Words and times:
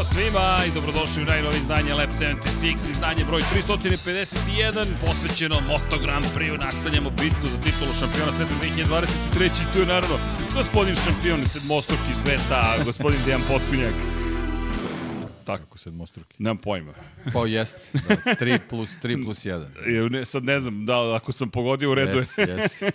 Ćao 0.00 0.04
svima 0.04 0.64
i 0.66 0.70
dobrodošli 0.70 1.22
u 1.22 1.26
najnovi 1.26 1.56
izdanje 1.56 1.94
Lab 1.94 2.10
76, 2.20 2.90
izdanje 2.90 3.24
broj 3.24 3.42
351, 3.54 4.86
posvećeno 5.06 5.56
Moto 5.68 5.98
Grand 6.02 6.26
Prix, 6.36 6.58
nastavljamo 6.58 7.10
bitku 7.10 7.46
za 7.52 7.56
titulu 7.64 7.92
šampiona 8.00 8.32
sveta 8.32 8.54
2023. 8.62 9.46
I 9.46 9.72
tu 9.72 9.78
je 9.78 9.86
naravno 9.86 10.16
gospodin 10.54 10.96
šampion 10.96 11.46
sedmostruki 11.46 12.14
sveta, 12.22 12.74
gospodin 12.84 13.20
Dejan 13.26 13.42
Potkunjak. 13.48 14.19
Tako. 15.50 15.64
Kako 15.64 15.78
sedmostruki? 15.78 16.34
Nemam 16.38 16.58
pojma. 16.58 16.92
Pa 17.32 17.46
jest, 17.46 17.76
da, 17.92 18.00
3 18.34 18.58
plus 18.68 18.96
3 19.02 19.24
plus 19.24 19.44
1. 19.44 19.66
Jer 19.94 20.10
Ne, 20.10 20.24
sad 20.24 20.44
ne 20.44 20.60
znam, 20.60 20.86
da, 20.86 21.14
ako 21.14 21.32
sam 21.32 21.50
pogodio 21.50 21.90
u 21.90 21.94
redu 21.94 22.18
je. 22.18 22.24
Yes, 22.24 22.84
yes. 22.86 22.90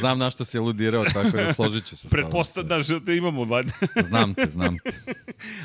znam 0.00 0.18
na 0.18 0.30
što 0.30 0.44
se 0.44 0.60
ludirao, 0.60 1.04
tako 1.04 1.30
da 1.30 1.54
složit 1.54 1.86
ću 1.86 1.96
se. 1.96 2.08
Pretpostavljam 2.08 2.82
da 2.82 3.00
te 3.04 3.16
imamo, 3.16 3.44
valjda. 3.44 3.72
Znam 4.08 4.34
te, 4.34 4.46
znam 4.46 4.78
te. 4.78 4.92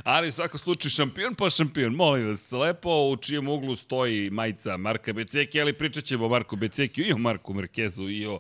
Ali 0.04 0.28
u 0.28 0.32
svakom 0.32 0.60
slučaju 0.60 0.90
šampion 0.90 1.36
pa 1.36 1.50
šampion. 1.50 1.94
Molim 1.94 2.28
vas, 2.28 2.52
lepo 2.52 2.90
u 2.90 3.18
čijem 3.18 3.48
uglu 3.48 3.76
stoji 3.76 4.30
majica 4.30 4.78
Marka 4.78 5.14
Beceki, 5.14 5.62
ali 5.62 5.74
pričat 5.74 6.04
ćemo 6.04 6.26
o 6.26 6.30
Marku 6.30 6.56
Becekiju 6.56 7.08
i 7.08 7.14
o 7.14 7.18
Marku 7.18 7.54
Markezu 7.54 8.10
i 8.10 8.26
o 8.26 8.40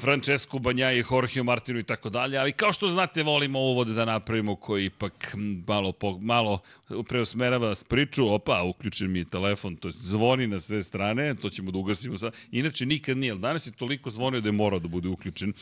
Francesco 0.00 0.58
Banja 0.58 0.92
i 0.92 1.04
Jorge 1.10 1.42
Martinu 1.42 1.78
i 1.78 1.82
tako 1.82 2.10
dalje, 2.10 2.38
ali 2.38 2.52
kao 2.52 2.72
što 2.72 2.88
znate 2.88 3.22
volimo 3.22 3.60
uvod 3.60 3.88
da 3.88 4.04
napravimo 4.04 4.56
koji 4.56 4.84
ipak 4.84 5.34
malo, 5.66 5.92
po, 5.92 6.18
malo 6.18 6.58
preusmerava 7.08 7.74
priču, 7.88 8.34
opa, 8.34 8.62
uključen 8.62 9.12
mi 9.12 9.18
je 9.18 9.24
telefon, 9.24 9.76
to 9.76 9.90
zvoni 9.90 10.46
na 10.46 10.60
sve 10.60 10.82
strane, 10.82 11.34
to 11.34 11.50
ćemo 11.50 11.70
da 11.70 11.78
ugasimo 11.78 12.18
sad. 12.18 12.32
Inače 12.50 12.86
nikad 12.86 13.16
nije, 13.16 13.32
ali 13.32 13.40
danas 13.40 13.66
je 13.66 13.72
toliko 13.72 14.10
zvonio 14.10 14.40
da 14.40 14.48
je 14.48 14.52
morao 14.52 14.78
da 14.78 14.88
bude 14.88 15.08
uključen. 15.08 15.52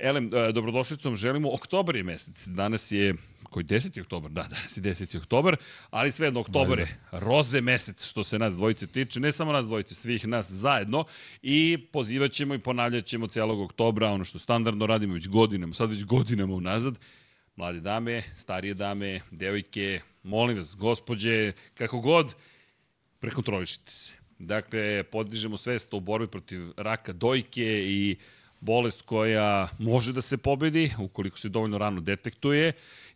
Elem, 0.00 0.30
e, 0.34 0.52
dobrodošlicom 0.52 1.16
želimo, 1.16 1.54
oktobar 1.54 1.96
je 1.96 2.02
mesec, 2.02 2.46
danas 2.46 2.92
je 2.92 3.14
koji 3.52 3.64
10. 3.64 4.00
oktobar, 4.00 4.30
da, 4.30 4.42
danas 4.42 4.76
je 4.76 4.82
10. 4.82 5.18
oktobar, 5.18 5.56
ali 5.90 6.12
sve 6.12 6.26
jedno 6.26 6.40
oktobar 6.40 6.78
je 6.78 6.98
roze 7.12 7.60
mesec 7.60 8.06
što 8.06 8.24
se 8.24 8.38
nas 8.38 8.54
dvojice 8.54 8.86
tiče, 8.86 9.20
ne 9.20 9.32
samo 9.32 9.52
nas 9.52 9.66
dvojice, 9.66 9.94
svih 9.94 10.26
nas 10.26 10.50
zajedno 10.50 11.04
i 11.42 11.78
pozivat 11.92 12.32
ćemo 12.32 12.54
i 12.54 12.58
ponavljat 12.58 13.04
ćemo 13.04 13.26
celog 13.26 13.60
oktobra, 13.60 14.10
ono 14.10 14.24
što 14.24 14.38
standardno 14.38 14.86
radimo 14.86 15.14
već 15.14 15.28
godinama, 15.28 15.74
sad 15.74 15.90
već 15.90 16.04
godinama 16.04 16.54
unazad, 16.54 16.98
mlade 17.56 17.80
dame, 17.80 18.22
starije 18.36 18.74
dame, 18.74 19.20
devojke, 19.30 20.00
molim 20.22 20.58
vas, 20.58 20.76
gospođe, 20.76 21.52
kako 21.74 22.00
god, 22.00 22.34
prekontrolišite 23.20 23.92
se. 23.92 24.12
Dakle, 24.38 25.02
podižemo 25.02 25.56
svest 25.56 25.94
o 25.94 26.00
borbi 26.00 26.26
protiv 26.26 26.72
raka 26.76 27.12
dojke 27.12 27.84
i 27.86 28.16
bolest 28.60 29.02
koja 29.02 29.68
može 29.78 30.12
da 30.12 30.22
se 30.22 30.36
pobedi 30.36 30.92
ukoliko 30.98 31.38
se 31.38 31.48
dovoljno 31.48 31.78
rano 31.78 32.00
detektuje 32.00 32.72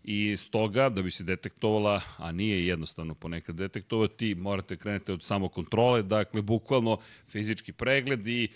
i 0.09 0.37
stoga 0.37 0.89
da 0.89 1.03
bi 1.03 1.11
se 1.11 1.25
detektovala, 1.25 2.01
a 2.17 2.33
nije 2.33 2.67
jednostavno 2.67 3.15
ponekad 3.15 3.57
detektovati, 3.57 4.35
morate 4.35 4.77
krenete 4.77 5.13
od 5.13 5.23
samokontrole, 5.23 6.03
dakle 6.03 6.43
bukvalno 6.43 6.99
fizički 7.29 7.73
pregled 7.73 8.27
i 8.27 8.49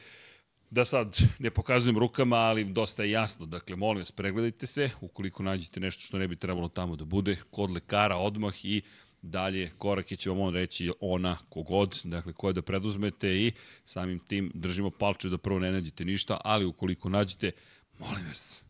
da 0.70 0.84
sad 0.84 1.18
ne 1.38 1.50
pokazujem 1.50 1.98
rukama, 1.98 2.36
ali 2.36 2.64
dosta 2.64 3.02
je 3.02 3.10
jasno. 3.10 3.46
Dakle, 3.46 3.76
molim 3.76 3.98
vas, 3.98 4.12
pregledajte 4.12 4.66
se, 4.66 4.90
ukoliko 5.00 5.42
nađete 5.42 5.80
nešto 5.80 6.02
što 6.02 6.18
ne 6.18 6.28
bi 6.28 6.36
trebalo 6.36 6.68
tamo 6.68 6.96
da 6.96 7.04
bude, 7.04 7.36
kod 7.50 7.70
lekara 7.70 8.16
odmah 8.16 8.64
i 8.64 8.82
dalje 9.22 9.70
korake 9.78 10.16
će 10.16 10.30
vam 10.30 10.40
on 10.40 10.54
reći 10.54 10.92
ona 11.00 11.38
kogod, 11.48 12.00
dakle 12.04 12.32
koje 12.32 12.52
da 12.52 12.62
preduzmete 12.62 13.28
i 13.36 13.52
samim 13.84 14.19
tim 14.19 14.50
držimo 14.54 14.91
palče 14.91 15.28
da 15.28 15.38
prvo 15.38 15.58
ne 15.58 15.72
nađete 15.72 16.04
ništa, 16.04 16.41
ali 16.44 16.64
ukoliko 16.64 17.08
nađete, 17.08 17.50
molim 17.98 18.26
vas, 18.26 18.62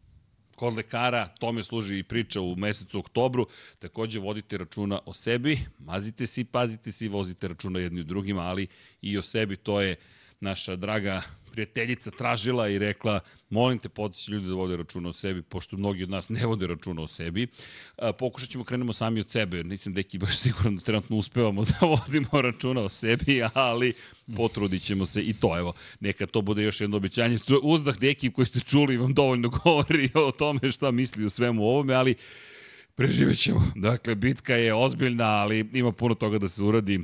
kod 0.61 0.77
lekara, 0.77 1.29
tome 1.39 1.65
služi 1.65 1.99
i 1.99 2.03
priča 2.03 2.41
u 2.41 2.57
mesecu 2.57 2.99
oktobru, 2.99 3.47
takođe 3.79 4.21
vodite 4.21 4.59
računa 4.59 4.99
o 5.07 5.15
sebi, 5.15 5.59
mazite 5.79 6.27
se 6.27 6.41
i 6.41 6.45
pazite 6.45 6.93
se 6.93 7.07
i 7.07 7.09
vozite 7.09 7.49
računa 7.49 7.81
jedni 7.81 8.01
u 8.01 8.05
drugima, 8.05 8.43
ali 8.43 8.67
i 9.03 9.19
o 9.19 9.23
sebi, 9.23 9.57
to 9.57 9.81
je 9.81 9.97
naša 10.41 10.77
draga 10.77 11.23
prijateljica 11.51 12.11
tražila 12.11 12.69
i 12.69 12.79
rekla 12.79 13.21
molim 13.51 13.79
te 13.79 13.89
potići 13.89 14.33
ljudi 14.33 14.47
da 14.47 14.55
vode 14.55 14.77
računa 14.77 15.09
o 15.09 15.13
sebi, 15.13 15.43
pošto 15.43 15.77
mnogi 15.77 16.03
od 16.03 16.11
nas 16.11 16.29
ne 16.29 16.47
vode 16.47 16.67
računa 16.67 17.03
o 17.03 17.07
sebi. 17.07 17.47
Pokušat 18.19 18.49
ćemo 18.49 18.65
krenemo 18.65 18.93
sami 18.93 19.21
od 19.21 19.31
sebe, 19.31 19.65
nisam 19.65 19.95
deki 19.95 20.19
baš 20.19 20.39
siguran 20.39 20.77
da 20.77 20.83
trenutno 20.83 21.17
uspevamo 21.17 21.65
da 21.65 21.87
vodimo 21.87 22.41
računa 22.41 22.81
o 22.81 22.89
sebi, 22.89 23.43
ali 23.55 23.93
potrudit 24.37 24.83
ćemo 24.83 25.07
se 25.07 25.23
i 25.23 25.33
to, 25.33 25.59
evo, 25.59 25.73
neka 26.01 26.27
to 26.27 26.43
bude 26.43 26.63
još 26.63 26.81
jedno 26.81 26.97
obećanje. 26.97 27.39
Uzdah 27.63 27.99
deki 27.99 28.31
koji 28.31 28.47
ste 28.47 28.61
čuli 28.61 28.97
vam 28.97 29.15
dovoljno 29.15 29.49
govori 29.65 30.11
o 30.15 30.31
tome 30.33 30.73
šta 30.73 30.91
misli 30.91 31.25
o 31.25 31.31
svemu 31.31 31.63
ovome, 31.63 31.95
ali 31.95 32.15
preživet 32.95 33.39
ćemo. 33.39 33.73
Dakle, 33.75 34.15
bitka 34.15 34.55
je 34.55 34.75
ozbiljna, 34.75 35.25
ali 35.25 35.71
ima 35.73 35.93
puno 35.93 36.15
toga 36.15 36.39
da 36.39 36.49
se 36.49 36.63
uradi 36.63 37.01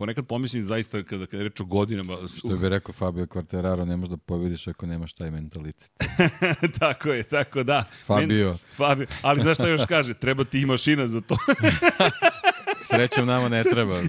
ponekad 0.00 0.26
pomislim 0.26 0.64
zaista 0.64 1.02
kada, 1.02 1.26
kada 1.26 1.42
reč 1.42 1.60
o 1.60 1.64
godinama... 1.64 2.16
Što 2.38 2.56
bi 2.56 2.68
rekao 2.68 2.92
Fabio 2.92 3.26
Quartararo, 3.26 3.84
ne 3.84 3.96
možeš 3.96 4.10
da 4.10 4.16
pobediš 4.16 4.68
ako 4.68 4.86
nemaš 4.86 5.12
taj 5.12 5.30
mentalitet. 5.30 5.90
tako 6.80 7.12
je, 7.12 7.22
tako 7.22 7.62
da. 7.62 7.84
Fabio. 8.06 8.48
Men, 8.48 8.58
Fabio. 8.76 9.06
Ali 9.22 9.40
znaš 9.40 9.56
šta 9.56 9.68
još 9.68 9.80
kaže? 9.88 10.14
Treba 10.14 10.44
ti 10.44 10.60
i 10.60 10.66
mašina 10.66 11.08
za 11.08 11.20
to. 11.20 11.36
Srećom 12.82 13.26
nama 13.26 13.48
ne 13.48 13.62
treba. 13.64 14.00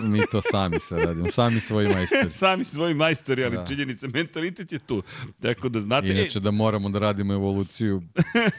Mi 0.00 0.20
to 0.32 0.40
sami 0.40 0.80
sve 0.80 1.04
radimo. 1.04 1.30
Sami 1.30 1.60
svoji 1.60 1.88
majstori. 1.88 2.30
sami 2.44 2.64
svoji 2.64 2.94
majstori, 2.94 3.44
ali 3.44 3.56
da. 3.56 3.66
činjenica, 3.66 4.08
mentalitet 4.08 4.72
je 4.72 4.78
tu. 4.78 5.02
Tako 5.42 5.68
da 5.68 5.80
znate... 5.80 6.08
Inače 6.08 6.40
da 6.40 6.50
moramo 6.50 6.88
da 6.88 6.98
radimo 6.98 7.34
evoluciju. 7.34 8.02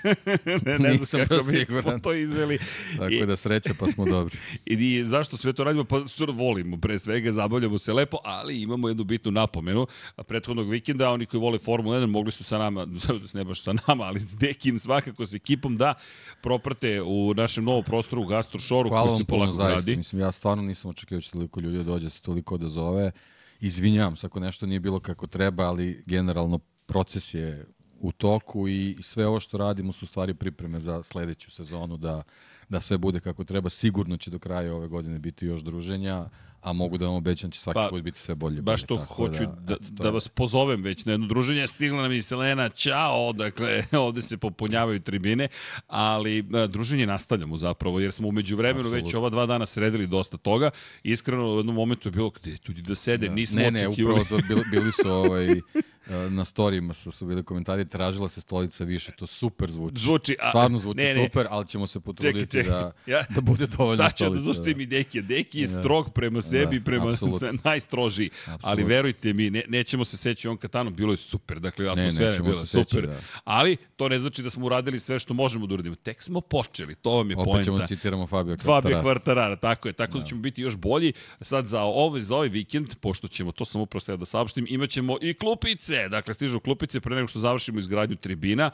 ne, 0.65 0.79
ne 0.79 0.97
znam 0.97 1.25
kako 1.27 1.43
bi 1.43 1.65
smo 1.81 1.99
to 1.99 2.13
izveli. 2.13 2.59
Tako 2.97 3.13
I, 3.13 3.25
da 3.25 3.35
sreća 3.35 3.73
pa 3.79 3.87
smo 3.87 4.05
dobri. 4.05 4.37
I, 4.65 4.73
I 4.99 5.05
zašto 5.05 5.37
sve 5.37 5.53
to 5.53 5.63
radimo? 5.63 5.83
Pa 5.83 6.07
što 6.07 6.25
volimo. 6.25 6.77
Pre 6.77 6.99
svega 6.99 7.31
zabavljamo 7.31 7.77
se 7.77 7.93
lepo, 7.93 8.17
ali 8.23 8.61
imamo 8.61 8.87
jednu 8.87 9.03
bitnu 9.03 9.31
napomenu. 9.31 9.87
A 10.15 10.23
prethodnog 10.23 10.69
vikenda 10.69 11.09
oni 11.09 11.25
koji 11.25 11.41
vole 11.41 11.57
Formula 11.57 11.97
1 11.97 12.05
mogli 12.05 12.31
su 12.31 12.43
sa 12.43 12.57
nama, 12.57 12.87
ne 13.33 13.43
baš 13.43 13.61
sa 13.61 13.73
nama, 13.87 14.03
ali 14.03 14.19
s 14.19 14.37
Dekim 14.37 14.79
svakako 14.79 15.25
s 15.25 15.33
ekipom 15.33 15.75
da 15.75 15.93
proprate 16.41 17.01
u 17.01 17.33
našem 17.33 17.63
novom 17.63 17.83
prostoru 17.83 18.21
u 18.21 18.25
Gastro 18.25 18.59
Shoru 18.59 18.89
koji 18.89 19.17
se 19.17 19.23
polako 19.23 19.50
zaista, 19.51 19.75
radi. 19.75 19.95
Mislim, 19.95 20.21
ja 20.21 20.31
stvarno 20.31 20.63
nisam 20.63 20.91
očekio 20.91 21.17
da 21.17 21.21
će 21.21 21.31
toliko 21.31 21.59
ljudi 21.59 21.77
da 21.77 21.83
dođe, 21.83 22.05
da 22.05 22.09
se 22.09 22.21
toliko 22.21 22.57
da 22.57 22.69
zove. 22.69 23.11
Izvinjam 23.59 24.15
se 24.15 24.27
ako 24.27 24.39
nešto 24.39 24.65
nije 24.65 24.79
bilo 24.79 24.99
kako 24.99 25.27
treba, 25.27 25.63
ali 25.63 26.03
generalno 26.05 26.59
proces 26.85 27.33
je 27.33 27.65
u 27.99 28.11
toku 28.11 28.67
i 28.67 28.97
sve 29.01 29.27
ovo 29.27 29.39
što 29.39 29.57
radimo 29.57 29.91
su 29.91 30.05
stvari 30.05 30.33
pripreme 30.33 30.79
za 30.79 31.03
sledeću 31.03 31.51
sezonu 31.51 31.97
da, 31.97 32.23
da 32.69 32.81
sve 32.81 32.97
bude 32.97 33.19
kako 33.19 33.43
treba. 33.43 33.69
Sigurno 33.69 34.17
će 34.17 34.31
do 34.31 34.39
kraja 34.39 34.75
ove 34.75 34.87
godine 34.87 35.19
biti 35.19 35.45
još 35.45 35.61
druženja, 35.61 36.25
a 36.61 36.73
mogu 36.73 36.97
da 36.97 37.05
vam 37.05 37.15
obećam 37.15 37.49
da 37.49 37.53
će 37.53 37.59
svaki 37.59 37.75
pa, 37.75 37.87
put 37.89 38.01
biti 38.01 38.19
sve 38.19 38.35
bolje. 38.35 38.61
Baš 38.61 38.83
to 38.83 38.97
hoću 38.97 39.43
da, 39.45 39.75
da, 39.89 40.03
da 40.03 40.09
vas 40.09 40.27
pozovem 40.27 40.83
već 40.83 41.05
na 41.05 41.11
jedno 41.11 41.27
druženje. 41.27 41.67
Stigla 41.67 42.01
nam 42.01 42.11
i 42.11 42.21
Selena, 42.21 42.69
čao, 42.69 43.33
dakle, 43.33 43.83
ovde 44.05 44.21
se 44.21 44.37
popunjavaju 44.37 44.99
tribine, 44.99 45.47
ali 45.87 46.45
a, 46.53 46.67
druženje 46.67 47.05
nastavljamo 47.05 47.57
zapravo, 47.57 47.99
jer 47.99 48.11
smo 48.11 48.27
umeđu 48.27 48.55
vremenu 48.57 48.87
Absolut. 48.87 49.05
već 49.05 49.13
ova 49.13 49.29
dva 49.29 49.45
dana 49.45 49.65
sredili 49.65 50.07
dosta 50.07 50.37
toga. 50.37 50.69
Iskreno, 51.03 51.53
u 51.53 51.57
jednom 51.57 51.75
momentu 51.75 52.07
je 52.07 52.11
bilo 52.11 52.29
gde 52.29 52.57
ljudi 52.67 52.81
da 52.81 52.95
sede, 52.95 53.27
da. 53.27 53.33
nismo 53.33 53.59
ne, 53.59 53.67
očekivali. 53.67 54.15
Ne, 54.15 54.21
upravo 54.21 54.41
to 54.41 54.47
bili, 54.47 54.63
bili 54.73 54.91
su 54.91 55.09
ovaj, 55.09 55.61
na 56.29 56.45
storijima 56.45 56.93
su, 56.93 57.11
su 57.11 57.25
bili 57.25 57.43
komentari, 57.43 57.89
tražila 57.89 58.29
se 58.29 58.41
stolica 58.41 58.83
više, 58.83 59.11
to 59.11 59.27
super 59.27 59.71
zvuči. 59.71 59.99
Zvuči, 59.99 60.35
a, 60.39 60.49
Stvarno 60.49 60.77
zvuči 60.77 61.03
ne, 61.03 61.13
ne. 61.13 61.25
super, 61.25 61.47
ali 61.49 61.67
ćemo 61.67 61.87
se 61.87 61.99
potruditi 61.99 62.51
čekaj, 62.51 62.63
čekaj. 62.63 62.81
Da, 62.81 62.91
ja, 63.05 63.23
da 63.29 63.41
bude 63.41 63.67
dovoljno 63.67 63.95
stolica. 63.95 64.17
Sad 64.17 64.17
ću 64.17 64.35
da 64.35 64.41
dostavim 64.41 64.81
i 64.81 64.85
Deki, 64.85 65.21
Deki 65.21 65.59
je 65.59 65.67
da. 65.67 65.79
strog 65.79 66.13
prema 66.13 66.39
da, 66.39 66.41
sebi, 66.51 66.79
da, 66.79 66.85
prema 66.85 67.05
najstrožiji, 67.63 68.29
absolut. 68.41 68.59
ali 68.61 68.83
verujte 68.83 69.33
mi, 69.33 69.49
ne, 69.49 69.63
nećemo 69.67 70.05
se 70.05 70.17
seći 70.17 70.47
on 70.47 70.57
katanu, 70.57 70.89
bilo 70.89 71.13
je 71.13 71.17
super, 71.17 71.59
dakle 71.59 71.89
atmosfera 71.89 72.35
je 72.35 72.39
bila 72.39 72.65
super, 72.65 72.85
seći, 72.85 73.01
da. 73.01 73.19
ali 73.43 73.77
to 73.95 74.09
ne 74.09 74.19
znači 74.19 74.43
da 74.43 74.49
smo 74.49 74.65
uradili 74.65 74.99
sve 74.99 75.19
što 75.19 75.33
možemo 75.33 75.67
da 75.67 75.73
uradimo. 75.73 75.95
Tek 75.95 76.23
smo 76.23 76.41
počeli, 76.41 76.95
to 76.95 77.09
vam 77.09 77.29
je 77.29 77.35
Opet 77.35 77.45
poenta. 77.45 77.57
Opet 77.57 77.65
ćemo 77.65 77.77
da 77.77 77.87
citiramo 77.87 78.27
Fabio 78.27 78.57
Kvartarara. 78.57 78.81
Fabio 78.81 79.01
Kvartarara, 79.01 79.55
tako 79.55 79.87
je, 79.87 79.93
tako 79.93 80.13
da. 80.13 80.19
da 80.19 80.25
ćemo 80.25 80.41
biti 80.41 80.61
još 80.61 80.75
bolji. 80.75 81.13
Sad 81.41 81.67
za 81.67 81.81
ovaj, 81.81 82.21
za 82.21 82.35
ovaj 82.35 82.47
vikend, 82.47 82.95
pošto 83.01 83.27
ćemo, 83.27 83.51
to 83.51 83.65
samo 83.65 83.83
upravo 83.83 84.17
da 84.17 84.25
saopštim, 84.25 84.65
imaćemo 84.69 85.17
i 85.21 85.33
klupice, 85.33 86.09
dakle 86.09 86.33
stižu 86.33 86.59
klupice 86.59 86.99
pre 86.99 87.15
nego 87.15 87.27
što 87.27 87.39
završimo 87.39 87.79
izgradnju 87.79 88.15
tribina. 88.15 88.71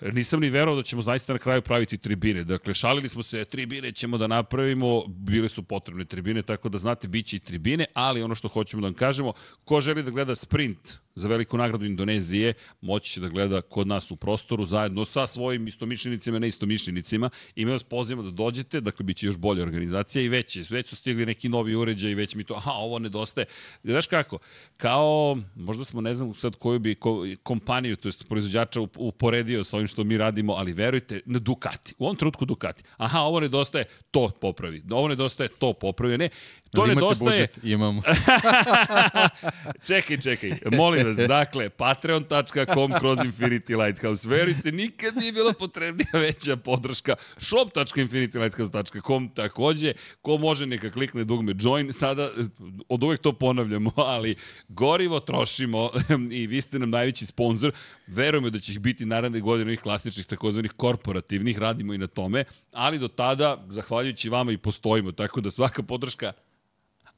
Nisam 0.00 0.40
ni 0.40 0.50
verovao 0.50 0.76
da 0.76 0.82
ćemo 0.82 1.02
zaista 1.02 1.32
na 1.32 1.38
kraju 1.38 1.62
praviti 1.62 1.98
tribine. 1.98 2.44
Dakle, 2.44 2.74
šalili 2.74 3.08
smo 3.08 3.22
se, 3.22 3.44
tribine 3.44 3.92
ćemo 3.92 4.18
da 4.18 4.26
napravimo, 4.26 5.06
bile 5.06 5.48
su 5.48 5.62
potrebne 5.62 6.04
tribine, 6.04 6.42
tako 6.42 6.68
da 6.68 6.78
znate, 6.78 7.08
bit 7.14 7.26
će 7.26 7.36
i 7.36 7.40
tribine, 7.40 7.86
ali 7.94 8.22
ono 8.22 8.34
što 8.34 8.48
hoćemo 8.48 8.80
da 8.80 8.86
vam 8.86 8.94
kažemo, 8.94 9.32
ko 9.64 9.80
želi 9.80 10.02
da 10.02 10.10
gleda 10.10 10.34
sprint 10.34 10.98
za 11.14 11.28
veliku 11.28 11.56
nagradu 11.56 11.84
Indonezije, 11.84 12.54
moći 12.80 13.10
će 13.10 13.20
da 13.20 13.28
gleda 13.28 13.60
kod 13.60 13.86
nas 13.86 14.10
u 14.10 14.16
prostoru 14.16 14.64
zajedno 14.64 15.04
sa 15.04 15.26
svojim 15.26 15.68
istomišljenicima 15.68 16.36
i 16.36 16.40
neistomišljenicima 16.40 17.30
i 17.54 17.64
mi 17.64 17.70
vas 17.70 17.82
pozivamo 17.82 18.30
da 18.30 18.30
dođete, 18.30 18.80
dakle 18.80 19.04
bit 19.04 19.16
će 19.16 19.26
još 19.26 19.36
bolja 19.36 19.62
organizacija 19.62 20.22
i 20.22 20.28
već, 20.28 20.70
već 20.70 20.88
su 20.88 20.96
stigli 20.96 21.26
neki 21.26 21.48
novi 21.48 21.74
uređaj 21.74 22.10
i 22.10 22.14
već 22.14 22.34
mi 22.34 22.44
to, 22.44 22.54
aha, 22.54 22.72
ovo 22.72 22.98
nedostaje. 22.98 23.46
Znaš 23.84 24.06
kako, 24.06 24.38
kao, 24.76 25.38
možda 25.54 25.84
smo, 25.84 26.00
ne 26.00 26.14
znam 26.14 26.34
sad 26.34 26.56
koju 26.56 26.78
bi 26.78 26.94
ko, 26.94 27.26
kompaniju, 27.42 27.96
to 27.96 28.08
je 28.08 28.12
proizvođača 28.28 28.80
uporedio 28.96 29.64
sa 29.64 29.76
ovim 29.76 29.88
što 29.88 30.04
mi 30.04 30.18
radimo, 30.18 30.52
ali 30.52 30.72
verujte, 30.72 31.20
na 31.26 31.38
Ducati, 31.38 31.94
u 31.98 32.04
ovom 32.04 32.16
trutku 32.16 32.44
Ducati. 32.44 32.82
Aha, 32.96 33.20
ovo 33.20 33.40
nedostaje, 33.40 33.84
to 34.10 34.30
popravi. 34.40 34.82
Ovo 34.90 35.08
nedostaje, 35.08 35.48
to 35.48 35.72
popravi. 35.72 36.18
Ne, 36.18 36.28
to 36.74 36.86
nedostaje... 36.86 37.30
budžet? 37.30 37.58
Imamo. 37.62 38.02
čekaj, 39.88 40.16
čekaj. 40.20 40.52
Molim 40.72 41.06
vas, 41.06 41.16
dakle, 41.38 41.70
patreon.com 41.70 42.92
kroz 42.98 43.18
Infinity 43.18 43.84
Lighthouse. 43.84 44.28
Verujte, 44.28 44.72
nikad 44.72 45.16
nije 45.16 45.32
bila 45.32 45.52
potrebnija 45.52 46.08
veća 46.12 46.56
podrška. 46.56 47.14
shop.infinitylighthouse.com 47.38 49.28
takođe. 49.28 49.92
Ko 50.22 50.38
može 50.38 50.66
neka 50.66 50.90
klikne 50.90 51.24
dugme 51.24 51.54
join. 51.60 51.92
Sada, 51.92 52.30
od 52.88 53.02
uvek 53.02 53.20
to 53.20 53.32
ponavljamo, 53.32 53.92
ali 54.14 54.34
gorivo 54.68 55.20
trošimo 55.20 55.90
i 56.30 56.46
vi 56.46 56.60
ste 56.60 56.78
nam 56.78 56.90
najveći 56.90 57.26
sponsor. 57.26 57.72
Verujemo 58.06 58.50
da 58.50 58.60
će 58.60 58.72
ih 58.72 58.80
biti 58.80 59.06
naredne 59.06 59.40
godine 59.40 59.68
onih 59.68 59.80
klasičnih 59.80 60.26
takozvanih 60.26 60.72
korporativnih. 60.72 61.58
Radimo 61.58 61.94
i 61.94 61.98
na 61.98 62.06
tome. 62.06 62.44
Ali 62.72 62.98
do 62.98 63.08
tada, 63.08 63.64
zahvaljujući 63.68 64.28
vama 64.28 64.52
i 64.52 64.58
postojimo. 64.58 65.12
Tako 65.12 65.40
da 65.40 65.50
svaka 65.50 65.82
podrška 65.82 66.32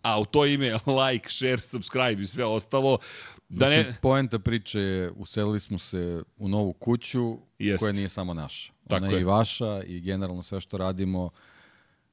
a 0.07 0.21
u 0.21 0.25
to 0.25 0.47
ime 0.47 0.73
like, 1.11 1.31
share, 1.31 1.59
subscribe 1.59 2.23
i 2.23 2.27
sve 2.27 2.45
ostalo. 2.45 2.99
Da 3.49 3.69
ne... 3.69 3.77
Mislim, 3.77 3.95
poenta 4.03 4.39
priče 4.39 4.81
je, 4.81 5.11
uselili 5.11 5.61
smo 5.61 5.79
se 5.79 6.23
u 6.37 6.49
novu 6.49 6.73
kuću 6.73 7.39
Jest. 7.59 7.81
koja 7.81 7.93
nije 7.93 8.09
samo 8.09 8.35
naša. 8.35 8.73
Ona 8.89 9.01
Tako 9.01 9.15
je 9.15 9.21
i 9.21 9.25
vaša 9.25 9.83
i 9.87 10.01
generalno 10.01 10.43
sve 10.43 10.61
što 10.61 10.79
radimo 10.79 11.31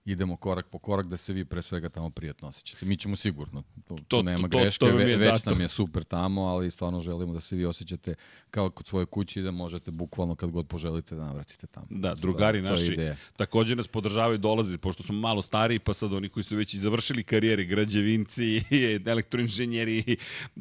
idemo 0.06 0.36
korak 0.36 0.68
po 0.68 0.80
korak 0.80 1.06
da 1.06 1.18
se 1.18 1.34
vi 1.34 1.46
pre 1.46 1.62
svega 1.62 1.90
tamo 1.90 2.10
prijatno 2.10 2.48
osjećate. 2.48 2.86
Mi 2.86 2.98
ćemo 2.98 3.16
sigurno, 3.16 3.64
to, 3.88 3.96
to, 3.96 4.04
to 4.08 4.24
nema 4.24 4.48
to, 4.48 4.60
greške, 4.60 4.80
to, 4.80 4.92
to 4.92 4.98
ve, 4.98 5.16
već 5.16 5.32
dato. 5.32 5.50
nam 5.50 5.62
je 5.62 5.68
super 5.68 6.04
tamo, 6.04 6.42
ali 6.42 6.72
stvarno 6.72 7.00
želimo 7.00 7.34
da 7.34 7.40
se 7.40 7.56
vi 7.56 7.66
osjećate 7.66 8.16
kao 8.52 8.70
kod 8.70 8.88
svoje 8.88 9.06
kuće 9.06 9.40
i 9.40 9.44
da 9.44 9.52
možete 9.52 9.92
bukvalno 9.92 10.36
kad 10.36 10.52
god 10.52 10.68
poželite 10.68 11.16
da 11.16 11.26
navratite 11.26 11.68
tamo. 11.68 11.88
Da, 11.90 12.16
drugari 12.16 12.62
to, 12.62 12.70
naši 12.70 12.96
to 12.96 13.16
takođe 13.38 13.76
nas 13.76 13.88
podržavaju 13.88 14.38
dolazi, 14.38 14.78
pošto 14.78 15.04
smo 15.04 15.16
malo 15.16 15.42
stariji, 15.42 15.80
pa 15.80 15.94
sad 15.94 16.14
oni 16.14 16.30
koji 16.30 16.44
su 16.44 16.56
već 16.56 16.74
i 16.74 16.78
završili 16.78 17.24
karijere, 17.24 17.66
građevinci, 17.66 18.62
elektroinženjeri, 19.06 20.18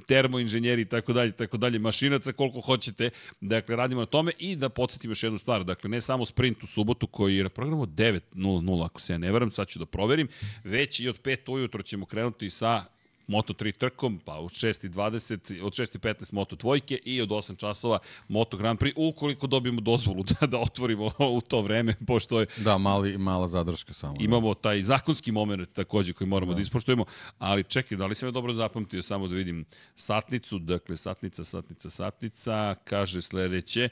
termoinženjeri 0.07 0.83
i 0.83 0.85
tako 0.85 1.13
dalje, 1.13 1.33
tako 1.33 1.57
dalje, 1.57 1.79
mašinaca 1.79 2.33
koliko 2.33 2.61
hoćete. 2.61 3.11
Dakle, 3.41 3.77
radimo 3.77 4.01
na 4.01 4.07
tome 4.07 4.33
i 4.39 4.57
da 4.57 4.69
podsjetim 4.69 5.11
još 5.11 5.23
jednu 5.23 5.39
stvar. 5.39 5.65
Dakle, 5.65 5.91
ne 5.91 6.01
samo 6.01 6.25
sprint 6.25 6.63
u 6.63 6.67
subotu 6.67 7.07
koji 7.07 7.37
je 7.37 7.43
na 7.43 7.49
programu 7.49 7.87
9.00, 7.87 8.85
ako 8.85 9.01
se 9.01 9.13
ja 9.13 9.19
ne 9.19 9.32
veram, 9.33 9.51
sad 9.51 9.69
ću 9.69 9.79
da 9.79 9.87
proverim, 9.87 10.29
već 10.65 11.01
i 11.01 11.09
od 11.09 11.23
5 11.23 11.53
ujutro 11.53 11.83
ćemo 11.83 12.07
krenuti 12.07 12.51
sa 12.51 12.85
Moto3 13.29 13.73
trkom, 13.73 14.21
pa 14.25 14.35
od 14.35 14.51
6.20, 14.51 15.63
od 15.63 15.73
6.15 15.73 16.33
Moto 16.33 16.57
dvojke 16.57 16.99
i 17.05 17.21
od 17.21 17.29
8 17.29 17.57
časova 17.57 17.99
Moto 18.29 18.57
Grand 18.57 18.79
Prix, 18.79 18.93
ukoliko 18.97 19.47
dobijemo 19.47 19.81
dozvolu 19.81 20.25
da, 20.41 20.47
da 20.47 20.59
otvorimo 20.59 21.13
u 21.19 21.41
to 21.41 21.61
vreme, 21.61 21.95
pošto 22.07 22.41
je... 22.41 22.47
Da, 22.57 22.79
mali, 22.79 23.19
mala 23.19 23.49
zadrška 23.49 23.93
samo. 23.93 24.15
Da. 24.19 24.25
Imamo 24.25 24.55
taj 24.55 24.83
zakonski 24.83 25.33
moment 25.33 25.73
takođe 25.73 26.13
koji 26.13 26.29
moramo 26.29 26.53
da, 26.53 26.57
da 26.57 26.63
ispoštujemo, 26.63 27.05
ali 27.39 27.65
čekaj, 27.65 27.99
da 27.99 28.07
li 28.07 28.15
sam 28.15 28.29
ja 28.29 28.33
dobro 28.33 28.53
zapamtio, 28.53 29.03
samo 29.03 29.29
da 29.29 29.35
vidim 29.35 29.65
satnicu, 29.97 30.59
dakle 30.59 30.97
satnica, 30.97 31.45
satnica, 31.45 31.91
satnica, 31.91 32.75
kaže 32.85 33.23
sledeće, 33.23 33.89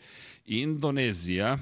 Indonezija, 0.47 1.59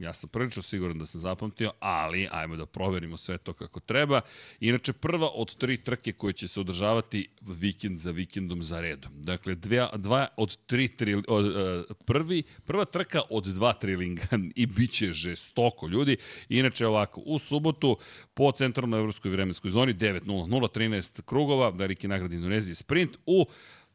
Ja 0.00 0.12
sam 0.12 0.28
prilično 0.28 0.62
siguran 0.62 0.98
da 0.98 1.06
sam 1.06 1.20
zapamtio, 1.20 1.72
ali 1.80 2.28
ajmo 2.30 2.56
da 2.56 2.66
proverimo 2.66 3.16
sve 3.16 3.38
to 3.38 3.52
kako 3.52 3.80
treba. 3.80 4.20
Inače, 4.60 4.92
prva 4.92 5.28
od 5.34 5.56
tri 5.56 5.76
trke 5.76 6.12
koje 6.12 6.32
će 6.32 6.48
se 6.48 6.60
održavati 6.60 7.28
vikend 7.40 7.98
za 7.98 8.10
vikendom 8.10 8.62
za 8.62 8.80
redom. 8.80 9.12
Dakle, 9.14 9.54
dve, 9.54 9.88
dva 9.96 10.26
od 10.36 10.56
tri, 10.66 10.88
tri 10.88 11.14
od, 11.28 11.46
uh, 11.46 11.96
prvi, 12.04 12.42
prva 12.64 12.84
trka 12.84 13.20
od 13.30 13.44
dva 13.44 13.72
trilinga 13.72 14.28
i 14.54 14.66
bit 14.66 14.90
će 14.90 15.12
žestoko, 15.12 15.88
ljudi. 15.88 16.16
Inače, 16.48 16.86
ovako, 16.86 17.20
u 17.20 17.38
subotu 17.38 17.98
po 18.34 18.52
centralnoj 18.52 19.00
evropskoj 19.00 19.30
vremenskoj 19.30 19.70
zoni 19.70 19.94
9.00, 19.94 20.68
13 20.78 21.22
krugova, 21.22 21.68
veliki 21.68 22.08
nagrad 22.08 22.32
Indonezije 22.32 22.74
sprint 22.74 23.16
u 23.26 23.46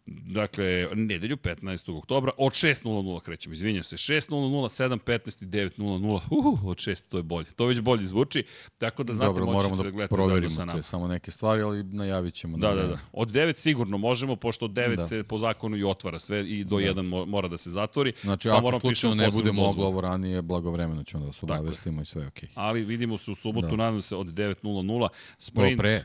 Dakle, 0.07 0.87
nedelju 0.95 1.37
15. 1.37 1.97
oktobra 1.97 2.31
od 2.37 2.51
6.00 2.51 3.19
krećemo, 3.19 3.53
izvinjam 3.53 3.83
se, 3.83 3.95
6.00, 3.95 4.29
7.15 4.29 5.43
i 5.43 5.45
9.00, 5.45 6.21
uh, 6.29 6.65
od 6.65 6.77
6 6.77 7.01
to 7.09 7.17
je 7.17 7.23
bolje. 7.23 7.45
To 7.45 7.65
već 7.65 7.79
bolje 7.79 8.07
zvuči, 8.07 8.43
tako 8.77 9.03
da 9.03 9.13
znate 9.13 9.27
Dobro, 9.27 9.45
moramo 9.45 9.83
da, 9.83 9.91
da 9.91 10.07
proverimo 10.07 10.49
sa 10.49 10.65
nama. 10.65 10.79
te 10.79 10.83
samo 10.83 11.07
neke 11.07 11.31
stvari, 11.31 11.61
ali 11.61 11.83
najavit 11.83 12.33
ćemo. 12.33 12.57
Da, 12.57 12.69
da, 12.69 12.81
da, 12.81 12.87
da. 12.87 12.99
Od 13.13 13.31
9 13.31 13.57
sigurno 13.57 13.97
možemo, 13.97 14.35
pošto 14.35 14.65
od 14.65 14.71
9 14.71 14.95
da. 14.95 15.05
se 15.05 15.23
po 15.23 15.37
zakonu 15.37 15.77
i 15.77 15.83
otvara 15.83 16.19
sve 16.19 16.49
i 16.49 16.63
do 16.63 16.75
da. 16.75 16.81
1 16.81 17.25
mora 17.25 17.47
da 17.47 17.57
se 17.57 17.71
zatvori. 17.71 18.13
Znači, 18.21 18.49
pa 18.49 18.57
ako 18.57 18.79
slučajno 18.79 19.15
ne 19.15 19.31
bude 19.31 19.51
moglo 19.51 19.85
ovo 19.85 20.01
ranije, 20.01 20.41
blagovremeno 20.41 21.03
ćemo 21.03 21.21
da 21.21 21.27
vas 21.27 21.43
obavestimo 21.43 22.01
i 22.01 22.05
sve 22.05 22.27
okej. 22.27 22.49
Okay. 22.49 22.51
Ali 22.55 22.83
vidimo 22.83 23.17
se 23.17 23.31
u 23.31 23.35
subotu, 23.35 23.67
da. 23.67 23.75
nadam 23.75 24.01
se, 24.01 24.15
od 24.15 24.27
9.00, 24.27 25.07
sprint. 25.39 25.77
Pre, 25.77 26.03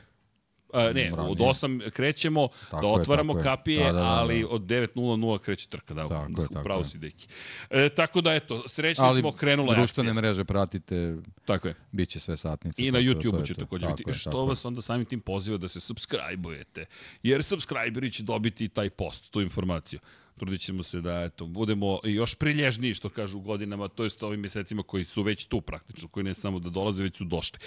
A, 0.72 0.92
ne, 0.92 1.12
od 1.18 1.38
8 1.38 1.90
krećemo 1.90 2.48
tako 2.70 2.80
da 2.80 2.88
otvaramo 2.88 3.36
je, 3.38 3.42
kapije, 3.42 3.84
da, 3.84 3.92
da, 3.92 3.92
da, 3.92 4.00
da. 4.00 4.06
ali 4.06 4.46
od 4.50 4.62
9.00 4.62 5.38
kreće 5.38 5.68
trka, 5.68 5.94
da, 5.94 6.08
tako 6.08 6.42
je, 6.42 6.48
tako 6.48 6.64
pravo 6.64 6.84
si 6.84 6.98
deki. 6.98 7.28
E, 7.70 7.88
tako 7.88 8.20
da, 8.20 8.34
eto, 8.34 8.68
srećni 8.68 9.04
ali 9.04 9.20
smo, 9.20 9.32
krenula 9.32 9.66
akcija. 9.66 9.78
Ali 9.78 9.86
društvene 9.86 10.12
mreže 10.12 10.44
pratite, 10.44 11.16
tako 11.44 11.68
je. 11.68 11.74
Biće 11.92 12.20
sve 12.20 12.36
satnice. 12.36 12.82
I 12.82 12.90
na 12.90 12.98
YouTube-u 12.98 13.46
će 13.46 13.54
takođe 13.54 13.86
biti. 13.86 14.10
Je, 14.10 14.14
što 14.14 14.44
vas 14.44 14.64
onda 14.64 14.82
samim 14.82 15.04
tim 15.04 15.20
poziva 15.20 15.58
da 15.58 15.68
se 15.68 15.80
subscribe-ujete, 15.80 16.84
jer 17.22 17.42
subscriberi 17.42 18.12
će 18.12 18.22
dobiti 18.22 18.68
taj 18.68 18.90
post, 18.90 19.30
tu 19.30 19.40
informaciju 19.40 20.00
trudit 20.40 20.60
ćemo 20.60 20.82
se 20.82 21.00
da 21.00 21.22
eto, 21.22 21.46
budemo 21.46 22.00
još 22.04 22.34
prilježniji, 22.34 22.94
što 22.94 23.08
kažu 23.08 23.38
u 23.38 23.40
godinama, 23.40 23.88
to 23.88 24.04
jest 24.04 24.22
ovim 24.22 24.40
mesecima 24.40 24.82
koji 24.82 25.04
su 25.04 25.22
već 25.22 25.44
tu 25.44 25.60
praktično, 25.60 26.08
koji 26.08 26.24
ne 26.24 26.34
samo 26.34 26.58
da 26.58 26.70
dolaze, 26.70 27.02
već 27.02 27.16
su 27.16 27.24
došli. 27.24 27.58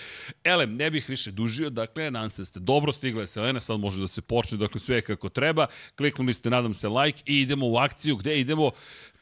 Ele, 0.44 0.68
ne 0.68 0.92
bih 0.92 1.10
više 1.10 1.32
dužio, 1.32 1.70
dakle, 1.70 2.12
se 2.30 2.42
da 2.42 2.46
ste 2.46 2.60
dobro 2.60 2.92
stigle 2.92 3.28
Selena, 3.28 3.62
sad 3.62 3.80
može 3.80 4.02
da 4.02 4.08
se 4.08 4.22
počne, 4.22 4.58
dakle, 4.58 4.80
sve 4.80 5.02
kako 5.02 5.30
treba. 5.30 5.68
Kliknuli 5.96 6.34
ste, 6.34 6.50
nadam 6.50 6.74
se, 6.74 6.88
like 6.88 7.22
i 7.26 7.42
idemo 7.42 7.70
u 7.70 7.78
akciju, 7.78 8.16
gde 8.16 8.40
idemo 8.40 8.72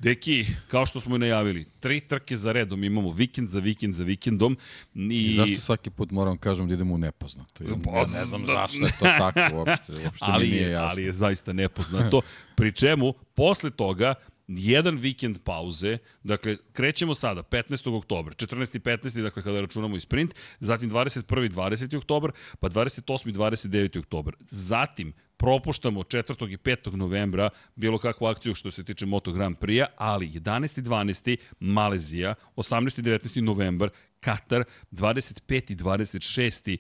Deki, 0.02 0.46
kao 0.68 0.86
što 0.86 1.00
smo 1.00 1.16
i 1.16 1.20
najavili, 1.20 1.66
tri 1.80 2.00
trke 2.00 2.38
za 2.38 2.52
redom 2.52 2.84
imamo 2.84 3.12
vikend 3.12 3.50
za 3.50 3.60
vikend 3.60 3.96
za 3.96 4.04
vikendom. 4.04 4.58
I, 4.96 5.26
I 5.26 5.34
zašto 5.34 5.62
svaki 5.62 5.90
put 5.90 6.12
moram 6.12 6.38
kažem 6.38 6.68
da 6.68 6.74
idemo 6.74 6.94
u 6.94 6.98
nepoznato? 6.98 7.64
Ja, 7.64 7.70
ja 7.70 8.06
ne 8.08 8.26
znam 8.26 8.46
zašto 8.46 8.86
je 8.86 8.92
to 9.00 9.06
tako 9.32 9.56
uopšte. 9.56 9.94
uopšte 10.04 10.26
ali, 10.26 10.46
mi 10.46 10.52
nije 10.52 10.70
jasno. 10.70 10.88
ali 10.88 11.04
je 11.04 11.14
zaista 11.14 11.54
nepoznato. 11.54 12.22
Pri 12.56 12.72
čemu, 12.72 13.14
posle 13.34 13.70
toga, 13.70 14.14
jedan 14.48 14.98
vikend 14.98 15.38
pauze, 15.44 15.98
dakle, 16.24 16.58
krećemo 16.74 17.14
sada, 17.14 17.44
15. 17.44 17.98
oktober, 17.98 18.34
14. 18.34 18.76
i 18.76 18.80
15. 18.80 19.22
dakle, 19.22 19.44
kada 19.44 19.62
računamo 19.62 19.96
i 19.96 20.00
sprint, 20.00 20.34
zatim 20.60 20.92
21. 20.92 21.52
20. 21.52 21.98
oktober, 21.98 22.32
pa 22.60 22.70
28. 22.70 23.34
29. 23.34 24.00
oktober. 24.00 24.34
Zatim, 24.46 25.14
propuštamo 25.42 26.04
4. 26.04 26.54
i 26.54 26.58
5. 26.58 26.96
novembra 26.96 27.50
bilo 27.76 27.98
kakvu 27.98 28.26
akciju 28.28 28.56
što 28.56 28.72
se 28.72 28.84
tiče 28.84 29.06
Moto 29.06 29.32
Grand 29.32 29.58
Prix-a, 29.58 29.86
ali 29.98 30.30
11. 30.30 30.80
i 30.80 30.84
12. 30.84 31.38
Malezija, 31.60 32.36
18. 32.56 33.00
i 33.00 33.04
19. 33.04 33.42
novembar 33.42 33.90
Katar, 34.20 34.64
25. 34.92 35.72
i 35.72 35.76
26. 35.76 36.78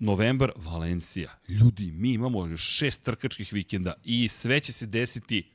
novembar 0.00 0.52
Valencija. 0.56 1.38
Ljudi, 1.48 1.92
mi 1.92 2.12
imamo 2.12 2.46
još 2.46 2.62
šest 2.62 3.04
trkačkih 3.04 3.52
vikenda 3.52 3.92
i 4.04 4.28
sve 4.28 4.60
će 4.60 4.72
se 4.72 4.86
desiti 4.86 5.50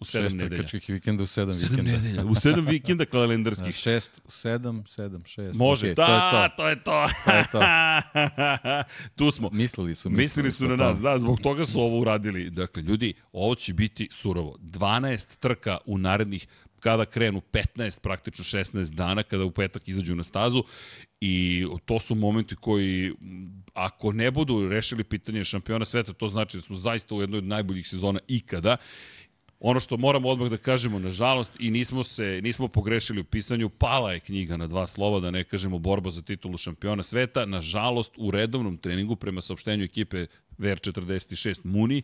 U 0.00 0.04
sedam 0.04 0.32
nedelja. 0.32 0.62
trkačkih 0.62 0.94
vikenda 0.94 1.22
u 1.22 1.26
sedam, 1.26 1.54
sedam 1.54 1.70
vikenda. 1.70 1.92
Nedelja, 1.92 2.24
u 2.24 2.34
sedam 2.34 2.66
vikenda 2.66 3.04
kalendarskih. 3.04 3.74
šest, 3.74 4.20
u 4.24 4.30
sedam, 4.30 4.86
sedam, 4.86 5.24
šest. 5.26 5.54
Može, 5.54 5.86
okay, 5.86 5.94
da, 5.94 6.48
to 6.56 6.68
je 6.68 6.82
to. 6.84 7.06
To 7.24 7.30
je 7.30 7.44
to. 7.44 7.58
to, 7.60 8.20
je 8.20 8.28
to. 8.32 8.82
tu 9.16 9.30
smo. 9.30 9.50
Mislili 9.52 9.94
su. 9.94 10.10
Mislili, 10.10 10.44
mislili 10.46 10.50
su 10.50 10.76
na 10.76 10.76
nas, 10.76 10.98
da, 11.00 11.18
zbog 11.18 11.40
toga 11.40 11.64
su 11.64 11.80
ovo 11.80 12.00
uradili. 12.00 12.50
Dakle, 12.50 12.82
ljudi, 12.82 13.14
ovo 13.32 13.54
će 13.54 13.74
biti 13.74 14.08
surovo. 14.12 14.56
12 14.60 15.38
trka 15.38 15.78
u 15.86 15.98
narednih 15.98 16.46
kada 16.80 17.04
krenu 17.04 17.40
15, 17.52 18.00
praktično 18.00 18.44
16 18.44 18.94
dana, 18.94 19.22
kada 19.22 19.44
u 19.44 19.50
petak 19.50 19.88
izađu 19.88 20.14
na 20.14 20.22
stazu 20.22 20.64
i 21.20 21.66
to 21.84 21.98
su 21.98 22.14
momenti 22.14 22.56
koji, 22.56 23.12
ako 23.74 24.12
ne 24.12 24.30
budu 24.30 24.68
rešili 24.68 25.04
pitanje 25.04 25.44
šampiona 25.44 25.84
sveta, 25.84 26.12
to 26.12 26.28
znači 26.28 26.56
da 26.56 26.60
smo 26.60 26.76
zaista 26.76 27.14
u 27.14 27.20
jednoj 27.20 27.38
od 27.38 27.44
najboljih 27.44 27.88
sezona 27.88 28.20
ikada 28.28 28.76
Ono 29.60 29.80
što 29.80 29.96
moramo 29.96 30.28
odmah 30.28 30.50
da 30.50 30.56
kažemo, 30.56 30.98
nažalost, 30.98 31.52
i 31.58 31.70
nismo 31.70 32.02
se 32.02 32.40
nismo 32.42 32.68
pogrešili 32.68 33.20
u 33.20 33.24
pisanju, 33.24 33.68
pala 33.68 34.12
je 34.12 34.20
knjiga 34.20 34.56
na 34.56 34.66
dva 34.66 34.86
slova, 34.86 35.20
da 35.20 35.30
ne 35.30 35.44
kažemo 35.44 35.78
borba 35.78 36.10
za 36.10 36.22
titulu 36.22 36.56
šampiona 36.56 37.02
sveta. 37.02 37.46
Nažalost, 37.46 38.12
u 38.16 38.30
redovnom 38.30 38.78
treningu, 38.78 39.16
prema 39.16 39.40
saopštenju 39.40 39.84
ekipe 39.84 40.26
VR46 40.58 41.60
Muni, 41.64 42.02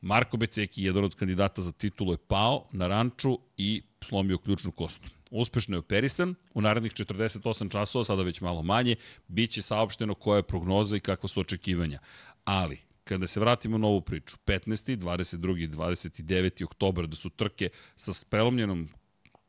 Marko 0.00 0.36
Beceki, 0.36 0.82
jedan 0.82 1.04
od 1.04 1.14
kandidata 1.14 1.62
za 1.62 1.72
titulu, 1.72 2.12
je 2.12 2.18
pao 2.28 2.68
na 2.72 2.86
ranču 2.86 3.38
i 3.56 3.82
slomio 4.00 4.38
ključnu 4.38 4.70
kostu. 4.70 5.08
Uspešno 5.30 5.76
je 5.76 5.78
operisan, 5.78 6.34
u 6.54 6.60
narednih 6.60 6.92
48 6.92 7.72
časova, 7.72 8.04
sada 8.04 8.22
već 8.22 8.40
malo 8.40 8.62
manje, 8.62 8.96
bit 9.28 9.50
će 9.50 9.62
saopšteno 9.62 10.14
koja 10.14 10.36
je 10.36 10.42
prognoza 10.42 10.96
i 10.96 11.00
kakva 11.00 11.28
su 11.28 11.40
očekivanja. 11.40 11.98
Ali, 12.44 12.78
kada 13.04 13.26
se 13.26 13.40
vratimo 13.40 13.78
na 13.78 13.86
ovu 13.86 14.00
priču, 14.00 14.36
15. 14.46 14.96
22. 14.96 15.68
29. 15.68 16.64
oktober 16.64 17.06
da 17.06 17.16
su 17.16 17.30
trke 17.30 17.68
sa 17.96 18.12
prelomljenom 18.28 18.88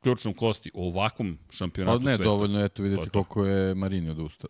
ključnom 0.06 0.34
kosti 0.34 0.72
u 0.74 0.88
ovakvom 0.88 1.38
šampionatu 1.50 2.00
sveta. 2.00 2.10
sveta. 2.10 2.24
ne, 2.24 2.26
dovoljno 2.26 2.60
je 2.60 2.70
to 2.70 2.84
vidjeti 2.84 3.10
to 3.10 3.24
koliko 3.24 3.46
je 3.46 3.76
Marini 3.76 4.10
odusta, 4.10 4.48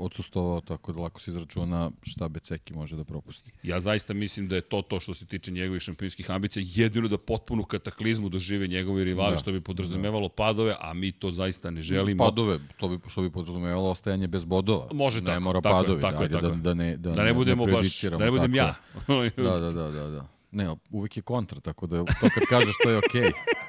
odsustovao, 0.00 0.60
tako 0.60 0.92
da 0.92 1.00
lako 1.00 1.20
se 1.20 1.30
izračuna 1.30 1.90
šta 2.02 2.28
Beceki 2.28 2.74
može 2.74 2.96
da 2.96 3.04
propusti. 3.04 3.50
Ja 3.62 3.80
zaista 3.80 4.14
mislim 4.14 4.48
da 4.48 4.54
je 4.54 4.60
to 4.60 4.82
to 4.82 5.00
što 5.00 5.14
se 5.14 5.26
tiče 5.26 5.50
njegovih 5.50 5.82
šampionskih 5.82 6.30
ambicija, 6.30 6.64
jedino 6.66 7.08
da 7.08 7.18
potpunu 7.18 7.64
kataklizmu 7.64 8.28
dožive 8.28 8.66
njegovi 8.66 9.04
rivali, 9.04 9.30
da. 9.30 9.38
što 9.38 9.52
bi 9.52 9.60
podrazumevalo 9.60 10.28
padove, 10.28 10.74
a 10.80 10.94
mi 10.94 11.12
to 11.12 11.30
zaista 11.30 11.70
ne 11.70 11.82
želimo. 11.82 12.24
Padove, 12.24 12.58
to 12.76 12.88
bi, 12.88 12.98
što 13.06 13.22
bi 13.22 13.30
podrazumevalo 13.30 13.90
ostajanje 13.90 14.26
bez 14.26 14.44
bodova. 14.44 14.88
Može 14.92 15.20
ne 15.20 15.26
tako. 15.26 15.40
mora 15.40 15.60
tako 15.60 15.82
padovi, 15.82 16.02
tako 16.02 16.26
da, 16.26 16.40
tako 16.40 16.48
da, 16.48 16.62
da, 16.62 16.74
ne, 16.74 16.96
da, 16.96 17.10
da 17.10 17.24
ne 17.24 17.34
budemo 17.34 17.66
ne 17.66 17.72
baš, 17.72 18.02
da 18.02 18.18
ne 18.18 18.30
budem 18.30 18.54
ja. 18.54 18.74
da, 19.36 19.58
da, 19.58 19.70
da, 19.72 19.90
da, 19.90 20.08
da. 20.08 20.28
Ne, 20.50 20.76
uvijek 20.90 21.16
je 21.16 21.22
kontra, 21.22 21.60
tako 21.60 21.86
da 21.86 22.04
to 22.04 22.28
kad 22.34 22.42
kažeš 22.48 22.74
to 22.82 22.90
je 22.90 22.98
okej. 22.98 23.22
Okay. 23.22 23.32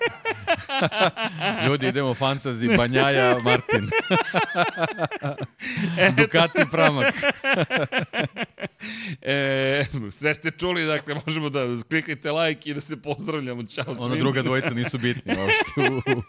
Ljudi, 1.66 1.88
idemo 1.88 2.14
fantasy, 2.14 2.78
Banjaja, 2.78 3.40
Martin. 3.40 3.90
Ducati 6.18 6.66
Pramak. 6.72 7.14
e, 9.22 9.86
sve 10.12 10.34
ste 10.34 10.52
čuli, 10.52 10.86
dakle, 10.86 11.22
možemo 11.26 11.50
da 11.50 11.60
klikajte 11.90 12.32
like 12.32 12.70
i 12.70 12.74
da 12.74 12.82
se 12.82 13.02
pozdravljamo. 13.02 13.64
Ćao 13.64 13.84
svima. 13.84 14.00
Ona 14.00 14.16
druga 14.16 14.42
dvojica 14.42 14.70
nisu 14.70 14.98
bitni 14.98 15.34
uopšte 15.38 15.96
u, 15.96 16.20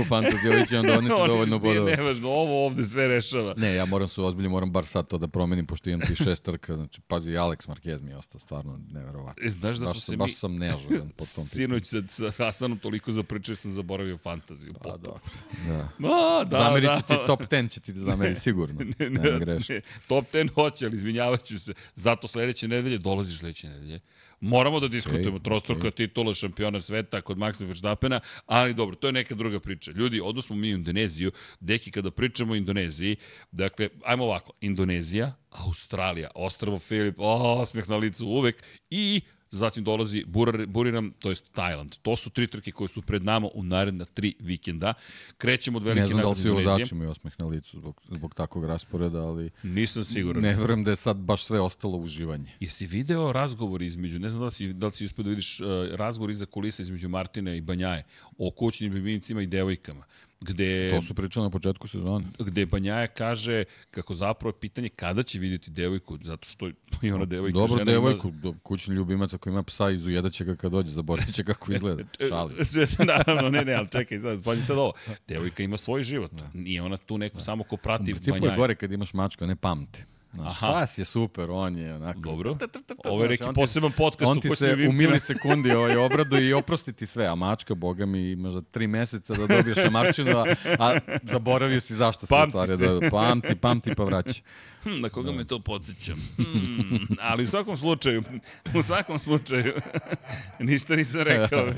u 0.00 0.04
fantasy, 0.04 0.54
ovi 0.54 0.66
će 0.66 0.76
vam 0.76 0.86
doneti 0.86 1.08
dovoljno 1.32 1.58
bodova. 1.58 1.90
Nevažno, 1.90 2.28
ovo 2.28 2.66
ovde 2.66 2.84
sve 2.84 3.08
rešava. 3.08 3.54
Ne, 3.56 3.74
ja 3.74 3.84
moram 3.84 4.08
se 4.08 4.22
ozbiljno, 4.22 4.50
moram 4.50 4.72
bar 4.72 4.86
sad 4.86 5.06
to 5.06 5.18
da 5.18 5.28
promenim, 5.28 5.66
pošto 5.66 5.90
imam 5.90 6.06
ti 6.06 6.16
šest 6.16 6.42
trka. 6.42 6.74
Znači, 6.74 7.00
pazi, 7.00 7.30
Alex 7.30 7.68
Marquez 7.68 8.02
mi 8.02 8.10
je 8.10 8.16
ostao 8.16 8.40
stvarno 8.40 8.80
neverovatno. 8.90 9.48
E, 9.48 9.50
znaš 9.50 9.76
da 9.76 9.84
baš, 9.84 9.92
smo 9.92 10.12
se 10.12 10.16
baš 10.16 10.30
mi... 10.30 10.34
sam 10.34 10.56
neažuran 10.56 11.10
po 11.16 11.24
tom 11.34 11.44
Sinoć 11.54 11.86
sa, 11.86 12.02
sa 12.08 12.44
Hasanom 12.44 12.78
toliko 12.78 13.12
zapričao 13.12 13.56
sam 13.56 13.72
zaboravio 13.72 14.18
fantaziju. 14.18 14.74
Pa, 14.82 14.96
da. 14.96 14.96
da. 15.68 15.88
Ma, 15.98 16.44
da, 16.44 16.58
Zamerit 16.58 16.90
da. 16.90 17.00
ti 17.00 17.14
top 17.26 17.40
10, 17.40 17.70
će 17.70 17.80
ti 17.80 17.92
da 17.92 18.00
zameri 18.00 18.34
sigurno. 18.34 18.80
ne, 18.98 19.10
ne, 19.10 19.30
ne, 19.32 19.38
greš. 19.38 19.68
ne, 19.68 19.80
top 20.08 20.24
10 20.32 20.54
hoće, 20.54 20.86
ali 20.86 20.96
izvinjavat 20.96 21.44
ću 21.44 21.58
se. 21.58 21.74
Zato 21.94 22.28
sledeće 22.28 22.68
nedelje, 22.68 22.98
dolaziš 22.98 23.38
sledeće 23.38 23.68
nedelje. 23.68 24.00
Moramo 24.40 24.80
da 24.80 24.88
diskutujemo 24.88 25.38
okay, 25.38 25.44
trostruka 25.44 25.88
okay. 25.88 25.94
titula 25.94 26.34
šampiona 26.34 26.80
sveta 26.80 27.20
kod 27.20 27.38
Maxa 27.38 27.66
Verstappena, 27.66 28.20
ali 28.46 28.74
dobro, 28.74 28.96
to 28.96 29.06
je 29.06 29.12
neka 29.12 29.34
druga 29.34 29.60
priča. 29.60 29.90
Ljudi, 29.90 30.20
odnos 30.20 30.46
smo 30.46 30.56
mi 30.56 30.74
u 30.74 30.76
Indoneziju, 30.76 31.32
deki 31.60 31.90
kada 31.90 32.10
pričamo 32.10 32.52
o 32.52 32.56
Indoneziji, 32.56 33.16
dakle, 33.52 33.88
ajmo 34.04 34.24
ovako, 34.24 34.52
Indonezija, 34.60 35.34
Australija, 35.50 36.30
Ostravo 36.34 36.78
Filip, 36.78 37.14
o, 37.18 37.66
smeh 37.66 37.88
na 37.88 37.96
licu 37.96 38.26
uvek, 38.26 38.62
i 38.90 39.20
zatim 39.50 39.84
dolazi 39.84 40.24
Burar, 40.26 40.66
Buriram, 40.66 41.12
to 41.18 41.28
jest 41.28 41.52
Tajland. 41.52 41.96
To 42.02 42.16
su 42.16 42.30
tri 42.30 42.46
trke 42.46 42.72
koje 42.72 42.88
su 42.88 43.02
pred 43.02 43.24
nama 43.24 43.48
u 43.54 43.62
naredna 43.62 44.04
tri 44.04 44.34
vikenda. 44.40 44.94
Krećemo 45.38 45.76
od 45.76 45.84
velike 45.84 46.00
nagrade 46.00 46.20
Indonezije. 46.20 46.52
Ne 46.52 46.54
znam 46.54 46.54
da 46.54 46.60
li 46.60 46.64
svi 46.64 46.70
vozači 46.70 46.94
imaju 46.94 47.10
osmeh 47.10 47.32
na 47.38 47.46
licu 47.46 47.78
zbog, 47.78 48.02
zbog 48.08 48.34
takvog 48.34 48.64
rasporeda, 48.64 49.18
ali... 49.18 49.50
Nisam 49.62 50.04
siguran. 50.04 50.42
Ne 50.42 50.54
verujem 50.54 50.84
da 50.84 50.90
je 50.90 50.96
sad 50.96 51.16
baš 51.16 51.44
sve 51.44 51.60
ostalo 51.60 51.98
uživanje. 51.98 52.52
Jesi 52.60 52.86
video 52.86 53.32
razgovor 53.32 53.82
između, 53.82 54.18
ne 54.18 54.30
znam 54.30 54.40
da 54.40 54.46
li 54.46 54.52
si, 54.52 54.72
da 54.72 54.86
li 54.86 54.92
si 54.92 55.04
uspio 55.04 55.22
da 55.22 55.30
vidiš 55.30 55.60
uh, 55.60 55.66
razgovor 55.92 56.30
iza 56.30 56.46
kulisa 56.46 56.82
između 56.82 57.08
Martina 57.08 57.54
i 57.54 57.60
Banjaje 57.60 58.04
o 58.38 58.50
kućnim 58.50 58.92
ljubimcima 58.92 59.42
i 59.42 59.46
devojkama 59.46 60.04
gde... 60.40 60.90
To 60.94 61.02
su 61.02 61.14
pričali 61.14 61.44
na 61.44 61.50
početku 61.50 61.88
sezone. 61.88 62.24
Gde 62.38 62.66
Banjaja 62.66 63.06
kaže 63.06 63.64
kako 63.90 64.14
zapravo 64.14 64.48
je 64.48 64.60
pitanje 64.60 64.88
kada 64.88 65.22
će 65.22 65.38
vidjeti 65.38 65.70
devojku, 65.70 66.18
zato 66.22 66.48
što 66.48 66.68
i 67.02 67.12
ona 67.12 67.24
devojka 67.24 67.58
Dobro, 67.58 67.78
žena 67.78 67.92
devojku, 67.92 68.28
ima... 68.28 68.54
kućni 68.62 68.94
ljubimac 68.94 69.34
ako 69.34 69.48
ima 69.48 69.62
psa, 69.62 69.90
izujedaće 69.90 70.44
ga 70.44 70.56
kad 70.56 70.72
dođe, 70.72 70.90
zaboravit 70.90 71.34
će 71.34 71.44
kako 71.44 71.72
izgleda. 71.72 72.02
Šalim. 72.28 72.56
Naravno, 73.16 73.50
ne, 73.50 73.64
ne, 73.64 73.74
ali 73.74 73.88
čekaj, 73.88 74.18
sad, 74.18 74.44
pazi 74.44 74.62
sad 74.62 74.78
ovo. 74.78 74.92
Devojka 75.28 75.62
ima 75.62 75.76
svoj 75.76 76.02
život. 76.02 76.32
Da. 76.32 76.50
Nije 76.54 76.82
ona 76.82 76.96
tu 76.96 77.18
neko 77.18 77.38
da. 77.38 77.44
samo 77.44 77.64
ko 77.64 77.76
prati 77.76 78.02
Banjaja. 78.02 78.14
U 78.14 78.16
principu 78.16 78.46
je 78.46 78.56
gore 78.56 78.74
kad 78.74 78.92
imaš 78.92 79.14
mačku, 79.14 79.46
ne 79.46 79.56
pamte. 79.56 80.04
Aha. 80.38 80.72
pas 80.72 80.98
je 80.98 81.04
super, 81.04 81.50
on 81.50 81.76
je 81.76 81.94
onako... 81.94 82.20
Dobro. 82.20 82.56
Ovo 83.04 83.22
je 83.22 83.28
neki 83.28 83.44
poseban 83.54 83.92
podcast 83.96 84.30
on 84.30 84.40
ti 84.40 84.50
se 84.50 84.76
u 84.88 84.92
mili 84.92 85.20
sekundi 85.20 85.72
ovaj 85.72 85.96
obradu 85.96 86.40
i 86.40 86.52
oprosti 86.52 86.92
ti 86.92 87.06
sve, 87.06 87.26
a 87.26 87.34
mačka, 87.34 87.74
boga 87.74 88.06
mi, 88.06 88.30
ima 88.30 88.50
za 88.50 88.60
tri 88.60 88.86
meseca 88.86 89.34
da 89.34 89.46
dobiješ 89.46 89.78
šamarčinu, 89.78 90.38
a, 90.38 90.44
a 90.78 90.98
zaboravio 91.22 91.80
si 91.80 91.94
zašto 91.94 92.26
se 92.26 92.34
u 92.34 92.48
stvari. 92.48 92.76
Da, 92.76 93.10
pamti, 93.10 93.54
pamti 93.54 93.94
pa 93.94 94.04
vraća. 94.04 94.40
Hm, 94.82 95.00
na 95.00 95.08
koga 95.08 95.30
da. 95.30 95.36
me 95.36 95.44
to 95.44 95.58
podsjećam? 95.58 96.18
Hmm, 96.48 97.06
ali 97.20 97.42
u 97.42 97.46
svakom 97.46 97.76
slučaju, 97.76 98.22
u 98.78 98.82
svakom 98.82 99.18
slučaju, 99.18 99.72
ništa 100.58 100.96
nisam 100.96 101.20
rekao. 101.20 101.72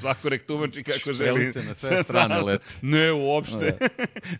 Svako 0.00 0.28
rek 0.28 0.46
tumači 0.46 0.82
kako 0.82 1.12
želi. 1.12 1.52
na 1.68 1.74
sve 1.74 2.02
strane 2.02 2.40
leti. 2.40 2.64
Ne, 2.82 3.12
uopšte. 3.12 3.76
Da. 3.80 3.88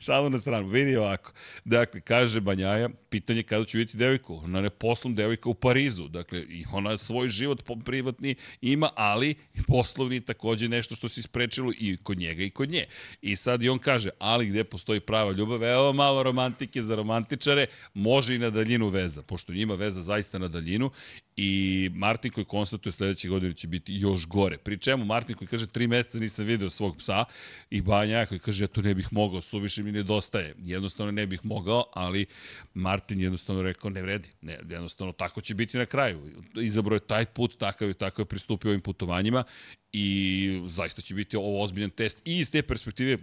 Šalu 0.01 0.31
na 0.31 0.39
stranu. 0.39 0.69
Vidi 0.69 0.97
ovako. 0.97 1.33
Dakle, 1.65 2.01
kaže 2.01 2.41
Banjaja, 2.41 2.89
pitanje 3.11 3.43
kada 3.43 3.65
ću 3.65 3.79
vidjeti 3.79 3.99
devojku. 3.99 4.41
Ona 4.45 4.61
ne 4.61 4.71
poslom 4.71 5.15
devojka 5.15 5.49
u 5.49 5.55
Parizu. 5.55 6.09
Dakle, 6.09 6.39
i 6.39 6.65
ona 6.73 6.99
svoj 6.99 7.29
život 7.29 7.63
privatni 7.85 8.35
ima, 8.61 8.91
ali 8.95 9.35
poslovni 9.67 10.21
takođe 10.21 10.69
nešto 10.69 10.95
što 10.95 11.09
se 11.09 11.21
isprečilo 11.21 11.73
i 11.79 11.97
kod 12.03 12.19
njega 12.19 12.43
i 12.43 12.51
kod 12.51 12.71
nje. 12.71 12.87
I 13.23 13.37
sad 13.37 13.63
i 13.63 13.69
on 13.69 13.79
kaže, 13.79 14.11
ali 14.19 14.47
gde 14.47 14.65
postoji 14.65 15.01
prava 15.01 15.33
ljubav, 15.33 15.63
evo 15.63 15.93
malo 15.93 16.23
romantike 16.23 16.83
za 16.83 16.95
romantičare, 16.95 17.67
može 17.95 18.35
i 18.35 18.39
na 18.39 18.51
daljinu 18.51 18.89
veza, 18.89 19.23
pošto 19.23 19.53
njima 19.53 19.75
veza 19.75 20.03
zaista 20.03 20.39
na 20.39 20.49
daljinu 20.49 20.91
i 21.37 21.91
Martin 21.95 22.33
koji 22.33 22.45
konstatuje 22.45 22.93
sledeće 22.93 23.29
godine 23.29 23.55
će 23.55 23.67
biti 23.67 23.95
još 23.95 24.27
gore. 24.27 24.59
Pri 24.59 24.79
čemu 24.79 25.05
Martin 25.05 25.37
koji 25.37 25.49
kaže 25.49 25.67
tri 25.67 25.87
meseca 25.87 26.19
nisam 26.19 26.45
video 26.45 26.71
svog 26.71 26.97
psa 26.97 27.25
i 27.71 27.81
Banja 27.81 28.27
koji 28.27 28.39
kaže 28.39 28.65
ja 28.65 28.69
to 28.69 28.83
ne 28.83 28.95
bih 28.95 29.09
mogao, 29.11 29.41
suviše 29.41 29.83
mi 29.83 29.93
nedostaje. 29.93 30.55
Jednostavno 30.59 31.13
ne 31.13 31.27
bih 31.27 31.41
mogao, 31.45 31.85
ali 31.93 32.27
Martin 32.75 33.21
jednostavno 33.21 33.63
rekao 33.63 33.91
ne 33.91 34.03
vredi. 34.03 34.29
Ne, 34.43 34.59
jednostavno 34.71 35.13
tako 35.13 35.41
će 35.41 35.55
biti 35.55 35.79
na 35.79 35.87
kraju. 35.87 36.21
Izabro 36.63 36.97
je 36.97 37.01
taj 37.01 37.27
put, 37.27 37.59
takav 37.59 37.89
je, 37.89 37.95
tako 37.95 38.23
je 38.23 38.27
pristupio 38.27 38.69
ovim 38.69 38.81
putovanjima 38.81 39.45
i 39.93 40.63
zaista 40.67 41.03
će 41.03 41.15
biti 41.15 41.37
ovo 41.37 41.63
ozbiljan 41.63 41.91
test 41.91 42.23
i 42.25 42.39
iz 42.39 42.51
te 42.51 42.63
perspektive 42.63 43.19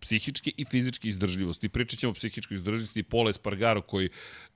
psihičke 0.00 0.50
i 0.56 0.64
fizičke 0.64 1.08
izdržljivosti. 1.08 1.68
Pričat 1.68 1.98
ćemo 1.98 2.10
o 2.10 2.14
psihičkoj 2.14 2.54
izdržljivosti 2.54 3.02
Pola 3.02 3.30
Espargaro 3.30 3.82
koji, 3.88 4.08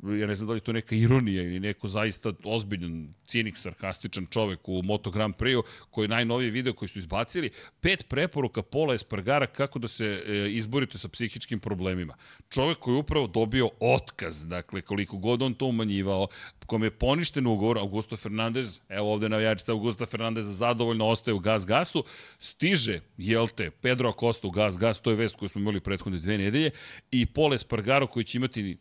ja 0.02 0.26
ne 0.26 0.36
znam 0.36 0.46
da 0.46 0.52
li 0.54 0.60
to 0.60 0.72
neka 0.72 0.94
ironija 0.94 1.42
ili 1.42 1.60
neko 1.60 1.88
zaista 1.88 2.32
ozbiljan, 2.44 3.14
cinik, 3.26 3.58
sarkastičan 3.58 4.26
čovek 4.30 4.68
u 4.68 4.82
Moto 4.82 5.10
Grand 5.10 5.34
Prix-u 5.34 5.62
koji 5.90 6.08
najnoviji 6.08 6.50
video 6.50 6.74
koji 6.74 6.88
su 6.88 6.98
izbacili. 6.98 7.50
Pet 7.80 8.08
preporuka 8.08 8.62
Pola 8.62 8.94
Espargara 8.94 9.46
kako 9.46 9.78
da 9.78 9.88
se 9.88 10.04
e, 10.04 10.50
izborite 10.50 10.98
sa 10.98 11.08
psihičkim 11.08 11.60
problemima. 11.60 12.14
Čovek 12.48 12.78
koji 12.78 12.94
je 12.94 12.98
upravo 12.98 13.26
dobio 13.26 13.70
otkaz, 13.80 14.44
dakle 14.44 14.82
koliko 14.82 15.16
god 15.16 15.42
on 15.42 15.54
to 15.54 15.66
umanjivao, 15.66 16.28
kome 16.66 16.86
je 16.86 16.90
poništen 16.90 17.46
ugovor, 17.46 17.78
Augusto 17.78 18.16
Fernandez, 18.16 18.80
evo 18.88 19.12
ovde 19.12 19.28
navijačite 19.28 19.72
Augusto 19.72 20.06
Fernandez 20.06 20.46
zadovoljno 20.46 21.06
ostaje 21.06 21.34
u 21.34 21.38
Gas 21.38 21.66
Gasu, 21.66 22.04
stiže, 22.38 23.00
jel 23.16 23.48
te, 23.48 23.70
Pedro 23.70 24.08
Acosta 24.08 24.46
u 24.46 24.50
Gas 24.50 24.78
Gas, 24.78 25.00
to 25.00 25.10
je 25.10 25.16
vest 25.16 25.36
koju 25.36 25.48
smo 25.48 25.60
imali 25.60 25.80
prethodne 25.80 26.18
dve 26.18 26.38
nedelje, 26.38 26.70
i 27.10 27.26
Pole 27.26 27.58
Spargaro 27.58 28.06
koji 28.06 28.24
će 28.24 28.38
imati 28.38 28.76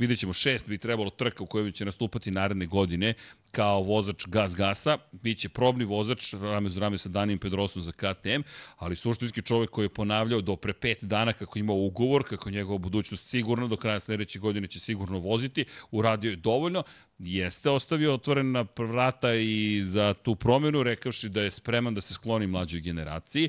vidjet 0.00 0.18
ćemo 0.18 0.32
šest 0.32 0.68
bi 0.68 0.78
trebalo 0.78 1.10
trka 1.10 1.42
u 1.42 1.46
kojoj 1.46 1.72
će 1.72 1.84
nastupati 1.84 2.30
naredne 2.30 2.66
godine 2.66 3.14
kao 3.50 3.82
vozač 3.82 4.26
Gas 4.26 4.54
Gasa, 4.54 4.98
biće 5.12 5.48
probni 5.48 5.84
vozač 5.84 6.34
rame 6.34 6.68
za 6.68 6.80
rame 6.80 6.98
sa 6.98 7.08
Danijem 7.08 7.38
Pedrosom 7.38 7.82
za 7.82 7.92
KTM, 7.92 8.42
ali 8.76 8.96
suštinski 8.96 9.42
čovek 9.42 9.70
koji 9.70 9.84
je 9.84 9.88
ponavljao 9.94 10.40
do 10.40 10.56
pre 10.56 10.72
pet 10.72 11.04
dana 11.04 11.32
kako 11.32 11.58
ima 11.58 11.72
ugovor, 11.72 12.24
kako 12.28 12.50
njegova 12.50 12.78
budućnost 12.78 13.26
sigurno 13.28 13.68
do 13.68 13.76
kraja 13.76 14.00
sledeće 14.00 14.38
godine 14.38 14.66
će 14.66 14.80
sigurno 14.80 15.18
voziti, 15.18 15.64
uradio 15.90 16.30
je 16.30 16.36
dovoljno, 16.36 16.82
jeste 17.18 17.70
ostavio 17.70 18.14
otvorena 18.14 18.66
vrata 18.78 19.34
i 19.34 19.82
za 19.84 20.14
tu 20.14 20.34
promenu, 20.34 20.82
rekavši 20.82 21.28
da 21.28 21.42
je 21.42 21.50
spreman 21.50 21.94
da 21.94 22.00
se 22.00 22.14
skloni 22.14 22.46
mlađoj 22.46 22.80
generaciji, 22.80 23.48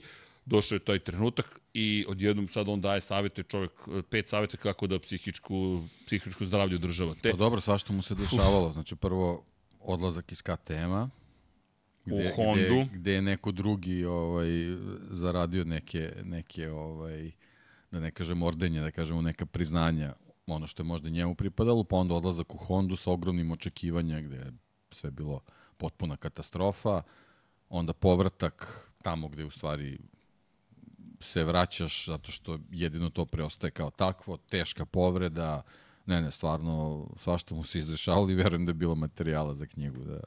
došao 0.51 0.75
je 0.75 0.79
taj 0.79 0.99
trenutak 0.99 1.59
i 1.73 2.05
odjednom 2.07 2.47
sad 2.47 2.69
on 2.69 2.81
daje 2.81 3.01
savete, 3.01 3.43
čovjek, 3.43 3.71
pet 4.09 4.29
savete 4.29 4.57
kako 4.57 4.87
da 4.87 4.99
psihičku, 4.99 5.83
psihičku 6.05 6.45
zdravlje 6.45 6.75
održava. 6.75 7.15
Te... 7.21 7.31
Pa 7.31 7.37
dobro, 7.37 7.61
svašta 7.61 7.93
mu 7.93 8.01
se 8.01 8.15
dešavalo. 8.15 8.73
Znači 8.73 8.95
prvo 8.95 9.45
odlazak 9.79 10.31
iz 10.31 10.41
KTM-a, 10.41 11.09
gde, 12.05 12.15
u 12.15 12.35
Hondu. 12.35 12.85
Gde, 12.85 12.97
gde 12.97 13.13
je 13.13 13.21
neko 13.21 13.51
drugi 13.51 14.05
ovaj, 14.05 14.49
zaradio 15.09 15.63
neke, 15.63 16.13
neke 16.23 16.69
ovaj, 16.71 17.31
da 17.91 17.99
ne 17.99 18.11
kažem 18.11 18.43
ordenje, 18.43 18.81
da 18.81 18.91
kažemo 18.91 19.21
neka 19.21 19.45
priznanja 19.45 20.13
ono 20.47 20.67
što 20.67 20.83
je 20.83 20.87
možda 20.87 21.09
njemu 21.09 21.35
pripadalo, 21.35 21.83
pa 21.83 21.95
onda 21.95 22.13
odlazak 22.15 22.55
u 22.55 22.57
Hondu 22.57 22.95
sa 22.95 23.11
ogromnim 23.11 23.51
očekivanja 23.51 24.21
gde 24.21 24.35
je 24.35 24.51
sve 24.91 25.11
bilo 25.11 25.41
potpuna 25.77 26.17
katastrofa, 26.17 27.01
onda 27.69 27.93
povratak 27.93 28.87
tamo 29.01 29.27
gde 29.29 29.45
u 29.45 29.49
stvari 29.51 29.99
se 31.21 31.43
vraćaš 31.43 32.05
zato 32.05 32.31
što 32.31 32.59
jedino 32.71 33.09
to 33.09 33.25
preostaje 33.25 33.71
kao 33.71 33.89
takvo, 33.89 34.37
teška 34.37 34.85
povreda, 34.85 35.61
ne, 36.05 36.21
ne, 36.21 36.31
stvarno, 36.31 37.07
svašta 37.19 37.55
mu 37.55 37.63
se 37.63 37.79
izdešavalo 37.79 38.29
i 38.29 38.35
verujem 38.35 38.65
da 38.65 38.69
je 38.69 38.73
bilo 38.73 38.95
materijala 38.95 39.55
za 39.55 39.65
knjigu 39.65 40.03
da, 40.03 40.19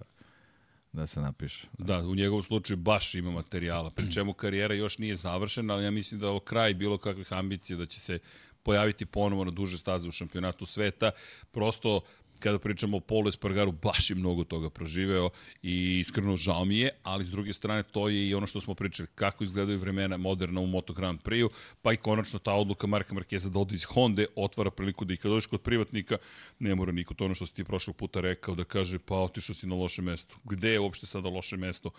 da 0.92 1.06
se 1.06 1.20
napiše. 1.20 1.66
Da, 1.78 1.98
u 1.98 2.14
njegovom 2.14 2.42
slučaju 2.42 2.76
baš 2.76 3.14
ima 3.14 3.30
materijala, 3.30 3.90
pri 3.90 4.12
čemu 4.12 4.32
karijera 4.32 4.74
još 4.74 4.98
nije 4.98 5.16
završena, 5.16 5.74
ali 5.74 5.84
ja 5.84 5.90
mislim 5.90 6.20
da 6.20 6.28
ovo 6.28 6.40
kraj 6.40 6.74
bilo 6.74 6.98
kakvih 6.98 7.32
ambicija 7.32 7.76
da 7.76 7.86
će 7.86 8.00
se 8.00 8.18
pojaviti 8.62 9.06
ponovo 9.06 9.44
na 9.44 9.50
duže 9.50 9.78
staze 9.78 10.08
u 10.08 10.12
šampionatu 10.12 10.66
sveta. 10.66 11.10
Prosto 11.52 12.00
kada 12.38 12.58
pričamo 12.58 12.96
o 12.96 13.00
Polu 13.00 13.28
Espargaru, 13.28 13.72
baš 13.72 14.10
je 14.10 14.16
mnogo 14.16 14.44
toga 14.44 14.70
proživeo 14.70 15.30
i 15.62 16.00
iskreno 16.00 16.36
žao 16.36 16.64
mi 16.64 16.78
je, 16.78 16.90
ali 17.02 17.24
s 17.24 17.30
druge 17.30 17.52
strane 17.52 17.82
to 17.82 18.08
je 18.08 18.28
i 18.28 18.34
ono 18.34 18.46
što 18.46 18.60
smo 18.60 18.74
pričali, 18.74 19.08
kako 19.14 19.44
izgledaju 19.44 19.78
vremena 19.78 20.16
moderna 20.16 20.60
u 20.60 20.66
Moto 20.66 20.92
Grand 20.92 21.20
Prix-u, 21.22 21.50
pa 21.82 21.92
i 21.92 21.96
konačno 21.96 22.38
ta 22.38 22.52
odluka 22.52 22.86
Marka 22.86 23.14
Markeza 23.14 23.50
da 23.50 23.58
ode 23.58 23.74
iz 23.74 23.84
Honda 23.84 24.24
otvara 24.36 24.70
priliku 24.70 25.04
da 25.04 25.14
i 25.14 25.16
kad 25.16 25.30
dođeš 25.30 25.46
kod 25.46 25.60
privatnika, 25.60 26.16
ne 26.58 26.74
mora 26.74 26.92
niko 26.92 27.14
to 27.14 27.24
ono 27.24 27.34
što 27.34 27.46
si 27.46 27.54
ti 27.54 27.64
prošlog 27.64 27.96
puta 27.96 28.20
rekao, 28.20 28.54
da 28.54 28.64
kaže 28.64 28.98
pa 28.98 29.16
otišao 29.16 29.54
si 29.54 29.66
na 29.66 29.74
loše 29.74 30.02
mesto. 30.02 30.36
Gde 30.44 30.72
je 30.72 30.80
uopšte 30.80 31.06
sada 31.06 31.28
loše 31.28 31.56
mesto? 31.56 31.90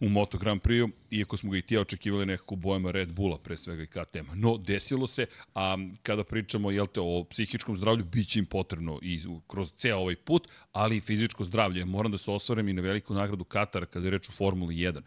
U 0.00 0.08
Moto 0.08 0.38
Grand 0.38 0.60
Prix, 0.62 0.90
iako 1.10 1.36
smo 1.36 1.50
ga 1.50 1.58
i 1.58 1.62
ti 1.62 1.76
očekivali 1.76 2.26
nekako 2.26 2.56
bojama 2.56 2.90
Red 2.90 3.12
Bulla, 3.12 3.38
pre 3.38 3.56
svega 3.56 3.82
i 3.82 3.86
KTM. 3.86 4.26
No, 4.34 4.56
desilo 4.56 5.06
se, 5.06 5.26
a 5.54 5.76
kada 6.02 6.24
pričamo 6.24 6.70
jel 6.70 6.86
te, 6.86 7.00
o 7.00 7.24
psihičkom 7.24 7.76
zdravlju, 7.76 8.04
bit 8.04 8.28
će 8.28 8.38
im 8.38 8.46
potrebno 8.46 8.98
i 9.02 9.20
kroz 9.46 9.72
ceo 9.76 9.98
ovaj 9.98 10.16
put, 10.16 10.48
ali 10.72 10.96
i 10.96 11.00
fizičko 11.00 11.44
zdravlje. 11.44 11.84
Moram 11.84 12.12
da 12.12 12.18
se 12.18 12.30
osvarem 12.30 12.68
i 12.68 12.72
na 12.72 12.82
veliku 12.82 13.14
nagradu 13.14 13.44
Katara 13.44 13.86
kada 13.86 14.06
je 14.06 14.10
reč 14.10 14.28
o 14.28 14.32
Formuli 14.32 14.74
1 14.74 15.00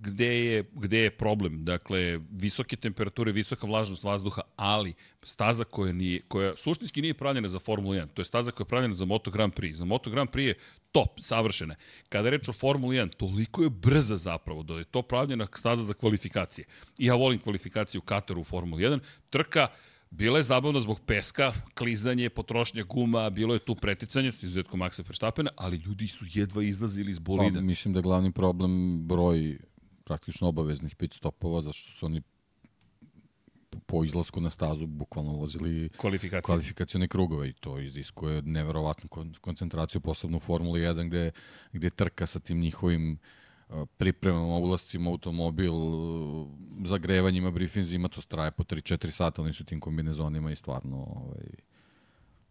gde 0.00 0.44
je, 0.44 0.64
gde 0.72 0.98
je 0.98 1.10
problem. 1.10 1.64
Dakle, 1.64 2.20
visoke 2.30 2.76
temperature, 2.76 3.32
visoka 3.32 3.66
vlažnost 3.66 4.04
vazduha, 4.04 4.42
ali 4.56 4.94
staza 5.22 5.64
koja, 5.64 5.92
nije, 5.92 6.20
koja 6.28 6.56
suštinski 6.56 7.02
nije 7.02 7.14
pravljena 7.14 7.48
za 7.48 7.58
Formulu 7.58 7.94
1, 7.94 8.06
to 8.14 8.20
je 8.20 8.24
staza 8.24 8.50
koja 8.50 8.64
je 8.64 8.68
pravljena 8.68 8.94
za 8.94 9.04
Moto 9.04 9.30
Grand 9.30 9.52
Prix. 9.54 9.74
Za 9.74 9.84
Moto 9.84 10.10
Grand 10.10 10.30
Prix 10.30 10.46
je 10.46 10.54
top, 10.92 11.20
savršena. 11.20 11.74
Kada 12.08 12.28
je 12.28 12.30
reč 12.30 12.48
o 12.48 12.52
Formuli 12.52 12.96
1, 12.96 13.16
toliko 13.16 13.62
je 13.62 13.70
brza 13.70 14.16
zapravo 14.16 14.62
da 14.62 14.78
je 14.78 14.84
to 14.84 15.02
pravljena 15.02 15.46
staza 15.58 15.82
za 15.82 15.94
kvalifikacije. 15.94 16.64
I 16.98 17.06
ja 17.06 17.14
volim 17.14 17.38
kvalifikaciju 17.38 18.00
Kataru 18.00 18.40
u 18.40 18.44
Formuli 18.44 18.82
1. 18.82 19.00
Trka, 19.30 19.68
Bila 20.10 20.38
je 20.38 20.42
zabavna 20.42 20.80
zbog 20.80 21.00
peska, 21.06 21.52
klizanje, 21.74 22.30
potrošnja 22.30 22.84
guma, 22.84 23.30
bilo 23.30 23.54
je 23.54 23.64
tu 23.64 23.74
preticanje, 23.74 24.32
s 24.32 24.42
izuzetkom 24.42 24.80
Maxa 24.80 25.02
Verstappena, 25.06 25.50
ali 25.56 25.76
ljudi 25.76 26.08
su 26.08 26.24
jedva 26.32 26.62
izlazili 26.62 27.10
iz 27.10 27.18
bolida. 27.18 27.58
Pa, 27.58 27.64
mislim 27.64 27.94
da 27.94 27.98
je 27.98 28.02
glavni 28.02 28.32
problem 28.32 29.02
broj 29.08 29.58
praktično 30.04 30.48
obaveznih 30.48 30.96
pit 30.96 31.14
stopova, 31.14 31.62
zašto 31.62 31.90
su 31.90 32.06
oni 32.06 32.22
po 33.86 34.04
izlasku 34.04 34.40
na 34.40 34.50
stazu 34.50 34.86
bukvalno 34.86 35.32
vozili 35.32 35.90
kvalifikacione 36.42 37.08
krugove 37.08 37.48
i 37.48 37.52
to 37.52 37.78
iziskuje 37.78 38.42
neverovatnu 38.42 39.08
koncentraciju, 39.40 40.00
posebno 40.00 40.36
u 40.36 40.40
Formuli 40.40 40.80
1 40.80 41.08
gde, 41.08 41.30
gde 41.72 41.90
trka 41.90 42.26
sa 42.26 42.40
tim 42.40 42.60
njihovim 42.60 43.12
uh, 43.12 43.18
pripremama, 43.96 44.56
ulascima 44.56 45.10
automobil, 45.10 45.72
zagrevanjima, 46.84 47.50
briefinzima, 47.50 48.08
to 48.08 48.22
traje 48.22 48.50
po 48.50 48.64
3-4 48.64 49.10
sata, 49.10 49.42
oni 49.42 49.52
su 49.52 49.64
tim 49.64 49.80
kombinezonima 49.80 50.52
i 50.52 50.56
stvarno 50.56 50.96
ovaj, 50.96 51.46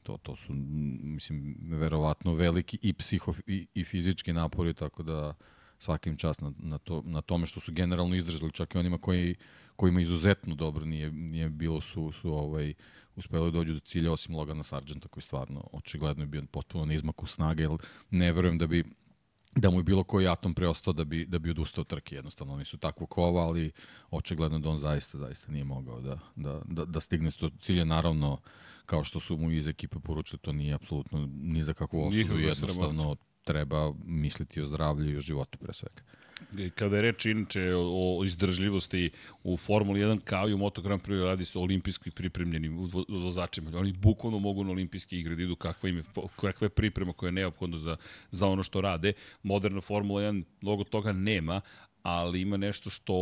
to, 0.03 0.17
to 0.17 0.36
su, 0.36 0.53
mislim, 0.53 1.57
verovatno 1.62 2.34
veliki 2.34 2.79
i 2.81 2.93
psiho 2.93 3.34
i, 3.48 3.67
i 3.74 3.84
fizički 3.84 4.34
napori, 4.34 4.74
tako 4.74 5.03
da 5.03 5.34
svakim 5.79 6.17
čast 6.17 6.41
na, 6.41 6.51
na, 6.57 6.77
to, 6.77 7.03
na 7.05 7.22
tome 7.22 7.45
što 7.45 7.60
su 7.60 7.72
generalno 7.72 8.15
izdržali, 8.15 8.51
čak 8.51 8.75
i 8.75 8.77
onima 8.77 8.98
koji, 8.98 9.36
kojima 9.75 10.01
izuzetno 10.01 10.55
dobro 10.55 10.86
nije, 10.86 11.12
nije 11.12 11.50
bilo, 11.50 11.81
su, 11.81 12.12
su 12.12 12.34
ovaj, 12.34 12.74
uspeli 13.15 13.51
da 13.51 13.51
dođu 13.51 13.74
do 13.74 13.79
cilja, 13.79 14.12
osim 14.12 14.36
Logana 14.36 14.63
Sargenta, 14.63 15.07
koji 15.07 15.24
stvarno 15.24 15.67
očigledno 15.72 16.24
je 16.24 16.27
bio 16.27 16.44
potpuno 16.51 16.85
na 16.85 16.94
izmaku 16.94 17.27
snage, 17.27 17.63
jer 17.63 17.72
ne 18.09 18.31
verujem 18.31 18.57
da 18.57 18.68
bi 18.68 18.83
da 19.55 19.70
mu 19.70 19.79
je 19.79 19.83
bilo 19.83 20.03
koji 20.03 20.27
atom 20.27 20.53
preostao 20.53 20.94
da 20.94 21.03
bi, 21.03 21.25
da 21.25 21.39
bi 21.39 21.50
odustao 21.50 21.83
trke. 21.83 22.15
Jednostavno, 22.15 22.53
oni 22.53 22.65
su 22.65 22.77
takvo 22.77 23.07
kova, 23.07 23.41
ali 23.41 23.72
očigledno 24.11 24.59
da 24.59 24.70
on 24.70 24.79
zaista, 24.79 25.18
zaista 25.18 25.51
nije 25.51 25.63
mogao 25.63 26.01
da, 26.01 26.20
da, 26.35 26.61
da, 26.65 26.85
da 26.85 27.00
stigne 27.00 27.31
to 27.31 27.50
cilje. 27.61 27.85
Naravno, 27.85 28.37
kao 28.85 29.03
što 29.03 29.20
su 29.20 29.37
mu 29.37 29.51
iz 29.51 29.68
ekipe 29.68 30.00
poručili, 30.00 30.39
to 30.39 30.51
nije 30.51 30.74
apsolutno 30.74 31.29
ni 31.33 31.63
za 31.63 31.74
kakvu 31.74 32.07
osudu. 32.07 32.39
Jednostavno, 32.39 33.15
treba 33.44 33.94
misliti 34.05 34.61
o 34.61 34.65
zdravlju 34.65 35.13
i 35.13 35.18
o 35.18 35.22
životu 35.22 35.57
pre 35.57 35.74
svega. 35.74 36.01
Kada 36.75 36.95
je 36.95 37.01
reč 37.01 37.25
inače 37.25 37.75
o, 37.75 38.24
izdržljivosti 38.25 39.09
u 39.43 39.57
Formuli 39.57 40.00
1 40.00 40.19
kao 40.19 40.50
i 40.50 40.53
u 40.53 40.57
Moto 40.57 40.81
Grand 40.81 41.01
Prix 41.01 41.24
radi 41.24 41.45
se 41.45 41.59
o 41.59 41.61
olimpijski 41.61 42.11
pripremljenim 42.11 42.89
vozačima. 43.09 43.71
Oni 43.79 43.93
bukvalno 43.93 44.39
mogu 44.39 44.63
na 44.63 44.71
olimpijske 44.71 45.17
igre 45.17 45.35
da 45.35 45.43
idu 45.43 45.55
kakva, 45.55 45.89
im 45.89 45.98
je, 45.98 46.03
kakva 46.35 46.65
je 46.65 46.69
priprema 46.69 47.13
koja 47.13 47.27
je 47.27 47.31
neophodna 47.31 47.77
za, 47.77 47.98
za 48.31 48.48
ono 48.48 48.63
što 48.63 48.81
rade. 48.81 49.13
Moderna 49.43 49.81
Formula 49.81 50.21
1 50.21 50.43
mnogo 50.61 50.83
toga 50.83 51.11
nema, 51.11 51.61
ali 52.05 52.41
ima 52.41 52.57
nešto 52.57 52.89
što 52.89 53.13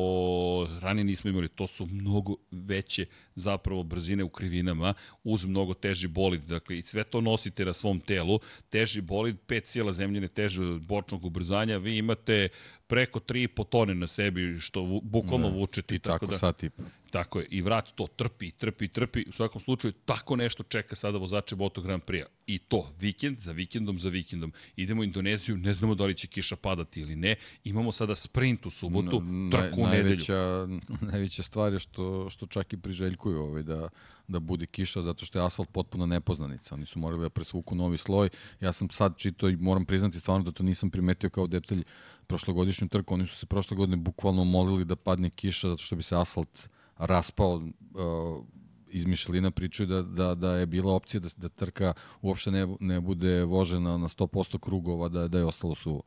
ranije 0.82 1.04
nismo 1.04 1.30
imali. 1.30 1.48
To 1.48 1.67
su 1.67 1.86
mnogo 1.86 2.36
veće 2.52 3.06
zapravo 3.36 3.84
brzine 3.84 4.24
u 4.24 4.30
krivinama 4.30 4.93
uz 5.24 5.46
mnogo 5.46 5.74
teži 5.74 6.08
bolid. 6.08 6.41
Dakle, 6.41 6.78
i 6.78 6.82
sve 6.82 7.04
to 7.04 7.22
nosite 7.22 7.65
na 7.65 7.74
svom 7.74 8.00
telu. 8.00 8.39
Teži 8.69 9.02
bolid, 9.02 9.38
pet 9.48 9.67
sila 9.67 9.93
zemljene 9.93 10.28
teže 10.28 10.63
od 10.63 10.82
bočnog 10.82 11.26
ubrzanja. 11.26 11.78
Vi 11.78 11.98
imate 11.98 12.50
preko 12.88 13.19
3,5 13.19 13.69
tone 13.69 13.96
na 13.96 14.08
sebi, 14.08 14.60
što 14.60 15.00
bukvalno 15.04 15.50
da, 15.50 15.56
vučete. 15.56 15.96
I 15.96 16.00
tako, 16.00 16.19
tako 16.19 16.32
da, 16.32 16.38
sat 16.38 16.63
i 16.63 16.69
Tako 17.13 17.39
je, 17.39 17.45
i 17.49 17.62
vrat 17.62 17.89
to 17.95 18.08
trpi, 18.08 18.52
trpi, 18.52 18.88
trpi. 18.88 19.23
U 19.28 19.32
svakom 19.32 19.62
slučaju, 19.62 19.91
tako 20.06 20.36
nešto 20.36 20.63
čeka 20.63 20.95
sada 20.95 21.17
vozače 21.17 21.56
Moto 21.56 21.82
Grand 21.82 22.04
Prix-a. 22.04 22.26
I 22.47 22.58
to, 22.60 22.89
vikend 22.99 23.39
za 23.39 23.52
vikendom 23.52 23.99
za 23.99 24.10
vikendom. 24.10 24.54
Idemo 24.76 25.02
u 25.02 25.04
Indoneziju, 25.04 25.58
ne 25.58 25.73
znamo 25.73 25.95
da 25.95 26.06
li 26.06 26.15
će 26.15 26.28
kiša 26.28 26.56
padati 26.56 27.02
ili 27.02 27.15
ne. 27.15 27.36
Imamo 27.63 27.91
sada 27.91 28.15
sprint 28.15 28.65
u 28.65 28.69
subotu, 28.69 29.21
na, 29.21 29.52
trku 29.52 29.82
u 29.82 29.88
nedelju. 29.88 30.04
Najveća, 30.04 30.67
najveća 31.12 31.43
stvar 31.43 31.73
je 31.73 31.80
što, 31.80 32.30
što 32.30 32.45
čak 32.45 32.73
i 32.73 32.78
priželjkuju 32.78 33.39
ovaj, 33.39 33.63
da, 33.63 33.89
da 34.28 34.39
bude 34.39 34.65
kiša, 34.65 35.02
zato 35.02 35.26
što 35.26 35.39
je 35.39 35.45
asfalt 35.45 35.69
potpuno 35.69 36.06
nepoznanica. 36.06 36.76
Oni 36.76 36.86
su 36.86 36.99
morali 36.99 37.21
da 37.21 37.30
presvuku 37.30 37.76
novi 37.76 37.97
sloj. 37.97 38.30
Ja 38.62 38.71
sam 38.71 38.89
sad 38.89 39.17
čito 39.17 39.49
i 39.49 39.56
moram 39.56 39.86
priznati 39.86 40.19
stvarno 40.19 40.43
da 40.43 40.52
to 40.52 40.63
nisam 40.63 40.89
primetio 40.89 41.30
kao 41.30 41.47
detalj 41.47 41.84
prošlogodišnju 42.28 42.88
trku. 42.88 43.13
Oni 43.13 43.28
su 43.28 43.36
se 43.36 43.45
prošle 43.45 43.78
godine 43.78 43.97
bukvalno 43.97 44.43
molili 44.43 44.86
da 44.86 44.95
padne 44.95 45.30
kiša 45.30 45.69
zato 45.69 45.84
što 45.84 45.95
bi 45.95 46.04
se 46.04 46.17
asfalt 46.17 46.69
raspao 47.06 47.54
uh, 47.56 48.46
iz 48.88 49.06
Mišelina 49.06 49.52
pričaju 49.52 49.88
da, 49.88 50.02
da, 50.02 50.36
da 50.36 50.56
je 50.56 50.66
bila 50.66 50.94
opcija 50.94 51.20
da, 51.20 51.30
da 51.38 51.50
trka 51.50 51.94
uopšte 52.22 52.52
ne, 52.52 52.68
ne 52.80 53.00
bude 53.00 53.44
vožena 53.44 53.98
na 53.98 54.08
100% 54.08 54.60
krugova, 54.60 55.10
da, 55.10 55.28
da 55.28 55.38
je 55.38 55.46
ostalo 55.46 55.76
suvo. 55.76 56.02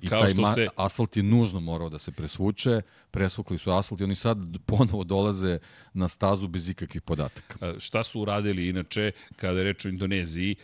I 0.00 0.08
Kao 0.08 0.20
taj 0.20 0.28
što 0.28 0.54
se... 0.54 0.66
asfalt 0.76 1.16
je 1.16 1.22
nužno 1.22 1.60
morao 1.60 1.88
da 1.88 1.98
se 1.98 2.12
presvuče, 2.12 2.80
presvukli 3.10 3.58
su 3.58 3.70
asfalt 3.70 4.00
i 4.00 4.04
oni 4.04 4.14
sad 4.14 4.38
ponovo 4.66 5.04
dolaze 5.04 5.58
na 5.94 6.08
stazu 6.08 6.48
bez 6.48 6.68
ikakvih 6.68 7.02
podataka. 7.02 7.74
šta 7.78 8.04
su 8.04 8.20
uradili 8.20 8.68
inače 8.68 9.12
kada 9.36 9.58
je 9.58 9.64
reč 9.64 9.84
o 9.84 9.88
Indoneziji? 9.88 10.56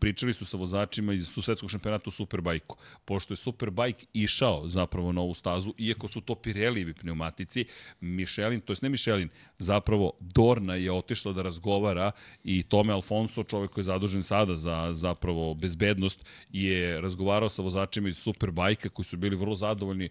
Pričali 0.00 0.32
su 0.32 0.46
sa 0.46 0.56
vozačima 0.56 1.12
iz 1.12 1.28
svetskog 1.28 1.70
šampionata 1.70 2.04
u 2.06 2.10
Superbajku. 2.10 2.76
Pošto 3.04 3.32
je 3.32 3.36
Superbajk 3.36 3.96
išao 4.12 4.68
zapravo 4.68 5.12
na 5.12 5.20
ovu 5.20 5.34
stazu, 5.34 5.74
iako 5.78 6.08
su 6.08 6.20
to 6.20 6.34
Pirellijevi 6.34 6.94
pneumatici, 6.94 7.64
Michelin, 8.00 8.60
to 8.60 8.72
je 8.72 8.76
ne 8.82 8.88
Michelin, 8.88 9.28
zapravo 9.58 10.12
Dorna 10.20 10.74
je 10.74 10.92
otišla 10.92 11.32
da 11.32 11.42
razgovara 11.42 12.10
i 12.44 12.62
Tome 12.62 12.92
Alfonso, 12.92 13.42
čovek 13.42 13.70
koji 13.70 13.82
je 13.82 13.86
zadužen 13.86 14.22
sada 14.22 14.56
za 14.56 14.90
zapravo 14.92 15.54
bezbednost, 15.54 16.24
je 16.50 17.00
razgovarao 17.00 17.48
sa 17.48 17.62
vozačima 17.62 18.08
iz 18.08 18.18
Superbajka 18.18 18.88
koji 18.88 19.06
su 19.06 19.16
bili 19.16 19.36
vrlo 19.36 19.54
zadovoljni. 19.54 20.04
E, 20.04 20.10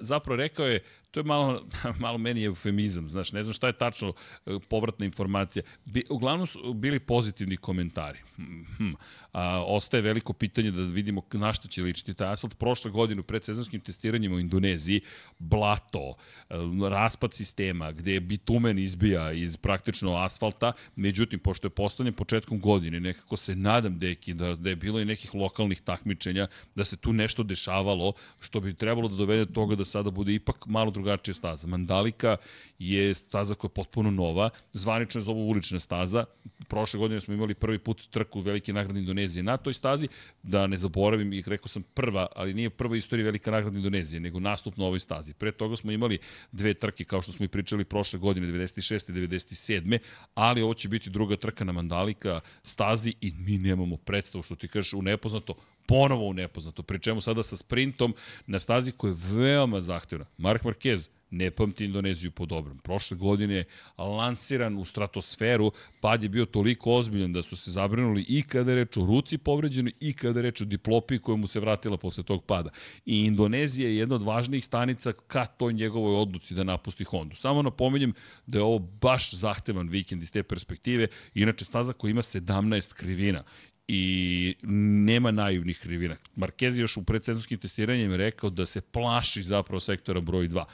zapravo 0.00 0.36
rekao 0.36 0.66
je, 0.66 0.80
to 1.16 1.20
je 1.20 1.24
malo, 1.24 1.62
malo 2.04 2.18
meni 2.18 2.44
eufemizam, 2.44 3.08
znaš, 3.08 3.32
ne 3.32 3.42
znam 3.42 3.54
šta 3.54 3.66
je 3.66 3.72
tačno 3.72 4.12
e, 4.46 4.58
povratna 4.68 5.06
informacija. 5.06 5.62
Bi, 5.84 6.04
uglavnom 6.10 6.46
su 6.46 6.74
bili 6.74 7.00
pozitivni 7.00 7.56
komentari. 7.56 8.18
Hm, 8.36 8.90
a, 9.32 9.64
ostaje 9.66 10.02
veliko 10.02 10.32
pitanje 10.32 10.70
da 10.70 10.82
vidimo 10.82 11.22
na 11.32 11.52
što 11.52 11.68
će 11.68 11.82
ličiti 11.82 12.14
taj 12.14 12.32
asfalt. 12.32 12.58
Prošle 12.58 12.90
godine 12.90 13.20
u 13.20 13.24
predsezonskim 13.24 13.80
testiranjima 13.80 14.36
u 14.36 14.40
Indoneziji 14.40 15.00
blato, 15.38 16.14
e, 16.50 16.54
raspad 16.90 17.34
sistema 17.34 17.92
gde 17.92 18.12
je 18.12 18.20
bitumen 18.20 18.78
izbija 18.78 19.32
iz 19.32 19.56
praktično 19.56 20.16
asfalta, 20.16 20.72
međutim, 20.96 21.38
pošto 21.38 21.66
je 21.66 21.70
postavljen 21.70 22.14
početkom 22.14 22.60
godine, 22.60 23.00
nekako 23.00 23.36
se 23.36 23.56
nadam, 23.56 23.98
deki, 23.98 24.34
da, 24.34 24.54
da 24.56 24.68
je 24.68 24.76
bilo 24.76 25.00
i 25.00 25.04
nekih 25.04 25.34
lokalnih 25.34 25.80
takmičenja, 25.80 26.46
da 26.74 26.84
se 26.84 26.96
tu 26.96 27.12
nešto 27.12 27.42
dešavalo, 27.42 28.12
što 28.40 28.60
bi 28.60 28.74
trebalo 28.74 29.08
da 29.08 29.16
dovede 29.16 29.44
do 29.44 29.52
toga 29.52 29.74
da 29.74 29.84
sada 29.84 30.10
bude 30.10 30.34
ipak 30.34 30.66
malo 30.66 30.90
drugačija 31.06 31.34
staza. 31.34 31.66
Mandalika 31.66 32.36
je 32.78 33.14
staza 33.14 33.54
koja 33.54 33.68
je 33.68 33.74
potpuno 33.74 34.10
nova, 34.10 34.50
zvanično 34.72 35.18
je 35.18 35.22
zovu 35.22 35.48
ulična 35.48 35.80
staza. 35.80 36.24
Prošle 36.68 36.98
godine 36.98 37.20
smo 37.20 37.34
imali 37.34 37.54
prvi 37.54 37.78
put 37.78 38.02
trku 38.10 38.40
Velike 38.40 38.72
nagrade 38.72 39.00
Indonezije 39.00 39.42
na 39.42 39.56
toj 39.56 39.74
stazi, 39.74 40.08
da 40.42 40.66
ne 40.66 40.78
zaboravim, 40.78 41.32
ih 41.32 41.48
rekao 41.48 41.68
sam 41.68 41.82
prva, 41.82 42.26
ali 42.36 42.54
nije 42.54 42.70
prva 42.70 42.96
istorija 42.96 43.24
Velika 43.24 43.50
nagrada 43.50 43.76
Indonezije, 43.76 44.20
nego 44.20 44.40
nastup 44.40 44.76
na 44.76 44.84
ovoj 44.84 45.00
stazi. 45.00 45.34
Pre 45.34 45.52
toga 45.52 45.76
smo 45.76 45.92
imali 45.92 46.18
dve 46.52 46.74
trke, 46.74 47.04
kao 47.04 47.22
što 47.22 47.32
smo 47.32 47.44
i 47.44 47.48
pričali 47.48 47.84
prošle 47.84 48.18
godine, 48.18 48.46
96. 48.46 49.10
i 49.10 49.12
97. 49.12 49.98
Ali 50.34 50.62
ovo 50.62 50.74
će 50.74 50.88
biti 50.88 51.10
druga 51.10 51.36
trka 51.36 51.64
na 51.64 51.72
Mandalika 51.72 52.40
stazi 52.62 53.14
i 53.20 53.32
mi 53.32 53.58
nemamo 53.58 53.96
predstavu, 53.96 54.42
što 54.42 54.56
ti 54.56 54.68
kažeš, 54.68 54.92
u 54.92 55.02
nepoznato, 55.02 55.54
ponovo 55.86 56.26
u 56.28 56.32
nepoznato. 56.32 56.82
Pričemu 56.82 57.20
sada 57.20 57.42
sa 57.42 57.56
sprintom 57.56 58.14
na 58.46 58.60
stazi 58.60 58.92
koja 58.92 59.10
je 59.10 59.16
veoma 59.20 59.80
zahtevna. 59.80 60.26
Mark 60.38 60.62
Marquez, 60.62 61.08
ne 61.30 61.50
pamti 61.50 61.84
Indoneziju 61.84 62.30
po 62.30 62.46
dobrom. 62.46 62.78
Prošle 62.78 63.16
godine 63.16 63.64
lansiran 63.98 64.78
u 64.78 64.84
stratosferu, 64.84 65.72
pad 66.00 66.22
je 66.22 66.28
bio 66.28 66.46
toliko 66.46 66.92
ozbiljan 66.92 67.32
da 67.32 67.42
su 67.42 67.56
se 67.56 67.70
zabrinuli 67.70 68.24
i 68.28 68.42
kada 68.42 68.70
je 68.70 68.76
reč 68.76 68.96
o 68.96 69.06
ruci 69.06 69.38
povređenoj 69.38 69.92
i 70.00 70.12
kada 70.12 70.38
je 70.38 70.42
reč 70.42 70.60
o 70.60 70.64
diplopi 70.64 71.18
koja 71.18 71.36
mu 71.36 71.46
se 71.46 71.60
vratila 71.60 71.96
posle 71.96 72.24
tog 72.24 72.44
pada. 72.44 72.70
I 73.06 73.18
Indonezija 73.24 73.88
je 73.88 73.96
jedna 73.96 74.14
od 74.14 74.22
važnijih 74.22 74.64
stanica 74.64 75.12
ka 75.12 75.46
toj 75.46 75.72
njegovoj 75.72 76.16
odluci 76.16 76.54
da 76.54 76.64
napusti 76.64 77.04
Hondu. 77.04 77.36
Samo 77.36 77.62
napominjem 77.62 78.14
da 78.46 78.58
je 78.58 78.64
ovo 78.64 78.78
baš 78.78 79.34
zahtevan 79.34 79.88
vikend 79.88 80.22
iz 80.22 80.32
te 80.32 80.42
perspektive, 80.42 81.08
inače 81.34 81.64
staza 81.64 81.92
koja 81.92 82.10
ima 82.10 82.22
17 82.22 82.92
krivina 82.92 83.44
i 83.88 84.54
nema 84.62 85.30
naivnih 85.30 85.78
krivina. 85.78 86.16
Marquez 86.36 86.80
još 86.80 86.96
u 86.96 87.04
predsezonskim 87.04 87.58
testiranjima 87.58 88.16
rekao 88.16 88.50
da 88.50 88.66
se 88.66 88.80
plaši 88.80 89.42
zapravo 89.42 89.80
sektora 89.80 90.20
broj 90.20 90.48
2. 90.48 90.64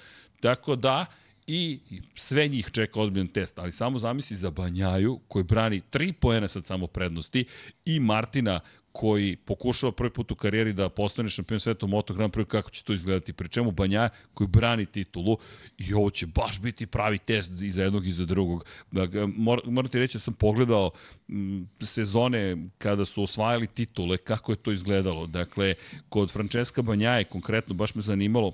Tako 0.40 0.76
da, 0.76 1.06
i 1.46 1.78
sve 2.14 2.48
njih 2.48 2.70
čeka 2.72 3.00
ozbiljan 3.00 3.28
test, 3.28 3.58
ali 3.58 3.72
samo 3.72 3.98
zamisli 3.98 4.36
za 4.36 4.50
Banjaju 4.50 5.20
koji 5.28 5.44
brani 5.44 5.82
3 5.92 6.12
poena 6.12 6.48
sad 6.48 6.66
samo 6.66 6.86
prednosti 6.86 7.44
i 7.84 8.00
Martina 8.00 8.60
koji 8.92 9.36
pokušava 9.36 9.92
prvi 9.92 10.10
put 10.10 10.30
u 10.30 10.34
karijeri 10.34 10.72
da 10.72 10.88
postane 10.88 11.28
šampion 11.28 11.60
sveta 11.60 11.86
u 11.86 11.88
Moto 11.88 12.14
Grand 12.14 12.32
Prix, 12.32 12.44
kako 12.46 12.70
će 12.70 12.84
to 12.84 12.92
izgledati. 12.92 13.32
Pri 13.32 13.48
čemu 13.48 13.70
Banja 13.70 14.08
koji 14.34 14.48
brani 14.48 14.86
titulu 14.86 15.38
i 15.78 15.94
ovo 15.94 16.10
će 16.10 16.26
baš 16.26 16.60
biti 16.60 16.86
pravi 16.86 17.18
test 17.18 17.62
i 17.62 17.70
za 17.70 17.82
jednog 17.82 18.06
i 18.06 18.12
za 18.12 18.24
drugog. 18.24 18.64
Dakle, 18.90 19.26
mor, 19.26 19.60
moram 19.64 19.90
ti 19.90 19.98
reći 19.98 20.14
da 20.14 20.20
sam 20.20 20.34
pogledao 20.34 20.90
m, 21.28 21.68
sezone 21.80 22.56
kada 22.78 23.04
su 23.04 23.22
osvajali 23.22 23.66
titule, 23.66 24.16
kako 24.16 24.52
je 24.52 24.56
to 24.56 24.72
izgledalo. 24.72 25.26
Dakle, 25.26 25.74
kod 26.08 26.30
Francesca 26.30 26.82
Banjaje 26.82 27.24
konkretno 27.24 27.74
baš 27.74 27.94
me 27.94 28.02
zanimalo 28.02 28.52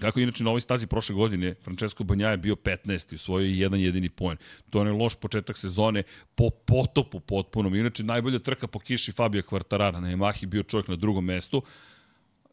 Kako 0.00 0.20
inače 0.20 0.44
na 0.44 0.50
ovoj 0.50 0.60
stazi 0.60 0.86
prošle 0.86 1.14
godine 1.14 1.54
Francesco 1.54 2.04
Banja 2.04 2.28
je 2.28 2.36
bio 2.36 2.54
15. 2.54 3.14
u 3.14 3.18
svojoj 3.18 3.60
jedan 3.60 3.80
jedini 3.80 4.08
poen. 4.08 4.36
To 4.70 4.84
je 4.84 4.92
loš 4.92 5.14
početak 5.14 5.58
sezone 5.58 6.02
po 6.34 6.50
potopu 6.50 7.20
potpunom. 7.20 7.74
Inače 7.74 8.04
najbolja 8.04 8.38
trka 8.38 8.66
po 8.66 8.78
kiši 8.78 9.12
Fabio 9.12 9.42
Quartarara 9.42 10.00
na 10.00 10.08
Yamahi 10.08 10.46
bio 10.46 10.62
čovjek 10.62 10.88
na 10.88 10.96
drugom 10.96 11.24
mestu 11.24 11.62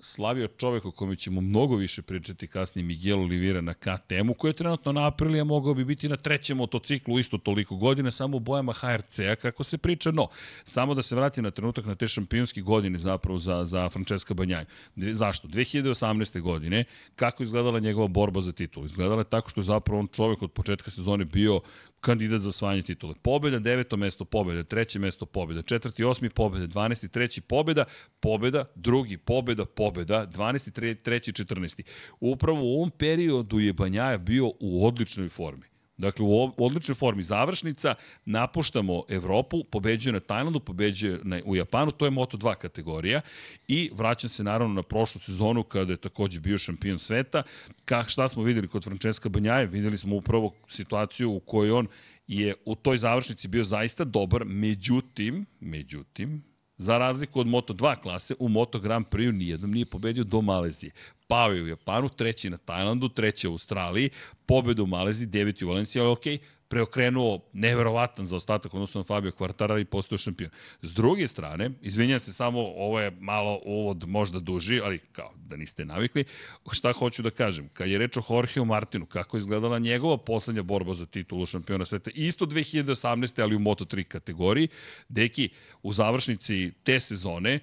slavio 0.02 0.48
čovek 0.48 0.86
o 0.86 0.92
kome 0.92 1.16
ćemo 1.16 1.42
mnogo 1.42 1.76
više 1.76 2.02
pričati 2.02 2.48
kasnije, 2.48 2.86
Miguel 2.86 3.20
Oliveira 3.20 3.62
na 3.62 3.74
KTM-u, 3.74 4.34
koji 4.34 4.50
je 4.50 4.56
trenutno 4.56 4.92
na 4.92 5.08
Aprilija 5.08 5.44
mogao 5.44 5.74
bi 5.74 5.86
biti 5.86 6.10
na 6.10 6.18
trećem 6.18 6.58
motociklu 6.58 7.20
isto 7.20 7.38
toliko 7.38 7.76
godine, 7.76 8.12
samo 8.12 8.38
u 8.38 8.40
bojama 8.40 8.74
HRC-a, 8.74 9.36
kako 9.36 9.64
se 9.64 9.78
priča, 9.78 10.12
no, 10.12 10.28
samo 10.64 10.94
da 10.94 11.02
se 11.02 11.16
vratim 11.16 11.44
na 11.44 11.52
trenutak 11.52 11.86
na 11.86 11.96
te 11.96 12.08
šampionske 12.08 12.62
godine 12.62 13.00
zapravo 13.00 13.40
za, 13.40 13.66
za 13.66 13.90
Francesca 13.90 14.34
Banjaj. 14.34 14.66
Zašto? 14.96 15.48
2018. 15.48 16.42
godine, 16.42 16.84
kako 17.16 17.44
izgledala 17.44 17.80
njegova 17.80 18.08
borba 18.08 18.42
za 18.42 18.52
titul? 18.52 18.86
Izgledala 18.86 19.22
je 19.22 19.30
tako 19.30 19.50
što 19.50 19.60
je 19.60 19.66
zapravo 19.66 20.00
on 20.00 20.08
čovek 20.08 20.42
od 20.42 20.52
početka 20.52 20.92
sezone 20.92 21.26
bio 21.26 21.62
kandidat 22.02 22.42
za 22.42 22.50
osvajanje 22.50 22.82
titule. 22.82 23.14
Pobjeda, 23.22 23.60
deveto 23.60 23.98
mesto 23.98 24.26
pobjeda, 24.26 24.64
treće 24.64 25.00
mesto 25.00 25.26
pobjeda, 25.26 25.62
četvrti, 25.62 26.04
osmi 26.04 26.30
pobjeda, 26.30 26.68
12. 26.68 27.08
treći 27.08 27.42
pobjeda, 27.42 27.86
pobjeda, 28.20 28.66
drugi 28.76 29.18
pobjeda, 29.18 29.66
pobjeda, 29.66 30.28
12. 30.28 30.96
treći, 31.02 31.32
14. 31.32 31.84
Upravo 32.20 32.60
u 32.62 32.76
ovom 32.76 32.92
periodu 32.92 33.60
je 33.60 33.74
Banjaja 33.74 34.18
bio 34.18 34.52
u 34.60 34.88
odličnoj 34.88 35.30
formi. 35.30 35.69
Dakle, 36.00 36.26
u 36.26 36.52
odličnoj 36.58 36.96
formi 36.96 37.24
završnica, 37.24 37.96
napuštamo 38.26 39.04
Evropu, 39.10 39.64
pobeđuje 39.64 40.14
na 40.14 40.20
Tajlandu, 40.20 40.60
pobeđuje 40.60 41.20
na, 41.24 41.42
u 41.46 41.56
Japanu, 41.56 41.92
to 41.92 42.06
je 42.06 42.12
Moto2 42.12 42.56
kategorija 42.56 43.22
i 43.68 43.92
vraćam 43.94 44.30
se 44.30 44.44
naravno 44.44 44.74
na 44.74 44.84
prošlu 44.84 45.22
sezonu 45.22 45.64
kada 45.64 45.94
je 45.94 45.98
takođe 45.98 46.40
bio 46.40 46.58
šampion 46.58 47.00
sveta. 47.00 47.44
Ka, 47.86 48.06
šta 48.08 48.30
smo 48.30 48.44
videli 48.44 48.68
kod 48.68 48.84
Francesca 48.84 49.30
Banjaje? 49.30 49.66
Videli 49.66 49.98
smo 49.98 50.16
upravo 50.16 50.54
situaciju 50.70 51.32
u 51.32 51.40
kojoj 51.40 51.72
on 51.72 51.88
je 52.28 52.56
u 52.66 52.76
toj 52.76 52.98
završnici 52.98 53.48
bio 53.48 53.64
zaista 53.64 54.04
dobar, 54.04 54.46
međutim, 54.46 55.46
međutim, 55.60 56.44
Za 56.80 56.98
razliku 56.98 57.40
od 57.40 57.48
Moto2 57.48 58.02
klase, 58.02 58.36
u 58.40 58.50
Moto 58.50 58.80
Grand 58.80 59.06
Prix 59.06 59.32
nijednom 59.32 59.72
nije 59.72 59.86
pobedio 59.86 60.24
do 60.24 60.42
Malezije. 60.42 60.92
Pao 61.28 61.52
je 61.52 61.64
u 61.64 61.68
Japanu, 61.68 62.10
treći 62.10 62.50
na 62.50 62.58
Tajlandu, 62.58 63.10
treći 63.10 63.48
u 63.48 63.52
Australiji, 63.52 64.10
pobedu 64.46 64.84
u 64.84 64.88
Maleziji, 64.88 65.28
deveti 65.28 65.66
u 65.66 65.68
Valenciji, 65.68 66.00
ali 66.00 66.12
okej, 66.12 66.38
okay, 66.38 66.42
preokrenuo 66.70 67.40
neverovatan 67.54 68.28
za 68.28 68.36
ostatak 68.36 68.74
odnosno 68.74 69.00
na 69.00 69.06
Fabio 69.06 69.32
Quartarara 69.32 69.82
i 69.82 69.86
postao 69.86 70.18
šampion. 70.18 70.50
S 70.82 70.94
druge 70.94 71.28
strane, 71.28 71.72
izvinjam 71.82 72.20
se 72.20 72.34
samo, 72.34 72.60
ovo 72.60 73.00
je 73.00 73.12
malo 73.20 73.60
uvod 73.66 74.04
možda 74.08 74.40
duži, 74.40 74.82
ali 74.84 75.00
kao 75.12 75.34
da 75.36 75.56
niste 75.56 75.86
navikli, 75.86 76.26
šta 76.72 76.94
hoću 76.94 77.22
da 77.22 77.30
kažem, 77.30 77.70
kad 77.74 77.90
je 77.90 77.98
reč 77.98 78.18
o 78.18 78.24
Jorgeu 78.30 78.66
Martinu, 78.66 79.06
kako 79.06 79.38
je 79.38 79.40
izgledala 79.40 79.80
njegova 79.80 80.18
poslednja 80.18 80.64
borba 80.64 80.94
za 80.94 81.06
titulu 81.06 81.46
šampiona 81.46 81.86
sveta, 81.86 82.12
isto 82.14 82.46
2018. 82.46 83.42
ali 83.42 83.56
u 83.56 83.60
Moto3 83.60 84.04
kategoriji, 84.04 84.68
deki, 85.10 85.50
u 85.84 85.94
završnici 85.94 86.72
te 86.84 87.00
sezone, 87.00 87.60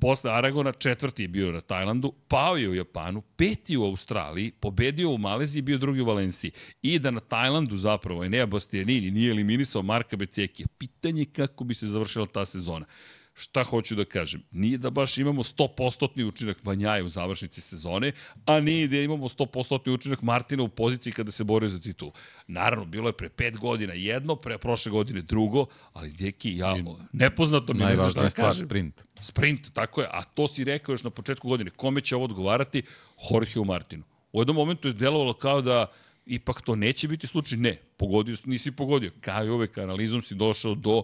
posle 0.00 0.30
Aragona 0.30 0.72
četvrti 0.72 1.22
je 1.22 1.28
bio 1.28 1.52
na 1.52 1.60
Tajlandu, 1.60 2.12
pao 2.28 2.56
je 2.56 2.68
u 2.68 2.74
Japanu, 2.74 3.22
peti 3.36 3.76
u 3.76 3.84
Australiji, 3.84 4.52
pobedio 4.60 5.10
u 5.10 5.18
Maleziji, 5.18 5.62
bio 5.62 5.78
drugi 5.78 6.00
u 6.00 6.04
Valenciji. 6.04 6.50
I 6.82 6.98
da 6.98 7.10
na 7.10 7.20
Tajlandu 7.20 7.76
zapravo 7.76 8.24
Enea 8.24 8.46
Bastianini 8.46 9.10
nije 9.10 9.30
eliminisao 9.30 9.82
Marka 9.82 10.16
Becekija. 10.16 10.66
Pitanje 10.78 11.24
kako 11.24 11.64
bi 11.64 11.74
se 11.74 11.86
završila 11.86 12.26
ta 12.26 12.44
sezona. 12.44 12.86
Šta 13.34 13.64
hoću 13.64 13.94
da 13.94 14.04
kažem? 14.04 14.42
Nije 14.50 14.78
da 14.78 14.90
baš 14.90 15.18
imamo 15.18 15.42
100% 15.42 16.28
učinak 16.28 16.62
Banjaje 16.62 17.02
u 17.02 17.08
završnici 17.08 17.60
sezone, 17.60 18.12
a 18.46 18.60
nije 18.60 18.88
da 18.88 18.96
imamo 18.96 19.28
100% 19.28 19.94
učinak 19.94 20.22
Martina 20.22 20.62
u 20.62 20.68
poziciji 20.68 21.12
kada 21.12 21.30
se 21.30 21.44
borio 21.44 21.68
za 21.68 21.80
titul. 21.80 22.10
Naravno, 22.46 22.84
bilo 22.84 23.08
je 23.08 23.12
pre 23.12 23.28
pet 23.28 23.58
godina 23.58 23.92
jedno, 23.92 24.36
pre 24.36 24.58
prošle 24.58 24.92
godine 24.92 25.22
drugo, 25.22 25.66
ali 25.92 26.12
deki, 26.12 26.56
ja, 26.56 26.76
nepoznato 27.12 27.72
mi 27.72 27.84
ne 27.84 27.94
znaš 27.94 28.10
šta 28.10 28.22
da 28.22 28.30
kažem. 28.30 28.66
sprint. 28.66 29.02
Sprint, 29.22 29.72
tako 29.72 30.00
je. 30.00 30.08
A 30.10 30.22
to 30.22 30.48
si 30.48 30.64
rekao 30.64 30.92
još 30.92 31.02
na 31.02 31.10
početku 31.10 31.48
godine. 31.48 31.70
Kome 31.70 32.00
će 32.00 32.16
ovo 32.16 32.24
odgovarati? 32.24 32.82
Jorgeu 33.30 33.64
Martinu. 33.64 34.02
U 34.32 34.40
jednom 34.40 34.56
momentu 34.56 34.88
je 34.88 34.94
delovalo 34.94 35.34
kao 35.34 35.62
da 35.62 35.86
ipak 36.26 36.60
to 36.60 36.76
neće 36.76 37.08
biti 37.08 37.26
slučaj. 37.26 37.58
Ne, 37.58 37.76
pogodio, 37.96 38.36
nisi 38.44 38.70
pogodio. 38.70 39.10
Kao 39.20 39.44
i 39.44 39.50
uvek 39.50 39.78
analizom 39.78 40.22
si 40.22 40.34
došao 40.34 40.74
do 40.74 41.02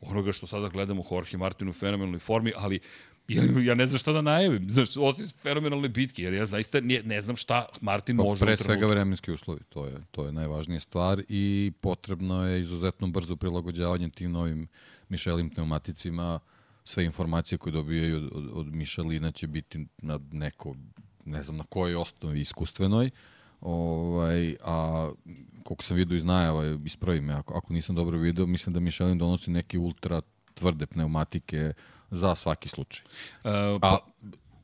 onoga 0.00 0.32
što 0.32 0.46
sada 0.46 0.68
gledamo 0.68 1.04
Jorge 1.10 1.36
Martinu 1.36 1.70
u 1.70 1.74
fenomenalnoj 1.74 2.18
formi, 2.18 2.52
ali 2.56 2.80
ja 3.64 3.74
ne 3.74 3.86
znam 3.86 3.98
šta 3.98 4.12
da 4.12 4.20
najavim, 4.20 4.70
znaš, 4.70 4.96
osim 4.96 5.26
fenomenalne 5.42 5.88
bitke, 5.88 6.22
jer 6.22 6.34
ja 6.34 6.46
zaista 6.46 6.80
ne, 6.80 7.02
ne 7.04 7.20
znam 7.20 7.36
šta 7.36 7.66
Martin 7.80 8.16
pa, 8.16 8.22
može 8.22 8.44
pre 8.44 8.56
svega 8.56 8.86
vremenski 8.86 9.32
uslovi, 9.32 9.60
to 9.68 9.86
je, 9.86 9.96
to 10.10 10.26
je 10.26 10.32
najvažnija 10.32 10.80
stvar 10.80 11.22
i 11.28 11.72
potrebno 11.80 12.46
je 12.48 12.60
izuzetno 12.60 13.06
brzo 13.06 13.36
prilagođavanje 13.36 14.08
tim 14.08 14.32
novim 14.32 14.68
Michelim 15.08 15.50
pneumaticima, 15.50 16.40
sve 16.86 17.04
informacije 17.04 17.58
koje 17.58 17.72
dobijaju 17.72 18.16
od, 18.16 18.30
od, 18.32 18.50
od 18.52 18.66
Michelina 18.66 19.32
će 19.32 19.46
biti 19.46 19.86
na 19.98 20.20
neko, 20.32 20.74
ne 21.24 21.42
znam 21.42 21.56
na 21.56 21.64
kojoj 21.64 21.96
osnovi 21.96 22.40
iskustvenoj, 22.40 23.10
ovaj, 23.60 24.56
a 24.64 25.10
koliko 25.64 25.84
sam 25.84 25.96
vidio 25.96 26.16
iz 26.16 26.24
najava, 26.24 26.78
ispravi 26.84 27.20
me 27.20 27.32
ako, 27.32 27.54
ako 27.54 27.72
nisam 27.72 27.94
dobro 27.94 28.18
video, 28.18 28.46
mislim 28.46 28.74
da 28.74 28.80
Michelin 28.80 29.18
donosi 29.18 29.50
neke 29.50 29.78
ultra 29.78 30.20
tvrde 30.54 30.86
pneumatike 30.86 31.72
za 32.10 32.34
svaki 32.34 32.68
slučaj. 32.68 33.04
Uh, 33.44 33.50
pa, 33.80 34.06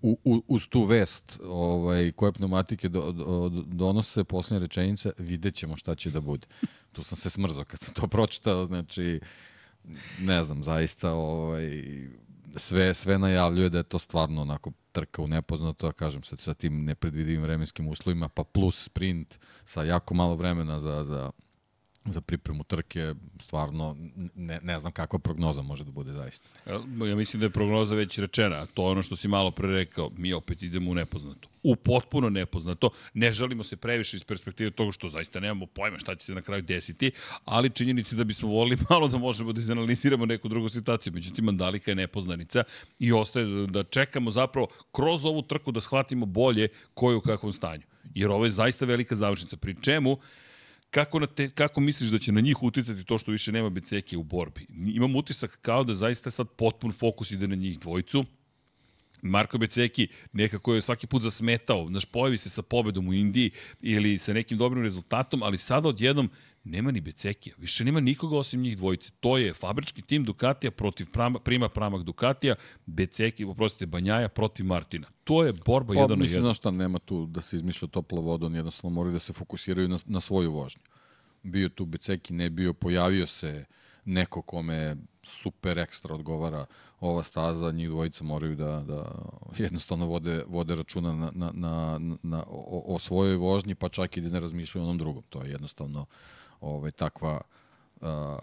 u, 0.02 0.18
u, 0.24 0.42
uz 0.48 0.66
tu 0.68 0.84
vest 0.84 1.40
ovaj, 1.44 2.12
koje 2.12 2.32
pneumatike 2.32 2.88
do, 2.88 3.12
do, 3.12 3.48
donose, 3.66 4.24
posljednja 4.24 4.60
rečenica, 4.60 5.10
vidjet 5.18 5.54
ćemo 5.54 5.76
šta 5.76 5.94
će 5.94 6.10
da 6.10 6.20
bude. 6.20 6.46
Tu 6.92 7.02
sam 7.02 7.16
se 7.18 7.30
smrzao 7.30 7.64
kad 7.64 7.80
sam 7.80 7.94
to 7.94 8.06
pročitao, 8.06 8.66
znači, 8.66 9.20
ne 10.20 10.42
znam, 10.42 10.62
zaista 10.62 11.12
ovaj, 11.12 11.82
sve, 12.56 12.94
sve 12.94 13.18
najavljuje 13.18 13.68
da 13.68 13.78
je 13.78 13.84
to 13.84 13.98
stvarno 13.98 14.42
onako 14.42 14.72
trka 14.92 15.22
u 15.22 15.26
nepoznato, 15.26 15.86
a 15.86 15.92
kažem 15.92 16.22
sad 16.22 16.40
sa 16.40 16.54
tim 16.54 16.84
nepredvidivim 16.84 17.42
vremenskim 17.42 17.88
uslovima, 17.88 18.28
pa 18.28 18.44
plus 18.44 18.84
sprint 18.84 19.38
sa 19.64 19.82
jako 19.82 20.14
malo 20.14 20.34
vremena 20.34 20.80
za, 20.80 21.04
za 21.04 21.30
za 22.04 22.20
pripremu 22.20 22.64
trke, 22.64 23.14
stvarno 23.40 23.96
ne, 24.34 24.60
ne 24.62 24.78
znam 24.78 24.92
kakva 24.92 25.18
prognoza 25.18 25.62
može 25.62 25.84
da 25.84 25.90
bude 25.90 26.12
zaista. 26.12 26.48
Ja 27.08 27.16
mislim 27.16 27.40
da 27.40 27.46
je 27.46 27.50
prognoza 27.50 27.94
već 27.94 28.18
rečena, 28.18 28.66
to 28.66 28.82
je 28.82 28.90
ono 28.90 29.02
što 29.02 29.16
si 29.16 29.28
malo 29.28 29.50
pre 29.50 29.68
rekao, 29.68 30.10
mi 30.16 30.32
opet 30.32 30.62
idemo 30.62 30.90
u 30.90 30.94
nepoznato. 30.94 31.48
U 31.62 31.76
potpuno 31.76 32.30
nepoznato, 32.30 32.90
ne 33.14 33.32
želimo 33.32 33.62
se 33.62 33.76
previše 33.76 34.16
iz 34.16 34.24
perspektive 34.24 34.70
toga 34.70 34.92
što 34.92 35.08
zaista 35.08 35.40
nemamo 35.40 35.66
pojma 35.66 35.98
šta 35.98 36.14
će 36.14 36.24
se 36.24 36.34
na 36.34 36.42
kraju 36.42 36.62
desiti, 36.62 37.10
ali 37.44 37.70
činjenici 37.70 38.16
da 38.16 38.24
bismo 38.24 38.48
volili 38.48 38.78
malo 38.90 39.08
da 39.08 39.18
možemo 39.18 39.52
da 39.52 39.60
izanaliziramo 39.60 40.26
neku 40.26 40.48
drugu 40.48 40.68
situaciju. 40.68 41.12
Međutim, 41.12 41.44
Mandalika 41.44 41.90
je 41.90 41.94
nepoznanica 41.94 42.64
i 42.98 43.12
ostaje 43.12 43.66
da 43.66 43.82
čekamo 43.82 44.30
zapravo 44.30 44.66
kroz 44.92 45.24
ovu 45.24 45.42
trku 45.42 45.72
da 45.72 45.80
shvatimo 45.80 46.26
bolje 46.26 46.68
ko 46.94 47.10
je 47.10 47.16
u 47.16 47.20
kakvom 47.20 47.52
stanju. 47.52 47.82
Jer 48.14 48.30
ovo 48.30 48.44
je 48.44 48.50
zaista 48.50 48.84
velika 48.84 49.14
završnica. 49.14 49.56
Pri 49.56 49.76
čemu, 49.82 50.18
Kako, 50.92 51.18
na 51.18 51.26
te, 51.26 51.50
kako 51.50 51.80
misliš 51.80 52.10
da 52.10 52.18
će 52.18 52.32
na 52.32 52.40
njih 52.40 52.62
uticati 52.62 53.04
to 53.04 53.18
što 53.18 53.32
više 53.32 53.52
nema 53.52 53.70
Beceke 53.70 54.16
u 54.16 54.22
borbi? 54.22 54.66
Imam 54.94 55.16
utisak 55.16 55.58
kao 55.62 55.84
da 55.84 55.94
zaista 55.94 56.30
sad 56.30 56.48
potpun 56.48 56.92
fokus 56.92 57.30
ide 57.30 57.48
na 57.48 57.54
njih 57.54 57.78
dvojicu. 57.78 58.24
Marko 59.22 59.58
Beceki 59.58 60.08
nekako 60.32 60.74
je 60.74 60.82
svaki 60.82 61.06
put 61.06 61.22
zasmetao, 61.22 61.86
znaš, 61.88 62.04
pojavi 62.04 62.38
se 62.38 62.50
sa 62.50 62.62
pobedom 62.62 63.08
u 63.08 63.14
Indiji 63.14 63.50
ili 63.80 64.18
sa 64.18 64.32
nekim 64.32 64.58
dobrim 64.58 64.82
rezultatom, 64.82 65.42
ali 65.42 65.58
sada 65.58 65.88
odjednom 65.88 66.30
nema 66.64 66.90
ni 66.90 67.00
Becekija, 67.00 67.54
više 67.58 67.84
nema 67.84 68.00
nikoga 68.00 68.36
osim 68.36 68.60
njih 68.60 68.76
dvojice. 68.76 69.10
To 69.20 69.36
je 69.38 69.54
fabrički 69.54 70.02
tim 70.02 70.24
Ducatija 70.24 70.70
protiv 70.70 71.10
prama, 71.10 71.38
prima 71.38 71.68
pramak 71.68 72.02
Ducatija, 72.02 72.54
Beceki, 72.86 73.44
oprostite, 73.44 73.86
Banjaja 73.86 74.28
protiv 74.28 74.66
Martina. 74.66 75.06
To 75.24 75.44
je 75.44 75.52
borba 75.52 75.94
pa, 75.94 76.00
jedan 76.00 76.18
na 76.18 76.24
jedan. 76.24 76.40
Mislim, 76.40 76.54
šta, 76.54 76.70
nema 76.70 76.98
tu 76.98 77.26
da 77.26 77.40
se 77.40 77.56
izmišlja 77.56 77.88
topla 77.88 78.20
voda, 78.20 78.46
oni 78.46 78.56
jednostavno 78.56 78.94
moraju 78.94 79.12
da 79.12 79.18
se 79.18 79.32
fokusiraju 79.32 79.88
na, 79.88 79.98
na 80.06 80.20
svoju 80.20 80.52
vožnju. 80.52 80.82
Bio 81.42 81.68
tu 81.68 81.86
Beceki, 81.86 82.32
ne 82.32 82.50
bio, 82.50 82.72
pojavio 82.72 83.26
se 83.26 83.64
neko 84.04 84.42
kome 84.42 84.96
super 85.22 85.78
ekstra 85.78 86.14
odgovara 86.14 86.66
ova 87.00 87.22
staza, 87.22 87.72
njih 87.72 87.88
dvojica 87.88 88.24
moraju 88.24 88.56
da, 88.56 88.84
da 88.86 89.12
jednostavno 89.58 90.06
vode, 90.06 90.44
vode 90.46 90.74
računa 90.74 91.12
na, 91.12 91.30
na, 91.34 91.50
na, 91.54 91.98
na, 92.22 92.44
o, 92.46 92.94
o 92.94 92.98
svojoj 92.98 93.36
vožnji, 93.36 93.74
pa 93.74 93.88
čak 93.88 94.16
i 94.16 94.20
da 94.20 94.28
ne 94.28 94.40
razmišljaju 94.40 94.82
o 94.82 94.86
onom 94.86 94.98
drugom. 94.98 95.22
To 95.28 95.42
je 95.42 95.50
jednostavno 95.50 96.00
uh, 96.00 96.06
ovaj, 96.62 96.90
takva, 96.90 97.40
a, 98.00 98.38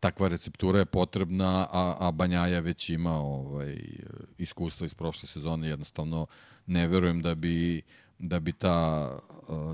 takva 0.00 0.28
receptura 0.28 0.78
je 0.78 0.84
potrebna, 0.84 1.66
a, 1.72 1.96
a 2.00 2.10
Banjaja 2.10 2.60
već 2.60 2.90
ima 2.90 3.16
ovaj, 3.16 3.78
iskustvo 4.38 4.86
iz 4.86 4.94
prošle 4.94 5.28
sezone. 5.28 5.68
Jednostavno 5.68 6.26
ne 6.66 6.86
verujem 6.86 7.22
da 7.22 7.34
bi 7.34 7.82
da 8.18 8.40
bi 8.40 8.52
ta, 8.52 9.18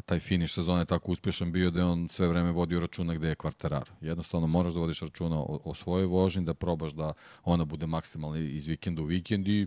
taj 0.04 0.20
finiš 0.20 0.54
sezone 0.54 0.84
tako 0.84 1.12
uspešan 1.12 1.52
bio 1.52 1.70
da 1.70 1.86
on 1.86 2.08
sve 2.08 2.28
vreme 2.28 2.50
vodio 2.50 2.80
računa 2.80 3.14
gde 3.14 3.28
je 3.28 3.34
kvartarar. 3.34 3.90
Jednostavno 4.00 4.46
moraš 4.46 4.74
da 4.74 4.80
vodiš 4.80 5.00
računa 5.00 5.38
o, 5.38 5.60
o 5.64 5.74
svojoj 5.74 6.06
vožnji, 6.06 6.44
da 6.44 6.54
probaš 6.54 6.92
da 6.92 7.12
ona 7.44 7.64
bude 7.64 7.86
maksimalna 7.86 8.38
iz 8.38 8.66
vikenda 8.66 9.02
u 9.02 9.04
vikend 9.04 9.48
i 9.48 9.66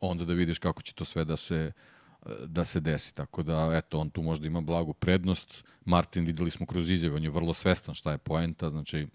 onda 0.00 0.24
da 0.24 0.32
vidiš 0.32 0.58
kako 0.58 0.82
će 0.82 0.94
to 0.94 1.04
sve 1.04 1.24
da 1.24 1.36
se 1.36 1.72
da 2.46 2.64
se 2.64 2.80
desi. 2.80 3.14
Tako 3.14 3.42
da, 3.42 3.70
eto, 3.74 3.98
on 3.98 4.10
tu 4.10 4.22
možda 4.22 4.46
ima 4.46 4.60
blagu 4.60 4.92
prednost. 4.92 5.64
Martin 5.84 6.24
videli 6.24 6.50
smo 6.50 6.66
kroz 6.66 6.90
izjave, 6.90 7.16
on 7.16 7.24
je 7.24 7.30
vrlo 7.30 7.54
svestan 7.54 7.94
šta 7.94 8.12
je 8.12 8.18
poenta, 8.18 8.70
znači 8.70 9.06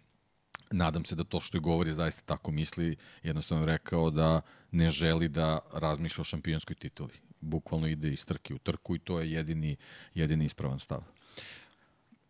nadam 0.72 1.06
se 1.06 1.16
da 1.16 1.24
to 1.24 1.42
što 1.42 1.58
je 1.58 1.62
govori 1.62 1.94
zaista 1.94 2.22
tako 2.26 2.52
misli, 2.52 2.96
jednostavno 3.24 3.64
je 3.64 3.68
rekao 3.68 4.10
da 4.10 4.42
ne 4.72 4.90
želi 4.90 5.28
da 5.28 5.60
razmišlja 5.74 6.22
o 6.22 6.26
šampionskoj 6.26 6.76
tituli. 6.76 7.14
Bukvalno 7.42 7.88
ide 7.88 8.10
iz 8.10 8.26
trke 8.26 8.54
u 8.54 8.58
trku 8.58 8.96
i 8.96 9.00
to 9.00 9.20
je 9.20 9.32
jedini, 9.32 9.76
jedini 10.14 10.46
ispravan 10.46 10.80
stav. 10.80 11.04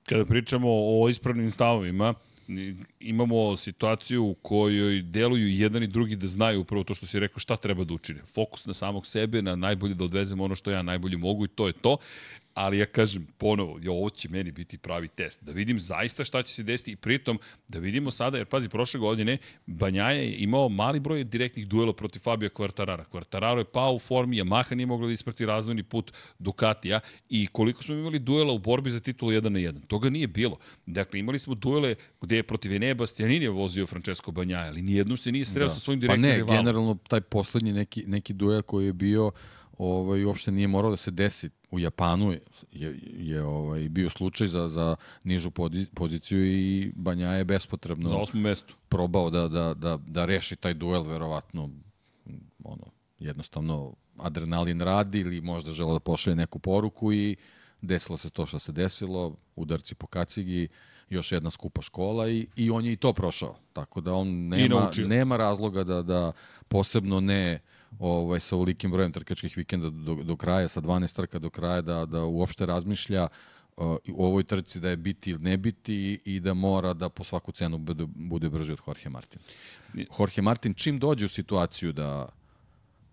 Kada 0.04 0.26
pričamo 0.26 0.68
o 0.72 1.10
ispravnim 1.10 1.52
stavovima, 1.52 2.14
imamo 3.00 3.58
situaciju 3.58 4.26
u 4.26 4.34
kojoj 4.34 5.02
deluju 5.02 5.48
jedan 5.48 5.84
i 5.84 5.88
drugi 5.88 6.16
da 6.16 6.28
znaju 6.28 6.62
upravo 6.62 6.84
to 6.84 6.94
što 6.94 7.06
si 7.06 7.20
rekao 7.20 7.40
šta 7.40 7.58
treba 7.58 7.84
da 7.84 7.94
učine. 7.94 8.22
Fokus 8.34 8.66
na 8.66 8.74
samog 8.74 9.08
sebe, 9.08 9.42
na 9.42 9.56
najbolje 9.56 9.94
da 9.94 10.04
odvezem 10.04 10.42
ono 10.42 10.56
što 10.56 10.72
ja 10.72 10.82
najbolje 10.82 11.18
mogu 11.18 11.46
i 11.46 11.48
to 11.48 11.68
je 11.68 11.74
to 11.74 11.98
ali 12.60 12.78
ja 12.78 12.86
kažem 12.86 13.28
ponovo, 13.38 13.80
jo, 13.82 13.94
ovo 13.94 14.10
će 14.10 14.30
meni 14.30 14.52
biti 14.52 14.78
pravi 14.78 15.08
test. 15.08 15.44
Da 15.44 15.52
vidim 15.52 15.80
zaista 15.80 16.24
šta 16.24 16.44
će 16.44 16.54
se 16.54 16.64
desiti 16.64 16.92
i 16.92 16.96
pritom 16.96 17.40
da 17.68 17.80
vidimo 17.80 18.12
sada, 18.12 18.38
jer 18.38 18.46
pazi, 18.46 18.70
prošle 18.70 19.00
godine 19.00 19.38
Banjaja 19.66 20.22
je 20.22 20.38
imao 20.38 20.70
mali 20.70 21.00
broj 21.00 21.24
direktnih 21.24 21.68
duela 21.68 21.94
protiv 21.94 22.20
Fabio 22.20 22.50
Quartarara. 22.50 23.04
Quartararo 23.12 23.58
je 23.58 23.66
pao 23.66 23.94
u 23.94 24.00
formi, 24.00 24.42
Yamaha 24.42 24.76
nije 24.76 24.86
mogla 24.86 25.08
da 25.08 25.14
isprati 25.14 25.46
razvojni 25.46 25.84
put 25.84 26.12
Ducatija 26.40 27.00
i 27.30 27.48
koliko 27.48 27.84
smo 27.84 27.96
imali 27.96 28.20
duela 28.20 28.54
u 28.54 28.60
borbi 28.60 28.92
za 28.92 29.00
titulu 29.00 29.32
1 29.32 29.50
na 29.50 29.60
1. 29.60 29.88
Toga 29.88 30.10
nije 30.10 30.28
bilo. 30.28 30.58
Dakle, 30.86 31.20
imali 31.20 31.40
smo 31.40 31.56
duele 31.56 31.96
gde 32.22 32.36
je 32.36 32.44
protiv 32.44 32.74
Enea 32.74 32.94
Bastianini 32.94 33.48
vozio 33.48 33.88
Francesco 33.88 34.32
Banjaja, 34.32 34.68
ali 34.68 34.82
nijednom 34.82 35.18
se 35.18 35.32
nije 35.32 35.46
sreo 35.46 35.68
da. 35.68 35.74
sa 35.74 35.80
svojim 35.80 36.00
direktnim 36.00 36.32
rivalom. 36.32 36.48
Pa 36.48 36.54
ne, 36.54 36.56
rivalom. 36.56 36.66
generalno 36.66 36.98
taj 37.08 37.22
poslednji 37.22 37.74
neki, 37.74 38.04
neki 38.08 38.34
duel 38.34 38.62
koji 38.62 38.86
je 38.86 38.94
bio 38.94 39.32
ovaj, 39.78 40.24
uopšte 40.24 40.52
nije 40.52 40.68
morao 40.68 40.92
da 40.92 40.98
se 40.98 41.12
desi. 41.12 41.50
U 41.72 41.80
Japanu 41.80 42.32
je, 42.32 42.42
je, 42.72 43.00
je 43.18 43.44
ovaj, 43.44 43.90
bio 43.90 44.10
slučaj 44.10 44.48
za, 44.48 44.70
za 44.70 44.96
nižu 45.24 45.52
poziciju 45.94 46.46
i 46.46 46.92
Banja 46.96 47.30
je 47.30 47.46
bespotrebno 47.46 48.10
za 48.10 48.16
osmo 48.16 48.42
mesto. 48.42 48.74
probao 48.90 49.30
da, 49.30 49.48
da, 49.48 49.74
da, 49.74 49.98
da 50.08 50.26
reši 50.26 50.56
taj 50.56 50.74
duel, 50.74 51.04
verovatno 51.04 51.70
ono, 52.64 52.86
jednostavno 53.20 53.94
adrenalin 54.18 54.82
radi 54.82 55.20
ili 55.20 55.42
možda 55.42 55.72
želo 55.72 55.94
da 55.94 56.00
pošalje 56.00 56.36
neku 56.36 56.60
poruku 56.60 57.14
i 57.14 57.36
desilo 57.82 58.18
se 58.18 58.30
to 58.30 58.46
što 58.46 58.60
se 58.60 58.72
desilo, 58.72 59.36
udarci 59.56 59.96
po 59.96 60.08
kacigi, 60.08 60.68
još 61.10 61.32
jedna 61.32 61.52
skupa 61.52 61.82
škola 61.82 62.30
i, 62.30 62.48
i 62.56 62.70
on 62.70 62.86
je 62.86 62.92
i 62.94 62.96
to 62.96 63.14
prošao. 63.14 63.56
Tako 63.74 64.02
da 64.02 64.14
on 64.14 64.48
nema, 64.48 64.92
nema 65.08 65.38
razloga 65.38 65.84
da, 65.84 66.02
da 66.02 66.32
posebno 66.68 67.20
ne 67.20 67.60
ovaj, 68.00 68.40
sa 68.40 68.56
ovolikim 68.56 68.92
brojem 68.92 69.12
trkačkih 69.12 69.58
vikenda 69.58 69.90
do, 69.90 70.16
do 70.16 70.36
kraja, 70.36 70.68
sa 70.68 70.82
12 70.82 71.16
trka 71.16 71.40
do 71.40 71.50
kraja, 71.50 71.82
da, 71.82 72.06
da 72.06 72.24
uopšte 72.24 72.66
razmišlja 72.66 73.28
uh, 73.78 73.98
u 74.14 74.26
ovoj 74.26 74.44
trci 74.44 74.80
da 74.80 74.90
je 74.90 74.98
biti 74.98 75.30
ili 75.30 75.40
ne 75.40 75.58
biti 75.58 76.20
i 76.26 76.40
da 76.40 76.54
mora 76.54 76.94
da 76.94 77.10
po 77.10 77.24
svaku 77.24 77.52
cenu 77.52 77.78
bude, 77.78 78.06
bude 78.06 78.50
brži 78.50 78.72
od 78.72 78.80
Jorge 78.88 79.10
Martin. 79.10 79.40
Jorge 80.20 80.42
Martin 80.42 80.74
čim 80.74 81.00
dođe 81.00 81.26
u 81.26 81.30
situaciju 81.30 81.92
da 81.92 82.30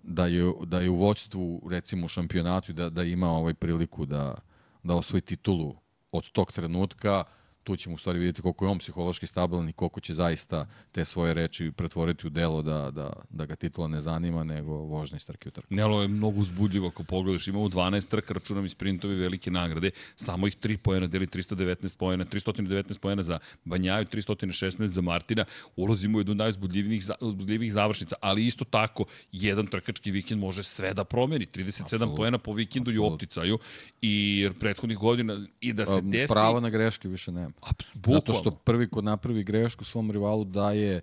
da 0.06 0.26
je, 0.26 0.52
da 0.64 0.80
je 0.80 0.90
u 0.90 0.96
voćstvu 0.96 1.62
recimo 1.70 2.06
u 2.06 2.08
šampionatu 2.08 2.72
da, 2.72 2.90
da 2.90 3.02
ima 3.02 3.30
ovaj 3.30 3.54
priliku 3.54 4.06
da, 4.06 4.34
da 4.82 4.94
osvoji 4.94 5.20
titulu 5.20 5.76
od 6.12 6.30
tog 6.30 6.52
trenutka, 6.52 7.24
tu 7.66 7.76
ćemo 7.76 7.94
u 7.94 7.98
stvari 7.98 8.18
vidjeti 8.18 8.42
koliko 8.42 8.64
je 8.64 8.70
on 8.70 8.78
psihološki 8.78 9.26
stabilan 9.26 9.68
i 9.68 9.72
koliko 9.72 10.00
će 10.00 10.14
zaista 10.14 10.66
te 10.92 11.04
svoje 11.04 11.34
reči 11.34 11.72
pretvoriti 11.76 12.26
u 12.26 12.30
delo 12.30 12.62
da, 12.62 12.90
da, 12.90 13.12
da 13.30 13.46
ga 13.46 13.56
titula 13.56 13.88
ne 13.88 14.00
zanima, 14.00 14.44
nego 14.44 14.72
vožnja 14.72 15.16
iz 15.16 15.24
trke 15.24 15.48
u 15.48 15.52
trku. 15.52 15.74
Nelo 15.74 16.02
je 16.02 16.08
mnogo 16.08 16.40
uzbudljivo 16.40 16.88
ako 16.88 17.04
pogledaš. 17.04 17.48
Ima 17.48 17.58
u 17.58 17.68
12 17.68 18.08
trka, 18.08 18.34
računam 18.34 18.64
i 18.64 18.68
sprintovi 18.68 19.14
velike 19.14 19.50
nagrade, 19.50 19.90
samo 20.16 20.46
ih 20.46 20.56
3 20.56 20.76
pojena 20.76 21.06
deli 21.06 21.26
319 21.26 21.96
pojena, 21.96 22.24
319 22.24 22.98
pojena 22.98 23.22
za 23.22 23.38
Banjaju, 23.64 24.04
316 24.04 24.86
za 24.86 25.00
Martina. 25.00 25.44
Ulazimo 25.76 26.18
u 26.18 26.20
jednu 26.20 26.34
najuzbudljivijih 26.34 27.04
uzbudljivih 27.20 27.72
završnica, 27.72 28.16
ali 28.20 28.46
isto 28.46 28.64
tako, 28.64 29.04
jedan 29.32 29.66
trkački 29.66 30.10
vikend 30.10 30.40
može 30.40 30.62
sve 30.62 30.94
da 30.94 31.04
promeni. 31.04 31.46
37 31.46 31.82
Absolut. 31.82 32.16
pojena 32.16 32.38
po 32.38 32.52
vikendu 32.52 32.90
Absolut. 32.90 33.10
i 33.10 33.14
opticaju 33.14 33.58
i 34.02 34.48
prethodnih 34.60 34.98
godina 34.98 35.46
i 35.60 35.72
da 35.72 35.86
se 35.86 36.00
desi... 36.00 36.32
Pravo 36.32 36.60
na 36.60 36.70
greške 36.70 37.08
više 37.08 37.32
nema. 37.32 37.55
Bukvalno. 37.94 38.20
Zato 38.26 38.32
što 38.32 38.50
prvi 38.50 38.88
ko 38.88 39.02
napravi 39.02 39.44
grešku 39.44 39.84
svom 39.84 40.10
rivalu 40.10 40.44
daje 40.44 41.00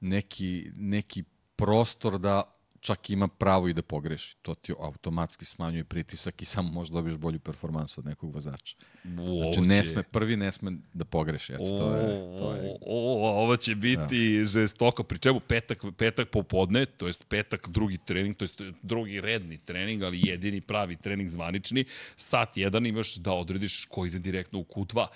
neki, 0.00 0.70
neki 0.74 1.24
prostor 1.56 2.18
da 2.18 2.42
čak 2.82 3.10
ima 3.10 3.28
pravo 3.28 3.68
i 3.68 3.72
da 3.72 3.82
pogreši. 3.82 4.36
To 4.42 4.54
ti 4.54 4.72
automatski 4.80 5.44
smanjuje 5.44 5.84
pritisak 5.84 6.42
i 6.42 6.44
samo 6.44 6.70
možda 6.70 6.94
dobiješ 6.94 7.16
bolju 7.16 7.38
performansu 7.38 8.00
od 8.00 8.06
nekog 8.06 8.34
vozača. 8.34 8.76
Znači, 9.04 9.60
ne 9.60 9.84
sme, 9.84 10.02
prvi 10.02 10.36
ne 10.36 10.52
sme 10.52 10.72
da 10.94 11.04
pogreši. 11.04 11.52
Eto, 11.52 11.64
to 11.64 11.96
je, 11.96 12.38
to 12.38 12.54
je... 12.54 12.76
O, 12.86 13.42
ovo 13.42 13.56
će 13.56 13.74
biti 13.74 14.38
da. 14.38 14.44
žestoko. 14.44 15.02
Pri 15.02 15.18
čemu 15.18 15.40
petak, 15.40 15.82
petak 15.98 16.30
popodne, 16.30 16.86
to 16.86 17.06
jest 17.06 17.24
petak 17.28 17.68
drugi 17.68 17.98
trening, 17.98 18.36
to 18.36 18.44
jest 18.44 18.62
drugi 18.82 19.20
redni 19.20 19.58
trening, 19.58 20.02
ali 20.02 20.20
jedini 20.24 20.60
pravi 20.60 20.96
trening 20.96 21.30
zvanični, 21.30 21.84
sat 22.16 22.56
jedan 22.56 22.86
imaš 22.86 23.14
da 23.16 23.32
odrediš 23.32 23.84
ko 23.84 24.06
ide 24.06 24.18
direktno 24.18 24.58
u 24.58 24.64
Q2 24.64 25.06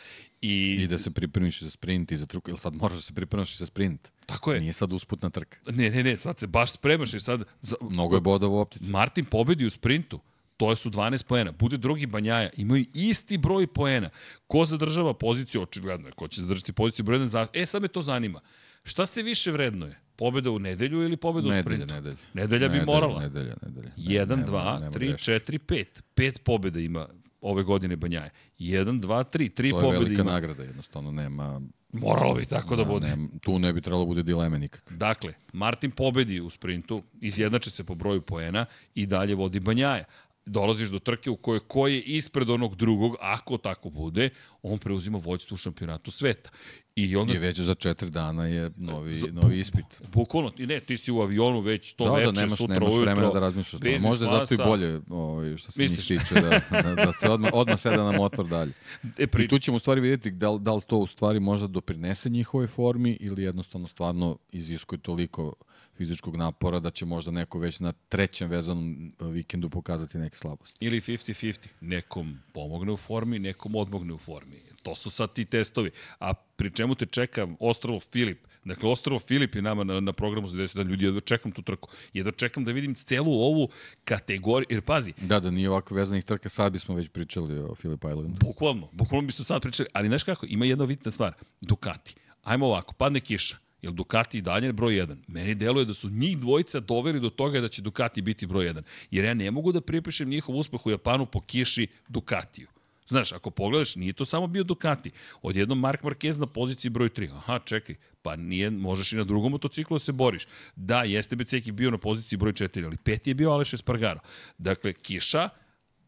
I, 0.46 0.74
I 0.74 0.86
da 0.86 0.98
se 0.98 1.10
pripremiš 1.10 1.62
za 1.62 1.70
sprint 1.70 2.12
i 2.12 2.16
za 2.16 2.26
trku, 2.26 2.50
ili 2.50 2.58
sad 2.58 2.74
moraš 2.74 2.96
da 2.96 3.02
se 3.02 3.12
pripremiš 3.12 3.58
za 3.58 3.66
sprint. 3.66 4.08
tako 4.26 4.52
je. 4.52 4.60
Nije 4.60 4.72
sad 4.72 4.92
usputna 4.92 5.30
trka. 5.30 5.58
Ne, 5.68 5.90
ne, 5.90 6.02
ne, 6.02 6.16
sad 6.16 6.38
se 6.38 6.46
baš 6.46 6.72
spremaš 6.72 7.14
i 7.14 7.20
sad... 7.20 7.42
za- 7.62 7.76
Mnogo 7.82 8.14
je 8.14 8.20
bodova 8.20 8.54
u 8.54 8.58
optici. 8.58 8.90
Martin 8.90 9.24
pobedi 9.24 9.66
u 9.66 9.70
sprintu. 9.70 10.20
To 10.56 10.76
su 10.76 10.90
12 10.90 11.26
poena. 11.26 11.52
Bude 11.52 11.76
drugi 11.76 12.06
Banjaja. 12.06 12.50
Imaju 12.56 12.84
isti 12.94 13.38
broj 13.38 13.66
poena. 13.66 14.10
Ko 14.46 14.64
zadržava 14.64 15.14
poziciju, 15.14 15.62
očigledno 15.62 16.08
je. 16.08 16.12
Ko 16.12 16.28
će 16.28 16.40
zadržati 16.40 16.72
poziciju 16.72 17.04
broj 17.04 17.18
1 17.18 17.24
za... 17.24 17.46
E, 17.52 17.66
sad 17.66 17.82
me 17.82 17.88
to 17.88 18.02
zanima. 18.02 18.40
Šta 18.84 19.06
se 19.06 19.22
više 19.22 19.50
vrednuje? 19.50 19.98
Pobeda 20.16 20.50
u 20.50 20.58
nedelju 20.58 21.02
ili 21.02 21.16
pobeda 21.16 21.46
u 21.46 21.50
Nedelja, 21.50 21.62
sprintu? 21.62 21.94
nedelja. 21.94 22.16
Nedelja 22.34 22.68
bi 22.68 22.80
morala. 22.82 23.20
Nedelja, 23.20 23.54
nedelja. 23.62 23.90
1, 23.96 24.26
Nema- 24.26 24.46
2, 24.46 24.80
nema 24.80 24.92
3, 24.92 24.98
greške. 24.98 25.32
4, 25.32 25.58
5. 25.58 25.84
Pet 26.14 26.42
pobjeda 26.44 26.80
ima 26.80 27.08
ove 27.46 27.62
godine 27.62 27.96
Banjaje. 27.96 28.30
1, 28.58 29.00
2, 29.00 29.24
3. 29.28 29.48
Tri 29.50 29.70
To 29.70 29.78
je 29.78 29.82
pobjede 29.82 30.04
velika 30.04 30.22
ima. 30.22 30.32
nagrada, 30.32 30.62
jednostavno 30.62 31.12
nema... 31.12 31.60
Moralo 31.92 32.34
bi 32.34 32.46
tako 32.46 32.76
da 32.76 32.84
bude. 32.84 33.06
nema- 33.06 33.28
tu 33.40 33.58
ne 33.58 33.72
bi 33.72 33.80
trebalo 33.80 34.04
da 34.04 34.08
bude 34.08 34.22
dileme 34.22 34.58
nikakve. 34.58 34.96
Dakle, 34.96 35.34
Martin 35.52 35.90
pobedi 35.90 36.40
u 36.40 36.50
sprintu, 36.50 37.02
izjednače 37.20 37.70
se 37.70 37.84
po 37.84 37.94
broju 37.94 38.20
poena 38.20 38.66
i 38.94 39.06
dalje 39.06 39.34
vodi 39.34 39.60
Banjaja. 39.60 40.04
Dolaziš 40.46 40.88
do 40.88 40.98
trke 40.98 41.30
u 41.30 41.36
kojoj 41.36 41.60
ko 41.60 41.86
je 41.86 42.02
ispred 42.02 42.50
onog 42.50 42.76
drugog, 42.76 43.16
ako 43.20 43.58
tako 43.58 43.90
bude, 43.90 44.30
on 44.62 44.78
preuzima 44.78 45.18
vođstvo 45.18 45.54
u 45.54 45.58
šampionatu 45.58 46.10
sveta. 46.10 46.50
I 46.96 47.16
onda 47.16 47.32
I 47.36 47.38
već 47.38 47.60
za 47.60 47.74
četiri 47.74 48.10
dana 48.10 48.46
je 48.46 48.70
novi, 48.76 49.22
novi 49.32 49.58
ispit. 49.58 49.84
Bukvalno, 50.12 50.50
ti 50.50 50.66
ne, 50.66 50.80
ti 50.80 50.96
si 50.96 51.12
u 51.12 51.20
avionu 51.20 51.60
već 51.60 51.92
to 51.92 52.04
Da, 52.04 52.12
veče, 52.12 52.32
da, 52.32 52.40
nemaš, 52.40 52.58
sutra 52.58 52.74
nemaš 52.74 52.92
ujutro. 52.92 53.04
vremena 53.04 53.32
da 53.32 53.40
razmišljaš. 53.40 53.80
bez 53.80 54.02
Možda 54.02 54.26
je 54.26 54.30
zato 54.30 54.54
i 54.54 54.56
bolje 54.56 55.00
ovaj, 55.10 55.56
što 55.56 55.72
se 55.72 55.82
njih 55.82 55.90
Misliš? 55.90 56.06
tiče 56.06 56.34
da, 56.34 56.60
da, 56.82 56.94
da 56.94 57.12
se 57.12 57.28
odmah, 57.30 57.50
odmah 57.54 57.80
seda 57.80 58.04
na 58.04 58.12
motor 58.12 58.48
dalje. 58.48 58.72
E, 59.18 59.26
pri... 59.26 59.44
I 59.44 59.48
tu 59.48 59.58
ćemo 59.58 59.76
u 59.76 59.78
stvari 59.78 60.00
vidjeti 60.00 60.30
da 60.30 60.50
li, 60.50 60.60
da 60.60 60.74
li 60.74 60.82
to 60.86 60.98
u 60.98 61.06
stvari 61.06 61.40
možda 61.40 61.66
doprinese 61.66 62.30
njihovoj 62.30 62.66
formi 62.66 63.16
ili 63.20 63.42
jednostavno 63.42 63.88
stvarno 63.88 64.38
iziskuje 64.52 64.98
toliko 64.98 65.54
fizičkog 65.96 66.36
napora 66.36 66.80
da 66.80 66.90
će 66.90 67.06
možda 67.06 67.30
neko 67.30 67.58
već 67.58 67.80
na 67.80 67.92
trećem 67.92 68.50
vezanom 68.50 69.12
vikendu 69.20 69.70
pokazati 69.70 70.18
neke 70.18 70.36
slabosti. 70.36 70.84
Ili 70.84 71.00
50-50. 71.00 71.66
Nekom 71.80 72.38
pomogne 72.52 72.92
u 72.92 72.96
formi, 72.96 73.38
nekom 73.38 73.74
odmogne 73.74 74.14
u 74.14 74.18
formi. 74.18 74.56
To 74.86 74.94
su 74.94 75.10
sad 75.10 75.32
ti 75.32 75.44
testovi. 75.44 75.90
A 76.18 76.34
pri 76.34 76.70
čemu 76.70 76.94
te 76.94 77.06
čeka 77.06 77.48
Ostrovo 77.60 78.00
Filip? 78.00 78.38
Dakle, 78.64 78.90
Ostrovo 78.90 79.18
Filip 79.18 79.54
je 79.54 79.62
nama 79.62 79.84
na, 79.84 80.00
na 80.00 80.12
programu 80.12 80.48
za 80.48 80.58
10 80.58 80.74
dana. 80.76 80.90
Ljudi, 80.90 81.04
jedva 81.04 81.20
čekam 81.20 81.52
tu 81.52 81.62
trku. 81.62 81.88
Jedva 82.12 82.32
čekam 82.32 82.64
da 82.64 82.72
vidim 82.72 82.94
celu 82.94 83.32
ovu 83.32 83.68
kategoriju. 84.04 84.66
Jer 84.70 84.82
pazi, 84.82 85.12
Da, 85.20 85.40
da 85.40 85.50
nije 85.50 85.70
ovako 85.70 85.94
vezanih 85.94 86.24
trka, 86.24 86.48
sad 86.48 86.72
bismo 86.72 86.94
već 86.94 87.08
pričali 87.08 87.58
o 87.58 87.74
Philip 87.74 88.04
Islandu. 88.04 88.36
bukvalno, 88.40 88.88
bukvalno 88.92 89.26
bismo 89.26 89.44
sad 89.44 89.62
pričali. 89.62 89.88
Ali 89.92 90.08
znaš 90.08 90.22
kako, 90.22 90.46
ima 90.46 90.64
jedna 90.64 90.86
bitna 90.86 91.10
stvar. 91.10 91.32
Ducati. 91.60 92.14
Ajmo 92.42 92.66
ovako, 92.66 92.94
padne 92.94 93.20
kiša. 93.20 93.56
Jel 93.82 93.92
Ducati 93.92 94.38
i 94.38 94.42
dalje 94.42 94.72
broj 94.72 94.94
1? 94.94 95.16
Meni 95.28 95.54
deluje 95.54 95.84
da 95.84 95.94
su 95.94 96.10
njih 96.10 96.38
dvojica 96.38 96.80
doveli 96.80 97.20
do 97.20 97.30
toga 97.30 97.60
da 97.60 97.68
će 97.68 97.82
Ducati 97.82 98.22
biti 98.22 98.46
broj 98.46 98.64
1. 98.64 98.82
Jer 99.10 99.24
ja 99.24 99.34
ne 99.34 99.50
mogu 99.50 99.72
da 99.72 99.80
pripišem 99.80 100.28
njihov 100.28 100.56
uspeh 100.56 100.86
u 100.86 100.90
Japanu 100.90 101.26
po 101.26 101.40
kiši 101.40 101.86
Ducatiju. 102.08 102.68
Znaš, 103.08 103.32
ako 103.32 103.50
pogledaš, 103.50 103.96
nije 103.96 104.12
to 104.12 104.24
samo 104.24 104.46
bio 104.46 104.64
Ducati. 104.64 105.10
Odjednom 105.42 105.80
Mark 105.80 106.02
Marquez 106.02 106.38
na 106.40 106.46
poziciji 106.46 106.90
broj 106.90 107.08
3. 107.08 107.30
Aha, 107.36 107.58
čekaj, 107.64 107.94
pa 108.22 108.36
nije, 108.36 108.70
možeš 108.70 109.12
i 109.12 109.16
na 109.16 109.24
drugom 109.24 109.52
motociklu 109.52 109.94
da 109.94 109.98
se 109.98 110.12
boriš. 110.12 110.46
Da, 110.76 111.02
jeste 111.02 111.36
Beceki 111.36 111.72
bio 111.72 111.90
na 111.90 111.98
poziciji 111.98 112.36
broj 112.38 112.52
4, 112.52 112.84
ali 112.84 112.96
peti 112.96 113.30
je 113.30 113.34
bio 113.34 113.50
Aleš 113.50 113.74
Espargaro. 113.74 114.20
Dakle, 114.58 114.92
kiša 114.92 115.48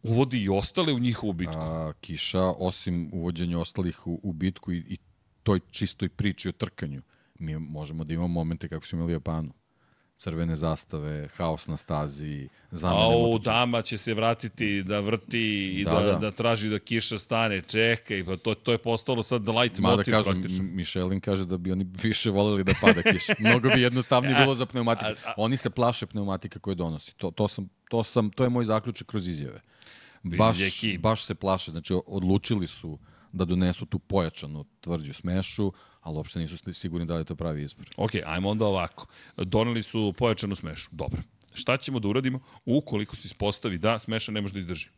uvodi 0.02 0.42
i 0.42 0.48
ostale 0.48 0.92
u 0.92 0.98
njihovu 0.98 1.32
bitku. 1.32 1.54
A, 1.56 1.92
kiša, 2.00 2.42
osim 2.42 3.10
uvođenja 3.12 3.58
ostalih 3.58 4.06
u, 4.06 4.20
u 4.22 4.32
bitku 4.32 4.72
i, 4.72 4.78
i 4.78 4.98
toj 5.42 5.60
čistoj 5.70 6.08
priči 6.08 6.48
o 6.48 6.52
trkanju, 6.52 7.02
mi 7.38 7.58
možemo 7.58 8.04
da 8.04 8.14
imamo 8.14 8.28
momente 8.28 8.68
kako 8.68 8.86
smo 8.86 8.98
imali 8.98 9.12
Japanu. 9.12 9.52
Crvene 10.18 10.56
zastave, 10.56 11.28
haos 11.36 11.66
na 11.66 11.76
stazi, 11.76 12.48
zamene 12.70 13.02
Au, 13.02 13.38
dama 13.38 13.82
će 13.82 13.96
se 13.96 14.14
vratiti 14.14 14.82
da 14.82 15.00
vrti 15.00 15.40
i 15.72 15.84
da, 15.84 15.90
Da, 15.90 16.00
da, 16.02 16.18
da. 16.18 16.30
traži 16.30 16.68
da 16.68 16.78
kiša 16.78 17.18
stane. 17.18 17.62
Čekaj, 17.62 18.24
pa 18.24 18.36
to, 18.36 18.54
to 18.54 18.72
je 18.72 18.78
postalo 18.78 19.22
sad 19.22 19.48
light 19.48 19.78
Mada 19.78 19.96
motiv 19.96 20.12
kažem, 20.12 20.32
praktično. 20.32 20.64
M- 20.64 20.70
Michelin 20.74 21.20
kaže 21.20 21.44
da 21.44 21.56
bi 21.56 21.72
oni 21.72 21.86
više 22.02 22.30
voleli 22.30 22.64
da 22.64 22.72
pada 22.80 23.02
kiša. 23.02 23.34
Mnogo 23.40 23.68
bi 23.68 23.82
jednostavnije 23.82 24.34
bilo 24.34 24.54
za 24.54 24.66
pneumatike. 24.66 25.14
Oni 25.36 25.56
se 25.56 25.70
plaše 25.70 26.06
pneumatika 26.06 26.58
koje 26.58 26.74
donosi. 26.74 27.14
To, 27.16 27.30
to, 27.30 27.48
sam, 27.48 27.68
to, 27.90 28.04
sam, 28.04 28.30
to 28.30 28.44
je 28.44 28.50
moj 28.50 28.64
zaključak 28.64 29.06
kroz 29.06 29.28
izjave. 29.28 29.60
Baš, 30.22 30.56
baš 30.98 31.24
se 31.24 31.34
plaše. 31.34 31.70
Znači, 31.70 31.94
odlučili 32.06 32.66
su 32.66 32.98
da 33.38 33.44
donesu 33.44 33.86
tu 33.86 33.98
pojačanu 33.98 34.64
tvrđu 34.80 35.14
smešu, 35.14 35.72
ali 36.00 36.16
uopšte 36.16 36.38
nisu 36.38 36.74
sigurni 36.74 37.06
da 37.06 37.18
je 37.18 37.24
to 37.24 37.36
pravi 37.36 37.62
izbor. 37.62 37.86
Ok, 37.96 38.10
ajmo 38.26 38.50
onda 38.50 38.66
ovako. 38.66 39.06
Doneli 39.36 39.82
su 39.82 40.14
pojačanu 40.18 40.54
smešu. 40.54 40.88
Dobro. 40.92 41.22
Šta 41.54 41.76
ćemo 41.76 42.00
da 42.00 42.08
uradimo 42.08 42.40
ukoliko 42.64 43.16
se 43.16 43.26
ispostavi 43.26 43.78
da 43.78 43.98
smeša 43.98 44.32
ne 44.32 44.40
može 44.40 44.54
da 44.54 44.60
izdrži? 44.60 44.88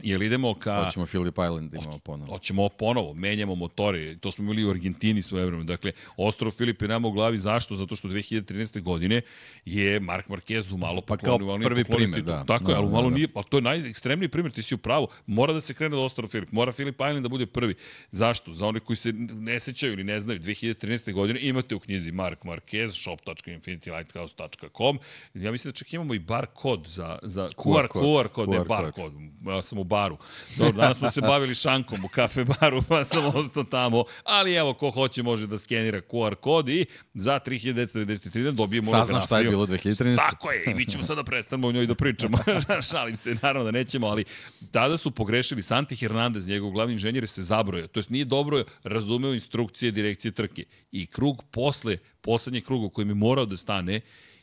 Jel 0.00 0.22
idemo 0.22 0.54
ka... 0.54 0.84
Hoćemo 0.84 1.06
Philip 1.06 1.34
Island 1.34 1.70
da 1.70 1.78
imamo 1.78 1.98
ponovo. 1.98 2.32
Hoćemo 2.32 2.68
ponovo, 2.68 3.14
menjamo 3.14 3.54
motori. 3.54 4.18
To 4.18 4.30
smo 4.30 4.44
imali 4.44 4.64
u 4.64 4.70
Argentini 4.70 5.22
svoje 5.22 5.46
vreme. 5.46 5.64
Dakle, 5.64 5.92
Ostrov 6.16 6.52
Filip 6.52 6.82
je 6.82 6.88
nama 6.88 7.08
u 7.08 7.12
glavi. 7.12 7.38
Zašto? 7.38 7.76
Zato 7.76 7.96
što 7.96 8.08
2013. 8.08 8.82
godine 8.82 9.20
je 9.64 10.00
Mark 10.00 10.28
Marquez 10.28 10.74
u 10.74 10.76
malo 10.76 11.00
Pa 11.00 11.16
kao 11.16 11.38
poklonio, 11.38 11.52
ali 11.52 11.58
nije 11.58 11.68
prvi 11.68 11.84
primer, 11.84 12.22
da. 12.22 12.44
Tako 12.44 12.70
je, 12.70 12.74
Da, 12.74 12.80
ali 12.80 12.86
da, 12.86 12.92
malo 12.92 13.10
da. 13.10 13.16
nije, 13.16 13.28
pa 13.28 13.42
to 13.42 13.56
je 13.56 13.60
najekstremniji 13.60 14.28
primer, 14.28 14.52
ti 14.52 14.62
si 14.62 14.74
u 14.74 14.78
pravu. 14.78 15.08
Mora 15.26 15.52
da 15.52 15.60
se 15.60 15.74
krene 15.74 15.96
od 15.96 16.02
Ostrov 16.02 16.28
Filip. 16.28 16.52
Mora 16.52 16.72
Filip 16.72 16.94
Island 16.94 17.22
da 17.22 17.28
bude 17.28 17.46
prvi. 17.46 17.74
Zašto? 18.10 18.54
Za 18.54 18.66
one 18.66 18.80
koji 18.80 18.96
se 18.96 19.12
ne 19.32 19.60
sećaju 19.60 19.92
ili 19.92 20.04
ne 20.04 20.20
znaju, 20.20 20.40
2013. 20.40 21.12
godine 21.12 21.40
imate 21.42 21.74
u 21.74 21.80
knjizi 21.80 22.12
Mark 22.12 22.42
Marquez, 22.42 23.02
shop.infinitylighthouse.com. 23.02 24.98
Ja 25.34 25.52
mislim 25.52 25.72
da 25.72 25.76
čak 25.76 25.92
imamo 25.92 26.14
i 26.14 26.18
bar 26.18 26.46
kod 26.46 26.86
za, 26.86 27.18
za 27.22 27.48
QR, 27.56 27.82
QR 27.82 27.88
kod. 27.88 28.02
QR 28.02 28.28
kod, 28.28 28.48
ne 28.48 28.64
bar 28.64 28.84
kod. 28.84 28.94
kod. 28.94 29.12
Ja 29.54 29.62
sam 29.62 29.81
u 29.82 29.84
baru. 29.84 30.16
Dobro, 30.56 30.72
danas 30.72 30.98
smo 30.98 31.10
se 31.10 31.20
bavili 31.20 31.54
šankom 31.54 32.04
u 32.04 32.08
kafe 32.08 32.44
baru, 32.44 32.82
pa 32.88 33.04
sam 33.04 33.24
ostao 33.34 33.64
tamo. 33.64 34.04
Ali 34.24 34.54
evo, 34.54 34.74
ko 34.74 34.90
hoće 34.90 35.22
može 35.22 35.46
da 35.46 35.58
skenira 35.58 36.00
QR 36.00 36.34
kod 36.34 36.68
i 36.68 36.86
za 37.14 37.40
3993 37.46 38.50
dobije 38.50 38.82
monografiju. 38.82 39.06
Sazna 39.06 39.20
šta 39.20 39.38
je 39.38 39.48
bilo 39.48 39.66
2013. 39.66 40.16
Tako 40.16 40.50
je, 40.50 40.64
i 40.66 40.74
mi 40.74 40.86
ćemo 40.86 41.02
sada 41.02 41.24
prestanemo 41.24 41.68
o 41.68 41.72
njoj 41.72 41.86
da 41.86 41.94
pričamo. 41.94 42.38
Šalim 42.90 43.16
se, 43.16 43.36
naravno 43.42 43.64
da 43.64 43.70
nećemo, 43.70 44.06
ali 44.06 44.24
tada 44.70 44.96
su 44.96 45.10
pogrešili 45.10 45.62
Santi 45.62 45.96
Hernandez, 45.96 46.48
njegov 46.48 46.70
glavni 46.70 46.92
inženjer, 46.92 47.22
je 47.22 47.28
se 47.28 47.42
zabroja. 47.42 47.86
To 47.86 47.98
jest 48.00 48.10
nije 48.10 48.24
dobro 48.24 48.64
razumeo 48.82 49.34
instrukcije 49.34 49.92
direkcije 49.92 50.32
trke. 50.32 50.64
I 50.92 51.06
krug 51.06 51.44
posle, 51.50 51.98
poslednjeg 52.20 52.64
kruga 52.64 52.86
u 52.86 52.90
kojem 52.90 53.08
je 53.08 53.14
morao 53.14 53.46
da 53.46 53.56
stane, 53.56 54.00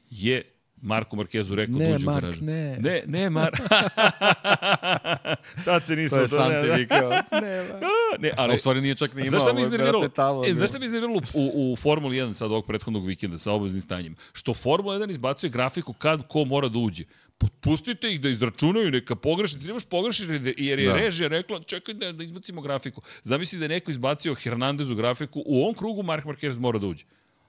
je 0.09 0.58
Marko 0.81 1.15
Markezu 1.15 1.55
rekao 1.55 1.75
Ne, 1.75 1.89
da 1.89 1.95
uđe 1.95 2.03
u 2.03 2.05
Mark, 2.05 2.21
garažu. 2.21 2.43
ne. 2.43 2.77
Ne, 2.77 3.03
ne, 3.07 3.29
Mar... 3.29 3.51
Tad 5.65 5.85
se 5.85 5.95
nismo... 5.95 6.17
To 6.17 6.21
je 6.21 6.27
to- 6.27 6.37
ne, 6.39 6.43
Santi 6.51 6.67
ne. 6.69 6.75
vikao. 6.75 7.09
Ne, 7.09 7.63
Mark. 7.63 7.83
Ne, 8.19 8.31
Ali, 8.37 8.55
u 8.55 8.57
stvari 8.57 8.81
nije 8.81 8.95
čak 8.95 9.13
ni 9.13 9.21
imao. 9.21 9.29
Znaš 9.29 9.41
šta 9.41 9.53
mi 9.53 9.61
iznerviralo? 9.61 10.05
E, 10.47 10.53
znaš 10.53 10.69
šta 10.69 10.79
mi 10.79 10.85
iznerviralo 10.85 11.21
u, 11.33 11.71
u 11.73 11.75
Formuli 11.75 12.17
1 12.17 12.33
sad 12.33 12.51
ovog 12.51 12.65
prethodnog 12.65 13.07
vikenda 13.07 13.37
sa 13.37 13.51
obaveznim 13.51 13.81
stanjima? 13.81 14.15
Što 14.33 14.53
Formula 14.53 14.95
1 14.97 15.11
izbacuje 15.11 15.49
grafiku 15.49 15.93
kad 15.93 16.27
ko 16.27 16.45
mora 16.45 16.67
da 16.67 16.79
uđe. 16.79 17.03
Pustite 17.61 18.09
ih 18.09 18.21
da 18.21 18.29
izračunaju, 18.29 18.91
neka 18.91 19.15
pogreši. 19.15 19.59
Ti 19.59 19.67
nemaš 19.67 19.85
pogrešiš 19.85 20.27
jer 20.57 20.79
je 20.79 20.87
Da. 20.87 20.95
režija 20.95 21.27
rekla 21.29 21.59
čekaj 21.61 21.93
da, 21.93 22.11
da 22.11 22.23
izbacimo 22.23 22.61
grafiku. 22.61 23.01
Zamisli 23.23 23.59
da 23.59 23.65
je 23.65 23.69
neko 23.69 23.91
izbacio 23.91 24.35
Hernandezu 24.35 24.95
grafiku, 24.95 25.43
u 25.45 25.61
ovom 25.61 25.75
krugu 25.75 26.03
Mark 26.03 26.25
Marquez 26.25 26.57
mora 26.57 26.79
da 26.79 26.87
uđe. 26.87 27.05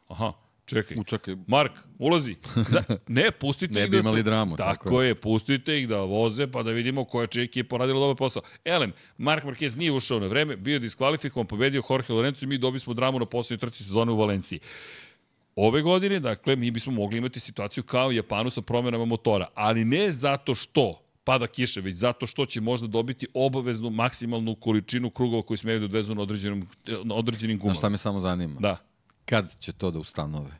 Aha, 0.08 0.32
čekaj. 0.66 0.96
Učakaj. 0.98 1.36
Mark, 1.46 1.72
ulazi. 1.98 2.36
Da, 2.72 2.84
ne, 3.08 3.30
pustite 3.30 3.74
Ne 3.74 3.84
ih 3.84 3.90
bi 3.90 3.96
da... 3.96 4.00
imali 4.00 4.22
dramu, 4.22 4.56
Tako, 4.56 4.84
tako 4.84 5.02
je, 5.02 5.14
pustite 5.14 5.78
ih 5.80 5.88
da 5.88 6.00
voze 6.00 6.46
pa 6.46 6.62
da 6.62 6.70
vidimo 6.70 7.04
koja 7.04 7.26
će 7.26 7.42
ekipa 7.42 7.76
radila 7.76 8.00
dobar 8.00 8.16
posao. 8.16 8.42
Elem, 8.64 8.92
Mark 9.18 9.44
Marquez 9.44 9.76
nije 9.76 9.92
ušao 9.92 10.20
na 10.20 10.26
vreme, 10.26 10.56
bio 10.56 10.72
je 10.72 10.78
diskvalifikovan, 10.78 11.46
pobedio 11.46 11.82
Jorge 11.90 12.12
Lorenzo 12.12 12.44
i 12.44 12.48
mi 12.48 12.58
dobili 12.58 12.80
smo 12.80 12.94
dramu 12.94 13.18
na 13.18 13.26
poslednjoj 13.26 13.60
trci 13.60 13.84
sezone 13.84 14.12
u 14.12 14.16
Valenciji. 14.16 14.60
Ove 15.56 15.82
godine, 15.82 16.20
dakle, 16.20 16.56
mi 16.56 16.70
bismo 16.70 16.92
mogli 16.92 17.18
imati 17.18 17.40
situaciju 17.40 17.82
kao 17.82 18.12
Japanu 18.12 18.50
sa 18.50 18.62
promenama 18.62 19.04
motora, 19.04 19.46
ali 19.54 19.84
ne 19.84 20.12
zato 20.12 20.54
što 20.54 21.02
pada 21.24 21.46
kiša, 21.46 21.80
već 21.80 21.96
zato 21.96 22.26
što 22.26 22.46
će 22.46 22.60
možda 22.60 22.86
dobiti 22.86 23.26
obaveznu 23.34 23.90
maksimalnu 23.90 24.54
količinu 24.54 25.10
krugova 25.10 25.42
koji 25.42 25.58
smeju 25.58 25.78
da 25.78 25.84
odvezu 25.84 26.14
na, 26.14 26.26
na 27.04 27.14
određenim 27.14 27.58
gumama. 27.58 27.74
Znaš 27.74 27.78
šta 27.78 27.88
me 27.88 27.98
samo 27.98 28.20
zanima? 28.20 28.60
Da, 28.60 28.76
Kad 29.30 29.58
će 29.58 29.72
to 29.72 29.90
da 29.90 29.98
ustanove? 29.98 30.50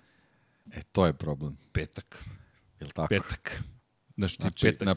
E, 0.73 0.83
to 0.83 1.07
je 1.07 1.13
problem. 1.13 1.57
petak. 1.73 2.25
Je 2.81 2.87
li 2.87 2.93
tako? 2.93 3.09
Petak. 3.09 3.63
Znaš, 4.21 4.33
ti 4.33 4.41
Znači, 4.41 4.67
petak. 4.67 4.87
na, 4.87 4.95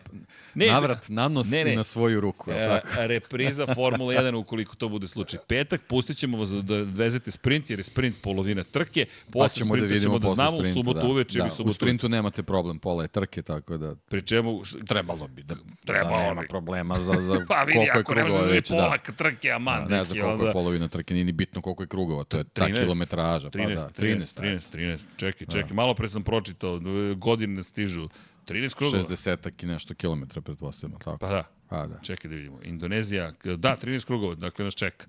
Ne, 0.55 0.67
navrat 0.67 1.09
na 1.09 1.27
nos 1.27 1.51
ne, 1.51 1.63
ne. 1.63 1.73
i 1.73 1.75
na 1.75 1.83
svoju 1.83 2.19
ruku. 2.21 2.51
je 2.51 2.57
E, 2.57 2.67
tako? 2.69 2.87
repriza 3.07 3.65
Formula 3.67 4.13
1 4.13 4.35
ukoliko 4.35 4.75
to 4.75 4.89
bude 4.89 5.07
slučaj. 5.07 5.39
Petak 5.47 5.81
pustit 5.83 6.17
ćemo 6.17 6.37
vas 6.37 6.49
da 6.51 6.75
vezete 6.77 7.31
sprint, 7.31 7.69
jer 7.69 7.79
je 7.79 7.83
sprint 7.83 8.21
polovina 8.21 8.63
trke. 8.65 9.05
Pa 9.25 9.31
Posle 9.31 9.55
ćemo 9.55 9.75
da 9.75 9.81
vidimo 9.83 9.99
ćemo 10.01 10.19
da 10.19 10.27
znamo 10.29 10.51
sprinta, 10.51 10.69
u 10.69 10.73
subotu 10.75 10.99
da. 10.99 11.05
uveče 11.05 11.33
da, 11.33 11.39
ili 11.39 11.47
U 11.47 11.51
subotu 11.51 11.73
sprintu 11.73 12.09
nemate 12.09 12.43
problem, 12.43 12.79
pola 12.79 13.03
je 13.03 13.07
trke, 13.09 13.41
tako 13.43 13.77
da 13.77 13.95
Pri 13.97 14.21
čemu, 14.23 14.61
trebalo 14.85 15.27
bi 15.27 15.43
da, 15.43 15.55
Trebalo 15.85 16.17
da 16.17 16.23
nema 16.23 16.41
bi. 16.41 16.47
problema 16.47 16.95
za, 16.97 17.13
za 17.13 17.45
pa 17.47 17.63
vidi, 17.63 17.73
koliko 17.75 17.81
je 17.83 17.91
ako 17.91 18.13
krugova 18.13 18.41
već. 18.43 18.69
da 18.69 18.75
Da. 18.75 18.81
pola 18.81 18.97
trke, 18.97 19.51
a 19.51 19.59
man, 19.59 19.83
Da, 19.83 19.89
ne 19.89 20.03
znam 20.03 20.17
koliko 20.17 20.27
je 20.27 20.33
onda- 20.39 20.51
polovina 20.53 20.87
trke, 20.87 21.13
nije 21.13 21.25
ni 21.25 21.31
bitno 21.33 21.61
koliko 21.61 21.83
je 21.83 21.87
krugova, 21.87 22.23
to 22.23 22.37
je 22.37 22.43
ta 22.45 22.61
13, 22.61 22.75
kilometraža. 22.75 23.49
13, 23.49 23.75
pa 23.75 23.81
da, 23.81 23.89
13, 23.91 24.33
13, 24.33 24.41
13, 24.69 24.69
13, 24.69 25.05
čekaj, 25.17 25.47
čekaj, 25.47 25.73
malo 25.73 25.93
pre 25.93 26.09
sam 26.09 26.23
pročitao, 26.23 26.79
godine 27.15 27.53
ne 27.53 27.63
stižu, 27.63 28.09
13 28.47 28.75
krugova. 28.75 29.03
60 29.03 29.63
i 29.63 29.65
nešto 29.65 29.93
kilometra, 29.93 30.41
pretpostavljamo, 30.41 30.99
tako. 30.99 31.17
Pa 31.17 31.29
da, 31.29 31.43
Pa 31.69 31.87
da. 31.87 31.99
čekaj 32.03 32.29
da 32.29 32.35
vidimo, 32.35 32.59
Indonezija, 32.63 33.33
da, 33.43 33.77
13 33.81 34.05
krugova, 34.05 34.35
dakle 34.35 34.65
nas 34.65 34.75
čeka. 34.75 35.07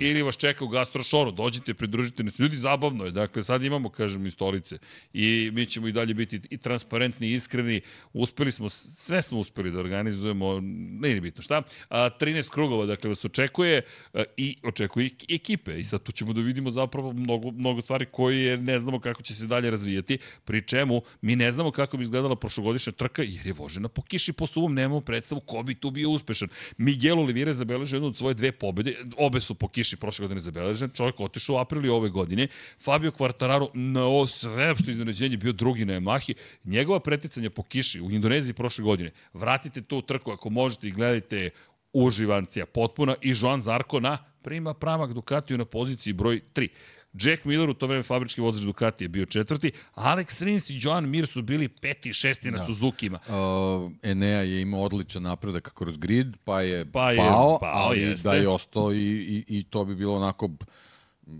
Ili 0.00 0.22
vas 0.22 0.36
čeka 0.36 0.64
u 0.64 0.68
gastrošoru, 0.68 1.30
dođite, 1.30 1.74
pridružite 1.74 2.22
nas. 2.22 2.38
Ljudi, 2.38 2.56
zabavno 2.56 3.04
je. 3.04 3.10
Dakle, 3.10 3.42
sad 3.42 3.62
imamo, 3.62 3.88
kažem, 3.88 4.26
i 4.26 4.30
stolice. 4.30 4.78
I 5.12 5.50
mi 5.52 5.66
ćemo 5.66 5.88
i 5.88 5.92
dalje 5.92 6.14
biti 6.14 6.40
i 6.50 6.58
transparentni, 6.58 7.26
i 7.26 7.32
iskreni. 7.32 7.80
Uspeli 8.12 8.52
smo, 8.52 8.68
sve 8.68 9.22
smo 9.22 9.38
uspeli 9.38 9.70
da 9.70 9.80
organizujemo, 9.80 10.60
ne 11.00 11.10
je 11.10 11.20
bitno 11.20 11.42
šta. 11.42 11.62
A, 11.88 12.10
13 12.20 12.50
krugova, 12.50 12.86
dakle, 12.86 13.08
vas 13.08 13.24
očekuje 13.24 13.82
a, 14.14 14.22
i 14.36 14.56
očekuje 14.62 15.10
ekipe. 15.28 15.80
I 15.80 15.84
sad 15.84 16.02
tu 16.02 16.12
ćemo 16.12 16.32
da 16.32 16.40
vidimo 16.40 16.70
zapravo 16.70 17.12
mnogo, 17.12 17.50
mnogo 17.50 17.80
stvari 17.82 18.06
koje 18.06 18.56
ne 18.56 18.78
znamo 18.78 19.00
kako 19.00 19.22
će 19.22 19.34
se 19.34 19.46
dalje 19.46 19.70
razvijati. 19.70 20.18
Pri 20.44 20.62
čemu 20.66 21.02
mi 21.22 21.36
ne 21.36 21.52
znamo 21.52 21.70
kako 21.70 21.96
bi 21.96 22.02
izgledala 22.02 22.36
prošlogodišnja 22.36 22.92
trka, 22.92 23.22
jer 23.22 23.46
je 23.46 23.52
vožena 23.52 23.88
po 23.88 24.02
kiši, 24.02 24.32
po 24.32 24.46
suvom, 24.46 24.74
nemamo 24.74 25.00
predstavu 25.00 25.40
ko 25.40 25.62
bi 25.62 25.74
tu 25.74 25.90
bio 25.90 26.10
uspešan. 26.10 26.48
Miguel 26.76 27.18
Oliveira 27.18 27.52
zabeležio 27.52 27.96
jednu 27.96 28.08
od 28.08 28.16
svoje 28.16 28.34
dve 28.34 28.52
pobede, 28.52 28.96
obe 29.16 29.40
su 29.40 29.54
po 29.54 29.69
kiši 29.70 29.96
prošle 29.96 30.22
godine 30.22 30.40
zabeležene, 30.40 30.94
čovjek 30.94 31.20
otišao 31.20 31.56
u 31.56 31.58
aprilu 31.58 31.94
ove 31.94 32.08
godine, 32.08 32.48
Fabio 32.84 33.10
Quartararo 33.10 33.70
na 33.74 34.04
ovo 34.04 34.26
sve 34.26 34.74
što 34.76 34.90
iznenađenje 34.90 35.36
bio 35.36 35.52
drugi 35.52 35.84
na 35.84 35.92
Yamahi, 35.92 36.34
njegova 36.64 37.00
preticanja 37.00 37.50
po 37.50 37.62
kiši 37.62 38.00
u 38.00 38.10
Indoneziji 38.10 38.54
prošle 38.54 38.84
godine, 38.84 39.10
vratite 39.32 39.82
tu 39.82 40.02
trku 40.02 40.30
ako 40.30 40.50
možete 40.50 40.88
i 40.88 40.92
gledajte 40.92 41.50
uživancija 41.92 42.66
potpuna 42.66 43.14
i 43.22 43.34
Joan 43.40 43.62
Zarko 43.62 44.00
na 44.00 44.18
prima 44.42 44.74
pramak 44.74 45.12
Ducatiju 45.12 45.58
na 45.58 45.64
poziciji 45.64 46.12
broj 46.12 46.40
3. 46.54 46.68
Jack 47.12 47.44
Miller 47.44 47.70
u 47.70 47.74
to 47.74 47.86
vreme 47.86 48.02
fabrički 48.02 48.40
vozač 48.40 48.64
Ducati 48.64 49.04
je 49.04 49.08
bio 49.08 49.26
četvrti, 49.26 49.72
Alex 49.94 50.44
Rins 50.44 50.70
i 50.70 50.78
Joan 50.80 51.08
Mir 51.08 51.26
su 51.26 51.42
bili 51.42 51.68
peti 51.68 52.08
i 52.08 52.12
šesti 52.12 52.50
na 52.50 52.58
Da. 52.58 52.64
Suzukima. 52.64 53.18
Uh, 53.26 53.92
Enea 54.02 54.40
je 54.42 54.60
imao 54.60 54.80
odličan 54.80 55.22
napredak 55.22 55.72
kroz 55.74 55.96
grid, 55.98 56.36
pa 56.44 56.60
je, 56.60 56.84
Pa 56.92 57.10
je 57.10 57.16
pao, 57.16 57.58
pao, 57.60 57.70
ali 57.72 58.00
jeste. 58.00 58.28
da 58.28 58.34
je 58.34 58.48
ostao 58.48 58.92
i, 58.92 58.98
i, 58.98 59.44
i 59.58 59.64
to 59.64 59.84
bi 59.84 59.94
bilo 59.94 60.16
onako 60.16 60.50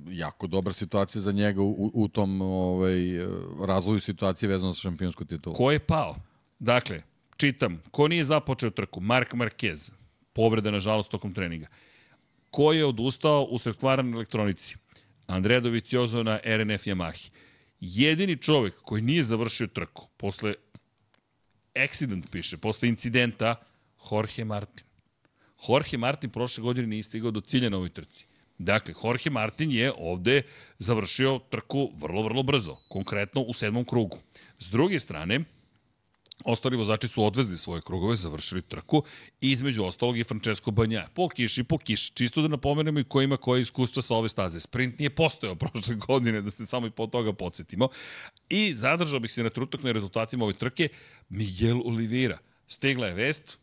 jako 0.08 0.46
dobra 0.46 0.72
situacija 0.72 1.22
za 1.22 1.32
njega 1.32 1.62
u, 1.62 1.90
u 1.94 2.08
tom 2.08 2.42
ovaj, 2.42 2.98
razvoju 3.66 4.00
situacije 4.00 4.48
vezano 4.48 4.74
sa 4.74 4.80
šampionsku 4.80 5.24
titulu. 5.24 5.56
Ko 5.56 5.70
je 5.70 5.78
pao? 5.78 6.16
Dakle, 6.58 7.02
čitam, 7.36 7.82
ko 7.90 8.08
nije 8.08 8.24
započeo 8.24 8.70
trku? 8.70 9.00
Mark 9.00 9.34
Marquez, 9.34 9.90
povreda 10.32 10.70
nažalost 10.70 11.10
tokom 11.10 11.34
treninga. 11.34 11.66
Ko 12.50 12.72
je 12.72 12.86
odustao 12.86 13.42
usred 13.50 13.76
kvara 13.76 14.02
na 14.02 14.16
elektronici? 14.16 14.76
Andrea 15.30 15.60
Dovizioso 15.60 16.22
na 16.22 16.40
RNF 16.44 16.86
Yamahi. 16.86 17.30
Jedini 17.80 18.36
čovek 18.36 18.74
koji 18.82 19.02
nije 19.02 19.22
završio 19.22 19.66
trku 19.66 20.08
posle 20.16 20.54
accident 21.84 22.30
piše, 22.30 22.56
posle 22.56 22.88
incidenta, 22.88 23.54
Jorge 24.10 24.44
Martin. 24.44 24.86
Jorge 25.68 25.98
Martin 25.98 26.30
prošle 26.30 26.62
godine 26.62 26.86
nije 26.86 27.02
stigao 27.02 27.30
do 27.30 27.40
cilja 27.40 27.70
na 27.70 27.76
ovoj 27.76 27.88
trci. 27.88 28.26
Dakle, 28.58 28.94
Jorge 29.04 29.30
Martin 29.30 29.70
je 29.70 29.92
ovde 29.98 30.42
završio 30.78 31.40
trku 31.50 31.90
vrlo, 31.96 32.22
vrlo 32.22 32.42
brzo, 32.42 32.74
konkretno 32.88 33.40
u 33.40 33.52
sedmom 33.52 33.84
krugu. 33.84 34.18
S 34.58 34.70
druge 34.70 35.00
strane, 35.00 35.40
Ostali 36.45 36.76
vozači 36.76 37.09
su 37.09 37.24
odvezli 37.24 37.59
svoje 37.59 37.82
krugove, 37.82 38.16
završili 38.16 38.62
trku 38.62 39.03
i 39.41 39.51
između 39.51 39.84
ostalog 39.84 40.18
i 40.18 40.24
Francesco 40.24 40.70
Banja. 40.70 41.07
Po 41.14 41.28
kiši, 41.28 41.64
po 41.64 41.78
kiši. 41.78 42.12
Čisto 42.14 42.43
da 42.43 42.49
napomenemo 42.49 43.01
i 43.01 43.05
ko 43.05 43.22
ima 43.22 43.36
koje 43.36 43.61
iskustva 43.61 44.03
sa 44.03 44.14
ove 44.14 44.28
staze. 44.28 44.61
Sprint 44.61 44.99
nije 44.99 45.11
postojao 45.11 45.55
prošle 45.62 45.95
godine, 45.95 46.43
da 46.43 46.51
se 46.51 46.66
samo 46.66 46.86
i 46.86 46.91
po 46.91 47.07
toga 47.07 47.32
podsjetimo. 47.32 47.88
I 48.49 48.74
zadržao 48.76 49.20
bih 49.20 49.32
se 49.32 49.43
na 49.43 49.51
trutak 49.51 49.82
na 49.82 49.93
rezultatima 49.93 50.45
ove 50.45 50.55
trke. 50.55 50.88
Miguel 51.28 51.80
Oliveira. 51.84 52.38
Stigla 52.68 53.07
je 53.07 53.14
vest, 53.14 53.59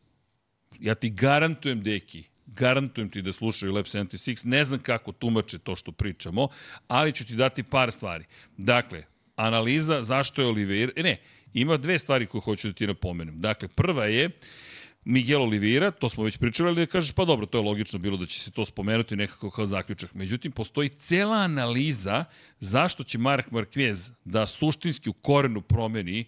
ja 0.80 0.96
ti 0.96 1.10
garantujem, 1.10 1.84
deki, 1.84 2.24
garantujem 2.46 3.10
ti 3.10 3.22
da 3.22 3.34
slušaju 3.34 3.74
Lab 3.74 3.86
76, 3.86 4.46
ne 4.46 4.66
znam 4.66 4.80
kako 4.80 5.12
tumače 5.12 5.58
to 5.58 5.76
što 5.76 5.92
pričamo, 5.92 6.48
ali 6.88 7.14
ću 7.14 7.26
ti 7.26 7.36
dati 7.36 7.64
par 7.64 7.92
stvari. 7.92 8.26
Dakle, 8.58 9.04
analiza 9.36 10.04
zašto 10.04 10.42
je 10.42 10.48
Oliveira, 10.48 10.92
e, 10.96 11.04
ne, 11.04 11.18
ima 11.54 11.78
dve 11.78 12.00
stvari 12.00 12.26
koje 12.26 12.42
hoću 12.42 12.68
da 12.68 12.74
ti 12.74 12.88
napomenem. 12.88 13.42
Dakle, 13.42 13.68
prva 13.68 14.06
je 14.06 14.30
Miguel 15.06 15.42
Oliveira, 15.42 15.92
to 15.92 16.10
smo 16.10 16.24
već 16.24 16.38
pričali, 16.38 16.70
ali 16.70 16.86
da 16.86 16.92
kažeš, 16.92 17.12
pa 17.12 17.26
dobro, 17.26 17.46
to 17.46 17.58
je 17.58 17.64
logično 17.64 18.00
bilo 18.00 18.18
da 18.18 18.26
će 18.26 18.40
se 18.40 18.52
to 18.52 18.66
spomenuti 18.66 19.16
nekako 19.16 19.50
kao 19.52 19.68
zaključak. 19.68 20.14
Međutim, 20.14 20.52
postoji 20.52 20.90
cela 20.90 21.38
analiza 21.38 22.26
zašto 22.60 23.04
će 23.04 23.18
Mark 23.18 23.52
Marquez 23.52 24.12
da 24.26 24.48
suštinski 24.48 25.10
u 25.10 25.14
korenu 25.14 25.62
promeni 25.62 26.26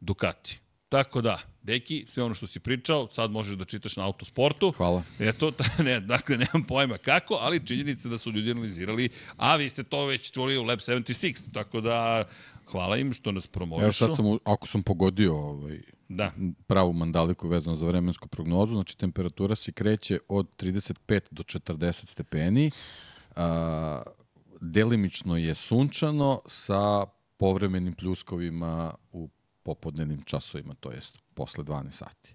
Ducati. 0.00 0.58
Tako 0.88 1.20
da, 1.20 1.38
deki, 1.62 2.04
sve 2.08 2.22
ono 2.22 2.34
što 2.34 2.46
si 2.46 2.60
pričao, 2.60 3.08
sad 3.12 3.30
možeš 3.30 3.56
da 3.56 3.64
čitaš 3.64 3.96
na 3.96 4.04
autosportu. 4.04 4.70
Hvala. 4.70 5.02
Eto, 5.18 5.52
ne, 5.84 6.00
dakle, 6.00 6.36
nemam 6.36 6.64
pojma 6.68 6.98
kako, 6.98 7.34
ali 7.34 7.66
činjenica 7.66 8.08
da 8.08 8.18
su 8.18 8.32
ljudi 8.32 8.50
analizirali, 8.50 9.08
a 9.36 9.56
vi 9.56 9.68
ste 9.68 9.82
to 9.82 10.06
već 10.06 10.30
čuli 10.32 10.58
u 10.58 10.62
Lab 10.62 10.78
76, 10.78 11.52
tako 11.52 11.80
da 11.80 12.24
hvala 12.70 12.96
im 12.96 13.12
što 13.12 13.32
nas 13.32 13.46
promovišu. 13.46 13.84
Evo 13.84 13.92
sad 13.92 14.16
sam, 14.16 14.38
ako 14.44 14.66
sam 14.66 14.82
pogodio 14.82 15.36
ovaj, 15.36 15.80
Da, 16.08 16.32
pravu 16.66 16.92
mandaliku 16.92 17.48
vezano 17.48 17.76
za 17.76 17.86
vremensku 17.86 18.28
prognozu, 18.28 18.74
znači 18.74 18.98
temperatura 18.98 19.54
se 19.54 19.72
kreće 19.72 20.18
od 20.28 20.46
35 20.56 21.20
do 21.30 21.42
40 21.42 22.06
stepeni, 22.06 22.70
a, 23.36 24.02
delimično 24.60 25.36
je 25.36 25.54
sunčano 25.54 26.40
sa 26.46 27.06
povremenim 27.36 27.94
pljuskovima 27.94 28.94
u 29.12 29.28
popodnevnim 29.62 30.22
časovima, 30.22 30.74
to 30.74 30.92
jest 30.92 31.18
posle 31.34 31.64
12 31.64 31.90
sati. 31.90 32.34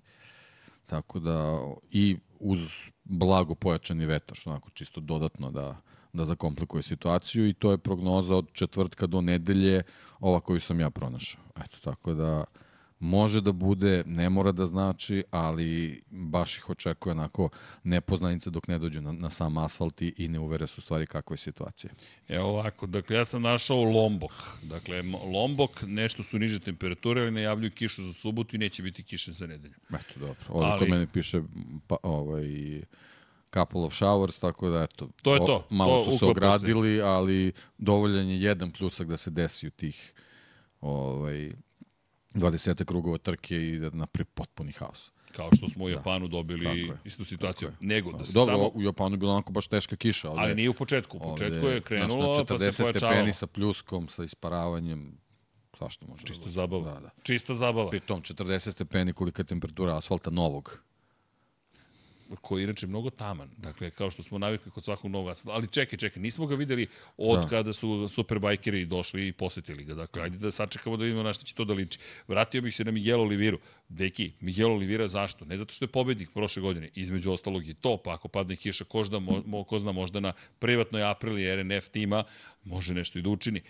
Tako 0.86 1.20
da, 1.20 1.60
i 1.92 2.18
uz 2.40 2.60
blago 3.04 3.56
pojačani 3.56 4.06
vetar, 4.06 4.38
što 4.38 4.50
onako 4.50 4.70
čisto 4.70 5.02
dodatno 5.02 5.52
da, 5.52 5.82
da 6.14 6.26
zakomplikuje 6.26 6.84
situaciju 6.84 7.48
i 7.48 7.54
to 7.54 7.72
je 7.72 7.78
prognoza 7.78 8.36
od 8.36 8.54
četvrtka 8.54 9.08
do 9.08 9.22
nedelje, 9.22 9.84
ova 10.20 10.40
koju 10.40 10.60
sam 10.60 10.80
ja 10.80 10.90
pronašao. 10.90 11.42
Eto, 11.66 11.78
tako 11.84 12.14
da 12.14 12.44
može 13.00 13.42
da 13.42 13.52
bude, 13.52 14.04
ne 14.06 14.30
mora 14.30 14.52
da 14.52 14.66
znači, 14.66 15.24
ali 15.32 16.02
baš 16.10 16.58
ih 16.58 16.70
očekuje 16.70 17.12
onako 17.12 17.50
nepoznanice 17.84 18.50
dok 18.50 18.68
ne 18.68 18.80
dođu 18.80 19.02
na, 19.02 19.12
na 19.12 19.30
sam 19.30 19.58
asfalt 19.58 20.02
i, 20.02 20.28
ne 20.28 20.40
uvere 20.40 20.68
su 20.68 20.82
stvari 20.82 21.08
kakva 21.08 21.34
je 21.34 21.38
situacija. 21.38 21.94
evo 22.28 22.50
ovako, 22.50 22.88
dakle, 22.88 23.16
ja 23.16 23.26
sam 23.26 23.42
našao 23.42 23.84
Lombok. 23.84 24.32
Dakle, 24.64 25.02
Lombok, 25.34 25.82
nešto 25.82 26.24
su 26.24 26.40
niže 26.40 26.60
temperature, 26.60 27.22
ali 27.22 27.32
najavljuju 27.32 27.72
kišu 27.72 28.04
za 28.04 28.14
subotu 28.14 28.56
i 28.56 28.60
neće 28.60 28.84
biti 28.84 29.04
kiše 29.04 29.32
za 29.32 29.48
nedelju. 29.48 29.76
Eto, 29.90 30.20
dobro. 30.20 30.36
Ovdje 30.50 30.72
Ali- 30.72 30.80
kod 30.80 30.90
mene 30.90 31.08
piše 31.14 31.42
pa, 31.88 31.98
ovaj, 32.04 32.46
couple 33.50 33.82
of 33.82 33.94
showers, 33.94 34.40
tako 34.40 34.70
da 34.70 34.84
eto, 34.84 35.10
To 35.22 35.36
je 35.36 35.42
o- 35.42 35.46
to. 35.46 35.66
malo 35.70 35.96
To 35.96 36.04
su 36.04 36.12
se 36.12 36.26
uklapa 36.26 36.28
se. 36.30 36.32
ogradili, 36.32 37.02
ali 37.02 37.52
dovoljan 37.78 38.30
je 38.30 38.42
jedan 38.42 38.72
plusak 38.72 39.08
da 39.08 39.18
se 39.18 39.30
desi 39.32 39.68
u 39.68 39.72
tih 39.72 40.14
ovaj, 40.82 41.52
20 42.32 42.86
krugova 42.86 43.18
trke 43.18 43.58
i 43.60 43.80
da 43.80 43.90
napravi 43.90 44.26
potpuni 44.26 44.72
haos. 44.72 45.12
Kao 45.32 45.50
što 45.54 45.70
smo 45.70 45.86
u 45.86 45.90
Japanu 45.90 46.28
dobili 46.28 46.64
Tako 46.64 46.94
je. 46.94 46.98
istu 47.06 47.26
situaciju. 47.26 47.70
Je. 47.70 47.76
Nego 47.82 48.12
da 48.12 48.26
se 48.26 48.34
Dobro, 48.34 48.54
samo... 48.54 48.68
u 48.68 48.82
Japanu 48.82 49.14
je 49.14 49.18
bila 49.18 49.34
onako 49.34 49.52
baš 49.52 49.68
teška 49.68 49.96
kiša. 49.96 50.30
Ovde, 50.30 50.42
Ali 50.42 50.56
nije 50.56 50.70
u 50.70 50.74
početku. 50.74 51.18
U 51.18 51.22
ovde, 51.22 51.32
početku 51.46 51.68
je 51.68 51.74
znaš, 51.74 51.84
krenulo, 51.84 52.28
na 52.28 52.34
pa 52.38 52.54
40 52.56 52.72
se 52.72 52.84
pojačavalo. 52.84 52.94
stepeni 52.94 53.34
sa 53.34 53.48
pljuskom, 53.48 54.08
sa 54.08 54.24
isparavanjem, 54.24 55.18
svašta 55.74 56.06
može. 56.08 56.26
Čisto 56.26 56.46
da 56.46 56.52
zabava. 56.52 56.94
Da, 56.94 57.00
da. 57.00 57.10
Čista 57.24 57.54
zabava. 57.54 57.90
Pri 57.90 58.00
tom 58.00 58.22
40 58.22 58.72
stepeni 58.72 59.14
kolika 59.14 59.42
je 59.42 59.46
temperatura 59.46 59.98
asfalta 59.98 60.30
novog. 60.30 60.84
Koji 62.42 62.62
je 62.62 62.64
inače 62.64 62.88
mnogo 62.88 63.10
taman. 63.10 63.50
Dakle, 63.58 63.90
kao 63.90 64.12
što 64.12 64.24
smo 64.24 64.38
navikli 64.38 64.72
kod 64.72 64.84
svakog 64.84 65.12
novog 65.12 65.30
asfalta. 65.30 65.56
Ali 65.56 65.68
čekaj, 65.68 65.98
čekaj, 66.00 66.22
nismo 66.22 66.46
ga 66.48 66.56
videli 66.56 66.88
od 67.18 67.40
Da. 67.40 67.48
kada 67.48 67.74
su 67.74 68.08
superbajkeri 68.08 68.86
došli 68.86 69.28
i 69.28 69.32
posetili 69.32 69.84
ga. 69.84 69.94
Dakle, 69.94 70.24
ajde 70.24 70.38
da 70.38 70.52
sačekamo 70.52 70.98
da 70.98 71.04
vidimo 71.04 71.24
na 71.24 71.34
što 71.34 71.44
će 71.44 71.54
to 71.56 71.66
da 71.66 71.74
liči. 71.74 72.00
Vratio 72.28 72.62
bih 72.62 72.76
se 72.76 72.84
na 72.84 72.92
Miguel 72.92 73.22
Oliviru. 73.22 73.60
Deki, 73.90 74.32
Miguel 74.40 74.72
Olivira 74.72 75.08
zašto? 75.08 75.46
Ne 75.46 75.58
zato 75.58 75.74
što 75.74 75.86
je 75.86 75.90
pobednik 75.90 76.30
prošle 76.34 76.62
godine. 76.62 76.90
Između 76.96 77.32
ostalog 77.32 77.68
i 77.68 77.74
to, 77.74 77.98
pa 77.98 78.14
ako 78.14 78.28
padne 78.28 78.56
kiša, 78.56 78.84
ko 78.84 79.04
zna, 79.04 79.20
mo, 79.20 79.32
mo- 79.32 79.66
ko 79.66 79.80
zna 79.80 79.92
možda 79.92 80.20
na 80.20 80.34
privatnoj 80.60 81.04
aprili 81.04 81.56
RNF 81.56 81.88
tima, 81.90 82.24
može 82.64 82.94
nešto 82.94 83.20
i 83.20 83.22
da 83.22 83.30
učini. 83.30 83.62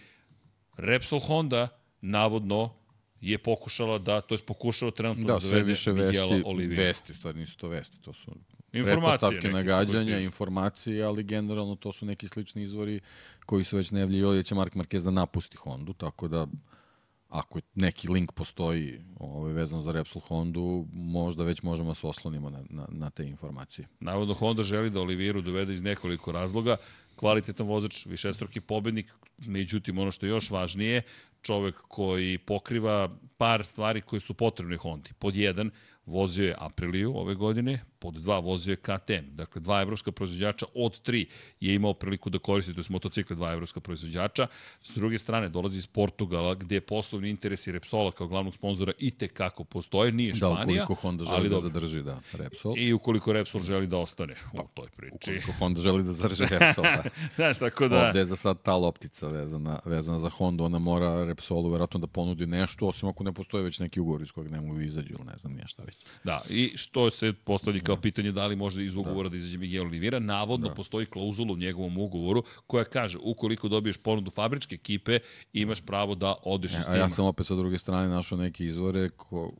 Repsol 0.77 1.19
Honda, 1.19 1.67
navodno, 2.01 2.75
je 3.21 3.37
pokušala 3.37 3.97
da, 3.97 4.21
to 4.21 4.35
je 4.35 4.39
pokušala 4.47 4.91
trenutno 4.91 5.27
da, 5.27 5.33
da 5.33 5.39
sve 5.39 5.63
više 5.63 5.91
vesti, 5.91 6.43
Olivira. 6.45 6.83
vesti, 6.83 7.13
stvari 7.13 7.39
nisu 7.39 7.57
to 7.57 7.67
vesti, 7.67 8.01
to 8.01 8.13
su 8.13 8.31
pretpostavke 8.71 9.49
nagađanja, 9.49 10.19
informacije, 10.19 11.03
ali 11.03 11.23
generalno 11.23 11.75
to 11.75 11.91
su 11.91 12.05
neki 12.05 12.27
slični 12.27 12.63
izvori 12.63 12.99
koji 13.45 13.63
su 13.63 13.77
već 13.77 13.91
najavljivali 13.91 14.37
da 14.37 14.43
će 14.43 14.55
Mark 14.55 14.73
Marquez 14.73 15.03
da 15.03 15.11
napusti 15.11 15.57
Hondu, 15.57 15.93
tako 15.93 16.27
da 16.27 16.47
ako 17.29 17.59
neki 17.75 18.07
link 18.07 18.31
postoji 18.31 19.01
ovaj, 19.19 19.53
vezan 19.53 19.81
za 19.81 19.91
Repsol 19.91 20.21
Hondu, 20.21 20.85
možda 20.93 21.43
već 21.43 21.61
možemo 21.61 21.89
da 21.89 21.95
se 21.95 22.07
oslonimo 22.07 22.49
na, 22.49 22.63
na, 22.69 22.85
na 22.89 23.09
te 23.09 23.27
informacije. 23.27 23.87
Navodno 23.99 24.33
Honda 24.33 24.63
želi 24.63 24.89
da 24.89 25.01
Oliviru 25.01 25.41
dovede 25.41 25.73
iz 25.73 25.81
nekoliko 25.81 26.31
razloga. 26.31 26.77
Kvalitetan 27.19 27.67
vozač, 27.67 28.05
višestruki 28.05 28.61
pobednik, 28.61 29.11
međutim 29.37 29.97
ono 29.97 30.11
što 30.11 30.25
je 30.25 30.29
još 30.29 30.49
važnije, 30.51 31.01
čovek 31.41 31.75
koji 31.87 32.37
pokriva 32.37 33.09
par 33.37 33.65
stvari 33.65 34.01
koje 34.01 34.19
su 34.19 34.33
potrebne 34.33 34.77
Hondi. 34.77 35.11
Pod 35.19 35.35
jedan, 35.35 35.71
vozio 36.05 36.47
je 36.47 36.55
Apriliju 36.57 37.17
ove 37.17 37.35
godine, 37.35 37.81
pod 37.99 38.13
dva 38.13 38.39
vozio 38.39 38.71
je 38.71 38.75
KTM. 38.75 39.35
Dakle, 39.35 39.61
dva 39.61 39.81
evropska 39.81 40.11
proizvođača 40.11 40.65
od 40.75 40.99
tri 40.99 41.25
je 41.59 41.75
imao 41.75 41.93
priliku 41.93 42.29
da 42.29 42.39
koristi, 42.39 42.73
to 42.73 42.79
je 42.79 42.85
motocikle 42.89 43.35
dva 43.35 43.51
evropska 43.51 43.79
proizvođača. 43.79 44.47
S 44.83 44.95
druge 44.95 45.19
strane, 45.19 45.49
dolazi 45.49 45.77
iz 45.77 45.87
Portugala, 45.87 46.55
gde 46.55 46.81
poslovni 46.81 47.29
interesi 47.29 47.71
Repsola 47.71 48.11
kao 48.11 48.27
glavnog 48.27 48.53
sponzora 48.53 48.91
i 48.99 49.11
kako 49.27 49.63
postoje, 49.63 50.11
nije 50.11 50.31
da, 50.31 50.37
Španija. 50.37 50.55
Da, 50.55 50.83
ukoliko 50.83 50.93
Honda 50.93 51.23
želi 51.23 51.37
ali 51.37 51.49
da 51.49 51.59
zadrži, 51.59 52.03
da, 52.03 52.19
Repsol. 52.33 52.73
I 52.77 52.93
ukoliko 52.93 53.33
Repsol 53.33 53.61
želi 53.61 53.87
da 53.87 53.97
ostane 53.97 54.35
pa, 54.55 54.61
u 54.61 54.67
toj 54.73 54.87
priči. 54.89 55.15
Ukoliko 55.15 55.51
Honda 55.51 55.81
želi 55.81 56.03
da 56.03 56.13
zadrži 56.13 56.45
Repsol, 56.59 56.83
da. 56.83 57.03
Znaš, 57.35 57.57
tako 57.57 57.87
da... 57.87 58.07
Ovde 58.07 58.19
je 58.19 58.25
za 58.25 58.35
sad 58.35 58.61
ta 58.61 58.75
loptica 58.75 59.27
vezana, 59.27 59.79
vezana 59.85 60.19
za 60.19 60.29
Honda, 60.29 60.63
ona 60.63 60.79
mora 60.79 61.25
Repsolu 61.25 61.69
verovatno 61.69 61.99
da 61.99 62.07
ponudi 62.07 62.47
nešto, 62.47 62.87
osim 62.87 63.09
ako 63.09 63.23
ne 63.23 63.33
postoje 63.33 63.63
već 63.63 63.79
neki 63.79 63.99
ugovor 63.99 64.21
iz 64.21 64.31
kojeg 64.31 64.51
ne 64.51 64.61
mogu 64.61 64.81
izađu 64.81 65.13
ili 65.13 65.25
ne 65.25 65.37
znam 65.37 65.53
nije 65.53 65.67
šta 65.67 65.83
već. 65.83 65.97
Da, 66.23 66.41
i 66.49 66.73
što 66.75 67.09
se 67.09 67.33
postavlja 67.33 67.81
kao 67.89 68.01
pitanje 68.01 68.31
da 68.31 68.47
li 68.47 68.55
može 68.55 68.85
iz 68.85 68.95
ugovora 68.95 69.29
da, 69.29 69.33
da 69.33 69.37
izađe 69.37 69.57
Miguel 69.57 69.85
Oliveira, 69.85 70.19
navodno 70.19 70.67
da. 70.67 70.73
postoji 70.73 71.05
klauzula 71.05 71.53
u 71.53 71.57
njegovom 71.57 71.97
ugovoru 71.97 72.43
koja 72.67 72.83
kaže 72.83 73.17
ukoliko 73.21 73.67
dobiješ 73.67 73.97
ponudu 73.97 74.31
fabričke 74.31 74.75
ekipe, 74.75 75.19
imaš 75.53 75.81
pravo 75.81 76.15
da 76.15 76.35
odeš 76.43 76.73
e, 76.73 76.77
iz 76.79 76.85
tima. 76.85 76.95
A 76.95 76.99
ja 76.99 77.09
sam 77.09 77.25
opet 77.25 77.47
sa 77.47 77.55
druge 77.55 77.77
strane 77.77 78.09
našao 78.09 78.37
neke 78.37 78.65
izvore 78.65 79.09
ko, 79.09 79.51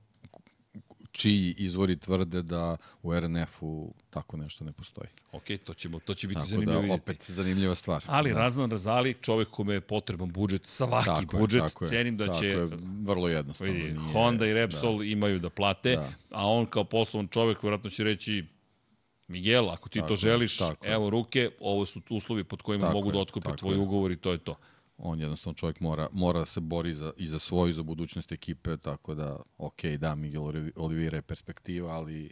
čiji 1.11 1.55
izvori 1.57 1.97
tvrde 1.97 2.41
da 2.41 2.77
u 3.03 3.19
RNF-u 3.19 3.93
tako 4.09 4.37
nešto 4.37 4.65
ne 4.65 4.71
postoji. 4.71 5.07
Ok, 5.31 5.43
to, 5.63 5.73
ćemo, 5.73 5.99
to 5.99 6.13
će 6.13 6.27
biti 6.27 6.35
tako 6.35 6.47
zanimljivo 6.47 6.73
da, 6.73 6.81
vidjeti. 6.81 7.01
opet 7.01 7.31
zanimljiva 7.31 7.75
stvar. 7.75 8.03
Ali 8.07 8.33
da. 8.33 8.39
Razvan 8.39 8.71
Razali, 8.71 9.15
čovek 9.21 9.49
kome 9.49 9.73
je 9.73 9.81
potreban 9.81 10.31
budžet, 10.31 10.67
svaki 10.67 11.05
tako 11.05 11.37
budžet, 11.37 11.63
je, 11.63 11.69
tako 11.69 11.87
cenim 11.87 12.17
da 12.17 12.25
tako 12.25 12.39
će... 12.39 12.47
Je, 12.47 12.69
vrlo 13.01 13.27
jednostavno. 13.27 13.73
Vidi, 13.73 13.93
nije, 13.93 14.11
Honda 14.13 14.47
i 14.47 14.53
Repsol 14.53 14.97
da. 14.97 15.03
imaju 15.05 15.39
da 15.39 15.49
plate, 15.49 15.95
da. 15.95 16.11
a 16.31 16.47
on 16.47 16.65
kao 16.65 16.83
poslovan 16.83 17.27
čovek 17.27 17.63
vjerojatno 17.63 17.89
će 17.89 18.03
reći 18.03 18.45
Miguel, 19.27 19.69
ako 19.69 19.89
ti 19.89 19.99
tako 19.99 20.09
to 20.09 20.15
želiš, 20.15 20.57
tako 20.57 20.85
evo 20.87 21.09
ruke, 21.09 21.51
ovo 21.59 21.85
su 21.85 22.01
uslovi 22.09 22.43
pod 22.43 22.61
kojima 22.61 22.87
tako 22.87 22.97
mogu 22.97 23.11
da 23.11 23.19
otkupe 23.19 23.55
tvoj 23.57 23.73
je. 23.73 23.79
ugovor 23.79 24.11
i 24.11 24.17
to 24.17 24.31
je 24.31 24.37
to 24.37 24.55
on 25.01 25.19
jednostavno 25.19 25.53
čovjek 25.53 25.79
mora, 25.79 26.09
mora 26.11 26.39
da 26.39 26.45
se 26.45 26.59
bori 26.59 26.93
za, 26.93 27.13
i 27.17 27.27
za 27.27 27.39
svoju, 27.39 27.73
za 27.73 27.83
budućnost 27.83 28.31
ekipe, 28.31 28.77
tako 28.77 29.15
da, 29.15 29.37
ok, 29.57 29.85
da, 29.85 30.15
Miguel 30.15 30.43
Oliveira 30.75 31.17
je 31.17 31.21
perspektiva, 31.21 31.91
ali 31.91 32.31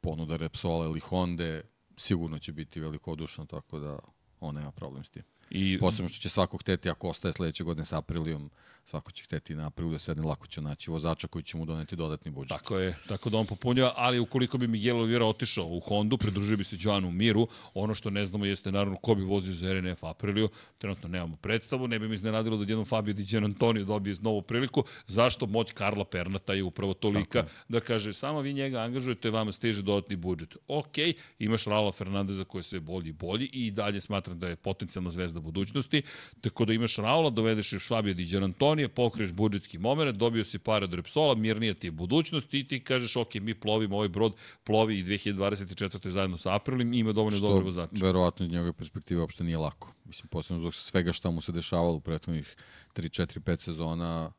ponuda 0.00 0.36
Repsola 0.36 0.84
ili 0.84 1.00
Honda 1.00 1.60
sigurno 1.96 2.38
će 2.38 2.52
biti 2.52 2.80
velikodušno, 2.80 3.46
tako 3.46 3.78
da 3.78 3.98
on 4.40 4.54
nema 4.54 4.72
problem 4.72 5.04
s 5.04 5.10
tim. 5.10 5.22
I, 5.50 5.78
Posebno 5.78 6.08
što 6.08 6.22
će 6.22 6.28
svako 6.28 6.58
hteti, 6.58 6.90
ako 6.90 7.08
ostaje 7.08 7.32
sledeće 7.32 7.64
godine 7.64 7.84
sa 7.84 7.98
Aprilijom, 7.98 8.50
svako 8.84 9.12
će 9.12 9.24
hteti 9.24 9.54
na 9.54 9.66
aprilu 9.66 9.92
da 9.92 9.98
sedne, 9.98 10.22
lako 10.22 10.46
će 10.46 10.60
naći 10.60 10.90
vozača 10.90 11.26
koji 11.26 11.42
će 11.42 11.56
mu 11.56 11.64
doneti 11.64 11.96
dodatni 11.96 12.30
budžet. 12.30 12.58
Tako 12.58 12.78
je, 12.78 12.96
tako 13.08 13.30
da 13.30 13.38
on 13.38 13.46
popunjava, 13.46 13.92
ali 13.96 14.18
ukoliko 14.18 14.58
bi 14.58 14.66
Miguel 14.66 14.96
Oliveira 14.96 15.26
otišao 15.26 15.66
u 15.66 15.80
Hondu, 15.80 16.18
pridružio 16.18 16.56
bi 16.56 16.64
se 16.64 16.76
Joanu 16.80 17.10
Miru, 17.10 17.48
ono 17.74 17.94
što 17.94 18.10
ne 18.10 18.26
znamo 18.26 18.44
jeste 18.44 18.72
naravno 18.72 18.96
ko 18.96 19.14
bi 19.14 19.22
vozio 19.22 19.54
za 19.54 19.72
RNF 19.72 20.04
Apriliju, 20.04 20.48
trenutno 20.78 21.08
nemamo 21.08 21.36
predstavu, 21.36 21.88
ne 21.88 21.98
bi 21.98 22.08
mi 22.08 22.14
iznenadilo 22.14 22.56
da 22.56 22.62
jednom 22.62 22.84
Fabio 22.84 23.14
Di 23.14 23.36
Antonio 23.36 23.84
dobije 23.84 24.16
novu 24.20 24.42
priliku, 24.42 24.84
zašto 25.06 25.46
moć 25.46 25.72
Karla 25.72 26.04
Pernata 26.04 26.54
je 26.54 26.62
upravo 26.62 26.94
tolika 26.94 27.44
da 27.68 27.80
kaže 27.80 28.12
samo 28.12 28.40
vi 28.40 28.52
njega 28.52 28.80
angažujete, 28.80 29.30
vama 29.30 29.52
stiže 29.52 29.82
dodatni 29.82 30.16
budžet. 30.16 30.56
Ok, 30.68 30.96
imaš 31.38 31.64
Rala 31.64 31.92
Fernandeza 31.92 32.44
koji 32.44 32.58
je 32.60 32.62
sve 32.62 32.80
bolji 32.80 33.08
i 33.08 33.12
bolji 33.12 33.46
i 33.52 33.70
dalje 33.70 34.00
smatram 34.00 34.38
da 34.38 34.48
je 34.48 34.56
potencijalna 34.56 35.10
zvezda 35.10 35.40
budućnosti, 35.40 36.02
tako 36.40 36.64
da 36.64 36.72
imaš 36.72 36.96
Raula, 36.96 37.30
dovedeš 37.30 37.72
još 37.72 37.88
Fabio 37.88 38.14
Di 38.14 38.36
Antonio, 38.36 38.73
Estonije, 38.74 38.88
pokriješ 38.88 39.32
budžetski 39.32 39.78
moment, 39.78 40.16
dobio 40.16 40.44
si 40.44 40.58
pare 40.58 40.84
od 40.84 40.94
Repsola, 40.94 41.34
mirnija 41.34 41.74
ti 41.74 41.86
je 41.86 41.90
budućnost 41.90 42.54
i 42.54 42.68
ti 42.68 42.84
kažeš, 42.84 43.16
ok, 43.16 43.34
mi 43.34 43.54
plovimo, 43.54 43.96
ovaj 43.96 44.08
brod 44.08 44.34
plovi 44.64 44.98
i 44.98 45.04
2024. 45.04 46.08
zajedno 46.08 46.36
sa 46.36 46.54
Aprilim 46.54 46.92
i 46.92 46.98
ima 46.98 47.12
dovoljno 47.12 47.38
dobro 47.38 47.64
vozača. 47.64 48.04
Verovatno 48.06 48.46
iz 48.46 48.52
njegove 48.52 48.72
perspektive 48.72 49.20
uopšte 49.20 49.44
nije 49.44 49.58
lako. 49.58 49.92
Mislim, 50.04 50.28
posebno 50.28 50.60
zbog 50.60 50.74
svega 50.74 51.12
šta 51.12 51.30
mu 51.30 51.40
se 51.40 51.52
dešavalo 51.52 51.94
u 51.94 52.00
prethodnih 52.00 52.56
3, 52.94 53.22
4, 53.22 53.40
5 53.40 53.60
sezona, 53.60 54.32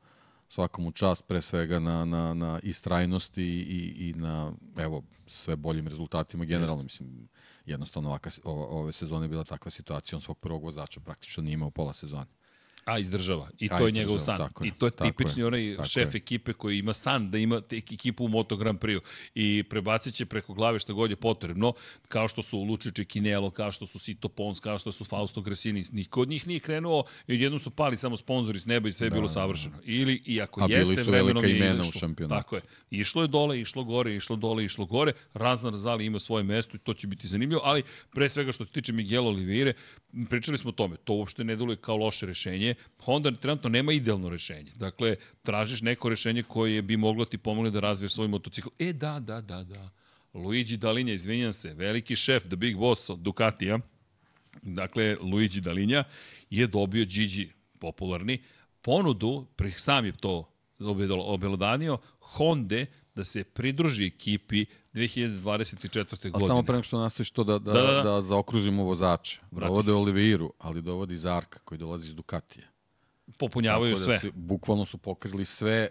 svakom 0.50 0.92
čast 0.92 1.24
pre 1.28 1.42
svega 1.42 1.80
na, 1.80 2.06
na, 2.06 2.34
na 2.34 2.60
istrajnosti 2.64 3.44
i, 3.44 4.10
i 4.10 4.14
na 4.14 4.54
evo, 4.78 5.04
sve 5.28 5.56
boljim 5.56 5.88
rezultatima 5.88 6.46
generalno. 6.46 6.84
Mislim, 6.84 7.28
jednostavno 7.66 8.10
ovaka, 8.10 8.30
ove 8.44 8.92
sezone 8.92 9.26
je 9.26 9.30
bila 9.30 9.44
takva 9.44 9.72
situacija, 9.72 10.18
on 10.18 10.22
svog 10.22 10.40
prvog 10.40 10.64
vozača 10.64 11.00
praktično 11.00 11.44
nije 11.44 11.54
imao 11.54 11.70
pola 11.70 11.94
sezone. 11.94 12.28
A 12.86 13.00
izdržava. 13.00 13.50
I 13.60 13.70
to 13.70 13.76
A, 13.76 13.80
je 13.80 13.92
njegov 13.92 14.20
san. 14.20 14.38
Tako 14.38 14.66
I 14.66 14.72
to 14.72 14.86
je 14.86 14.92
tipični 14.92 15.42
je, 15.42 15.46
onaj 15.46 15.78
šef 15.90 16.14
je. 16.14 16.18
ekipe 16.18 16.54
koji 16.54 16.78
ima 16.78 16.94
san 16.94 17.32
da 17.32 17.38
ima 17.38 17.62
ekipu 17.72 18.26
u 18.26 18.28
Moto 18.28 18.58
Grand 18.58 18.80
Prix. 18.80 19.00
I 19.36 19.64
prebacit 19.64 20.16
će 20.16 20.26
preko 20.26 20.54
glave 20.54 20.80
što 20.80 20.94
god 20.94 21.10
je 21.10 21.16
potrebno, 21.16 21.74
kao 22.08 22.28
što 22.28 22.42
su 22.42 22.60
Lučić 22.60 23.08
Kinelo, 23.08 23.52
kao 23.52 23.72
što 23.72 23.86
su 23.86 24.00
Sito 24.00 24.30
Pons, 24.30 24.60
kao 24.60 24.80
što 24.80 24.92
su 24.92 25.06
Fausto 25.06 25.42
Gresini. 25.42 25.86
Niko 25.92 26.22
od 26.22 26.30
njih 26.30 26.48
nije 26.48 26.60
krenuo 26.60 27.04
i 27.28 27.42
jednom 27.42 27.60
su 27.60 27.70
pali 27.70 27.98
samo 27.98 28.18
sponzori 28.18 28.60
s 28.60 28.66
neba 28.66 28.88
i 28.88 28.92
sve 28.92 29.06
je 29.06 29.10
da, 29.10 29.14
bilo 29.14 29.28
da, 29.28 29.34
da. 29.34 29.34
savršeno. 29.34 29.78
Ili, 29.84 30.22
i 30.26 30.42
ako 30.42 30.62
A 30.62 30.68
jeste 30.70 31.04
vremenom 31.04 31.44
je 31.44 31.58
imena 31.58 31.84
u 31.84 32.00
šampionatu. 32.00 32.42
Tako 32.42 32.56
je. 32.56 32.62
Išlo 32.92 33.22
je 33.22 33.28
dole, 33.28 33.62
išlo 33.62 33.84
gore, 33.84 34.16
išlo 34.16 34.36
dole, 34.36 34.66
išlo 34.66 34.86
gore. 34.86 35.14
Razna 35.34 35.70
Razali 35.70 36.06
ima 36.06 36.20
svoje 36.20 36.44
mesto 36.44 36.78
i 36.78 36.80
to 36.80 36.94
će 36.94 37.08
biti 37.08 37.28
zanimljivo, 37.28 37.62
ali 37.64 37.84
pre 38.14 38.30
svega 38.30 38.52
što 38.52 38.66
se 38.66 38.72
tiče 38.72 38.94
Miguel 38.94 39.28
Oliveira, 39.28 39.74
pričali 40.30 40.58
smo 40.58 40.70
o 40.70 40.74
tome, 40.74 40.98
to 40.98 41.14
uopšte 41.14 41.44
ne 41.44 41.56
deluje 41.56 41.78
kao 41.78 41.98
loše 41.98 42.26
rešenje. 42.26 42.75
Honda 43.00 43.32
trenutno 43.32 43.70
nema 43.70 43.94
idealno 43.94 44.30
rešenje. 44.30 44.72
Dakle, 44.76 45.16
tražiš 45.44 45.82
neko 45.82 46.10
rešenje 46.10 46.44
koje 46.44 46.82
bi 46.82 46.98
moglo 46.98 47.26
ti 47.26 47.38
pomoći 47.38 47.72
da 47.72 47.80
razviješ 47.80 48.14
svoj 48.14 48.28
motocikl. 48.28 48.70
E, 48.80 48.94
da, 48.94 49.20
da, 49.20 49.42
da, 49.42 49.64
da. 49.64 49.90
Luigi 50.34 50.78
Dalinja, 50.78 51.14
izvinjam 51.14 51.54
se, 51.54 51.74
veliki 51.74 52.16
šef, 52.16 52.44
the 52.44 52.56
big 52.56 52.78
boss 52.78 53.10
od 53.10 53.20
Ducatija, 53.20 53.80
dakle, 54.62 55.18
Luigi 55.22 55.62
Dalinja, 55.62 56.04
je 56.50 56.68
dobio 56.68 57.06
Gigi, 57.06 57.52
popularni, 57.80 58.44
ponudu, 58.82 59.48
sam 59.78 60.06
je 60.06 60.12
to 60.12 60.52
obelodanio, 61.28 61.98
Honda 62.20 62.86
da 63.16 63.24
se 63.24 63.44
pridruži 63.44 64.06
ekipi 64.06 64.66
2024. 64.96 66.32
godine. 66.32 66.46
A 66.46 66.48
samo 66.48 66.64
pre 66.64 66.74
nego 66.74 66.84
što 66.84 67.00
nastaviš 67.00 67.32
to 67.32 67.43
da, 67.43 67.60
da, 67.60 67.74
da, 67.74 67.82
da. 67.82 68.04
da 68.04 68.22
zaokružimo 68.22 68.84
vozače. 68.84 69.39
Dovode 69.52 69.93
Oliviru, 69.93 70.54
ali 70.60 70.82
dovodi 70.82 71.16
Zarka 71.16 71.60
koji 71.60 71.80
dolazi 71.80 72.08
iz 72.08 72.16
Ducatija. 72.16 72.68
Popunjavaju 73.38 73.96
da 73.96 74.04
sve. 74.04 74.20
Si, 74.20 74.32
bukvalno 74.36 74.86
su 74.86 74.98
pokrili 74.98 75.46
sve 75.46 75.89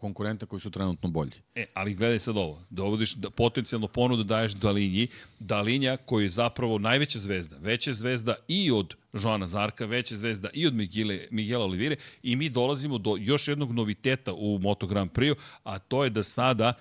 konkurenta 0.00 0.46
koji 0.46 0.60
su 0.60 0.70
trenutno 0.70 1.08
bolji. 1.08 1.32
E, 1.54 1.66
ali 1.74 1.94
gledaj 1.94 2.18
sad 2.18 2.36
ovo. 2.36 2.62
Dovodiš 2.70 3.14
da, 3.14 3.30
potencijalno 3.30 3.88
ponudu 3.88 4.24
daješ 4.24 4.52
Dalinji. 4.52 5.08
Dalinja 5.38 5.96
koji 5.96 6.24
je 6.24 6.30
zapravo 6.30 6.78
najveća 6.78 7.18
zvezda. 7.18 7.56
Veća 7.60 7.92
zvezda 7.92 8.34
i 8.48 8.70
od 8.70 8.94
Joana 9.12 9.46
Zarka, 9.46 9.86
veća 9.86 10.16
zvezda 10.16 10.48
i 10.52 10.66
od 10.66 10.74
Miguele, 10.74 11.26
Miguela 11.30 11.64
Olivire 11.64 11.96
i 12.22 12.36
mi 12.36 12.48
dolazimo 12.48 12.98
do 12.98 13.16
još 13.20 13.48
jednog 13.48 13.72
noviteta 13.72 14.32
u 14.34 14.58
Moto 14.58 14.86
Grand 14.86 15.10
Prix, 15.10 15.34
a 15.62 15.78
to 15.78 16.04
je 16.04 16.10
da 16.10 16.22
sada 16.22 16.74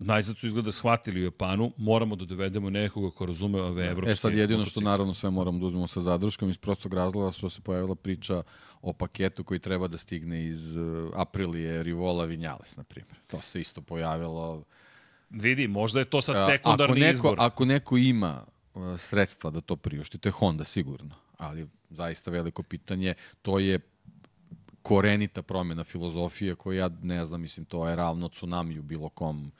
najzad 0.00 0.38
su 0.38 0.46
izgleda 0.46 0.72
shvatili 0.72 1.20
u 1.20 1.24
Japanu, 1.24 1.72
moramo 1.76 2.16
da 2.16 2.24
dovedemo 2.24 2.70
nekoga 2.70 3.10
ko 3.10 3.26
razume 3.26 3.62
ove 3.62 3.86
evropske... 3.86 4.12
E 4.12 4.16
sad 4.16 4.34
jedino 4.34 4.64
što 4.64 4.80
naravno 4.80 5.14
sve 5.14 5.30
moramo 5.30 5.58
da 5.58 5.66
uzmemo 5.66 5.86
sa 5.86 6.00
zadrškom 6.00 6.50
iz 6.50 6.58
prostog 6.58 6.94
razloga 6.94 7.32
što 7.32 7.50
se 7.50 7.60
pojavila 7.60 7.94
priča 7.94 8.42
o 8.82 8.92
paketu 8.92 9.44
koji 9.44 9.60
treba 9.60 9.88
da 9.88 9.98
stigne 9.98 10.46
iz 10.46 10.76
uh, 10.76 11.10
Aprilije, 11.14 11.82
Rivola, 11.82 12.24
Vinjales, 12.24 12.76
na 12.76 12.82
primjer. 12.82 13.16
To 13.26 13.40
se 13.42 13.60
isto 13.60 13.80
pojavilo... 13.80 14.64
Vidi, 15.30 15.68
možda 15.68 15.98
je 15.98 16.04
to 16.04 16.22
sad 16.22 16.46
sekundarni 16.50 16.92
ako 16.92 17.00
neko, 17.00 17.12
izbor. 17.12 17.36
Ako 17.38 17.64
neko 17.64 17.96
ima 17.96 18.44
sredstva 18.98 19.50
da 19.50 19.60
to 19.60 19.76
priušti, 19.76 20.18
to 20.18 20.28
je 20.28 20.32
Honda 20.32 20.64
sigurno, 20.64 21.14
ali 21.36 21.66
zaista 21.90 22.30
veliko 22.30 22.62
pitanje, 22.62 23.14
to 23.42 23.58
je 23.58 23.80
korenita 24.82 25.42
promjena 25.42 25.84
filozofije 25.84 26.54
koja 26.54 26.78
ja 26.78 26.90
ne 27.02 27.24
znam, 27.24 27.40
mislim, 27.40 27.66
to 27.66 27.88
je 27.88 27.96
ravno 27.96 28.28
tsunami 28.28 28.78
u 28.78 28.82
bilo 28.82 29.08
kom 29.08 29.52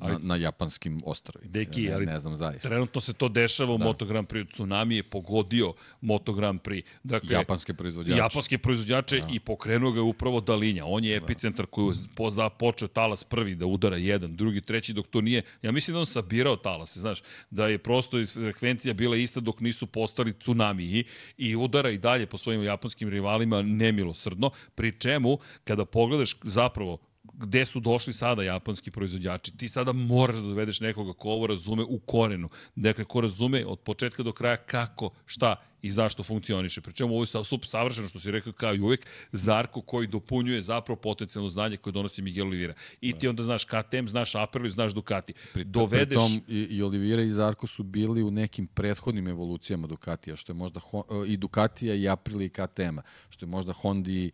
ali, 0.00 0.12
na, 0.12 0.18
na 0.22 0.36
japanskim 0.36 1.02
ostrovima. 1.06 1.50
Deki, 1.52 1.82
ne, 1.82 1.92
ali 1.92 2.06
ne 2.06 2.20
znam 2.20 2.36
zaista. 2.36 2.68
Trenutno 2.68 3.00
se 3.00 3.12
to 3.12 3.28
dešava 3.28 3.74
u 3.74 3.78
da. 3.78 3.84
Moto 3.84 4.04
Grand 4.04 4.28
Prix. 4.28 4.52
Tsunami 4.52 4.96
je 4.96 5.02
pogodio 5.02 5.74
Moto 6.00 6.32
Grand 6.32 6.60
Prix. 6.60 6.82
Dakle, 7.02 7.34
japanske 7.34 7.74
proizvođače. 7.74 8.18
Japanske 8.18 8.58
proizvođače 8.58 9.18
da. 9.18 9.28
i 9.32 9.40
pokrenuo 9.40 9.92
ga 9.92 10.02
upravo 10.02 10.40
Dalinja. 10.40 10.84
On 10.86 11.04
je 11.04 11.20
da. 11.20 11.24
epicentar 11.24 11.66
koji 11.66 11.88
je 11.88 11.94
po, 12.14 12.30
započeo 12.30 12.88
talas 12.88 13.24
prvi 13.24 13.54
da 13.54 13.66
udara 13.66 13.96
jedan, 13.96 14.36
drugi, 14.36 14.60
treći, 14.60 14.92
dok 14.92 15.06
to 15.06 15.20
nije. 15.20 15.42
Ja 15.62 15.72
mislim 15.72 15.94
da 15.94 16.00
on 16.00 16.06
sabirao 16.06 16.56
talase, 16.56 17.00
znaš, 17.00 17.22
da 17.50 17.68
je 17.68 17.78
prosto 17.78 18.26
frekvencija 18.26 18.94
bila 18.94 19.16
ista 19.16 19.40
dok 19.40 19.60
nisu 19.60 19.86
postali 19.86 20.38
tsunami 20.38 20.84
i, 20.84 21.04
i 21.38 21.56
udara 21.56 21.90
i 21.90 21.98
dalje 21.98 22.26
po 22.26 22.38
svojim 22.38 22.62
japanskim 22.62 23.08
rivalima 23.08 23.62
nemilosrdno, 23.62 24.50
pri 24.74 24.98
čemu 24.98 25.38
kada 25.64 25.84
pogledaš 25.84 26.36
zapravo 26.42 26.98
gde 27.40 27.66
su 27.66 27.80
došli 27.80 28.12
sada 28.12 28.42
japanski 28.42 28.90
proizvođači. 28.90 29.56
Ti 29.56 29.68
sada 29.68 29.92
moraš 29.92 30.36
da 30.36 30.42
dovedeš 30.42 30.80
nekoga 30.80 31.12
ko 31.12 31.28
ovo 31.28 31.46
razume 31.46 31.82
u 31.82 31.98
korenu. 31.98 32.48
Dakle, 32.76 33.04
ko 33.04 33.20
razume 33.20 33.66
od 33.66 33.80
početka 33.80 34.22
do 34.22 34.32
kraja 34.32 34.56
kako, 34.56 35.10
šta 35.26 35.56
i 35.82 35.90
zašto 35.90 36.22
funkcioniše. 36.22 36.80
Pričemu 36.80 37.14
ovo 37.14 37.22
je 37.22 37.44
savršeno 37.64 38.08
što 38.08 38.18
si 38.20 38.30
rekao 38.30 38.52
kao 38.52 38.74
i 38.74 38.80
uvek, 38.80 39.06
Zarko 39.32 39.80
koji 39.80 40.06
dopunjuje 40.06 40.62
zapravo 40.62 40.96
potencijalno 40.96 41.48
znanje 41.48 41.76
koje 41.76 41.92
donosi 41.92 42.22
Miguel 42.22 42.46
Oliveira. 42.46 42.74
I 43.00 43.12
ti 43.12 43.28
onda 43.28 43.42
znaš 43.42 43.64
KTM, 43.64 44.06
znaš 44.06 44.34
Aprilia, 44.34 44.70
znaš 44.70 44.92
Ducati. 44.92 45.32
Pri, 45.52 45.64
Dovedeš... 45.64 46.08
Pri 46.08 46.16
tom 46.16 46.42
i, 46.48 46.58
i 46.58 46.82
Oliveira 46.82 47.22
i 47.22 47.30
Zarko 47.30 47.66
su 47.66 47.82
bili 47.82 48.22
u 48.22 48.30
nekim 48.30 48.66
prethodnim 48.66 49.28
evolucijama 49.28 49.86
Ducatija, 49.86 50.36
što 50.36 50.52
je 50.52 50.56
možda 50.56 50.80
i 51.26 51.36
Ducatija 51.36 51.94
i 51.94 52.08
Aprilia 52.08 52.46
i 52.46 52.48
KTM-a, 52.48 53.02
što 53.28 53.46
je 53.46 53.50
možda 53.50 53.72
Hondi 53.72 54.12
i 54.12 54.30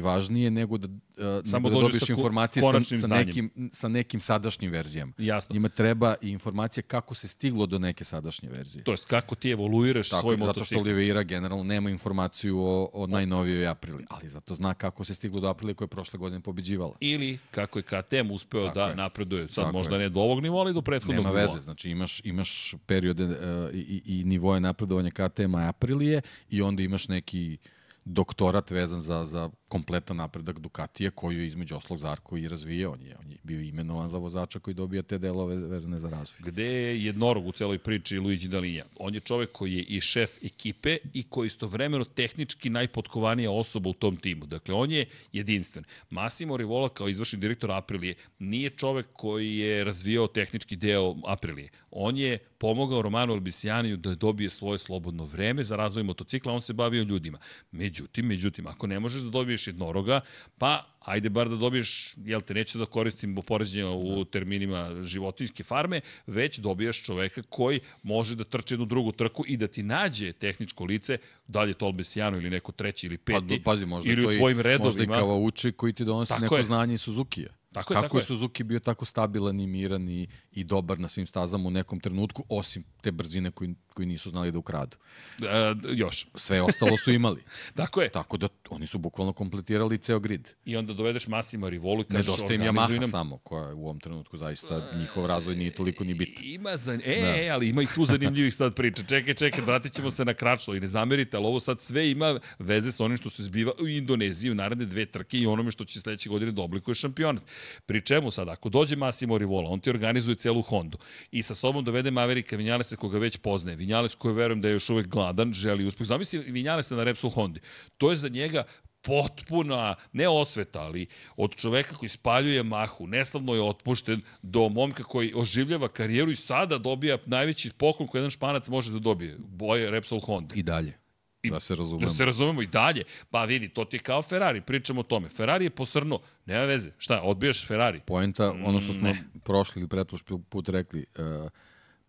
važnije 0.00 0.50
nego 0.50 0.78
da, 0.78 0.88
uh, 0.88 1.50
Samo 1.50 1.68
nego 1.68 1.80
da 1.80 1.86
dobiješ 1.86 2.10
informacije 2.10 2.62
sa, 2.62 2.96
sa, 2.96 3.06
nekim, 3.06 3.50
sa 3.72 3.88
nekim 3.88 4.20
sadašnjim 4.20 4.70
verzijama. 4.70 5.12
Jasno. 5.18 5.52
Njima 5.52 5.68
treba 5.68 6.14
i 6.20 6.28
informacija 6.28 6.82
kako 6.82 7.14
se 7.14 7.28
stiglo 7.28 7.66
do 7.66 7.78
neke 7.78 8.04
sadašnje 8.04 8.48
verzije. 8.48 8.84
To 8.84 8.90
jest 8.90 9.04
kako 9.04 9.34
ti 9.34 9.50
evoluiraš 9.50 10.08
Tako, 10.08 10.20
svoj 10.20 10.36
motocikl. 10.36 10.58
Zato 10.58 10.64
što 10.64 10.78
Oliveira 10.78 11.22
generalno 11.22 11.64
nema 11.64 11.90
informaciju 11.90 12.60
o, 12.60 12.90
o 12.92 13.06
najnovijoj 13.06 13.66
Aprili, 13.66 14.04
ali 14.10 14.28
zato 14.28 14.54
zna 14.54 14.74
kako 14.74 15.04
se 15.04 15.14
stiglo 15.14 15.40
do 15.40 15.48
Aprili 15.48 15.74
koja 15.74 15.86
je 15.86 15.90
prošle 15.90 16.18
godine 16.18 16.40
pobeđivala. 16.40 16.96
Ili 17.00 17.38
kako 17.50 17.78
je 17.78 17.82
KTM 17.82 18.30
uspeo 18.30 18.66
Tako 18.66 18.78
da 18.78 18.86
je. 18.86 18.96
napreduje. 18.96 19.48
Sad 19.48 19.64
Tako 19.64 19.72
možda 19.72 19.94
je. 19.96 20.00
ne 20.00 20.08
do 20.08 20.20
ovog 20.20 20.40
nivoa, 20.40 20.60
ali 20.60 20.74
do 20.74 20.82
prethodnog 20.82 21.24
Nema 21.24 21.40
veze, 21.40 21.62
znači 21.62 21.90
imaš, 21.90 22.20
imaš 22.24 22.74
periode 22.86 23.24
uh, 23.24 23.34
i, 23.74 24.02
i 24.06 24.24
nivoje 24.24 24.60
napredovanja 24.60 25.10
KTM-a 25.10 25.68
Aprilije 25.68 26.22
i 26.50 26.62
onda 26.62 26.82
imaš 26.82 27.08
neki 27.08 27.58
doktorat 28.04 28.70
vezan 28.70 29.00
za, 29.00 29.24
za 29.24 29.50
kompletan 29.68 30.16
napredak 30.16 30.58
Ducatija 30.58 31.10
koju 31.10 31.40
je 31.40 31.46
između 31.46 31.76
oslog 31.76 31.98
Zarko 31.98 32.36
i 32.36 32.48
razvijao. 32.48 32.92
On 32.92 33.02
je, 33.02 33.16
on 33.24 33.30
je 33.30 33.38
bio 33.42 33.60
imenovan 33.60 34.08
za 34.10 34.18
vozača 34.18 34.58
koji 34.58 34.74
dobija 34.74 35.02
te 35.02 35.18
delove 35.18 35.56
vezane 35.56 35.98
za 35.98 36.08
razvoj. 36.08 36.38
Gde 36.50 36.64
je 36.64 37.04
jednorog 37.04 37.46
u 37.46 37.52
celoj 37.52 37.78
priči 37.78 38.18
Luigi 38.18 38.48
Dalinja? 38.48 38.84
On 38.96 39.14
je 39.14 39.20
čovek 39.20 39.52
koji 39.52 39.74
je 39.74 39.82
i 39.82 40.00
šef 40.00 40.30
ekipe 40.42 40.98
i 41.14 41.22
koji 41.22 41.46
istovremeno 41.46 42.04
tehnički 42.04 42.70
najpotkovanija 42.70 43.50
osoba 43.50 43.90
u 43.90 43.92
tom 43.92 44.16
timu. 44.16 44.46
Dakle, 44.46 44.74
on 44.74 44.90
je 44.90 45.06
jedinstven. 45.32 45.84
Massimo 46.10 46.56
Rivola 46.56 46.88
kao 46.88 47.08
izvršni 47.08 47.38
direktor 47.38 47.72
Aprilije 47.72 48.14
nije 48.38 48.70
čovek 48.70 49.06
koji 49.12 49.56
je 49.56 49.84
razvijao 49.84 50.26
tehnički 50.26 50.76
deo 50.76 51.16
Aprilije. 51.26 51.70
On 51.94 52.16
je 52.16 52.38
pomogao 52.58 53.02
Romanu 53.02 53.32
Albisijaniju 53.32 53.96
da 53.96 54.14
dobije 54.14 54.50
svoje 54.50 54.78
slobodno 54.78 55.24
vreme 55.24 55.64
za 55.64 55.76
razvoj 55.76 56.02
motocikla, 56.02 56.52
on 56.52 56.62
se 56.62 56.72
bavio 56.72 57.02
ljudima. 57.02 57.38
Međutim, 57.72 58.26
međutim, 58.26 58.66
ako 58.66 58.86
ne 58.86 59.00
možeš 59.00 59.22
da 59.22 59.30
dobiješ 59.30 59.66
jednoroga, 59.66 60.20
pa 60.58 60.86
ajde 61.00 61.28
bar 61.28 61.48
da 61.48 61.56
dobiješ, 61.56 62.14
jel 62.24 62.40
te, 62.40 62.54
neće 62.54 62.78
da 62.78 62.86
koristim 62.86 63.36
poređenja 63.46 63.90
u 63.90 64.24
terminima 64.24 65.02
životinjske 65.02 65.64
farme, 65.64 66.00
već 66.26 66.58
dobijaš 66.58 67.02
čoveka 67.02 67.42
koji 67.42 67.80
može 68.02 68.36
da 68.36 68.44
trče 68.44 68.74
jednu 68.74 68.86
drugu 68.86 69.12
trku 69.12 69.44
i 69.46 69.56
da 69.56 69.66
ti 69.66 69.82
nađe 69.82 70.32
tehničko 70.32 70.84
lice, 70.84 71.18
da 71.46 71.62
li 71.62 71.70
je 71.70 71.74
to 71.74 71.86
Albesijano 71.86 72.36
ili 72.36 72.50
neko 72.50 72.72
treći 72.72 73.06
ili 73.06 73.18
pa, 73.18 73.32
peti, 73.32 73.62
pa, 73.62 73.70
pazi, 73.70 73.86
možda 73.86 74.12
ili 74.12 74.26
u 74.26 74.38
tvojim 74.38 74.60
redovima. 74.60 74.84
Možda 74.84 75.02
i 75.02 75.06
kao 75.06 75.38
uči 75.38 75.72
koji 75.72 75.92
ti 75.92 76.04
donosi 76.04 76.34
neko 76.40 76.56
je. 76.56 76.62
znanje 76.62 76.94
iz 76.94 77.00
Suzuki-a. 77.00 77.61
Tako 77.72 77.92
je, 77.92 77.96
Kako 77.96 78.02
tako 78.02 78.18
je 78.18 78.24
Suzuki 78.24 78.64
bio 78.64 78.80
tako 78.80 79.04
stabilan 79.04 79.60
i 79.60 79.66
miran 79.66 80.08
i, 80.08 80.28
i 80.52 80.64
dobar 80.64 80.98
na 80.98 81.08
svim 81.08 81.26
stazama 81.26 81.68
u 81.68 81.70
nekom 81.70 82.00
trenutku, 82.00 82.44
osim 82.48 82.84
te 83.00 83.12
brzine 83.12 83.50
koji, 83.50 83.74
koji 83.92 84.06
nisu 84.06 84.30
znali 84.30 84.52
da 84.52 84.58
ukradu? 84.58 84.96
E, 85.42 85.74
još. 85.94 86.26
Sve 86.34 86.62
ostalo 86.62 86.96
su 86.96 87.12
imali. 87.12 87.42
tako 87.80 88.02
je. 88.02 88.08
Tako 88.08 88.36
da 88.36 88.48
oni 88.70 88.86
su 88.86 88.98
bukvalno 88.98 89.32
kompletirali 89.32 89.98
ceo 89.98 90.18
grid. 90.20 90.48
I 90.64 90.76
onda 90.76 90.92
dovedeš 90.92 91.26
Massimo 91.26 91.70
Rivolu 91.70 92.04
Nedostaje 92.08 92.54
im 92.54 92.60
Yamaha 92.60 93.00
nam... 93.00 93.10
samo, 93.10 93.38
koja 93.38 93.68
je 93.68 93.74
u 93.74 93.84
ovom 93.84 94.00
trenutku 94.00 94.36
zaista 94.36 94.90
njihov 94.98 95.26
razvoj 95.26 95.56
nije 95.56 95.70
toliko 95.70 96.04
ni 96.04 96.14
bitan. 96.14 96.44
Ima 96.44 96.76
za... 96.76 96.92
E, 96.92 97.20
da. 97.20 97.44
e, 97.44 97.48
ali 97.48 97.68
ima 97.68 97.82
i 97.82 97.86
tu 97.94 98.04
zanimljivih 98.04 98.54
sad 98.54 98.74
priča. 98.74 99.02
Čekaj, 99.02 99.34
čekaj, 99.34 99.64
vratit 99.64 99.92
ćemo 99.92 100.10
se 100.10 100.24
na 100.24 100.34
kračlo 100.34 100.74
i 100.74 100.80
ne 100.80 100.88
zamerite, 100.88 101.36
ali 101.36 101.46
ovo 101.46 101.60
sad 101.60 101.80
sve 101.80 102.10
ima 102.10 102.40
veze 102.58 102.92
sa 102.92 103.04
onim 103.04 103.16
što 103.16 103.30
se 103.30 103.42
zbiva 103.42 103.72
u 103.80 103.88
Indoneziji 103.88 104.50
u 104.50 104.54
naredne 104.54 104.84
dve 104.84 105.06
trke 105.06 105.38
i 105.38 105.46
onome 105.46 105.70
što 105.70 105.84
će 105.84 106.00
sledeće 106.00 106.28
godine 106.28 106.52
da 106.52 106.62
oblikuje 106.62 106.94
šampionat. 106.94 107.42
Pri 107.86 108.00
čemu 108.00 108.30
sad, 108.30 108.48
ako 108.48 108.68
dođe 108.68 108.96
Massimo 108.96 109.38
Rivola, 109.38 109.70
on 109.70 109.80
ti 109.80 109.90
organizuje 109.90 110.36
celu 110.36 110.62
Hondu 110.62 110.98
i 111.30 111.42
sa 111.42 111.54
sobom 111.54 111.84
dovede 111.84 112.10
Maverika 112.10 112.56
Vinjalesa 112.56 112.96
koga 112.96 113.18
već 113.18 113.36
poznaje. 113.36 113.76
Vinjales 113.82 114.14
koji 114.14 114.34
verujem 114.34 114.60
da 114.60 114.68
je 114.68 114.78
još 114.78 114.90
uvek 114.90 115.06
gladan, 115.06 115.52
želi 115.52 115.86
uspeh. 115.86 116.06
Zamisli 116.06 116.38
Vinjalesa 116.38 116.96
na 116.96 117.04
Repsol 117.04 117.30
Hondi. 117.30 117.60
To 117.98 118.10
je 118.10 118.16
za 118.16 118.28
njega 118.28 118.64
potpuna, 119.02 119.94
ne 120.12 120.28
osveta, 120.28 120.80
ali 120.80 121.06
od 121.36 121.56
čoveka 121.56 121.94
koji 121.94 122.08
spaljuje 122.08 122.62
mahu, 122.62 123.06
neslavno 123.06 123.54
je 123.54 123.62
otpušten, 123.62 124.22
do 124.42 124.68
momka 124.68 125.02
koji 125.04 125.32
oživljava 125.34 125.88
karijeru 125.88 126.30
i 126.30 126.36
sada 126.36 126.78
dobija 126.78 127.18
najveći 127.26 127.72
poklon 127.76 128.08
koji 128.08 128.20
jedan 128.20 128.30
španac 128.30 128.68
može 128.68 128.92
da 128.92 128.98
dobije. 128.98 129.36
Boje 129.38 129.90
Repsol 129.90 130.20
Honda. 130.20 130.54
I 130.54 130.62
dalje. 130.62 130.98
I, 131.42 131.50
da 131.50 131.60
se 131.60 131.74
razumemo. 131.74 132.08
Da 132.08 132.14
se 132.14 132.24
razumemo 132.24 132.62
i 132.62 132.66
dalje. 132.66 133.04
Pa 133.30 133.44
vidi, 133.44 133.68
to 133.68 133.84
ti 133.84 133.96
je 133.96 134.00
kao 134.00 134.22
Ferrari, 134.22 134.60
pričamo 134.60 135.00
o 135.00 135.02
tome. 135.02 135.28
Ferrari 135.28 135.64
je 135.64 135.70
posrnuo, 135.70 136.20
nema 136.46 136.64
veze. 136.64 136.90
Šta, 136.98 137.20
odbijaš 137.22 137.66
Ferrari? 137.66 138.00
Poenta, 138.06 138.52
ono 138.64 138.80
što 138.80 138.92
smo 138.92 139.08
ne. 139.08 139.24
prošli 139.44 139.80
ili 139.80 139.88
pretprošli 139.88 140.38
put 140.48 140.68
rekli, 140.68 141.06
uh, 141.18 141.50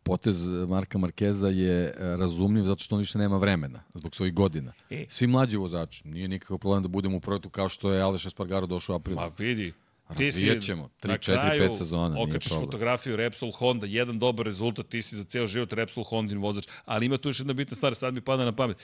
potez 0.03 0.41
Marka 0.67 0.97
Markeza 0.97 1.47
je 1.47 1.83
e, 1.85 1.93
razumljiv 1.99 2.63
zato 2.63 2.83
što 2.83 2.95
on 2.95 2.99
više 2.99 3.17
nema 3.17 3.37
vremena 3.37 3.83
zbog 3.93 4.15
svojih 4.15 4.33
godina. 4.33 4.73
E. 4.89 5.05
Svi 5.07 5.27
mlađi 5.27 5.57
vozači, 5.57 6.07
nije 6.07 6.27
nikakav 6.27 6.57
problem 6.57 6.83
da 6.83 6.87
budemo 6.87 7.17
u 7.17 7.19
projektu 7.19 7.49
kao 7.49 7.69
što 7.69 7.91
je 7.91 8.01
Aleš 8.01 8.25
Espargaro 8.25 8.67
došao 8.67 8.93
u 8.93 8.97
aprilu. 8.99 9.21
Ma 9.21 9.31
vidi, 9.37 9.73
Razvijat 10.09 10.63
ćemo, 10.63 10.89
3, 11.01 11.31
4, 11.31 11.69
5 11.69 11.77
sezona, 11.77 12.21
okačiš 12.21 12.51
fotografiju 12.51 13.15
Repsol 13.15 13.51
Honda, 13.51 13.85
jedan 13.85 14.19
dobar 14.19 14.45
rezultat, 14.45 14.87
ti 14.87 15.01
si 15.01 15.17
za 15.17 15.23
ceo 15.23 15.47
život 15.47 15.73
Repsol 15.73 16.03
Hondin 16.03 16.37
vozač, 16.37 16.67
ali 16.85 17.05
ima 17.05 17.17
tu 17.17 17.29
još 17.29 17.39
jedna 17.39 17.53
bitna 17.53 17.75
stvar, 17.75 17.95
sad 17.95 18.13
mi 18.13 18.21
pada 18.21 18.45
na 18.45 18.51
pamet. 18.51 18.77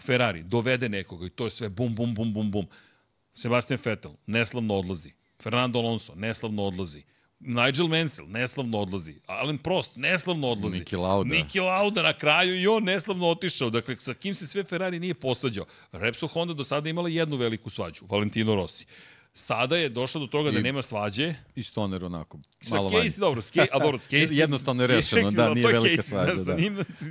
Ferrari 0.00 0.42
dovede 0.42 0.88
nekoga 0.88 1.26
i 1.26 1.30
to 1.30 1.44
je 1.44 1.50
sve 1.50 1.68
bum, 1.68 1.94
bum, 1.94 2.14
bum, 2.14 2.34
bum, 2.34 2.50
bum. 2.50 2.66
Sebastian 3.34 3.78
Vettel, 3.84 4.12
neslavno 4.26 4.74
odlazi. 4.74 5.12
Fernando 5.42 5.78
Alonso, 5.78 6.14
neslavno 6.14 6.62
odlazi. 6.62 7.02
Nigel 7.40 7.88
Mansell 7.88 8.28
neslavno 8.28 8.78
odlazi. 8.78 9.14
Alan 9.26 9.58
Prost 9.58 9.96
neslavno 9.96 10.48
odlazi. 10.48 10.78
Niki 10.78 10.96
Lauda. 10.96 11.34
Niki 11.34 11.60
Lauda 11.60 12.02
na 12.02 12.12
kraju 12.12 12.60
i 12.60 12.66
on 12.66 12.84
neslavno 12.84 13.28
otišao. 13.28 13.70
Dakle, 13.70 13.96
sa 14.04 14.14
kim 14.14 14.34
se 14.34 14.46
sve 14.46 14.64
Ferrari 14.64 15.00
nije 15.00 15.14
posvađao. 15.14 15.66
Repsol 15.92 16.28
Honda 16.28 16.54
do 16.54 16.64
sada 16.64 16.88
imala 16.88 17.08
jednu 17.08 17.36
veliku 17.36 17.70
svađu. 17.70 18.04
Valentino 18.08 18.54
Rossi. 18.54 18.86
Sada 19.34 19.76
je 19.76 19.88
došlo 19.88 20.20
do 20.20 20.26
toga 20.26 20.50
da 20.50 20.58
I, 20.58 20.62
da 20.62 20.62
nema 20.62 20.82
svađe. 20.82 21.34
I 21.56 21.62
Stoner 21.62 22.04
onako, 22.04 22.38
malo 22.70 22.90
manje. 22.90 23.10
Sa 23.10 23.20
dobro, 23.20 23.42
Case, 23.42 23.68
a 23.72 23.78
dobro, 23.78 23.98
s 24.04 24.08
Case... 24.08 24.26
jednostavno 24.30 24.82
je 24.82 24.86
rešeno, 24.86 25.30
da, 25.30 25.54
nije 25.54 25.66
velika 25.66 26.02
svađa. 26.02 26.32
Da. 26.34 26.56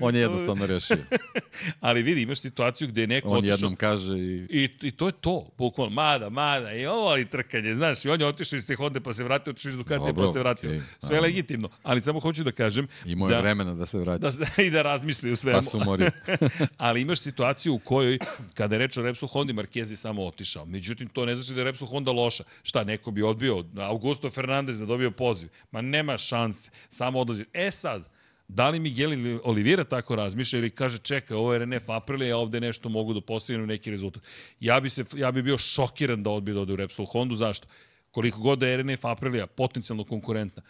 On 0.02 0.16
je 0.16 0.22
jednostavno 0.22 0.66
rešio. 0.66 0.98
Ali 1.80 2.02
vidi, 2.02 2.22
imaš 2.22 2.40
situaciju 2.40 2.88
gde 2.88 3.02
je 3.02 3.08
neko 3.08 3.30
On 3.30 3.38
otišao... 3.38 3.54
jednom 3.54 3.76
kaže 3.76 4.18
i... 4.18 4.48
I, 4.50 4.70
I 4.82 4.92
to 4.92 5.08
je 5.08 5.12
to, 5.22 5.48
bukvalno, 5.58 5.94
mada, 5.94 6.30
mada, 6.30 6.74
i 6.74 6.86
ovo 6.86 7.08
ali 7.08 7.26
trkanje, 7.26 7.76
znaš, 7.76 8.06
i 8.06 8.10
on 8.10 8.22
je 8.22 8.28
otišao 8.28 8.58
iz 8.58 8.66
te 8.66 8.76
Honda 8.76 9.00
pa 9.00 9.14
se 9.14 9.24
vratio, 9.24 9.52
otišao 9.52 9.70
iz 9.70 9.78
Ducatija 9.78 10.14
pa 10.14 10.32
se 10.32 10.40
vratio. 10.40 10.70
Okay, 10.70 10.82
Sve 11.00 11.18
je 11.18 11.22
legitimno, 11.22 11.70
ali 11.84 12.02
samo 12.02 12.20
hoću 12.20 12.44
da 12.44 12.52
kažem... 12.52 12.88
Imao 13.06 13.30
je 13.30 13.36
da, 13.36 13.42
vremena 13.42 13.74
da 13.74 13.86
se 13.86 13.98
vrati. 13.98 14.22
Da, 14.22 14.64
I 14.64 14.70
da 14.70 14.82
razmisli 14.82 15.32
u 15.32 15.36
svemu. 15.36 15.58
Pa 15.58 15.62
se 15.64 15.78
umorio. 15.78 16.12
ali 16.78 17.02
imaš 17.02 17.20
situaciju 17.20 17.74
u 17.74 17.80
kojoj, 17.80 18.20
kada 18.54 18.76
je 18.76 18.80
reč 18.80 18.98
o 18.98 19.02
Repsol 19.02 19.30
Hondi, 19.30 19.54
Marquez 19.54 19.92
je 19.92 19.96
samo 19.96 20.26
otišao. 20.26 20.66
Međutim, 20.66 21.08
to 21.08 21.26
ne 21.26 21.36
znači 21.36 21.54
da 21.54 21.60
je 21.60 21.66
Repsol 21.66 21.88
Honda 21.88 22.09
loša. 22.12 22.44
Šta, 22.64 22.84
neko 22.84 23.12
bi 23.12 23.24
odbio 23.24 23.64
Augusto 23.78 24.30
Fernandez 24.30 24.80
da 24.80 24.86
dobio 24.86 25.12
poziv. 25.12 25.50
Ma 25.72 25.82
nema 25.82 26.18
šanse, 26.18 26.72
samo 26.90 27.20
odlazi. 27.20 27.46
E 27.54 27.72
sad, 27.72 28.10
da 28.48 28.70
li 28.70 28.80
Miguel 28.80 29.40
Olivira 29.44 29.84
tako 29.84 30.16
razmišlja 30.16 30.60
ili 30.60 30.70
kaže 30.70 30.98
čekaj, 30.98 31.38
ovo 31.38 31.54
je 31.54 31.60
RNF 31.60 31.90
Aprilia, 31.90 32.28
ja 32.28 32.38
ovde 32.38 32.60
nešto 32.60 32.90
mogu 32.90 33.14
da 33.14 33.22
postignem 33.22 33.68
neki 33.68 33.92
rezultat. 33.92 34.24
Ja 34.60 34.80
bi, 34.80 34.90
se, 34.90 35.06
ja 35.16 35.32
bi 35.32 35.42
bio 35.42 35.58
šokiran 35.58 36.24
da 36.24 36.30
odbije 36.30 36.56
da 36.56 36.62
ode 36.62 36.74
u 36.74 36.76
Repsol 36.76 37.06
Hondu, 37.06 37.36
zašto? 37.36 37.68
Koliko 38.12 38.40
god 38.40 38.60
da 38.60 38.68
je 38.68 38.78
RNF 38.78 39.06
Aprilia 39.06 39.48
potencijalno 39.48 40.04
konkurentna, 40.04 40.64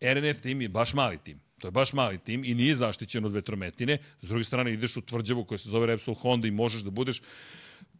RNF 0.00 0.40
tim 0.40 0.62
je 0.62 0.68
baš 0.68 0.94
mali 0.94 1.18
tim. 1.18 1.40
To 1.58 1.66
je 1.66 1.72
baš 1.72 1.92
mali 1.92 2.18
tim 2.18 2.44
i 2.44 2.54
nije 2.54 2.76
zaštićen 2.76 3.24
od 3.24 3.32
vetrometine. 3.32 3.98
S 4.22 4.28
druge 4.28 4.44
strane, 4.44 4.72
ideš 4.72 4.96
u 4.96 5.00
tvrđavu 5.00 5.44
koja 5.44 5.58
se 5.58 5.70
zove 5.70 5.86
Repsol 5.86 6.14
Honda 6.14 6.48
i 6.48 6.50
možeš 6.50 6.82
da 6.82 6.90
budeš 6.90 7.22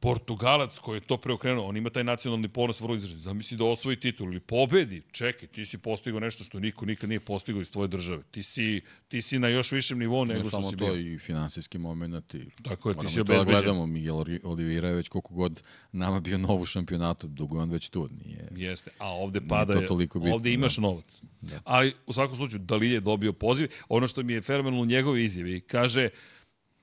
Portugalac 0.04 0.78
koji 0.78 0.96
je 0.96 1.00
to 1.00 1.16
preokrenuo, 1.16 1.68
on 1.68 1.76
ima 1.76 1.90
taj 1.90 2.04
nacionalni 2.04 2.48
ponos 2.48 2.80
vrlo 2.80 2.96
izražen. 2.96 3.18
Zamisli 3.18 3.56
da 3.56 3.64
osvoji 3.64 3.96
titul 3.96 4.26
ili 4.26 4.40
pobedi. 4.40 5.02
Čekaj, 5.12 5.48
ti 5.48 5.66
si 5.66 5.78
postigao 5.78 6.20
nešto 6.20 6.44
što 6.44 6.60
niko 6.60 6.86
nikad 6.86 7.08
nije 7.08 7.20
postigao 7.20 7.60
iz 7.60 7.70
tvoje 7.70 7.88
države. 7.88 8.22
Ti 8.30 8.42
si, 8.42 8.80
ti 9.08 9.22
si 9.22 9.38
na 9.38 9.48
još 9.48 9.72
višem 9.72 9.98
nivou 9.98 10.24
nego 10.24 10.48
što 10.48 10.62
si 10.62 10.76
bio. 10.76 10.86
Samo 10.86 10.92
to 10.92 10.98
i 10.98 11.18
finansijski 11.18 11.78
moment. 11.78 12.34
I 12.34 12.46
Tako 12.62 12.88
je, 12.88 12.94
ti 12.94 13.08
si 13.08 13.20
obezbeđen. 13.20 13.26
Da 13.26 13.32
obezbeđen. 13.34 13.62
gledamo, 13.62 13.86
Miguel 13.86 14.16
Oliveira 14.42 14.88
je 14.88 14.94
već 14.94 15.08
koliko 15.08 15.34
god 15.34 15.62
nama 15.92 16.20
bio 16.20 16.38
novu 16.38 16.64
šampionatu, 16.64 17.26
dugo 17.28 17.56
je 17.56 17.62
on 17.62 17.70
već 17.70 17.88
tu. 17.88 18.08
Nije, 18.24 18.48
Jeste, 18.56 18.90
a 18.98 19.08
ovde 19.08 19.40
pada, 19.48 19.74
to 19.74 19.86
toliko 19.86 20.18
bitno, 20.18 20.34
ovde 20.34 20.52
imaš 20.52 20.76
da. 20.76 20.82
novac. 20.82 21.22
Da. 21.40 21.60
Ali 21.64 21.94
u 22.06 22.12
svakom 22.12 22.36
slučaju, 22.36 22.62
Dali 22.62 22.90
je 22.90 23.00
dobio 23.00 23.32
poziv. 23.32 23.68
Ono 23.88 24.06
što 24.06 24.22
mi 24.22 24.32
je 24.32 24.42
fenomenalno 24.42 24.82
u 24.82 24.86
njegove 24.86 25.24
izjavi, 25.24 25.60
kaže, 25.60 26.08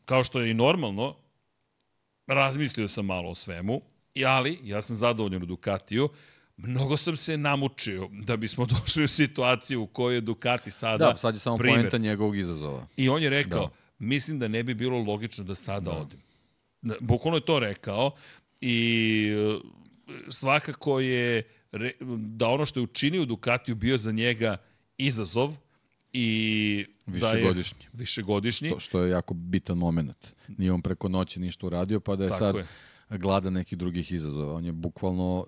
kao 0.06 0.24
što 0.24 0.42
je 0.42 0.52
i 0.52 0.54
normalno, 0.54 1.16
razmislio 2.28 2.88
sam 2.88 3.06
malo 3.06 3.30
o 3.30 3.36
svemu, 3.36 3.82
ali, 4.26 4.60
ja 4.64 4.82
sam 4.82 4.96
zadovoljan 4.96 5.44
u 5.44 5.46
Ducatiju, 5.46 6.10
mnogo 6.58 6.98
sam 6.98 7.16
se 7.16 7.38
namučio 7.38 8.10
da 8.12 8.38
bismo 8.38 8.66
došli 8.80 9.04
u 9.04 9.08
situaciju 9.08 9.82
u 9.84 9.88
kojoj 9.88 10.16
je 10.16 10.22
Ducati 10.22 10.72
sada 10.72 11.06
Da, 11.06 11.16
sad 11.16 11.34
je 11.34 11.40
samo 11.40 11.58
poenta 11.58 11.98
njegovog 11.98 12.38
izazova. 12.38 12.88
I 12.98 13.10
on 13.10 13.24
je 13.24 13.30
rekao, 13.30 13.60
da. 13.60 13.66
Da. 13.66 13.74
mislim 14.00 14.40
da 14.40 14.48
ne 14.48 14.64
bi 14.64 14.74
bilo 14.74 15.00
logično 15.00 15.44
da 15.44 15.56
sada 15.56 15.92
da. 15.92 15.98
odem. 15.98 16.20
Bukvalno 17.00 17.38
je 17.38 17.46
to 17.46 17.60
rekao 17.60 18.12
i 18.62 19.28
e, 19.32 19.60
svakako 20.30 21.00
je 21.00 21.44
da 22.18 22.48
ono 22.48 22.66
što 22.66 22.80
je 22.80 22.84
učinio 22.84 23.26
Ducatiju 23.26 23.76
bio 23.76 23.98
za 23.98 24.12
njega 24.12 24.58
izazov 24.98 25.56
i 26.14 26.86
Višegodišnji. 27.06 27.80
Da 27.80 27.86
je, 27.86 28.00
višegodišnji. 28.00 28.70
To 28.70 28.80
što 28.80 29.02
je 29.02 29.12
jako 29.12 29.34
bitan 29.34 29.78
moment. 29.78 30.34
Nije 30.58 30.72
on 30.72 30.82
preko 30.82 31.10
noći 31.10 31.40
ništa 31.40 31.68
uradio, 31.68 32.00
pa 32.00 32.16
da 32.16 32.24
je 32.24 32.30
Tako 32.30 32.40
sad 32.40 32.56
je. 32.56 33.18
gladan 33.18 33.54
nekih 33.54 33.78
drugih 33.78 34.12
izazova. 34.12 34.54
On 34.54 34.66
je 34.66 34.72
bukvalno 34.72 35.46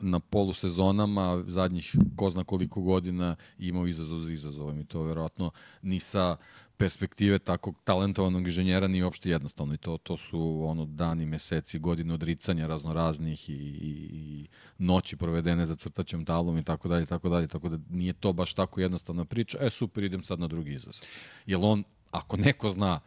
na 0.00 0.20
polusezonama 0.20 1.44
zadnjih 1.46 1.96
ko 2.16 2.30
zna 2.30 2.44
koliko 2.44 2.80
godina 2.80 3.36
imao 3.58 3.86
izazov 3.86 4.18
za 4.18 4.32
izazovom 4.32 4.80
i 4.80 4.84
to 4.86 5.02
verovatno 5.02 5.50
ni 5.82 6.00
sa 6.00 6.36
perspektive 6.76 7.38
takog 7.38 7.76
talentovanog 7.84 8.46
inženjera 8.46 8.88
nije 8.88 9.04
uopšte 9.04 9.30
jednostavno 9.30 9.74
i 9.74 9.78
to 9.78 9.98
to 9.98 10.16
su 10.16 10.64
ono 10.66 10.86
dani, 10.86 11.26
meseci, 11.26 11.78
godine 11.78 12.14
odricanja 12.14 12.66
raznoraznih 12.66 13.50
i, 13.50 13.52
i, 13.52 14.08
i 14.12 14.46
noći 14.78 15.16
provedene 15.16 15.66
za 15.66 15.74
crtaćom 15.74 16.24
talom 16.24 16.58
i 16.58 16.64
tako 16.64 16.88
dalje, 16.88 17.06
tako 17.06 17.28
dalje, 17.28 17.46
tako 17.46 17.68
da 17.68 17.78
nije 17.90 18.12
to 18.12 18.32
baš 18.32 18.54
tako 18.54 18.80
jednostavna 18.80 19.24
priča. 19.24 19.58
E 19.60 19.70
super, 19.70 20.04
idem 20.04 20.22
sad 20.22 20.40
na 20.40 20.46
drugi 20.46 20.72
izazov. 20.72 21.04
Jel 21.46 21.64
on, 21.64 21.84
ako 22.10 22.36
neko 22.36 22.70
zna 22.70 23.00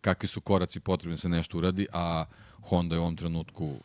kakvi 0.00 0.28
su 0.28 0.40
koraci 0.40 0.80
potrebni 0.80 1.12
da 1.14 1.20
se 1.20 1.28
nešto 1.28 1.58
uradi, 1.58 1.86
a 1.92 2.24
Honda 2.62 2.94
je 2.94 2.98
u 2.98 3.02
ovom 3.02 3.16
trenutku 3.16 3.80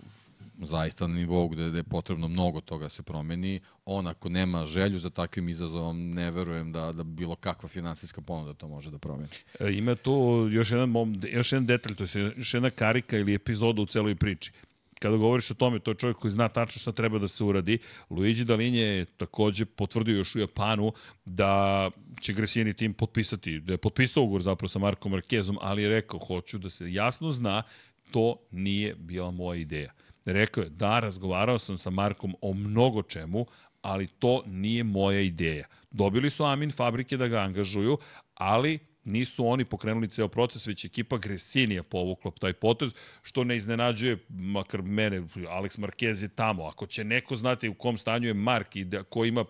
zaista 0.66 1.08
na 1.08 1.16
nivou 1.16 1.50
gde, 1.50 1.70
gde 1.70 1.80
je 1.80 1.84
potrebno 1.84 2.28
mnogo 2.28 2.62
toga 2.62 2.86
da 2.86 2.90
se 2.90 3.04
promeni. 3.04 3.60
On 3.86 4.08
ako 4.08 4.30
nema 4.30 4.66
želju 4.66 5.00
za 5.00 5.10
takvim 5.10 5.50
izazovom, 5.50 6.12
ne 6.12 6.32
verujem 6.32 6.72
da, 6.72 6.92
da 6.92 7.04
bilo 7.04 7.36
kakva 7.36 7.70
finansijska 7.70 8.22
ponuda 8.22 8.54
to 8.54 8.68
može 8.68 8.92
da 8.92 8.98
promeni. 8.98 9.30
E, 9.60 9.72
ima 9.72 9.96
tu 9.96 10.48
još 10.52 10.72
jedan, 10.72 10.90
mom, 10.90 11.22
još 11.32 11.52
jedan 11.52 11.66
detalj, 11.66 11.96
to 11.96 12.04
je 12.04 12.34
još 12.38 12.54
jedna 12.54 12.70
karika 12.70 13.18
ili 13.18 13.34
epizoda 13.34 13.82
u 13.82 13.86
celoj 13.86 14.16
priči. 14.16 14.52
Kada 15.00 15.18
govoriš 15.18 15.52
o 15.52 15.54
tome, 15.54 15.80
to 15.80 15.92
je 15.92 15.96
čovjek 15.96 16.18
koji 16.18 16.32
zna 16.32 16.50
tačno 16.50 16.80
šta 16.80 16.92
treba 16.92 17.20
da 17.20 17.28
se 17.28 17.44
uradi. 17.44 17.78
Luigi 18.10 18.44
Dalinje 18.44 18.82
je 18.82 19.06
takođe 19.06 19.66
potvrdio 19.66 20.18
još 20.18 20.36
u 20.36 20.40
Japanu 20.40 20.92
da 21.26 21.90
će 22.22 22.34
Gresini 22.34 22.74
tim 22.74 22.94
potpisati, 22.94 23.60
da 23.60 23.74
je 23.74 23.78
potpisao 23.78 24.24
ugovor 24.24 24.42
zapravo 24.42 24.68
sa 24.68 24.80
Markom 24.80 25.12
Markezom, 25.12 25.58
ali 25.62 25.84
je 25.84 25.90
rekao, 25.90 26.20
hoću 26.20 26.58
da 26.58 26.70
se 26.70 26.94
jasno 26.94 27.32
zna, 27.32 27.64
to 28.12 28.36
nije 28.52 28.96
bila 28.96 29.32
moja 29.32 29.60
ideja. 29.60 29.94
Rekao 30.34 30.64
je, 30.64 30.70
da, 30.70 31.00
razgovarao 31.00 31.60
sam 31.60 31.78
sa 31.78 31.90
Markom 31.90 32.36
o 32.42 32.54
mnogo 32.54 33.04
čemu, 33.04 33.46
ali 33.82 34.08
to 34.08 34.44
nije 34.46 34.84
moja 34.84 35.22
ideja. 35.22 35.68
Dobili 35.92 36.30
su 36.30 36.44
Amin 36.44 36.72
fabrike 36.72 37.18
da 37.18 37.28
ga 37.28 37.40
angažuju, 37.40 37.98
ali 38.34 38.80
nisu 39.04 39.48
oni 39.48 39.66
pokrenuli 39.66 40.08
ceo 40.08 40.28
proces, 40.28 40.68
već 40.68 40.86
ekipa 40.86 41.18
Gresinija 41.18 41.84
povukla 41.84 42.32
taj 42.32 42.54
potez, 42.54 42.94
što 43.22 43.44
ne 43.44 43.58
iznenađuje, 43.58 44.18
makar 44.30 44.82
mene, 44.82 45.22
Alex 45.36 45.80
Marquez 45.80 46.24
je 46.24 46.30
tamo. 46.30 46.64
Ako 46.66 46.86
će 46.86 47.04
neko 47.04 47.36
znati 47.36 47.70
u 47.70 47.74
kom 47.74 47.98
stanju 47.98 48.28
je 48.28 48.34
Mark 48.34 48.76
i 48.76 48.84
da, 48.84 49.04
ko 49.04 49.26
ima 49.26 49.46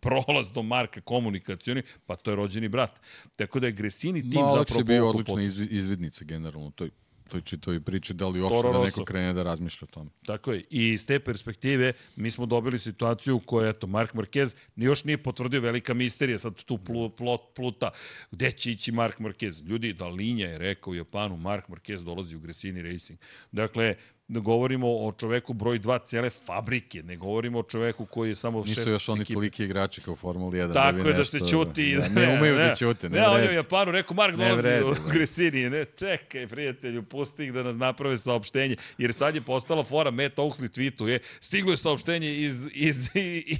prolaz 0.00 0.50
do 0.50 0.62
Marka 0.62 1.00
komunikacioni, 1.00 1.82
pa 2.06 2.16
to 2.16 2.30
je 2.30 2.36
rođeni 2.36 2.68
brat. 2.68 3.00
Tako 3.36 3.60
da 3.60 3.66
je 3.66 3.72
Gresini 3.72 4.30
tim 4.30 4.40
Ma, 4.40 4.52
zapravo... 4.56 4.80
je 4.80 4.84
bio 4.84 5.08
odlična 5.08 5.42
iz, 5.42 5.60
izvidnica 5.70 6.24
generalno, 6.24 6.70
to 6.70 6.84
je 6.84 6.90
toj 7.28 7.40
čitoj 7.40 7.80
priči, 7.80 8.14
da 8.14 8.28
li 8.28 8.40
uopšte 8.40 8.72
da 8.72 8.84
neko 8.84 9.04
krene 9.04 9.32
da 9.32 9.42
razmišlja 9.42 9.86
o 9.90 9.94
tome. 9.94 10.10
Tako 10.26 10.52
je. 10.52 10.64
I 10.70 10.88
iz 10.88 11.06
te 11.06 11.18
perspektive 11.20 11.92
mi 12.16 12.30
smo 12.30 12.46
dobili 12.46 12.78
situaciju 12.78 13.36
u 13.36 13.40
kojoj, 13.40 13.70
eto, 13.70 13.86
Mark 13.86 14.14
Marquez 14.14 14.54
još 14.76 15.04
nije 15.04 15.18
potvrdio 15.18 15.60
velika 15.60 15.94
misterija, 15.94 16.38
sad 16.38 16.54
tu 16.64 16.78
plu, 16.78 17.10
plot, 17.10 17.40
pluta, 17.54 17.90
gde 18.30 18.52
će 18.52 18.70
ići 18.70 18.92
Mark 18.92 19.18
Marquez. 19.18 19.68
Ljudi, 19.68 19.92
da 19.92 20.08
linja 20.08 20.46
je 20.46 20.58
rekao 20.58 20.90
u 20.90 20.94
Japanu, 20.94 21.36
Mark 21.36 21.68
Marquez 21.68 22.04
dolazi 22.04 22.36
u 22.36 22.40
Gresini 22.40 22.82
Racing. 22.82 23.18
Dakle, 23.52 23.96
da 24.28 24.40
govorimo 24.40 24.88
o 24.88 25.12
čoveku 25.12 25.52
broj 25.52 25.78
2 25.80 25.98
cele 26.04 26.30
fabrike, 26.30 27.02
ne 27.02 27.16
govorimo 27.16 27.58
o 27.58 27.62
čoveku 27.62 28.06
koji 28.06 28.28
je 28.28 28.34
samo 28.36 28.66
šef 28.66 28.76
Nisu 28.76 28.90
još 28.90 29.08
oni 29.08 29.20
ekipe. 29.22 29.34
toliki 29.34 29.64
igrači 29.64 30.00
kao 30.00 30.16
Formula 30.16 30.50
1. 30.52 30.72
Tako 30.72 30.98
da 31.02 31.08
je 31.08 31.14
da 31.14 31.24
se 31.24 31.38
ćuti. 31.50 31.96
Da, 31.96 32.08
ne, 32.08 32.38
umeju 32.38 32.56
da 32.56 32.74
ćute, 32.74 33.08
ne, 33.08 33.20
ne, 33.20 33.28
on 33.28 33.42
je 33.42 33.48
u. 33.50 33.52
Japanu 33.52 33.92
rekao, 33.92 34.14
Mark 34.14 34.36
Ne 34.36 34.48
dolazi 34.48 34.68
vredi, 34.68 34.84
u 34.84 34.94
da. 34.94 35.12
Gresini. 35.12 35.70
Ne, 35.70 35.84
čekaj, 35.84 36.46
prijatelju, 36.46 37.02
pusti 37.02 37.44
ih 37.44 37.52
da 37.52 37.62
nas 37.62 37.76
naprave 37.76 38.16
saopštenje. 38.16 38.76
Jer 38.98 39.12
sad 39.14 39.34
je 39.34 39.40
postala 39.40 39.84
fora, 39.84 40.10
Matt 40.10 40.36
Oaksley 40.36 40.68
tweetuje, 40.68 41.18
stiglo 41.40 41.70
je 41.72 41.76
saopštenje 41.76 42.34
iz, 42.34 42.66
iz, 42.72 43.08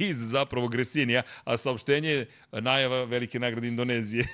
iz 0.00 0.16
zapravo 0.30 0.68
Gresinija, 0.68 1.22
a 1.44 1.56
saopštenje 1.56 2.10
je 2.10 2.26
najava 2.52 3.04
velike 3.04 3.38
nagrade 3.38 3.68
Indonezije. 3.68 4.26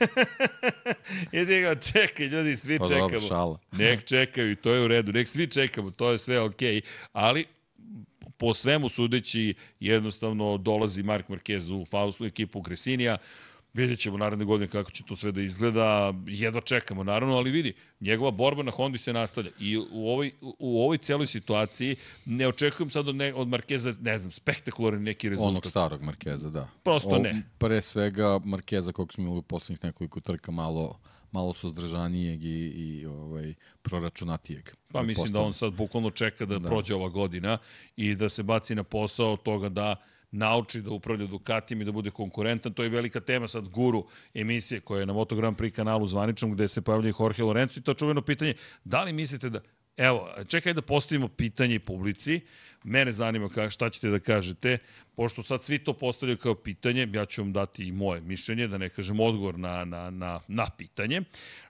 I 1.33 1.47
ti 1.47 1.61
ga, 1.61 1.75
čekaj, 1.75 2.27
ljudi, 2.27 2.57
svi 2.57 2.79
Pa 2.79 2.87
čekamo. 2.87 3.09
dobro, 3.09 3.21
šala. 3.21 3.59
Nek 3.73 4.05
čekaju 4.05 4.57
to 4.57 4.73
je 4.73 4.85
u 4.85 4.89
redu. 4.89 5.13
Nek 5.13 5.29
svi 5.29 5.47
čekamo, 5.47 5.91
to 5.91 6.13
je 6.13 6.19
sve 6.25 6.41
okej. 6.41 6.75
Okay. 6.75 6.83
Ali 7.13 7.47
po 8.37 8.55
svemu 8.55 8.89
sudeći 8.89 9.55
jednostavno 9.81 10.59
dolazi 10.59 11.03
Mark 11.03 11.29
Marquez 11.29 11.83
u 11.83 11.85
Faustu 11.85 12.25
ekipu 12.25 12.61
Gresinija. 12.61 13.17
Vidjet 13.75 13.99
ćemo 13.99 14.19
naredne 14.19 14.45
godine 14.45 14.69
kako 14.69 14.91
će 14.91 15.05
to 15.05 15.17
sve 15.17 15.33
da 15.33 15.41
izgleda. 15.41 16.15
Jedva 16.27 16.61
čekamo, 16.61 17.05
naravno, 17.05 17.37
ali 17.37 17.51
vidi, 17.51 17.75
njegova 18.01 18.31
borba 18.31 18.63
na 18.63 18.71
Hondi 18.71 18.99
se 18.99 19.13
nastavlja. 19.13 19.51
I 19.61 19.79
u 19.79 20.09
ovoj, 20.09 20.33
u 20.41 20.83
ovoj 20.83 20.99
celoj 20.99 21.27
situaciji 21.27 21.97
ne 22.25 22.49
očekujem 22.49 22.91
sad 22.91 23.09
od, 23.09 23.17
ne, 23.17 23.35
od 23.35 23.49
Markeza, 23.49 23.95
ne 24.01 24.19
znam, 24.19 24.31
spektakularni 24.31 25.01
neki 25.01 25.29
rezultat. 25.29 25.51
Onog 25.51 25.67
starog 25.67 26.03
Markeza, 26.03 26.51
da. 26.51 26.69
Prosto 26.83 27.19
ne. 27.19 27.43
Pre 27.59 27.83
svega 27.83 28.41
Markeza, 28.45 28.93
kog 28.93 29.13
smo 29.13 29.25
imali 29.25 29.39
u 29.39 29.43
poslednjih 29.43 29.85
nekoliko 29.85 30.21
trka, 30.21 30.53
malo 30.53 30.99
malo 31.35 31.53
suzdržanijeg 31.53 32.45
i, 32.45 32.67
i 32.67 33.07
ovaj, 33.07 33.55
proračunatijeg. 33.83 34.71
Pa 34.93 35.03
mislim 35.03 35.33
da 35.33 35.41
on 35.41 35.55
sad 35.55 35.73
bukvalno 35.73 36.11
čeka 36.11 36.47
da, 36.47 36.59
da 36.59 36.69
prođe 36.69 36.95
ova 36.95 37.09
godina 37.09 37.59
i 37.97 38.15
da 38.15 38.29
se 38.29 38.43
baci 38.43 38.75
na 38.75 38.85
posao 38.85 39.37
toga 39.37 39.69
da 39.69 39.97
nauči 40.31 40.83
da 40.83 40.91
upravlja 40.91 41.27
Ducatijem 41.27 41.83
i 41.83 41.85
da 41.85 41.93
bude 41.93 42.11
konkurentan. 42.11 42.73
To 42.73 42.83
je 42.83 42.89
velika 42.89 43.21
tema 43.21 43.49
sad 43.49 43.69
guru 43.69 44.07
emisije 44.35 44.81
koja 44.81 45.01
je 45.01 45.07
na 45.07 45.13
Moto 45.13 45.37
Grand 45.37 45.57
Prix 45.57 45.75
kanalu 45.75 46.07
zvaničnom 46.07 46.53
gde 46.53 46.69
se 46.69 46.83
pojavlja 46.83 47.13
Jorge 47.19 47.43
Lorenzo 47.43 47.81
i 47.81 47.83
to 47.83 47.95
čuveno 47.95 48.23
pitanje. 48.23 48.55
Da 48.85 49.03
li 49.03 49.13
mislite 49.13 49.51
da 49.51 49.61
Evo, 49.97 50.29
čekaj 50.49 50.73
da 50.73 50.83
postavimo 50.83 51.29
pitanje 51.29 51.79
publici. 51.79 52.41
Mene 52.85 53.13
zanima 53.13 53.49
ka, 53.49 53.71
šta 53.71 53.91
ćete 53.91 54.09
da 54.09 54.19
kažete. 54.19 54.79
Pošto 55.17 55.43
sad 55.43 55.65
svi 55.65 55.79
to 55.79 55.93
postavljaju 55.93 56.39
kao 56.39 56.55
pitanje, 56.55 57.09
ja 57.13 57.27
ću 57.27 57.43
vam 57.43 57.53
dati 57.53 57.85
i 57.89 57.93
moje 57.93 58.21
mišljenje, 58.21 58.69
da 58.69 58.79
ne 58.79 58.89
kažem 58.89 59.21
odgovor 59.21 59.59
na, 59.59 59.85
na, 59.85 60.11
na, 60.11 60.41
na 60.49 60.67
pitanje. 60.79 61.23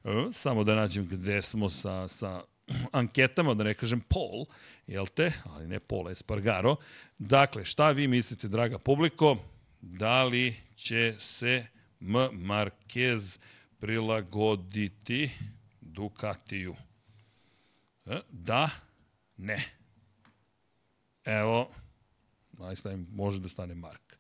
E, 0.05 0.09
Samo 0.33 0.65
da 0.65 0.75
nađem 0.75 1.07
gde 1.07 1.43
smo 1.43 1.71
sa, 1.71 2.09
sa 2.09 2.43
anketama, 2.93 3.55
da 3.55 3.65
ne 3.65 3.75
kažem 3.75 4.01
poll, 4.01 4.47
jel 4.87 5.07
te? 5.07 5.33
Ali 5.45 5.69
ne 5.69 5.81
poll, 5.81 6.09
Espargaro. 6.09 6.77
Dakle, 7.19 7.65
šta 7.65 7.91
vi 7.91 8.09
mislite, 8.09 8.49
draga 8.49 8.79
publiko? 8.79 9.37
Da 9.81 10.25
li 10.25 10.55
će 10.77 11.15
se 11.19 11.67
M. 12.01 12.15
Marquez 12.33 13.39
prilagoditi 13.81 15.31
Ducatiju? 15.81 16.75
E, 18.07 18.21
Da, 18.31 18.71
ne. 19.37 19.65
Evo, 21.25 21.71
najstavim, 22.53 23.07
može 23.13 23.41
da 23.41 23.49
stane 23.49 23.75
Mark. 23.75 24.17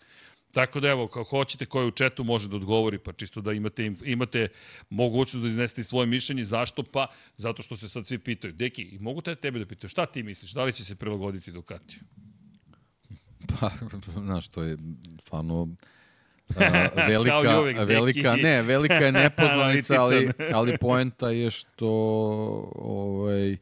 Tako 0.52 0.80
da 0.80 0.88
evo, 0.88 1.08
kako 1.08 1.38
hoćete, 1.38 1.66
ko 1.66 1.80
je 1.80 1.86
u 1.86 1.90
četu 1.90 2.24
može 2.24 2.48
da 2.48 2.56
odgovori, 2.56 2.98
pa 2.98 3.12
čisto 3.12 3.40
da 3.40 3.52
imate, 3.52 3.92
imate 4.04 4.48
mogućnost 4.90 5.42
da 5.42 5.48
iznesete 5.48 5.82
svoje 5.82 6.06
mišljenje. 6.06 6.44
Zašto? 6.44 6.82
Pa, 6.82 7.06
zato 7.36 7.62
što 7.62 7.76
se 7.76 7.88
sad 7.88 8.06
svi 8.06 8.18
pitaju. 8.18 8.52
Deki, 8.52 8.98
mogu 9.00 9.20
te 9.20 9.34
tebe 9.34 9.58
da 9.58 9.66
pitaju, 9.66 9.88
šta 9.88 10.06
ti 10.06 10.22
misliš? 10.22 10.52
Da 10.52 10.64
li 10.64 10.72
će 10.72 10.84
se 10.84 10.94
prilagoditi 10.94 11.52
Ducatiju? 11.52 12.00
Pa, 13.48 13.70
znaš, 14.24 14.48
to 14.48 14.62
je 14.62 14.78
stvarno 15.20 15.68
a, 16.56 16.88
velika, 17.08 17.62
Deki. 17.62 17.84
velika, 17.84 18.36
ne, 18.36 18.62
velika 18.62 18.94
je 18.94 19.12
nepoznanica, 19.26 20.00
ali, 20.00 20.30
ali 20.52 20.78
poenta 20.78 21.30
je 21.30 21.50
što 21.50 21.88
ovaj, 22.74 23.56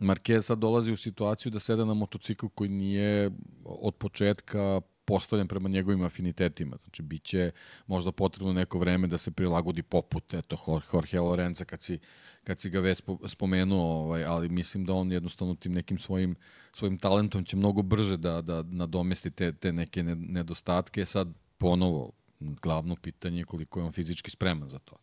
Marquez 0.00 0.40
sad 0.40 0.58
dolazi 0.58 0.92
u 0.92 0.96
situaciju 0.96 1.52
da 1.52 1.58
seda 1.58 1.84
na 1.84 1.94
motocikl 1.94 2.46
koji 2.54 2.70
nije 2.70 3.30
od 3.64 3.94
početka 3.94 4.80
postavljen 5.06 5.48
prema 5.48 5.68
njegovim 5.68 6.02
afinitetima. 6.02 6.76
Znači, 6.76 7.02
bit 7.02 7.22
će 7.22 7.50
možda 7.86 8.12
potrebno 8.12 8.52
neko 8.52 8.78
vreme 8.78 9.06
da 9.06 9.18
se 9.18 9.30
prilagodi 9.30 9.82
poput, 9.82 10.34
eto, 10.34 10.80
Jorge 10.92 11.20
Lorenza 11.20 11.64
kad 11.64 11.82
si, 11.82 11.98
kad 12.44 12.60
si 12.60 12.70
ga 12.70 12.80
već 12.80 13.02
spomenuo, 13.26 13.84
ovaj, 13.84 14.24
ali 14.24 14.48
mislim 14.48 14.84
da 14.84 14.94
on 14.94 15.12
jednostavno 15.12 15.54
tim 15.54 15.72
nekim 15.72 15.98
svojim, 15.98 16.36
svojim 16.72 16.98
talentom 16.98 17.44
će 17.44 17.56
mnogo 17.56 17.82
brže 17.82 18.16
da, 18.16 18.40
da 18.42 18.62
nadomesti 18.62 19.30
te, 19.30 19.52
te 19.52 19.72
neke 19.72 20.02
nedostatke. 20.02 21.04
Sad, 21.04 21.32
ponovo, 21.58 22.12
glavno 22.40 22.96
pitanje 22.96 23.38
je 23.38 23.44
koliko 23.44 23.80
je 23.80 23.84
on 23.84 23.92
fizički 23.92 24.30
spreman 24.30 24.68
za 24.68 24.78
to. 24.78 24.96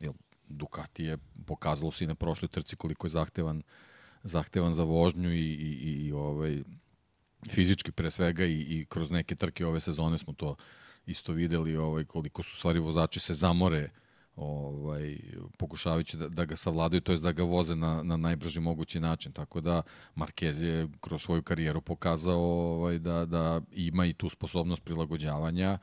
Jer 0.00 0.12
Ducati 0.48 1.04
je 1.04 1.18
pokazalo 1.46 1.92
se 1.92 2.04
i 2.04 2.06
na 2.06 2.14
prošloj 2.14 2.48
trci 2.48 2.76
koliko 2.76 3.06
je 3.06 3.10
zahtevan, 3.10 3.62
zahtevan 4.22 4.74
za 4.74 4.84
vožnju 4.84 5.32
i, 5.32 5.38
i, 5.38 6.06
i 6.06 6.12
ovaj, 6.12 6.62
fizički 7.50 7.92
pre 7.92 8.10
svega 8.10 8.44
i, 8.44 8.60
i 8.60 8.86
kroz 8.88 9.10
neke 9.10 9.34
trke 9.34 9.66
ove 9.66 9.80
sezone 9.80 10.18
smo 10.18 10.32
to 10.32 10.56
isto 11.06 11.32
videli 11.32 11.76
ovaj, 11.76 12.04
koliko 12.04 12.42
su 12.42 12.56
stvari 12.56 12.78
vozači 12.78 13.20
se 13.20 13.34
zamore 13.34 13.90
ovaj, 14.36 15.18
pokušavajući 15.58 16.16
da, 16.16 16.28
da 16.28 16.44
ga 16.44 16.56
savladaju, 16.56 17.00
to 17.00 17.12
je 17.12 17.18
da 17.18 17.32
ga 17.32 17.42
voze 17.42 17.76
na, 17.76 18.02
na 18.02 18.16
najbrži 18.16 18.60
mogući 18.60 19.00
način. 19.00 19.32
Tako 19.32 19.60
da 19.60 19.82
Marquez 20.16 20.62
je 20.62 20.88
kroz 21.00 21.22
svoju 21.22 21.42
karijeru 21.42 21.80
pokazao 21.80 22.40
ovaj, 22.40 22.98
da, 22.98 23.24
da 23.24 23.60
ima 23.72 24.06
i 24.06 24.12
tu 24.12 24.28
sposobnost 24.28 24.84
prilagođavanja. 24.84 25.78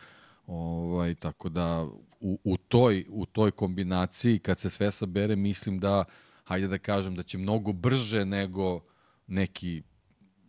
Ovaj, 0.48 1.16
tako 1.16 1.50
da 1.50 1.88
u, 2.20 2.40
u, 2.44 2.58
toj, 2.58 3.06
u 3.10 3.26
toj 3.26 3.52
kombinaciji 3.52 4.40
kad 4.40 4.60
se 4.60 4.70
sve 4.70 4.92
sabere 4.92 5.36
mislim 5.36 5.80
da 5.80 6.04
hajde 6.44 6.68
da 6.68 6.78
kažem 6.78 7.16
da 7.16 7.24
će 7.24 7.38
mnogo 7.38 7.74
brže 7.74 8.26
nego 8.26 8.80
neki 9.28 9.84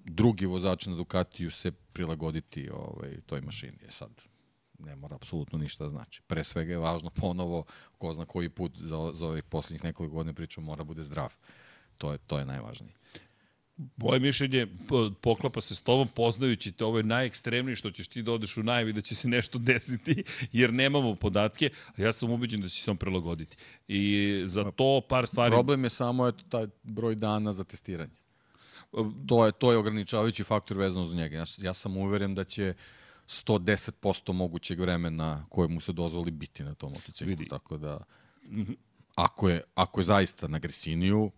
drugi 0.04 0.46
vozač 0.46 0.86
na 0.86 0.94
Ducatiju 0.94 1.50
se 1.50 1.70
prilagoditi 1.70 2.70
ovaj, 2.70 3.20
toj 3.26 3.40
mašini. 3.40 3.78
Je 3.82 3.90
sad 3.90 4.31
ne 4.84 4.96
mora 4.96 5.16
apsolutno 5.16 5.58
ništa 5.58 5.84
da 5.84 5.90
znači. 5.90 6.22
Pre 6.26 6.44
svega 6.44 6.72
je 6.72 6.78
važno 6.78 7.10
ponovo, 7.10 7.64
ko 7.98 8.12
zna 8.12 8.24
koji 8.24 8.48
put 8.48 8.78
za, 8.78 9.10
za 9.12 9.26
ovih 9.26 9.44
poslednjih 9.44 9.84
nekoliko 9.84 10.14
godina 10.14 10.32
pričamo, 10.32 10.66
mora 10.66 10.84
bude 10.84 11.02
zdrav. 11.02 11.34
To 11.98 12.12
je, 12.12 12.18
to 12.18 12.38
je 12.38 12.44
najvažnije. 12.44 12.94
Moje 13.96 14.20
mišljenje 14.20 14.66
poklapa 15.20 15.60
se 15.60 15.74
s 15.74 15.82
tobom 15.82 16.08
poznajući 16.08 16.72
te 16.72 16.84
ovo 16.84 16.98
je 16.98 17.02
najekstremnije 17.02 17.76
što 17.76 17.90
ćeš 17.90 18.08
ti 18.08 18.22
da 18.22 18.32
odeš 18.32 18.56
u 18.56 18.62
najavi 18.62 18.92
da 18.92 19.00
će 19.00 19.14
se 19.14 19.28
nešto 19.28 19.58
desiti 19.72 20.24
jer 20.52 20.72
nemamo 20.72 21.14
podatke, 21.14 21.70
a 21.96 22.02
ja 22.02 22.12
sam 22.12 22.30
ubeđen 22.30 22.60
da 22.60 22.68
će 22.68 22.82
se 22.82 22.90
on 22.90 22.96
prilagoditi. 22.96 23.56
I 23.88 24.38
za 24.44 24.70
to 24.70 25.00
par 25.08 25.26
stvari... 25.26 25.50
Problem 25.50 25.84
je 25.84 25.90
samo 25.90 26.28
eto, 26.28 26.44
taj 26.48 26.66
broj 26.82 27.14
dana 27.14 27.52
za 27.52 27.64
testiranje. 27.64 28.22
To 29.26 29.46
je, 29.46 29.52
to 29.52 29.72
je 29.72 29.78
ograničavajući 29.78 30.44
faktor 30.44 30.78
vezano 30.78 31.06
za 31.06 31.16
njega. 31.16 31.36
Ja, 31.36 31.44
ja 31.58 31.74
sam 31.74 31.96
uveren 31.96 32.34
da 32.34 32.44
će 32.44 32.74
110% 33.28 34.32
mogućeg 34.32 34.80
vremena 34.80 35.46
koje 35.48 35.68
mu 35.68 35.80
se 35.80 35.92
dozvoli 35.92 36.30
biti 36.30 36.64
na 36.64 36.74
tom 36.74 36.92
motociklu. 36.92 37.30
Vidi. 37.30 37.48
Tako 37.48 37.76
da, 37.76 37.98
mhm. 38.44 38.72
ako 39.14 39.48
je, 39.48 39.62
ako 39.74 40.00
je 40.00 40.04
zaista 40.04 40.48
na 40.48 40.58
Gresiniju, 40.58 41.30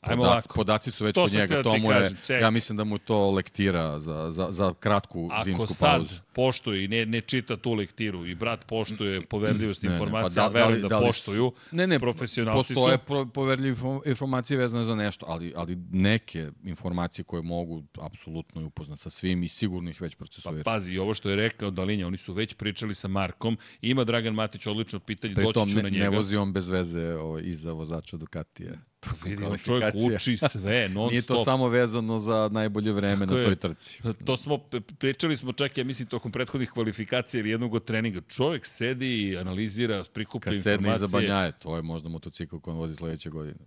Ajmo 0.00 0.22
Poda, 0.22 0.34
lako. 0.34 0.54
Podaci 0.54 0.90
su 0.90 1.04
već 1.04 1.14
to 1.14 1.24
kod 1.24 1.32
njega, 1.32 1.62
to 1.62 1.78
mu 1.78 1.92
je, 1.92 1.98
kažem, 1.98 2.40
ja 2.40 2.50
mislim 2.50 2.76
da 2.76 2.84
mu 2.84 2.98
to 2.98 3.30
lektira 3.30 4.00
za, 4.00 4.30
za, 4.30 4.46
za 4.50 4.74
kratku 4.80 5.28
Ako 5.32 5.44
zimsku 5.44 5.74
pauzu. 5.80 6.04
Ako 6.04 6.14
sad 6.14 6.20
poštuje 6.38 6.84
i 6.84 6.88
ne, 6.88 7.06
ne 7.06 7.20
čita 7.20 7.56
tu 7.56 7.72
lektiru 7.72 8.26
i 8.26 8.34
brat 8.34 8.64
poštuje 8.66 9.20
poverljivost 9.26 9.82
ne, 9.82 9.92
informacija, 9.92 10.42
ne, 10.42 10.52
pa 10.52 10.52
da, 10.52 10.64
verujem 10.64 10.82
da, 10.82 10.88
da, 10.88 10.98
da 10.98 11.06
poštuju, 11.06 11.52
ne, 11.72 11.86
ne, 11.86 11.98
profesionalci 11.98 12.74
postoje 12.74 12.98
su. 12.98 13.04
Postoje 13.06 13.26
poverljive 13.34 13.76
informacije 14.06 14.58
vezane 14.58 14.84
za 14.84 14.94
nešto, 14.94 15.26
ali, 15.28 15.52
ali 15.56 15.76
neke 15.90 16.50
informacije 16.64 17.24
koje 17.24 17.42
mogu 17.42 17.82
apsolutno 18.00 18.66
upoznati 18.66 19.02
sa 19.02 19.10
svim 19.10 19.42
i 19.42 19.48
sigurno 19.48 19.90
ih 19.90 20.00
već 20.00 20.14
procesuirati. 20.14 20.64
Pa 20.64 20.70
pazi, 20.70 20.98
ovo 20.98 21.14
što 21.14 21.30
je 21.30 21.36
rekao 21.36 21.70
Dalinja, 21.70 22.06
oni 22.06 22.18
su 22.18 22.32
već 22.32 22.54
pričali 22.54 22.94
sa 22.94 23.08
Markom, 23.08 23.58
ima 23.82 24.04
Dragan 24.04 24.34
Matić 24.34 24.66
odlično 24.66 25.00
pitanje, 25.00 25.34
Pri 25.34 25.44
doći 25.44 25.70
ću 25.70 25.76
ne, 25.76 25.82
na 25.82 25.88
njega. 25.88 26.04
ne 26.04 26.16
vozi 26.16 26.36
on 26.36 26.52
bez 26.52 26.68
veze 26.68 27.14
ovaj, 27.14 27.42
iza 27.44 27.72
vozača 27.72 28.16
Ducatija. 28.16 28.72
To 29.00 29.10
vidi, 29.24 29.44
on 29.44 29.58
čovjek 29.58 29.94
uči 29.94 30.36
sve, 30.36 30.88
non 30.94 31.08
Nije 31.10 31.22
to 31.22 31.34
stop. 31.34 31.44
samo 31.44 31.68
vezano 31.68 32.18
za 32.18 32.48
najbolje 32.52 32.92
vreme 32.92 33.26
Tako 33.26 33.38
na 33.38 33.42
toj 33.42 33.56
trci. 33.56 34.02
To 34.24 34.36
smo, 34.36 34.58
pričali 34.98 35.36
smo 35.36 35.52
čak, 35.52 35.78
ja 35.78 35.84
mislim, 35.84 36.08
tokom 36.08 36.27
prethodnih 36.32 36.70
kvalifikacija 36.70 37.40
ili 37.40 37.50
jednog 37.50 37.74
od 37.74 37.84
treninga. 37.84 38.20
Čovjek 38.20 38.66
sedi 38.66 39.28
i 39.28 39.38
analizira, 39.38 40.04
prikuplja 40.12 40.54
informacije. 40.54 40.76
Kad 40.76 41.00
sedne 41.00 41.06
iza 41.06 41.16
banjaje, 41.16 41.52
to 41.58 41.76
je 41.76 41.82
možda 41.82 42.08
motocikl 42.08 42.56
koji 42.56 42.76
vozi 42.76 42.96
sledeće 42.96 43.30
godine. 43.30 43.58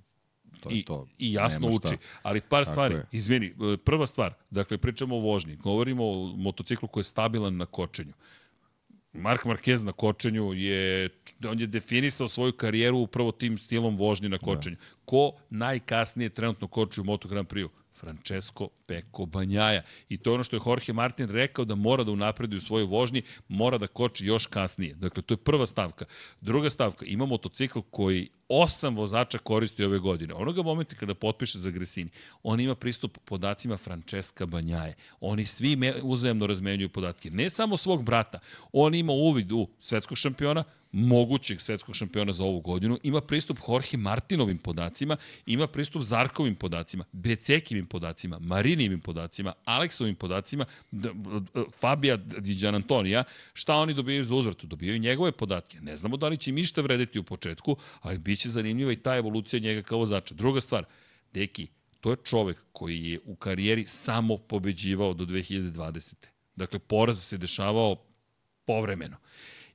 To 0.59 0.69
je 0.69 0.79
I, 0.79 0.85
to. 0.85 1.07
I 1.17 1.33
jasno 1.33 1.59
Nema 1.59 1.75
uči. 1.75 1.87
Šta. 1.87 2.19
Ali 2.23 2.41
par 2.41 2.63
Tako 2.63 2.73
stvari, 2.73 2.95
je. 2.95 3.05
izvini, 3.11 3.47
e, 3.73 3.77
prva 3.77 4.07
stvar, 4.07 4.33
dakle, 4.49 4.77
pričamo 4.77 5.15
o 5.15 5.19
vožnji, 5.19 5.55
govorimo 5.55 6.05
o 6.05 6.35
motociklu 6.37 6.87
koji 6.87 7.01
je 7.01 7.05
stabilan 7.05 7.57
na 7.57 7.65
kočenju. 7.65 8.13
Mark 9.13 9.45
Marquez 9.45 9.83
na 9.83 9.91
kočenju 9.91 10.53
je, 10.53 11.09
on 11.49 11.59
je 11.59 11.67
definisao 11.67 12.27
svoju 12.27 12.53
karijeru 12.53 12.97
upravo 12.97 13.31
tim 13.31 13.57
stilom 13.57 13.97
vožnje 13.97 14.29
na 14.29 14.37
kočenju. 14.37 14.75
Da. 14.75 14.81
Ko 15.05 15.31
najkasnije 15.49 16.29
trenutno 16.29 16.67
koči 16.67 17.01
u 17.01 17.03
Moto 17.03 17.27
Grand 17.27 17.47
Prix-u? 17.47 17.69
Francesco 18.01 18.67
Peko 18.85 19.25
Banjaja. 19.25 19.81
I 20.09 20.17
to 20.17 20.29
je 20.29 20.33
ono 20.33 20.43
što 20.43 20.55
je 20.55 20.61
Jorge 20.65 20.93
Martin 20.93 21.29
rekao 21.29 21.65
da 21.65 21.75
mora 21.75 22.03
da 22.03 22.11
unapredi 22.11 22.55
u 22.55 22.59
svojoj 22.59 22.85
vožnji, 22.85 23.21
mora 23.47 23.77
da 23.77 23.87
koči 23.87 24.25
još 24.25 24.45
kasnije. 24.45 24.93
Dakle, 24.93 25.23
to 25.23 25.33
je 25.33 25.37
prva 25.37 25.67
stavka. 25.67 26.05
Druga 26.41 26.69
stavka, 26.69 27.05
ima 27.05 27.25
motocikl 27.25 27.79
koji 27.91 28.29
osam 28.49 28.95
vozača 28.95 29.37
koristi 29.37 29.83
ove 29.83 29.99
godine. 29.99 30.33
Onoga 30.33 30.63
momenta 30.63 30.95
kada 30.95 31.13
potpiše 31.13 31.59
za 31.59 31.69
Gresini, 31.69 32.09
on 32.43 32.59
ima 32.59 32.75
pristup 32.75 33.17
podacima 33.25 33.77
Francesca 33.77 34.45
Banjaje. 34.45 34.95
Oni 35.19 35.45
svi 35.45 35.77
uzajemno 36.01 36.47
razmenjuju 36.47 36.89
podatke. 36.89 37.29
Ne 37.29 37.49
samo 37.49 37.77
svog 37.77 38.03
brata, 38.03 38.39
on 38.73 38.95
ima 38.95 39.13
uvid 39.13 39.51
u 39.51 39.67
svetskog 39.79 40.17
šampiona, 40.17 40.63
mogućeg 40.91 41.61
svetskog 41.61 41.95
šampiona 41.95 42.33
za 42.33 42.43
ovu 42.43 42.59
godinu, 42.59 42.97
ima 43.03 43.21
pristup 43.21 43.57
Jorge 43.67 43.97
Martinovim 43.97 44.57
podacima, 44.57 45.17
ima 45.45 45.67
pristup 45.67 46.01
Zarkovim 46.01 46.55
podacima, 46.55 47.03
Becekivim 47.11 47.85
podacima, 47.85 48.39
Marinijevim 48.39 48.99
podacima, 48.99 49.53
Aleksovim 49.65 50.15
podacima, 50.15 50.65
Fabija 51.79 52.17
Diđan 52.17 52.75
Antonija, 52.75 53.23
šta 53.53 53.75
oni 53.75 53.93
dobijaju 53.93 54.23
za 54.23 54.35
uzvrtu? 54.35 54.67
Dobijaju 54.67 54.99
njegove 54.99 55.31
podatke. 55.31 55.81
Ne 55.81 55.97
znamo 55.97 56.17
da 56.17 56.27
li 56.27 56.37
će 56.37 56.49
im 56.49 56.57
išta 56.57 56.81
vredeti 56.81 57.19
u 57.19 57.23
početku, 57.23 57.77
ali 58.01 58.17
bit 58.17 58.39
će 58.39 58.49
zanimljiva 58.49 58.91
i 58.91 58.95
ta 58.95 59.17
evolucija 59.17 59.59
njega 59.59 59.81
kao 59.81 59.99
vozača. 59.99 60.35
Druga 60.35 60.61
stvar, 60.61 60.85
Deki, 61.33 61.67
to 62.01 62.11
je 62.11 62.17
čovek 62.23 62.57
koji 62.71 63.05
je 63.05 63.19
u 63.25 63.35
karijeri 63.35 63.85
samo 63.87 64.37
pobeđivao 64.37 65.13
do 65.13 65.25
2020. 65.25 66.13
Dakle, 66.55 66.79
poraz 66.79 67.23
se 67.23 67.37
dešavao 67.37 67.95
povremeno. 68.65 69.17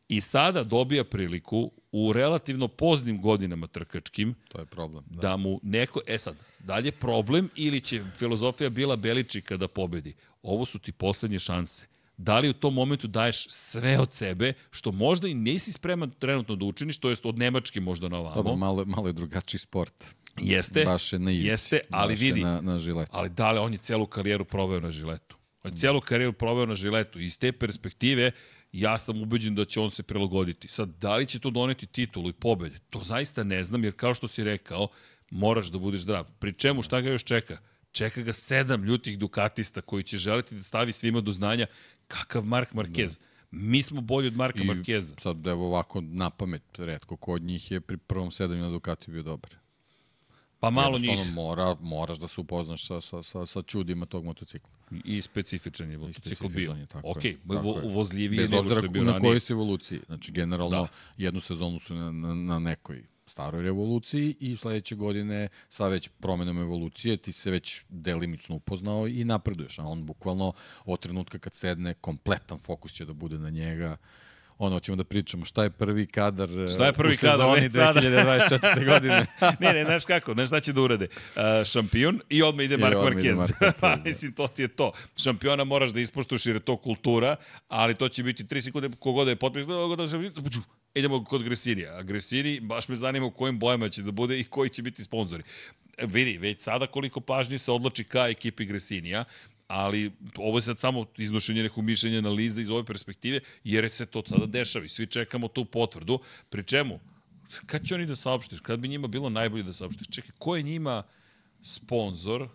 I 0.09 0.21
sada 0.21 0.65
dobija 0.65 1.05
priliku 1.05 1.71
u 1.93 2.13
relativno 2.13 2.69
poznim 2.69 3.23
godinama 3.23 3.67
trkačkim 3.67 4.35
to 4.49 4.59
je 4.59 4.67
problem 4.67 5.05
da. 5.07 5.21
da 5.21 5.37
mu 5.37 5.61
neko 5.63 6.01
e 6.07 6.19
sad 6.19 6.37
da 6.59 6.77
li 6.77 6.89
je 6.89 6.93
problem 6.93 7.49
ili 7.55 7.81
će 7.81 8.03
filozofija 8.19 8.71
bila 8.71 8.97
Beličika 8.97 9.57
da 9.57 9.69
pobedi 9.69 10.15
ovo 10.43 10.67
su 10.67 10.79
ti 10.79 10.93
poslednje 10.93 11.39
šanse 11.39 11.87
da 12.17 12.39
li 12.39 12.49
u 12.49 12.53
tom 12.53 12.75
momentu 12.75 13.07
daješ 13.07 13.49
sve 13.49 13.99
od 13.99 14.13
sebe, 14.13 14.53
što 14.71 14.93
možda 14.93 15.29
i 15.29 15.35
nisi 15.35 15.73
spreman 15.73 16.11
trenutno 16.19 16.57
da 16.57 16.65
učiniš, 16.65 16.99
to 16.99 17.09
jest 17.09 17.27
od 17.27 17.39
Nemačke 17.39 17.81
možda 17.81 18.09
na 18.09 18.19
ovamo. 18.19 18.35
Dobro, 18.35 18.57
malo, 18.57 18.85
malo 18.85 19.07
je 19.07 19.13
drugačiji 19.13 19.59
sport. 19.59 20.15
Jeste, 20.41 20.85
baš 20.85 21.13
je 21.13 21.19
na 21.19 21.31
ivici, 21.31 21.49
jeste, 21.49 21.81
ali 21.91 22.15
vidi, 22.15 22.41
na, 22.41 22.61
na 22.61 22.79
žiletu. 22.79 23.11
ali 23.15 23.29
da 23.29 23.53
li 23.53 23.59
on 23.59 23.73
je 23.73 23.79
celu 23.79 24.07
karijeru 24.07 24.45
proveo 24.45 24.81
na 24.81 24.91
žiletu. 24.91 25.37
On 25.65 25.73
je 25.73 25.79
celu 25.79 26.01
karijeru 26.01 26.33
proveo 26.33 26.67
na 26.67 26.75
žiletu. 26.75 27.21
Iz 27.21 27.39
te 27.39 27.53
perspektive, 27.53 28.31
ja 28.73 28.99
sam 28.99 29.23
ubeđen 29.23 29.55
da 29.55 29.65
će 29.65 29.81
on 29.81 29.91
se 29.91 30.03
prilagoditi. 30.03 30.69
Sad, 30.69 30.89
da 30.89 31.17
li 31.17 31.27
će 31.27 31.39
to 31.39 31.51
doneti 31.51 31.87
titulu 31.87 32.29
i 32.29 32.33
pobede? 32.33 32.79
To 32.91 33.01
zaista 33.05 33.45
ne 33.45 33.65
znam, 33.65 33.85
jer 33.85 33.97
kao 33.97 34.15
što 34.15 34.29
si 34.29 34.45
rekao, 34.45 34.89
moraš 35.31 35.67
da 35.67 35.79
budeš 35.79 36.01
zdrav. 36.01 36.27
Pri 36.39 36.53
čemu, 36.53 36.83
šta 36.83 37.01
ga 37.01 37.11
još 37.11 37.25
čeka? 37.25 37.59
Čeka 37.93 38.23
ga 38.23 38.33
sedam 38.33 38.85
ljutih 38.85 39.19
dukatista 39.19 39.81
koji 39.81 40.03
će 40.03 40.19
želiti 40.19 40.55
da 40.55 40.63
stavi 40.63 40.93
svima 40.93 41.21
do 41.21 41.31
znanja 41.31 41.67
kakav 42.09 42.45
Mark 42.45 42.73
Marquez. 42.73 43.19
Da. 43.19 43.25
Mi 43.51 43.83
smo 43.83 44.01
bolji 44.01 44.27
od 44.29 44.37
Marka 44.37 44.63
I 44.63 44.67
Markeza. 44.67 45.15
sad, 45.19 45.47
evo 45.47 45.67
ovako, 45.67 46.01
na 46.01 46.31
pamet, 46.31 46.63
redko 46.79 47.17
kod 47.17 47.43
njih 47.43 47.71
je 47.71 47.81
pri 47.81 47.97
prvom 47.97 48.31
sedanju 48.31 48.63
na 48.63 48.71
Ducati 48.71 49.11
bio 49.11 49.23
dobar. 49.23 49.51
Pa 50.67 50.71
malo 50.71 50.99
njih. 50.99 51.33
Mora, 51.33 51.77
moraš 51.81 52.19
da 52.19 52.29
se 52.29 52.41
upoznaš 52.41 52.87
sa, 52.87 53.01
sa, 53.01 53.23
sa, 53.23 53.47
sa 53.47 53.63
čudima 53.63 54.07
tog 54.07 54.25
motocikla. 54.25 54.71
I, 55.05 55.23
specifičan 55.23 55.91
je 55.91 55.99
motocikl 55.99 56.49
bio. 56.49 56.73
Je, 56.73 56.87
tako 56.87 57.11
ok, 57.11 57.25
je, 57.25 57.39
vo, 57.45 57.81
uvozljiviji 57.85 58.49
nego 58.49 58.65
što 58.65 58.83
je 58.83 58.89
bio 58.89 59.03
ranije. 59.03 59.15
na 59.15 59.21
kojoj 59.21 59.41
se 59.41 59.53
evoluciji. 59.53 60.01
Znači, 60.07 60.33
generalno, 60.33 60.83
da. 60.83 60.89
jednu 61.17 61.41
sezonu 61.41 61.81
su 61.81 61.95
na, 61.95 62.13
na, 62.13 62.35
na 62.35 62.59
nekoj 62.59 63.03
staroj 63.27 63.63
revoluciji 63.63 64.37
i 64.41 64.57
sledeće 64.57 64.95
godine 64.95 65.49
sa 65.69 65.89
već 65.89 66.09
promenom 66.21 66.59
evolucije 66.59 67.17
ti 67.17 67.33
se 67.33 67.51
već 67.51 67.83
delimično 67.89 68.57
upoznao 68.57 69.09
i 69.09 69.25
napreduješ. 69.25 69.79
A 69.79 69.85
on 69.85 70.07
bukvalno 70.07 70.53
od 70.85 71.01
trenutka 71.01 71.39
kad 71.39 71.55
sedne, 71.55 71.95
kompletan 71.95 72.59
fokus 72.59 72.93
će 72.93 73.05
da 73.05 73.13
bude 73.13 73.39
na 73.39 73.51
njega 73.51 73.97
ono, 74.59 74.81
ćemo 74.81 74.97
da 74.97 75.05
pričamo 75.05 75.45
šta 75.45 75.63
je 75.63 75.71
prvi 75.71 76.07
kadar 76.07 76.49
šta 76.75 76.87
je 76.87 76.93
prvi 76.93 77.13
u 77.13 77.17
sezoni 77.17 77.71
kadar 77.71 78.05
2024. 78.05 78.85
godine. 78.91 79.27
ne, 79.61 79.73
ne, 79.73 79.85
znaš 79.85 80.05
kako, 80.05 80.33
znaš 80.33 80.49
šta 80.49 80.61
će 80.61 80.73
da 80.73 80.81
urade. 80.81 81.07
Uh, 81.37 81.43
šampion 81.67 82.21
i 82.29 82.43
odmah 82.43 82.65
ide 82.65 82.77
Marko 82.77 83.01
Marquez. 83.01 83.53
Pa, 83.81 83.97
mislim, 84.05 84.33
to 84.33 84.49
ti 84.49 84.63
je 84.63 84.69
to. 84.69 84.93
Šampiona 85.17 85.65
moraš 85.65 85.91
da 85.91 86.01
ispoštuš 86.01 86.47
jer 86.47 86.57
je 86.57 86.61
to 86.61 86.77
kultura, 86.77 87.37
ali 87.69 87.95
to 87.95 88.09
će 88.09 88.23
biti 88.23 88.45
3 88.45 88.61
sekunde 88.61 88.91
kogod 88.99 89.29
je 89.29 89.37
potpis, 89.37 89.65
idemo 90.95 91.25
kod 91.25 91.43
Gresinija. 91.43 91.97
A 91.97 92.03
Gresini, 92.03 92.61
baš 92.61 92.89
me 92.89 92.97
zanima 92.97 93.27
u 93.27 93.31
kojim 93.31 93.59
bojama 93.59 93.89
će 93.89 94.03
da 94.03 94.11
bude 94.11 94.41
i 94.41 94.45
koji 94.45 94.71
će 94.71 94.83
biti 94.83 95.05
sponzori. 95.05 95.43
Vidi, 96.03 96.39
već 96.39 96.63
sada 96.63 96.87
koliko 96.87 97.21
pažnje 97.21 97.59
se 97.59 97.73
odlači 97.73 98.05
ka 98.05 98.29
ekipi 98.29 98.65
Gresinija, 98.65 99.25
ali 99.67 100.13
ovo 100.37 100.59
je 100.59 100.63
sad 100.63 100.81
samo 100.81 101.07
iznošenje 101.17 101.63
nekog 101.63 101.85
mišljenja 101.85 102.19
analize 102.19 102.63
iz 102.63 102.71
ove 102.71 102.85
perspektive, 102.85 103.41
jer 103.65 103.91
se 103.91 104.07
to 104.07 104.23
sada 104.27 104.47
dešava 104.47 104.85
i 104.85 104.89
svi 104.89 105.07
čekamo 105.07 105.49
tu 105.49 105.65
potvrdu, 105.65 106.19
pri 106.51 106.65
čemu, 106.65 107.01
kad 107.67 107.87
će 107.87 107.95
oni 107.95 108.07
da 108.07 108.17
saopštiš, 108.17 108.61
kad 108.61 108.81
bi 108.81 108.89
njima 108.89 109.09
bilo 109.09 109.31
najbolje 109.31 109.63
da 109.63 109.73
saopštiš, 109.73 110.09
čekaj, 110.09 110.31
ko 110.39 110.57
je 110.57 110.63
njima 110.63 111.03
sponsor, 111.63 112.49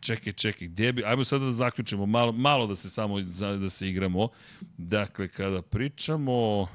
čekaj, 0.00 0.32
čekaj, 0.32 0.68
gde 0.68 0.92
bi, 0.92 1.04
ajmo 1.04 1.24
sada 1.24 1.44
da 1.44 1.52
zaključimo, 1.52 2.06
malo, 2.06 2.32
malo 2.32 2.66
da 2.66 2.76
se 2.76 2.90
samo, 2.90 3.20
da 3.60 3.70
se 3.70 3.88
igramo, 3.88 4.28
dakle, 4.76 5.28
kada 5.28 5.62
pričamo, 5.62 6.66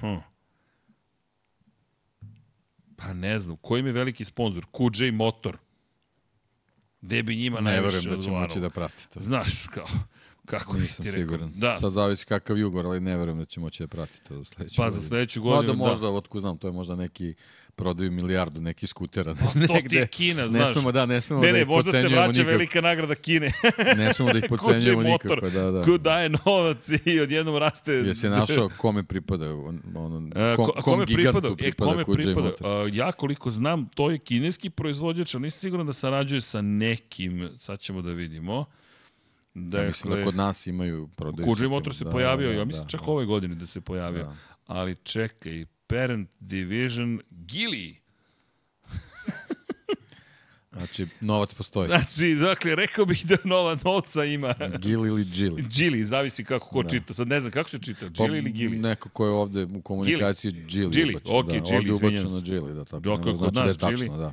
hm, 0.00 0.16
pa 2.96 3.12
ne 3.12 3.38
znam, 3.38 3.56
koji 3.56 3.80
im 3.80 3.86
je 3.86 3.92
veliki 3.92 4.24
sponsor, 4.24 4.64
QJ 4.72 5.10
Motor, 5.12 5.58
gde 7.02 7.22
bi 7.22 7.36
njima 7.36 7.60
ne 7.60 7.70
najviše 7.70 7.96
odgovaralo. 7.96 8.10
Ne 8.10 8.16
verujem 8.16 8.20
da 8.20 8.24
će 8.24 8.54
moći 8.54 8.60
da 8.60 8.70
prati 8.70 9.08
to. 9.14 9.20
Znaš, 9.22 9.66
kao, 9.74 9.86
kako 10.46 10.76
Nisam 10.78 11.04
ti 11.04 11.10
siguran. 11.12 11.52
Da. 11.56 11.78
Sad 11.80 11.92
zavisi 11.92 12.26
kakav 12.26 12.58
jugor, 12.58 12.86
ali 12.86 13.00
ne 13.00 13.16
verujem 13.16 13.38
da 13.38 13.44
će 13.44 13.60
moći 13.60 13.82
da 13.82 13.86
prati 13.86 14.20
to 14.28 14.38
u 14.38 14.44
sledeću 14.44 14.76
Pa 14.76 14.82
godinu. 14.84 15.00
za 15.00 15.08
sledeću 15.08 15.42
godinu, 15.42 15.74
Mada 15.74 15.90
možda, 15.90 16.06
da. 16.06 16.12
otko 16.12 16.40
znam, 16.40 16.58
to 16.58 16.68
je 16.68 16.72
možda 16.72 16.96
neki 16.96 17.34
prodaju 17.76 18.10
milijardu 18.10 18.60
neki 18.60 18.86
skutera. 18.86 19.34
Pa, 19.34 19.66
to 19.66 19.88
ti 19.88 19.96
je 20.00 20.06
Kina, 20.06 20.48
znaš. 20.48 20.68
Ne 20.68 20.74
smemo 20.74 20.92
da, 20.92 21.06
ne 21.06 21.20
smemo 21.20 21.42
ne, 21.42 21.48
da 21.48 21.52
ne, 21.52 21.60
ih 21.60 21.68
možda 21.68 21.92
se 21.92 22.08
vraća 22.08 22.42
velika 22.42 22.80
nagrada 22.80 23.14
Kine. 23.14 23.52
ne 23.96 24.14
smemo 24.14 24.32
da 24.32 24.38
ih 24.38 24.44
pocenjujemo 24.48 25.02
nikako. 25.02 25.50
Da, 25.50 25.70
da. 25.70 25.82
Ko 25.82 25.98
daje 25.98 26.28
novac 26.28 26.88
i 27.04 27.20
odjednom 27.20 27.56
raste... 27.56 27.92
Jesi 27.92 28.28
našao 28.28 28.70
kome 28.76 29.02
pripada? 29.02 29.54
Ono, 29.94 30.30
e, 30.34 30.56
kom, 30.56 30.66
ko, 30.66 30.82
kome 30.82 31.06
pripada? 31.06 31.54
pripada, 31.56 32.00
e, 32.00 32.04
kome 32.04 32.16
pripada? 32.16 32.48
Uh, 32.48 32.94
ja 32.94 33.12
koliko 33.12 33.50
znam, 33.50 33.88
to 33.94 34.10
je 34.10 34.18
kineski 34.18 34.70
proizvođač, 34.70 35.34
ali 35.34 35.42
nisam 35.42 35.60
siguran 35.60 35.86
da 35.86 35.92
sarađuje 35.92 36.40
sa 36.40 36.60
nekim, 36.60 37.48
sad 37.60 37.80
ćemo 37.80 38.02
da 38.02 38.10
vidimo. 38.10 38.64
Dakle, 39.54 39.80
ja 39.80 39.86
mislim 39.86 40.14
da 40.14 40.24
kod 40.24 40.36
nas 40.36 40.66
imaju 40.66 41.08
prodaju. 41.16 41.46
Kuđi 41.46 41.68
motor 41.68 41.94
se 41.94 42.04
da, 42.04 42.10
pojavio, 42.10 42.48
da, 42.48 42.54
ja 42.54 42.64
mislim 42.64 42.84
da, 42.84 42.88
čak 42.88 43.00
da. 43.00 43.06
ove 43.06 43.26
godine 43.26 43.54
da 43.54 43.66
se 43.66 43.80
pojavio. 43.80 44.24
Da. 44.24 44.34
Ali 44.66 44.94
čekaj, 44.94 45.64
Parent 45.92 46.28
Division 46.40 47.20
Gili. 47.30 47.96
Znači, 50.72 51.06
novac 51.20 51.54
postoji. 51.54 51.88
Znači, 51.88 52.34
dakle, 52.34 52.74
rekao 52.74 53.04
bih 53.04 53.26
da 53.26 53.36
nova 53.44 53.78
novca 53.84 54.24
ima. 54.24 54.54
Gili 54.78 55.08
ili 55.08 55.24
Gili. 55.24 55.62
Gili, 55.62 56.04
zavisi 56.04 56.44
kako 56.44 56.68
ko 56.68 56.82
da. 56.82 56.88
čita. 56.88 57.14
Sad 57.14 57.28
ne 57.28 57.40
znam 57.40 57.52
kako 57.52 57.70
se 57.70 57.78
čita, 57.78 58.08
Gili 58.08 58.28
pa, 58.28 58.36
ili 58.36 58.50
Gili. 58.50 58.78
Neko 58.78 59.08
ko 59.08 59.26
je 59.26 59.30
ovde 59.32 59.64
u 59.64 59.82
komunikaciji 59.82 60.52
Gili. 60.52 60.90
Gili, 60.90 61.16
ok, 61.24 61.46
da. 61.46 61.52
Gili, 61.52 61.76
ovde 61.76 61.92
ubačeno 61.92 62.40
Gili, 62.40 62.74
da, 62.74 62.84
tako. 62.84 63.00
Dok, 63.00 63.22
znači 63.22 63.54
da 63.54 63.64
je 63.64 63.74
tačno, 63.74 63.96
Gili. 63.96 64.18
da. 64.18 64.32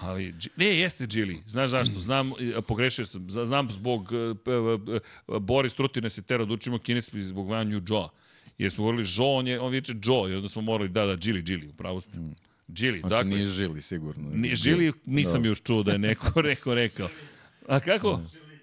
Ali, 0.00 0.34
ne, 0.56 0.66
jeste 0.78 1.06
Gili. 1.06 1.42
Znaš 1.46 1.70
zašto? 1.70 2.00
Znam, 2.00 2.32
pogrešio 2.68 3.06
sam. 3.06 3.26
Znam 3.30 3.70
zbog 3.70 4.10
uh, 5.28 5.40
Boris 5.40 5.74
Trutine 5.74 6.10
se 6.10 6.22
tera 6.22 6.44
da 6.44 6.54
učimo 6.54 6.78
kineski 6.78 7.22
zbog 7.22 7.48
Van 7.48 7.68
New 7.68 7.80
Joe. 7.88 8.08
Jer 8.58 8.72
smo 8.72 8.82
govorili 8.82 9.08
Jo, 9.16 9.24
on, 9.24 9.46
je, 9.46 9.60
on 9.60 9.72
viče 9.72 9.92
Joe 10.04 10.32
i 10.32 10.34
onda 10.34 10.48
smo 10.48 10.62
morali 10.62 10.88
da, 10.88 11.06
da, 11.06 11.16
Gili, 11.16 11.42
Gili, 11.42 11.68
upravo 11.68 12.00
ste. 12.00 12.18
Mm. 12.18 12.34
Džili, 12.72 13.00
znači, 13.00 13.10
dakle. 13.14 13.30
nije 13.30 13.46
Žili, 13.46 13.82
sigurno. 13.82 14.30
Nije 14.34 14.56
Žili, 14.56 14.92
nisam 15.06 15.42
da. 15.42 15.48
još 15.48 15.62
čuo 15.62 15.82
da 15.82 15.92
je 15.92 15.98
neko 15.98 16.40
rekao, 16.50 16.74
rekao. 16.74 17.08
A 17.68 17.80
kako? 17.80 18.20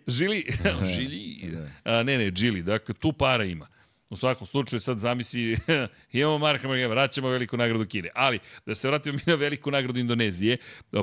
Žili, 0.07 0.45
Žili. 0.95 1.39
A, 1.83 2.03
ne, 2.03 2.17
ne, 2.17 2.31
Džili, 2.31 2.63
dakle, 2.63 2.93
tu 2.95 3.13
para 3.13 3.43
ima. 3.45 3.67
U 4.09 4.17
svakom 4.17 4.47
slučaju 4.47 4.79
sad 4.79 4.99
zamisli, 4.99 5.57
imamo 6.11 6.37
Marka 6.37 6.67
Margeva, 6.67 6.93
vraćamo 6.93 7.29
veliku 7.29 7.57
nagradu 7.57 7.85
Kine. 7.85 8.09
Ali, 8.15 8.39
da 8.65 8.75
se 8.75 8.87
vratimo 8.87 9.15
mi 9.15 9.21
na 9.25 9.35
veliku 9.35 9.71
nagradu 9.71 9.99
Indonezije, 9.99 10.57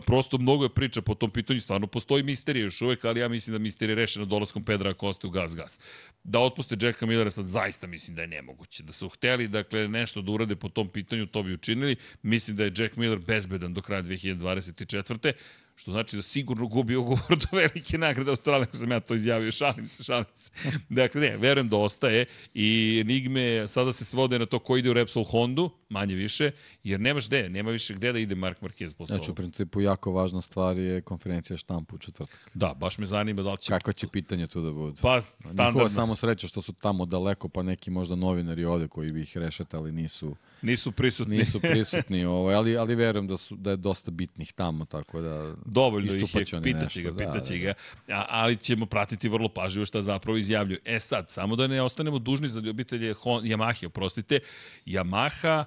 prosto 0.06 0.38
mnogo 0.38 0.64
je 0.64 0.74
priča 0.74 1.02
po 1.02 1.14
tom 1.14 1.30
pitanju, 1.30 1.60
stvarno 1.60 1.86
postoji 1.86 2.22
misterija 2.22 2.64
još 2.64 2.82
uvek, 2.82 3.04
ali 3.04 3.20
ja 3.20 3.28
mislim 3.28 3.52
da 3.52 3.58
misterija 3.58 3.92
je 3.92 3.96
rešena 3.96 4.24
dolaskom 4.24 4.64
Pedra 4.64 4.94
Koste 4.94 5.26
u 5.26 5.30
Gas 5.30 5.56
Gas. 5.56 5.80
Da 6.24 6.40
otpuste 6.40 6.76
Jacka 6.80 7.06
Millera 7.06 7.30
sad 7.30 7.46
zaista 7.46 7.86
mislim 7.86 8.16
da 8.16 8.22
je 8.22 8.28
nemoguće. 8.28 8.82
Da 8.82 8.92
su 8.92 9.08
hteli, 9.08 9.48
dakle, 9.48 9.88
nešto 9.88 10.22
da 10.22 10.32
urade 10.32 10.56
po 10.56 10.68
tom 10.68 10.88
pitanju, 10.88 11.26
to 11.26 11.42
bi 11.42 11.54
učinili. 11.54 11.96
Mislim 12.22 12.56
da 12.56 12.64
je 12.64 12.72
Jack 12.76 12.96
Miller 12.96 13.18
bezbedan 13.18 13.74
do 13.74 13.82
kraja 13.82 14.02
2024 14.02 15.32
što 15.76 15.90
znači 15.90 16.16
da 16.16 16.22
sigurno 16.22 16.66
gubi 16.66 16.96
ugovor 16.96 17.28
do 17.28 17.46
velike 17.52 17.98
nagrade 17.98 18.30
Australije, 18.30 18.62
ako 18.68 18.76
sam 18.76 18.90
ja 18.90 19.00
to 19.00 19.14
izjavio, 19.14 19.52
šalim 19.52 19.88
se, 19.88 20.04
šalim 20.04 20.26
se. 20.34 20.50
Dakle, 20.88 21.20
ne, 21.20 21.36
verujem 21.36 21.68
da 21.68 21.76
ostaje 21.76 22.26
i 22.54 22.98
enigme 23.00 23.68
sada 23.68 23.92
se 23.92 24.04
svode 24.04 24.38
na 24.38 24.46
to 24.46 24.58
ko 24.58 24.76
ide 24.76 24.90
u 24.90 24.92
Repsol 24.92 25.24
Hondu, 25.24 25.70
manje 25.88 26.14
više, 26.14 26.50
jer 26.84 27.00
nemaš 27.00 27.26
gde, 27.26 27.48
nema 27.48 27.70
više 27.70 27.94
gde 27.94 28.12
da 28.12 28.18
ide 28.18 28.34
Mark 28.34 28.60
Marquez 28.60 28.94
posle 28.94 29.16
Znači, 29.16 29.30
u 29.30 29.34
principu, 29.34 29.80
jako 29.80 30.12
važna 30.12 30.40
stvar 30.40 30.78
je 30.78 31.00
konferencija 31.00 31.56
štampu 31.56 31.96
u 31.96 31.98
četvrtak. 31.98 32.50
Da, 32.54 32.74
baš 32.74 32.98
me 32.98 33.06
zanima 33.06 33.42
da 33.42 33.52
li 33.52 33.58
će... 33.58 33.68
Kako 33.68 33.92
će 33.92 34.08
pitanje 34.08 34.46
tu 34.46 34.62
da 34.62 34.72
bude? 34.72 34.98
Pa, 35.02 35.20
standardno. 35.20 35.70
Njihova 35.70 35.88
samo 35.88 36.14
sreća 36.14 36.48
što 36.48 36.62
su 36.62 36.72
tamo 36.72 37.06
daleko, 37.06 37.48
pa 37.48 37.62
neki 37.62 37.90
možda 37.90 38.14
novinari 38.16 38.64
ovde 38.64 38.88
koji 38.88 39.12
bi 39.12 39.22
ih 39.22 39.36
rešetali 39.36 39.92
nisu 39.92 40.36
Nisu 40.62 40.92
prisutni. 40.92 41.36
Nisu 41.36 41.60
prisutni, 41.60 42.24
ovaj, 42.24 42.54
ali, 42.54 42.76
ali 42.76 42.94
verujem 42.94 43.26
da, 43.26 43.36
su, 43.36 43.56
da 43.56 43.70
je 43.70 43.76
dosta 43.76 44.10
bitnih 44.10 44.52
tamo, 44.52 44.84
tako 44.84 45.20
da... 45.20 45.54
Dovoljno 45.64 46.14
ih 46.14 46.22
je, 46.22 46.26
pitaće 46.62 47.02
ga, 47.02 47.16
pitaće 47.16 47.58
da, 47.58 47.58
ga. 47.58 47.74
Da. 48.08 48.14
A, 48.14 48.26
ali 48.28 48.56
ćemo 48.56 48.86
pratiti 48.86 49.28
vrlo 49.28 49.48
pažljivo 49.48 49.86
šta 49.86 50.02
zapravo 50.02 50.38
izjavljuju. 50.38 50.78
E 50.84 51.00
sad, 51.00 51.30
samo 51.30 51.56
da 51.56 51.66
ne 51.66 51.82
ostanemo 51.82 52.18
dužni 52.18 52.48
za 52.48 52.60
ljubitelje 52.60 53.14
Yamaha, 53.24 53.86
oprostite, 53.86 54.38
Yamaha 54.86 55.64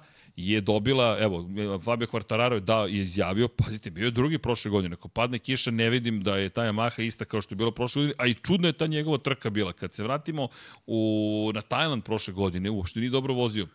je 0.48 0.60
dobila, 0.60 1.18
evo, 1.20 1.48
Fabio 1.84 2.06
Quartararo 2.06 2.54
je, 2.54 2.60
da, 2.60 2.86
je 2.86 3.02
izjavio, 3.02 3.48
pazite, 3.48 3.90
bio 3.90 4.04
je 4.04 4.10
drugi 4.10 4.38
prošle 4.38 4.70
godine, 4.70 4.94
ako 4.94 5.08
padne 5.08 5.38
kiša 5.38 5.70
ne 5.70 5.90
vidim 5.90 6.22
da 6.22 6.36
je 6.36 6.48
ta 6.48 6.62
Yamaha 6.62 7.02
ista 7.02 7.24
kao 7.24 7.42
što 7.42 7.52
je 7.52 7.56
bilo 7.56 7.70
prošle 7.70 8.02
godine, 8.02 8.14
a 8.18 8.26
i 8.26 8.34
čudna 8.34 8.68
je 8.68 8.72
ta 8.72 8.86
njegova 8.86 9.18
trka 9.18 9.50
bila. 9.50 9.72
Kad 9.72 9.94
se 9.94 10.02
vratimo 10.02 10.48
u, 10.86 11.50
na 11.54 11.62
Tajland 11.62 12.04
prošle 12.04 12.34
godine, 12.34 12.70
uopšte 12.70 13.00
nije 13.00 13.10
dobro 13.10 13.34
vozio. 13.34 13.66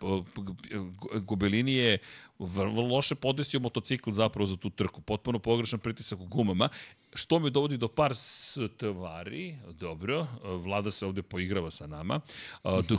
Gobelini 1.13 1.73
je 1.73 1.97
vrlo 2.39 2.81
loše 2.81 3.15
podesio 3.15 3.59
motocikl 3.59 4.11
zapravo 4.11 4.45
za 4.45 4.57
tu 4.57 4.69
trku. 4.69 5.01
Potpuno 5.01 5.39
pogrešan 5.39 5.79
pritisak 5.79 6.19
u 6.19 6.25
gumama, 6.25 6.69
što 7.13 7.39
me 7.39 7.49
dovodi 7.49 7.77
do 7.77 7.87
par 7.87 8.15
stvari. 8.15 9.55
Dobro, 9.79 10.27
Vlada 10.43 10.91
se 10.91 11.05
ovde 11.05 11.21
poigrava 11.21 11.71
sa 11.71 11.87
nama. 11.87 12.19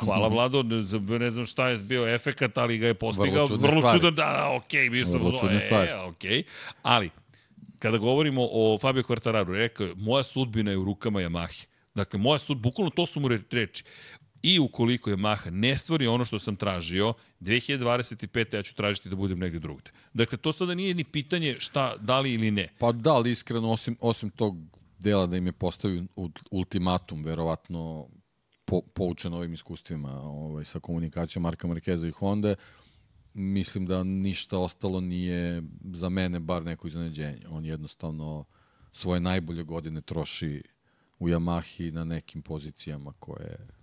Hvala 0.00 0.28
Vlado, 0.28 0.62
ne 1.18 1.30
znam 1.30 1.46
šta 1.46 1.68
je 1.68 1.78
bio 1.78 2.14
efekat, 2.14 2.58
ali 2.58 2.78
ga 2.78 2.86
je 2.86 2.94
postigao. 2.94 3.44
Vrlo 3.44 3.48
čudno, 3.48 3.68
vrlo 3.68 3.92
čudno 3.92 4.10
da, 4.10 4.24
da, 4.24 4.56
okej, 4.56 4.80
okay, 4.80 4.90
bio 4.90 5.06
sam... 5.06 5.14
Vrlo 5.14 5.38
čudne 5.38 5.60
stvari. 5.60 5.90
E, 5.90 5.94
okej, 5.94 6.42
okay. 6.42 6.44
ali 6.82 7.10
kada 7.78 7.98
govorimo 7.98 8.48
o 8.52 8.78
Fabio 8.78 9.02
Quartararu, 9.02 9.52
rekao 9.52 9.86
je, 9.86 9.94
moja 9.96 10.24
sudbina 10.24 10.70
je 10.70 10.76
u 10.76 10.84
rukama 10.84 11.20
Yamahe. 11.20 11.66
Dakle, 11.94 12.18
moja 12.18 12.38
sud, 12.38 12.58
bukvalno 12.58 12.90
to 12.90 13.06
su 13.06 13.20
mu 13.20 13.28
reči. 13.28 13.84
I 14.48 14.58
ukoliko 14.58 15.10
je 15.10 15.16
Maha 15.16 15.50
ne 15.50 15.78
stvori 15.78 16.06
ono 16.06 16.24
što 16.24 16.38
sam 16.38 16.56
tražio, 16.56 17.14
2025. 17.40 18.54
ja 18.54 18.62
ću 18.62 18.74
tražiti 18.74 19.08
da 19.08 19.16
budem 19.16 19.38
negde 19.38 19.58
drugde. 19.58 19.90
Dakle, 20.14 20.38
to 20.38 20.52
sada 20.52 20.74
nije 20.74 20.94
ni 20.94 21.04
pitanje 21.04 21.56
šta, 21.58 21.96
da 21.96 22.20
li 22.20 22.34
ili 22.34 22.50
ne. 22.50 22.68
Pa 22.78 22.92
da, 22.92 23.14
ali 23.14 23.30
iskreno, 23.30 23.70
osim, 23.70 23.96
osim 24.00 24.30
tog 24.30 24.56
dela 24.98 25.26
da 25.26 25.36
im 25.36 25.46
je 25.46 25.52
postavio 25.52 26.04
ultimatum, 26.50 27.24
verovatno 27.24 28.08
po, 28.64 28.80
poučen 28.94 29.34
ovim 29.34 29.54
iskustvima 29.54 30.10
ovaj, 30.22 30.64
sa 30.64 30.80
komunikacijom 30.80 31.42
Marka 31.42 31.66
Markeza 31.66 32.06
i 32.06 32.10
Honda, 32.10 32.54
mislim 33.34 33.86
da 33.86 34.04
ništa 34.04 34.58
ostalo 34.58 35.00
nije 35.00 35.62
za 35.92 36.08
mene 36.08 36.40
bar 36.40 36.62
neko 36.62 36.86
iznenađenje. 36.86 37.46
On 37.48 37.64
jednostavno 37.64 38.44
svoje 38.92 39.20
najbolje 39.20 39.62
godine 39.62 40.00
troši 40.00 40.62
u 41.18 41.28
Yamahi 41.28 41.90
na 41.90 42.04
nekim 42.04 42.42
pozicijama 42.42 43.12
koje 43.18 43.76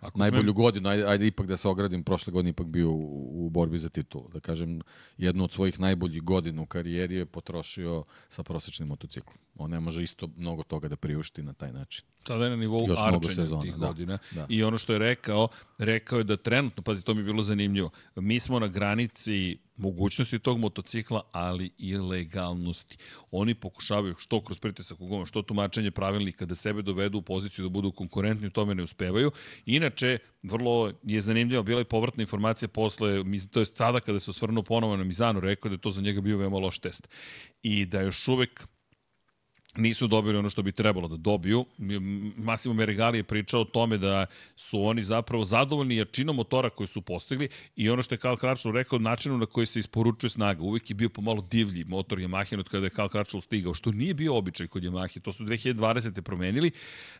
Ako 0.00 0.18
najbolju 0.18 0.42
smem... 0.42 0.54
godinu, 0.54 0.88
ajde, 0.88 1.04
ajde 1.04 1.26
ipak 1.26 1.46
da 1.46 1.56
se 1.56 1.68
ogradim, 1.68 2.04
prošle 2.04 2.30
godine 2.30 2.50
ipak 2.50 2.66
bio 2.66 2.90
u, 2.90 3.46
u 3.46 3.50
borbi 3.50 3.78
za 3.78 3.88
titulu. 3.88 4.28
Da 4.32 4.40
kažem, 4.40 4.80
jednu 5.16 5.44
od 5.44 5.52
svojih 5.52 5.80
najboljih 5.80 6.22
godina 6.22 6.62
u 6.62 6.66
karijeri 6.66 7.14
je 7.14 7.26
potrošio 7.26 8.04
sa 8.28 8.42
prosečnim 8.42 8.88
motociklom. 8.88 9.36
On 9.58 9.70
ne 9.70 9.80
može 9.80 10.02
isto 10.02 10.28
mnogo 10.36 10.62
toga 10.62 10.88
da 10.88 10.96
priušti 10.96 11.42
na 11.42 11.52
taj 11.52 11.72
način. 11.72 12.04
Sada 12.26 12.44
je 12.44 12.50
na 12.50 12.56
nivou 12.56 12.88
Još 12.88 12.98
arčenja 13.02 13.34
sezona, 13.34 13.62
tih 13.62 13.76
da, 13.76 13.86
godina. 13.86 14.18
da. 14.30 14.46
I 14.48 14.62
ono 14.62 14.78
što 14.78 14.92
je 14.92 14.98
rekao, 14.98 15.48
rekao 15.78 16.18
je 16.18 16.24
da 16.24 16.36
trenutno, 16.36 16.82
pazi, 16.82 17.04
to 17.04 17.14
mi 17.14 17.20
je 17.20 17.24
bilo 17.24 17.42
zanimljivo, 17.42 17.90
mi 18.16 18.40
smo 18.40 18.58
na 18.58 18.68
granici 18.68 19.58
mogućnosti 19.76 20.38
tog 20.38 20.58
motocikla, 20.58 21.22
ali 21.32 21.70
i 21.78 21.96
legalnosti. 21.96 22.96
Oni 23.30 23.54
pokušavaju 23.54 24.14
što 24.18 24.44
kroz 24.44 24.58
pritisak 24.58 25.00
u 25.00 25.06
guma, 25.06 25.26
što 25.26 25.42
tumačenje 25.42 25.90
pravilnika 25.90 26.46
da 26.46 26.54
sebe 26.54 26.82
dovedu 26.82 27.18
u 27.18 27.22
poziciju 27.22 27.64
da 27.64 27.68
budu 27.68 27.92
konkurentni, 27.92 28.46
u 28.46 28.50
tome 28.50 28.74
ne 28.74 28.82
uspevaju. 28.82 29.30
Inače, 29.66 30.18
vrlo 30.42 30.92
je 31.02 31.22
zanimljiva 31.22 31.62
bila 31.62 31.80
i 31.80 31.84
povratna 31.84 32.22
informacija 32.22 32.68
posle, 32.68 33.24
to 33.50 33.60
je 33.60 33.64
sada 33.64 34.00
kada 34.00 34.20
se 34.20 34.30
osvrnuo 34.30 34.62
ponovo 34.62 34.96
na 34.96 35.04
Mizanu, 35.04 35.40
rekao 35.40 35.68
da 35.68 35.74
je 35.74 35.80
to 35.80 35.90
za 35.90 36.00
njega 36.00 36.20
bio 36.20 36.38
veoma 36.38 36.58
loš 36.58 36.78
test. 36.78 37.08
I 37.62 37.86
da 37.86 38.00
još 38.00 38.28
uvek 38.28 38.68
nisu 39.78 40.06
dobili 40.06 40.38
ono 40.38 40.48
što 40.48 40.62
bi 40.62 40.72
trebalo 40.72 41.08
da 41.08 41.16
dobiju. 41.16 41.64
Massimo 42.36 42.74
Meregali 42.74 43.18
je 43.18 43.22
pričao 43.22 43.60
o 43.60 43.64
tome 43.64 43.98
da 43.98 44.26
su 44.56 44.84
oni 44.84 45.04
zapravo 45.04 45.44
zadovoljni 45.44 45.96
jačinom 45.96 46.36
motora 46.36 46.70
koji 46.70 46.86
su 46.86 47.02
postigli 47.02 47.48
i 47.76 47.90
ono 47.90 48.02
što 48.02 48.14
je 48.14 48.18
Karl 48.18 48.36
Kračov 48.36 48.72
rekao, 48.72 48.98
načinu 48.98 49.38
na 49.38 49.46
koji 49.46 49.66
se 49.66 49.80
isporučuje 49.80 50.30
snaga. 50.30 50.62
Uvijek 50.62 50.90
je 50.90 50.94
bio 50.94 51.08
pomalo 51.08 51.46
divlji 51.50 51.84
motor 51.84 52.18
Yamaha 52.18 52.58
od 52.58 52.68
kada 52.68 52.86
je 52.86 52.90
Karl 52.90 53.08
Kračov 53.08 53.40
stigao, 53.40 53.74
što 53.74 53.92
nije 53.92 54.14
bio 54.14 54.36
običaj 54.36 54.66
kod 54.66 54.82
Yamaha. 54.82 55.20
To 55.20 55.32
su 55.32 55.44
2020. 55.44 56.20
promenili. 56.20 56.70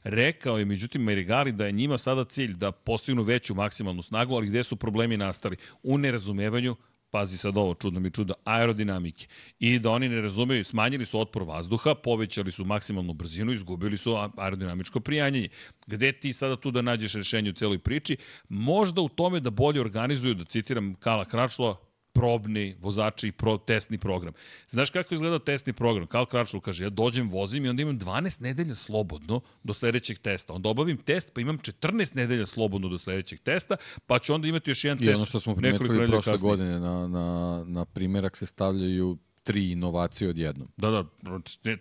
Rekao 0.03 0.59
je, 0.59 0.65
međutim, 0.65 1.03
Meregali 1.03 1.53
da 1.53 1.67
je 1.67 1.73
njima 1.73 1.99
sada 1.99 2.25
cilj 2.25 2.53
da 2.55 2.73
postignu 2.73 3.23
veću 3.23 3.55
maksimalnu 3.55 4.03
snagu, 4.03 4.35
ali 4.35 4.47
gde 4.47 4.65
su 4.65 4.77
problemi 4.77 5.17
nastali? 5.17 5.57
U 5.83 5.99
nerazumevanju 5.99 6.77
pazi 7.11 7.39
sad 7.39 7.59
ovo, 7.59 7.75
čudno 7.75 8.01
mi 8.01 8.11
čuda, 8.11 8.35
aerodinamike. 8.45 9.27
I 9.59 9.79
da 9.79 9.91
oni 9.91 10.09
ne 10.09 10.21
razumeju, 10.21 10.65
smanjili 10.65 11.07
su 11.07 11.21
otpor 11.21 11.43
vazduha, 11.43 11.95
povećali 11.95 12.51
su 12.51 12.65
maksimalnu 12.65 13.13
brzinu, 13.13 13.53
izgubili 13.53 13.97
su 13.97 14.17
aerodinamičko 14.37 15.01
prijanjanje. 15.01 15.49
Gde 15.87 16.13
ti 16.13 16.33
sada 16.33 16.57
tu 16.57 16.71
da 16.71 16.83
nađeš 16.83 17.15
rešenje 17.15 17.51
u 17.51 17.53
celoj 17.53 17.79
priči? 17.79 18.17
Možda 18.49 19.01
u 19.01 19.09
tome 19.09 19.41
da 19.41 19.51
bolje 19.51 19.81
organizuju, 19.81 20.35
da 20.35 20.45
citiram 20.45 20.95
Kala 20.95 21.25
Kračlova, 21.25 21.77
probni 22.19 22.77
vozači 22.81 23.29
i 23.29 23.33
pro, 23.33 23.57
testni 23.59 23.99
program. 23.99 24.33
Znaš 24.69 24.91
kako 24.91 25.15
izgleda 25.15 25.39
testni 25.39 25.73
program? 25.73 26.07
Karl 26.07 26.25
Kračul 26.25 26.61
kaže, 26.61 26.85
ja 26.85 26.91
dođem, 26.91 27.31
vozim 27.31 27.65
i 27.65 27.69
onda 27.69 27.83
imam 27.83 27.99
12 27.99 28.43
nedelja 28.43 28.75
slobodno 28.75 29.41
do 29.65 29.75
sledećeg 29.75 30.19
testa. 30.19 30.53
Onda 30.53 30.69
obavim 30.69 30.97
test, 30.97 31.31
pa 31.35 31.41
imam 31.41 31.59
14 31.59 32.17
nedelja 32.17 32.47
slobodno 32.47 32.89
do 32.89 32.99
sledećeg 32.99 33.41
testa, 33.41 33.77
pa 34.07 34.19
ću 34.19 34.35
onda 34.35 34.49
imati 34.49 34.71
još 34.71 34.85
jedan 34.85 34.99
I 34.99 35.07
test. 35.07 35.13
I 35.13 35.17
ono 35.17 35.27
što 35.27 35.41
smo 35.41 35.55
primetili 35.55 36.07
prošle 36.09 36.33
kasnije. 36.33 36.51
godine, 36.51 36.81
na, 36.81 37.09
na, 37.09 37.65
na 37.67 37.85
primjerak 37.85 38.37
se 38.37 38.47
stavljaju 38.47 39.19
tri 39.49 39.71
inovacije 39.71 40.31
odjednom. 40.31 40.69
Da, 40.77 40.91
da, 40.91 41.05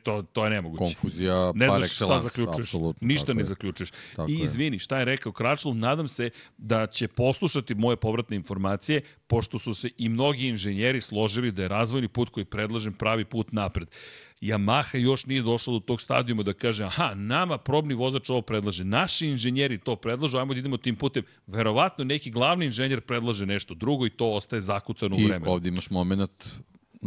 to, 0.04 0.22
to 0.22 0.44
je 0.44 0.50
nemoguće. 0.50 0.84
Konfuzija 0.84 1.52
ne 1.56 1.68
par 1.68 1.80
znaš 1.80 1.96
šta 1.96 2.20
zaključuješ, 2.20 2.72
ništa 3.02 3.34
ne 3.34 3.42
je. 3.42 3.46
zaključuješ. 3.46 3.92
Tako 4.16 4.32
I 4.32 4.40
izvini, 4.44 4.80
šta 4.80 5.00
je 5.00 5.06
rekao 5.06 5.32
Kračlov, 5.32 5.76
nadam 5.76 6.08
se 6.08 6.30
da 6.58 6.88
će 6.88 7.08
poslušati 7.08 7.76
moje 7.76 7.98
povratne 7.98 8.36
informacije, 8.36 9.02
pošto 9.28 9.60
su 9.60 9.74
se 9.74 9.90
i 9.98 10.10
mnogi 10.10 10.48
inženjeri 10.48 11.02
složili 11.02 11.52
da 11.52 11.62
je 11.62 11.68
razvojni 11.68 12.08
put 12.08 12.30
koji 12.30 12.46
predlažem 12.46 12.94
pravi 12.94 13.26
put 13.26 13.52
napred. 13.52 13.88
Yamaha 14.42 14.98
još 14.98 15.26
nije 15.26 15.42
došla 15.42 15.74
do 15.74 15.80
tog 15.80 16.02
stadijuma 16.02 16.44
da 16.44 16.54
kaže, 16.54 16.84
aha, 16.84 17.14
nama 17.16 17.58
probni 17.58 17.94
vozač 17.94 18.30
ovo 18.30 18.42
predlaže, 18.42 18.84
naši 18.84 19.28
inženjeri 19.28 19.78
to 19.78 19.96
predlažu, 19.96 20.38
ajmo 20.38 20.54
da 20.54 20.60
idemo 20.60 20.78
tim 20.78 20.96
putem. 20.96 21.24
Verovatno 21.48 22.04
neki 22.04 22.32
glavni 22.32 22.66
inženjer 22.66 23.02
predlaže 23.02 23.46
nešto 23.46 23.74
drugo 23.74 24.06
i 24.06 24.10
to 24.10 24.32
ostaje 24.32 24.62
zakucano 24.62 25.16
u 25.16 25.20
vremenu. 25.20 25.46
I 25.46 25.50
ovdje 25.50 25.70
imaš 25.70 25.90
moment 25.90 26.50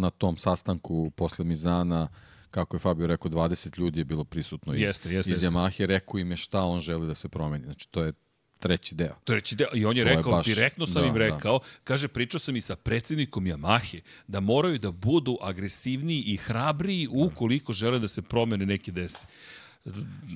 na 0.01 0.11
tom 0.11 0.37
sastanku 0.37 1.11
posle 1.11 1.45
Mizana, 1.45 2.09
kako 2.51 2.77
je 2.77 2.81
Fabio 2.81 3.07
rekao, 3.07 3.31
20 3.31 3.79
ljudi 3.79 4.01
je 4.01 4.05
bilo 4.05 4.25
prisutno 4.25 4.75
iz, 4.75 4.81
jeste, 4.81 5.11
jeste, 5.11 5.33
iz 5.33 5.43
Yamahe, 5.43 5.87
rekao 5.87 6.19
im 6.19 6.31
je 6.31 6.37
šta 6.37 6.63
on 6.63 6.81
želi 6.81 7.07
da 7.07 7.15
se 7.15 7.29
promeni. 7.29 7.65
Znači, 7.65 7.89
to 7.89 8.03
je 8.03 8.13
treći 8.59 8.95
deo. 8.95 9.15
Treći 9.25 9.57
deo. 9.57 9.69
I 9.75 9.85
on 9.85 9.97
je 9.97 10.05
to 10.05 10.09
rekao, 10.09 10.31
je 10.31 10.37
baš, 10.37 10.47
direktno 10.47 10.87
sam 10.87 11.03
da, 11.03 11.09
im 11.09 11.13
da. 11.13 11.19
rekao, 11.19 11.59
da. 11.59 11.65
kaže, 11.85 12.09
pričao 12.09 12.41
sam 12.41 12.57
i 12.57 12.61
sa 12.61 12.77
predsednikom 12.77 13.45
Yamahe, 13.45 14.01
da 14.27 14.41
moraju 14.41 14.79
da 14.79 14.91
budu 14.91 15.39
agresivniji 15.41 16.23
i 16.23 16.37
hrabriji 16.37 17.09
ukoliko 17.11 17.73
žele 17.73 17.99
da 17.99 18.09
se 18.09 18.23
promene 18.23 18.67
neki 18.67 18.93
desi. 18.93 19.27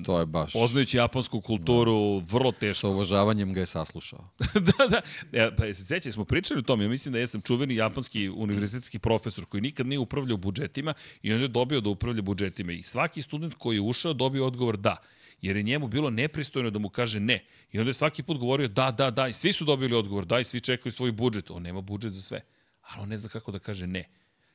To 0.05 0.19
je 0.19 0.25
baš... 0.25 0.53
Poznajući 0.53 0.97
japansku 0.97 1.41
kulturu, 1.41 2.19
da. 2.19 2.25
vrlo 2.33 2.51
teško. 2.51 2.79
Sa 2.79 2.87
uvažavanjem 2.87 3.53
ga 3.53 3.59
je 3.59 3.65
saslušao. 3.65 4.29
da, 4.67 4.87
da. 4.87 5.01
E, 5.33 5.55
pa 5.55 5.63
se 5.63 5.85
sećaj, 5.85 6.11
smo 6.11 6.25
pričali 6.25 6.59
o 6.59 6.63
tome. 6.63 6.83
Ja 6.83 6.89
mislim 6.89 7.13
da 7.13 7.19
ja 7.19 7.27
sam 7.27 7.41
čuveni 7.41 7.75
japanski 7.75 8.29
univerzitetski 8.29 8.99
profesor 8.99 9.45
koji 9.45 9.61
nikad 9.61 9.87
nije 9.87 9.99
upravljao 9.99 10.37
budžetima 10.37 10.93
i 11.21 11.33
on 11.33 11.41
je 11.41 11.47
dobio 11.47 11.81
da 11.81 11.89
upravlja 11.89 12.21
budžetima. 12.21 12.71
I 12.71 12.83
svaki 12.83 13.21
student 13.21 13.53
koji 13.53 13.75
je 13.75 13.81
ušao 13.81 14.13
dobio 14.13 14.47
odgovor 14.47 14.77
da 14.77 14.97
jer 15.41 15.57
je 15.57 15.63
njemu 15.63 15.87
bilo 15.87 16.09
nepristojno 16.09 16.69
da 16.69 16.79
mu 16.79 16.89
kaže 16.89 17.19
ne. 17.19 17.43
I 17.71 17.79
onda 17.79 17.89
je 17.89 17.93
svaki 17.93 18.23
put 18.23 18.37
govorio 18.37 18.67
da, 18.67 18.91
da, 18.91 19.11
da, 19.11 19.27
i 19.27 19.33
svi 19.33 19.53
su 19.53 19.65
dobili 19.65 19.95
odgovor 19.95 20.25
da, 20.25 20.39
i 20.39 20.45
svi 20.45 20.61
čekaju 20.61 20.91
svoj 20.91 21.11
budžet. 21.11 21.51
On 21.51 21.61
nema 21.61 21.81
budžet 21.81 22.13
za 22.13 22.21
sve, 22.21 22.41
ali 22.81 23.03
on 23.03 23.09
ne 23.09 23.17
zna 23.17 23.29
kako 23.29 23.51
da 23.51 23.59
kaže 23.59 23.87
ne. 23.87 24.09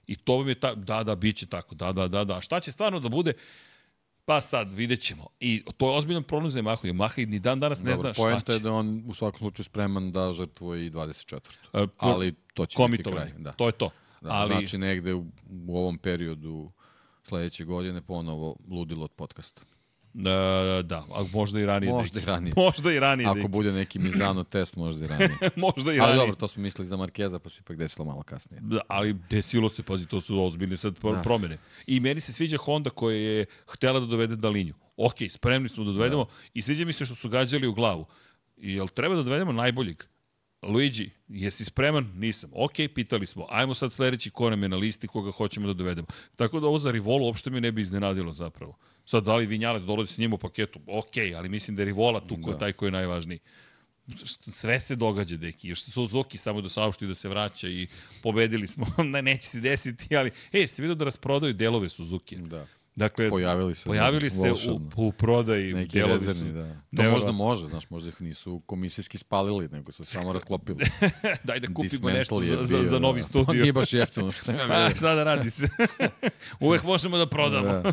I 0.06 0.16
to 0.16 0.36
vam 0.36 0.48
je 0.48 0.54
ta, 0.54 0.74
da, 0.74 1.02
da, 1.02 1.14
bit 1.14 1.36
će 1.36 1.46
tako, 1.46 1.74
da, 1.74 1.92
da, 1.92 2.08
da, 2.08 2.24
da. 2.24 2.40
Šta 2.40 2.60
će 2.60 2.72
stvarno 2.72 3.00
da 3.00 3.08
bude? 3.08 3.32
Pa 4.30 4.40
sad, 4.40 4.72
vidjet 4.72 5.00
ćemo. 5.00 5.26
I 5.40 5.62
to 5.76 5.90
je 5.90 5.96
ozbiljan 5.96 6.22
problem 6.22 6.50
za 6.50 6.58
Yamaha. 6.60 6.92
Yamaha 6.92 7.28
ni 7.28 7.38
dan 7.38 7.60
danas 7.60 7.82
ne 7.82 7.94
Dobar, 7.94 8.14
zna 8.14 8.40
šta 8.40 8.40
će. 8.40 8.52
je 8.52 8.58
da 8.58 8.72
on 8.72 9.04
u 9.06 9.14
svakom 9.14 9.38
slučaju 9.38 9.64
spreman 9.64 10.12
da 10.12 10.32
žrtvuje 10.32 10.86
i 10.86 10.90
24. 10.90 11.40
E, 11.72 11.86
ali 11.96 12.34
to 12.54 12.66
će 12.66 12.78
biti 12.90 13.02
kraj. 13.02 13.32
Da. 13.38 13.52
To 13.52 13.66
je 13.66 13.72
to. 13.72 13.90
Da, 14.20 14.30
ali... 14.32 14.54
Znači 14.54 14.78
negde 14.78 15.14
u, 15.14 15.26
u 15.66 15.78
ovom 15.78 15.98
periodu 15.98 16.70
sledeće 17.22 17.64
godine 17.64 18.02
ponovo 18.02 18.56
ludilo 18.70 19.04
od 19.04 19.10
podcasta. 19.10 19.62
Da, 20.12 20.82
da, 20.84 20.96
a 20.98 21.24
možda 21.32 21.60
i 21.60 21.66
ranije. 21.66 21.92
Možda 21.92 22.14
neki. 22.14 22.24
i 22.24 22.30
ranije. 22.30 22.52
Možda 22.66 22.92
i 22.92 23.00
ranije. 23.00 23.26
Ako 23.26 23.36
neki. 23.36 23.48
bude 23.48 23.72
neki 23.72 23.98
Mizano 23.98 24.44
test, 24.54 24.76
možda 24.76 25.04
i 25.04 25.08
ranije. 25.08 25.38
možda 25.56 25.92
i 25.92 25.96
ranije. 25.96 26.00
Ali 26.00 26.16
dobro, 26.16 26.34
to 26.34 26.48
smo 26.48 26.62
mislili 26.62 26.86
za 26.88 26.96
Markeza, 26.96 27.38
pa 27.38 27.48
se 27.48 27.60
ipak 27.60 27.76
desilo 27.76 28.04
malo 28.04 28.22
kasnije. 28.22 28.60
Da, 28.62 28.80
ali 28.88 29.16
desilo 29.30 29.68
se, 29.68 29.82
pazi, 29.82 30.06
to 30.06 30.20
su 30.20 30.44
ozbiljne 30.44 30.76
sad 30.76 30.98
da. 31.02 31.22
promene. 31.22 31.58
I 31.86 32.00
meni 32.00 32.20
se 32.20 32.32
sviđa 32.32 32.56
Honda 32.56 32.90
koja 32.90 33.16
je 33.16 33.46
htela 33.66 34.00
da 34.00 34.06
dovede 34.06 34.36
Dalinju. 34.36 34.74
Ok, 34.96 35.16
spremni 35.30 35.68
smo 35.68 35.84
da 35.84 35.92
dovedemo 35.92 36.24
da. 36.24 36.30
i 36.54 36.62
sviđa 36.62 36.84
mi 36.84 36.92
se 36.92 37.04
što 37.04 37.14
su 37.14 37.28
gađali 37.28 37.66
u 37.66 37.72
glavu. 37.72 38.06
Jel 38.56 38.88
treba 38.88 39.14
da 39.14 39.22
dovedemo 39.22 39.52
najboljeg? 39.52 40.02
Luigi, 40.62 41.10
jesi 41.28 41.64
spreman? 41.64 42.12
Nisam. 42.16 42.50
Ok, 42.54 42.72
pitali 42.94 43.26
smo. 43.26 43.46
Ajmo 43.48 43.74
sad 43.74 43.92
sledeći 43.92 44.30
ko 44.30 44.50
nam 44.50 44.62
je 44.62 44.68
na 44.68 44.76
listi 44.76 45.06
koga 45.06 45.30
hoćemo 45.30 45.66
da 45.66 45.72
dovedemo. 45.72 46.06
Tako 46.36 46.60
da 46.60 46.66
ovo 46.66 46.78
za 46.78 46.90
Rivolu 46.90 47.26
uopšte 47.26 47.50
me 47.50 47.60
ne 47.60 47.72
bi 47.72 47.82
iznenadilo 47.82 48.32
zapravo. 48.32 48.76
Sad, 49.10 49.24
da 49.24 49.36
li 49.36 49.46
Vinjalac 49.46 49.82
dolazi 49.82 50.12
s 50.12 50.18
njim 50.18 50.32
u 50.32 50.38
paketu? 50.38 50.80
Ok, 50.86 51.16
ali 51.36 51.48
mislim 51.48 51.76
da 51.76 51.82
je 51.82 51.86
Rivola 51.86 52.20
tu 52.20 52.36
da. 52.36 52.58
taj 52.58 52.72
koji 52.72 52.86
je 52.86 52.92
najvažniji. 52.92 53.38
Sve 54.54 54.80
se 54.80 54.96
događa, 54.96 55.36
deki. 55.36 55.68
Još 55.68 55.82
Suzuki 55.82 56.38
samo 56.38 56.60
da 56.60 56.68
saopšti 56.68 57.06
da 57.06 57.14
se 57.14 57.28
vraća 57.28 57.68
i 57.68 57.88
pobedili 58.22 58.68
smo. 58.68 58.86
ne, 59.12 59.22
neće 59.22 59.46
se 59.46 59.60
desiti, 59.60 60.16
ali... 60.16 60.30
E, 60.52 60.66
se 60.66 60.82
vidio 60.82 60.94
da 60.94 61.04
rasprodaju 61.04 61.54
delove 61.54 61.88
Suzuki. 61.88 62.36
Da. 62.36 62.66
Dakle, 63.00 63.30
pojavili 63.30 63.74
se, 63.74 63.84
pojavili 63.84 64.30
se 64.30 64.52
u, 64.70 64.80
u 64.96 65.12
prodaji. 65.12 65.74
Neki 65.74 66.02
rezervni, 66.02 66.46
su, 66.46 66.52
da. 66.52 67.02
To 67.02 67.10
možda 67.10 67.32
može, 67.32 67.66
znaš, 67.66 67.90
možda 67.90 68.08
ih 68.08 68.20
nisu 68.20 68.60
komisijski 68.66 69.18
spalili, 69.18 69.68
nego 69.68 69.92
su 69.92 70.04
samo 70.04 70.32
rasklopili. 70.32 70.84
Daj 71.44 71.60
da 71.60 71.74
kupimo 71.74 72.10
nešto 72.10 72.40
za, 72.40 72.64
za, 72.64 72.84
za 72.84 72.98
novi 72.98 73.20
da. 73.20 73.26
studio. 73.26 73.44
Pa 73.46 73.52
nije 73.52 73.72
baš 73.72 73.92
jeftino 73.92 74.32
što 74.32 74.52
ima. 74.52 74.62
A, 74.76 74.90
šta 74.96 75.14
da 75.14 75.24
radiš? 75.24 75.52
Uvek 76.60 76.82
možemo 76.82 77.18
da 77.18 77.26
prodamo. 77.26 77.72
Da. 77.72 77.92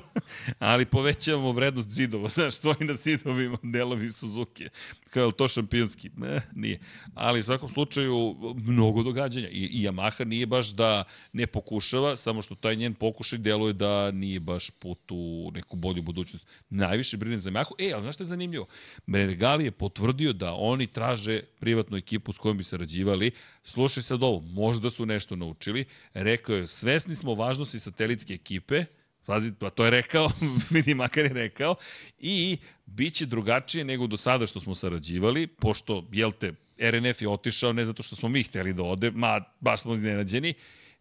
Ali 0.60 0.86
povećavamo 0.86 1.52
vrednost 1.52 1.90
zidova. 1.90 2.30
Znaš, 2.30 2.56
stoji 2.56 2.76
na 2.80 2.94
zidovima 2.94 3.58
delovi 3.64 4.12
Suzuki. 4.12 4.70
Kao 5.10 5.26
je 5.26 5.32
to 5.32 5.48
šampionski? 5.48 6.10
Ne, 6.18 6.42
nije. 6.56 6.80
Ali 7.14 7.40
u 7.40 7.44
svakom 7.44 7.70
slučaju 7.70 8.36
mnogo 8.56 9.04
događanja. 9.04 9.50
I, 9.50 9.66
I 9.66 9.88
Yamaha 9.88 10.26
nije 10.26 10.46
baš 10.46 10.68
da 10.70 11.04
ne 11.34 11.48
pokušava, 11.48 12.16
samo 12.18 12.42
što 12.42 12.56
taj 12.56 12.76
njen 12.76 12.94
pokušaj 12.94 13.40
deluje 13.40 13.74
da 13.74 14.12
nije 14.12 14.40
baš 14.40 14.70
put 14.70 14.97
u 15.10 15.52
neku 15.54 15.76
bolju 15.76 16.02
budućnost. 16.02 16.48
Najviše 16.70 17.18
brinem 17.18 17.40
za 17.40 17.52
Yamahu. 17.52 17.72
E, 17.80 17.92
ali 17.94 18.04
znaš 18.04 18.16
što 18.16 18.24
je 18.24 18.28
zanimljivo? 18.28 18.68
Meregali 19.06 19.66
je 19.66 19.72
potvrdio 19.72 20.34
da 20.34 20.54
oni 20.54 20.88
traže 20.88 21.42
privatnu 21.60 21.98
ekipu 21.98 22.34
s 22.34 22.38
kojom 22.38 22.58
bi 22.58 22.64
sarađivali. 22.64 23.32
Slušaj 23.64 24.04
sad 24.04 24.24
ovo, 24.24 24.40
možda 24.42 24.90
su 24.90 25.06
nešto 25.06 25.36
naučili. 25.36 25.86
Rekao 26.14 26.56
je, 26.56 26.68
svesni 26.68 27.16
smo 27.16 27.34
važnosti 27.34 27.80
satelitske 27.80 28.34
ekipe, 28.34 28.86
Pazi, 29.28 29.52
pa 29.60 29.70
to 29.70 29.86
je 29.86 29.92
rekao, 29.92 30.32
vidi 30.72 30.94
makar 30.94 31.24
je 31.24 31.34
rekao, 31.34 31.76
i 32.20 32.58
bit 32.86 33.14
će 33.14 33.26
drugačije 33.26 33.84
nego 33.84 34.08
do 34.08 34.18
sada 34.18 34.46
što 34.46 34.60
smo 34.60 34.76
sarađivali, 34.76 35.48
pošto, 35.48 36.08
jel 36.12 36.32
te, 36.32 36.54
RNF 36.78 37.22
je 37.22 37.30
otišao 37.30 37.74
ne 37.74 37.86
zato 37.86 38.04
što 38.04 38.16
smo 38.16 38.30
mi 38.30 38.44
hteli 38.44 38.74
da 38.74 38.84
ode, 38.84 39.12
ma, 39.12 39.42
baš 39.60 39.82
smo 39.82 39.94
iznenađeni, 39.94 40.54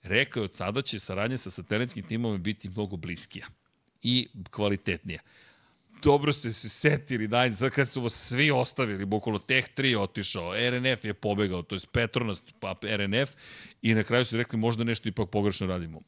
rekao 0.02 0.40
je 0.40 0.44
od 0.44 0.54
sada 0.54 0.82
će 0.82 0.98
saradnja 0.98 1.38
sa 1.38 1.50
satelitskim 1.50 2.02
timom 2.02 2.42
biti 2.42 2.68
mnogo 2.68 2.96
bliskija 2.96 3.46
i 4.06 4.28
kvalitetnija. 4.50 5.20
dobro 6.02 6.32
ste 6.32 6.52
se 6.52 6.68
setili, 6.68 7.26
daj, 7.26 7.50
sad 7.50 7.70
kad 7.70 7.88
su 7.88 8.00
vas 8.00 8.12
svi 8.12 8.50
ostavili, 8.50 9.04
bukvalno 9.04 9.38
Teh 9.38 9.68
3 9.76 9.98
otišao, 9.98 10.54
RNF 10.70 11.04
je 11.04 11.14
pobegao, 11.14 11.62
to 11.62 11.74
je 11.74 11.80
Petronas, 11.92 12.42
pa 12.60 12.74
RNF, 12.82 13.30
i 13.82 13.94
na 13.94 14.04
kraju 14.04 14.24
su 14.24 14.36
rekli 14.36 14.58
možda 14.58 14.84
nešto 14.84 15.08
ipak 15.08 15.30
pogrešno 15.30 15.66
radimo. 15.66 16.00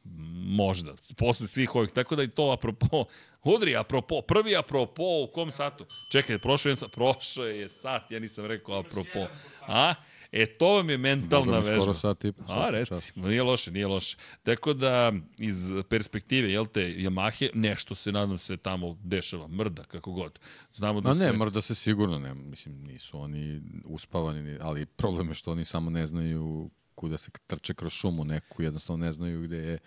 Možda, 0.45 0.95
posle 1.17 1.47
svih 1.47 1.75
ovih, 1.75 1.91
tako 1.91 2.17
da 2.17 2.23
i 2.23 2.29
to 2.29 2.51
apropo, 2.51 3.05
Udri, 3.43 3.77
apropo, 3.77 4.23
prvi 4.23 4.57
apropo, 4.57 5.03
u 5.03 5.31
kom 5.35 5.53
satu? 5.53 5.87
Čekaj, 6.13 6.39
prošao 6.39 6.71
je, 6.71 6.77
prošao 6.93 7.45
je 7.45 7.69
sat, 7.69 8.11
ja 8.11 8.21
nisam 8.21 8.47
rekao 8.47 8.79
apropo. 8.79 9.27
A? 9.67 9.95
E, 10.33 10.47
to 10.47 10.75
vam 10.75 10.91
je 10.91 10.99
mentalna 10.99 11.53
Dobro, 11.53 11.61
vežba. 11.61 11.81
Skoro 11.81 11.95
sat 11.95 12.25
i 12.25 12.33
A, 12.49 12.71
reci, 12.71 13.13
nije 13.21 13.43
loše, 13.43 13.71
nije 13.71 13.87
loše. 13.87 14.17
Tako 14.43 14.73
da, 14.73 15.13
iz 15.39 15.73
perspektive, 15.89 16.51
jel 16.53 16.67
te, 16.67 16.81
Yamahe, 16.81 17.51
nešto 17.55 17.95
se, 17.95 18.13
nadam 18.13 18.39
se, 18.39 18.57
tamo 18.57 18.99
dešava, 19.05 19.49
mrda, 19.49 19.85
kako 19.85 20.13
god. 20.13 20.39
Znamo 20.75 21.01
da 21.01 21.09
Ma 21.09 21.15
ne, 21.15 21.31
se... 21.31 21.37
mrda 21.37 21.61
se 21.61 21.75
sigurno, 21.75 22.19
ne, 22.19 22.35
mislim, 22.35 22.85
nisu 22.85 23.19
oni 23.19 23.63
uspavani, 23.85 24.59
ali 24.61 24.87
problem 24.87 25.29
je 25.29 25.35
što 25.35 25.53
oni 25.53 25.65
samo 25.65 25.91
ne 25.91 26.07
znaju 26.07 26.71
kuda 26.99 27.19
se 27.19 27.31
trče 27.47 27.75
kroz 27.75 27.93
šumu 27.93 28.25
neku, 28.25 28.63
jednostavno 28.63 29.05
ne 29.07 29.13
znaju 29.13 29.43
gde 29.43 29.57
je, 29.57 29.79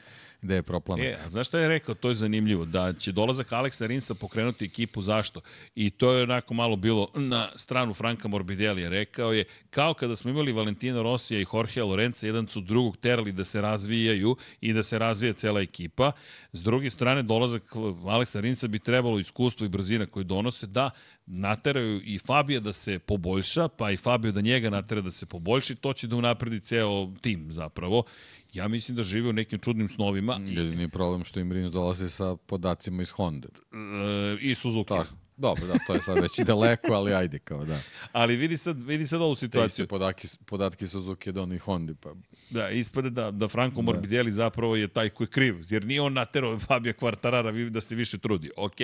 gde 0.42 0.56
je 0.56 0.64
proplanak. 0.64 1.06
E, 1.06 1.18
znaš 1.30 1.48
šta 1.48 1.60
je 1.60 1.68
rekao, 1.68 1.96
to 1.96 2.10
je 2.10 2.16
zanimljivo, 2.16 2.66
da 2.66 2.94
će 2.94 3.12
dolazak 3.12 3.52
Aleksa 3.52 3.86
Rinsa 3.88 4.16
pokrenuti 4.16 4.66
ekipu, 4.66 5.02
zašto? 5.02 5.42
I 5.76 5.90
to 5.90 6.14
je 6.14 6.24
onako 6.24 6.54
malo 6.54 6.76
bilo 6.76 7.08
na 7.16 7.50
stranu 7.56 7.94
Franka 7.94 8.28
Morbidelija, 8.28 8.90
rekao 8.90 9.34
je, 9.34 9.46
kao 9.70 9.94
kada 9.94 10.16
smo 10.16 10.32
imali 10.32 10.52
Valentina 10.52 11.02
Rosija 11.02 11.40
i 11.40 11.46
Jorge 11.54 11.84
Lorenza, 11.84 12.28
jedan 12.28 12.48
su 12.48 12.62
drugog 12.62 12.98
terali 12.98 13.32
da 13.32 13.46
se 13.46 13.62
razvijaju 13.62 14.36
i 14.62 14.74
da 14.74 14.84
se 14.84 15.00
razvija 15.00 15.34
cela 15.34 15.62
ekipa. 15.62 16.12
S 16.54 16.64
druge 16.64 16.90
strane, 16.90 17.24
dolazak 17.24 17.76
Aleksa 18.06 18.40
Rinsa 18.40 18.68
bi 18.68 18.80
trebalo 18.80 19.20
iskustvo 19.20 19.66
i 19.66 19.70
brzina 19.70 20.06
koji 20.06 20.26
donose 20.26 20.68
da 20.68 20.90
nateraju 21.26 22.02
i 22.04 22.20
Fabija 22.20 22.60
da 22.60 22.74
se 22.74 23.00
poboljša, 23.00 23.68
pa 23.68 23.92
i 23.92 23.98
Fabio 23.98 24.32
da 24.32 24.42
njega 24.42 24.70
natera 24.70 25.02
da 25.02 25.12
se 25.12 25.26
poboljši, 25.26 25.76
to 25.76 25.94
će 25.94 26.08
da 26.08 26.16
unapredi 26.16 26.60
ceo 26.60 27.12
tim 27.22 27.52
zapravo. 27.52 28.04
Ja 28.54 28.68
mislim 28.68 28.98
da 28.98 29.04
žive 29.04 29.30
u 29.30 29.34
nekim 29.34 29.60
čudnim 29.60 29.90
snovima. 29.90 30.40
Jedini 30.48 30.90
problem 30.90 31.24
što 31.24 31.40
im 31.40 31.52
Rins 31.52 31.72
dolazi 31.72 32.10
sa 32.10 32.36
podacima 32.36 33.02
iz 33.02 33.10
Honda. 33.12 33.48
E, 33.48 34.38
I 34.42 34.56
Suzuki. 34.56 34.88
Tako. 34.88 35.21
Dobro, 35.42 35.68
da, 35.68 35.74
to 35.88 35.94
je 35.94 36.02
sad 36.02 36.20
već 36.22 36.40
i 36.40 36.44
daleko, 36.44 36.94
ali 36.94 37.14
ajde 37.14 37.40
kao 37.40 37.66
da. 37.66 37.80
Ali 38.12 38.36
vidi 38.36 38.58
sad, 38.58 38.84
vidi 38.84 39.08
sad 39.08 39.22
ovu 39.22 39.36
situaciju. 39.36 39.86
Te 39.86 39.90
podatki, 39.90 40.28
podatki 40.46 40.88
Suzuki 40.88 41.32
da 41.32 41.42
oni 41.42 41.58
Hondi, 41.58 41.94
pa... 41.96 42.14
Da, 42.50 42.70
ispade 42.70 43.10
da, 43.10 43.32
da 43.32 43.48
Franco 43.48 43.76
da. 43.76 43.82
Morbidelli 43.82 44.32
zapravo 44.32 44.76
je 44.76 44.88
taj 44.88 45.10
koji 45.10 45.26
je 45.26 45.32
kriv, 45.32 45.56
jer 45.70 45.86
nije 45.86 46.02
on 46.02 46.14
naterao 46.14 46.60
Fabio 46.60 46.94
Quartarara 46.94 47.70
da 47.70 47.82
se 47.82 47.96
više 47.96 48.18
trudi. 48.18 48.52
Ok, 48.58 48.76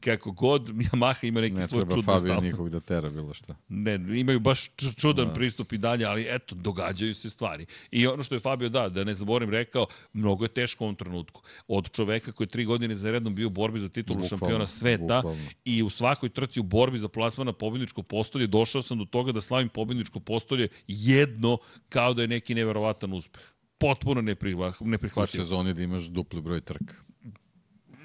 kako 0.00 0.32
god 0.32 0.68
Yamaha 0.68 1.26
ima 1.26 1.40
neki 1.40 1.56
ne 1.56 1.62
svoj 1.62 1.82
čudno 1.82 2.02
stav. 2.02 2.14
Ne 2.14 2.20
treba 2.20 2.34
Fabio 2.34 2.50
nikog 2.50 2.70
da 2.70 2.80
tera 2.80 3.10
bilo 3.10 3.34
šta. 3.34 3.54
Ne, 3.68 3.94
imaju 4.20 4.40
baš 4.40 4.70
čudan 5.00 5.26
da. 5.26 5.34
pristup 5.34 5.72
i 5.72 5.78
dalje, 5.78 6.04
ali 6.04 6.26
eto, 6.28 6.54
događaju 6.54 7.14
se 7.14 7.30
stvari. 7.30 7.66
I 7.90 8.06
ono 8.06 8.22
što 8.22 8.34
je 8.34 8.40
Fabio 8.40 8.68
da, 8.68 8.88
da 8.88 9.04
ne 9.04 9.14
zaborim 9.14 9.50
rekao, 9.50 9.86
mnogo 10.12 10.44
je 10.44 10.48
teško 10.48 10.84
u 10.84 10.86
ovom 10.86 10.96
trenutku. 10.96 11.42
Od 11.68 11.90
čoveka 11.90 12.32
koji 12.32 12.46
je 12.46 12.50
tri 12.50 12.64
godine 12.64 12.96
za 12.96 13.10
redom 13.10 13.34
bio 13.34 13.46
u 13.46 13.50
borbi 13.50 13.80
za 13.80 13.88
titulu 13.88 14.28
šampiona 14.28 14.66
sveta 14.66 15.16
bukvalno. 15.16 15.50
i 15.64 15.82
u 15.82 15.90
svakoj 16.00 16.28
trci 16.28 16.60
u 16.60 16.62
borbi 16.62 16.98
za 16.98 17.08
plasman 17.08 17.46
na 17.46 17.52
pobjedničko 17.52 18.02
postolje, 18.02 18.46
došao 18.46 18.82
sam 18.82 18.98
do 18.98 19.04
toga 19.04 19.32
da 19.32 19.40
slavim 19.40 19.68
pobjedničko 19.68 20.20
postolje 20.20 20.68
jedno 20.88 21.58
kao 21.88 22.14
da 22.14 22.22
je 22.22 22.28
neki 22.28 22.54
neverovatan 22.54 23.12
uspeh. 23.12 23.42
Potpuno 23.78 24.22
neprihvatljivo. 24.22 25.24
U 25.24 25.26
sezoni 25.26 25.74
da 25.74 25.82
imaš 25.82 26.08
dupli 26.08 26.40
broj 26.40 26.60
trka 26.60 27.09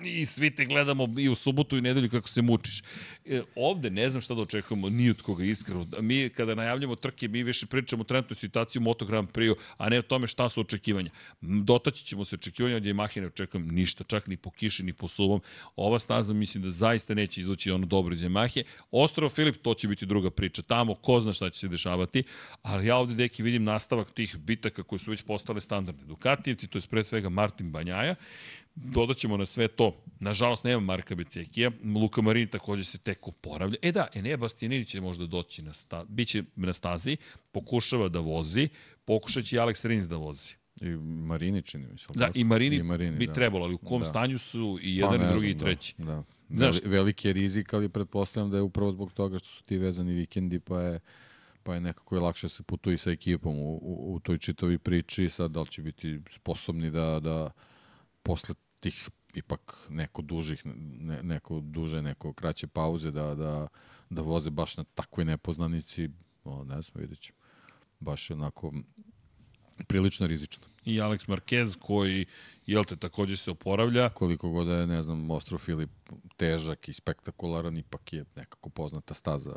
i 0.06 0.26
svi 0.26 0.52
te 0.52 0.66
gledamo 0.66 1.08
i 1.18 1.30
u 1.30 1.36
subotu 1.36 1.78
i 1.78 1.82
nedelju 1.82 2.10
kako 2.10 2.30
se 2.30 2.42
mučiš. 2.42 2.84
E, 3.26 3.42
ovde 3.56 3.90
ne 3.90 4.10
znam 4.10 4.22
šta 4.22 4.34
da 4.34 4.42
očekujemo 4.42 4.90
ni 4.90 5.10
od 5.10 5.22
koga 5.22 5.44
iskreno. 5.44 5.88
Mi 6.02 6.30
kada 6.30 6.56
najavljamo 6.56 6.96
trke, 6.96 7.28
mi 7.28 7.44
više 7.44 7.66
pričamo 7.66 8.02
o 8.02 8.04
trenutnoj 8.04 8.36
situaciji 8.36 8.80
u 8.80 8.84
Moto 8.84 9.06
Grand 9.06 9.30
Prix, 9.30 9.56
a 9.78 9.90
ne 9.90 10.00
o 10.00 10.02
tome 10.02 10.28
šta 10.28 10.50
su 10.50 10.62
očekivanja. 10.62 11.10
Dotaći 11.42 12.06
ćemo 12.06 12.26
se 12.26 12.36
očekivanja 12.36 12.76
od 12.76 12.84
Yamahe, 12.84 13.22
ne 13.22 13.28
očekujem 13.28 13.68
ništa, 13.68 14.04
čak 14.04 14.28
ni 14.28 14.38
po 14.38 14.52
kiši, 14.52 14.84
ni 14.84 14.94
po 14.94 15.08
suvom. 15.08 15.42
Ova 15.76 16.00
staza 16.00 16.34
mislim 16.34 16.64
da 16.64 16.70
zaista 16.72 17.14
neće 17.14 17.42
izvući 17.42 17.72
ono 17.72 17.86
dobro 17.86 18.14
iz 18.14 18.22
Yamahe. 18.22 18.64
Ostrovo 18.92 19.30
Filip, 19.30 19.56
to 19.62 19.74
će 19.74 19.88
biti 19.88 20.06
druga 20.06 20.30
priča. 20.30 20.62
Tamo, 20.62 20.96
ko 20.96 21.20
zna 21.20 21.34
šta 21.34 21.50
će 21.50 21.60
se 21.60 21.68
dešavati, 21.68 22.24
ali 22.62 22.88
ja 22.88 22.98
ovde, 22.98 23.14
deki, 23.14 23.44
vidim 23.44 23.64
nastavak 23.64 24.12
tih 24.12 24.38
bitaka 24.38 24.84
koje 24.84 25.00
su 25.00 25.12
već 25.12 25.22
postale 25.22 25.62
standardne. 25.62 26.04
Dukatijevci, 26.06 26.68
to 26.68 26.78
je 26.78 26.82
pre 26.90 27.04
svega 27.04 27.30
Martin 27.30 27.72
Banjaja, 27.72 28.16
Dodat 28.76 29.18
ćemo 29.18 29.38
na 29.38 29.46
sve 29.46 29.68
to. 29.68 30.04
Nažalost, 30.20 30.64
nema 30.64 30.80
Marka 30.80 31.16
Becekija. 31.16 31.72
Luka 31.96 32.22
Marini 32.22 32.48
takođe 32.48 32.84
se 32.84 32.98
tek 32.98 33.28
oporavlja. 33.28 33.78
E 33.82 33.92
da, 33.92 34.08
Enea 34.14 34.38
Bastianini 34.38 34.86
će 34.86 35.02
možda 35.02 35.26
doći 35.26 35.62
na, 35.62 35.74
sta, 35.74 36.06
biće 36.10 36.44
na 36.56 36.74
stazi, 36.74 37.18
pokušava 37.52 38.10
da 38.10 38.20
vozi, 38.20 38.70
pokušaće 39.06 39.56
i 39.56 39.60
Alex 39.60 39.88
Rins 39.88 40.08
da 40.08 40.16
vozi. 40.16 40.54
I 40.82 40.90
Marini 41.00 41.62
čini 41.62 41.88
mi 41.92 41.98
se. 41.98 42.08
Da, 42.14 42.32
i 42.34 42.44
Marini, 42.44 42.76
I 42.76 42.84
Marini 42.84 43.18
bi 43.18 43.28
da. 43.28 43.34
trebalo, 43.34 43.66
ali 43.66 43.74
u 43.74 43.78
kom 43.78 44.00
da. 44.00 44.06
stanju 44.06 44.38
su 44.38 44.80
i 44.82 44.98
jedan 44.98 45.20
pa, 45.20 45.26
i 45.26 45.30
drugi 45.30 45.50
i 45.50 45.54
da, 45.54 45.60
treći. 45.60 45.96
Da, 45.98 46.06
da. 46.06 46.24
Znaš, 46.58 46.78
veliki 46.86 47.28
je 47.28 47.34
rizik, 47.34 47.74
ali 47.74 47.90
pretpostavljam 47.90 48.52
da 48.52 48.58
je 48.58 48.64
upravo 48.64 48.92
zbog 48.92 49.14
toga 49.14 49.40
što 49.40 49.48
su 49.48 49.64
ti 49.64 49.78
vezani 49.78 50.14
vikendi, 50.14 50.60
pa 50.60 50.82
je 50.82 51.00
pa 51.64 51.74
je 51.74 51.82
nekako 51.82 52.16
je 52.16 52.22
lakše 52.22 52.50
se 52.50 52.64
putuje 52.64 52.98
sa 52.98 53.12
ekipom 53.12 53.60
u, 53.60 53.80
u, 53.82 54.16
u 54.16 54.20
toj 54.20 54.38
čitovi 54.38 54.78
priči, 54.78 55.30
sad 55.30 55.52
da 55.52 55.62
li 55.62 55.68
će 55.68 55.82
biti 55.82 56.20
sposobni 56.30 56.92
da, 56.92 57.20
da 57.20 57.52
posle 58.24 58.56
tih 58.86 59.10
ipak 59.34 59.88
neko 59.90 60.22
dužih, 60.22 60.62
ne, 60.66 61.24
neko 61.24 61.60
duže, 61.60 62.02
neko 62.02 62.34
kraće 62.34 62.68
pauze 62.68 63.12
da, 63.12 63.36
da, 63.36 63.68
da 64.10 64.22
voze 64.22 64.50
baš 64.50 64.78
na 64.78 64.84
takvoj 64.84 65.26
nepoznanici, 65.26 66.10
o, 66.44 66.64
ne 66.64 66.82
znam, 66.82 67.02
vidjet 67.02 67.20
ćemo. 67.20 67.40
Baš 68.00 68.32
onako 68.32 68.74
prilično 69.88 70.28
rizično. 70.28 70.68
I 70.84 71.00
Alex 71.02 71.28
Marquez 71.28 71.78
koji, 71.80 72.26
jel 72.66 72.84
te, 72.84 72.96
takođe 72.96 73.38
se 73.38 73.52
oporavlja. 73.52 74.10
Koliko 74.10 74.50
god 74.50 74.68
je, 74.68 74.88
ne 74.88 75.04
znam, 75.04 75.32
Ostro 75.32 75.58
Filip 75.58 75.92
težak 76.38 76.90
i 76.90 76.94
spektakularan, 76.94 77.78
ipak 77.78 78.14
je 78.14 78.26
nekako 78.36 78.70
poznata 78.70 79.14
staza 79.14 79.56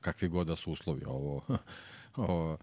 kakvi 0.00 0.28
god 0.28 0.46
da 0.46 0.56
su 0.56 0.72
uslovi. 0.72 1.04
Ovo, 1.06 1.42
ovo 2.16 2.58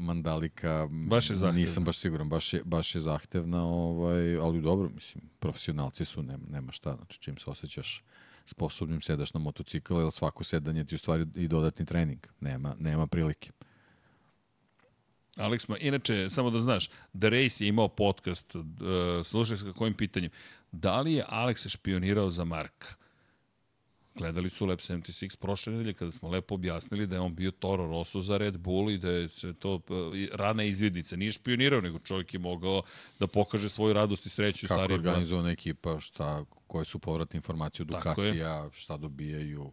Mandalika, 0.00 0.88
baš 0.90 1.30
je 1.30 1.36
zahtevna. 1.36 1.60
nisam 1.60 1.84
baš 1.84 1.98
siguran, 1.98 2.28
baš 2.28 2.52
je, 2.52 2.62
baš 2.64 2.94
je 2.94 3.00
zahtevna, 3.00 3.64
ovaj, 3.64 4.36
ali 4.36 4.62
dobro, 4.62 4.88
mislim, 4.88 5.24
profesionalci 5.38 6.04
su, 6.04 6.22
nema, 6.22 6.44
nema 6.50 6.72
šta, 6.72 6.96
znači 6.96 7.20
čim 7.20 7.38
se 7.38 7.50
osjećaš 7.50 8.02
sposobnim 8.46 9.00
sedaš 9.00 9.34
na 9.34 9.40
motocikl, 9.40 10.00
jer 10.00 10.12
svako 10.12 10.44
sedanje 10.44 10.84
ti 10.84 10.94
u 10.94 10.98
stvari 10.98 11.26
i 11.34 11.48
dodatni 11.48 11.86
trening, 11.86 12.26
nema, 12.40 12.76
nema 12.78 13.06
prilike. 13.06 13.50
Alex, 15.36 15.68
ma, 15.68 15.78
inače, 15.78 16.28
samo 16.30 16.50
da 16.50 16.60
znaš, 16.60 16.86
The 17.18 17.28
Race 17.30 17.64
je 17.64 17.68
imao 17.68 17.88
podcast, 17.88 18.54
uh, 18.54 18.62
slušaj 19.24 19.56
sa 19.56 19.72
kojim 19.72 19.94
pitanjem, 19.94 20.30
da 20.72 21.00
li 21.00 21.12
je 21.12 21.24
Alex 21.28 21.68
špionirao 21.68 22.30
za 22.30 22.44
Marka? 22.44 22.94
Gledali 24.14 24.50
su 24.50 24.66
Lab 24.66 24.78
76 24.78 25.36
prošle 25.36 25.72
nedelje 25.72 25.94
kada 25.94 26.12
smo 26.12 26.28
lepo 26.28 26.54
objasnili 26.54 27.06
da 27.06 27.16
je 27.16 27.20
on 27.20 27.34
bio 27.34 27.50
Toro 27.50 27.86
Rosso 27.86 28.20
za 28.20 28.36
Red 28.36 28.58
Bull 28.58 28.90
i 28.90 28.98
da 28.98 29.10
je 29.10 29.28
se 29.28 29.52
to 29.52 29.80
e, 30.14 30.28
rana 30.32 30.64
izvidnica. 30.64 31.16
Nije 31.16 31.32
špionirao, 31.32 31.80
nego 31.80 31.98
čovjek 31.98 32.34
je 32.34 32.40
mogao 32.40 32.82
da 33.18 33.26
pokaže 33.26 33.68
svoju 33.68 33.92
radost 33.92 34.26
i 34.26 34.28
sreću. 34.28 34.68
Kako 34.68 34.80
stari 34.80 34.94
organizovana 34.94 35.50
ekipa, 35.50 36.00
šta, 36.00 36.44
koje 36.66 36.84
su 36.84 36.98
povratne 36.98 37.36
informacije 37.36 37.82
od 37.82 37.88
Ducatija, 37.88 38.70
šta 38.72 38.96
dobijaju 38.96 39.72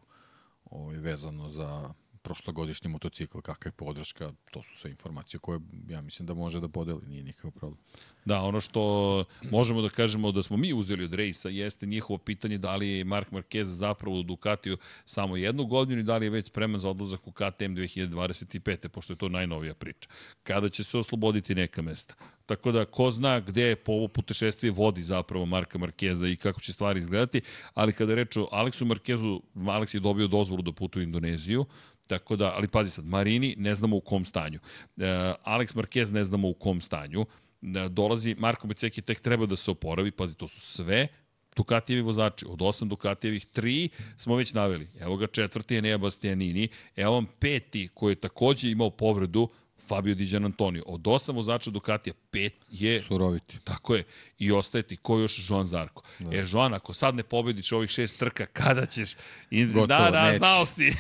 ovaj, 0.66 0.98
vezano 0.98 1.49
za 1.49 1.94
prošlogodišnji 2.22 2.90
motocikl, 2.90 3.40
kakva 3.40 3.70
je 3.70 3.72
podrška, 3.72 4.32
to 4.52 4.64
su 4.64 4.78
sve 4.78 4.91
informacije 4.91 5.40
koje 5.40 5.60
ja 5.88 6.02
mislim 6.02 6.26
da 6.26 6.34
može 6.34 6.60
da 6.60 6.68
podeli, 6.68 7.08
nije 7.08 7.24
nikakav 7.24 7.52
problem. 7.52 7.80
Da, 8.26 8.41
ono 8.41 8.62
što 8.62 9.26
možemo 9.52 9.82
da 9.82 9.90
kažemo 9.90 10.32
da 10.32 10.44
smo 10.44 10.58
mi 10.58 10.74
uzeli 10.74 11.04
od 11.04 11.14
rejsa 11.14 11.50
jeste 11.50 11.86
njihovo 11.86 12.18
pitanje 12.18 12.58
da 12.58 12.76
li 12.76 12.90
je 12.90 13.04
Mark 13.04 13.32
Marquez 13.32 13.64
zapravo 13.64 14.20
u 14.20 14.24
Ducatiju 14.24 14.78
samo 15.06 15.38
jednu 15.38 15.66
godinu 15.66 16.00
i 16.00 16.04
da 16.04 16.18
li 16.18 16.26
je 16.26 16.30
već 16.30 16.48
spreman 16.48 16.82
za 16.82 16.90
odlazak 16.90 17.28
u 17.28 17.32
KTM 17.32 17.74
2025. 17.76 18.88
pošto 18.88 19.14
je 19.14 19.18
to 19.18 19.30
najnovija 19.30 19.74
priča. 19.74 20.10
Kada 20.44 20.70
će 20.70 20.84
se 20.84 20.98
osloboditi 20.98 21.56
neka 21.56 21.82
mesta. 21.82 22.14
Tako 22.46 22.72
da, 22.72 22.86
ko 22.86 23.12
zna 23.12 23.40
gde 23.40 23.76
po 23.76 23.91
ovo 23.91 24.08
putešestvije 24.08 24.72
vodi 24.72 25.04
zapravo 25.04 25.46
Marka 25.46 25.78
Markeza 25.78 26.28
i 26.28 26.36
kako 26.36 26.62
će 26.62 26.74
stvari 26.74 27.00
izgledati, 27.00 27.41
ali 27.74 27.94
kada 27.94 28.16
reč 28.16 28.38
o 28.38 28.48
Aleksu 28.52 28.86
Markezu, 28.86 29.41
Aleks 29.68 29.94
je 29.94 30.00
dobio 30.00 30.28
dozvolu 30.28 30.62
da 30.62 30.72
putuje 30.72 31.02
u 31.02 31.08
Indoneziju, 31.08 31.66
Tako 32.10 32.36
da, 32.36 32.53
ali 32.56 32.68
pazi 32.68 32.91
sad, 32.91 33.06
Marini 33.06 33.56
ne 33.57 33.76
znamo 33.76 33.98
u 33.98 34.02
kom 34.02 34.26
stanju. 34.26 34.60
E, 34.98 35.06
Alex 35.45 35.76
Marquez 35.76 36.14
ne 36.14 36.23
znamo 36.23 36.49
u 36.49 36.53
kom 36.53 36.81
stanju. 36.81 37.22
E, 37.22 37.90
dolazi, 37.90 38.36
Marko 38.38 38.68
Beceki 38.68 39.02
tek 39.02 39.19
treba 39.19 39.45
da 39.45 39.56
se 39.56 39.72
oporavi, 39.72 40.11
pazi, 40.11 40.36
to 40.36 40.48
su 40.48 40.60
sve 40.60 41.07
Dukatijevi 41.56 42.02
vozači. 42.02 42.45
Od 42.49 42.61
osam 42.61 42.90
Dukatijevih, 42.90 43.45
tri 43.45 43.90
smo 44.18 44.36
već 44.36 44.53
naveli. 44.53 44.88
Evo 44.99 45.18
ga 45.18 45.27
četvrti 45.27 45.76
je 45.76 45.81
Nea 45.81 45.98
Bastianini. 45.98 46.68
Evo 46.95 47.14
vam 47.14 47.26
peti 47.40 47.90
koji 47.94 48.11
je 48.11 48.15
takođe 48.15 48.72
imao 48.72 48.90
povredu 48.90 49.49
Fabio 49.90 50.16
Di 50.16 50.36
Antonio. 50.36 50.84
Od 50.86 51.07
osam 51.07 51.36
vozača 51.36 51.72
Ducatija, 51.72 52.14
pet 52.32 52.53
je... 52.72 53.02
Suroviti. 53.02 53.60
Tako 53.64 53.95
je. 53.95 54.03
I 54.38 54.52
ostaje 54.52 54.84
ti 54.84 54.98
ko 54.98 55.20
još 55.20 55.49
Joan 55.49 55.68
Zarko. 55.68 56.03
Da. 56.20 56.38
E, 56.38 56.45
Joan, 56.52 56.74
ako 56.74 56.94
sad 56.94 57.16
ne 57.16 57.24
pobediš 57.24 57.72
ovih 57.72 57.90
šest 57.90 58.20
trka, 58.20 58.45
kada 58.45 58.86
ćeš? 58.86 59.10
I, 59.52 59.66
Gotovo, 59.66 59.88
da, 59.88 60.10
da, 60.11 60.26
neće. 60.26 60.38
znao 60.38 60.66
si. 60.66 60.91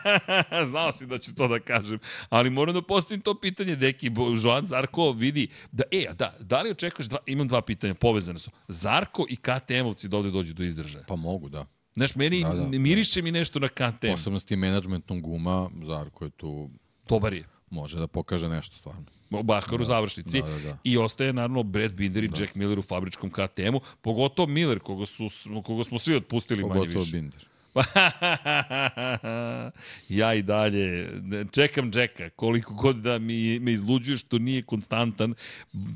znao 0.70 0.92
si 0.92 1.06
da 1.06 1.18
ću 1.18 1.34
to 1.34 1.48
da 1.48 1.60
kažem. 1.60 1.98
Ali 2.28 2.50
moram 2.50 2.74
da 2.74 2.82
postavim 2.82 3.20
to 3.20 3.40
pitanje, 3.40 3.76
deki, 3.76 4.10
Joan 4.44 4.66
Zarko 4.66 5.12
vidi 5.12 5.48
da, 5.72 5.84
e, 5.90 6.06
da, 6.18 6.36
da 6.40 6.62
li 6.62 6.70
očekuješ, 6.70 7.08
dva, 7.08 7.18
imam 7.26 7.48
dva 7.48 7.62
pitanja, 7.62 7.94
povezane 7.94 8.38
su. 8.38 8.50
Zarko 8.68 9.26
i 9.28 9.36
KTM-ovci 9.36 10.08
da 10.08 10.16
ovde 10.16 10.30
dođu 10.30 10.54
do 10.54 10.64
izražaja. 10.64 11.04
Pa 11.08 11.16
mogu, 11.16 11.48
da. 11.48 11.66
Znaš, 11.94 12.14
meni 12.14 12.42
Da, 12.42 12.48
da, 12.48 12.64
da. 12.64 12.78
miriše 12.78 13.22
mi 13.22 13.32
nešto 13.32 13.58
na 13.58 13.68
KTM. 13.68 14.10
Posebno 14.10 14.40
s 14.40 14.44
tim 14.44 14.58
menadžmentom 14.58 15.22
guma, 15.22 15.70
Zarko 15.82 16.24
je 16.24 16.30
tu, 16.30 16.70
Dobar 17.08 17.32
je. 17.32 17.53
Može 17.74 17.98
da 17.98 18.06
pokaže 18.06 18.48
nešto 18.48 18.76
stvarno. 18.76 19.04
Bahar 19.30 19.80
u 19.80 19.84
završnici. 19.84 20.42
Da, 20.42 20.48
da, 20.48 20.58
da. 20.58 20.78
I 20.84 20.98
ostaje 20.98 21.32
naravno 21.32 21.62
Brad 21.62 21.92
Binder 21.92 22.24
i 22.24 22.28
da. 22.28 22.42
Jack 22.42 22.54
Miller 22.54 22.78
u 22.78 22.82
fabričkom 22.82 23.30
KTM-u. 23.30 23.80
Pogotovo 24.02 24.48
Miller, 24.48 24.78
koga, 24.78 25.06
su, 25.06 25.28
koga 25.64 25.84
smo 25.84 25.98
svi 25.98 26.16
otpustili 26.16 26.62
manje 26.62 26.74
Pogotovo 26.74 27.00
više. 27.00 27.16
Binder. 27.16 27.46
ja 30.08 30.34
i 30.34 30.42
dalje 30.42 31.08
čekam 31.52 31.90
Jacka, 31.94 32.30
koliko 32.30 32.74
god 32.74 32.96
da 32.96 33.18
mi 33.18 33.58
me 33.58 33.72
izluđuje 33.72 34.16
što 34.16 34.38
nije 34.38 34.62
konstantan, 34.62 35.34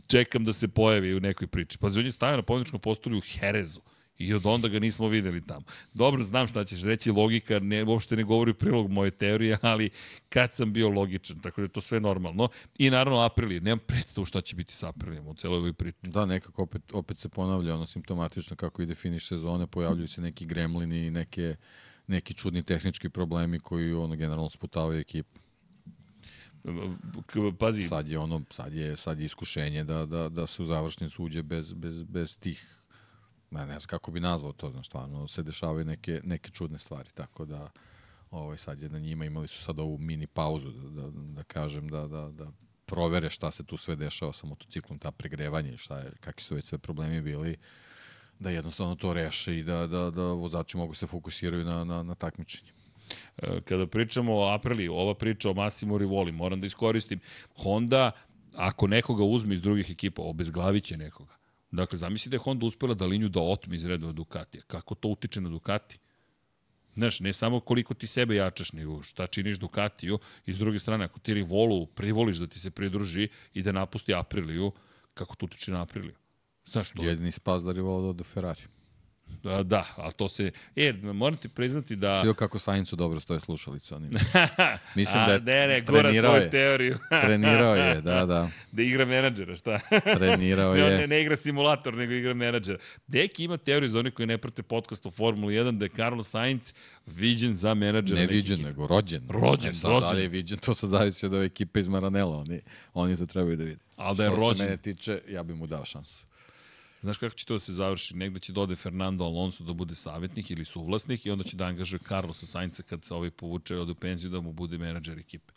čekam 0.07 0.45
da 0.45 0.53
se 0.53 0.69
pojavi 0.69 1.15
u 1.15 1.21
nekoj 1.21 1.47
priči. 1.47 1.79
Pa 1.79 1.87
on 1.87 2.07
je 2.07 2.13
stavio 2.13 2.37
na 2.37 2.43
pobjedičkom 2.43 2.81
postolju 2.81 3.19
u 3.19 3.21
Herezu. 3.21 3.81
I 4.19 4.35
od 4.35 4.47
onda 4.47 4.69
ga 4.69 4.79
nismo 4.79 5.09
videli 5.09 5.47
tamo. 5.47 5.65
Dobro, 5.95 6.25
znam 6.25 6.49
šta 6.49 6.65
ćeš 6.65 6.83
reći, 6.83 7.11
logika 7.11 7.59
ne, 7.59 7.85
uopšte 7.85 8.17
ne 8.17 8.25
govori 8.25 8.55
prilog 8.55 8.91
moje 8.91 9.11
teorije, 9.11 9.59
ali 9.63 9.91
kad 10.29 10.55
sam 10.55 10.73
bio 10.73 10.89
logičan, 10.89 11.41
tako 11.41 11.61
da 11.61 11.65
je 11.65 11.69
to 11.69 11.81
sve 11.81 12.01
normalno. 12.01 12.49
I 12.79 12.91
naravno 12.91 13.21
Aprilije, 13.21 13.61
nemam 13.61 13.79
predstavu 13.87 14.25
šta 14.25 14.41
će 14.41 14.57
biti 14.57 14.75
sa 14.75 14.89
Aprilijem 14.89 15.27
u 15.27 15.35
celoj 15.35 15.59
ovoj 15.59 15.73
priči. 15.73 15.99
Da, 16.03 16.27
nekako 16.27 16.63
opet, 16.63 16.83
opet 16.93 17.19
se 17.19 17.29
ponavlja 17.29 17.75
ono 17.75 17.87
simptomatično 17.87 18.57
kako 18.57 18.83
ide 18.83 18.95
finiš 18.95 19.29
sezone, 19.29 19.67
pojavljuju 19.67 20.09
se 20.09 20.21
neki 20.21 20.47
gremlini 20.47 21.07
i 21.07 21.11
neke, 21.11 21.57
neki 22.07 22.35
čudni 22.35 22.63
tehnički 22.63 23.09
problemi 23.09 23.61
koji 23.61 23.93
ono 23.93 24.17
generalno 24.17 24.51
sputavaju 24.51 25.01
ekipu. 25.01 25.41
Pazi, 27.59 27.83
Sad 27.83 28.09
je 28.09 28.19
ono, 28.19 28.43
sad 28.51 28.75
je, 28.75 28.97
sad 28.97 29.21
je 29.21 29.25
iskušenje 29.25 29.85
da, 29.85 30.07
da, 30.07 30.29
da 30.29 30.47
se 30.47 30.63
u 30.63 30.65
završnicu 30.65 31.25
uđe 31.25 31.43
bez, 31.43 31.73
bez, 31.73 32.03
bez 32.03 32.39
tih 32.39 32.79
ne, 33.51 33.61
ne 33.61 33.79
znam 33.79 33.89
kako 33.89 34.11
bi 34.11 34.21
nazvao 34.21 34.53
to, 34.53 34.71
znaš, 34.71 34.87
stvarno 34.87 35.29
se 35.29 35.43
dešavaju 35.43 35.85
neke, 35.85 36.21
neke 36.25 36.51
čudne 36.51 36.79
stvari, 36.79 37.11
tako 37.15 37.45
da 37.45 37.71
ovaj, 38.31 38.59
sad 38.59 38.83
je 38.83 38.89
na 38.89 38.99
njima, 38.99 39.25
imali 39.25 39.49
su 39.49 39.63
sad 39.63 39.79
ovu 39.79 39.99
mini 39.99 40.27
pauzu, 40.27 40.71
da, 40.71 41.03
da, 41.03 41.11
da 41.11 41.43
kažem, 41.43 41.89
da, 41.89 42.07
da, 42.07 42.31
da 42.31 42.47
provere 42.87 43.31
šta 43.31 43.51
se 43.51 43.65
tu 43.65 43.77
sve 43.77 43.97
dešava 43.97 44.33
sa 44.33 44.47
motociklom, 44.47 44.99
ta 44.99 45.11
pregrevanje, 45.11 45.77
šta 45.77 45.99
je, 45.99 46.13
kakvi 46.21 46.43
su 46.43 46.55
već 46.55 46.65
sve 46.65 46.79
problemi 46.79 47.21
bili, 47.21 47.57
da 48.39 48.51
jednostavno 48.51 48.95
to 48.95 49.13
reše 49.13 49.59
i 49.59 49.63
da, 49.63 49.87
da, 49.87 50.11
da 50.11 50.23
vozači 50.23 50.77
mogu 50.77 50.95
se 50.95 51.07
fokusiraju 51.07 51.65
na, 51.65 51.85
na, 51.85 52.03
na 52.03 52.15
takmičenje. 52.15 52.73
E, 53.37 53.61
kada 53.61 53.87
pričamo 53.87 54.37
o 54.37 54.55
Apriliji, 54.55 54.89
ova 54.89 55.15
priča 55.15 55.51
o 55.51 55.55
Massimo 55.55 55.99
Rivoli, 55.99 56.33
moram 56.33 56.61
da 56.61 56.67
iskoristim. 56.67 57.21
Honda, 57.57 58.11
ako 58.55 58.87
nekoga 58.87 59.25
uzme 59.25 59.55
iz 59.55 59.63
drugih 59.63 59.91
ekipa, 59.91 60.23
obezglavit 60.23 60.85
će 60.85 60.97
nekoga. 60.97 61.38
Dakle, 61.71 61.99
zamisli 61.99 62.31
da 62.31 62.37
je 62.37 62.41
Honda 62.41 62.67
uspela 62.67 62.95
da 62.95 63.07
linju 63.07 63.29
da 63.29 63.41
otme 63.41 63.77
iz 63.77 63.85
redova 63.85 64.13
Ducatija. 64.13 64.63
Kako 64.67 64.95
to 64.95 65.09
utiče 65.09 65.41
na 65.41 65.49
Ducati? 65.49 65.99
Znaš, 66.95 67.21
ne 67.21 67.33
samo 67.33 67.61
koliko 67.61 67.95
ti 67.95 68.07
sebe 68.07 68.35
jačaš, 68.35 68.73
nego 68.73 69.03
šta 69.03 69.27
činiš 69.27 69.59
Ducatiju 69.59 70.19
i 70.47 70.55
s 70.55 70.59
druge 70.59 70.79
strane, 70.79 71.05
ako 71.05 71.21
ti 71.21 71.35
Rivolu 71.35 71.87
privoliš 71.87 72.37
da 72.37 72.47
ti 72.47 72.59
se 72.59 72.71
pridruži 72.71 73.29
i 73.55 73.63
da 73.63 73.73
napusti 73.73 74.15
Apriliju, 74.15 74.73
kako 75.15 75.37
to 75.37 75.47
utiče 75.47 75.73
na 75.73 75.83
Apriliju? 75.83 76.15
Znaš, 76.67 76.91
to, 76.91 77.05
Jedini 77.05 77.33
spas 77.33 77.63
da 77.63 77.73
rival 77.73 78.13
do 78.13 78.25
Ferrari. 78.25 78.63
Da, 79.43 79.63
da, 79.63 79.87
ali 79.97 80.13
to 80.13 80.29
se... 80.29 80.51
E, 80.77 80.93
moram 80.93 81.37
ti 81.37 81.49
priznati 81.49 81.97
da... 81.97 82.23
Sio 82.23 82.35
kako 82.35 82.59
Saincu 82.59 82.97
dobro 82.97 83.21
stoje 83.21 83.41
slušalica. 83.41 83.97
Oni. 83.97 84.09
Mislim 84.97 85.23
A, 85.23 85.39
da 85.39 85.53
je 85.53 85.69
ne, 85.69 85.75
ne, 85.75 85.81
gura 85.81 86.15
svoju 86.15 86.43
je. 86.43 86.51
teoriju. 86.51 86.99
Trenirao 87.27 87.77
je, 87.77 88.01
da, 88.01 88.27
da. 88.27 88.51
da 88.73 88.83
igra 88.83 89.05
menadžera, 89.05 89.57
šta? 89.57 89.79
Trenirao 90.19 90.75
ne, 90.75 90.81
je. 90.81 90.99
ne, 90.99 91.07
ne 91.07 91.23
igra 91.23 91.37
simulator, 91.37 91.95
nego 91.95 92.13
igra 92.13 92.35
menadžera. 92.35 92.79
Deki 93.07 93.45
ima 93.45 93.57
teoriju 93.57 93.89
za 93.89 93.99
oni 93.99 94.11
koji 94.11 94.27
ne 94.27 94.39
prate 94.39 94.63
podcast 94.63 95.07
o 95.07 95.11
Formuli 95.11 95.55
1, 95.55 95.79
da 95.79 95.85
je 95.85 95.91
Carlos 95.97 96.29
Sainz 96.29 96.73
viđen 97.07 97.55
za 97.55 97.75
menadžera. 97.75 98.21
Ne 98.21 98.27
viđen, 98.27 98.61
nego 98.63 98.87
rođen. 98.87 99.23
Rođen, 99.29 99.71
E 99.71 99.75
sad, 99.75 99.91
rođen. 99.91 100.09
Da 100.09 100.13
li 100.17 100.23
je 100.23 100.29
viđen, 100.29 100.59
to 100.59 100.75
sad 100.75 100.91
zavisi 100.91 101.27
od 101.27 101.35
ove 101.35 101.45
ekipe 101.45 101.81
iz 101.81 101.89
Maranela. 101.89 102.37
Oni, 102.37 102.61
oni 102.95 103.17
to 103.17 103.27
trebaju 103.27 103.57
da 103.57 103.65
vide. 103.65 103.81
Ali 103.97 104.17
da 104.17 104.25
je 104.25 104.31
Što 104.31 104.39
se 104.39 104.45
rođen. 104.45 104.67
mene 104.67 104.77
tiče, 104.77 105.21
ja 105.29 105.43
bih 105.43 105.57
mu 105.57 105.67
dao 105.67 105.85
šansu. 105.85 106.28
Znaš 107.01 107.17
kako 107.17 107.35
će 107.35 107.45
to 107.45 107.55
da 107.55 107.61
se 107.61 107.73
završi? 107.73 108.17
Negde 108.17 108.41
će 108.41 108.53
dode 108.53 108.77
Fernando 108.77 109.25
Alonso 109.25 109.65
da 109.65 109.73
bude 109.73 109.95
savjetnik 109.95 110.51
ili 110.51 110.65
suvlasnik 110.65 111.27
i 111.27 111.31
onda 111.31 111.45
će 111.45 111.57
da 111.57 111.65
angažuje 111.65 112.01
Carlosa 112.09 112.47
Sainca 112.47 112.83
kad 112.83 113.05
se 113.05 113.15
ovaj 113.15 113.31
povuče 113.31 113.77
od 113.77 113.91
u 113.91 113.95
penziju 113.95 114.31
da 114.31 114.41
mu 114.41 114.53
bude 114.53 114.79
menadžer 114.79 115.19
ekipe. 115.19 115.53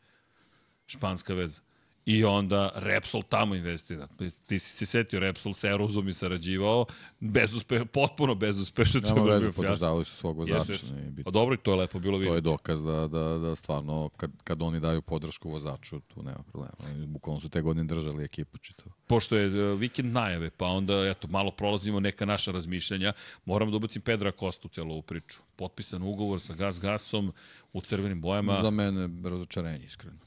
Španska 0.88 1.34
veza. 1.34 1.62
I 2.06 2.24
onda 2.24 2.72
Repsol 2.76 3.24
tamo 3.24 3.56
investira. 3.56 4.08
Ti, 4.48 4.60
si 4.60 4.76
se 4.76 4.86
setio, 4.86 5.20
Repsol 5.20 5.54
sa 5.54 5.68
Erozom 5.68 6.10
i 6.10 6.14
sarađivao, 6.14 6.86
bezuspe, 7.20 7.86
potpuno 7.86 8.36
bezuspešno. 8.36 9.02
to 9.02 9.08
je 9.08 9.14
Nema 9.14 9.26
baš 9.26 9.34
veze, 9.36 9.52
podržavali 9.52 10.06
su 10.06 10.16
svog 10.16 10.38
Jesu, 10.40 10.54
vozača. 10.54 10.72
jesu. 10.74 10.94
nije 10.94 11.08
A 11.08 11.12
bitno. 11.12 11.32
dobro, 11.32 11.58
to 11.58 11.72
je 11.72 11.78
lepo 11.78 12.00
bilo 12.00 12.14
To 12.14 12.20
vidjeti. 12.20 12.38
je 12.38 12.42
dokaz 12.42 12.84
da, 12.84 13.08
da, 13.08 13.38
da 13.38 13.56
stvarno, 13.56 14.10
kad, 14.18 14.32
kad 14.44 14.62
oni 14.62 14.80
daju 14.80 15.02
podršku 15.02 15.50
vozaču, 15.50 16.00
tu 16.00 16.24
nema 16.24 16.44
problema. 16.44 16.74
Oni 16.80 17.06
bukvalno 17.08 17.42
su 17.42 17.50
te 17.50 17.62
godine 17.62 17.86
držali 17.86 18.24
ekipu 18.24 18.58
čitavu. 18.58 18.92
Pošto 19.08 19.38
je 19.38 19.46
e, 19.72 19.76
vikend 19.76 20.14
najave, 20.14 20.50
pa 20.50 20.66
onda 20.66 21.08
eto, 21.08 21.28
malo 21.28 21.52
prolazimo 21.52 22.00
neka 22.00 22.26
naša 22.26 22.52
razmišljanja, 22.52 23.14
moram 23.46 23.72
da 23.72 23.78
ubacim 23.78 24.02
Pedra 24.02 24.32
Kostu 24.32 24.68
u 24.68 24.72
celu 24.72 24.92
ovu 24.92 25.02
priču. 25.02 25.40
Potpisan 25.56 26.02
ugovor 26.04 26.40
sa 26.42 26.54
Gas 26.54 26.80
Gasom 26.80 27.34
u 27.74 27.82
crvenim 27.82 28.22
bojama 28.22 28.62
Za 28.64 28.70
mene 28.70 29.30
razočarenje, 29.30 29.86
iskreno. 29.86 30.18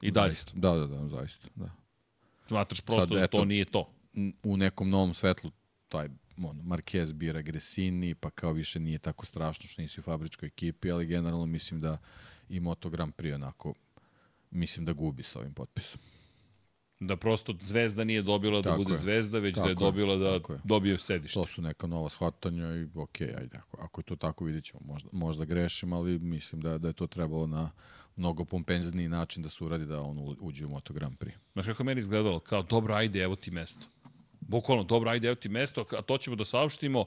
I 0.00 0.10
dalje. 0.10 0.28
Zaista. 0.34 0.52
Da, 0.54 0.72
da, 0.72 0.86
da, 0.86 1.08
zaista. 1.08 1.48
Da. 1.54 1.70
Smatraš 2.48 2.80
prosto 2.80 3.00
Sad, 3.02 3.10
da 3.10 3.26
to 3.26 3.38
eto, 3.38 3.44
nije 3.44 3.64
to. 3.64 3.90
u 4.42 4.56
nekom 4.56 4.90
novom 4.90 5.14
svetlu 5.14 5.50
taj 5.88 6.08
ono, 6.38 6.62
Marquez 6.62 7.12
bira 7.12 7.42
Gresini, 7.42 8.14
pa 8.14 8.30
kao 8.30 8.52
više 8.52 8.80
nije 8.80 8.98
tako 8.98 9.26
strašno 9.26 9.68
što 9.68 9.82
nisi 9.82 10.00
u 10.00 10.02
fabričkoj 10.02 10.46
ekipi, 10.46 10.90
ali 10.90 11.06
generalno 11.06 11.46
mislim 11.46 11.80
da 11.80 11.98
i 12.48 12.60
Moto 12.60 12.90
Grand 12.90 13.14
Prix 13.14 13.34
onako 13.34 13.74
mislim 14.50 14.86
da 14.86 14.92
gubi 14.92 15.22
sa 15.22 15.38
ovim 15.38 15.54
potpisom. 15.54 16.00
Da 17.00 17.16
prosto 17.16 17.54
zvezda 17.62 18.04
nije 18.04 18.22
dobila 18.22 18.60
da 18.60 18.70
Tako 18.70 18.82
bude 18.82 18.92
je. 18.94 18.98
zvezda, 18.98 19.38
već 19.38 19.54
da 19.56 19.62
je 19.62 19.74
Tako 19.74 19.84
je, 19.84 19.86
dobila 19.86 20.16
da 20.16 20.38
tako 20.38 20.52
je. 20.52 20.60
dobije 20.64 20.98
sedište. 20.98 21.34
To 21.40 21.46
su 21.46 21.62
neka 21.62 21.86
nova 21.86 22.08
shvatanja 22.08 22.76
i 22.76 22.86
ok, 22.94 23.20
ajde, 23.20 23.58
ako, 23.58 23.76
ako 23.80 24.00
je 24.00 24.04
to 24.04 24.16
tako 24.16 24.44
vidjet 24.44 24.64
ćemo. 24.64 24.80
Možda, 24.84 25.08
možda 25.12 25.44
grešim, 25.44 25.92
ali 25.92 26.18
mislim 26.18 26.60
da, 26.60 26.78
da 26.78 26.88
je 26.88 26.94
to 26.94 27.06
trebalo 27.06 27.46
na 27.46 27.70
mnogo 28.18 28.44
pompenzniji 28.44 29.08
način 29.08 29.42
da 29.42 29.48
se 29.48 29.64
uradi 29.64 29.86
da 29.86 30.00
on 30.00 30.36
uđe 30.40 30.66
u 30.66 30.68
Moto 30.68 30.92
Grand 30.94 31.18
Prix. 31.18 31.32
Znaš 31.52 31.66
kako 31.66 31.82
je 31.82 31.84
meni 31.84 31.98
izgledalo? 31.98 32.38
Kao, 32.38 32.62
dobro, 32.62 32.94
ajde, 32.94 33.20
evo 33.20 33.36
ti 33.36 33.50
mesto. 33.50 33.86
Bukvalno, 34.40 34.84
dobro, 34.84 35.10
ajde, 35.10 35.28
evo 35.28 35.34
ti 35.34 35.48
mesto, 35.48 35.84
a 35.98 36.02
to 36.02 36.18
ćemo 36.18 36.36
da 36.36 36.44
saopštimo 36.44 37.04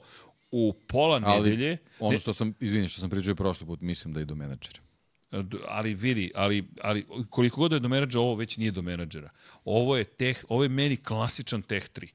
u 0.50 0.72
pola 0.86 1.20
Ali 1.24 1.50
nedelje. 1.50 1.78
Ono 2.00 2.18
što 2.18 2.32
sam, 2.32 2.54
izvini, 2.60 2.88
što 2.88 3.00
sam 3.00 3.10
pričao 3.10 3.34
prošli 3.34 3.66
put, 3.66 3.80
mislim 3.80 4.14
da 4.14 4.20
i 4.20 4.24
do 4.24 4.34
menadžera. 4.34 4.78
D- 5.30 5.56
ali 5.68 5.94
vidi, 5.94 6.30
ali, 6.34 6.68
ali 6.80 7.06
koliko 7.30 7.60
god 7.60 7.70
da 7.70 7.76
je 7.76 7.80
do 7.80 7.88
menadžera, 7.88 8.20
ovo 8.20 8.34
već 8.34 8.56
nije 8.56 8.70
do 8.70 8.82
menadžera. 8.82 9.30
Ovo 9.64 9.96
je, 9.96 10.04
teh, 10.04 10.44
ovo 10.48 10.62
je 10.62 10.68
meni 10.68 10.96
klasičan 10.96 11.62
Tech 11.62 11.88
3. 11.94 12.08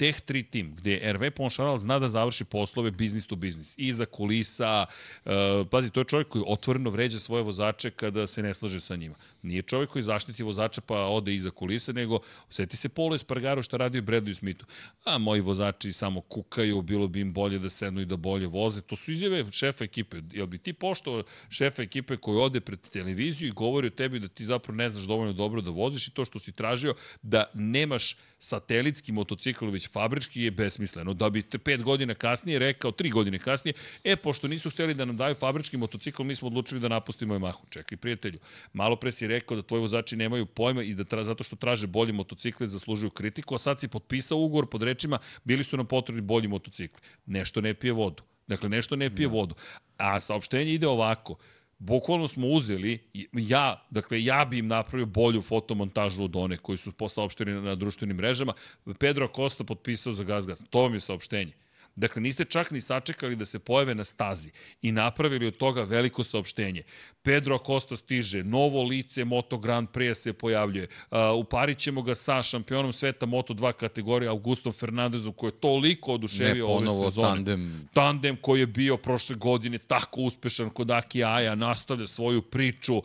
Tech 0.00 0.20
3 0.24 0.42
tim, 0.48 0.72
gde 0.76 0.96
Hervé 0.96 1.28
Poncharal 1.30 1.76
zna 1.78 1.98
da 2.00 2.08
završi 2.08 2.44
poslove 2.44 2.90
business 2.90 3.26
to 3.26 3.36
business. 3.36 3.74
Iza 3.76 4.06
kulisa, 4.06 4.86
uh, 4.88 5.32
pazi, 5.70 5.90
to 5.90 6.00
je 6.00 6.04
čovjek 6.04 6.28
koji 6.28 6.44
otvoreno 6.46 6.90
vređa 6.90 7.18
svoje 7.18 7.42
vozače 7.44 7.90
kada 7.90 8.26
se 8.26 8.42
ne 8.42 8.54
slaže 8.54 8.80
sa 8.80 8.96
njima. 8.96 9.14
Nije 9.42 9.62
čovjek 9.62 9.90
koji 9.90 10.02
zaštiti 10.02 10.42
vozača 10.42 10.80
pa 10.80 10.94
ode 10.94 11.34
iza 11.34 11.50
kulisa, 11.50 11.92
nego 11.92 12.20
seti 12.50 12.76
se 12.76 12.88
Polo 12.88 13.14
Espargaro 13.14 13.62
što 13.62 13.76
radi 13.76 13.98
u 13.98 14.02
Bredu 14.02 14.30
i 14.30 14.34
Smithu. 14.34 14.66
A 15.04 15.18
moji 15.18 15.40
vozači 15.40 15.92
samo 15.92 16.20
kukaju, 16.20 16.82
bilo 16.82 17.08
bi 17.08 17.20
im 17.20 17.32
bolje 17.32 17.58
da 17.58 17.70
sednu 17.70 18.00
i 18.00 18.04
da 18.04 18.16
bolje 18.16 18.46
voze. 18.46 18.80
To 18.80 18.96
su 18.96 19.12
izjave 19.12 19.44
šefa 19.52 19.84
ekipe. 19.84 20.16
Jel 20.32 20.46
bi 20.46 20.58
ti 20.58 20.72
poštovao 20.72 21.22
šefa 21.50 21.82
ekipe 21.82 22.16
koji 22.16 22.38
ode 22.38 22.60
pred 22.60 22.80
televiziju 22.80 23.48
i 23.48 23.52
govori 23.52 23.86
o 23.86 23.90
tebi 23.90 24.20
da 24.20 24.28
ti 24.28 24.44
zapravo 24.44 24.76
ne 24.76 24.88
znaš 24.88 25.04
dovoljno 25.04 25.32
dobro 25.32 25.60
da 25.60 25.70
voziš 25.70 26.08
i 26.08 26.10
to 26.10 26.24
što 26.24 26.38
si 26.38 26.52
tražio 26.52 26.94
da 27.22 27.44
nemaš 27.54 28.16
satelitski 28.40 29.12
motocikl, 29.12 29.66
već 29.66 29.90
fabrički 29.92 30.42
je 30.42 30.50
besmisleno. 30.50 31.14
Da 31.14 31.30
bi 31.30 31.42
pet 31.42 31.82
godina 31.82 32.14
kasnije 32.14 32.58
rekao, 32.58 32.92
tri 32.92 33.10
godine 33.10 33.38
kasnije, 33.38 33.74
e, 34.04 34.16
pošto 34.16 34.48
nisu 34.48 34.70
hteli 34.70 34.94
da 34.94 35.04
nam 35.04 35.16
daju 35.16 35.34
fabrički 35.34 35.76
motocikl, 35.76 36.22
mi 36.22 36.36
smo 36.36 36.48
odlučili 36.48 36.80
da 36.80 36.88
napustimo 36.88 37.34
Yamahu. 37.34 37.70
Čekaj, 37.70 37.98
prijatelju, 37.98 38.38
malo 38.72 38.96
pre 38.96 39.12
si 39.12 39.26
rekao 39.30 39.56
da 39.56 39.62
tvoji 39.62 39.80
vozači 39.80 40.16
nemaju 40.16 40.46
pojma 40.46 40.82
i 40.82 40.94
da 40.94 41.04
tra, 41.04 41.24
zato 41.24 41.44
što 41.44 41.56
traže 41.56 41.86
bolji 41.86 42.12
motocikle 42.12 42.68
zaslužuju 42.68 43.10
kritiku, 43.10 43.54
a 43.54 43.58
sad 43.58 43.80
si 43.80 43.88
potpisao 43.88 44.38
ugovor 44.38 44.66
pod 44.66 44.82
rečima, 44.82 45.18
bili 45.44 45.64
su 45.64 45.76
nam 45.76 45.86
potrebni 45.86 46.22
bolji 46.22 46.48
motocikli. 46.48 47.00
Nešto 47.26 47.60
ne 47.60 47.74
pije 47.74 47.92
vodu. 47.92 48.22
Dakle, 48.46 48.68
nešto 48.68 48.96
ne 48.96 49.14
pije 49.14 49.28
vodu. 49.28 49.54
A 49.96 50.20
saopštenje 50.20 50.74
ide 50.74 50.88
ovako. 50.88 51.36
Bukvalno 51.78 52.28
smo 52.28 52.46
uzeli, 52.46 52.98
ja, 53.32 53.86
dakle, 53.90 54.24
ja 54.24 54.44
bi 54.44 54.58
im 54.58 54.66
napravio 54.66 55.06
bolju 55.06 55.42
fotomontažu 55.42 56.24
od 56.24 56.36
one 56.36 56.56
koji 56.56 56.78
su 56.78 56.92
posaopšteni 56.92 57.60
na 57.60 57.74
društvenim 57.74 58.16
mrežama. 58.16 58.52
Pedro 58.98 59.24
Acosta 59.24 59.64
potpisao 59.64 60.12
za 60.12 60.24
Gazgas. 60.24 60.62
To 60.70 60.82
vam 60.82 60.94
je 60.94 61.00
saopštenje. 61.00 61.52
Dakle, 61.96 62.22
niste 62.22 62.44
čak 62.44 62.70
ni 62.70 62.80
sačekali 62.80 63.36
da 63.36 63.46
se 63.46 63.58
pojave 63.58 63.94
na 63.94 64.04
stazi 64.04 64.50
i 64.82 64.92
napravili 64.92 65.46
od 65.46 65.56
toga 65.56 65.82
veliko 65.82 66.24
saopštenje. 66.24 66.82
Pedro 67.22 67.54
Acosta 67.54 67.96
stiže, 67.96 68.44
novo 68.44 68.82
lice 68.82 69.24
Moto 69.24 69.58
Grand 69.58 69.88
Prix 69.88 70.14
se 70.14 70.32
pojavljuje. 70.32 70.88
Uh, 71.10 71.18
uparit 71.36 71.78
ćemo 71.78 72.02
ga 72.02 72.14
sa 72.14 72.42
šampionom 72.42 72.92
sveta 72.92 73.26
Moto 73.26 73.54
2 73.54 73.72
kategorije 73.72 74.28
Augusto 74.28 74.72
Fernandezom 74.72 75.32
koji 75.32 75.48
je 75.48 75.60
toliko 75.60 76.12
oduševio 76.12 76.68
ove 76.68 76.86
sezone. 76.86 77.28
tandem. 77.28 77.88
Tandem 77.92 78.36
koji 78.36 78.60
je 78.60 78.66
bio 78.66 78.96
prošle 78.96 79.36
godine 79.36 79.78
tako 79.78 80.20
uspešan 80.20 80.70
kod 80.70 80.90
Aki 80.90 81.24
Aja, 81.24 81.54
nastavlja 81.54 82.06
svoju 82.06 82.42
priču, 82.42 82.96
uh, 82.96 83.02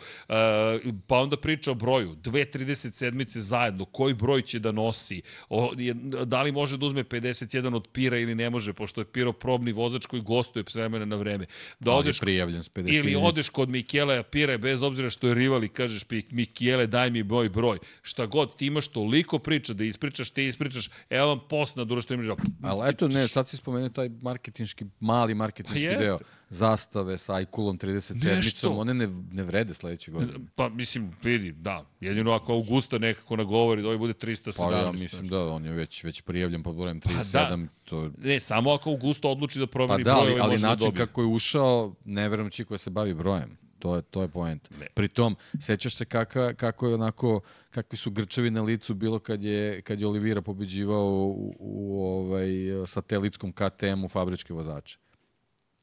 pa 1.07 1.17
onda 1.17 1.37
priča 1.37 1.71
o 1.71 1.73
broju. 1.73 2.15
2.37 2.15 3.39
zajedno, 3.39 3.85
koji 3.85 4.13
broj 4.13 4.41
će 4.41 4.59
da 4.59 4.71
nosi, 4.71 5.21
o, 5.49 5.73
je, 5.77 5.93
da 6.25 6.41
li 6.41 6.51
može 6.51 6.77
da 6.77 6.85
uzme 6.85 7.03
51 7.03 7.75
od 7.75 7.87
Pira 7.93 8.17
ili 8.17 8.35
ne 8.35 8.49
može, 8.49 8.73
pošto 8.75 9.01
je 9.01 9.05
Piro 9.05 9.33
probni 9.33 9.71
vozač 9.71 10.05
koji 10.05 10.21
gostuje 10.21 10.63
s 10.69 10.75
vremena 10.75 11.05
na 11.05 11.15
vreme. 11.15 11.45
Da 11.79 11.91
odeš, 11.91 12.19
prijavljen 12.19 12.63
s 12.63 12.71
50 12.71 12.99
Ili 12.99 13.15
odeš 13.15 13.49
kod 13.49 13.69
Mikele 13.69 14.23
Pire, 14.23 14.57
bez 14.57 14.81
obzira 14.81 15.09
što 15.09 15.27
je 15.27 15.33
rival 15.33 15.63
i 15.63 15.69
kažeš 15.69 16.03
Mikele 16.31 16.87
daj 16.87 17.09
mi 17.09 17.23
moj 17.23 17.49
broj. 17.49 17.79
Šta 18.01 18.25
god, 18.25 18.57
ti 18.57 18.65
imaš 18.65 18.87
toliko 18.87 19.39
priča 19.39 19.73
da 19.73 19.83
ispričaš, 19.83 20.29
ti 20.29 20.47
ispričaš, 20.47 20.89
evo 21.09 21.27
vam 21.27 21.39
post 21.49 21.75
na 21.75 21.83
društvenim 21.83 22.25
mrežama. 22.25 22.43
Ali 22.63 22.89
eto, 22.89 23.07
ne, 23.07 23.27
sad 23.27 23.47
si 23.47 23.57
spomenuo 23.57 23.89
taj 23.89 24.09
marketinški, 24.21 24.85
mali 24.99 25.33
marketinški 25.33 25.87
pa 25.93 25.99
deo 25.99 26.19
zastave 26.49 27.17
sa 27.17 27.33
Ajkulom 27.33 27.79
37-icom, 27.79 28.77
one 28.77 28.93
ne, 28.93 29.07
ne 29.31 29.43
vrede 29.43 29.73
sledeće 29.73 30.11
godine. 30.11 30.39
Pa 30.55 30.69
mislim, 30.69 31.11
vidi, 31.23 31.51
da. 31.51 31.85
Jedino 31.99 32.31
ako 32.31 32.53
Augusta 32.53 32.97
nekako 32.97 33.35
nagovori 33.35 33.81
da 33.81 33.87
ovaj 33.87 33.97
bude 33.97 34.13
317. 34.13 34.57
Pa 34.57 34.71
ja 34.71 34.91
mislim 34.91 35.27
da, 35.27 35.45
on 35.45 35.65
je 35.65 35.71
već, 35.71 36.03
već 36.03 36.21
prijavljen 36.21 36.63
pod 36.63 36.75
brojem 36.75 37.01
37. 37.01 37.31
Pa 37.33 37.55
da. 37.55 37.57
To... 37.83 38.11
Ne, 38.17 38.39
samo 38.39 38.73
ako 38.73 38.89
Augusto 38.89 39.29
odluči 39.29 39.59
da 39.59 39.67
promeni 39.67 40.03
pa 40.03 40.09
da, 40.09 40.15
broj, 40.15 40.21
ali, 40.21 40.31
ovaj 40.31 40.43
ali 40.43 40.61
da 40.61 40.67
način 40.67 40.91
da 40.91 41.05
kako 41.05 41.21
je 41.21 41.27
ušao, 41.27 41.95
ne 42.05 42.29
verujem 42.29 42.51
čiko 42.51 42.73
da 42.73 42.77
se 42.77 42.89
bavi 42.89 43.13
brojem. 43.13 43.57
To 43.79 43.95
je, 43.95 44.01
to 44.01 44.21
je 44.21 44.27
point. 44.27 44.69
Ne. 44.79 44.87
Pritom, 44.93 45.35
sećaš 45.59 45.95
se 45.95 46.05
kaka, 46.05 46.53
kako 46.53 46.87
je 46.87 46.93
onako, 46.93 47.41
kakvi 47.69 47.97
su 47.97 48.11
grčevi 48.11 48.51
na 48.51 48.61
licu 48.61 48.93
bilo 48.93 49.19
kad 49.19 49.43
je, 49.43 49.81
kad 49.81 49.99
je 49.99 50.07
Olivira 50.07 50.41
pobeđivao 50.41 51.05
u, 51.05 51.55
u 51.59 52.03
ovaj, 52.03 52.47
satelitskom 52.87 53.51
KTM-u 53.51 54.07
fabričke 54.07 54.53
vozače. 54.53 54.97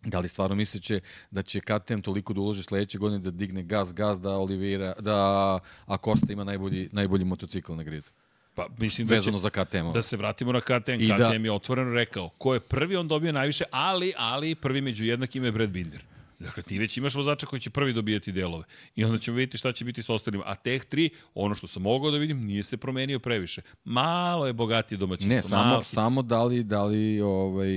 Da 0.05 0.19
li 0.19 0.29
stvarno 0.29 0.57
misliće 0.57 1.01
da 1.31 1.43
će 1.43 1.61
KTM 1.61 2.01
toliko 2.01 2.33
da 2.33 2.41
uloži 2.41 2.63
sledeće 2.63 2.99
godine 2.99 3.19
da 3.19 3.31
digne 3.31 3.63
gas, 3.63 3.95
gas, 3.95 4.21
da 4.21 4.31
Olivira, 4.31 4.95
da 5.01 5.59
Acosta 5.87 6.33
ima 6.33 6.45
najbolji, 6.45 6.89
najbolji 6.93 7.25
motocikl 7.25 7.75
na 7.75 7.83
gridu? 7.83 8.09
Pa 8.55 8.67
mislim 8.79 9.07
da 9.07 9.15
Vezano 9.15 9.39
će, 9.39 9.43
za 9.43 9.51
KTM. 9.51 9.93
Da 9.95 10.03
se 10.03 10.17
vratimo 10.17 10.53
na 10.53 10.61
KTM. 10.61 11.01
I 11.01 11.09
KTM 11.09 11.19
da, 11.19 11.49
je 11.49 11.53
otvoreno 11.53 11.95
rekao, 11.95 12.29
ko 12.29 12.55
je 12.55 12.61
prvi, 12.61 12.97
on 12.97 13.09
dobije 13.09 13.33
najviše, 13.33 13.65
ali, 13.71 14.13
ali 14.17 14.55
prvi 14.55 14.81
među 14.81 15.05
jednakim 15.05 15.45
je 15.45 15.53
Brad 15.53 15.71
Binder. 15.71 16.05
Dakle, 16.39 16.63
ti 16.63 16.79
već 16.79 16.97
imaš 16.97 17.15
vozača 17.15 17.47
koji 17.47 17.61
će 17.61 17.71
prvi 17.71 17.93
dobijati 17.93 18.33
delove. 18.33 18.65
I 18.97 19.05
onda 19.05 19.19
ćemo 19.19 19.37
vidjeti 19.37 19.59
šta 19.59 19.73
će 19.73 19.85
biti 19.85 20.03
s 20.03 20.11
ostalima. 20.11 20.45
A 20.47 20.55
Tech 20.55 20.87
3, 20.91 21.09
ono 21.35 21.55
što 21.55 21.67
sam 21.67 21.83
mogao 21.83 22.11
da 22.11 22.19
vidim, 22.19 22.47
nije 22.47 22.63
se 22.63 22.77
promenio 22.77 23.19
previše. 23.19 23.63
Malo 23.85 24.47
je 24.47 24.53
bogatije 24.53 24.99
domaćinstvo. 24.99 25.37
Ne, 25.37 25.43
samo, 25.43 25.83
samo 25.83 26.23
da 26.23 26.45
li, 26.45 26.65
da 26.65 26.85
li 26.85 27.21
ovaj, 27.21 27.73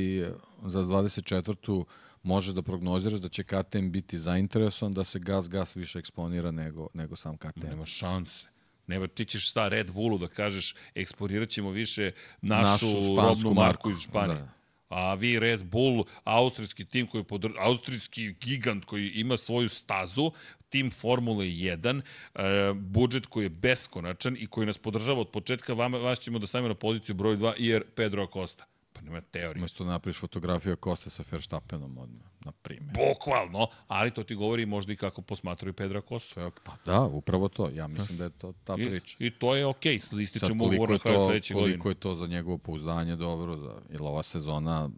za 0.65 0.81
24 0.81 1.83
možeš 2.25 2.53
da 2.53 2.61
prognoziraš 2.61 3.19
da 3.19 3.29
će 3.29 3.43
KTM 3.43 3.89
biti 3.91 4.19
zainteresovan 4.19 4.93
da 4.93 5.03
se 5.03 5.19
gas 5.19 5.49
gas 5.49 5.75
više 5.75 5.99
eksponira 5.99 6.51
nego, 6.51 6.87
nego 6.93 7.15
sam 7.15 7.37
KTM. 7.37 7.67
Nema 7.69 7.85
šanse. 7.85 8.45
Nema, 8.87 9.07
ti 9.07 9.25
ćeš 9.25 9.49
sta 9.49 9.67
Red 9.67 9.91
Bullu 9.91 10.17
da 10.17 10.27
kažeš 10.27 10.75
eksporirat 10.95 11.49
ćemo 11.49 11.71
više 11.71 12.11
našu, 12.41 12.85
našu 12.85 13.15
robnu 13.15 13.53
marku 13.53 13.89
iz 13.89 13.97
Španije. 13.99 14.39
Da. 14.39 14.49
A 14.89 15.13
vi 15.13 15.39
Red 15.39 15.63
Bull, 15.63 16.03
austrijski 16.23 16.85
tim 16.85 17.07
koji 17.07 17.23
podr... 17.23 17.49
austrijski 17.59 18.33
gigant 18.41 18.85
koji 18.85 19.09
ima 19.09 19.37
svoju 19.37 19.69
stazu, 19.69 20.31
tim 20.69 20.91
Formule 20.91 21.45
1, 21.45 22.01
e, 22.35 22.73
budžet 22.73 23.25
koji 23.25 23.45
je 23.45 23.49
beskonačan 23.49 24.37
i 24.39 24.47
koji 24.47 24.67
nas 24.67 24.77
podržava 24.77 25.21
od 25.21 25.29
početka, 25.29 25.73
vama, 25.73 25.97
vas 25.97 26.19
ćemo 26.19 26.39
da 26.39 26.47
stavimo 26.47 26.67
na 26.67 26.75
poziciju 26.75 27.15
broj 27.15 27.37
2 27.37 27.53
jer 27.57 27.83
Pedro 27.95 28.23
Acosta. 28.23 28.65
Nema 29.05 29.21
teorije. 29.21 29.61
Mesto 29.61 29.83
da 29.83 29.89
napraviš 29.89 30.19
fotografiju 30.19 30.77
Koste 30.77 31.09
sa 31.09 31.23
Verstappenom, 31.31 31.97
odmah, 31.97 32.25
na 32.45 32.51
primjer. 32.51 32.95
Bukvalno, 32.95 33.67
ali 33.87 34.11
to 34.11 34.23
ti 34.23 34.35
govori 34.35 34.65
možda 34.65 34.93
i 34.93 34.95
kako 34.95 35.21
posmatraju 35.21 35.73
Pedra 35.73 36.01
Kosu. 36.01 36.39
Okay. 36.39 36.59
Pa 36.63 36.75
da, 36.85 37.01
upravo 37.01 37.47
to. 37.47 37.69
Ja 37.69 37.87
mislim 37.87 38.17
da 38.17 38.23
je 38.23 38.29
to 38.29 38.53
ta 38.63 38.75
priča. 38.75 39.17
I, 39.19 39.27
i 39.27 39.31
to 39.31 39.55
je 39.55 39.65
okej. 39.65 39.99
Okay. 39.99 40.13
Listit 40.13 40.45
ćemo 40.45 40.65
ugovor 40.65 40.89
na 40.89 40.99
kraju 40.99 41.19
sledeće 41.19 41.53
godine. 41.53 41.71
Koliko 41.71 41.89
je 41.89 41.95
to 41.95 42.15
za 42.15 42.27
njegovo 42.27 42.57
pouzdanje 42.57 43.15
dobro, 43.15 43.57
za, 43.57 43.73
jer 43.91 44.01
ova 44.01 44.23
sezona 44.23 44.89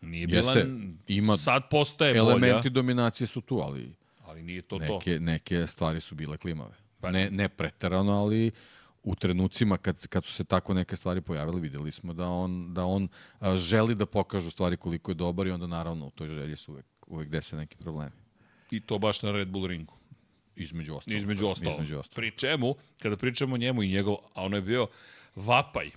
Nije 0.00 0.26
bila, 0.26 0.38
jeste, 0.38 0.66
ima 1.08 1.36
sad 1.36 1.62
postaje 1.70 2.16
elementi 2.16 2.70
bolja. 2.70 2.74
dominacije 2.74 3.26
su 3.26 3.40
tu, 3.40 3.58
ali 3.58 3.94
ali 4.26 4.42
nije 4.42 4.62
to 4.62 4.78
neke, 4.78 5.18
to. 5.18 5.24
Neke 5.24 5.66
stvari 5.66 6.00
su 6.00 6.14
bile 6.14 6.36
klimave. 6.36 6.74
Pa 7.00 7.10
ne, 7.10 7.30
ne 7.30 7.48
preterano, 7.48 8.12
ali 8.12 8.50
u 9.06 9.14
trenucima 9.14 9.76
kad, 9.78 10.06
kad 10.06 10.24
su 10.24 10.32
se 10.32 10.44
tako 10.44 10.74
neke 10.74 10.96
stvari 10.96 11.20
pojavile, 11.20 11.60
videli 11.60 11.92
smo 11.92 12.12
da 12.12 12.28
on, 12.28 12.74
da 12.74 12.84
on 12.84 13.08
a, 13.38 13.56
želi 13.56 13.94
da 13.94 14.06
pokaže 14.06 14.50
stvari 14.50 14.76
koliko 14.76 15.10
je 15.10 15.14
dobar 15.14 15.46
i 15.46 15.50
onda 15.50 15.66
naravno 15.66 16.06
u 16.06 16.10
toj 16.10 16.28
želji 16.28 16.56
su 16.56 16.72
uvek, 16.72 16.86
uvek 17.06 17.28
dese 17.28 17.56
neki 17.56 17.76
problemi. 17.76 18.12
I 18.70 18.80
to 18.80 18.98
baš 18.98 19.22
na 19.22 19.32
Red 19.32 19.48
Bull 19.48 19.66
ringu. 19.66 19.94
Između 20.56 20.94
ostalo. 20.94 21.16
Između 21.16 21.46
ostalo. 21.46 21.74
Između 21.74 21.98
ostalo. 21.98 22.14
Pri 22.14 22.30
čemu, 22.30 22.74
kada 23.02 23.16
pričamo 23.16 23.54
o 23.54 23.58
njemu 23.58 23.82
i 23.82 23.88
njegov, 23.88 24.16
a 24.34 24.44
ono 24.44 24.56
je 24.56 24.62
bio 24.62 24.88
vapaj 25.34 25.90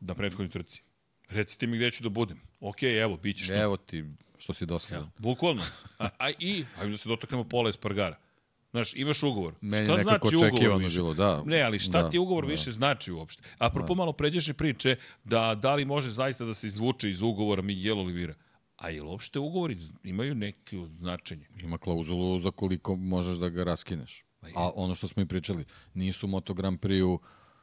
na 0.00 0.14
prethodnoj 0.14 0.48
trci. 0.48 0.82
Recite 1.28 1.66
mi 1.66 1.76
gde 1.76 1.90
ću 1.90 2.02
da 2.02 2.08
budem. 2.08 2.40
Ok, 2.60 2.82
evo, 2.82 3.16
bit 3.16 3.36
ćeš 3.36 3.50
Evo 3.50 3.76
ti 3.76 4.04
što 4.38 4.54
si 4.54 4.66
dosadan. 4.66 5.04
Ja, 5.04 5.10
bukvalno. 5.18 5.62
A, 5.98 6.08
a 6.18 6.30
i, 6.38 6.64
hajde 6.74 6.90
da 6.90 6.96
se 6.96 7.08
dotaknemo 7.08 7.44
pola 7.44 7.70
Espargara. 7.70 8.16
Znaš, 8.70 8.94
imaš 8.94 9.22
ugovor. 9.22 9.54
Meni 9.60 9.86
šta 9.86 9.96
nekako 9.96 10.28
znači 10.28 10.54
ugovor 10.54 10.82
više? 10.82 10.96
bilo, 10.96 11.14
da. 11.14 11.42
Ne, 11.46 11.62
ali 11.62 11.78
šta 11.78 12.02
da, 12.02 12.10
ti 12.10 12.18
ugovor 12.18 12.44
da. 12.44 12.50
više 12.50 12.70
znači 12.70 13.12
uopšte? 13.12 13.42
Apropo 13.58 13.94
da. 13.94 13.98
malo 13.98 14.12
pređešnje 14.12 14.54
priče, 14.54 14.96
da 15.24 15.54
da 15.54 15.74
li 15.74 15.84
može 15.84 16.10
zaista 16.10 16.44
da 16.44 16.54
se 16.54 16.66
izvuče 16.66 17.10
iz 17.10 17.22
ugovora 17.22 17.62
Miguel 17.62 17.98
Olivira. 17.98 18.34
A 18.76 18.90
je 18.90 19.02
li 19.02 19.08
uopšte 19.08 19.38
ugovori 19.38 19.78
imaju 20.04 20.34
neke 20.34 20.76
značenje? 20.98 21.48
Ima 21.56 21.78
klauzulu 21.78 22.38
za 22.38 22.50
koliko 22.50 22.96
možeš 22.96 23.36
da 23.36 23.48
ga 23.48 23.64
raskineš. 23.64 24.24
A 24.54 24.70
ono 24.74 24.94
što 24.94 25.08
smo 25.08 25.22
i 25.22 25.26
pričali, 25.26 25.64
nisu 25.94 26.26
Moto 26.26 26.54
Grand 26.54 26.80
Prix-u, 26.80 27.18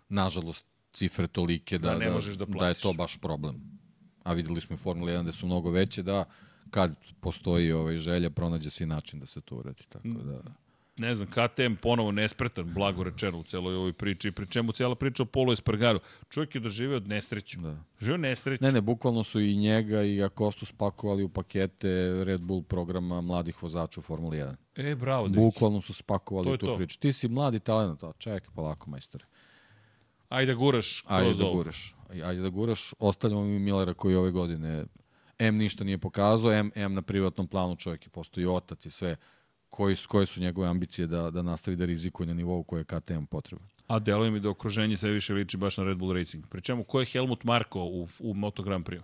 nažalost, 0.10 0.66
cifre 0.94 1.28
tolike 1.28 1.78
da, 1.78 1.90
da, 1.90 1.98
ne 1.98 2.10
da, 2.10 2.46
da, 2.46 2.46
da 2.46 2.68
je 2.68 2.74
to 2.74 2.94
baš 2.94 3.18
problem. 3.18 3.80
A 4.24 4.34
videli 4.34 4.62
smo 4.62 4.74
i 4.74 4.78
Formula 4.78 5.12
1 5.12 5.24
da 5.24 5.32
su 5.32 5.46
mnogo 5.46 5.72
veće, 5.72 6.04
da 6.04 6.26
kad 6.70 6.96
postoji 7.20 7.72
ovaj 7.72 7.98
želja, 7.98 8.30
pronađe 8.30 8.70
se 8.70 8.84
i 8.84 8.88
način 8.88 9.20
da 9.20 9.26
se 9.26 9.42
to 9.42 9.56
uradi. 9.56 9.84
Tako 9.90 10.08
da 10.08 10.42
ne 10.98 11.16
znam, 11.16 11.28
KTM 11.28 11.76
ponovo 11.82 12.12
nespretan, 12.12 12.74
blago 12.74 13.04
rečeno 13.04 13.40
u 13.40 13.44
celoj 13.44 13.76
ovoj 13.76 13.94
priči, 13.94 14.32
pri 14.32 14.48
čemu 14.48 14.72
cijela 14.72 14.96
priča 14.96 15.24
o 15.24 15.26
Polo 15.26 15.54
Espargaru. 15.54 16.00
Čovjek 16.30 16.56
je 16.56 16.62
doživeo 16.62 17.00
nesreću. 17.00 17.60
Da. 17.60 17.78
Živeo 18.02 18.18
nesreću. 18.18 18.64
Ne, 18.64 18.72
ne, 18.72 18.82
bukvalno 18.82 19.24
su 19.24 19.40
i 19.40 19.56
njega 19.56 20.04
i 20.04 20.24
Akostu 20.24 20.66
spakovali 20.66 21.24
u 21.24 21.30
pakete 21.30 22.24
Red 22.24 22.42
Bull 22.42 22.64
programa 22.64 23.22
mladih 23.22 23.64
vozača 23.64 24.00
u 24.00 24.04
Formuli 24.04 24.38
1. 24.38 24.56
E, 24.76 24.96
bravo, 24.96 25.28
Dejki. 25.28 25.40
Bukvalno 25.40 25.82
su 25.82 25.94
spakovali 25.94 26.58
tu 26.58 26.66
to. 26.66 26.78
priču. 26.78 27.00
Ti 27.00 27.14
si 27.14 27.28
mladi 27.28 27.60
talent, 27.60 28.04
a 28.04 28.12
čekaj, 28.18 28.50
polako, 28.56 28.90
majstore. 28.90 29.26
Ajde 30.30 30.52
da 30.52 30.58
guraš 30.58 31.04
Ajde 31.08 31.34
da 31.34 31.50
guraš. 31.52 31.96
Ajde 32.24 32.42
da 32.42 32.50
guraš. 32.50 32.94
Ostavljamo 33.00 33.44
mi 33.44 33.60
Millera 33.60 33.94
koji 33.94 34.16
ove 34.16 34.32
godine 34.32 34.86
M 35.40 35.58
ništa 35.58 35.84
nije 35.84 35.98
pokazao, 35.98 36.52
M, 36.52 36.72
M 36.76 36.94
na 36.94 37.02
privatnom 37.02 37.48
planu 37.48 37.76
čovjek 37.76 38.06
je 38.06 38.10
postoji 38.10 38.46
otac 38.46 38.86
i 38.86 38.90
sve 38.90 39.16
koji, 39.76 39.96
koje 40.08 40.26
su 40.26 40.42
njegove 40.42 40.68
ambicije 40.68 41.08
da, 41.08 41.30
da 41.32 41.42
nastavi 41.42 41.78
da 41.78 41.86
rizikuje 41.86 42.28
na 42.28 42.34
nivou 42.34 42.64
koje 42.64 42.80
je 42.80 42.84
KTM 42.84 43.26
potreban. 43.30 43.68
A 43.88 44.00
deluje 44.00 44.32
mi 44.32 44.40
da 44.40 44.50
okruženje 44.50 44.98
sve 44.98 45.12
više 45.12 45.34
liči 45.34 45.58
baš 45.58 45.78
na 45.78 45.84
Red 45.84 45.98
Bull 45.98 46.14
Racing. 46.14 46.48
Pričemu, 46.48 46.84
ko 46.84 47.00
je 47.00 47.06
Helmut 47.06 47.44
Marko 47.44 47.84
u, 47.84 48.08
u 48.20 48.34
Moto 48.34 48.64
Grand 48.64 48.88
Prix? 48.88 49.02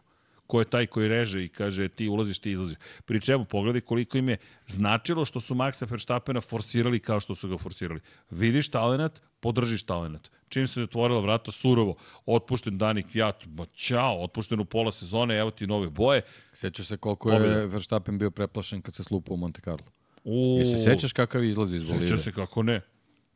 Ko 0.48 0.60
je 0.60 0.66
taj 0.66 0.88
koji 0.88 1.08
reže 1.08 1.44
i 1.44 1.50
kaže 1.50 1.90
ti 1.90 2.08
ulaziš, 2.08 2.40
ti 2.40 2.52
izlaziš? 2.52 2.78
Pri 3.06 3.22
čemu, 3.22 3.46
pogledaj 3.46 3.82
koliko 3.82 4.18
im 4.18 4.30
je 4.30 4.38
značilo 4.68 5.26
što 5.26 5.40
su 5.40 5.56
Maxa 5.56 5.92
Verstappena 5.92 6.42
forsirali 6.42 7.00
kao 7.00 7.20
što 7.20 7.36
su 7.36 7.50
ga 7.50 7.58
forsirali. 7.58 8.00
Vidiš 8.30 8.70
talenat, 8.70 9.22
podržiš 9.40 9.84
talenat. 9.84 10.32
Čim 10.50 10.68
se 10.68 10.84
otvorila 10.84 11.22
vrata, 11.22 11.52
surovo, 11.52 11.96
otpušten 12.26 12.78
Danik 12.78 13.12
Kvjat, 13.12 13.46
ma 13.46 13.66
čao, 13.66 14.24
otpušten 14.24 14.60
u 14.60 14.66
pola 14.66 14.92
sezone, 14.92 15.38
evo 15.38 15.52
ti 15.52 15.68
nove 15.68 15.90
boje. 15.90 16.22
Sećaš 16.54 16.88
se 16.88 16.98
koliko 16.98 17.32
je 17.32 17.68
Verstappen 17.68 18.18
bio 18.18 18.32
preplašen 18.32 18.82
kad 18.82 18.96
se 18.96 19.04
slupao 19.04 19.34
u 19.34 19.38
Monte 19.38 19.62
Carlo? 19.62 20.01
U... 20.24 20.58
Jesi 20.60 20.78
sećaš 20.78 21.14
kakav 21.14 21.44
izlazi 21.44 21.76
iz 21.76 21.88
bolide? 21.88 22.06
Sećam 22.06 22.18
se 22.18 22.32
kako 22.32 22.64
ne. 22.64 22.82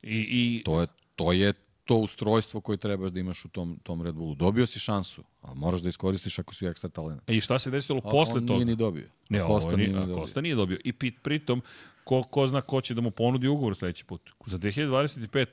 I, 0.03 0.17
i... 0.29 0.63
To, 0.65 0.81
je, 0.81 0.87
to 1.15 1.31
je 1.31 1.53
to 1.85 1.95
ustrojstvo 1.95 2.61
koje 2.61 2.77
trebaš 2.77 3.11
da 3.11 3.19
imaš 3.19 3.45
u 3.45 3.49
tom, 3.49 3.79
tom 3.83 4.01
Red 4.01 4.15
Bullu. 4.15 4.35
Dobio 4.35 4.65
si 4.65 4.79
šansu, 4.79 5.23
ali 5.41 5.59
moraš 5.59 5.81
da 5.81 5.89
iskoristiš 5.89 6.39
ako 6.39 6.55
si 6.55 6.65
ekstra 6.65 6.89
talent. 6.89 7.29
I 7.29 7.41
šta 7.41 7.59
se 7.59 7.71
desilo 7.71 8.01
a, 8.03 8.09
posle 8.09 8.35
on 8.35 8.47
toga? 8.47 8.57
nije 8.57 8.65
ni 8.65 8.75
dobio. 8.75 9.09
Ne, 9.29 9.39
A 9.39 9.47
Kosta, 9.47 9.75
nije, 9.75 9.89
ni 9.89 10.13
a 10.13 10.15
Kosta 10.15 10.41
nije 10.41 10.55
dobio. 10.55 10.79
I 10.83 10.93
pit, 10.93 11.15
pritom, 11.23 11.61
ko, 12.03 12.23
ko 12.23 12.47
zna 12.47 12.61
ko 12.61 12.81
će 12.81 12.93
da 12.93 13.01
mu 13.01 13.11
ponudi 13.11 13.47
ugovor 13.47 13.75
sledeći 13.75 14.05
put. 14.05 14.29
Za 14.45 14.57
2025. 14.57 15.45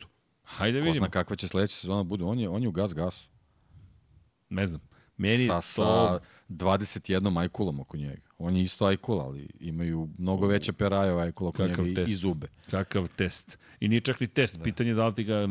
Hajde 0.42 0.80
Ko 0.80 0.84
vidimo. 0.84 1.04
zna 1.04 1.10
kakva 1.10 1.36
će 1.36 1.48
sledeća 1.48 1.76
sezona 1.76 2.02
bude. 2.02 2.24
On 2.24 2.38
je, 2.38 2.48
on 2.48 2.62
je 2.62 2.68
u 2.68 2.72
gas 2.72 2.94
gas. 2.94 3.28
Ne 4.48 4.66
znam. 4.66 4.80
Meni 5.16 5.46
Sa, 5.46 5.54
to... 5.54 5.62
sa 5.62 6.20
21 6.48 7.40
ajkulom 7.40 7.80
oko 7.80 7.96
njega. 7.96 8.22
On 8.44 8.56
je 8.56 8.62
isto 8.62 8.86
ajkul, 8.86 9.20
ali 9.20 9.48
imaju 9.60 10.08
mnogo 10.18 10.46
veće 10.46 10.72
peraje 10.72 11.22
ajkula 11.22 11.48
oko 11.48 11.58
Kakav 11.58 11.84
njega 11.84 11.90
i, 11.90 11.94
test. 11.94 12.10
i 12.10 12.14
zube. 12.14 12.46
Kakav 12.70 13.08
test. 13.16 13.58
I 13.80 13.88
nije 13.88 14.00
čak 14.00 14.20
ni 14.20 14.26
test. 14.26 14.56
Da. 14.56 14.62
Pitanje 14.62 14.90
je 14.90 14.94
da 14.94 15.06
li 15.06 15.14
ti 15.14 15.24
ga... 15.24 15.48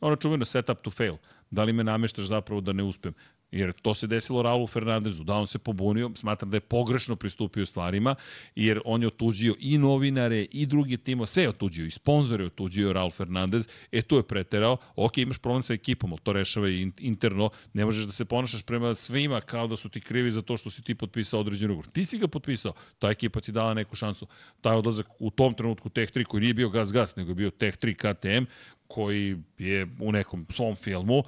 Ono 0.00 0.16
čuveno 0.16 0.44
setup 0.44 0.82
to 0.82 0.90
fail. 0.90 1.16
Da 1.50 1.64
li 1.64 1.72
me 1.72 1.84
nameštaš 1.84 2.24
zapravo 2.24 2.60
da 2.60 2.72
ne 2.72 2.82
uspem? 2.82 3.14
Jer 3.54 3.72
to 3.72 3.94
se 3.94 4.06
desilo 4.06 4.42
Raulu 4.42 4.66
Fernandezu. 4.66 5.24
Da 5.24 5.34
on 5.34 5.46
se 5.46 5.58
pobunio, 5.58 6.10
smatram 6.14 6.50
da 6.50 6.56
je 6.56 6.60
pogrešno 6.60 7.16
pristupio 7.16 7.66
stvarima, 7.66 8.14
jer 8.54 8.80
on 8.84 9.02
je 9.02 9.06
otuđio 9.06 9.54
i 9.60 9.78
novinare, 9.78 10.42
i 10.42 10.66
drugi 10.66 10.96
timo, 10.96 11.26
sve 11.26 11.42
je 11.42 11.48
otuđio, 11.48 11.86
i 11.86 11.90
sponzore 11.90 12.44
je 12.44 12.46
otuđio 12.46 12.92
Raul 12.92 13.10
Fernandez, 13.10 13.68
e 13.92 14.02
tu 14.02 14.16
je 14.16 14.22
preterao, 14.22 14.76
ok, 14.96 15.18
imaš 15.18 15.38
problem 15.38 15.62
sa 15.62 15.74
ekipom, 15.74 16.12
ali 16.12 16.20
to 16.22 16.32
rešava 16.32 16.68
i 16.68 16.90
interno, 16.98 17.50
ne 17.72 17.84
možeš 17.84 18.04
da 18.04 18.12
se 18.12 18.24
ponašaš 18.24 18.62
prema 18.62 18.94
svima 18.94 19.40
kao 19.40 19.66
da 19.66 19.76
su 19.76 19.88
ti 19.88 20.00
krivi 20.00 20.32
za 20.32 20.42
to 20.42 20.56
što 20.56 20.70
si 20.70 20.82
ti 20.82 20.94
potpisao 20.94 21.40
određen 21.40 21.70
ugovor. 21.70 21.86
Ti 21.92 22.04
si 22.04 22.18
ga 22.18 22.28
potpisao, 22.28 22.72
ta 22.98 23.10
ekipa 23.10 23.40
ti 23.40 23.52
dala 23.52 23.74
neku 23.74 23.96
šansu. 23.96 24.26
Taj 24.60 24.76
odlazak 24.76 25.06
u 25.18 25.30
tom 25.30 25.54
trenutku 25.54 25.88
Tech 25.88 26.12
3, 26.12 26.24
koji 26.24 26.40
nije 26.40 26.54
bio 26.54 26.68
gas-gas, 26.68 27.16
nego 27.16 27.30
je 27.30 27.34
bio 27.34 27.50
Tech 27.50 27.78
3 27.78 27.94
KTM, 27.94 28.50
koji 28.86 29.36
je 29.58 29.86
u 30.00 30.12
nekom 30.12 30.46
svom 30.50 30.76
filmu, 30.76 31.22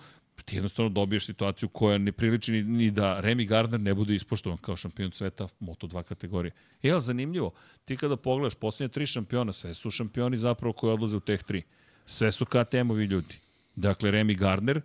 ti 0.46 0.56
jednostavno 0.56 0.88
dobiješ 0.88 1.26
situaciju 1.26 1.68
koja 1.68 1.98
ne 1.98 2.12
priliči 2.12 2.52
ni, 2.52 2.62
ni 2.62 2.90
da 2.90 3.20
Remy 3.22 3.46
Gardner 3.48 3.80
ne 3.80 3.94
bude 3.94 4.14
ispoštovan 4.14 4.58
kao 4.58 4.76
šampion 4.76 5.12
sveta 5.12 5.48
Moto2 5.60 6.02
kategorije. 6.02 6.52
E, 6.82 6.90
ali 6.90 7.02
zanimljivo, 7.02 7.52
ti 7.84 7.96
kada 7.96 8.16
pogledaš 8.16 8.54
posljednje 8.54 8.88
tri 8.88 9.06
šampiona, 9.06 9.52
sve 9.52 9.74
su 9.74 9.90
šampioni 9.90 10.38
zapravo 10.38 10.72
koji 10.72 10.92
odlaze 10.92 11.16
u 11.16 11.20
Tech 11.20 11.44
3. 11.44 11.62
Sve 12.06 12.32
su 12.32 12.44
KTM-ovi 12.44 13.06
ljudi. 13.06 13.34
Dakle, 13.76 14.10
Remy 14.10 14.38
Gardner, 14.38 14.80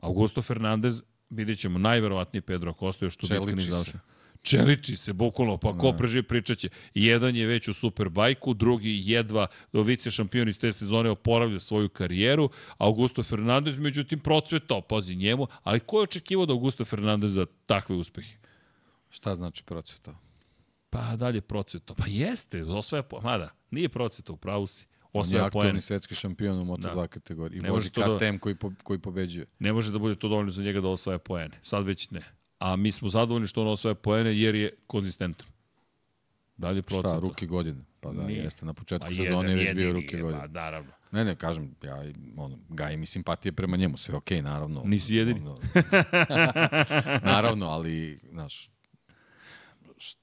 Augusto 0.00 0.42
Fernandez, 0.42 1.02
vidjet 1.30 1.58
ćemo 1.58 1.78
najverovatnije 1.78 2.42
Pedro 2.42 2.70
Acosta, 2.70 3.04
još 3.04 3.16
tu 3.16 3.26
bitka 3.30 3.54
ni 3.54 3.60
završena. 3.60 4.00
Čeliči 4.44 4.96
se, 4.96 5.12
bukvalno, 5.12 5.56
pa 5.56 5.78
ko 5.78 5.90
Da. 5.90 5.96
preživi 5.96 6.22
pričat 6.22 6.58
će. 6.58 6.68
Jedan 6.94 7.36
je 7.36 7.46
već 7.46 7.68
u 7.68 7.72
Superbajku, 7.72 8.54
drugi 8.54 9.02
jedva 9.04 9.46
vice 9.72 10.10
šampion 10.10 10.48
iz 10.48 10.58
te 10.58 10.72
sezone 10.72 11.10
oporavlja 11.10 11.60
svoju 11.60 11.88
karijeru, 11.88 12.50
Augusto 12.78 13.22
Fernandez, 13.22 13.78
međutim, 13.78 14.20
procvetao, 14.20 14.80
pazi 14.80 15.16
njemu, 15.16 15.46
ali 15.62 15.80
ko 15.80 15.98
je 15.98 16.02
očekivao 16.02 16.42
od 16.42 16.50
Augusto 16.50 16.84
Fernandeza 16.84 17.46
takve 17.66 17.96
uspehe? 17.96 18.36
Šta 19.10 19.34
znači 19.34 19.64
procvetao? 19.64 20.14
Pa 20.90 21.16
dalje 21.16 21.40
procvetao. 21.40 21.96
Pa 21.96 22.04
jeste, 22.06 22.64
osvaja, 22.64 23.02
po... 23.02 23.20
mada, 23.20 23.50
nije 23.70 23.88
procvetao, 23.88 24.34
u 24.34 24.36
pravu 24.36 24.66
si. 24.66 24.86
On 25.12 25.20
je 25.20 25.22
Osvaja 25.22 25.44
aktualni 25.46 25.70
poene. 25.70 25.80
svetski 25.82 26.14
šampion 26.14 26.58
u 26.58 26.64
Moto2 26.64 26.94
Da. 26.94 27.06
kategoriji. 27.06 27.58
I 27.58 27.70
vozi 27.70 27.90
to 27.90 28.00
da- 28.00 28.18
KTM 28.18 28.38
koji, 28.38 28.54
po, 28.54 28.72
koji 28.82 28.98
pobeđuje. 28.98 29.46
Ne 29.58 29.72
može 29.72 29.92
da 29.92 29.98
bude 29.98 30.14
to 30.14 30.28
dovoljno 30.28 30.50
za 30.52 30.62
njega 30.62 30.80
da 30.80 30.88
osvaja 30.88 31.18
poene. 31.18 31.58
Sad 31.62 31.86
već 31.86 32.10
ne. 32.10 32.22
A 32.64 32.76
mi 32.76 32.92
smo 32.92 33.08
zadovoljni 33.08 33.46
što 33.46 33.60
on 33.60 33.68
osvaja 33.68 33.94
poene 33.94 34.38
jer 34.38 34.54
je 34.54 34.70
konzistentan. 34.86 35.46
Dalje 36.56 36.82
procvetao. 36.82 37.10
Šta, 37.10 37.20
ruki 37.20 37.46
godine? 37.46 37.84
Pa 38.00 38.12
da, 38.12 38.22
Nije. 38.22 38.42
jeste. 38.42 38.66
Na 38.66 38.72
početku 38.72 39.08
Pa 39.08 39.14
sezone 39.14 39.50
je 39.50 39.56
već 39.56 39.74
bio 39.74 39.92
ruki 39.92 40.16
je, 40.16 40.22
godine. 40.22 40.40
Pa, 40.40 40.46
naravno. 40.46 40.92
Ne, 41.12 41.24
ne, 41.24 41.34
kažem, 41.36 41.74
ja 41.82 42.02
ono, 42.36 42.58
gajim 42.68 43.02
i 43.02 43.06
simpatije 43.06 43.52
prema 43.52 43.76
njemu, 43.76 43.96
sve 43.96 44.14
okej, 44.14 44.42
naravno. 44.42 44.82
Nisi 44.84 45.16
jedini. 45.16 45.40
Ono, 45.40 45.58
naravno, 47.32 47.66
ali, 47.66 48.20
znaš, 48.30 48.70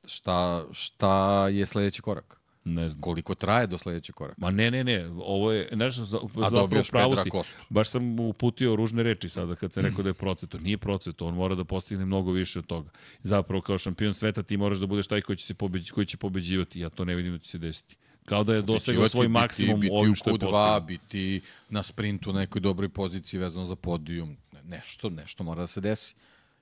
šta, 0.06 0.66
šta 0.72 1.48
je 1.48 1.66
sledeći 1.66 2.02
korak? 2.02 2.41
Ne 2.66 2.90
znam. 2.90 3.02
Koliko 3.02 3.36
traje 3.36 3.68
do 3.68 3.78
sledećeg 3.78 4.16
koraka? 4.16 4.36
Ma 4.38 4.52
ne, 4.52 4.72
ne, 4.72 4.84
ne, 4.84 5.08
ovo 5.16 5.52
je, 5.52 5.70
nešto 5.72 6.04
za, 6.06 6.18
A 6.18 6.50
zapravo 6.50 6.84
pravo 6.92 7.16
si. 7.16 7.30
Kostu. 7.30 7.56
Baš 7.70 7.90
sam 7.90 8.04
mu 8.06 8.28
uputio 8.28 8.76
ružne 8.76 9.04
reči 9.04 9.30
sada 9.30 9.56
kad 9.56 9.74
sam 9.74 9.84
rekao 9.84 10.04
da 10.04 10.10
je 10.10 10.14
proceto. 10.14 10.58
Nije 10.58 10.78
proceto, 10.78 11.28
on 11.28 11.36
mora 11.36 11.56
da 11.56 11.64
postigne 11.64 12.06
mnogo 12.06 12.32
više 12.32 12.60
od 12.60 12.66
toga. 12.66 12.90
Zapravo 13.22 13.62
kao 13.62 13.78
šampion 13.78 14.14
sveta 14.14 14.44
ti 14.44 14.58
moraš 14.58 14.78
da 14.78 14.86
budeš 14.86 15.08
taj 15.08 15.22
koji 15.22 15.38
će, 15.38 15.46
se 15.46 15.54
pobeđi, 15.54 15.92
koji 15.92 16.06
će 16.06 16.18
pobeđivati. 16.18 16.80
Ja 16.80 16.90
to 16.90 17.06
ne 17.06 17.16
vidim 17.16 17.32
da 17.32 17.40
će 17.40 17.50
se 17.50 17.58
desiti. 17.58 17.96
Kao 18.26 18.44
da 18.44 18.56
je 18.56 18.62
dosegao 18.62 19.10
svoj 19.10 19.28
biti- 19.28 19.34
maksimum 19.34 19.80
biti, 19.80 19.94
ovim 19.94 20.12
u 20.12 20.16
što 20.16 20.30
je 20.30 20.34
Q2, 20.34 20.40
postigao. 20.40 20.80
biti 20.80 21.42
na 21.70 21.84
sprintu 21.84 22.30
u 22.30 22.34
nekoj 22.34 22.60
dobroj 22.62 22.90
poziciji 22.90 23.40
vezano 23.40 23.66
za 23.66 23.76
podijum. 23.76 24.38
Ne- 24.54 24.62
Nešto, 24.64 25.10
nešto 25.10 25.44
mora 25.44 25.62
da 25.62 25.68
se 25.68 25.82
desi. 25.82 26.16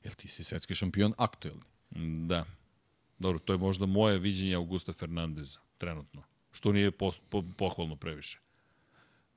Jer 0.03 0.13
ti 0.13 0.27
si 0.27 0.43
svetski 0.43 0.75
šampion 0.75 1.13
aktuelni. 1.17 1.61
Da. 2.27 2.45
Dobro, 3.19 3.39
to 3.39 3.53
je 3.53 3.57
možda 3.57 3.85
moje 3.85 4.19
viđenje 4.19 4.55
Augusta 4.55 4.93
Fernandeza, 4.93 5.59
trenutno. 5.79 6.23
Što 6.51 6.71
nije 6.71 6.91
po, 6.91 7.11
po, 7.29 7.43
pohvalno 7.57 7.95
previše. 7.95 8.39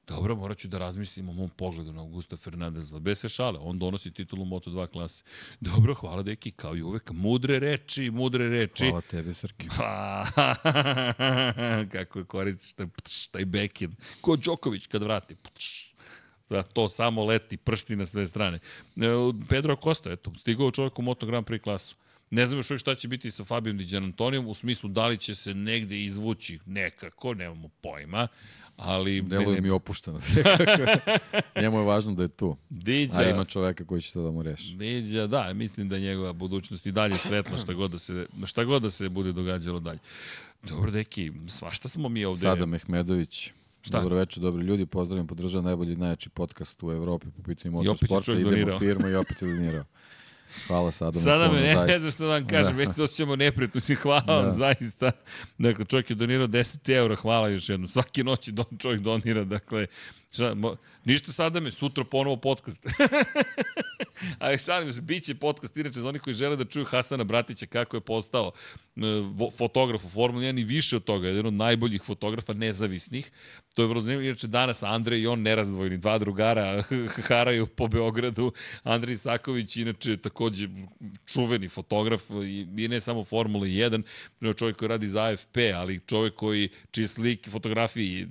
Dobro, 0.06 0.36
morat 0.36 0.58
ću 0.58 0.68
da 0.68 0.78
razmislim 0.78 1.28
o 1.28 1.32
mom 1.32 1.50
pogledu 1.50 1.92
na 1.92 2.00
Augusta 2.00 2.36
Fernandeza. 2.36 2.98
Bez 2.98 3.18
sve 3.18 3.28
šale, 3.28 3.58
on 3.62 3.78
donosi 3.78 4.10
titulu 4.10 4.44
Moto2 4.44 4.86
klase. 4.86 5.22
Dobro, 5.60 5.94
hvala 5.94 6.22
deki, 6.22 6.50
kao 6.50 6.76
i 6.76 6.82
uvek. 6.82 7.10
Mudre 7.10 7.58
reči, 7.58 8.10
mudre 8.10 8.48
reči. 8.48 8.84
Hvala 8.84 9.00
tebi, 9.00 9.34
Srki. 9.34 9.68
Pa, 9.76 10.24
kako 11.92 12.24
koristiš 12.24 12.72
taj, 12.72 12.86
ptš, 12.86 13.28
taj 13.28 13.44
backhand. 13.44 13.94
Ko 14.20 14.36
Đoković 14.36 14.86
kad 14.86 15.02
vrati. 15.02 15.34
Ptš. 15.34 15.94
Da, 16.50 16.62
to 16.62 16.88
samo 16.88 17.24
leti, 17.24 17.56
pršti 17.56 17.96
na 17.96 18.06
sve 18.06 18.26
strane. 18.26 18.58
E, 18.96 19.08
Pedro 19.48 19.72
Acosta, 19.72 20.12
eto, 20.12 20.32
stigao 20.40 20.70
čovjek 20.70 20.98
u 20.98 21.02
Moto 21.02 21.26
Grand 21.26 21.46
Prix 21.46 21.62
klasu. 21.62 21.96
Ne 22.32 22.46
znam 22.46 22.58
još 22.58 22.70
uvijek 22.70 22.80
šta 22.80 22.94
će 22.94 23.08
biti 23.08 23.30
sa 23.30 23.44
Fabijom 23.44 23.78
Di 23.78 23.84
Gianantonijom, 23.84 24.48
u 24.48 24.54
smislu 24.54 24.88
da 24.88 25.06
li 25.06 25.18
će 25.18 25.34
se 25.34 25.54
negde 25.54 26.00
izvući 26.00 26.58
nekako, 26.66 27.34
nemamo 27.34 27.68
pojma, 27.68 28.28
ali... 28.76 29.22
Deluje 29.22 29.60
mi 29.60 29.70
opušteno. 29.70 30.20
Njemu 31.60 31.78
je 31.78 31.84
važno 31.84 32.14
da 32.14 32.22
je 32.22 32.28
tu. 32.28 32.56
Diđa, 32.70 33.20
A 33.20 33.30
ima 33.30 33.44
čoveka 33.44 33.84
koji 33.84 34.02
će 34.02 34.12
to 34.12 34.22
da 34.22 34.30
mu 34.30 34.42
reši. 34.42 34.74
Diđa, 34.74 35.26
da, 35.26 35.52
mislim 35.52 35.88
da 35.88 35.96
je 35.96 36.02
njegova 36.02 36.32
budućnost 36.32 36.86
i 36.86 36.92
dalje 36.92 37.16
svetla 37.16 37.58
šta 37.58 37.72
god 37.72 37.90
da 37.90 37.98
se, 37.98 38.26
šta 38.46 38.64
god 38.64 38.82
da 38.82 38.90
se 38.90 39.08
bude 39.08 39.32
događalo 39.32 39.80
dalje. 39.80 39.98
Dobro, 40.62 40.90
deki, 40.90 41.32
svašta 41.48 41.88
smo 41.88 42.08
mi 42.08 42.24
ovde. 42.24 42.40
Sada 42.40 42.66
Mehmedović. 42.66 43.52
Šta? 43.82 44.00
Dobro 44.00 44.16
večer, 44.16 44.42
dobri 44.42 44.64
ljudi, 44.64 44.86
pozdravljam, 44.86 45.26
podržavam 45.26 45.64
najbolji 45.64 45.92
i 45.92 45.96
najjači 45.96 46.30
podcast 46.30 46.82
u 46.82 46.92
Evropi 46.92 47.26
po 47.36 47.42
pitanju 47.42 47.84
čovjek 48.22 48.28
idemo 48.28 48.50
donirao. 48.50 48.78
firmu 48.78 49.08
i 49.08 49.14
opet 49.14 49.42
je 49.42 49.48
donirao. 49.48 49.84
Hvala 50.66 50.90
Sada 50.90 51.20
Sada 51.20 51.52
me 51.52 51.60
ne, 51.60 51.74
ne 51.86 51.98
znam 51.98 52.12
što 52.12 52.24
da 52.24 52.30
vam 52.30 52.46
kažem, 52.46 52.72
Da. 52.72 52.78
već 52.78 52.94
se 52.94 53.02
osjećamo 53.02 53.36
neprijatno, 53.36 53.76
mislim, 53.78 53.98
hvala 53.98 54.24
vam 54.26 54.44
Da. 54.44 54.50
zaista. 54.50 55.12
Dakle, 55.58 55.84
čovjek 55.84 56.10
je 56.10 56.16
donirao 56.16 56.46
10 56.46 56.94
eura, 56.94 57.16
hvala 57.16 57.48
još 57.48 57.68
jednom. 57.68 57.88
Svake 57.88 58.24
noći 58.24 58.52
don, 58.52 58.64
čovjek 58.78 59.00
donira, 59.00 59.44
dakle, 59.44 59.86
šta, 60.32 60.54
mo, 60.54 60.76
ništa 61.04 61.32
sada 61.32 61.60
me, 61.60 61.72
sutra 61.72 62.04
ponovo 62.04 62.36
podcast. 62.36 62.86
Ali 64.38 64.58
šalim 64.58 64.92
se, 64.92 65.00
bit 65.00 65.24
će 65.24 65.34
podcast, 65.34 65.76
inače 65.76 66.00
za 66.00 66.08
oni 66.08 66.18
koji 66.18 66.34
žele 66.34 66.56
da 66.56 66.64
čuju 66.64 66.84
Hasana 66.84 67.24
Bratića 67.24 67.66
kako 67.66 67.96
je 67.96 68.00
postao 68.00 68.52
fotograf 69.58 70.04
u 70.04 70.08
Formuli 70.08 70.46
1 70.46 70.60
i 70.60 70.64
više 70.64 70.96
od 70.96 71.04
toga, 71.04 71.28
jedan 71.28 71.46
od 71.46 71.54
najboljih 71.54 72.02
fotografa 72.02 72.52
nezavisnih. 72.52 73.30
To 73.74 73.82
je 73.82 73.88
vrlo 73.88 74.00
zanimljivo, 74.00 74.28
inače 74.28 74.46
danas 74.46 74.82
Andrej 74.82 75.20
i 75.20 75.26
on 75.26 75.42
nerazdvojni, 75.42 75.96
dva 75.96 76.18
drugara 76.18 76.84
haraju 77.28 77.66
po 77.66 77.88
Beogradu. 77.88 78.52
Andrej 78.82 79.12
Isaković, 79.12 79.76
inače 79.76 80.16
takođe 80.16 80.68
čuveni 81.26 81.68
fotograf 81.68 82.22
i, 82.30 82.66
i 82.76 82.88
ne 82.88 83.00
samo 83.00 83.24
Formula 83.24 83.66
1, 83.66 84.02
nego 84.40 84.54
čovjek 84.54 84.76
koji 84.76 84.88
radi 84.88 85.08
za 85.08 85.22
AFP, 85.24 85.56
ali 85.74 86.00
čovjek 86.06 86.34
koji 86.34 86.68
čije 86.90 87.08
slike, 87.08 87.50
fotografije 87.50 88.28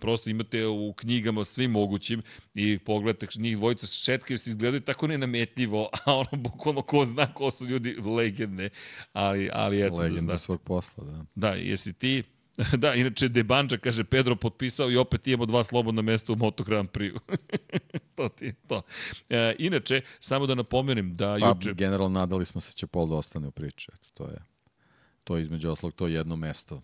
prosto 0.00 0.30
imate 0.30 0.66
u 0.66 0.92
knjigama 0.92 1.43
svim 1.44 1.70
mogućim 1.70 2.22
i 2.54 2.78
pogledate 2.78 3.26
njih 3.36 3.56
dvojica 3.56 3.86
šetkaju 3.86 4.38
se 4.38 4.50
izgledaju 4.50 4.80
tako 4.80 5.06
nenametljivo, 5.06 5.88
a 6.04 6.14
ono 6.14 6.30
bukvalno 6.32 6.82
ko 6.82 7.04
zna 7.04 7.34
ko 7.34 7.50
su 7.50 7.66
ljudi 7.66 7.96
legende, 8.04 8.68
ali, 9.12 9.50
ali 9.52 9.82
eto 9.82 9.96
da 9.96 10.02
Legenda 10.02 10.32
znaš. 10.32 10.40
svog 10.40 10.62
posla, 10.62 11.04
da. 11.04 11.24
Da, 11.34 11.48
jesi 11.48 11.92
ti 11.92 12.22
Da, 12.76 12.94
inače 12.94 13.28
Debanđa 13.28 13.76
kaže 13.76 14.04
Pedro 14.04 14.36
potpisao 14.36 14.90
i 14.90 14.96
opet 14.96 15.26
imamo 15.26 15.46
dva 15.46 15.64
slobodna 15.64 16.02
mesta 16.02 16.32
u 16.32 16.36
Moto 16.36 16.64
Grand 16.64 16.88
Prix. 16.88 17.18
to 18.16 18.28
ti 18.28 18.44
je 18.44 18.54
to. 18.68 18.82
E, 19.30 19.54
inače, 19.58 20.00
samo 20.20 20.46
da 20.46 20.54
napomenem 20.54 21.16
da 21.16 21.36
Pa, 21.40 21.48
juče... 21.48 21.74
generalno 21.74 22.20
nadali 22.20 22.44
smo 22.44 22.60
se 22.60 22.72
će 22.72 22.86
Pol 22.86 23.08
da 23.08 23.14
ostane 23.14 23.48
u 23.48 23.50
priči. 23.50 23.90
Eto, 23.94 24.08
to 24.14 24.24
je 24.26 24.38
to 25.24 25.36
je 25.36 25.42
između 25.42 25.70
oslog 25.70 25.92
to 25.92 26.06
jedno 26.06 26.36
mesto 26.36 26.82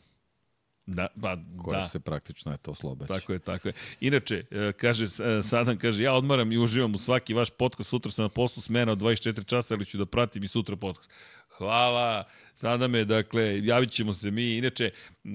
Da, 0.94 1.06
pa, 1.20 1.36
koje 1.62 1.80
da. 1.80 1.86
se 1.86 2.00
praktično 2.00 2.52
eto 2.52 2.70
oslobađa. 2.70 3.14
Tako 3.14 3.32
je, 3.32 3.38
tako 3.38 3.68
je. 3.68 3.74
Inače, 4.00 4.44
e, 4.50 4.72
kaže, 4.72 5.04
e, 5.04 5.42
Sadan 5.42 5.78
kaže, 5.78 6.02
ja 6.02 6.12
odmaram 6.12 6.52
i 6.52 6.58
uživam 6.58 6.94
u 6.94 6.98
svaki 6.98 7.34
vaš 7.34 7.50
podcast, 7.50 7.90
sutra 7.90 8.12
sam 8.12 8.22
na 8.22 8.28
poslu 8.28 8.62
smena 8.62 8.92
od 8.92 8.98
24 8.98 9.46
časa, 9.46 9.74
ali 9.74 9.86
ću 9.86 9.98
da 9.98 10.06
pratim 10.06 10.44
i 10.44 10.48
sutra 10.48 10.76
podcast. 10.76 11.10
hvala. 11.48 12.24
Sada 12.54 12.88
me, 12.88 13.04
dakle, 13.04 13.64
javit 13.64 13.90
ćemo 13.90 14.12
se 14.12 14.30
mi. 14.30 14.50
Inače, 14.50 14.84
e, 14.84 15.30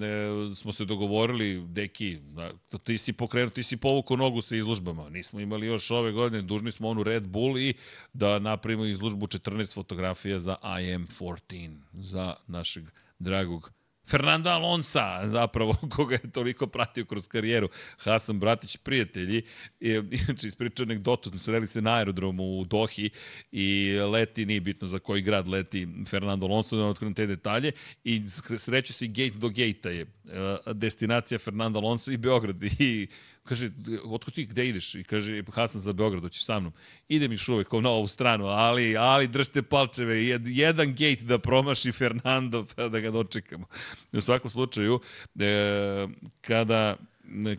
smo 0.56 0.72
se 0.72 0.86
dogovorili, 0.86 1.68
deki, 1.68 2.18
da, 2.22 2.52
ti 2.84 2.98
si 2.98 3.14
pokrenuo, 3.14 3.50
ti 3.50 3.64
si 3.64 3.78
povukao 3.78 4.18
nogu 4.18 4.42
sa 4.42 4.56
izlužbama. 4.56 5.10
Nismo 5.10 5.40
imali 5.40 5.68
još 5.68 5.92
ove 5.92 6.12
godine, 6.12 6.42
dužni 6.42 6.72
smo 6.72 6.90
onu 6.90 7.04
Red 7.04 7.28
Bull 7.28 7.58
i 7.58 7.74
da 8.14 8.40
napravimo 8.40 8.86
izlužbu 8.86 9.28
14 9.28 9.74
fotografija 9.74 10.40
za 10.40 10.56
IM14, 10.64 11.78
za 11.94 12.36
našeg 12.48 12.84
dragog 13.20 13.75
Fernanda 14.08 14.52
Alonsa, 14.52 15.30
zapravo, 15.30 15.76
koga 15.96 16.16
je 16.16 16.32
toliko 16.32 16.68
pratio 16.68 17.06
kroz 17.06 17.28
karijeru. 17.28 17.70
Hasan 17.98 18.40
Bratić, 18.40 18.78
prijatelji, 18.78 19.42
je, 19.80 20.04
inače 20.12 20.48
ispričao 20.48 20.84
anegdotu, 20.84 21.40
sreli 21.40 21.68
se 21.68 21.82
na 21.82 21.94
aerodromu 21.96 22.44
u 22.60 22.66
Dohi 22.66 23.10
i 23.52 23.98
leti, 24.12 24.46
nije 24.46 24.62
bitno 24.62 24.88
za 24.88 25.00
koji 25.00 25.22
grad 25.22 25.48
leti 25.48 25.88
Fernando 26.08 26.46
Alonso, 26.46 26.78
da 26.78 26.86
otkrivam 26.86 27.14
te 27.14 27.26
detalje, 27.26 27.72
i 28.04 28.24
sreću 28.58 28.94
se 28.94 29.08
gate 29.08 29.38
do 29.38 29.50
gate 29.50 29.96
je 29.96 30.04
uh, 30.04 30.74
destinacija 30.74 31.38
Fernando 31.38 31.80
Alonso 31.80 32.12
i 32.12 32.18
Beograd. 32.18 32.64
I 32.80 33.08
Kaže, 33.46 33.70
otko 34.04 34.32
ti, 34.32 34.46
gde 34.46 34.66
ideš? 34.66 34.96
I 34.96 35.04
kaže, 35.04 35.44
Hasan 35.52 35.82
za 35.82 35.94
Beograd, 35.94 36.24
hoćeš 36.24 36.46
sa 36.46 36.60
mnom. 36.60 36.74
Idem 37.08 37.32
još 37.32 37.48
uvek 37.48 37.72
na 37.72 37.90
ovu 37.90 38.08
stranu, 38.08 38.46
ali, 38.46 38.98
ali 38.98 39.28
držite 39.28 39.62
palčeve, 39.62 40.26
Jed, 40.26 40.48
jedan 40.48 40.90
gate 40.90 41.24
da 41.24 41.38
promaši 41.40 41.92
Fernando, 41.92 42.66
pa 42.76 42.88
da 42.90 43.00
ga 43.00 43.12
dočekamo. 43.12 43.66
U 44.14 44.22
svakom 44.22 44.50
slučaju, 44.50 45.00
e, 45.40 46.08
kada 46.42 46.96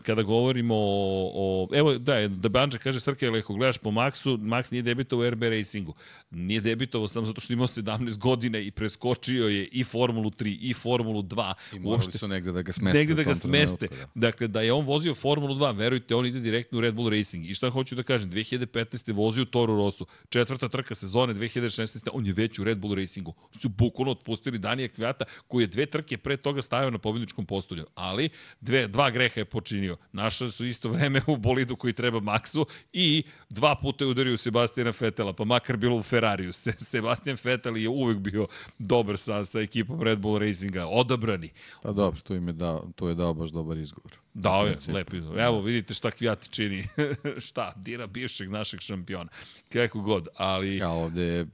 kada 0.03 0.21
govorimo 0.21 0.75
o, 0.75 1.31
o 1.35 1.67
evo 1.75 1.97
da 1.97 2.27
da 2.27 2.49
Banđa 2.49 2.77
kaže 2.77 2.99
Srke 2.99 3.27
ako 3.27 3.53
gledaš 3.53 3.77
po 3.77 3.89
Maxu 3.89 4.37
Max 4.37 4.71
nije 4.71 4.81
debitovao 4.81 5.27
u 5.27 5.29
RB 5.29 5.43
Racingu 5.43 5.93
nije 6.31 6.61
debitovao 6.61 7.07
samo 7.07 7.25
zato 7.25 7.41
što 7.41 7.53
imao 7.53 7.67
17 7.67 8.17
godina 8.17 8.59
i 8.59 8.71
preskočio 8.71 9.47
je 9.47 9.67
i 9.71 9.83
Formulu 9.83 10.29
3 10.29 10.57
i 10.61 10.73
Formulu 10.73 11.21
2 11.21 11.53
i 11.73 11.79
morali 11.79 11.91
Uopšte, 11.91 12.17
su 12.17 12.27
negde 12.27 12.51
da 12.51 12.61
ga 12.61 12.71
smeste 12.71 12.99
negde 12.99 13.13
da 13.13 13.23
ga 13.23 13.35
smeste 13.35 13.87
da. 13.87 13.95
dakle 14.15 14.47
da 14.47 14.61
je 14.61 14.73
on 14.73 14.85
vozio 14.85 15.15
Formulu 15.15 15.55
2 15.55 15.75
verujte 15.77 16.15
on 16.15 16.25
ide 16.25 16.39
direktno 16.39 16.77
u 16.77 16.81
Red 16.81 16.93
Bull 16.93 17.09
Racing 17.09 17.49
i 17.49 17.53
šta 17.53 17.69
hoću 17.69 17.95
da 17.95 18.03
kažem 18.03 18.31
2015. 18.31 19.13
vozio 19.13 19.45
Toro 19.45 19.75
Rosso 19.75 20.05
četvrta 20.29 20.67
trka 20.67 20.95
sezone 20.95 21.33
2016. 21.33 22.09
on 22.13 22.25
je 22.25 22.33
već 22.33 22.59
u 22.59 22.63
Red 22.63 22.77
Bull 22.77 22.95
Racingu 22.95 23.33
su 23.61 23.69
bukvalno 23.69 24.11
otpustili 24.11 24.57
Danija 24.57 24.87
Kvijata 24.87 25.25
koji 25.47 25.63
je 25.63 25.67
dve 25.67 25.85
trke 25.85 26.17
pre 26.17 26.37
toga 26.37 26.61
stavio 26.61 26.89
na 26.89 26.97
pobedničkom 26.97 27.45
postolju 27.45 27.85
ali 27.95 28.29
dve 28.61 28.87
dva 28.87 29.09
greha 29.09 29.39
je 29.39 29.45
počinio. 29.57 29.97
Našao 30.11 30.51
su 30.51 30.65
isto 30.65 30.89
vreme 30.89 31.21
u 31.27 31.37
bolidu 31.37 31.75
koji 31.75 31.93
treba 31.93 32.19
Maxu 32.19 32.65
i 32.93 33.23
dva 33.49 33.75
puta 33.75 34.05
je 34.05 34.09
udario 34.09 34.37
Sebastijana 34.37 34.93
Fetela, 34.93 35.33
pa 35.33 35.45
makar 35.45 35.77
bilo 35.77 35.97
u 35.97 36.03
Ferrariju. 36.03 36.53
Se, 36.53 36.71
Sebastian 36.77 37.37
Fetel 37.37 37.77
je 37.77 37.89
uvek 37.89 38.17
bio 38.17 38.47
dobar 38.79 39.17
sa, 39.17 39.45
sa 39.45 39.59
ekipom 39.59 40.01
Red 40.01 40.19
Bull 40.19 40.37
Racinga, 40.37 40.85
odabrani. 40.87 41.49
Pa 41.83 41.91
dobro, 41.91 42.21
to, 42.21 42.35
im 42.35 42.47
je 42.47 42.53
dao, 42.53 42.91
to 42.95 43.09
je 43.09 43.15
dao 43.15 43.33
baš 43.33 43.49
dobar 43.49 43.77
izgovor. 43.77 44.11
Dao 44.33 44.67
je, 44.67 44.77
lepo 44.93 45.15
izgovor. 45.15 45.39
Evo, 45.39 45.61
vidite 45.61 45.93
šta 45.93 46.11
Kvijati 46.11 46.49
čini. 46.49 46.87
šta, 47.47 47.73
dira 47.75 48.07
bivšeg 48.07 48.49
našeg 48.49 48.79
šampiona. 48.79 49.29
Kako 49.73 50.01
god, 50.01 50.27
ali... 50.35 50.77
Ja, 50.77 50.89
ovde 50.89 51.23
je 51.23 51.45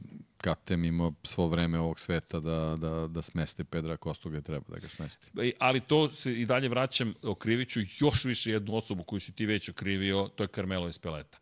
Kapten 0.43 0.85
imao 0.85 1.13
svo 1.23 1.47
vreme 1.47 1.79
ovog 1.79 1.99
sveta 1.99 2.39
da, 2.39 2.75
da, 2.79 3.07
da 3.07 3.21
smesti 3.21 3.63
Pedra 3.63 3.97
Kostu 3.97 4.29
gde 4.29 4.41
treba 4.41 4.65
da 4.67 4.79
ga 4.79 4.87
smesti. 4.87 5.27
Ali 5.59 5.81
to 5.81 6.11
se 6.11 6.33
i 6.33 6.45
dalje 6.45 6.69
vraćam, 6.69 7.13
okriviću 7.21 7.79
još 7.99 8.25
više 8.25 8.51
jednu 8.51 8.75
osobu 8.75 9.03
koju 9.03 9.19
si 9.19 9.31
ti 9.31 9.45
već 9.45 9.69
okrivio, 9.69 10.29
to 10.35 10.43
je 10.43 10.47
Carmelo 10.47 10.87
Espeleta. 10.87 11.37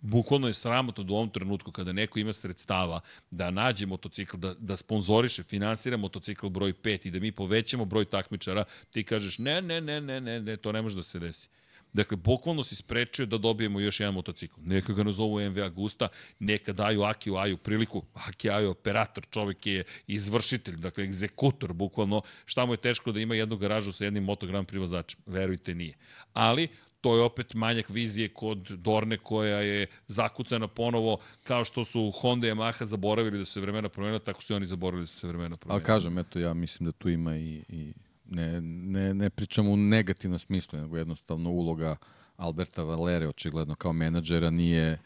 Bukvalno 0.00 0.46
je 0.48 0.54
sramotno 0.54 1.04
da 1.04 1.12
u 1.12 1.16
ovom 1.16 1.30
trenutku 1.30 1.72
kada 1.72 1.92
neko 1.92 2.18
ima 2.18 2.32
sredstava 2.32 3.00
da 3.30 3.50
nađe 3.50 3.86
motocikl, 3.86 4.36
da, 4.36 4.54
da 4.54 4.76
sponzoriše, 4.76 5.42
finansira 5.42 5.96
motocikl 5.96 6.48
broj 6.48 6.72
5 6.72 7.06
i 7.06 7.10
da 7.10 7.20
mi 7.20 7.32
povećamo 7.32 7.84
broj 7.84 8.04
takmičara, 8.04 8.64
ti 8.90 9.04
kažeš 9.04 9.38
ne, 9.38 9.62
ne, 9.62 9.80
ne, 9.80 10.00
ne, 10.00 10.20
ne, 10.20 10.40
ne, 10.40 10.56
to 10.56 10.72
ne 10.72 10.82
može 10.82 10.96
da 10.96 11.02
se 11.02 11.18
desi. 11.18 11.48
Dakle, 11.94 12.16
bukvalno 12.16 12.64
si 12.64 12.76
sprečio 12.76 13.26
da 13.26 13.38
dobijemo 13.38 13.80
još 13.80 14.00
jedan 14.00 14.14
motocikl. 14.14 14.60
Neka 14.64 14.92
ga 14.92 15.02
nazovu 15.02 15.40
MV 15.50 15.62
Agusta, 15.62 16.08
neka 16.38 16.72
daju 16.72 17.02
Akiju 17.02 17.36
Aju 17.36 17.56
priliku. 17.56 18.02
Aki 18.14 18.50
Aju 18.50 18.70
operator, 18.70 19.26
čovek 19.30 19.66
je 19.66 19.84
izvršitelj, 20.06 20.76
dakle, 20.76 21.04
egzekutor, 21.04 21.72
bukvalno. 21.72 22.22
Šta 22.44 22.66
mu 22.66 22.72
je 22.72 22.76
teško 22.76 23.12
da 23.12 23.20
ima 23.20 23.34
jednu 23.34 23.56
garažu 23.56 23.92
sa 23.92 24.04
jednim 24.04 24.24
motogram 24.24 24.64
privozačem? 24.64 25.20
Verujte, 25.26 25.74
nije. 25.74 25.94
Ali, 26.32 26.68
to 27.00 27.16
je 27.16 27.22
opet 27.22 27.54
manjak 27.54 27.88
vizije 27.88 28.28
kod 28.28 28.58
Dorne 28.58 29.18
koja 29.18 29.58
je 29.60 29.86
zakucana 30.06 30.68
ponovo 30.68 31.18
kao 31.42 31.64
što 31.64 31.84
su 31.84 32.10
Honda 32.10 32.46
i 32.46 32.50
Yamaha 32.50 32.84
zaboravili 32.84 33.38
da 33.38 33.44
se 33.44 33.60
vremena 33.60 33.88
promenila, 33.88 34.18
tako 34.18 34.42
su 34.42 34.54
oni 34.54 34.66
zaboravili 34.66 35.02
da 35.02 35.06
se 35.06 35.26
vremena 35.26 35.56
promenila. 35.56 35.74
Ali 35.74 35.84
kažem, 35.84 36.18
eto, 36.18 36.38
ja 36.38 36.54
mislim 36.54 36.86
da 36.86 36.92
tu 36.92 37.08
ima 37.08 37.36
i, 37.36 37.64
i 37.68 37.92
ne, 38.24 38.60
ne, 38.60 39.14
ne 39.14 39.30
pričamo 39.30 39.70
u 39.70 39.76
negativnom 39.76 40.38
smislu, 40.38 40.78
nego 40.78 40.96
jednostavno 40.96 41.50
uloga 41.50 41.96
Alberta 42.36 42.82
Valere, 42.82 43.28
očigledno 43.28 43.74
kao 43.74 43.92
menadžera, 43.92 44.50
nije, 44.50 44.98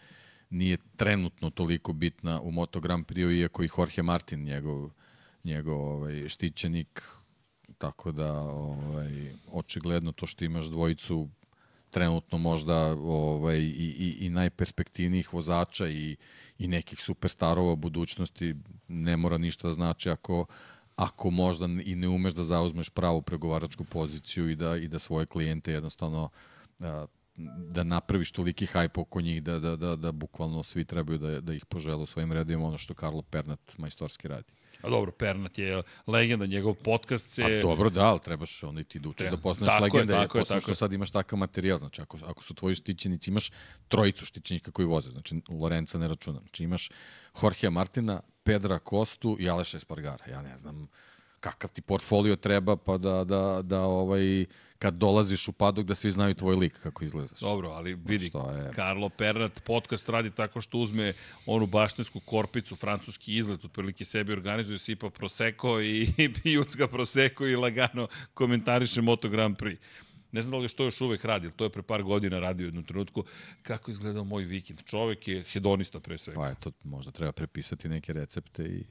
nije 0.50 0.76
trenutno 0.96 1.50
toliko 1.50 1.92
bitna 1.92 2.40
u 2.40 2.50
Moto 2.50 2.80
Grand 2.80 3.06
Prix, 3.06 3.40
iako 3.40 3.64
i 3.64 3.68
Jorge 3.78 4.02
Martin, 4.02 4.44
njegov, 4.44 4.90
njegov 5.44 5.80
ovaj, 5.80 6.28
štićenik, 6.28 7.02
tako 7.78 8.12
da 8.12 8.32
ovaj, 8.42 9.32
očigledno 9.52 10.12
to 10.12 10.26
što 10.26 10.44
imaš 10.44 10.64
dvojicu 10.64 11.28
trenutno 11.90 12.38
možda 12.38 12.92
ovaj, 12.92 13.58
i, 13.58 13.94
i, 13.98 14.26
i 14.26 14.28
najperspektivnijih 14.28 15.34
vozača 15.34 15.88
i, 15.88 16.16
i 16.58 16.68
nekih 16.68 17.02
superstarova 17.02 17.74
budućnosti 17.74 18.54
ne 18.88 19.16
mora 19.16 19.38
ništa 19.38 19.68
da 19.68 19.74
znači 19.74 20.10
ako, 20.10 20.46
ako 20.98 21.30
možda 21.30 21.66
i 21.84 21.94
ne 21.94 22.08
umeš 22.08 22.34
da 22.34 22.44
zauzmeš 22.44 22.90
pravu 22.90 23.22
pregovaračku 23.22 23.84
poziciju 23.84 24.50
i 24.50 24.56
da, 24.56 24.76
i 24.76 24.88
da 24.88 24.98
svoje 24.98 25.26
klijente 25.26 25.72
jednostavno 25.72 26.28
da, 26.78 27.06
da 27.70 27.84
napraviš 27.84 28.32
toliki 28.32 28.66
hajp 28.66 28.98
oko 28.98 29.20
njih 29.20 29.42
da, 29.42 29.58
da, 29.58 29.76
da, 29.76 29.96
da 29.96 30.12
bukvalno 30.12 30.62
svi 30.62 30.84
trebaju 30.84 31.18
da, 31.18 31.40
da 31.40 31.54
ih 31.54 31.66
požele 31.66 32.02
u 32.02 32.06
svojim 32.06 32.32
redima, 32.32 32.66
ono 32.66 32.78
što 32.78 32.94
Karlo 32.94 33.22
Pernat 33.22 33.78
majstorski 33.78 34.28
radi. 34.28 34.52
A 34.82 34.90
dobro, 34.90 35.12
Pernat 35.12 35.58
je 35.58 35.82
legenda, 36.06 36.46
njegov 36.46 36.74
podcast 36.74 37.30
se... 37.30 37.42
A 37.42 37.62
dobro, 37.62 37.90
da, 37.90 38.08
ali 38.08 38.20
trebaš 38.20 38.62
onda 38.62 38.80
i 38.80 38.84
ti 38.84 38.98
da 38.98 39.08
učiš 39.08 39.30
da 39.30 39.36
postaneš 39.36 39.72
tako 39.72 39.84
legenda, 39.84 40.14
je, 40.14 40.22
tako 40.22 40.38
je, 40.38 40.44
tako 40.44 40.60
što 40.60 40.74
sad 40.74 40.92
imaš 40.92 41.10
takav 41.10 41.38
materijal, 41.38 41.78
znači 41.78 42.02
ako, 42.02 42.18
ako 42.26 42.42
su 42.42 42.54
tvoji 42.54 42.74
štićenici, 42.74 43.30
imaš 43.30 43.50
trojicu 43.88 44.26
štićenika 44.26 44.70
koji 44.70 44.86
voze, 44.86 45.10
znači 45.10 45.40
Lorenca 45.48 45.98
ne 45.98 46.08
računam, 46.08 46.42
znači 46.42 46.64
imaš 46.64 46.90
Jorgea 47.42 47.70
Martina, 47.70 48.20
Pedra 48.48 48.78
Kostu 48.78 49.36
i 49.40 49.48
Aleša 49.50 49.76
Espargara. 49.76 50.24
Ja 50.30 50.42
ne 50.42 50.58
znam 50.58 50.88
kakav 51.40 51.70
ti 51.70 51.82
portfolio 51.82 52.36
treba 52.36 52.76
pa 52.76 52.98
da, 52.98 53.24
da, 53.24 53.62
da 53.62 53.80
ovaj, 53.80 54.46
kad 54.78 54.94
dolaziš 54.94 55.48
u 55.48 55.52
padok 55.52 55.86
da 55.86 55.94
svi 55.94 56.10
znaju 56.10 56.34
tvoj 56.34 56.56
lik 56.56 56.80
kako 56.82 57.04
izgleda. 57.04 57.32
Dobro, 57.40 57.68
ali 57.68 57.94
vidi, 57.94 58.24
je... 58.24 58.70
Karlo 58.74 59.08
Pernat 59.08 59.60
podcast 59.64 60.08
radi 60.08 60.30
tako 60.30 60.60
što 60.60 60.78
uzme 60.78 61.12
onu 61.46 61.66
baštinsku 61.66 62.20
korpicu, 62.20 62.76
francuski 62.76 63.36
izlet, 63.36 63.64
otprilike 63.64 64.04
sebi 64.04 64.32
organizuje, 64.32 64.78
sipa 64.78 65.10
proseko 65.10 65.80
i, 65.80 66.12
i 66.44 66.52
jucka 66.52 66.88
proseko 66.88 67.46
i 67.46 67.56
lagano 67.56 68.08
komentariše 68.34 69.02
Moto 69.02 69.28
Grand 69.28 69.56
Prix. 69.56 69.78
Ne 70.32 70.42
znam 70.42 70.50
da 70.50 70.58
li 70.58 70.68
što 70.68 70.84
još 70.84 71.00
uvek 71.00 71.24
radi, 71.24 71.50
to 71.56 71.64
je 71.64 71.70
pre 71.70 71.82
par 71.82 72.02
godina 72.02 72.40
radio 72.40 72.64
u 72.64 72.68
jednom 72.68 72.84
trenutku. 72.84 73.24
Kako 73.62 73.90
izgledao 73.90 74.24
moj 74.24 74.44
vikend? 74.44 74.82
Čovek 74.84 75.28
je 75.28 75.42
hedonista 75.42 76.00
pre 76.00 76.18
svega. 76.18 76.40
Pa 76.40 76.48
eto, 76.48 76.72
možda 76.84 77.12
treba 77.12 77.32
prepisati 77.32 77.88
neke 77.88 78.12
recepte 78.12 78.64
i 78.64 78.84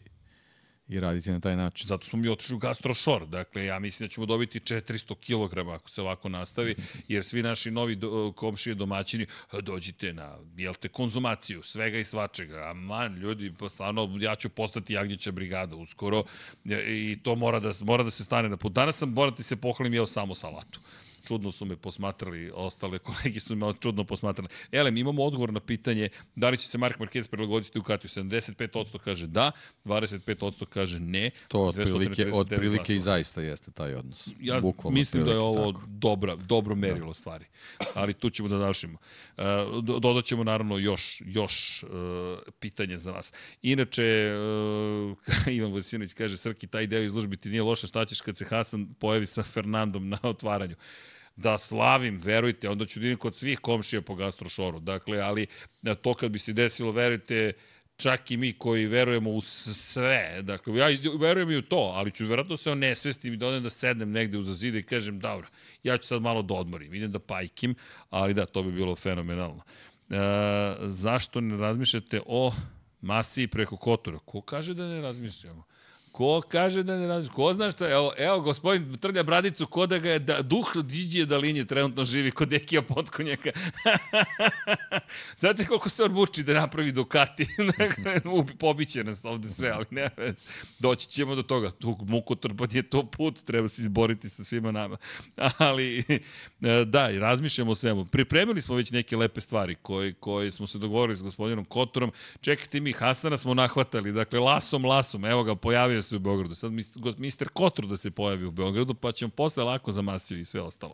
i 0.87 0.99
raditi 0.99 1.31
na 1.31 1.39
taj 1.39 1.55
način. 1.55 1.87
Zato 1.87 2.05
smo 2.05 2.19
mi 2.19 2.29
otišli 2.29 2.55
u 2.55 2.57
gastrošor. 2.57 3.27
Dakle, 3.27 3.65
ja 3.65 3.79
mislim 3.79 4.07
da 4.07 4.13
ćemo 4.13 4.25
dobiti 4.25 4.59
400 4.59 5.15
kg 5.15 5.69
ako 5.69 5.89
se 5.89 6.01
ovako 6.01 6.29
nastavi, 6.29 6.75
jer 7.07 7.25
svi 7.25 7.43
naši 7.43 7.71
novi 7.71 7.95
do, 7.95 8.33
komšije 8.35 8.75
domaćini 8.75 9.25
dođite 9.61 10.13
na, 10.13 10.37
jel 10.57 10.73
te, 10.73 10.87
konzumaciju 10.87 11.63
svega 11.63 11.97
i 11.97 12.03
svačega. 12.03 12.69
A 12.69 12.73
man, 12.73 13.15
ljudi, 13.15 13.53
pa 13.59 13.69
stvarno, 13.69 14.17
ja 14.19 14.35
ću 14.35 14.49
postati 14.49 14.93
Jagnjeća 14.93 15.31
brigada 15.31 15.75
uskoro 15.75 16.23
i 16.87 17.19
to 17.23 17.35
mora 17.35 17.59
da, 17.59 17.71
mora 17.81 18.03
da 18.03 18.11
se 18.11 18.23
stane 18.23 18.49
na 18.49 18.57
put. 18.57 18.73
Danas 18.73 18.97
sam, 18.97 19.09
morati 19.09 19.43
se 19.43 19.55
pohvalim, 19.55 19.93
jeo 19.93 20.07
samo 20.07 20.35
salatu 20.35 20.79
čudno 21.27 21.51
su 21.51 21.65
me 21.65 21.75
posmatrali, 21.75 22.51
ostale 22.53 22.99
kolege 23.07 23.39
su 23.39 23.55
me 23.55 23.73
čudno 23.79 24.03
posmatrali. 24.03 24.49
Elem, 24.71 24.97
imamo 24.97 25.23
odgovor 25.23 25.53
na 25.53 25.59
pitanje 25.59 26.09
da 26.35 26.49
li 26.49 26.57
će 26.57 26.67
se 26.67 26.77
Mark 26.77 26.99
Marquez 26.99 27.29
prilagoditi 27.29 27.79
Ducatiju. 27.79 28.09
75% 28.09 28.97
kaže 29.03 29.27
da, 29.27 29.51
25% 29.85 30.65
kaže 30.65 30.99
ne. 30.99 31.31
To 31.47 31.59
otprilike, 31.59 32.31
otprilike 32.33 32.95
i 32.95 32.99
zaista 32.99 33.41
jeste 33.41 33.71
taj 33.71 33.93
odnos. 33.93 34.29
Ja 34.39 34.59
Bukvalno 34.59 34.99
mislim 34.99 35.25
da 35.25 35.31
je 35.31 35.39
ovo 35.39 35.71
tako. 35.71 35.85
dobra, 35.87 36.35
dobro 36.35 36.75
merilo 36.75 37.07
da. 37.07 37.13
stvari. 37.13 37.45
Ali 37.93 38.13
tu 38.13 38.29
ćemo 38.29 38.49
da 38.49 38.57
završimo. 38.57 38.97
Uh, 39.37 39.43
dodat 39.83 40.25
ćemo 40.25 40.43
naravno 40.43 40.77
još, 40.77 41.21
još 41.25 41.83
uh, 41.83 41.89
pitanje 42.59 42.99
za 42.99 43.11
vas. 43.11 43.33
Inače, 43.61 44.31
uh, 45.47 45.47
Ivan 45.57 45.71
Vosinović 45.71 46.13
kaže, 46.13 46.37
Srki, 46.37 46.67
taj 46.67 46.87
deo 46.87 47.03
izložbi 47.03 47.37
ti 47.37 47.49
nije 47.49 47.63
loše, 47.63 47.87
šta 47.87 48.05
ćeš 48.05 48.21
kad 48.21 48.37
se 48.37 48.45
Hasan 48.45 48.93
pojavi 48.99 49.25
sa 49.25 49.43
Fernandom 49.43 50.09
na 50.09 50.19
otvaranju? 50.23 50.75
Da 51.37 51.57
slavim, 51.57 52.21
verujte, 52.23 52.69
onda 52.69 52.85
ću 52.85 52.99
da 52.99 53.05
idem 53.05 53.17
kod 53.17 53.35
svih 53.35 53.59
komšija 53.59 54.01
po 54.01 54.15
gastrošoru. 54.15 54.79
Dakle, 54.79 55.19
ali 55.19 55.47
to 56.01 56.13
kad 56.13 56.31
bi 56.31 56.39
se 56.39 56.53
desilo, 56.53 56.91
verujte, 56.91 57.53
čak 57.97 58.31
i 58.31 58.37
mi 58.37 58.53
koji 58.53 58.85
verujemo 58.85 59.31
u 59.31 59.41
sve, 59.41 60.39
dakle, 60.41 60.77
ja 60.77 60.87
verujem 61.19 61.51
i 61.51 61.57
u 61.57 61.61
to, 61.61 61.91
ali 61.95 62.11
ću 62.11 62.25
verovatno 62.25 62.57
se 62.57 62.71
onesvestim 62.71 63.33
i 63.33 63.37
da 63.37 63.59
da 63.59 63.69
sednem 63.69 64.11
negde 64.11 64.37
uza 64.37 64.53
zide 64.53 64.79
i 64.79 64.83
kažem, 64.83 65.19
dobro, 65.19 65.47
ja 65.83 65.97
ću 65.97 66.07
sad 66.07 66.21
malo 66.21 66.41
da 66.41 66.53
odmorim, 66.53 66.93
idem 66.93 67.11
da 67.11 67.19
pajkim, 67.19 67.75
ali 68.09 68.33
da, 68.33 68.45
to 68.45 68.63
bi 68.63 68.71
bilo 68.71 68.95
fenomenalno. 68.95 69.63
E, 70.09 70.15
zašto 70.81 71.41
ne 71.41 71.57
razmišljate 71.57 72.21
o 72.25 72.53
Masiji 73.01 73.47
preko 73.47 73.77
Kotora? 73.77 74.19
Ko 74.25 74.41
kaže 74.41 74.73
da 74.73 74.87
ne 74.87 75.01
razmišljamo? 75.01 75.63
Ko 76.17 76.41
kaže 76.41 76.83
da 76.83 76.97
ne 76.97 77.07
razmišlja? 77.07 77.35
Ko 77.35 77.53
zna 77.53 77.71
šta? 77.71 77.89
Evo, 77.89 78.13
evo 78.17 78.39
gospodin 78.41 78.97
trlja 78.97 79.23
bradicu, 79.23 79.67
ko 79.67 79.85
da 79.85 79.97
ga 79.97 80.09
je 80.09 80.19
da, 80.19 80.41
duh 80.41 80.71
Điđije 80.83 81.25
Dalinje 81.25 81.65
trenutno 81.65 82.05
živi 82.05 82.31
kod 82.31 82.49
Dekija 82.49 82.81
Potkonjaka. 82.81 83.49
Znate 85.39 85.65
koliko 85.65 85.89
se 85.89 86.03
on 86.03 86.11
muči 86.11 86.43
da 86.43 86.53
napravi 86.53 86.91
Ducati? 86.91 87.47
Pobiće 88.59 89.03
nas 89.03 89.25
ovde 89.25 89.47
sve, 89.47 89.69
ali 89.69 89.85
ne 89.91 90.09
vez. 90.17 90.45
Doći 90.79 91.07
ćemo 91.07 91.35
do 91.35 91.43
toga. 91.43 91.71
Tu 91.71 91.97
muku 92.01 92.35
trpad 92.35 92.73
je 92.73 92.83
to 92.83 93.05
put, 93.05 93.43
treba 93.45 93.67
se 93.67 93.81
izboriti 93.81 94.29
sa 94.29 94.43
svima 94.43 94.71
nama. 94.71 94.97
Ali, 95.57 96.03
e, 96.61 96.85
da, 96.85 97.09
i 97.09 97.19
razmišljamo 97.19 97.71
o 97.71 97.75
svemu. 97.75 98.05
Pripremili 98.05 98.61
smo 98.61 98.75
već 98.75 98.91
neke 98.91 99.17
lepe 99.17 99.41
stvari 99.41 99.75
koje, 99.75 100.13
koje 100.13 100.51
smo 100.51 100.67
se 100.67 100.77
dogovorili 100.77 101.15
s 101.15 101.21
gospodinom 101.21 101.65
Kotorom. 101.65 102.11
Čekajte 102.41 102.79
mi, 102.79 102.93
Hasana 102.93 103.37
smo 103.37 103.53
nahvatali. 103.53 104.11
Dakle, 104.11 104.39
lasom, 104.39 104.85
lasom. 104.85 105.25
Evo 105.25 105.43
ga, 105.43 105.55
pojavio 105.55 106.06
se 106.07 106.15
u 106.15 106.19
Beogradu. 106.19 106.55
Sad 106.55 106.71
mister 107.17 107.49
Kotru 107.49 107.87
da 107.87 107.97
se 107.97 108.11
pojavi 108.11 108.45
u 108.45 108.51
Beogradu, 108.51 108.93
pa 108.93 109.11
ćemo 109.11 109.29
posle 109.29 109.63
lako 109.63 109.91
za 109.91 110.01
Masiju 110.01 110.39
i 110.39 110.45
sve 110.45 110.61
ostalo. 110.61 110.93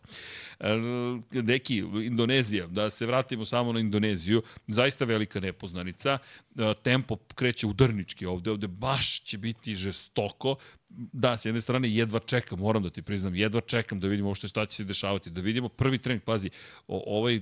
Deki, 1.32 1.80
e, 1.80 2.06
Indonezija, 2.06 2.68
da 2.68 2.90
se 2.90 3.06
vratimo 3.06 3.46
samo 3.46 3.74
na 3.74 3.80
Indoneziju, 3.80 4.42
zaista 4.68 5.06
velika 5.06 5.40
nepoznanica. 5.40 6.18
E, 6.56 6.74
tempo 6.84 7.18
kreće 7.36 7.68
udrnički 7.68 8.26
ovde, 8.26 8.52
ovde 8.52 8.68
baš 8.68 9.22
će 9.22 9.38
biti 9.38 9.76
žestoko. 9.76 10.56
Da, 10.90 11.38
s 11.38 11.46
jedne 11.46 11.62
strane 11.62 11.96
jedva 11.96 12.20
čekam, 12.20 12.60
moram 12.60 12.84
da 12.84 12.90
ti 12.90 13.02
priznam, 13.02 13.36
jedva 13.36 13.62
čekam 13.62 14.00
da 14.00 14.08
vidimo 14.08 14.30
uopšte 14.30 14.48
šta 14.48 14.66
će 14.66 14.76
se 14.76 14.84
dešavati, 14.84 15.30
da 15.30 15.42
vidimo 15.42 15.70
prvi 15.70 15.98
trening, 15.98 16.24
pazi, 16.24 16.50
ovaj 16.88 17.42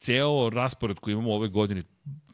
ceo 0.00 0.50
raspored 0.50 0.98
koji 0.98 1.12
imamo 1.12 1.34
ove 1.34 1.48
godine 1.48 1.82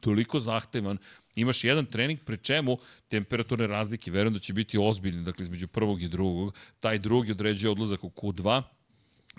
toliko 0.01 0.39
zahtevan 0.39 0.99
imaš 1.41 1.65
jedan 1.65 1.87
trening 1.87 2.21
pri 2.25 2.37
čemu 2.37 2.79
temperaturne 3.09 3.67
razlike, 3.67 4.11
verujem 4.11 4.35
da 4.35 4.41
će 4.41 4.53
biti 4.53 4.79
ozbiljne, 4.79 5.23
dakle 5.23 5.43
između 5.43 5.69
prvog 5.69 6.03
i 6.03 6.09
drugog, 6.09 6.55
taj 6.81 6.99
drugi 6.99 7.33
određuje 7.33 7.71
odlazak 7.71 8.05
u 8.05 8.11
Q2, 8.11 8.63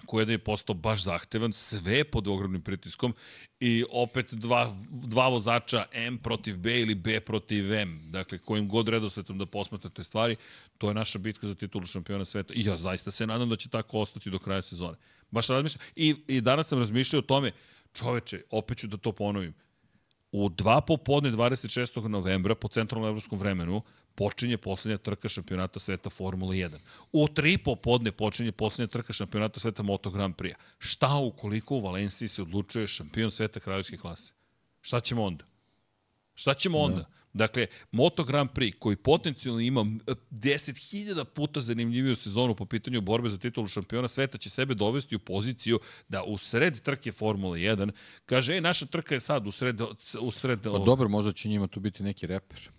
koji 0.05 0.29
je 0.29 0.37
postao 0.37 0.75
baš 0.75 1.03
zahtevan, 1.03 1.53
sve 1.53 2.03
pod 2.03 2.27
ogromnim 2.27 2.61
pritiskom 2.61 3.13
i 3.59 3.85
opet 3.91 4.33
dva, 4.33 4.77
dva 4.89 5.27
vozača 5.27 5.85
M 5.91 6.17
protiv 6.17 6.57
B 6.57 6.79
ili 6.79 6.95
B 6.95 7.19
protiv 7.19 7.73
M, 7.73 8.11
dakle 8.11 8.37
kojim 8.37 8.67
god 8.67 8.87
redosletom 8.87 9.37
da 9.37 9.45
posmatrate 9.45 10.03
stvari, 10.03 10.35
to 10.77 10.87
je 10.87 10.93
naša 10.93 11.19
bitka 11.19 11.47
za 11.47 11.55
titulu 11.55 11.85
šampiona 11.85 12.25
sveta 12.25 12.53
i 12.53 12.65
ja 12.65 12.77
zaista 12.77 13.11
se 13.11 13.27
nadam 13.27 13.49
da 13.49 13.55
će 13.55 13.69
tako 13.69 13.99
ostati 13.99 14.29
do 14.29 14.39
kraja 14.39 14.61
sezone. 14.61 14.97
Baš 15.31 15.47
razmišljam. 15.47 15.81
I, 15.95 16.15
i 16.27 16.41
danas 16.41 16.67
sam 16.67 16.79
razmišljao 16.79 17.19
o 17.19 17.21
tome, 17.21 17.51
čoveče, 17.93 18.41
opet 18.49 18.77
ću 18.77 18.87
da 18.87 18.97
to 18.97 19.11
ponovim, 19.11 19.53
U 20.31 20.49
dva 20.49 20.81
popodne 20.81 21.31
26. 21.31 22.07
novembra 22.07 22.55
po 22.55 22.67
centralnom 22.67 23.09
evropskom 23.09 23.39
vremenu 23.39 23.81
počinje 24.15 24.57
poslednja 24.57 24.97
trka 24.97 25.29
šampionata 25.29 25.79
sveta 25.79 26.09
Formula 26.09 26.53
1. 26.53 26.77
U 27.11 27.27
tri 27.27 27.57
popodne 27.57 28.11
počinje 28.11 28.51
poslednja 28.51 28.87
trka 28.87 29.13
šampionata 29.13 29.59
sveta 29.59 29.83
Moto 29.83 30.11
Grand 30.11 30.35
Prix. 30.35 30.53
Šta 30.77 31.15
ukoliko 31.15 31.75
u 31.75 31.81
Valenciji 31.81 32.27
se 32.27 32.41
odlučuje 32.41 32.87
šampion 32.87 33.31
sveta 33.31 33.59
kraljevske 33.59 33.97
klase? 33.97 34.33
Šta 34.81 34.99
ćemo 34.99 35.23
onda? 35.23 35.45
Šta 36.35 36.53
ćemo 36.53 36.77
onda? 36.79 36.97
Da. 36.99 37.18
Dakle, 37.33 37.67
Moto 37.91 38.23
Grand 38.23 38.49
Prix 38.49 38.79
koji 38.79 38.95
potencijalno 38.95 39.59
ima 39.59 39.81
10.000 39.81 41.23
puta 41.23 41.61
zanimljiviju 41.61 42.15
sezonu 42.15 42.55
po 42.55 42.65
pitanju 42.65 43.01
borbe 43.01 43.29
za 43.29 43.37
titulu 43.37 43.67
šampiona 43.67 44.07
sveta 44.07 44.37
će 44.37 44.49
sebe 44.49 44.73
dovesti 44.73 45.15
u 45.15 45.19
poziciju 45.19 45.79
da 46.07 46.23
u 46.23 46.37
sred 46.37 46.81
trke 46.81 47.11
Formula 47.11 47.57
1 47.57 47.91
kaže, 48.25 48.53
ej, 48.53 48.61
naša 48.61 48.85
trka 48.85 49.15
je 49.15 49.19
sad 49.19 49.47
u 49.47 49.51
sred... 49.51 49.81
U 50.21 50.31
sred 50.31 50.59
pa 50.63 50.69
dobro, 50.69 51.09
možda 51.09 51.31
će 51.31 51.49
njima 51.49 51.67
tu 51.67 51.79
biti 51.79 52.03
neki 52.03 52.27
reper. 52.27 52.69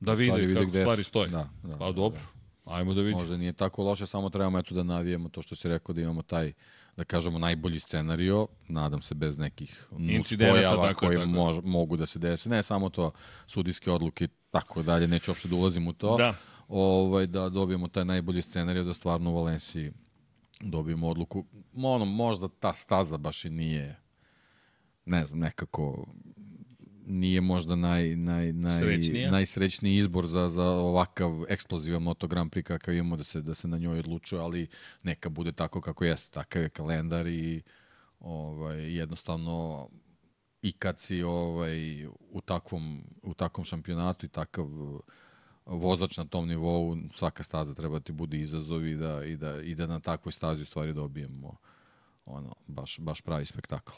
Da 0.00 0.14
vide, 0.14 0.40
vide 0.40 0.54
kako 0.54 0.70
stvari 0.70 1.04
stoje. 1.04 1.28
Da, 1.28 1.48
da, 1.62 1.76
pa 1.76 1.92
dobro, 1.92 2.20
da. 2.64 2.72
ajmo 2.72 2.94
da 2.94 3.00
vidimo. 3.00 3.18
Možda 3.18 3.36
nije 3.36 3.52
tako 3.52 3.82
loše, 3.82 4.06
samo 4.06 4.30
trebamo 4.30 4.58
eto 4.58 4.74
da 4.74 4.82
navijemo 4.82 5.28
to 5.28 5.42
što 5.42 5.56
si 5.56 5.68
rekao 5.68 5.94
da 5.94 6.00
imamo 6.00 6.22
taj 6.22 6.52
da 6.96 7.04
kažemo, 7.04 7.38
najbolji 7.38 7.80
scenario, 7.80 8.46
nadam 8.68 9.02
se 9.02 9.14
bez 9.14 9.38
nekih 9.38 9.86
nuspojava 9.90 10.94
koji 10.94 11.18
tako. 11.18 11.30
Mož, 11.30 11.56
mogu 11.64 11.96
da 11.96 12.06
se 12.06 12.18
desi. 12.18 12.48
Ne 12.48 12.62
samo 12.62 12.88
to, 12.88 13.10
sudijske 13.46 13.90
odluke 13.90 14.28
tako 14.50 14.82
dalje, 14.82 15.08
neću 15.08 15.30
uopšte 15.30 15.48
da 15.48 15.56
ulazim 15.56 15.88
u 15.88 15.92
to. 15.92 16.16
Da. 16.16 16.34
Ovaj, 16.68 17.26
da 17.26 17.48
dobijemo 17.48 17.88
taj 17.88 18.04
najbolji 18.04 18.42
scenario, 18.42 18.84
da 18.84 18.94
stvarno 18.94 19.30
u 19.30 19.34
Valenciji 19.34 19.92
dobijemo 20.60 21.08
odluku. 21.08 21.44
Ono, 21.76 22.04
možda 22.04 22.48
ta 22.48 22.74
staza 22.74 23.16
baš 23.16 23.44
i 23.44 23.50
nije 23.50 24.02
ne 25.04 25.26
znam, 25.26 25.40
nekako 25.40 26.06
nije 27.12 27.40
možda 27.40 27.76
naj, 27.76 28.16
naj, 28.16 28.52
naj, 28.52 28.80
Srećnija. 28.80 29.30
najsrećniji 29.30 29.96
izbor 29.96 30.26
za, 30.26 30.48
za 30.48 30.64
ovakav 30.64 31.44
eksplozivan 31.48 32.02
Moto 32.02 32.26
Grand 32.26 32.50
Prix 32.50 32.62
kakav 32.62 32.94
imamo 32.94 33.16
da 33.16 33.24
se, 33.24 33.40
da 33.40 33.54
se 33.54 33.68
na 33.68 33.78
njoj 33.78 33.98
odlučuje, 33.98 34.40
ali 34.40 34.66
neka 35.02 35.28
bude 35.28 35.52
tako 35.52 35.80
kako 35.80 36.04
jeste, 36.04 36.30
takav 36.30 36.62
je 36.62 36.68
kalendar 36.68 37.26
i 37.26 37.62
ovaj, 38.20 38.96
jednostavno 38.96 39.88
i 40.62 40.72
kad 40.72 41.00
si 41.00 41.22
ovaj, 41.22 42.06
u, 42.06 42.40
takvom, 42.44 43.04
u 43.22 43.34
takvom 43.34 43.64
šampionatu 43.64 44.26
i 44.26 44.28
takav 44.28 44.66
vozač 45.66 46.16
na 46.16 46.24
tom 46.24 46.48
nivou, 46.48 46.96
svaka 47.14 47.42
staza 47.42 47.74
treba 47.74 47.98
da 47.98 48.04
ti 48.04 48.12
bude 48.12 48.38
izazov 48.38 48.86
i 48.86 48.94
da, 48.94 49.24
i 49.24 49.36
da, 49.36 49.60
i 49.60 49.74
da 49.74 49.86
na 49.86 50.00
takvoj 50.00 50.32
stazi 50.32 50.62
u 50.62 50.66
stvari 50.66 50.92
dobijemo 50.92 51.56
ono, 52.24 52.54
baš, 52.66 52.98
baš 52.98 53.20
pravi 53.20 53.46
spektakl 53.46 53.92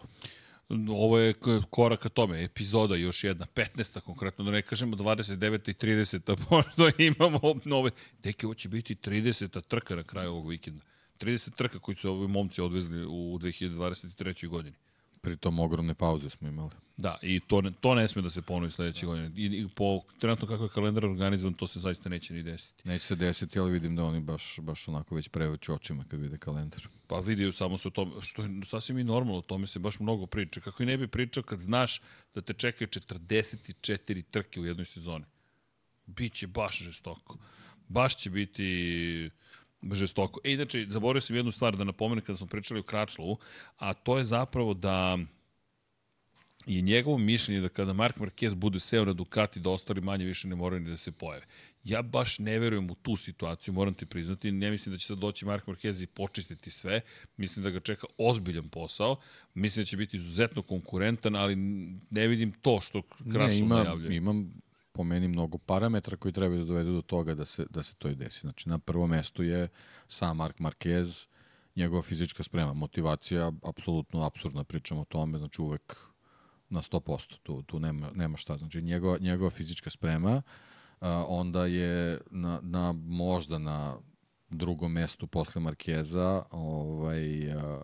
ovo 0.89 1.19
je 1.19 1.35
korak 1.71 2.01
ka 2.01 2.09
tome, 2.09 2.45
epizoda 2.45 2.97
još 2.97 3.25
jedna, 3.25 3.47
15. 3.55 4.01
konkretno, 4.01 4.45
da 4.45 4.51
ne 4.51 4.63
kažemo 4.63 4.97
29. 4.97 5.71
i 5.71 5.75
30. 5.75 6.37
možda 6.51 6.91
imamo 6.99 7.41
nove, 7.65 7.91
deke, 8.23 8.47
ovo 8.47 8.55
će 8.55 8.69
biti 8.69 8.95
30. 8.95 9.63
trka 9.63 9.97
na 9.97 10.03
kraju 10.03 10.31
ovog 10.31 10.49
vikenda. 10.49 10.83
30 11.21 11.55
trka 11.55 11.79
koji 11.79 11.97
su 11.97 12.11
ovi 12.11 12.29
momci 12.29 12.63
odvezli 12.63 13.05
u 13.05 13.39
2023. 13.39 14.49
godini. 14.49 14.77
Pritom 15.21 15.59
ogromne 15.59 15.95
pauze 15.95 16.31
smo 16.31 16.49
imali. 16.49 16.84
Da, 16.97 17.19
i 17.23 17.41
to 17.41 17.61
ne, 17.61 17.73
to 17.81 17.95
ne 17.95 18.09
sme 18.09 18.23
da 18.23 18.31
se 18.31 18.43
ponovi 18.43 18.71
sledeće 18.71 19.07
godine. 19.07 19.31
I, 19.37 19.45
I 19.45 19.69
po 19.75 20.01
trenutno 20.19 20.49
kako 20.49 20.65
je 20.65 20.69
kalendar 20.69 21.05
organizovan, 21.05 21.55
to 21.55 21.67
se 21.67 21.81
zaista 21.81 22.09
neće 22.09 22.35
ni 22.35 22.43
desiti. 22.43 22.89
Neće 22.89 23.07
se 23.07 23.17
desiti, 23.17 23.59
ali 23.59 23.73
vidim 23.73 23.97
da 23.97 24.05
oni 24.05 24.21
baš, 24.21 24.59
baš 24.61 24.89
onako 24.89 25.15
već 25.15 25.29
preveću 25.29 25.75
očima 25.75 26.05
kad 26.09 26.21
vide 26.21 26.39
kalendar. 26.39 26.89
Pa 27.07 27.19
vidio 27.19 27.53
samo 27.53 27.79
se 27.79 27.89
o 27.89 27.91
tome, 27.91 28.13
što 28.23 28.43
je 28.43 28.49
sasvim 28.65 28.99
i 28.99 29.05
normalno, 29.05 29.39
o 29.39 29.43
tome 29.43 29.67
se 29.67 29.79
baš 29.79 30.01
mnogo 30.01 30.27
priča. 30.27 30.61
Kako 30.61 30.83
i 30.83 30.87
ne 30.87 30.97
bi 30.97 31.09
pričao 31.09 31.43
kad 31.43 31.59
znaš 31.59 32.01
da 32.35 32.41
te 32.41 32.53
čekaju 32.53 32.89
44 32.89 34.25
trke 34.31 34.61
u 34.61 34.67
jednoj 34.67 34.85
sezoni. 34.85 35.25
Biće 36.07 36.47
baš 36.47 36.79
žestoko. 36.79 37.39
Baš 37.89 38.17
će 38.17 38.31
biti 38.31 39.31
žestoko. 39.93 40.41
E, 40.45 40.53
inače, 40.53 40.87
zaboravio 40.91 41.21
sam 41.21 41.37
jednu 41.37 41.53
stvar 41.53 41.77
da 41.77 41.85
napomenem 41.85 42.25
kada 42.25 42.37
smo 42.37 42.47
pričali 42.47 42.81
o 42.81 42.83
Kračlovu, 42.83 43.39
a 43.77 43.95
to 43.95 44.19
je 44.19 44.25
zapravo 44.25 44.75
da 44.75 45.19
je 46.67 46.81
njegovo 46.81 47.19
mišljenje 47.19 47.61
da 47.61 47.69
kada 47.69 47.93
Mark 47.93 48.17
Marquez 48.17 48.55
bude 48.55 48.81
seo 48.81 49.05
na 49.05 49.13
Ducati 49.13 49.61
da 49.61 49.71
ostali 49.71 50.01
manje 50.01 50.25
više 50.25 50.49
ne 50.49 50.57
moraju 50.57 50.81
ni 50.81 50.91
da 50.91 50.97
se 50.97 51.13
pojave. 51.13 51.47
Ja 51.85 52.03
baš 52.03 52.39
ne 52.39 52.59
verujem 52.59 52.91
u 52.91 52.95
tu 52.95 53.17
situaciju, 53.17 53.75
moram 53.75 53.95
ti 53.95 54.07
priznati. 54.07 54.53
Ne 54.53 54.71
mislim 54.71 54.95
da 54.95 54.99
će 54.99 55.07
sad 55.07 55.19
doći 55.19 55.45
Mark 55.45 55.67
Marquez 55.67 56.03
i 56.03 56.07
počistiti 56.07 56.71
sve. 56.71 57.01
Mislim 57.37 57.63
da 57.63 57.71
ga 57.71 57.81
čeka 57.81 58.07
ozbiljan 58.19 58.69
posao. 58.69 59.17
Mislim 59.55 59.83
da 59.83 59.87
će 59.87 59.97
biti 59.97 60.17
izuzetno 60.17 60.63
konkurentan, 60.63 61.37
ali 61.37 61.57
ne 62.11 62.27
vidim 62.29 62.53
to 62.53 62.81
što 62.81 63.03
Kračlov 63.33 63.69
najavljuje. 63.69 64.17
Imam 64.17 64.53
po 64.93 65.05
meni 65.05 65.29
mnogo 65.29 65.59
parametra 65.59 66.17
koji 66.17 66.33
trebaju 66.33 66.59
da 66.59 66.65
dovedu 66.65 66.93
do 66.93 67.03
toga 67.03 67.35
da 67.35 67.45
se, 67.45 67.67
da 67.71 67.83
se 67.83 67.95
to 67.95 68.09
i 68.09 68.15
desi. 68.15 68.41
Znači, 68.41 68.69
na 68.69 68.79
prvom 68.79 69.11
mestu 69.11 69.43
je 69.43 69.69
sam 70.09 70.37
Mark 70.37 70.59
Marquez, 70.59 71.27
njegova 71.77 72.03
fizička 72.03 72.43
sprema, 72.43 72.73
motivacija, 72.73 73.53
apsolutno 73.63 74.23
absurdna 74.23 74.65
pričamo 74.65 75.01
o 75.01 75.05
tome, 75.05 75.39
znači 75.39 75.63
uvek 75.63 75.97
na 76.75 76.83
100%, 76.83 77.39
tu, 77.43 77.63
tu 77.63 77.81
nema, 77.81 78.11
nema 78.15 78.37
šta. 78.37 78.57
Znači, 78.57 78.83
njegova, 78.83 79.19
njegova 79.19 79.51
fizička 79.51 79.91
sprema, 79.91 80.43
a, 81.01 81.25
onda 81.29 81.67
je 81.67 82.21
na, 82.31 82.61
na, 82.63 82.93
možda 82.93 83.59
na 83.59 83.97
drugom 84.51 84.93
mestu 84.93 85.27
posle 85.27 85.61
Markeza, 85.61 86.43
ovaj, 86.51 87.53
a, 87.53 87.83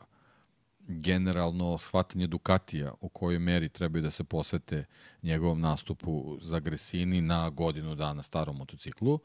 generalno 0.91 1.79
shvatanje 1.79 2.27
Ducatija 2.27 2.95
u 3.01 3.09
kojoj 3.09 3.39
meri 3.39 3.69
trebaju 3.69 4.03
da 4.03 4.11
se 4.11 4.25
posvete 4.25 4.85
njegovom 5.23 5.61
nastupu 5.61 6.39
za 6.41 6.61
Gresini 6.61 7.21
na 7.21 7.51
godinu 7.51 7.95
dana 7.95 8.23
starom 8.23 8.57
motociklu. 8.57 9.19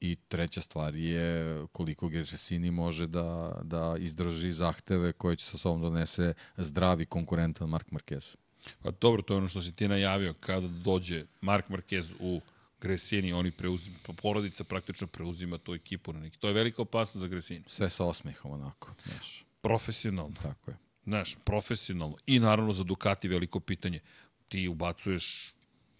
I 0.00 0.16
treća 0.28 0.60
stvar 0.60 0.96
je 0.96 1.58
koliko 1.72 2.08
Gresini 2.08 2.70
može 2.70 3.06
da, 3.06 3.60
da 3.62 3.96
izdrži 3.98 4.52
zahteve 4.52 5.12
koje 5.12 5.36
će 5.36 5.46
sa 5.46 5.58
sobom 5.58 5.80
donese 5.80 6.34
zdravi 6.56 7.06
konkurentan 7.06 7.68
Mark 7.68 7.90
Marquez. 7.90 8.36
Pa 8.82 8.90
dobro, 8.90 9.22
to 9.22 9.34
je 9.34 9.38
ono 9.38 9.48
što 9.48 9.62
si 9.62 9.72
ti 9.72 9.88
najavio, 9.88 10.34
kada 10.40 10.68
dođe 10.68 11.24
Mark 11.40 11.68
Marquez 11.68 12.12
u 12.20 12.40
Gresini, 12.80 13.32
oni 13.32 13.50
preuzima, 13.50 13.96
porodica 14.22 14.64
praktično 14.64 15.06
preuzima 15.06 15.58
tu 15.58 15.74
ekipu 15.74 16.12
na 16.12 16.20
neki. 16.20 16.38
To 16.38 16.48
je 16.48 16.54
velika 16.54 16.82
opasnost 16.82 17.22
za 17.22 17.28
Gresini. 17.28 17.64
Sve 17.66 17.90
sa 17.90 18.04
osmehom, 18.04 18.52
onako. 18.52 18.94
Znaš. 19.04 19.44
Profesionalno. 19.60 20.34
Tako 20.42 20.70
je. 20.70 20.76
Znaš, 21.04 21.36
profesionalno. 21.44 22.16
I 22.26 22.38
naravno 22.38 22.72
za 22.72 22.84
Ducati 22.84 23.28
veliko 23.28 23.60
pitanje. 23.60 24.00
Ti 24.48 24.68
ubacuješ 24.68 25.54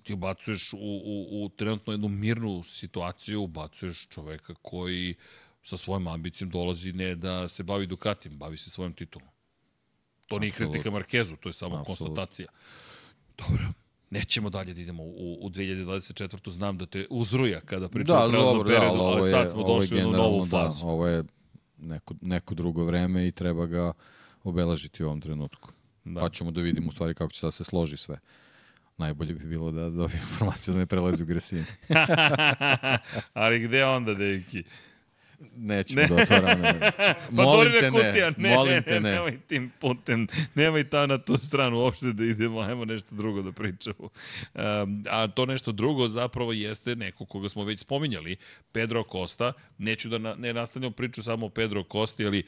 ti 0.04 0.12
ubacuješ 0.12 0.72
u, 0.72 0.76
u, 0.80 1.44
u 1.44 1.48
trenutno 1.48 1.92
jednu 1.92 2.08
mirnu 2.08 2.62
situaciju, 2.62 3.42
ubacuješ 3.42 4.08
čoveka 4.08 4.54
koji 4.62 5.14
sa 5.62 5.76
svojom 5.76 6.08
ambicijom 6.08 6.50
dolazi 6.50 6.92
ne 6.92 7.14
da 7.14 7.48
se 7.48 7.62
bavi 7.62 7.86
Ducatim, 7.86 8.38
bavi 8.38 8.56
se 8.56 8.70
svojom 8.70 8.92
titulom. 8.92 9.28
To 10.26 10.38
nije 10.38 10.52
kritika 10.52 10.90
Markezu, 10.90 11.36
to 11.36 11.48
je 11.48 11.52
samo 11.52 11.76
Absolut. 11.76 11.98
konstatacija. 11.98 12.48
Dobro, 13.38 13.64
nećemo 14.10 14.50
dalje 14.50 14.74
da 14.74 14.80
idemo 14.80 15.02
u, 15.02 15.38
u 15.40 15.50
2024. 15.50 16.50
Znam 16.50 16.78
da 16.78 16.86
te 16.86 17.06
uzruja 17.10 17.60
kada 17.60 17.88
pričamo 17.88 18.18
da, 18.18 18.24
o 18.24 18.28
prelaznom 18.28 18.66
periodu, 18.66 18.96
da, 18.96 19.02
ali, 19.02 19.20
ali 19.20 19.30
sad 19.30 19.50
smo 19.50 19.62
došli 19.62 20.04
u 20.04 20.10
novu 20.10 20.44
da, 20.44 20.50
fazu. 20.50 20.80
Da, 20.80 20.86
ovo 20.86 21.06
je 21.06 21.24
neko, 21.78 22.14
neko 22.20 22.54
drugo 22.54 22.84
vreme 22.84 23.28
i 23.28 23.32
treba 23.32 23.66
ga 23.66 23.92
obeležiti 24.44 25.04
u 25.04 25.06
ovom 25.06 25.20
trenutku. 25.20 25.72
Da. 26.04 26.20
Pa 26.20 26.28
ćemo 26.28 26.50
da 26.50 26.60
vidimo 26.60 26.88
u 26.88 26.92
stvari 26.92 27.14
kako 27.14 27.32
će 27.32 27.46
da 27.46 27.50
se 27.50 27.64
složi 27.64 27.96
sve. 27.96 28.18
Najbolje 28.96 29.34
bi 29.34 29.44
bilo 29.44 29.70
da 29.70 29.90
dobijem 29.90 30.22
informaciju 30.30 30.74
da 30.74 30.80
ne 30.80 30.86
prelazi 30.86 31.22
u 31.22 31.26
Gresini. 31.26 31.64
ali 33.32 33.60
gde 33.60 33.84
onda, 33.84 34.14
deki? 34.14 34.64
Nećemo 35.56 36.02
ne. 36.02 36.08
da 36.08 36.14
otvaramo. 36.14 36.64
pa 37.36 37.42
molim 37.42 37.72
te 37.72 37.90
kutija, 37.90 38.30
ne, 38.30 38.48
ne, 38.48 38.56
molim 38.56 38.82
te 38.82 39.00
ne. 39.00 39.12
Nemoj 39.12 39.38
tim 39.46 39.72
putem, 39.80 40.26
nemoj 40.54 40.90
ta 40.90 41.06
na 41.06 41.18
tu 41.18 41.36
stranu 41.36 41.78
uopšte 41.78 42.12
da 42.12 42.24
idemo, 42.24 42.60
ajmo 42.60 42.84
nešto 42.84 43.14
drugo 43.14 43.42
da 43.42 43.52
pričamo. 43.52 44.08
Um, 44.54 45.04
a 45.10 45.28
to 45.28 45.46
nešto 45.46 45.72
drugo 45.72 46.08
zapravo 46.08 46.52
jeste 46.52 46.96
neko 46.96 47.26
koga 47.26 47.48
smo 47.48 47.64
već 47.64 47.80
spominjali, 47.80 48.36
Pedro 48.72 49.04
Costa. 49.12 49.52
Neću 49.78 50.08
da 50.08 50.18
na, 50.18 50.34
ne 50.34 50.52
nastavljam 50.52 50.92
priču 50.92 51.22
samo 51.22 51.46
o 51.46 51.50
Pedro 51.50 51.84
Costi, 51.92 52.26
ali 52.26 52.42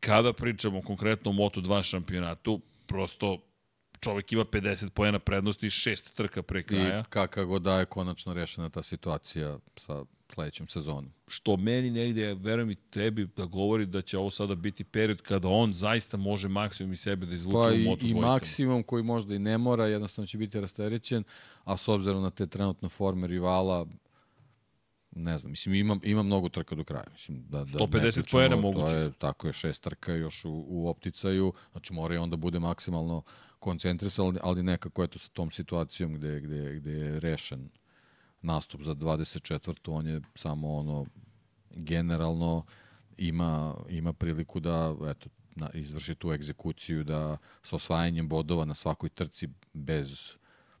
kada 0.00 0.32
pričamo 0.32 0.82
konkretno 0.82 1.30
o 1.30 1.34
Moto2 1.34 1.82
šampionatu, 1.82 2.60
prosto 2.86 3.38
čovek 4.00 4.32
ima 4.32 4.44
50 4.44 4.88
pojena 4.88 5.18
prednosti 5.18 5.66
i 5.66 5.70
šest 5.70 6.14
trka 6.14 6.42
pre 6.42 6.62
kraja. 6.62 7.00
I 7.00 7.04
kako 7.10 7.58
da 7.58 7.78
je 7.78 7.86
konačno 7.86 8.34
rešena 8.34 8.68
ta 8.68 8.82
situacija 8.82 9.58
sa 9.76 10.04
sledećem 10.34 10.66
sezonom. 10.66 11.12
Što 11.26 11.56
meni 11.56 11.90
negde, 11.90 12.34
verujem 12.34 12.70
i 12.70 12.74
tebi, 12.74 13.28
da 13.36 13.44
govori 13.44 13.86
da 13.86 14.02
će 14.02 14.18
ovo 14.18 14.30
sada 14.30 14.54
biti 14.54 14.84
period 14.84 15.22
kada 15.22 15.48
on 15.48 15.72
zaista 15.72 16.16
može 16.16 16.48
maksimum 16.48 16.92
iz 16.92 17.00
sebe 17.00 17.26
da 17.26 17.34
izvuče 17.34 17.68
pa 17.68 17.74
u 17.74 17.78
moto 17.78 18.06
i, 18.06 18.10
i 18.10 18.14
maksimum 18.14 18.82
koji 18.82 19.02
možda 19.02 19.34
i 19.34 19.38
ne 19.38 19.58
mora, 19.58 19.86
jednostavno 19.86 20.26
će 20.26 20.38
biti 20.38 20.60
rasterećen, 20.60 21.24
a 21.64 21.76
s 21.76 21.88
obzirom 21.88 22.22
na 22.22 22.30
te 22.30 22.46
trenutne 22.46 22.88
forme 22.88 23.26
rivala, 23.26 23.86
ne 25.10 25.38
znam, 25.38 25.50
mislim, 25.50 25.74
ima, 25.74 25.98
ima 26.02 26.22
mnogo 26.22 26.48
trka 26.48 26.74
do 26.74 26.84
kraja. 26.84 27.06
Mislim, 27.12 27.44
da, 27.48 27.58
da 27.58 27.78
150 27.78 28.32
pojena 28.32 28.56
moguće. 28.56 28.96
Je, 28.96 29.12
tako 29.18 29.46
je, 29.46 29.52
šest 29.52 29.82
trka 29.82 30.12
još 30.12 30.44
u, 30.44 30.64
u 30.68 30.88
opticaju, 30.88 31.52
znači 31.72 31.92
mora 31.92 32.14
i 32.14 32.18
onda 32.18 32.36
bude 32.36 32.58
maksimalno 32.58 33.22
koncentrisan, 33.58 34.26
ali, 34.26 34.38
ali 34.42 34.62
nekako 34.62 35.04
eto 35.04 35.18
sa 35.18 35.28
tom 35.28 35.50
situacijom 35.50 36.14
gde, 36.14 36.40
gde, 36.40 36.74
gde 36.74 36.92
je 36.92 37.20
rešen 37.20 37.68
nastup 38.42 38.82
za 38.82 38.94
24. 38.94 39.74
on 39.86 40.06
je 40.06 40.20
samo 40.34 40.76
ono 40.76 41.06
generalno 41.70 42.64
ima, 43.16 43.74
ima 43.88 44.12
priliku 44.12 44.60
da 44.60 44.94
eto, 45.10 45.28
na, 45.56 45.70
izvrši 45.74 46.14
tu 46.14 46.32
egzekuciju 46.32 47.04
da 47.04 47.36
sa 47.62 47.76
osvajanjem 47.76 48.28
bodova 48.28 48.64
na 48.64 48.74
svakoj 48.74 49.08
trci 49.08 49.48
bez, 49.72 50.34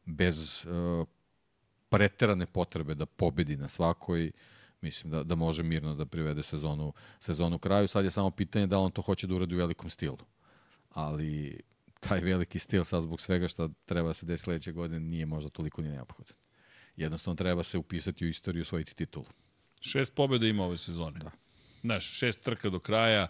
bez 0.04 0.66
uh, 0.66 1.06
preterane 1.88 2.46
potrebe 2.46 2.94
da 2.94 3.06
pobedi 3.06 3.56
na 3.56 3.68
svakoj 3.68 4.30
mislim 4.80 5.10
da, 5.10 5.22
da 5.22 5.34
može 5.34 5.62
mirno 5.62 5.94
da 5.94 6.06
privede 6.06 6.42
sezonu, 6.42 6.92
sezonu 7.20 7.58
kraju. 7.58 7.88
Sad 7.88 8.04
je 8.04 8.10
samo 8.10 8.30
pitanje 8.30 8.66
da 8.66 8.78
on 8.78 8.90
to 8.90 9.02
hoće 9.02 9.26
da 9.26 9.34
uradi 9.34 9.54
u 9.54 9.58
velikom 9.58 9.90
stilu. 9.90 10.18
Ali 10.90 11.60
taj 12.00 12.20
veliki 12.20 12.58
stil 12.58 12.84
sad 12.84 13.02
zbog 13.02 13.20
svega 13.20 13.48
što 13.48 13.70
treba 13.84 14.08
da 14.08 14.14
se 14.14 14.26
desi 14.26 14.42
sledeće 14.42 14.72
godine 14.72 15.00
nije 15.00 15.26
možda 15.26 15.50
toliko 15.50 15.82
ni 15.82 15.88
neophodan 15.88 16.47
jednostavno 16.98 17.36
treba 17.36 17.62
se 17.62 17.78
upisati 17.78 18.24
u 18.24 18.28
istoriju 18.28 18.62
osvojiti 18.62 18.94
titulu. 18.94 19.26
Šest 19.80 20.14
pobjeda 20.14 20.46
ima 20.46 20.64
ove 20.64 20.78
sezone. 20.78 21.18
Da. 21.18 21.30
Znaš, 21.80 22.18
šest 22.18 22.40
trka 22.40 22.70
do 22.70 22.78
kraja, 22.78 23.28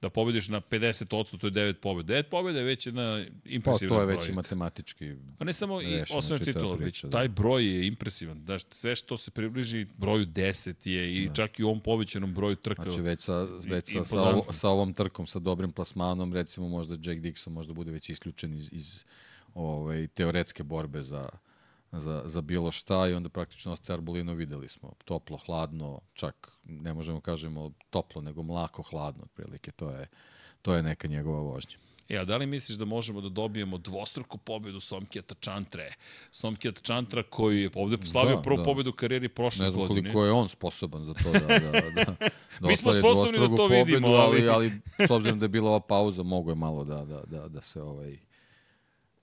da 0.00 0.10
pobediš 0.10 0.48
na 0.48 0.60
50%, 0.60 1.38
to 1.38 1.46
je 1.46 1.50
9 1.50 1.72
pobjeda. 1.72 2.14
9 2.14 2.22
pobjeda 2.22 2.58
je 2.58 2.64
već 2.64 2.86
jedna 2.86 3.24
impresivna 3.44 3.94
Pa 3.94 3.94
to 3.94 4.00
je 4.00 4.16
već 4.16 4.28
i 4.28 4.32
matematički 4.32 5.14
A 5.38 5.44
ne 5.44 5.52
samo 5.52 5.82
i 5.82 6.02
osnovna 6.10 6.44
titula, 6.44 6.76
već 6.76 7.02
da. 7.02 7.10
taj 7.10 7.28
broj 7.28 7.66
je 7.66 7.86
impresivan. 7.86 8.40
Znaš, 8.44 8.62
sve 8.70 8.96
što 8.96 9.16
se 9.16 9.30
približi 9.30 9.86
broju 9.96 10.26
10 10.26 10.88
je 10.88 11.16
i 11.16 11.28
da. 11.28 11.34
čak 11.34 11.58
i 11.58 11.62
u 11.62 11.66
ovom 11.66 11.80
povećanom 11.80 12.34
broju 12.34 12.56
trka. 12.56 12.82
Znači 12.82 13.00
već 13.00 13.20
sa, 13.20 13.48
već 13.66 13.92
sa, 13.92 14.04
sa, 14.04 14.28
ovo, 14.28 14.52
sa 14.52 14.68
ovom 14.68 14.92
trkom, 14.92 15.26
sa 15.26 15.38
dobrim 15.38 15.72
plasmanom, 15.72 16.32
recimo 16.32 16.68
možda 16.68 16.94
Jack 16.94 17.20
Dixon 17.20 17.48
možda 17.48 17.72
bude 17.72 17.90
već 17.90 18.10
isključen 18.10 18.54
iz, 18.54 18.68
iz 18.72 19.04
ovaj, 19.54 20.06
teoretske 20.06 20.62
borbe 20.62 21.02
za, 21.02 21.28
za, 21.92 22.22
za 22.24 22.40
bilo 22.40 22.70
šta 22.70 23.08
i 23.08 23.12
onda 23.12 23.28
praktično 23.28 23.72
ostaje 23.72 23.94
Arbolino 23.94 24.34
videli 24.34 24.68
smo. 24.68 24.92
Toplo, 25.04 25.36
hladno, 25.46 26.00
čak 26.14 26.52
ne 26.64 26.94
možemo 26.94 27.20
kažemo 27.20 27.70
toplo, 27.90 28.22
nego 28.22 28.42
mlako, 28.42 28.82
hladno, 28.82 29.22
otprilike. 29.22 29.72
To 29.72 29.90
je, 29.90 30.08
to 30.62 30.74
je 30.74 30.82
neka 30.82 31.08
njegova 31.08 31.40
vožnja. 31.40 31.76
E, 32.08 32.18
a 32.18 32.24
da 32.24 32.36
li 32.36 32.46
misliš 32.46 32.78
da 32.78 32.84
možemo 32.84 33.20
da 33.20 33.28
dobijemo 33.28 33.78
dvostruku 33.78 34.38
pobedu 34.38 34.80
Somkijata 34.80 35.34
Čantre? 35.40 35.94
Somkijata 36.30 36.80
Čantra 36.80 37.22
koji 37.22 37.62
je 37.62 37.70
ovde 37.74 38.06
slavio 38.06 38.36
da, 38.36 38.42
prvu 38.42 38.56
da. 38.56 38.64
pobedu 38.64 38.90
u 38.90 38.92
karijeri 38.92 39.28
prošle 39.28 39.66
godine. 39.66 39.82
Ne 39.82 39.86
znam 39.86 40.02
koliko 40.02 40.24
je 40.24 40.32
on 40.32 40.48
sposoban 40.48 41.04
za 41.04 41.14
to 41.14 41.32
da, 41.32 41.38
da, 41.38 41.58
da, 41.58 42.04
da 42.04 42.16
Mi 42.68 42.76
smo 42.76 42.92
sposobni 42.92 43.38
da 43.38 43.48
to 43.48 43.56
pobedu, 43.56 43.84
vidimo, 43.84 44.08
ali... 44.08 44.48
ali... 44.48 44.50
ali 44.98 45.06
s 45.08 45.10
obzirom 45.10 45.38
da 45.38 45.44
je 45.44 45.48
bila 45.48 45.70
ova 45.70 45.80
pauza, 45.80 46.22
mogo 46.22 46.50
je 46.50 46.54
malo 46.54 46.84
da, 46.84 47.04
da, 47.04 47.22
da, 47.26 47.48
da 47.48 47.60
se 47.60 47.82
ovaj 47.82 48.18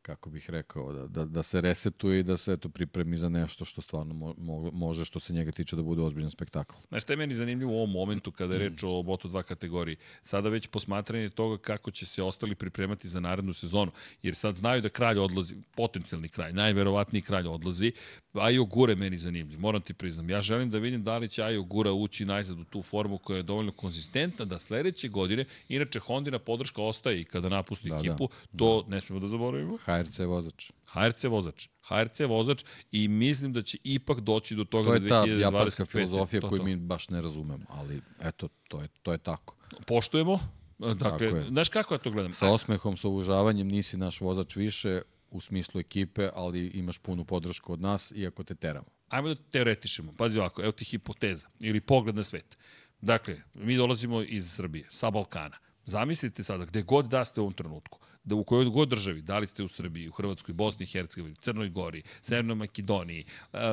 kako 0.04 0.30
bih 0.30 0.50
rekao, 0.50 0.94
da, 0.94 1.08
da, 1.08 1.26
da 1.26 1.44
se 1.44 1.62
resetuje 1.62 2.20
i 2.20 2.24
da 2.24 2.38
se 2.38 2.54
eto, 2.54 2.70
pripremi 2.70 3.18
za 3.18 3.30
nešto 3.30 3.66
što 3.66 3.82
stvarno 3.82 4.14
mo, 4.14 4.72
može, 4.74 5.06
što 5.06 5.20
se 5.20 5.34
njega 5.34 5.52
tiče 5.52 5.76
da 5.76 5.84
bude 5.84 6.02
ozbiljan 6.02 6.32
spektakl. 6.32 6.76
Znaš, 6.88 7.04
šta 7.04 7.14
je 7.14 7.18
meni 7.18 7.36
zanimljivo 7.36 7.72
u 7.72 7.76
ovom 7.76 7.92
momentu 7.92 8.32
kada 8.32 8.54
je 8.54 8.60
reč 8.60 8.84
o 8.84 8.88
Moto2 8.88 9.44
kategoriji? 9.44 9.98
Sada 10.24 10.50
već 10.50 10.68
posmatranje 10.68 11.30
toga 11.30 11.58
kako 11.58 11.92
će 11.92 12.06
se 12.06 12.24
ostali 12.24 12.56
pripremati 12.56 13.10
za 13.10 13.20
narednu 13.20 13.54
sezonu, 13.54 13.92
jer 14.24 14.36
sad 14.36 14.56
znaju 14.56 14.82
da 14.82 14.90
kralj 14.90 15.20
odlazi, 15.20 15.56
potencijalni 15.76 16.30
kralj, 16.30 16.54
najverovatniji 16.54 17.22
kralj 17.22 17.48
odlazi, 17.48 17.92
Ajo 18.34 18.66
Gure 18.66 18.96
meni 18.96 19.18
zanimljiv, 19.18 19.60
moram 19.60 19.82
ti 19.82 19.94
priznam. 19.94 20.30
Ja 20.30 20.42
želim 20.42 20.70
da 20.70 20.78
vidim 20.78 21.04
da 21.04 21.18
li 21.18 21.30
će 21.30 21.44
Ajo 21.44 21.64
Gura 21.64 21.92
ući 21.92 22.26
najzad 22.26 22.60
u 22.60 22.64
tu 22.64 22.82
formu 22.82 23.18
koja 23.18 23.38
je 23.38 23.44
dovoljno 23.44 23.72
konzistentna 23.72 24.46
da 24.46 24.60
sledeće 24.60 25.08
godine, 25.08 25.46
inače 25.70 26.00
Hondina 26.00 26.40
podrška 26.40 26.82
ostaje 26.82 27.22
i 27.22 27.24
kada 27.24 27.50
napusti 27.50 27.90
da, 27.90 27.96
da. 27.96 28.00
ekipu, 28.00 28.30
da, 28.52 28.58
to 28.58 28.82
da. 28.82 28.96
ne 28.96 29.02
smemo 29.02 29.20
da 29.20 29.28
zaboravimo. 29.28 29.78
HRC 29.98 30.20
vozač. 30.20 30.72
HRC 30.86 31.24
vozač. 31.24 31.68
HRC 31.82 32.20
vozač 32.20 32.64
i 32.92 33.08
mislim 33.08 33.54
da 33.54 33.62
će 33.62 33.78
ipak 33.84 34.20
doći 34.20 34.56
do 34.56 34.64
toga 34.64 34.90
to 34.90 34.96
je 34.96 35.10
ta 35.10 35.26
japanska 35.26 35.86
filozofija 35.86 36.42
to, 36.42 36.50
koju 36.50 36.60
to. 36.60 36.66
mi 36.66 36.76
baš 36.76 37.10
ne 37.10 37.22
razumemo, 37.22 37.66
ali 37.70 38.02
eto, 38.22 38.48
to 38.68 38.82
je, 38.82 38.88
to 39.02 39.12
je 39.12 39.18
tako. 39.18 39.56
Poštujemo, 39.88 40.40
Dakle, 40.80 41.46
znaš 41.50 41.70
kako 41.70 41.94
ja 41.94 41.98
to 41.98 42.12
gledam? 42.12 42.34
Sa 42.34 42.48
osmehom, 42.48 42.98
sa 42.98 43.08
uvažavanjem, 43.08 43.68
nisi 43.68 43.98
naš 43.98 44.22
vozač 44.22 44.56
više, 44.56 45.02
u 45.34 45.42
smislu 45.42 45.80
ekipe, 45.80 46.30
ali 46.34 46.68
imaš 46.68 46.98
punu 46.98 47.26
podršku 47.26 47.74
od 47.74 47.82
nas, 47.82 48.12
iako 48.16 48.44
te 48.44 48.56
teramo. 48.56 48.88
Ajmo 49.10 49.28
da 49.28 49.36
teoretišemo. 49.36 50.14
Pazi 50.18 50.40
ovako, 50.40 50.62
evo 50.62 50.72
ti 50.72 50.86
hipoteza 50.86 51.48
ili 51.60 51.82
pogled 51.82 52.16
na 52.16 52.24
svet. 52.24 52.58
Dakle, 53.02 53.42
mi 53.54 53.78
dolazimo 53.78 54.22
iz 54.22 54.52
Srbije, 54.52 54.88
sa 54.92 55.12
Balkana. 55.12 55.58
Zamislite 55.86 56.44
sada, 56.44 56.66
gde 56.66 56.82
god 56.82 57.06
da 57.06 57.26
ste 57.26 57.42
u 57.42 57.44
ovom 57.44 57.54
trenutku, 57.54 58.00
da 58.24 58.36
u 58.36 58.44
kojoj 58.44 58.66
god 58.66 58.90
državi, 58.90 59.22
da 59.22 59.38
li 59.40 59.48
ste 59.48 59.64
u 59.64 59.68
Srbiji, 59.68 60.10
u 60.10 60.12
Hrvatskoj, 60.12 60.54
Bosni 60.54 60.84
i 60.84 60.88
Hercegovini, 60.88 61.36
Crnoj 61.36 61.70
Gori, 61.70 62.04
Severnoj 62.22 62.56
Makedoniji, 62.56 63.26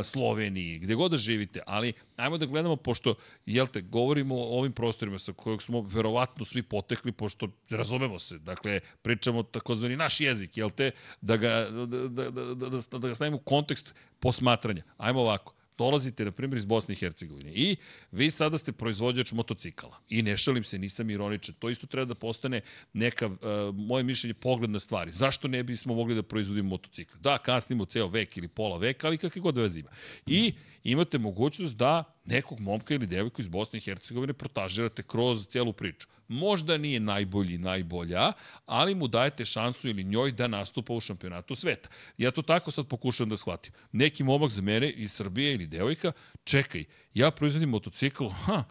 Sloveniji, 0.05 0.79
gde 0.79 0.95
god 0.95 1.11
da 1.11 1.17
živite, 1.17 1.61
ali 1.67 1.93
ajmo 2.17 2.39
da 2.39 2.47
gledamo, 2.47 2.77
pošto, 2.77 3.15
jel 3.47 3.67
te, 3.67 3.81
govorimo 3.81 4.35
o 4.37 4.59
ovim 4.59 4.73
prostorima 4.73 5.19
sa 5.19 5.33
kojeg 5.33 5.63
smo 5.63 5.81
verovatno 5.81 6.45
svi 6.45 6.63
potekli, 6.63 7.13
pošto 7.13 7.49
razumemo 7.71 8.19
se, 8.19 8.39
dakle, 8.39 8.81
pričamo 9.03 9.43
takozvani 9.43 9.97
naš 9.97 10.21
jezik, 10.21 10.57
jel 10.57 10.71
te, 10.71 10.91
da 11.21 11.37
ga, 11.37 11.67
da, 11.71 11.87
da, 11.87 12.09
da, 12.09 12.31
da, 12.31 12.55
da, 12.55 12.99
da 12.99 13.09
ga 13.09 13.15
stavimo 13.15 13.37
u 13.37 13.41
kontekst 13.41 13.95
posmatranja. 14.21 14.83
Ajmo 14.97 15.21
ovako, 15.21 15.55
dolazite, 15.81 16.25
na 16.25 16.31
primjer, 16.31 16.59
iz 16.59 16.65
Bosne 16.65 16.95
i 16.95 17.01
Hercegovine 17.01 17.53
i 17.55 17.77
vi 18.13 18.31
sada 18.31 18.59
ste 18.59 18.73
proizvođač 18.73 19.33
motocikala. 19.33 19.99
I 20.09 20.23
ne 20.23 20.37
šalim 20.37 20.65
se, 20.65 20.79
nisam 20.79 21.11
ironičan. 21.11 21.55
To 21.59 21.71
isto 21.71 21.87
treba 21.87 22.13
da 22.13 22.15
postane 22.15 22.61
neka, 22.93 23.27
uh, 23.27 23.39
moje 23.75 24.05
mišljenje, 24.05 24.35
pogled 24.35 24.71
na 24.71 24.79
stvari. 24.79 25.11
Zašto 25.11 25.49
ne 25.49 25.63
bismo 25.63 25.95
mogli 25.95 26.15
da 26.15 26.23
proizvodimo 26.23 26.69
motocikl? 26.69 27.19
Da, 27.21 27.39
kasnimo 27.39 27.85
ceo 27.85 28.09
vek 28.09 28.37
ili 28.37 28.49
pola 28.49 28.79
veka, 28.79 29.07
ali 29.07 29.19
kakve 29.19 29.41
god 29.41 29.57
veze 29.57 29.81
ima. 29.81 29.91
I 30.27 30.53
imate 30.85 31.19
mogućnost 31.19 31.77
da 31.77 32.05
nekog 32.25 32.61
momka 32.61 32.95
ili 32.95 33.07
devojku 33.07 33.41
iz 33.41 33.49
Bosne 33.49 33.77
i 33.77 33.81
Hercegovine 33.83 34.33
protažirate 34.33 35.03
kroz 35.03 35.47
cijelu 35.47 35.73
priču. 35.73 36.09
Možda 36.29 36.79
nije 36.79 37.01
najbolji, 37.01 37.59
najbolja, 37.59 38.33
ali 38.67 38.95
mu 38.95 39.09
dajete 39.09 39.45
šansu 39.45 39.89
ili 39.89 40.05
njoj 40.05 40.33
da 40.33 40.47
nastupa 40.47 40.93
u 40.93 41.01
šampionatu 41.01 41.55
sveta. 41.55 41.89
Ja 42.19 42.31
to 42.31 42.43
tako 42.43 42.71
sad 42.71 42.87
pokušam 42.87 43.29
da 43.29 43.37
shvatim. 43.37 43.73
Neki 43.93 44.25
momak 44.25 44.51
za 44.51 44.63
mene 44.63 44.91
iz 44.91 45.13
Srbije 45.13 45.55
ili 45.55 45.67
devojka, 45.67 46.13
čekaj, 46.45 46.85
ja 47.15 47.31
proizvodim 47.31 47.69
motocikl, 47.69 48.29
ha, 48.29 48.65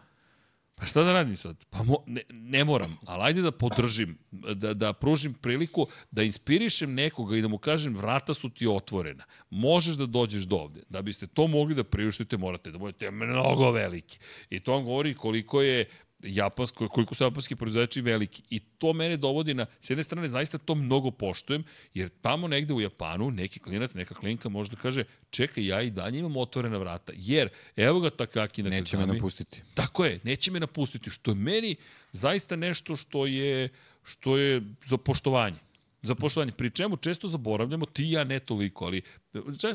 Pa 0.80 0.86
šta 0.86 1.02
da 1.02 1.12
radim 1.12 1.36
sad? 1.36 1.56
Pa 1.70 1.82
mo, 1.82 1.96
ne, 2.06 2.22
ne 2.30 2.64
moram, 2.64 2.98
ali 3.06 3.22
ajde 3.22 3.42
da 3.42 3.50
podržim, 3.50 4.18
da, 4.30 4.74
da 4.74 4.92
pružim 4.92 5.34
priliku, 5.34 5.86
da 6.10 6.22
inspirišem 6.22 6.94
nekoga 6.94 7.36
i 7.36 7.42
da 7.42 7.48
mu 7.48 7.58
kažem 7.58 7.96
vrata 7.96 8.34
su 8.34 8.48
ti 8.50 8.66
otvorena. 8.66 9.24
Možeš 9.50 9.96
da 9.96 10.06
dođeš 10.06 10.42
do 10.42 10.56
ovde. 10.56 10.82
Da 10.88 11.02
biste 11.02 11.26
to 11.26 11.46
mogli 11.46 11.74
da 11.74 11.84
priuštite, 11.84 12.36
morate 12.36 12.70
da 12.70 12.78
budete 12.78 13.10
mnogo 13.10 13.70
veliki. 13.70 14.18
I 14.50 14.60
to 14.60 14.72
vam 14.72 14.84
govori 14.84 15.14
koliko 15.14 15.62
je 15.62 15.84
japansko, 16.22 16.88
koliko 16.88 17.14
su 17.14 17.24
japanski 17.24 17.56
proizvođači 17.56 18.00
veliki. 18.00 18.42
I 18.50 18.58
to 18.58 18.92
mene 18.92 19.16
dovodi 19.16 19.54
na, 19.54 19.66
s 19.80 19.90
jedne 19.90 20.04
strane, 20.04 20.28
zaista 20.28 20.58
to 20.58 20.74
mnogo 20.74 21.10
poštujem, 21.10 21.64
jer 21.94 22.08
tamo 22.22 22.48
negde 22.48 22.74
u 22.74 22.80
Japanu 22.80 23.30
neki 23.30 23.60
klinac, 23.60 23.94
neka 23.94 24.14
klinka 24.14 24.48
može 24.48 24.70
da 24.70 24.76
kaže, 24.76 25.04
čekaj, 25.30 25.66
ja 25.66 25.82
i 25.82 25.90
dalje 25.90 26.18
imam 26.18 26.36
otvorena 26.36 26.78
vrata, 26.78 27.12
jer 27.16 27.48
evo 27.76 28.00
ga 28.00 28.10
Takaki 28.10 28.62
na 28.62 28.70
Neće 28.70 28.96
me 28.96 29.06
napustiti. 29.06 29.62
Tako 29.74 30.04
je, 30.04 30.20
neće 30.24 30.50
me 30.50 30.60
napustiti, 30.60 31.10
što 31.10 31.30
je 31.30 31.34
meni 31.34 31.76
zaista 32.12 32.56
nešto 32.56 32.96
što 32.96 33.26
je, 33.26 33.68
što 34.04 34.38
je 34.38 34.62
za 34.86 34.96
poštovanje 34.96 35.69
za 36.02 36.14
poštovanje. 36.14 36.52
Pri 36.52 36.70
čemu 36.70 36.96
često 36.96 37.28
zaboravljamo, 37.28 37.86
ti 37.86 38.04
i 38.04 38.10
ja 38.10 38.24
ne 38.24 38.38
toliko, 38.38 38.84
ali 38.84 39.02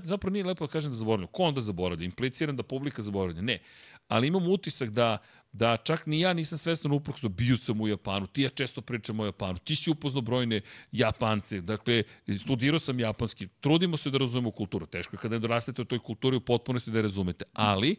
zapravo 0.03 0.33
nije 0.33 0.45
lepo 0.45 0.67
da 0.67 0.71
kažem 0.71 0.91
da 0.91 0.97
zaboravljamo. 0.97 1.31
Ko 1.31 1.43
onda 1.43 1.61
zaboravlja? 1.61 2.05
Impliciram 2.05 2.55
da 2.55 2.63
publika 2.63 3.01
zaboravlja. 3.01 3.41
Ne. 3.41 3.59
Ali 4.07 4.27
imam 4.27 4.47
utisak 4.47 4.89
da 4.89 5.17
da 5.57 5.77
čak 5.77 6.05
ni 6.05 6.19
ja 6.19 6.33
nisam 6.33 6.57
svestan 6.57 6.91
uprkos, 6.91 7.21
bio 7.29 7.57
sam 7.57 7.81
u 7.81 7.87
Japanu, 7.87 8.27
ti 8.27 8.41
ja 8.41 8.49
često 8.49 8.81
pričam 8.81 9.19
o 9.19 9.25
Japanu, 9.25 9.57
ti 9.57 9.75
si 9.75 9.91
upoznao 9.91 10.21
brojne 10.21 10.61
Japance, 10.91 11.61
dakle, 11.61 12.03
studirao 12.41 12.79
sam 12.79 12.99
japanski, 12.99 13.47
trudimo 13.47 13.97
se 13.97 14.09
da 14.09 14.17
razumemo 14.17 14.51
kulturu, 14.51 14.85
teško 14.85 15.15
je 15.15 15.19
kada 15.19 15.39
dorastete 15.39 15.81
u 15.81 15.85
toj 15.85 15.99
kulturi 15.99 16.37
u 16.37 16.41
potpunosti 16.41 16.91
da 16.91 16.97
je 16.97 17.03
razumete, 17.03 17.45
ali 17.53 17.95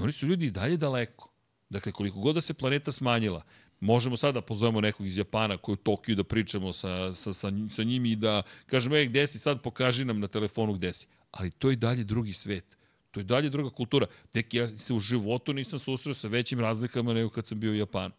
oni 0.00 0.12
su 0.12 0.26
ljudi 0.26 0.46
i 0.46 0.50
dalje 0.50 0.76
daleko. 0.76 1.30
Dakle, 1.70 1.92
koliko 1.92 2.20
god 2.20 2.34
da 2.34 2.40
se 2.40 2.54
planeta 2.54 2.92
smanjila, 2.92 3.42
možemo 3.80 4.16
sada 4.16 4.32
da 4.32 4.40
pozovemo 4.40 4.80
nekog 4.80 5.06
iz 5.06 5.18
Japana 5.18 5.56
koji 5.56 5.72
u 5.72 5.76
Tokiju 5.76 6.16
da 6.16 6.24
pričamo 6.24 6.72
sa, 6.72 7.14
sa, 7.14 7.32
sa, 7.32 7.52
sa 7.74 7.82
njim 7.82 8.06
i 8.06 8.16
da 8.16 8.42
kažemo, 8.66 8.96
ej, 8.96 9.06
gde 9.06 9.26
si 9.26 9.38
sad, 9.38 9.62
pokaži 9.62 10.04
nam 10.04 10.20
na 10.20 10.28
telefonu 10.28 10.72
gde 10.72 10.92
si. 10.92 11.06
Ali 11.30 11.50
to 11.50 11.70
je 11.70 11.76
dalje 11.76 12.04
drugi 12.04 12.32
svet. 12.32 12.78
To 13.10 13.20
je 13.20 13.24
dalje 13.24 13.50
druga 13.50 13.70
kultura. 13.70 14.06
Tek 14.32 14.54
ja 14.54 14.78
se 14.78 14.94
u 14.94 14.98
životu 14.98 15.52
nisam 15.52 15.78
susreo 15.78 16.14
sa 16.14 16.28
većim 16.28 16.60
razlikama 16.60 17.14
nego 17.14 17.30
kad 17.30 17.46
sam 17.46 17.60
bio 17.60 17.70
u 17.70 17.74
Japanu. 17.74 18.14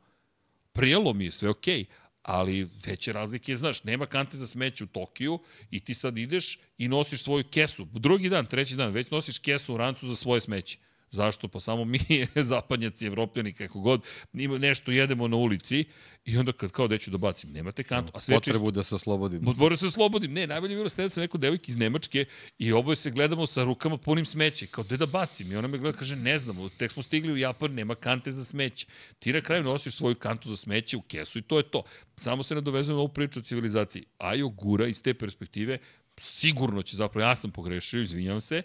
Prijelo 0.73 1.13
mi 1.13 1.25
je 1.25 1.31
sve 1.31 1.49
okej, 1.49 1.79
okay, 1.79 1.85
ali 2.21 2.69
veće 2.85 3.13
razlike 3.13 3.57
znaš, 3.57 3.83
nema 3.83 4.05
kante 4.05 4.37
za 4.37 4.47
smeće 4.47 4.83
u 4.83 4.87
Tokiju 4.87 5.39
i 5.71 5.79
ti 5.79 5.93
sad 5.93 6.17
ideš 6.17 6.59
i 6.77 6.87
nosiš 6.87 7.23
svoju 7.23 7.43
kesu. 7.51 7.87
Drugi 7.93 8.29
dan, 8.29 8.45
treći 8.45 8.75
dan, 8.75 8.91
već 8.91 9.11
nosiš 9.11 9.37
kesu 9.37 9.73
u 9.73 9.77
rancu 9.77 10.07
za 10.07 10.15
svoje 10.15 10.41
smeće. 10.41 10.77
Zašto? 11.11 11.47
Pa 11.47 11.59
samo 11.59 11.85
mi, 11.85 11.99
zapadnjaci, 12.51 13.05
evropljani, 13.05 13.53
kako 13.53 13.79
god, 13.79 14.01
nešto 14.33 14.91
jedemo 14.91 15.27
na 15.27 15.37
ulici 15.37 15.85
i 16.25 16.37
onda 16.37 16.51
kad 16.51 16.71
kao 16.71 16.87
deću 16.87 17.11
da 17.11 17.17
bacim, 17.17 17.51
nemate 17.51 17.83
kantu. 17.83 18.11
A 18.15 18.19
sve 18.19 18.35
Potrebu 18.35 18.59
čisto, 18.59 18.71
da 18.71 18.83
se 18.83 18.95
oslobodim. 18.95 19.41
Potrebu 19.41 19.69
da 19.69 19.75
se 19.75 19.87
oslobodim. 19.87 20.33
Ne, 20.33 20.47
najbolje 20.47 20.75
bilo 20.75 20.89
sledati 20.89 21.13
sa 21.13 21.21
neko 21.21 21.37
devojke 21.37 21.71
iz 21.71 21.77
Nemačke 21.77 22.25
i 22.57 22.71
oboje 22.73 22.95
se 22.95 23.11
gledamo 23.11 23.47
sa 23.47 23.63
rukama 23.63 23.97
punim 23.97 24.25
smeće. 24.25 24.67
Kao, 24.67 24.83
gde 24.83 24.97
da 24.97 25.05
bacim? 25.05 25.51
I 25.51 25.55
ona 25.55 25.67
me 25.67 25.77
gleda, 25.77 25.97
kaže, 25.97 26.15
ne 26.15 26.37
znamo, 26.37 26.69
tek 26.69 26.91
smo 26.91 27.03
stigli 27.03 27.33
u 27.33 27.37
Japan, 27.37 27.73
nema 27.73 27.95
kante 27.95 28.31
za 28.31 28.45
smeće. 28.45 28.87
Ti 29.19 29.33
na 29.33 29.41
kraju 29.41 29.63
nosiš 29.63 29.95
svoju 29.95 30.15
kantu 30.15 30.49
za 30.49 30.55
smeće 30.55 30.97
u 30.97 31.01
kesu 31.01 31.39
i 31.39 31.41
to 31.41 31.57
je 31.57 31.63
to. 31.63 31.83
Samo 32.17 32.43
se 32.43 32.55
nadovezujemo 32.55 32.97
na 32.97 33.01
ovu 33.01 33.13
priču 33.13 33.39
o 33.39 33.43
civilizaciji. 33.43 34.03
Ajo 34.17 34.49
gura 34.49 34.87
iz 34.87 35.01
te 35.01 35.13
perspektive 35.13 35.77
sigurno 36.19 36.81
će 36.81 36.97
zapravo, 36.97 37.29
ja 37.29 37.35
sam 37.35 37.51
pogrešio, 37.51 38.01
izvinjam 38.01 38.41
se, 38.41 38.61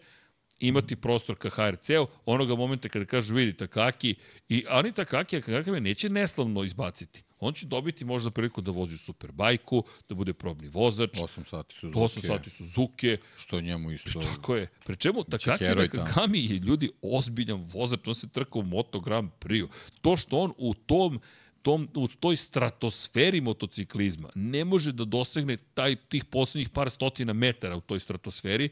imati 0.67 0.97
prostor 0.97 1.37
ka 1.37 1.51
HRC-u, 1.51 2.07
onoga 2.27 2.55
momenta 2.55 2.89
kada 2.89 3.05
kažu 3.05 3.35
vidi 3.35 3.53
Takaki, 3.57 4.15
i 4.49 4.65
Ani 4.69 4.93
Takaki, 4.93 5.41
Takaki 5.41 5.71
me 5.71 5.81
neće 5.81 6.09
neslavno 6.09 6.65
izbaciti. 6.65 7.23
On 7.41 7.53
će 7.53 7.67
dobiti 7.67 8.05
možda 8.05 8.31
priliku 8.31 8.61
da 8.61 8.71
vozi 8.71 8.99
Superbajku, 8.99 9.85
da 10.09 10.15
bude 10.15 10.33
probni 10.33 10.69
vozač. 10.69 11.11
8 11.11 11.45
sati 11.49 11.75
Suzuki. 11.75 11.99
8 11.99 12.27
sati 12.27 12.51
Suzuki. 12.51 13.17
Što 13.37 13.61
njemu 13.61 13.91
isto... 13.91 14.21
Tako 14.21 14.57
je. 14.57 14.69
Pre 14.85 14.97
čemu 14.97 15.25
Takaki 15.25 15.65
Nakagami 15.65 16.39
je 16.39 16.59
ljudi 16.59 16.91
ozbiljan 17.03 17.71
vozač, 17.73 18.09
on 18.09 18.15
se 18.15 18.29
trka 18.29 18.59
u 18.59 18.63
Moto 18.63 19.01
Grand 19.01 19.31
Prix. 19.41 19.69
To 20.01 20.17
što 20.17 20.39
on 20.39 20.53
u 20.57 20.75
tom 20.75 21.21
tom, 21.65 21.89
u 21.95 22.09
toj 22.09 22.37
stratosferi 22.37 23.41
motociklizma 23.41 24.29
ne 24.35 24.65
može 24.65 24.93
da 24.93 25.05
dosegne 25.05 25.57
taj, 25.57 25.97
tih 25.97 26.25
poslednjih 26.25 26.69
par 26.69 26.91
stotina 26.91 27.33
metara 27.33 27.77
u 27.77 27.81
toj 27.81 28.01
stratosferi, 28.01 28.69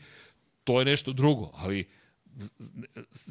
to 0.64 0.78
je 0.78 0.84
nešto 0.84 1.12
drugo, 1.12 1.50
ali 1.54 1.88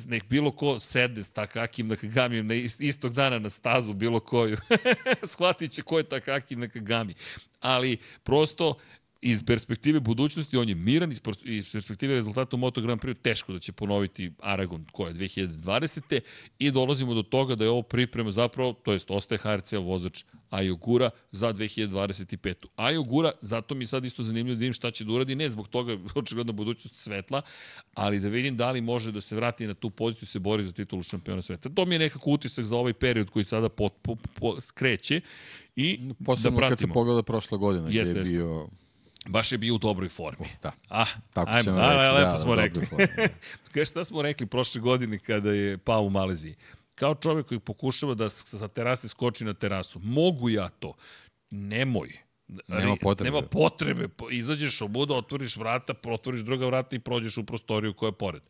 nek 0.06 0.24
bilo 0.30 0.52
ko 0.52 0.80
sede 0.80 1.24
s 1.24 1.30
Takakim 1.30 1.88
Nakagamijem 1.88 2.48
na 2.48 2.54
istog 2.80 3.14
dana 3.14 3.40
na 3.40 3.50
stazu, 3.50 3.94
bilo 3.94 4.20
koju, 4.20 4.58
shvatit 5.32 5.72
će 5.72 5.82
ko 5.82 5.98
je 5.98 6.04
Takakim 6.04 6.60
Nakagami. 6.60 7.14
Ali 7.60 7.98
prosto 8.24 8.76
iz 9.22 9.44
perspektive 9.44 10.00
budućnosti 10.00 10.58
on 10.58 10.70
je 10.70 10.76
miran, 10.76 11.12
iz 11.12 11.72
perspektive 11.72 12.16
rezultata 12.16 12.56
u 12.56 12.60
Moto 12.60 12.82
Grand 12.82 13.02
Prix 13.02 13.22
teško 13.22 13.54
da 13.54 13.60
će 13.60 13.72
ponoviti 13.72 14.32
Aragon 14.40 14.86
koje 14.92 15.10
je 15.10 15.14
2020. 15.14 16.20
I 16.60 16.72
dolazimo 16.72 17.14
do 17.14 17.24
toga 17.24 17.56
da 17.56 17.64
je 17.64 17.70
ovo 17.70 17.82
priprema 17.82 18.32
zapravo, 18.32 18.74
to 18.74 18.94
jest 18.94 19.12
ostaje 19.12 19.40
HRC 19.40 19.74
vozač 19.74 20.24
Ayogura 20.52 21.10
za 21.32 21.54
2025. 21.54 22.54
Ayogura, 22.78 23.32
zato 23.42 23.76
mi 23.76 23.88
sad 23.88 24.06
isto 24.06 24.24
zanimljivo 24.24 24.56
da 24.56 24.60
vidim 24.60 24.74
šta 24.74 24.92
će 24.92 25.04
da 25.04 25.12
uradi, 25.12 25.36
ne 25.36 25.50
zbog 25.50 25.68
toga 25.68 25.98
očigledno 26.16 26.54
budućnost 26.54 26.96
svetla, 26.96 27.42
ali 27.94 28.20
da 28.20 28.28
vidim 28.28 28.58
da 28.58 28.72
li 28.72 28.82
može 28.82 29.12
da 29.12 29.22
se 29.22 29.36
vrati 29.36 29.68
na 29.68 29.74
tu 29.74 29.90
poziciju 29.90 30.28
se 30.28 30.40
bori 30.40 30.64
za 30.64 30.72
titulu 30.72 31.04
šampiona 31.04 31.42
sveta. 31.42 31.70
To 31.70 31.86
mi 31.86 31.96
je 31.96 32.00
nekako 32.00 32.32
utisak 32.32 32.66
za 32.66 32.76
ovaj 32.76 32.94
period 32.94 33.30
koji 33.30 33.46
sada 33.46 33.70
pot, 33.70 33.94
po, 34.02 34.16
po, 34.16 34.58
kreće 34.74 35.22
i 35.76 36.00
Posledno 36.26 36.52
da 36.52 36.58
pratimo. 36.58 36.70
kad 36.70 36.80
se 36.80 36.94
pogleda 36.94 37.24
prošla 37.24 37.58
godina, 37.58 37.90
gde 37.90 38.00
je 38.00 38.24
bio 38.24 38.68
Baš 39.28 39.52
je 39.52 39.58
bio 39.58 39.76
u 39.76 39.78
dobroj 39.78 40.10
formi. 40.10 40.48
Da. 40.64 40.72
Ah, 40.90 41.08
Tako 41.34 41.50
ajmo, 41.50 41.64
ćemo 41.64 41.76
da, 41.76 41.98
reći, 41.98 42.14
lepo 42.14 42.32
da, 42.32 42.40
smo 42.40 42.56
da, 42.56 42.62
rekli. 42.62 42.88
Kaj 43.74 43.86
šta 43.86 44.06
smo 44.06 44.22
rekli 44.22 44.48
prošle 44.48 44.82
godine 44.82 45.20
kada 45.20 45.52
je 45.52 45.78
pao 45.78 46.04
u 46.04 46.10
Maleziji? 46.10 46.56
Kao 46.96 47.16
čovjek 47.16 47.48
koji 47.48 47.60
pokušava 47.60 48.14
da 48.14 48.30
sa 48.30 48.68
terase 48.68 49.08
skoči 49.08 49.46
na 49.46 49.54
terasu. 49.54 50.00
Mogu 50.00 50.50
ja 50.50 50.70
to? 50.70 50.94
Nemoj. 51.50 52.18
Nema 52.68 52.96
potrebe. 53.02 53.30
Nema 53.32 53.48
potrebe. 53.48 54.08
Izađeš 54.32 54.82
obuda, 54.82 55.14
otvoriš 55.14 55.58
vrata, 55.58 55.94
otvoriš 56.04 56.42
druga 56.42 56.66
vrata 56.66 56.96
i 56.96 57.00
prođeš 57.00 57.38
u 57.38 57.46
prostoriju 57.46 57.94
koja 57.94 58.08
je 58.08 58.14
pored 58.14 58.42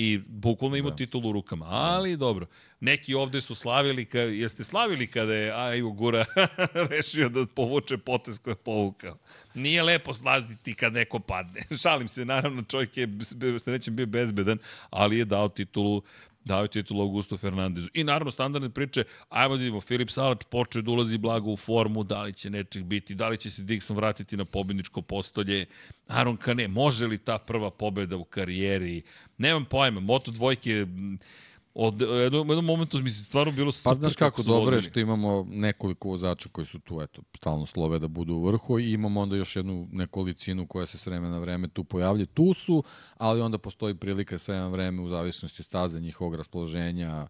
i 0.00 0.18
bukvalno 0.26 0.76
ima 0.76 0.90
da. 0.90 0.96
titulu 0.96 1.28
u 1.28 1.32
rukama. 1.32 1.66
Ali 1.68 2.16
dobro, 2.16 2.46
neki 2.80 3.14
ovde 3.14 3.40
su 3.40 3.54
slavili, 3.54 4.04
ka, 4.04 4.18
jeste 4.18 4.64
slavili 4.64 5.06
kada 5.06 5.34
je 5.34 5.52
Aju 5.52 5.92
Gura 5.92 6.24
rešio 6.90 7.28
da 7.28 7.46
povuče 7.46 7.98
potez 7.98 8.38
koje 8.38 8.52
je 8.52 8.56
povukao. 8.56 9.16
Nije 9.54 9.82
lepo 9.82 10.14
slaziti 10.14 10.74
kad 10.74 10.92
neko 10.92 11.18
padne. 11.18 11.60
Šalim 11.82 12.08
se, 12.08 12.24
naravno 12.24 12.62
čovjek 12.62 12.96
je 12.96 13.08
srećem 13.58 13.96
bio 13.96 14.06
bezbedan, 14.06 14.58
ali 14.90 15.18
je 15.18 15.24
dao 15.24 15.48
titulu 15.48 16.02
dao 16.48 16.62
je 16.62 16.68
titul 16.68 17.00
Augusto 17.00 17.36
Fernandezu. 17.36 17.88
I 17.94 18.04
naravno 18.04 18.30
standardne 18.30 18.70
priče, 18.70 19.04
ajmo 19.28 19.56
da 19.56 19.60
vidimo, 19.60 19.80
Filip 19.80 20.10
Salač 20.10 20.44
počeo 20.50 20.82
da 20.82 20.90
ulazi 20.90 21.18
blago 21.18 21.52
u 21.52 21.56
formu, 21.56 22.04
da 22.04 22.22
li 22.22 22.32
će 22.32 22.50
nečeg 22.50 22.84
biti, 22.84 23.14
da 23.14 23.28
li 23.28 23.36
će 23.36 23.50
se 23.50 23.62
Dixon 23.62 23.96
vratiti 23.96 24.36
na 24.36 24.44
pobedničko 24.44 25.02
postolje, 25.02 25.66
Aron 26.06 26.36
Kane, 26.36 26.68
može 26.68 27.06
li 27.06 27.18
ta 27.18 27.38
prva 27.38 27.70
pobeda 27.70 28.16
u 28.16 28.24
karijeri, 28.24 29.02
nemam 29.38 29.64
pojma, 29.64 30.00
Moto 30.00 30.30
dvojke, 30.30 30.86
Od, 31.80 32.00
jednom, 32.00 32.48
jednom 32.48 32.64
momentu 32.64 32.98
mi 32.98 33.10
se 33.10 33.24
stvarno 33.24 33.52
bilo. 33.52 33.72
Pa 33.84 33.94
znaš 33.94 34.16
kako, 34.16 34.36
kako 34.36 34.42
dobro 34.42 34.76
je 34.76 34.82
što 34.82 35.00
imamo 35.00 35.46
nekoliko 35.50 36.08
vozača 36.08 36.48
koji 36.52 36.66
su 36.66 36.78
tu, 36.78 37.00
eto, 37.02 37.22
stalno 37.36 37.66
slove 37.66 37.98
da 37.98 38.08
budu 38.08 38.34
u 38.34 38.46
vrhu 38.46 38.78
i 38.78 38.92
imamo 38.92 39.20
onda 39.20 39.36
još 39.36 39.56
jednu 39.56 39.88
nekolicinu 39.92 40.66
koja 40.66 40.86
se 40.86 40.98
s 40.98 41.06
vremena 41.06 41.34
na 41.34 41.38
vreme 41.38 41.68
tu 41.68 41.84
pojavlja. 41.84 42.26
Tu 42.26 42.54
su, 42.54 42.84
ali 43.16 43.40
onda 43.40 43.58
postoji 43.58 43.94
prilika 43.94 44.38
s 44.38 44.48
vremena 44.48 44.68
na 44.68 44.72
vreme 44.72 45.02
u 45.02 45.08
zavisnosti 45.08 45.62
od 45.62 45.66
staze 45.66 46.00
njihovog 46.00 46.34
raspoloženja, 46.34 47.26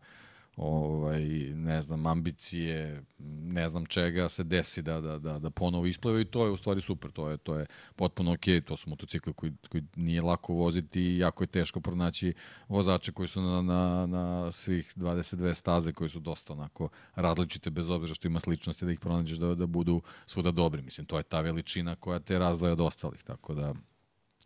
ovaj, 0.58 1.24
ne 1.54 1.82
znam, 1.82 2.06
ambicije, 2.06 3.02
ne 3.42 3.68
znam 3.68 3.86
čega 3.86 4.28
se 4.28 4.44
desi 4.44 4.82
da, 4.82 5.00
da, 5.00 5.18
da, 5.18 5.38
da 5.38 5.50
ponovo 5.50 5.86
ispleve 5.86 6.20
i 6.20 6.24
to 6.24 6.44
je 6.44 6.50
u 6.50 6.56
stvari 6.56 6.80
super, 6.80 7.10
to 7.10 7.28
je, 7.30 7.36
to 7.36 7.54
je 7.54 7.66
potpuno 7.96 8.32
ok, 8.32 8.64
to 8.64 8.76
su 8.76 8.90
motocikli 8.90 9.32
koji, 9.32 9.52
koji 9.68 9.84
nije 9.96 10.22
lako 10.22 10.52
voziti 10.52 11.00
i 11.00 11.18
jako 11.18 11.42
je 11.42 11.46
teško 11.46 11.80
pronaći 11.80 12.34
vozače 12.68 13.12
koji 13.12 13.28
su 13.28 13.42
na, 13.42 13.62
na, 13.62 14.06
na 14.06 14.52
svih 14.52 14.92
22 14.96 15.54
staze 15.54 15.92
koji 15.92 16.10
su 16.10 16.20
dosta 16.20 16.52
onako 16.52 16.88
različite 17.14 17.70
bez 17.70 17.90
obzira 17.90 18.14
što 18.14 18.28
ima 18.28 18.40
sličnosti 18.40 18.84
da 18.84 18.92
ih 18.92 19.00
pronađeš 19.00 19.38
da, 19.38 19.54
da 19.54 19.66
budu 19.66 20.02
svuda 20.26 20.50
dobri, 20.50 20.82
mislim, 20.82 21.06
to 21.06 21.16
je 21.16 21.22
ta 21.22 21.40
veličina 21.40 21.94
koja 21.94 22.18
te 22.18 22.38
razdvaja 22.38 22.72
od 22.72 22.80
ostalih, 22.80 23.22
tako 23.22 23.54
da 23.54 23.74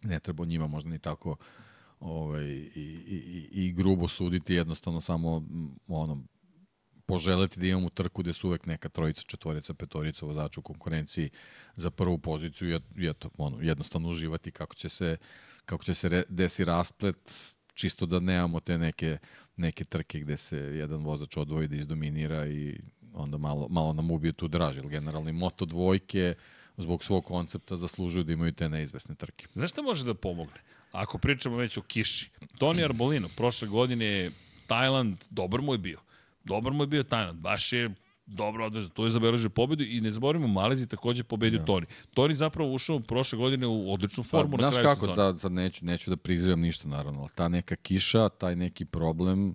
ne 0.02 0.20
treba 0.20 0.44
njima 0.44 0.66
možda 0.66 0.90
ni 0.90 0.98
tako 0.98 1.36
ovaj, 2.02 2.44
i, 2.44 2.68
i, 3.06 3.48
i 3.52 3.72
grubo 3.72 4.08
suditi, 4.08 4.54
jednostavno 4.54 5.00
samo 5.00 5.42
ono, 5.88 6.24
poželeti 7.06 7.60
da 7.60 7.66
imamo 7.66 7.90
trku 7.90 8.22
gde 8.22 8.32
su 8.32 8.48
uvek 8.48 8.66
neka 8.66 8.88
trojica, 8.88 9.22
četvorica, 9.26 9.74
petorica 9.74 10.26
vozača 10.26 10.60
u 10.60 10.62
konkurenciji 10.62 11.30
za 11.76 11.90
prvu 11.90 12.18
poziciju 12.18 12.80
i 12.96 13.08
eto, 13.08 13.30
ono, 13.38 13.60
jednostavno 13.60 14.08
uživati 14.08 14.50
kako 14.50 14.74
će 14.74 14.88
se, 14.88 15.16
kako 15.64 15.84
će 15.84 15.94
se 15.94 16.08
re, 16.08 16.22
desi 16.28 16.64
rasplet, 16.64 17.34
čisto 17.74 18.06
da 18.06 18.20
nemamo 18.20 18.60
te 18.60 18.78
neke, 18.78 19.18
neke 19.56 19.84
trke 19.84 20.20
gde 20.20 20.36
se 20.36 20.56
jedan 20.56 21.04
vozač 21.04 21.36
odvoji 21.36 21.68
da 21.68 21.76
izdominira 21.76 22.46
i 22.46 22.80
onda 23.14 23.38
malo, 23.38 23.68
malo 23.70 23.92
nam 23.92 24.10
ubije 24.10 24.32
tu 24.32 24.48
draž, 24.48 24.76
jer 24.76 24.88
generalno 24.88 25.30
i 25.30 25.32
moto 25.32 25.64
dvojke 25.64 26.34
zbog 26.76 27.04
svog 27.04 27.24
koncepta 27.24 27.76
zaslužuju 27.76 28.24
da 28.24 28.32
imaju 28.32 28.52
te 28.52 28.68
neizvesne 28.68 29.14
trke. 29.14 29.46
Znaš 29.54 29.70
šta 29.70 29.82
može 29.82 30.04
da 30.04 30.14
pomogne? 30.14 30.60
Ako 30.92 31.18
pričamo 31.18 31.56
već 31.56 31.76
o 31.76 31.82
kiši. 31.82 32.30
Toni 32.58 32.84
Arbolino, 32.84 33.28
prošle 33.36 33.68
godine 33.68 34.30
Tajland, 34.66 35.16
dobar 35.30 35.60
mu 35.62 35.74
je 35.74 35.78
bio. 35.78 36.00
Dobar 36.44 36.72
mu 36.72 36.82
je 36.82 36.86
bio 36.86 37.02
Tajland. 37.02 37.40
Baš 37.40 37.72
je 37.72 37.90
dobro 38.26 38.66
odveza. 38.66 38.88
To 38.88 39.04
je 39.04 39.10
zabeležio 39.10 39.50
pobedu 39.50 39.84
i 39.84 40.00
ne 40.00 40.10
zaboravimo, 40.10 40.48
Malezi 40.48 40.86
takođe 40.86 41.24
pobedio 41.24 41.58
ja. 41.58 41.64
Toni. 41.64 41.86
Toni 42.14 42.34
zapravo 42.34 42.72
ušao 42.72 43.00
prošle 43.00 43.38
godine 43.38 43.66
u 43.66 43.92
odličnu 43.92 44.24
formu 44.24 44.56
pa, 44.56 44.62
na 44.62 44.70
kraju 44.70 44.88
kako, 44.88 45.06
kako, 45.06 45.16
da, 45.16 45.36
sad 45.36 45.52
neću, 45.52 45.84
neću 45.84 46.10
da 46.10 46.16
prizivam 46.16 46.60
ništa 46.60 46.88
naravno, 46.88 47.20
ali 47.20 47.30
ta 47.34 47.48
neka 47.48 47.76
kiša, 47.76 48.28
taj 48.28 48.56
neki 48.56 48.84
problem 48.84 49.54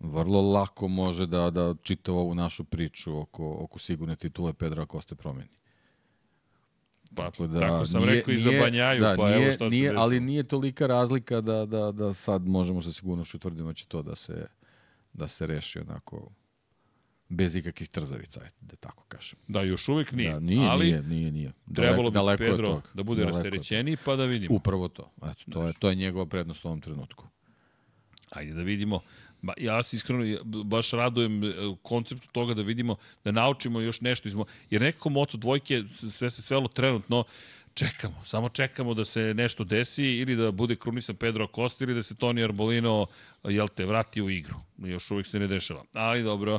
vrlo 0.00 0.52
lako 0.52 0.88
može 0.88 1.26
da, 1.26 1.50
da 1.50 1.74
čita 1.82 2.12
ovu 2.12 2.34
našu 2.34 2.64
priču 2.64 3.18
oko, 3.18 3.56
oko 3.60 3.78
sigurne 3.78 4.16
titule 4.16 4.52
Pedra 4.52 4.86
Koste 4.86 5.14
promeni. 5.14 5.57
Pa, 7.14 7.30
tako, 7.30 7.46
da, 7.46 7.60
tako 7.60 7.86
sam 7.86 8.02
nije, 8.02 8.14
rekao 8.14 8.34
i 8.34 8.38
za 8.38 8.50
Banjaju, 8.60 9.00
da, 9.00 9.14
pa 9.16 9.28
nije, 9.28 9.42
evo 9.42 9.52
šta 9.52 9.68
nije, 9.68 9.90
se 9.90 9.96
Ali 9.98 10.20
nije 10.20 10.42
tolika 10.42 10.86
razlika 10.86 11.40
da, 11.40 11.66
da, 11.66 11.92
da 11.92 12.14
sad 12.14 12.46
možemo 12.46 12.82
sa 12.82 12.92
sigurnošću 12.92 13.36
utvrdimo 13.36 13.68
da 13.68 13.74
će 13.74 13.86
to 13.86 14.02
da 14.02 14.14
se, 14.14 14.46
da 15.12 15.28
se 15.28 15.46
reši 15.46 15.78
onako 15.78 16.30
bez 17.28 17.56
ikakvih 17.56 17.88
trzavica, 17.88 18.40
da 18.60 18.76
tako 18.76 19.04
kažem. 19.08 19.38
Da, 19.48 19.62
još 19.62 19.88
uvek 19.88 20.12
nije. 20.12 20.32
Da, 20.32 20.40
nije, 20.40 20.68
ali 20.68 20.84
nije, 20.84 21.02
nije, 21.02 21.30
nije. 21.30 21.52
Daleko, 21.66 22.10
trebalo 22.10 22.30
bi 22.30 22.36
Pedro 22.38 22.82
da 22.94 23.02
bude 23.02 23.24
rasterećeniji, 23.24 23.96
pa 24.04 24.16
da 24.16 24.24
vidimo. 24.24 24.54
Upravo 24.54 24.88
to. 24.88 25.10
Eto, 25.22 25.44
to, 25.50 25.66
je, 25.66 25.72
to 25.78 25.88
je 25.88 25.94
njegova 25.94 26.26
prednost 26.26 26.64
u 26.64 26.68
ovom 26.68 26.80
trenutku. 26.80 27.26
Ajde 28.30 28.52
da 28.52 28.62
vidimo. 28.62 29.00
Ba, 29.42 29.52
ja 29.56 29.82
se 29.82 29.96
iskreno 29.96 30.44
baš 30.44 30.90
radujem 30.90 31.44
e, 31.44 31.52
konceptu 31.82 32.28
toga 32.32 32.54
da 32.54 32.62
vidimo, 32.62 32.96
da 33.24 33.30
naučimo 33.30 33.80
još 33.80 34.00
nešto. 34.00 34.28
Izmo, 34.28 34.44
jer 34.70 34.82
nekako 34.82 35.08
Moto 35.08 35.36
dvojke 35.36 35.82
sve 36.10 36.30
se 36.30 36.42
svelo 36.42 36.68
trenutno 36.68 37.24
čekamo, 37.74 38.24
samo 38.24 38.48
čekamo 38.48 38.94
da 38.94 39.04
se 39.04 39.34
nešto 39.34 39.64
desi 39.64 40.04
ili 40.04 40.36
da 40.36 40.50
bude 40.50 40.76
krunisan 40.76 41.16
Pedro 41.16 41.44
Acosta 41.44 41.84
ili 41.84 41.94
da 41.94 42.02
se 42.02 42.14
Toni 42.14 42.44
Arbolino 42.44 43.06
jel 43.44 43.68
te, 43.68 43.84
vrati 43.84 44.22
u 44.22 44.30
igru. 44.30 44.67
Još 44.78 45.10
uvijek 45.10 45.26
se 45.26 45.38
ne 45.38 45.46
dešava. 45.46 45.84
Ali 45.92 46.22
dobro, 46.22 46.58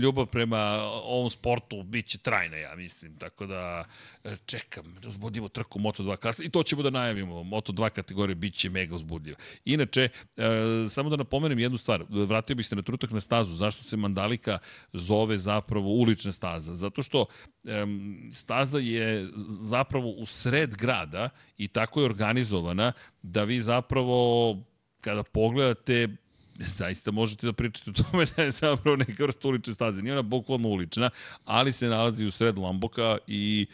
ljubav 0.00 0.26
prema 0.26 0.58
ovom 1.04 1.30
sportu 1.30 1.82
bit 1.82 2.06
će 2.06 2.18
trajna, 2.18 2.56
ja 2.56 2.76
mislim. 2.76 3.18
Tako 3.18 3.46
da 3.46 3.84
e, 4.24 4.36
čekam, 4.46 4.94
uzbudimo 5.06 5.48
trku 5.48 5.78
Moto2 5.78 6.16
klasa 6.16 6.42
i 6.44 6.50
to 6.50 6.62
ćemo 6.62 6.82
da 6.82 6.90
najavimo. 6.90 7.34
Moto2 7.34 7.90
kategorije 7.90 8.34
bit 8.34 8.54
će 8.54 8.70
mega 8.70 8.94
uzbudljiva. 8.94 9.36
Inače, 9.64 10.08
e, 10.36 10.42
samo 10.88 11.10
da 11.10 11.16
napomenem 11.16 11.58
jednu 11.58 11.78
stvar. 11.78 12.04
Vratio 12.08 12.56
bih 12.56 12.66
se 12.66 12.76
na 12.76 12.82
trutak 12.82 13.10
na 13.10 13.20
stazu. 13.20 13.56
Zašto 13.56 13.82
se 13.82 13.96
Mandalika 13.96 14.58
zove 14.92 15.38
zapravo 15.38 15.88
ulična 15.88 16.32
staza? 16.32 16.76
Zato 16.76 17.02
što 17.02 17.26
staza 18.32 18.78
je 18.78 19.28
zapravo 19.60 20.10
u 20.10 20.26
sred 20.26 20.74
grada 20.76 21.28
i 21.56 21.68
tako 21.68 22.00
je 22.00 22.06
organizovana 22.06 22.92
da 23.22 23.44
vi 23.44 23.60
zapravo 23.60 24.56
kada 25.00 25.22
pogledate, 25.22 26.08
zaista 26.78 27.10
možete 27.10 27.46
da 27.46 27.52
pričate 27.52 27.90
o 27.90 27.92
tome 27.92 28.26
da 28.36 28.42
je 28.42 28.50
zapravo 28.50 28.96
neka 28.96 29.24
vrsta 29.24 29.48
ulične 29.48 29.74
staze. 29.74 30.02
Nije 30.02 30.12
ona 30.12 30.22
bukvalno 30.22 30.68
ulična, 30.68 31.10
ali 31.44 31.72
se 31.72 31.88
nalazi 31.88 32.26
u 32.26 32.30
sred 32.30 32.58
Lamboka 32.58 33.18
i 33.26 33.66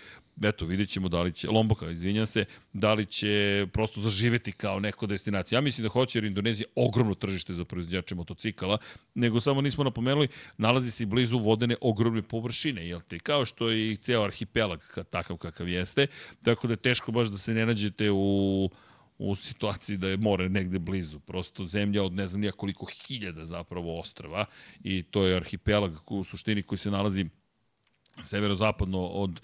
eto, 0.43 0.66
vidjet 0.66 0.89
ćemo 0.89 1.09
da 1.09 1.23
li 1.23 1.32
će, 1.32 1.51
Lomboka, 1.51 1.90
izvinjam 1.90 2.27
se, 2.27 2.44
da 2.73 2.94
li 2.94 3.07
će 3.07 3.66
prosto 3.73 4.01
zaživeti 4.01 4.52
kao 4.52 4.81
neko 4.81 5.07
destinacija. 5.07 5.57
Ja 5.57 5.61
mislim 5.61 5.82
da 5.82 5.89
hoće 5.89 6.19
jer 6.19 6.24
Indonezija 6.24 6.66
ogromno 6.74 7.15
tržište 7.15 7.52
za 7.52 7.65
proizvodnjače 7.65 8.15
motocikala, 8.15 8.78
nego 9.15 9.40
samo 9.40 9.61
nismo 9.61 9.85
napomenuli, 9.85 10.28
nalazi 10.59 10.90
se 10.90 11.02
i 11.02 11.07
blizu 11.07 11.39
vodene 11.39 11.77
ogromne 11.81 12.23
površine, 12.23 12.89
jel 12.89 13.01
te, 13.09 13.19
kao 13.19 13.44
što 13.44 13.70
je 13.70 13.93
i 13.93 13.97
ceo 13.97 14.23
arhipelag 14.23 14.81
takav 15.11 15.36
kakav 15.36 15.69
jeste, 15.69 16.07
tako 16.43 16.66
da 16.66 16.73
je 16.73 16.77
teško 16.77 17.12
baš 17.12 17.28
da 17.28 17.39
se 17.39 17.55
ne 17.55 17.66
nađete 17.66 18.11
u 18.11 18.70
u 19.21 19.35
situaciji 19.35 19.97
da 19.97 20.09
je 20.09 20.17
more 20.17 20.49
negde 20.49 20.79
blizu. 20.79 21.21
Prosto 21.21 21.65
zemlja 21.65 22.03
od 22.03 22.13
ne 22.13 22.27
znam 22.27 22.41
nija 22.41 22.53
koliko 22.53 22.87
hiljada 22.87 23.45
zapravo 23.45 24.01
ostrava 24.01 24.45
i 24.85 25.03
to 25.03 25.25
je 25.27 25.37
arhipelag 25.37 25.93
u 26.07 26.25
suštini 26.25 26.63
koji 26.63 26.79
se 26.79 26.91
nalazi 26.91 27.27
severozapadno 28.23 28.99
od 29.07 29.41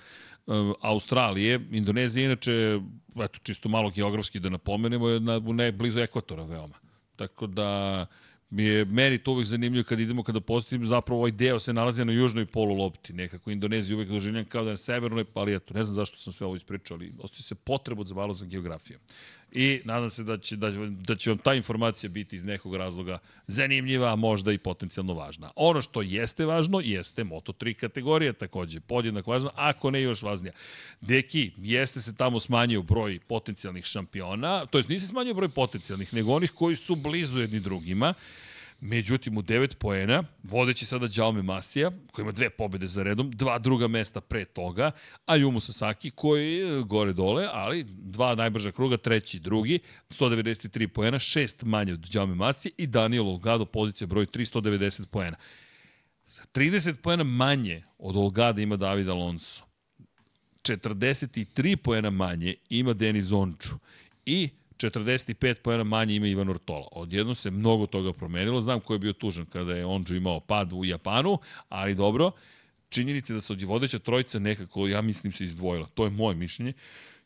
um, 0.47 0.75
Australije. 0.81 1.61
Indonezija 1.71 2.25
inače, 2.25 2.81
eto, 3.17 3.39
čisto 3.43 3.69
malo 3.69 3.91
geografski 3.91 4.41
da 4.41 4.49
napomenemo, 4.49 5.09
je 5.09 5.21
na, 5.21 5.39
ne, 5.39 5.73
blizu 5.73 6.01
ekvatora 6.01 6.45
veoma. 6.45 6.75
Tako 7.17 7.47
da 7.47 8.07
je 8.51 8.85
meni 8.85 9.19
to 9.19 9.33
uvek 9.33 9.47
zanimljivo 9.47 9.85
kad 9.85 10.01
idemo, 10.01 10.23
kada 10.23 10.41
postavim, 10.41 10.87
zapravo 10.87 11.21
ovaj 11.21 11.31
deo 11.31 11.61
se 11.61 11.73
nalazi 11.73 12.05
na 12.05 12.13
južnoj 12.13 12.47
polu 12.47 12.75
lopti. 12.75 13.13
Nekako 13.13 13.51
Indonezija 13.51 13.97
uvek 13.97 14.09
doživljam 14.09 14.45
kao 14.45 14.65
da 14.65 14.71
je 14.71 14.75
na 14.75 14.77
severnoj, 14.77 15.25
ali 15.35 15.55
eto, 15.55 15.75
ne 15.75 15.85
znam 15.85 15.95
zašto 15.95 16.17
sam 16.17 16.33
sve 16.33 16.47
ovo 16.47 16.57
ispričao, 16.57 16.97
ali 16.97 17.13
ostaje 17.19 17.43
se 17.43 17.55
potrebu 17.55 18.05
za 18.05 18.15
malo 18.15 18.35
za 18.35 18.47
geografiju 18.47 18.99
i 19.57 19.81
nadam 19.85 20.11
se 20.11 20.25
da 20.25 20.39
će, 20.39 20.57
da, 20.57 20.71
da 20.89 21.17
će 21.17 21.31
vam 21.31 21.39
ta 21.39 21.55
informacija 21.55 22.11
biti 22.11 22.37
iz 22.37 22.45
nekog 22.45 22.77
razloga 22.77 23.19
zanimljiva, 23.47 24.17
možda 24.17 24.53
i 24.53 24.59
potencijalno 24.59 25.15
važna. 25.15 25.51
Ono 25.57 25.83
što 25.83 26.03
jeste 26.03 26.45
važno 26.45 26.81
jeste 26.81 27.25
Moto3 27.25 27.75
kategorija 27.75 28.33
takođe, 28.33 28.81
podjednak 28.81 29.27
važna, 29.27 29.51
ako 29.55 29.91
ne 29.91 30.03
još 30.03 30.23
važnija. 30.23 30.53
Deki, 31.01 31.53
jeste 31.57 32.01
se 32.01 32.17
tamo 32.17 32.41
smanjio 32.41 32.83
broj 32.83 33.19
potencijalnih 33.27 33.85
šampiona, 33.85 34.67
to 34.67 34.79
jest 34.79 34.89
nisi 34.89 35.07
smanjio 35.07 35.35
broj 35.35 35.49
potencijalnih, 35.49 36.15
nego 36.15 36.33
onih 36.33 36.53
koji 36.53 36.77
su 36.77 36.95
blizu 36.95 37.41
jedni 37.41 37.61
drugima. 37.61 38.15
Međutim, 38.81 39.37
u 39.37 39.43
9 39.43 39.75
poena, 39.75 40.25
vodeći 40.43 40.87
sada 40.87 41.09
Jaume 41.15 41.43
Masija, 41.43 41.91
koji 42.13 42.23
ima 42.23 42.33
dve 42.33 42.51
pobede 42.51 42.87
za 42.87 43.03
redom, 43.03 43.31
dva 43.31 43.59
druga 43.59 43.89
mesta 43.89 44.21
pre 44.21 44.45
toga, 44.45 44.91
a 45.27 45.37
Yumu 45.39 45.61
Sasaki 45.61 46.11
koji 46.11 46.55
je 46.55 46.83
gore 46.83 47.13
dole, 47.13 47.49
ali 47.53 47.85
dva 47.89 48.35
najbrža 48.35 48.73
kruga, 48.73 48.97
treći, 48.97 49.39
drugi, 49.39 49.79
193 50.11 50.87
poena, 50.87 51.19
šest 51.19 51.63
manje 51.63 51.93
od 51.93 52.15
Jaume 52.15 52.35
Masija 52.35 52.73
i 52.77 52.87
Daniel 52.87 53.29
Olgado, 53.29 53.65
pozicija 53.65 54.07
broj 54.07 54.27
390 54.27 55.07
poena. 55.07 55.37
30 56.55 56.95
poena 56.95 57.25
manje 57.25 57.83
od 57.99 58.17
Olgada 58.17 58.63
ima 58.63 58.77
David 58.77 59.09
Alonso. 59.09 59.63
43 60.63 61.77
poena 61.77 62.11
manje 62.11 62.55
ima 62.69 62.93
Denis 62.93 63.33
Onču. 63.33 63.75
I 64.27 64.49
45 64.77 65.55
pojena 65.55 65.85
manje 65.85 66.15
ima 66.15 66.27
Ivan 66.27 66.49
Ortola. 66.49 66.89
Odjedno 66.93 67.35
se 67.35 67.51
mnogo 67.51 67.87
toga 67.87 68.13
promenilo. 68.13 68.61
Znam 68.61 68.81
ko 68.81 68.93
je 68.93 68.99
bio 68.99 69.13
tužan 69.13 69.47
kada 69.47 69.75
je 69.75 69.87
Onđu 69.87 70.17
imao 70.17 70.41
pad 70.41 70.73
u 70.73 70.85
Japanu, 70.85 71.39
ali 71.69 71.95
dobro, 71.95 72.31
činjenica 72.89 73.35
da 73.35 73.41
se 73.41 73.53
od 73.53 73.63
vodeća 73.63 73.99
trojica 73.99 74.39
nekako, 74.39 74.89
ja 74.89 75.03
mislim, 75.03 75.33
se 75.33 75.45
izdvojila. 75.45 75.87
To 75.95 76.05
je 76.05 76.11
moje 76.11 76.37
mišljenje. 76.37 76.73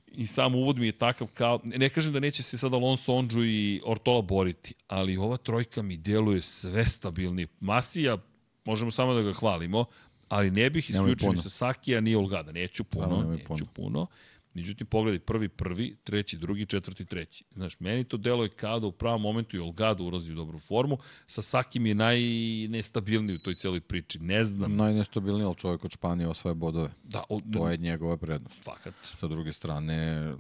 I 0.07 0.27
sam 0.27 0.55
uvod 0.55 0.79
mi 0.79 0.87
je 0.87 0.93
takav 0.93 1.29
kao, 1.35 1.61
ne 1.65 1.89
kažem 1.89 2.13
da 2.13 2.21
neće 2.21 2.43
se 2.43 2.59
sad 2.59 2.75
Alonso, 2.75 3.15
Onđu 3.15 3.45
i 3.45 3.81
Ortola 3.85 4.23
boriti, 4.23 4.75
ali 4.89 5.17
ova 5.17 5.37
trojka 5.37 5.83
mi 5.83 5.97
deluje 5.97 6.43
sve 6.43 6.85
stabilnije. 6.85 7.47
Masija, 7.61 8.19
možemo 8.65 8.91
samo 8.91 9.15
da 9.15 9.23
ga 9.23 9.33
hvalimo, 9.33 9.85
ali 10.29 10.51
ne 10.51 10.71
bih 10.71 10.91
isključio 10.91 11.33
ni 11.33 11.43
Sakija, 11.43 12.01
ni 12.01 12.15
Olgada. 12.15 12.53
Neću 12.53 12.85
puno, 12.85 13.23
neću 13.23 13.47
puno. 13.47 13.67
puno 13.75 14.07
Međutim, 14.55 14.87
pogledaj, 14.87 15.19
prvi, 15.19 15.49
prvi, 15.49 15.97
treći, 16.05 16.39
drugi, 16.39 16.67
četvrti, 16.67 17.05
treći. 17.05 17.45
Znaš, 17.55 17.81
meni 17.81 18.05
to 18.05 18.17
delo 18.17 18.43
je 18.43 18.49
kao 18.49 18.81
da 18.81 18.87
u 18.87 18.93
pravom 18.93 19.23
momentu 19.23 19.57
i 19.57 19.61
Olgado 19.61 20.05
ulazi 20.05 20.33
u 20.33 20.37
dobru 20.37 20.59
formu, 20.59 20.99
sa 21.27 21.43
Sakim 21.43 21.87
je 21.87 21.95
najnestabilniji 21.95 23.37
u 23.37 23.39
toj 23.39 23.55
celoj 23.55 23.81
priči. 23.81 24.19
Ne 24.19 24.45
znam. 24.45 24.77
Najnestabilniji, 24.77 25.45
ali 25.45 25.57
čovjek 25.57 25.85
od 25.85 25.91
Španije 25.91 26.29
osvaja 26.29 26.55
bodove. 26.55 26.91
Da, 27.05 27.25
o, 27.29 27.41
to 27.53 27.69
je 27.69 27.77
njegova 27.77 28.17
prednost. 28.17 28.65
Fakat. 28.65 28.95
Sa 29.03 29.27
druge 29.27 29.53
strane, 29.53 30.31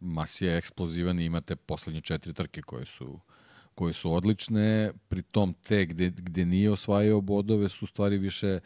Masi 0.00 0.44
je 0.44 0.56
eksplozivan 0.56 1.20
i 1.20 1.24
imate 1.24 1.56
poslednje 1.56 2.00
četiri 2.00 2.32
trke 2.32 2.62
koje 2.62 2.84
su 2.84 3.20
koje 3.74 3.92
su 3.92 4.12
odlične, 4.12 4.92
pri 5.08 5.22
tom 5.22 5.54
te 5.62 5.86
gde, 5.86 6.10
gde 6.10 6.44
nije 6.44 6.70
osvajao 6.70 7.20
bodove 7.20 7.68
su 7.68 7.86
stvari 7.86 8.18
više 8.18 8.58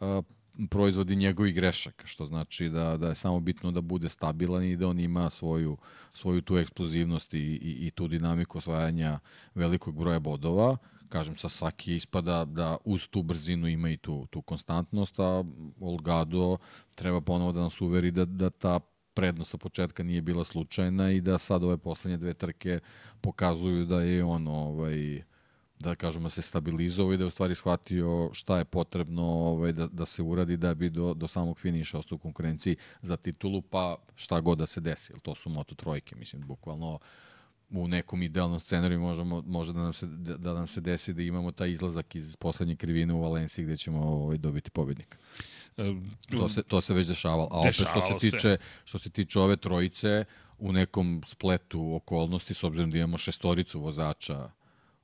uh, 0.00 0.24
proizvodi 0.70 1.16
njegovih 1.16 1.54
grešaka, 1.54 2.06
što 2.06 2.26
znači 2.26 2.68
da, 2.68 2.96
da 2.96 3.08
je 3.08 3.14
samo 3.14 3.40
bitno 3.40 3.70
da 3.70 3.80
bude 3.80 4.08
stabilan 4.08 4.64
i 4.64 4.76
da 4.76 4.88
on 4.88 5.00
ima 5.00 5.30
svoju, 5.30 5.76
svoju 6.12 6.42
tu 6.42 6.58
eksplozivnost 6.58 7.34
i, 7.34 7.38
i, 7.38 7.86
i 7.86 7.90
tu 7.90 8.08
dinamiku 8.08 8.58
osvajanja 8.58 9.18
velikog 9.54 9.98
broja 9.98 10.18
bodova. 10.18 10.76
Kažem, 11.08 11.36
sa 11.36 11.48
Saki 11.48 11.96
ispada 11.96 12.44
da 12.44 12.76
uz 12.84 13.08
tu 13.08 13.22
brzinu 13.22 13.68
ima 13.68 13.90
i 13.90 13.96
tu, 13.96 14.26
tu 14.30 14.42
konstantnost, 14.42 15.20
a 15.20 15.44
Olgado 15.80 16.56
treba 16.94 17.20
ponovo 17.20 17.52
da 17.52 17.60
nas 17.60 17.80
uveri 17.80 18.10
da, 18.10 18.24
da 18.24 18.50
ta 18.50 18.80
prednost 19.14 19.50
sa 19.50 19.58
početka 19.58 20.02
nije 20.02 20.22
bila 20.22 20.44
slučajna 20.44 21.10
i 21.10 21.20
da 21.20 21.38
sad 21.38 21.64
ove 21.64 21.76
poslednje 21.78 22.16
dve 22.16 22.34
trke 22.34 22.80
pokazuju 23.20 23.84
da 23.84 24.02
je 24.02 24.24
on 24.24 24.48
ovaj, 24.48 25.22
da 25.78 25.94
kažemo 25.94 26.30
se 26.30 26.42
stabilizovao 26.42 27.14
i 27.14 27.16
da 27.16 27.24
je 27.24 27.28
u 27.28 27.30
stvari 27.30 27.54
shvatio 27.54 28.30
šta 28.32 28.58
je 28.58 28.64
potrebno 28.64 29.22
ovaj, 29.22 29.72
da, 29.72 29.86
da 29.86 30.06
se 30.06 30.22
uradi 30.22 30.56
da 30.56 30.74
bi 30.74 30.90
do, 30.90 31.14
do 31.14 31.26
samog 31.26 31.58
finiša 31.58 31.98
ostao 31.98 32.16
u 32.16 32.18
konkurenciji 32.18 32.76
za 33.02 33.16
titulu, 33.16 33.62
pa 33.62 33.96
šta 34.14 34.40
god 34.40 34.58
da 34.58 34.66
se 34.66 34.80
desi. 34.80 35.12
To 35.22 35.34
su 35.34 35.50
Moto 35.50 35.74
trojke, 35.74 36.16
mislim, 36.16 36.42
bukvalno 36.46 36.98
u 37.70 37.88
nekom 37.88 38.22
idealnom 38.22 38.60
scenariju 38.60 39.00
možemo, 39.00 39.42
može 39.46 39.72
da 39.72 39.80
nam, 39.80 39.92
se, 39.92 40.06
da, 40.06 40.36
da 40.36 40.52
nam 40.52 40.66
se 40.66 40.80
desi 40.80 41.12
da 41.12 41.22
imamo 41.22 41.52
taj 41.52 41.70
izlazak 41.70 42.14
iz 42.14 42.36
poslednje 42.36 42.76
krivine 42.76 43.14
u 43.14 43.22
Valenciji 43.22 43.64
gde 43.64 43.76
ćemo 43.76 43.98
ovaj, 43.98 44.38
dobiti 44.38 44.70
pobednika. 44.70 45.18
To 46.30 46.48
se, 46.48 46.62
to 46.62 46.80
se 46.80 46.94
već 46.94 47.06
dešavalo. 47.06 47.48
A 47.50 47.60
opet 47.60 47.74
što 47.74 48.00
se, 48.00 48.14
tiče, 48.20 48.56
što 48.84 48.98
se 48.98 49.10
tiče 49.10 49.40
ove 49.40 49.56
trojice, 49.56 50.24
u 50.58 50.72
nekom 50.72 51.22
spletu 51.26 51.94
okolnosti, 51.94 52.54
s 52.54 52.64
obzirom 52.64 52.90
da 52.90 52.98
imamo 52.98 53.18
šestoricu 53.18 53.80
vozača 53.80 54.50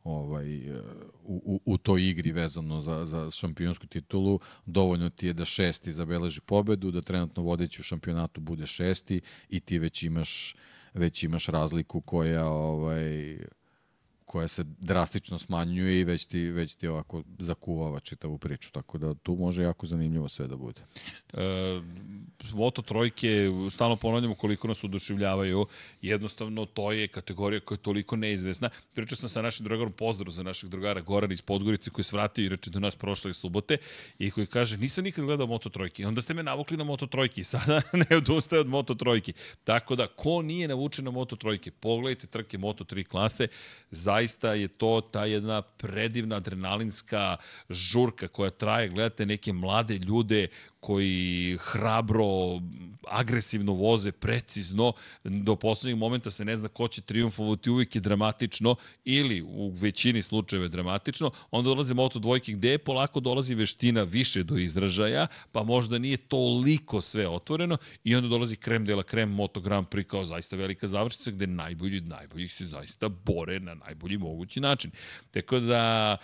ovaj, 0.05 0.71
u, 0.71 0.81
u, 1.25 1.61
u 1.65 1.79
toj 1.79 2.09
igri 2.09 2.33
vezano 2.33 2.81
za, 2.81 3.07
za 3.07 3.31
šampionsku 3.31 3.87
titulu, 3.87 4.41
dovoljno 4.67 5.11
ti 5.11 5.27
je 5.27 5.33
da 5.33 5.45
šesti 5.45 5.93
zabeleži 5.93 6.41
pobedu, 6.41 6.91
da 6.91 7.01
trenutno 7.01 7.43
vodeći 7.43 7.81
u 7.81 7.85
šampionatu 7.85 8.41
bude 8.41 8.67
šesti 8.67 9.21
i 9.49 9.61
ti 9.61 9.79
već 9.79 10.03
imaš 10.03 10.55
već 10.95 11.23
imaš 11.23 11.47
razliku 11.47 12.01
koja 12.01 12.47
ovaj 12.47 13.39
koja 14.33 14.49
se 14.49 14.65
drastično 14.65 15.39
smanjuje 15.39 16.01
i 16.01 16.05
već 16.05 16.27
ti, 16.27 16.41
već 16.41 16.75
ti 16.75 16.89
ovako 16.89 17.23
zakuvava 17.39 18.01
čitavu 18.01 18.39
priču, 18.39 18.73
tako 18.73 18.99
da 18.99 19.15
tu 19.15 19.37
može 19.37 19.63
jako 19.63 19.87
zanimljivo 19.87 20.29
sve 20.29 20.47
da 20.47 20.57
bude. 20.57 20.81
E, 21.33 21.81
Moto 22.55 22.83
trojke, 22.83 23.49
stalno 23.73 23.97
ponavljamo 23.97 24.35
koliko 24.35 24.69
nas 24.69 24.85
udušivljavaju, 24.85 25.67
jednostavno 26.03 26.67
to 26.67 26.93
je 26.93 27.09
kategorija 27.09 27.61
koja 27.61 27.77
je 27.77 27.83
toliko 27.83 28.17
neizvesna. 28.17 28.71
Pričao 28.95 29.17
sam 29.17 29.29
sa 29.29 29.43
našim 29.43 29.65
drugarom, 29.65 29.93
pozdrav 29.93 30.33
za 30.33 30.43
naših 30.43 30.71
drugara 30.71 31.01
Goran 31.01 31.33
iz 31.33 31.43
Podgorice 31.43 31.91
koji 31.91 32.05
se 32.05 32.17
vratio 32.17 32.47
inače 32.47 32.71
do 32.71 32.81
nas 32.81 32.97
prošle 32.97 33.35
subote 33.35 33.77
i 34.19 34.31
koji 34.31 34.47
kaže 34.47 34.77
nisam 34.77 35.05
nikad 35.05 35.25
gledao 35.25 35.47
Moto 35.47 35.69
trojke. 35.69 36.07
Onda 36.07 36.21
ste 36.21 36.35
me 36.35 36.43
navukli 36.43 36.77
na 36.77 36.85
Moto 36.85 37.07
trojke 37.07 37.45
sada 37.45 37.83
ne 38.11 38.17
odustaje 38.17 38.61
od 38.61 38.69
Moto 38.69 38.95
trojke. 38.95 39.33
Tako 39.65 39.97
da, 39.97 40.07
ko 40.07 40.43
nije 40.43 40.69
navučen 40.69 41.05
na 41.05 41.11
Moto 41.11 41.37
trojke, 41.37 41.71
pogledajte 41.71 42.27
trke 42.27 42.59
Moto 42.59 42.85
3 42.85 43.05
klase, 43.05 43.49
zaista 43.91 44.22
je 44.53 44.69
to 44.69 45.01
ta 45.01 45.25
jedna 45.25 45.63
predivna 45.63 46.37
adrenalinska 46.37 47.37
žurka 47.71 48.29
koja 48.29 48.51
traje, 48.51 48.89
gledate 48.89 49.27
neke 49.27 49.53
mlade 49.53 49.99
ljude 49.99 50.49
koji 50.83 51.59
hrabro, 51.61 52.61
agresivno 53.09 53.73
voze, 53.73 54.13
precizno, 54.13 54.93
do 55.25 55.57
poslednjeg 55.57 55.99
momenta 55.99 56.31
se 56.31 56.45
ne 56.45 56.57
zna 56.57 56.69
ko 56.69 56.89
će 56.89 57.03
triumfovati, 57.03 57.71
uvijek 57.71 57.95
je 57.95 58.01
dramatično 58.01 58.75
ili 59.05 59.43
u 59.43 59.71
većini 59.71 60.23
slučajeva 60.23 60.69
dramatično, 60.69 61.31
onda 61.51 61.69
dolaze 61.69 61.95
Moto 61.95 62.19
dvojke 62.19 62.53
gde 62.53 62.79
polako 62.79 63.21
dolazi 63.21 63.55
veština 63.55 64.03
više 64.03 64.43
do 64.43 64.59
izražaja, 64.59 65.27
pa 65.53 65.63
možda 65.63 65.99
nije 65.99 66.17
toliko 66.17 67.03
sve 67.03 67.29
otvoreno 67.29 67.77
i 68.05 68.17
onda 68.17 68.29
dolazi 68.29 68.57
krem 68.57 68.85
dela 68.87 69.03
krem 69.03 69.31
Moto 69.31 69.61
Grand 69.61 69.87
Prix 69.87 70.07
kao 70.07 70.27
zaista 70.27 70.57
velika 70.57 70.89
završnica 70.89 71.31
gde 71.31 71.47
najbolji 71.47 71.99
od 71.99 72.07
najboljih 72.07 72.55
se 72.55 72.67
zaista 72.67 73.09
bore 73.09 73.61
na 73.61 73.75
najbolji 73.75 74.19
mogući 74.19 74.61
način. 74.61 74.91
Tako 75.31 75.61
da 75.61 76.17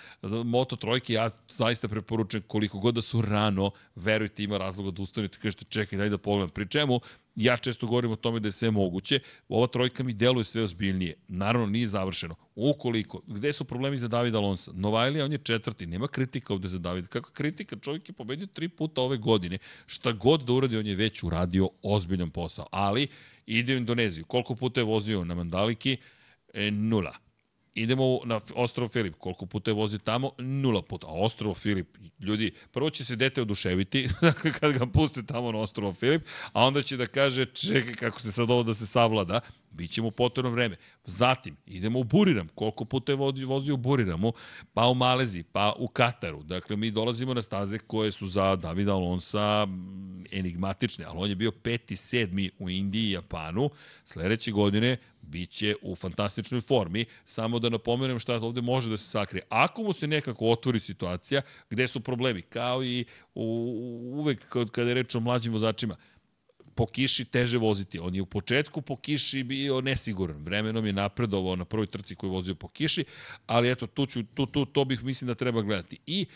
Moto 0.44 0.76
trojke 0.76 1.12
ja 1.12 1.30
zaista 1.50 1.88
preporučujem 1.88 2.44
koliko 2.46 2.78
god 2.78 2.94
da 2.94 3.02
su 3.02 3.22
rano, 3.22 3.70
verujte 3.94 4.47
ima 4.48 4.58
razloga 4.58 4.90
da 4.90 5.02
ustanete 5.02 5.36
i 5.38 5.40
kažete 5.40 5.64
čekaj 5.68 5.98
daj 5.98 6.08
da 6.08 6.18
pogledam. 6.18 6.50
Pri 6.50 6.68
čemu 6.68 7.00
ja 7.36 7.56
često 7.56 7.86
govorim 7.86 8.10
o 8.10 8.16
tome 8.16 8.40
da 8.40 8.48
je 8.48 8.52
sve 8.52 8.70
moguće. 8.70 9.20
Ova 9.48 9.66
trojka 9.66 10.02
mi 10.02 10.12
deluje 10.12 10.44
sve 10.44 10.62
ozbiljnije. 10.62 11.14
Naravno, 11.28 11.66
nije 11.66 11.86
završeno. 11.86 12.34
Ukoliko, 12.54 13.22
gde 13.26 13.52
su 13.52 13.64
problemi 13.64 13.98
za 13.98 14.08
Davida 14.08 14.38
Alonso? 14.38 14.72
Novajlija, 14.74 15.24
on 15.24 15.32
je 15.32 15.38
četvrti, 15.38 15.86
nema 15.86 16.08
kritika 16.08 16.54
ovde 16.54 16.68
za 16.68 16.78
Davida. 16.78 17.06
Kakva 17.06 17.32
kritika? 17.32 17.76
Čovjek 17.76 18.08
je 18.08 18.12
pobedio 18.12 18.46
tri 18.46 18.68
puta 18.68 19.02
ove 19.02 19.16
godine. 19.16 19.58
Šta 19.86 20.12
god 20.12 20.42
da 20.42 20.52
uradi, 20.52 20.76
on 20.76 20.86
je 20.86 20.96
već 20.96 21.22
uradio 21.22 21.68
ozbiljan 21.82 22.30
posao. 22.30 22.66
Ali, 22.72 23.08
ide 23.46 23.74
u 23.74 23.76
Indoneziju. 23.76 24.24
Koliko 24.24 24.54
puta 24.54 24.80
je 24.80 24.84
vozio 24.84 25.24
na 25.24 25.34
Mandaliki? 25.34 25.96
E, 26.54 26.70
nula 26.70 27.27
idemo 27.82 28.20
na 28.24 28.40
Ostrovo 28.54 28.88
Filip. 28.88 29.14
Koliko 29.18 29.46
puta 29.46 29.70
je 29.70 29.74
vozi 29.74 29.98
tamo? 29.98 30.30
Nula 30.38 30.82
puta. 30.82 31.06
A 31.06 31.12
Ostrovo 31.12 31.54
Filip, 31.54 31.96
ljudi, 32.20 32.52
prvo 32.72 32.90
će 32.90 33.04
se 33.04 33.16
dete 33.16 33.42
oduševiti, 33.42 34.08
dakle 34.22 34.52
kad 34.52 34.72
ga 34.72 34.86
puste 34.86 35.22
tamo 35.22 35.52
na 35.52 35.58
Ostrovo 35.58 35.94
Filip, 35.94 36.22
a 36.52 36.66
onda 36.66 36.82
će 36.82 36.96
da 36.96 37.06
kaže, 37.06 37.44
čekaj 37.44 37.94
kako 37.94 38.20
se 38.20 38.32
sad 38.32 38.50
ovo 38.50 38.62
da 38.62 38.74
se 38.74 38.86
savlada, 38.86 39.40
bit 39.70 39.90
će 39.90 40.02
mu 40.02 40.10
potrebno 40.10 40.50
vreme. 40.50 40.76
Zatim, 41.04 41.56
idemo 41.66 41.98
u 41.98 42.04
Buriram. 42.04 42.48
Koliko 42.54 42.84
puta 42.84 43.12
je 43.12 43.16
vozio 43.46 43.74
u 43.74 43.76
Buriramu? 43.76 44.32
Pa 44.74 44.86
u 44.86 44.94
Maleziji, 44.94 45.42
pa 45.42 45.72
u 45.78 45.88
Kataru. 45.88 46.42
Dakle, 46.42 46.76
mi 46.76 46.90
dolazimo 46.90 47.34
na 47.34 47.42
staze 47.42 47.78
koje 47.78 48.12
su 48.12 48.26
za 48.26 48.56
Davida 48.56 48.92
Alonsa 48.92 49.66
enigmatične, 50.30 51.04
ali 51.04 51.18
on 51.18 51.28
je 51.28 51.36
bio 51.36 51.50
peti, 51.50 51.96
sedmi 51.96 52.50
u 52.58 52.70
Indiji 52.70 53.08
i 53.08 53.10
Japanu. 53.10 53.70
Sledeće 54.04 54.50
godine 54.50 54.96
biće 55.28 55.74
u 55.82 55.94
fantastičnoj 55.94 56.60
formi. 56.60 57.04
Samo 57.24 57.58
da 57.58 57.68
napomenem 57.68 58.18
šta 58.18 58.34
ovde 58.34 58.60
može 58.60 58.90
da 58.90 58.96
se 58.96 59.04
sakrije. 59.04 59.42
Ako 59.48 59.82
mu 59.82 59.92
se 59.92 60.06
nekako 60.06 60.50
otvori 60.50 60.80
situacija, 60.80 61.42
gde 61.70 61.88
su 61.88 62.00
problemi? 62.00 62.42
Kao 62.42 62.84
i 62.84 63.04
u, 63.34 63.44
uvek 64.12 64.48
kada 64.48 64.88
je 64.88 64.94
reč 64.94 65.14
o 65.14 65.20
mlađim 65.20 65.52
vozačima, 65.52 65.96
po 66.78 66.86
kiši 66.86 67.24
teže 67.24 67.58
voziti. 67.58 67.98
On 67.98 68.14
je 68.14 68.22
u 68.22 68.26
početku 68.26 68.82
po 68.82 68.96
kiši 68.96 69.42
bio 69.42 69.80
nesiguran. 69.80 70.42
Vremenom 70.44 70.86
je 70.86 70.92
napredovao 70.92 71.56
na 71.56 71.64
prvoj 71.64 71.86
trci 71.86 72.14
koju 72.14 72.30
je 72.30 72.32
vozio 72.32 72.54
po 72.54 72.68
kiši, 72.68 73.04
ali 73.46 73.70
eto, 73.70 73.86
tu, 73.86 74.06
ću, 74.06 74.22
tu, 74.22 74.46
tu, 74.46 74.64
to 74.64 74.84
bih 74.84 75.02
mislim 75.04 75.28
da 75.28 75.34
treba 75.34 75.62
gledati. 75.62 75.98
I 76.06 76.26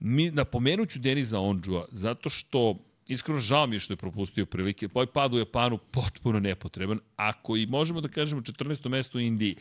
mi, 0.00 0.30
napomenuću 0.30 0.98
Deniza 0.98 1.38
Ondžua, 1.38 1.86
zato 1.92 2.28
što 2.28 2.76
iskreno 3.10 3.40
žao 3.40 3.66
mi 3.66 3.76
je 3.76 3.80
što 3.80 3.92
je 3.92 3.96
propustio 3.96 4.46
prilike. 4.46 4.88
Ovaj 4.94 5.06
pad 5.06 5.34
u 5.34 5.38
Japanu 5.38 5.78
potpuno 5.78 6.40
nepotreban. 6.40 7.00
Ako 7.16 7.56
i 7.56 7.66
možemo 7.66 8.00
da 8.00 8.08
kažemo 8.08 8.40
14. 8.42 8.88
mesto 8.88 9.18
u 9.18 9.20
Indiji, 9.20 9.56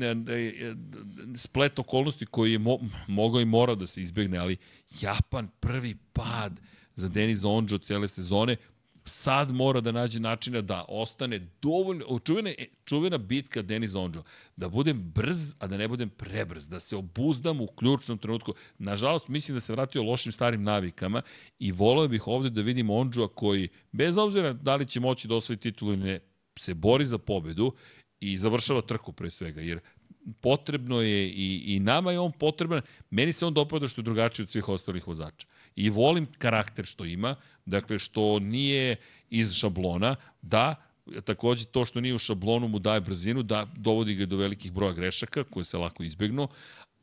e, 0.00 0.04
e, 0.06 0.74
splet 1.36 1.78
okolnosti 1.78 2.26
koji 2.26 2.52
je 2.52 2.58
mo 2.58 2.78
mogao 3.06 3.40
i 3.40 3.44
morao 3.44 3.76
da 3.76 3.86
se 3.86 4.02
izbegne, 4.02 4.38
ali 4.38 4.56
Japan 5.00 5.48
prvi 5.60 5.96
pad 6.12 6.60
za 6.96 7.08
Denis 7.08 7.44
Onđo 7.44 7.78
cele 7.78 8.08
sezone, 8.08 8.56
sad 9.06 9.52
mora 9.52 9.80
da 9.80 9.92
nađe 9.92 10.20
načina 10.20 10.60
da 10.60 10.84
ostane 10.88 11.40
dovoljno, 11.62 12.18
čuvena, 12.24 12.50
čuvena 12.84 13.18
bitka 13.18 13.62
Denis 13.62 13.94
Onđo, 13.94 14.22
da 14.56 14.68
budem 14.68 15.12
brz, 15.14 15.54
a 15.58 15.66
da 15.66 15.76
ne 15.76 15.88
budem 15.88 16.10
prebrz, 16.10 16.68
da 16.68 16.80
se 16.80 16.96
obuzdam 16.96 17.60
u 17.60 17.66
ključnom 17.66 18.18
trenutku. 18.18 18.54
Nažalost, 18.78 19.28
mislim 19.28 19.56
da 19.56 19.60
se 19.60 19.72
vratio 19.72 20.02
lošim 20.02 20.32
starim 20.32 20.62
navikama 20.62 21.22
i 21.58 21.72
volio 21.72 22.08
bih 22.08 22.26
ovde 22.26 22.50
da 22.50 22.60
vidim 22.60 22.90
Onđua 22.90 23.28
koji, 23.28 23.68
bez 23.92 24.18
obzira 24.18 24.52
da 24.52 24.76
li 24.76 24.86
će 24.86 25.00
moći 25.00 25.28
da 25.28 25.34
osvoji 25.34 25.56
titulu 25.56 25.92
ili 25.92 26.02
ne, 26.04 26.20
se 26.58 26.74
bori 26.74 27.06
za 27.06 27.18
pobedu 27.18 27.72
i 28.20 28.38
završava 28.38 28.82
trku 28.82 29.12
pre 29.12 29.30
svega, 29.30 29.60
jer 29.60 29.80
potrebno 30.40 31.00
je 31.00 31.28
i, 31.28 31.74
i 31.74 31.80
nama 31.80 32.12
je 32.12 32.20
on 32.20 32.32
potreban, 32.32 32.82
meni 33.10 33.32
se 33.32 33.46
on 33.46 33.54
dopada 33.54 33.88
što 33.88 34.00
je 34.00 34.04
drugačiji 34.04 34.44
od 34.44 34.50
svih 34.50 34.68
ostalih 34.68 35.06
vozača. 35.06 35.46
I 35.76 35.90
volim 35.90 36.26
karakter 36.38 36.84
što 36.84 37.04
ima, 37.04 37.34
dakle 37.66 37.98
što 37.98 38.38
nije 38.38 38.96
iz 39.30 39.52
šablona, 39.52 40.16
da, 40.42 40.74
takođe 41.24 41.64
to 41.64 41.84
što 41.84 42.00
nije 42.00 42.14
u 42.14 42.18
šablonu 42.18 42.68
mu 42.68 42.78
daje 42.78 43.00
brzinu, 43.00 43.42
da 43.42 43.66
dovodi 43.76 44.14
ga 44.14 44.26
do 44.26 44.36
velikih 44.36 44.72
broja 44.72 44.92
grešaka 44.92 45.44
koje 45.44 45.64
se 45.64 45.78
lako 45.78 46.02
izbegnu, 46.02 46.48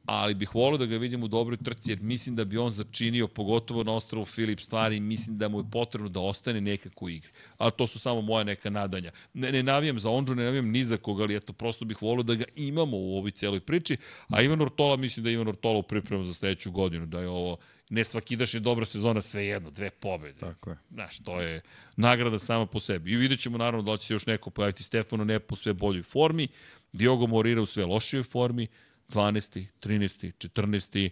ali 0.05 0.33
bih 0.33 0.55
volio 0.55 0.77
da 0.77 0.85
ga 0.85 0.97
vidim 0.97 1.23
u 1.23 1.27
dobroj 1.27 1.57
trci, 1.57 1.91
jer 1.91 2.01
mislim 2.01 2.35
da 2.35 2.45
bi 2.45 2.57
on 2.57 2.71
začinio, 2.71 3.27
pogotovo 3.27 3.83
na 3.83 3.93
ostrovu 3.93 4.25
Filip 4.25 4.59
stvari, 4.59 4.99
mislim 4.99 5.37
da 5.37 5.49
mu 5.49 5.59
je 5.59 5.65
potrebno 5.71 6.09
da 6.09 6.19
ostane 6.19 6.61
nekako 6.61 7.05
u 7.05 7.09
igri. 7.09 7.29
Ali 7.57 7.71
to 7.77 7.87
su 7.87 7.99
samo 7.99 8.21
moja 8.21 8.43
neka 8.43 8.69
nadanja. 8.69 9.11
Ne, 9.33 9.51
ne 9.51 9.63
navijam 9.63 9.99
za 9.99 10.09
Ondžu, 10.09 10.35
ne 10.35 10.43
navijam 10.43 10.69
ni 10.69 10.85
za 10.85 10.97
koga, 10.97 11.23
ali 11.23 11.35
eto, 11.35 11.53
prosto 11.53 11.85
bih 11.85 12.01
volio 12.01 12.23
da 12.23 12.35
ga 12.35 12.45
imamo 12.55 12.97
u 12.97 13.17
ovoj 13.17 13.31
cijeloj 13.31 13.59
priči, 13.59 13.97
a 14.29 14.41
Ivan 14.41 14.61
Ortola, 14.61 14.95
mislim 14.95 15.23
da 15.23 15.29
je 15.29 15.33
Ivan 15.33 15.47
Ortola 15.47 15.79
u 15.79 15.83
pripremu 15.83 16.23
za 16.23 16.33
sledeću 16.33 16.71
godinu, 16.71 17.05
da 17.05 17.19
je 17.19 17.29
ovo 17.29 17.57
ne 17.89 18.03
svakidašnje 18.03 18.59
dobra 18.59 18.85
sezona, 18.85 19.21
sve 19.21 19.45
jedno, 19.45 19.71
dve 19.71 19.89
pobede. 19.89 20.39
Tako 20.39 20.69
je. 20.69 20.77
Znaš, 20.91 21.19
to 21.19 21.41
je 21.41 21.61
nagrada 21.95 22.39
sama 22.39 22.65
po 22.65 22.79
sebi. 22.79 23.11
I 23.11 23.15
vidjet 23.15 23.39
ćemo 23.39 23.57
naravno 23.57 23.91
da 23.91 23.97
će 23.97 24.07
se 24.07 24.13
još 24.13 24.25
neko 24.25 24.49
pojaviti 24.49 24.83
Stefano 24.83 25.23
Nepo 25.23 25.53
u 25.53 25.55
sve 25.55 25.73
boljoj 25.73 26.03
formi, 26.03 26.47
Diogo 26.93 27.27
Morira 27.27 27.61
u 27.61 27.65
sve 27.65 27.85
lošijoj 27.85 28.23
formi, 28.23 28.67
12. 29.09 29.65
13. 29.81 30.31
14. 30.37 31.09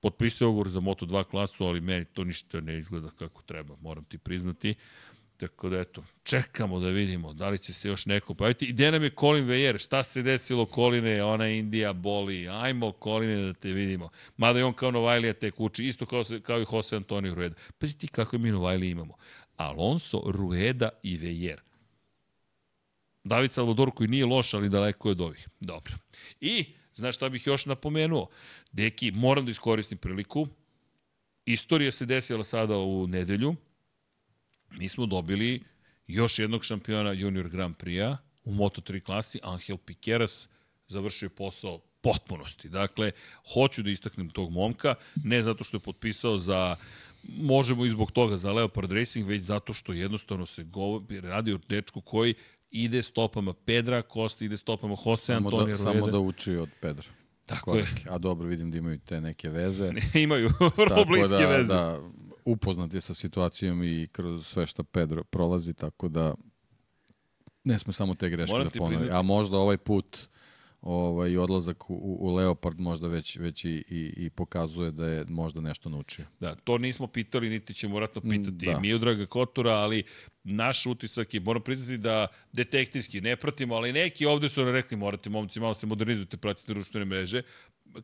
Potpisao 0.00 0.48
ugovor 0.48 0.68
za 0.68 0.80
Moto2 0.80 1.24
klasu, 1.24 1.64
ali 1.64 1.80
meni 1.80 2.04
to 2.04 2.24
ništa 2.24 2.60
ne 2.60 2.78
izgleda 2.78 3.10
kako 3.10 3.42
treba, 3.42 3.76
moram 3.80 4.04
ti 4.04 4.18
priznati. 4.18 4.74
Tako 5.36 5.68
da 5.68 5.78
eto, 5.80 6.04
čekamo 6.22 6.80
da 6.80 6.88
vidimo 6.88 7.32
da 7.32 7.48
li 7.48 7.58
će 7.58 7.72
se 7.72 7.88
još 7.88 8.06
neko 8.06 8.34
pojaviti. 8.34 8.64
I 8.64 8.72
gde 8.72 8.90
nam 8.90 9.02
je 9.02 9.14
Colin 9.20 9.44
Vejer? 9.44 9.78
Šta 9.78 10.02
se 10.02 10.22
desilo 10.22 10.66
Coline? 10.74 11.22
Ona 11.22 11.48
Indija 11.48 11.92
boli. 11.92 12.48
Ajmo 12.48 12.92
Coline 13.02 13.42
da 13.42 13.52
te 13.52 13.72
vidimo. 13.72 14.10
Mada 14.36 14.58
je 14.58 14.64
on 14.64 14.72
kao 14.72 14.90
Novajlija 14.90 15.32
tek 15.32 15.60
uči, 15.60 15.86
isto 15.86 16.06
kao, 16.06 16.24
kao 16.42 16.60
i 16.60 16.66
Jose 16.72 16.96
Antonio 16.96 17.34
Rueda. 17.34 17.54
Pa 17.78 17.86
ti 17.86 18.08
kako 18.08 18.38
mi 18.38 18.50
Novajlija 18.50 18.90
imamo. 18.90 19.14
Alonso, 19.56 20.22
Rueda 20.26 20.88
i 21.02 21.16
Vejer. 21.16 21.60
David 23.24 23.52
Salvador 23.52 23.90
koji 23.94 24.08
nije 24.08 24.26
loš, 24.26 24.54
ali 24.54 24.68
daleko 24.68 25.08
je 25.08 25.12
od 25.12 25.20
ovih. 25.20 25.48
Dobro. 25.60 25.94
I, 26.40 26.66
znaš 26.94 27.16
šta 27.16 27.28
bih 27.28 27.46
još 27.46 27.66
napomenuo? 27.66 28.28
Deki, 28.72 29.10
moram 29.10 29.44
da 29.44 29.50
iskoristim 29.50 29.98
priliku. 29.98 30.48
Istorija 31.44 31.92
se 31.92 32.06
desila 32.06 32.44
sada 32.44 32.76
u 32.76 33.06
nedelju. 33.06 33.54
Mi 34.70 34.88
smo 34.88 35.06
dobili 35.06 35.62
još 36.06 36.38
jednog 36.38 36.64
šampiona 36.64 37.12
Junior 37.12 37.48
Grand 37.48 37.76
Prix-a 37.76 38.16
u 38.44 38.52
Moto3 38.52 39.00
klasi, 39.00 39.40
Angel 39.42 39.76
Piqueras, 39.76 40.46
završio 40.88 41.28
posao 41.28 41.78
potpunosti. 42.00 42.68
Dakle, 42.68 43.12
hoću 43.54 43.82
da 43.82 43.90
istaknem 43.90 44.30
tog 44.30 44.50
momka, 44.50 44.94
ne 45.24 45.42
zato 45.42 45.64
što 45.64 45.76
je 45.76 45.80
potpisao 45.80 46.38
za 46.38 46.76
možemo 47.22 47.86
i 47.86 47.90
zbog 47.90 48.12
toga 48.12 48.36
za 48.36 48.52
Leopard 48.52 48.92
Racing, 48.92 49.26
već 49.26 49.42
zato 49.42 49.72
što 49.72 49.92
jednostavno 49.92 50.46
se 50.46 50.64
govori, 50.64 51.20
radi 51.20 51.52
o 51.52 51.58
dečku 51.68 52.00
koji 52.00 52.34
ide 52.72 53.02
stopama 53.02 53.52
Pedra 53.52 54.02
Kosta, 54.02 54.44
ide 54.44 54.56
stopama 54.56 54.96
Jose 55.04 55.26
samo 55.26 55.48
Antonija 55.48 55.76
da, 55.76 55.84
Rueda. 55.84 56.00
Samo 56.00 56.10
da 56.10 56.18
uči 56.18 56.56
od 56.56 56.68
Pedra. 56.80 57.06
Tako 57.46 57.70
Korake. 57.70 58.04
A 58.10 58.18
dobro, 58.18 58.48
vidim 58.48 58.70
da 58.70 58.78
imaju 58.78 58.98
te 58.98 59.20
neke 59.20 59.48
veze. 59.48 59.92
Imaju 60.14 60.50
vrlo 60.76 61.04
bliske 61.04 61.36
da, 61.36 61.48
veze. 61.48 61.74
Da, 61.74 62.00
upoznat 62.44 62.94
je 62.94 63.00
sa 63.00 63.14
situacijom 63.14 63.82
i 63.84 64.08
kroz 64.12 64.46
sve 64.46 64.66
što 64.66 64.84
Pedro 64.84 65.24
prolazi, 65.24 65.74
tako 65.74 66.08
da 66.08 66.34
ne 67.64 67.78
sme 67.78 67.92
samo 67.92 68.14
te 68.14 68.30
greške 68.30 68.52
Moram 68.52 68.68
da 68.74 68.78
ponovi. 68.78 69.10
A 69.10 69.22
možda 69.22 69.56
ovaj 69.56 69.76
put 69.76 70.18
ovaj 70.82 71.36
odlazak 71.36 71.90
u, 71.90 71.94
u 72.20 72.34
Leopard 72.34 72.80
možda 72.80 73.08
već, 73.08 73.36
već 73.36 73.64
i, 73.64 73.68
i, 73.68 74.12
i 74.16 74.30
pokazuje 74.30 74.90
da 74.90 75.06
je 75.06 75.24
možda 75.24 75.60
nešto 75.60 75.88
naučio. 75.88 76.24
Da, 76.40 76.54
to 76.54 76.78
nismo 76.78 77.06
pitali, 77.06 77.48
niti 77.48 77.74
ćemo 77.74 77.96
vratno 77.96 78.20
pitati 78.20 78.66
da. 78.66 78.80
Miodraga 78.80 79.26
Kotora, 79.26 79.72
ali 79.72 80.04
naš 80.44 80.86
utisak 80.86 81.34
je, 81.34 81.40
moram 81.40 81.62
priznati 81.62 81.96
da 81.96 82.26
detektivski 82.52 83.20
ne 83.20 83.36
pratimo, 83.36 83.74
ali 83.74 83.92
neki 83.92 84.26
ovde 84.26 84.48
su 84.48 84.64
rekli, 84.64 84.96
morate 84.96 85.30
momci, 85.30 85.60
malo 85.60 85.74
se 85.74 85.86
modernizujte, 85.86 86.36
pratite 86.36 86.72
društvene 86.72 87.06
mreže. 87.06 87.42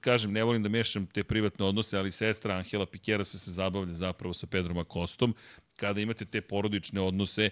Kažem, 0.01 0.33
ne 0.33 0.45
volim 0.45 0.63
da 0.63 0.69
mešam 0.69 1.07
te 1.07 1.25
privatne 1.25 1.65
odnose, 1.65 1.99
ali 1.99 2.13
sestra 2.13 2.55
Angela 2.55 2.87
Pikera 2.87 3.25
se 3.25 3.39
se 3.39 3.51
zabavlja 3.53 3.95
zapravo 3.95 4.35
sa 4.35 4.47
Pedrom 4.47 4.79
Akostom. 4.79 5.35
Kada 5.77 6.01
imate 6.01 6.25
te 6.25 6.41
porodične 6.41 7.01
odnose, 7.01 7.51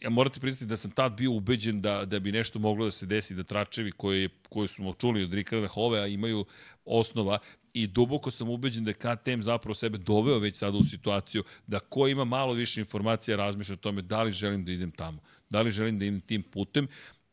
ja 0.00 0.10
morate 0.10 0.40
priznati 0.40 0.66
da 0.66 0.76
sam 0.76 0.90
tad 0.90 1.12
bio 1.12 1.32
ubeđen 1.32 1.80
da, 1.80 2.04
da 2.04 2.18
bi 2.18 2.32
nešto 2.32 2.58
moglo 2.58 2.84
da 2.84 2.90
se 2.90 3.06
desi, 3.06 3.34
da 3.34 3.44
tračevi 3.44 3.92
koje, 3.92 4.28
koje 4.48 4.68
smo 4.68 4.94
čuli 4.94 5.22
od 5.22 5.32
Rikarda 5.32 5.68
Hovea 5.68 6.06
imaju 6.06 6.44
osnova 6.84 7.38
i 7.74 7.86
duboko 7.86 8.30
sam 8.30 8.48
ubeđen 8.48 8.84
da 8.84 8.90
je 8.90 8.94
KTM 8.94 9.40
zapravo 9.40 9.74
sebe 9.74 9.98
doveo 9.98 10.38
već 10.38 10.56
sada 10.56 10.76
u 10.76 10.84
situaciju 10.84 11.44
da 11.66 11.80
ko 11.80 12.08
ima 12.08 12.24
malo 12.24 12.52
više 12.52 12.80
informacija 12.80 13.36
razmišlja 13.36 13.74
o 13.74 13.76
tome 13.76 14.02
da 14.02 14.22
li 14.22 14.32
želim 14.32 14.64
da 14.64 14.72
idem 14.72 14.90
tamo, 14.90 15.20
da 15.50 15.60
li 15.60 15.70
želim 15.70 15.98
da 15.98 16.04
idem 16.04 16.20
tim 16.20 16.42
putem. 16.42 16.88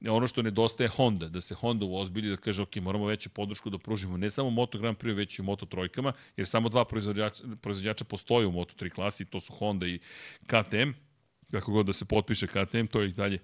Ono 0.08 0.28
što 0.28 0.42
nedostaje 0.42 0.88
Honda, 0.90 1.28
da 1.30 1.42
se 1.42 1.56
Honda 1.56 1.86
uozbilji 1.86 2.30
da 2.30 2.38
kaže 2.38 2.62
ok, 2.62 2.76
moramo 2.76 3.06
veću 3.06 3.30
podršku 3.30 3.70
da 3.70 3.78
pružimo 3.78 4.18
ne 4.18 4.30
samo 4.30 4.50
Moto 4.50 4.78
Grand 4.80 4.98
Prix, 4.98 5.16
već 5.16 5.40
i 5.40 5.42
Moto 5.42 5.66
trojkama, 5.66 6.14
jer 6.38 6.48
samo 6.48 6.70
dva 6.70 6.86
proizvođača, 6.86 7.44
proizvođača 7.62 8.06
postoje 8.06 8.48
u 8.48 8.52
Moto 8.52 8.74
3 8.86 8.90
klasi, 8.90 9.26
to 9.26 9.40
su 9.40 9.54
Honda 9.54 9.88
i 9.88 10.00
KTM, 10.44 10.92
kako 11.52 11.72
god 11.72 11.86
da 11.86 11.94
se 11.94 12.06
potpiše 12.06 12.48
KTM, 12.48 12.86
to 12.92 13.02
je 13.02 13.10
i 13.10 13.14
dalje 13.14 13.40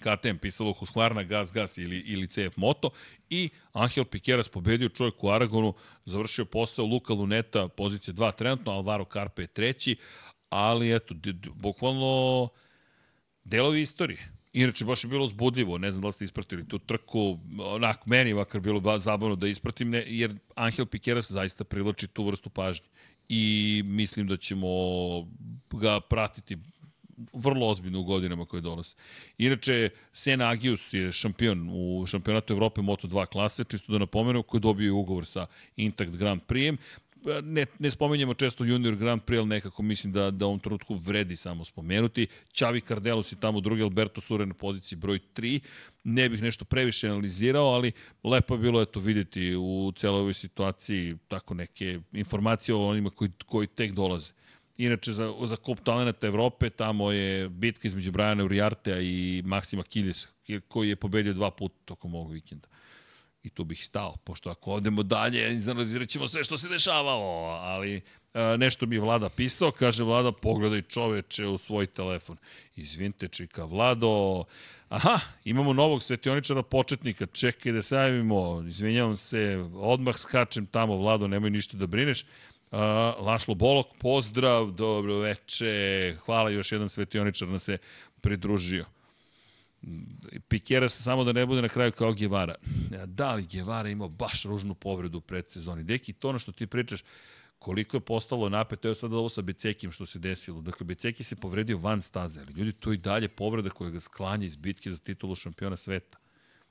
KTM, 0.00 0.36
pisalo 0.40 0.72
Husqvarna, 0.72 1.22
Gas, 1.22 1.52
Gas 1.52 1.78
ili, 1.78 1.98
ili 1.98 2.28
CF 2.28 2.56
Moto 2.56 2.90
i 3.30 3.50
Angel 3.72 4.04
Piqueras 4.04 4.52
pobedio 4.52 4.88
čovjek 4.88 5.24
u 5.24 5.30
Aragonu, 5.30 5.74
završio 6.04 6.44
posao 6.44 6.84
Luka 6.84 7.12
Luneta, 7.12 7.68
pozicija 7.68 8.14
2 8.14 8.36
trenutno, 8.36 8.72
Alvaro 8.72 9.04
Carpe 9.12 9.42
je 9.42 9.46
treći, 9.46 9.96
ali 10.48 10.96
eto, 10.96 11.14
bukvalno 11.54 12.48
delovi 13.44 13.80
istorije. 13.80 14.41
Inače, 14.52 14.84
baš 14.84 15.04
je 15.04 15.08
bilo 15.08 15.26
zbudljivo, 15.26 15.78
ne 15.78 15.92
znam 15.92 16.02
da 16.02 16.06
li 16.06 16.12
ste 16.12 16.24
ispratili 16.24 16.68
tu 16.68 16.78
trku, 16.78 17.38
onako, 17.58 18.10
meni 18.10 18.30
je 18.30 18.34
vakar 18.34 18.60
bilo 18.60 18.80
ba- 18.80 18.98
zabavno 18.98 19.36
da 19.36 19.48
ispratim, 19.48 19.90
ne, 19.90 20.04
jer 20.06 20.34
Angel 20.54 20.86
Piqueras 20.86 21.32
zaista 21.32 21.64
privlači 21.64 22.06
tu 22.06 22.24
vrstu 22.24 22.50
pažnje. 22.50 22.86
I 23.28 23.82
mislim 23.84 24.26
da 24.26 24.36
ćemo 24.36 24.68
ga 25.70 26.00
pratiti 26.00 26.58
vrlo 27.32 27.68
ozbiljno 27.68 28.00
u 28.00 28.04
godinama 28.04 28.44
koje 28.46 28.60
dolaze. 28.60 28.94
Inače, 29.38 29.90
Sena 30.12 30.48
Agius 30.48 30.92
je 30.92 31.12
šampion 31.12 31.68
u 31.72 32.06
šampionatu 32.06 32.52
Evrope 32.52 32.80
Moto2 32.80 33.26
klase, 33.26 33.64
čisto 33.64 33.92
da 33.92 33.98
napomenu, 33.98 34.42
koji 34.42 34.60
dobio 34.60 34.84
je 34.84 34.92
ugovor 34.92 35.26
sa 35.26 35.46
Intact 35.76 36.10
Grand 36.10 36.40
Prix. 36.48 36.76
Ne, 37.42 37.66
ne 37.78 37.90
spomenjamo 37.90 38.34
često 38.34 38.64
Junior 38.64 38.96
Grand 38.96 39.22
Prix, 39.22 39.38
ali 39.38 39.48
nekako 39.48 39.82
mislim 39.82 40.12
da, 40.12 40.30
da 40.30 40.46
u 40.46 40.48
ovom 40.48 40.60
trenutku 40.60 40.94
vredi 40.94 41.36
samo 41.36 41.64
spomenuti. 41.64 42.26
Čavi 42.52 42.80
Cardelos 42.80 43.32
je 43.32 43.36
tamo 43.40 43.60
drugi, 43.60 43.82
Alberto 43.82 44.20
Sure 44.20 44.46
na 44.46 44.54
poziciji 44.54 44.98
broj 44.98 45.18
3. 45.34 45.60
Ne 46.04 46.28
bih 46.28 46.42
nešto 46.42 46.64
previše 46.64 47.08
analizirao, 47.08 47.66
ali 47.66 47.92
lepo 48.24 48.54
je 48.54 48.58
bilo 48.58 48.82
eto 48.82 49.00
vidjeti 49.00 49.54
u 49.56 49.92
celoj 49.96 50.20
ovoj 50.20 50.34
situaciji 50.34 51.16
tako 51.28 51.54
neke 51.54 52.00
informacije 52.12 52.74
o 52.74 52.88
onima 52.88 53.10
koji, 53.10 53.30
koji 53.46 53.66
tek 53.66 53.92
dolaze. 53.92 54.32
Inače, 54.78 55.12
za, 55.12 55.34
za 55.46 55.56
kup 55.56 55.80
talenata 55.84 56.26
Evrope, 56.26 56.70
tamo 56.70 57.12
je 57.12 57.48
bitka 57.48 57.88
između 57.88 58.12
Brajana 58.12 58.44
Uriartea 58.44 59.00
i 59.00 59.42
Maksima 59.44 59.82
Kiljesa, 59.82 60.28
koji 60.68 60.88
je 60.88 60.96
pobedio 60.96 61.32
dva 61.32 61.50
puta 61.50 61.74
tokom 61.84 62.14
ovog 62.14 62.32
vikenda. 62.32 62.71
I 63.42 63.50
tu 63.50 63.64
bih 63.64 63.84
stao, 63.84 64.16
pošto 64.24 64.50
ako 64.50 64.70
odemo 64.70 65.02
dalje, 65.02 65.54
izanalizirat 65.54 66.08
ćemo 66.08 66.28
sve 66.28 66.44
što 66.44 66.58
se 66.58 66.68
dešavalo, 66.68 67.48
ali 67.48 68.00
a, 68.34 68.56
nešto 68.56 68.86
mi 68.86 68.98
Vlada 68.98 69.28
pisao, 69.28 69.70
kaže 69.70 70.04
Vlada, 70.04 70.32
pogledaj 70.32 70.82
čoveče 70.82 71.46
u 71.46 71.58
svoj 71.58 71.86
telefon. 71.86 72.36
Izvinite, 72.76 73.28
čika, 73.28 73.64
Vlado, 73.64 74.44
aha, 74.88 75.20
imamo 75.44 75.72
novog 75.72 76.02
svetioničara 76.02 76.62
početnika, 76.62 77.26
čekaj 77.26 77.72
da 77.72 77.82
se 77.82 77.96
javimo, 77.96 78.64
izvinjavam 78.66 79.16
se, 79.16 79.64
odmah 79.74 80.18
skačem 80.18 80.66
tamo, 80.66 80.96
Vlado, 80.96 81.28
nemoj 81.28 81.50
ništa 81.50 81.76
da 81.76 81.86
brineš, 81.86 82.24
Uh, 82.72 82.78
Lašlo 83.26 83.54
Bolok, 83.54 83.86
pozdrav, 83.98 84.70
dobro 84.70 85.18
veče, 85.18 86.16
hvala 86.24 86.50
još 86.50 86.72
jedan 86.72 86.88
svetioničar 86.88 87.48
nam 87.48 87.58
se 87.58 87.78
pridružio. 88.20 88.84
Pikera 90.48 90.88
se 90.88 91.02
samo 91.02 91.24
da 91.24 91.32
ne 91.32 91.46
bude 91.46 91.62
na 91.62 91.68
kraju 91.68 91.92
kao 91.92 92.12
Gevara. 92.12 92.54
Da 93.06 93.34
li 93.34 93.46
Gevara 93.46 93.88
imao 93.88 94.08
baš 94.08 94.42
ružnu 94.44 94.74
povredu 94.74 95.18
u 95.18 95.22
predsezoni? 95.22 95.84
Deki, 95.84 96.12
to 96.12 96.28
ono 96.28 96.38
što 96.38 96.52
ti 96.52 96.66
pričaš, 96.66 97.00
koliko 97.58 97.96
je 97.96 98.00
postalo 98.00 98.48
napeto, 98.48 98.88
evo 98.88 98.94
sad 98.94 99.12
ovo 99.12 99.28
sa 99.28 99.42
Becekim 99.42 99.90
što 99.90 100.06
se 100.06 100.18
desilo. 100.18 100.60
Dakle, 100.60 100.84
Beceki 100.84 101.24
se 101.24 101.36
povredio 101.36 101.78
van 101.78 102.02
staze, 102.02 102.40
ali 102.40 102.52
ljudi, 102.52 102.72
to 102.72 102.92
i 102.92 102.96
dalje 102.96 103.28
povreda 103.28 103.70
koja 103.70 103.90
ga 103.90 104.00
sklanja 104.00 104.46
iz 104.46 104.56
bitke 104.56 104.90
za 104.90 104.98
titulu 104.98 105.34
šampiona 105.34 105.76
sveta. 105.76 106.18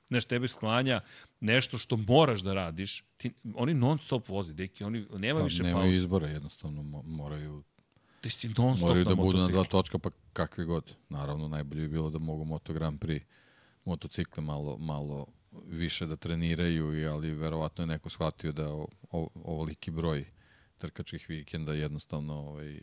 Znaš, 0.06 0.24
tebe 0.24 0.48
sklanja 0.48 1.00
nešto 1.40 1.78
što 1.78 1.96
moraš 1.98 2.40
da 2.40 2.54
radiš. 2.54 3.04
Ti, 3.16 3.32
oni 3.54 3.74
non 3.74 3.98
stop 3.98 4.28
voze, 4.28 4.52
deki, 4.54 4.84
oni, 4.84 5.06
nema 5.12 5.38
Pa, 5.38 5.44
više 5.44 5.62
nemaju 5.62 5.84
pauze. 5.84 5.96
izbora, 5.96 6.28
jednostavno 6.28 6.82
mo- 6.82 7.02
moraju, 7.06 7.62
Ti 8.22 8.30
si 8.30 8.48
non 8.48 8.76
stop 8.76 8.88
moraju 8.88 9.04
da 9.06 9.14
budu 9.16 9.38
na 9.38 9.48
dva 9.48 9.64
točka, 9.64 9.98
pa 9.98 10.10
kakvi 10.32 10.64
god. 10.64 10.94
Naravno, 11.08 11.48
najbolje 11.48 11.82
bi 11.82 11.88
bilo 11.88 12.10
da 12.10 12.18
mogu 12.18 12.44
Moto 12.44 12.72
Grand 12.72 13.00
Prix 13.00 13.22
motocikle 13.84 14.42
malo, 14.42 14.78
malo 14.78 15.26
više 15.66 16.06
da 16.06 16.16
treniraju, 16.16 16.94
i- 16.94 17.06
ali 17.06 17.30
verovatno 17.32 17.82
je 17.82 17.88
neko 17.88 18.10
shvatio 18.10 18.52
da 18.52 18.68
o, 18.68 18.86
o, 19.10 19.28
ovoliki 19.36 19.90
broj 19.90 20.24
trkačkih 20.78 21.26
vikenda 21.28 21.74
jednostavno 21.74 22.34
ovaj, 22.34 22.80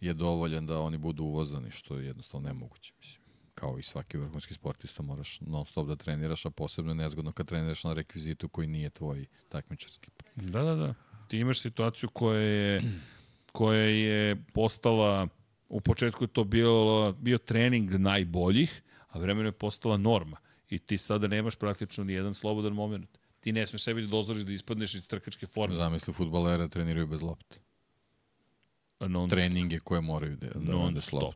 je 0.00 0.14
dovoljan 0.14 0.66
da 0.66 0.80
oni 0.80 0.98
budu 0.98 1.24
uvozani, 1.24 1.70
što 1.70 1.98
je 1.98 2.06
jednostavno 2.06 2.48
nemoguće. 2.48 2.92
Mislim. 2.98 3.26
Kao 3.54 3.78
i 3.78 3.82
svaki 3.82 4.18
vrhunski 4.18 4.54
sportista 4.54 5.02
moraš 5.02 5.40
non 5.40 5.66
stop 5.66 5.88
da 5.88 5.96
treniraš, 5.96 6.46
a 6.46 6.50
posebno 6.50 6.90
je 6.90 6.96
nezgodno 6.96 7.32
kad 7.32 7.46
treniraš 7.46 7.84
na 7.84 7.92
rekvizitu 7.92 8.48
koji 8.48 8.66
nije 8.68 8.90
tvoj 8.90 9.26
takmičarski. 9.48 10.10
Da, 10.34 10.62
da, 10.62 10.74
da. 10.74 10.94
Ti 11.28 11.38
imaš 11.38 11.60
situaciju 11.60 12.08
koja 12.08 12.40
je, 12.40 12.82
koja 13.56 13.82
je 13.82 14.36
postala, 14.52 15.28
u 15.68 15.80
početku 15.80 16.24
je 16.24 16.28
to 16.28 16.44
bio, 16.44 17.12
bio 17.12 17.38
trening 17.38 17.90
najboljih, 17.90 18.82
a 19.08 19.18
vremeno 19.18 19.48
je 19.48 19.52
postala 19.52 19.96
norma. 19.96 20.36
I 20.68 20.78
ti 20.78 20.98
sada 20.98 21.26
nemaš 21.26 21.56
praktično 21.56 22.04
ni 22.04 22.12
jedan 22.12 22.34
slobodan 22.34 22.72
moment. 22.72 23.18
Ti 23.40 23.52
ne 23.52 23.66
smeš 23.66 23.82
sebi 23.82 24.02
da 24.02 24.08
dozvoliš 24.08 24.42
da 24.42 24.52
ispadneš 24.52 24.94
iz 24.94 25.06
trkačke 25.06 25.46
forme. 25.46 25.74
Zamisli, 25.74 26.14
futbalere 26.14 26.68
treniraju 26.68 27.06
bez 27.06 27.22
lopte. 27.22 27.58
Non, 29.00 29.28
Treninge 29.28 29.78
koje 29.78 30.00
moraju 30.00 30.36
da, 30.36 30.46
da 30.46 30.72
non 30.72 31.00
stop. 31.00 31.34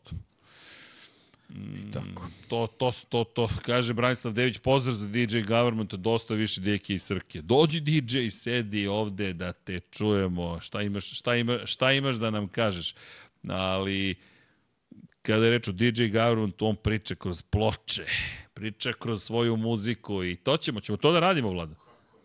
I 1.54 1.92
tako. 1.92 2.26
To, 2.48 2.66
to, 2.66 2.92
to, 3.08 3.24
to, 3.24 3.48
kaže 3.62 3.94
Branislav 3.94 4.34
Dević, 4.34 4.58
pozdrav 4.58 4.94
za 4.94 5.06
DJ 5.06 5.40
Government, 5.40 5.94
dosta 5.94 6.34
više 6.34 6.60
deke 6.60 6.94
i 6.94 6.98
srke. 6.98 7.42
Dođi 7.42 7.80
DJ, 7.80 8.28
sedi 8.30 8.86
ovde 8.86 9.32
da 9.32 9.52
te 9.52 9.80
čujemo, 9.80 10.60
šta 10.60 10.82
imaš, 10.82 11.18
šta, 11.18 11.36
ima, 11.36 11.58
šta 11.66 11.92
imaš 11.92 12.16
da 12.16 12.30
nam 12.30 12.48
kažeš. 12.48 12.94
Ali, 13.48 14.14
kada 15.22 15.44
je 15.44 15.50
reč 15.50 15.68
o 15.68 15.72
DJ 15.72 16.06
Government, 16.06 16.62
on 16.62 16.76
priča 16.76 17.14
kroz 17.14 17.42
ploče, 17.42 18.06
priča 18.54 18.92
kroz 18.92 19.22
svoju 19.22 19.56
muziku 19.56 20.24
i 20.24 20.36
to 20.36 20.56
ćemo, 20.56 20.80
ćemo 20.80 20.96
to 20.96 21.12
da 21.12 21.20
radimo, 21.20 21.50
Vlado. 21.50 21.74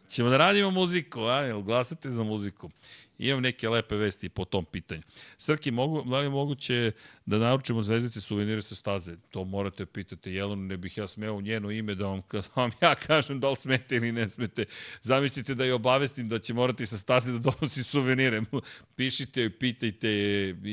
Ćemo 0.10 0.30
da 0.30 0.38
radimo 0.38 0.72
muziku, 0.72 1.22
a, 1.22 1.41
jel 1.41 1.61
glasate 1.61 2.11
za 2.11 2.23
muziku? 2.23 2.69
Imam 3.17 3.41
neke 3.41 3.69
lepe 3.69 3.95
vesti 3.95 4.29
po 4.29 4.45
tom 4.45 4.65
pitanju. 4.65 5.01
Srki, 5.37 5.71
mogu, 5.71 6.03
da 6.09 6.19
li 6.19 6.25
je 6.25 6.29
moguće 6.29 6.91
da 7.25 7.37
naručimo 7.37 7.81
zvezdice 7.81 8.21
suvenire 8.21 8.61
sa 8.61 8.75
staze? 8.75 9.15
To 9.29 9.43
morate 9.43 9.85
pitati 9.85 10.31
Jelenu, 10.31 10.63
ne 10.63 10.77
bih 10.77 10.97
ja 10.97 11.07
smeo 11.07 11.33
u 11.33 11.41
njeno 11.41 11.71
ime 11.71 11.95
da 11.95 12.07
vam, 12.07 12.21
da 12.31 12.41
vam 12.55 12.71
ja 12.81 12.95
kažem 13.07 13.39
da 13.39 13.49
li 13.49 13.55
smete 13.55 13.95
ili 13.95 14.11
ne 14.11 14.29
smete. 14.29 14.65
Zamislite 15.01 15.55
da 15.55 15.65
je 15.65 15.73
obavestim 15.73 16.29
da 16.29 16.39
će 16.39 16.53
morati 16.53 16.85
sa 16.85 16.97
staze 16.97 17.31
da 17.31 17.39
donosi 17.39 17.83
suvenire. 17.83 18.41
Pišite, 18.95 19.49
pitajte 19.49 20.09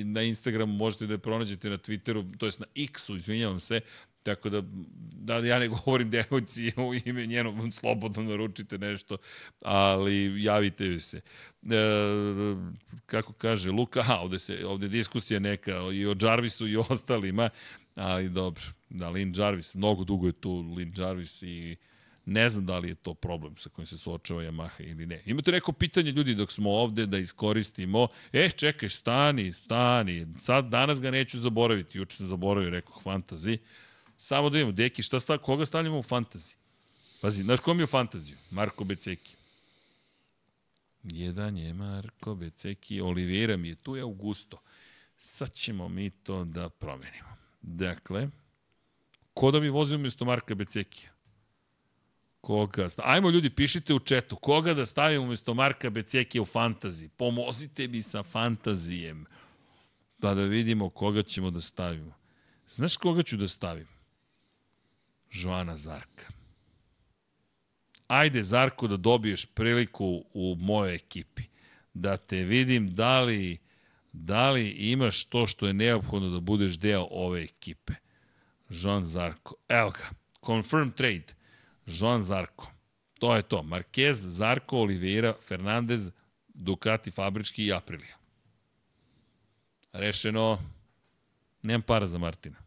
na 0.04 0.22
Instagramu, 0.22 0.72
možete 0.72 1.06
da 1.06 1.14
je 1.14 1.18
pronađete 1.18 1.70
na 1.70 1.78
Twitteru, 1.78 2.38
to 2.38 2.46
jest 2.46 2.60
na 2.60 2.66
X-u, 2.76 3.16
izvinjavam 3.16 3.60
se, 3.60 3.80
Tako 4.22 4.50
da, 4.50 4.62
da 5.20 5.36
ja 5.36 5.58
ne 5.58 5.68
govorim 5.68 6.10
devojci 6.10 6.72
u 6.76 6.94
ime 7.04 7.26
njeno, 7.26 7.70
slobodno 7.72 8.22
naručite 8.22 8.78
nešto, 8.78 9.16
ali 9.62 10.42
javite 10.42 11.00
se. 11.00 11.20
E, 11.70 11.76
kako 13.06 13.32
kaže 13.32 13.70
Luka, 13.70 14.04
a, 14.08 14.20
ovde, 14.20 14.38
se, 14.38 14.66
ovde 14.66 14.88
diskusija 14.88 15.40
neka 15.40 15.72
i 15.92 16.06
o 16.06 16.16
Jarvisu 16.22 16.68
i 16.68 16.76
ostalima, 16.76 17.50
ali 17.94 18.28
dobro, 18.28 18.62
da, 18.90 19.08
Lin 19.08 19.34
Jarvis, 19.36 19.74
mnogo 19.74 20.04
dugo 20.04 20.26
je 20.26 20.32
tu 20.32 20.74
Lin 20.76 20.92
Jarvis 20.96 21.42
i 21.42 21.76
ne 22.26 22.48
znam 22.48 22.66
da 22.66 22.78
li 22.78 22.88
je 22.88 22.94
to 22.94 23.14
problem 23.14 23.56
sa 23.56 23.68
kojim 23.68 23.86
se 23.86 23.98
suočava 23.98 24.42
Yamaha 24.42 24.90
ili 24.90 25.06
ne. 25.06 25.22
Imate 25.26 25.52
neko 25.52 25.72
pitanje 25.72 26.12
ljudi 26.12 26.34
dok 26.34 26.52
smo 26.52 26.70
ovde 26.70 27.06
da 27.06 27.18
iskoristimo, 27.18 28.08
e, 28.32 28.50
čekaj, 28.50 28.88
stani, 28.88 29.52
stani, 29.52 30.26
sad 30.40 30.68
danas 30.68 31.00
ga 31.00 31.10
neću 31.10 31.40
zaboraviti, 31.40 31.98
juče 31.98 32.16
sam 32.16 32.26
zaboravio, 32.26 32.70
rekao, 32.70 33.00
fantazi, 33.00 33.58
Samo 34.22 34.50
da 34.50 34.58
imamo, 34.58 34.72
deki, 34.72 35.02
šta 35.02 35.20
sta, 35.20 35.38
koga 35.38 35.66
stavljamo 35.66 35.98
u 35.98 36.02
fantazi? 36.02 36.54
Pazi, 37.20 37.42
znaš 37.42 37.60
kom 37.60 37.78
je 37.78 37.84
u 37.84 37.86
fantaziju? 37.86 38.36
Marko 38.50 38.84
Beceki. 38.84 39.36
Jedan 41.02 41.56
je 41.56 41.74
Marko 41.74 42.34
Beceki, 42.34 43.00
Oliveira 43.00 43.56
mi 43.56 43.68
je 43.68 43.74
tu 43.74 43.96
je 43.96 44.02
Augusto. 44.02 44.58
Sad 45.18 45.52
ćemo 45.52 45.88
mi 45.88 46.10
to 46.10 46.44
da 46.44 46.68
promenimo. 46.68 47.36
Dakle, 47.62 48.28
ko 49.34 49.50
da 49.50 49.60
mi 49.60 49.68
vozi 49.68 49.96
umjesto 49.96 50.24
Marka 50.24 50.54
Becekija? 50.54 51.10
Koga? 52.40 52.88
Ajmo 52.96 53.30
ljudi, 53.30 53.50
pišite 53.50 53.94
u 53.94 53.98
četu. 53.98 54.36
Koga 54.36 54.74
da 54.74 54.86
stavim 54.86 55.22
umjesto 55.22 55.54
Marka 55.54 55.90
Becekija 55.90 56.42
u 56.42 56.44
fantazi? 56.44 57.08
Pomozite 57.08 57.88
mi 57.88 58.02
sa 58.02 58.22
fantazijem. 58.22 59.26
Pa 60.20 60.34
da 60.34 60.42
vidimo 60.42 60.90
koga 60.90 61.22
ćemo 61.22 61.50
da 61.50 61.60
stavimo. 61.60 62.14
Znaš 62.70 62.96
koga 62.96 63.22
ću 63.22 63.36
da 63.36 63.48
stavim? 63.48 63.86
Joana 65.32 65.76
Zarka. 65.76 66.41
Ajde, 68.12 68.42
Zarko, 68.42 68.86
da 68.86 68.96
dobiješ 68.96 69.46
priliku 69.46 70.24
u 70.34 70.56
mojoj 70.60 70.94
ekipi. 70.94 71.42
Da 71.94 72.16
te 72.16 72.36
vidim 72.36 72.94
da 72.94 73.20
li, 73.20 73.58
da 74.12 74.50
li 74.50 74.70
imaš 74.70 75.24
to 75.24 75.46
što 75.46 75.66
je 75.66 75.72
neophodno 75.72 76.28
da 76.28 76.40
budeš 76.40 76.78
deo 76.78 77.08
ove 77.10 77.42
ekipe. 77.42 77.92
Joan 78.68 79.04
Zarko. 79.04 79.54
Evo 79.68 79.90
ga. 79.90 80.10
Confirm 80.46 80.90
trade. 80.90 81.34
Joan 81.86 82.22
Zarko. 82.22 82.66
To 83.18 83.36
je 83.36 83.42
to. 83.42 83.62
Marquez, 83.62 84.12
Zarko, 84.12 84.78
Oliveira, 84.78 85.34
Fernandez, 85.48 86.10
Ducati, 86.48 87.10
Fabrički 87.10 87.64
i 87.64 87.72
Aprilija. 87.72 88.16
Rešeno. 89.92 90.58
Nemam 91.62 91.82
para 91.82 92.06
za 92.06 92.18
Martina. 92.18 92.58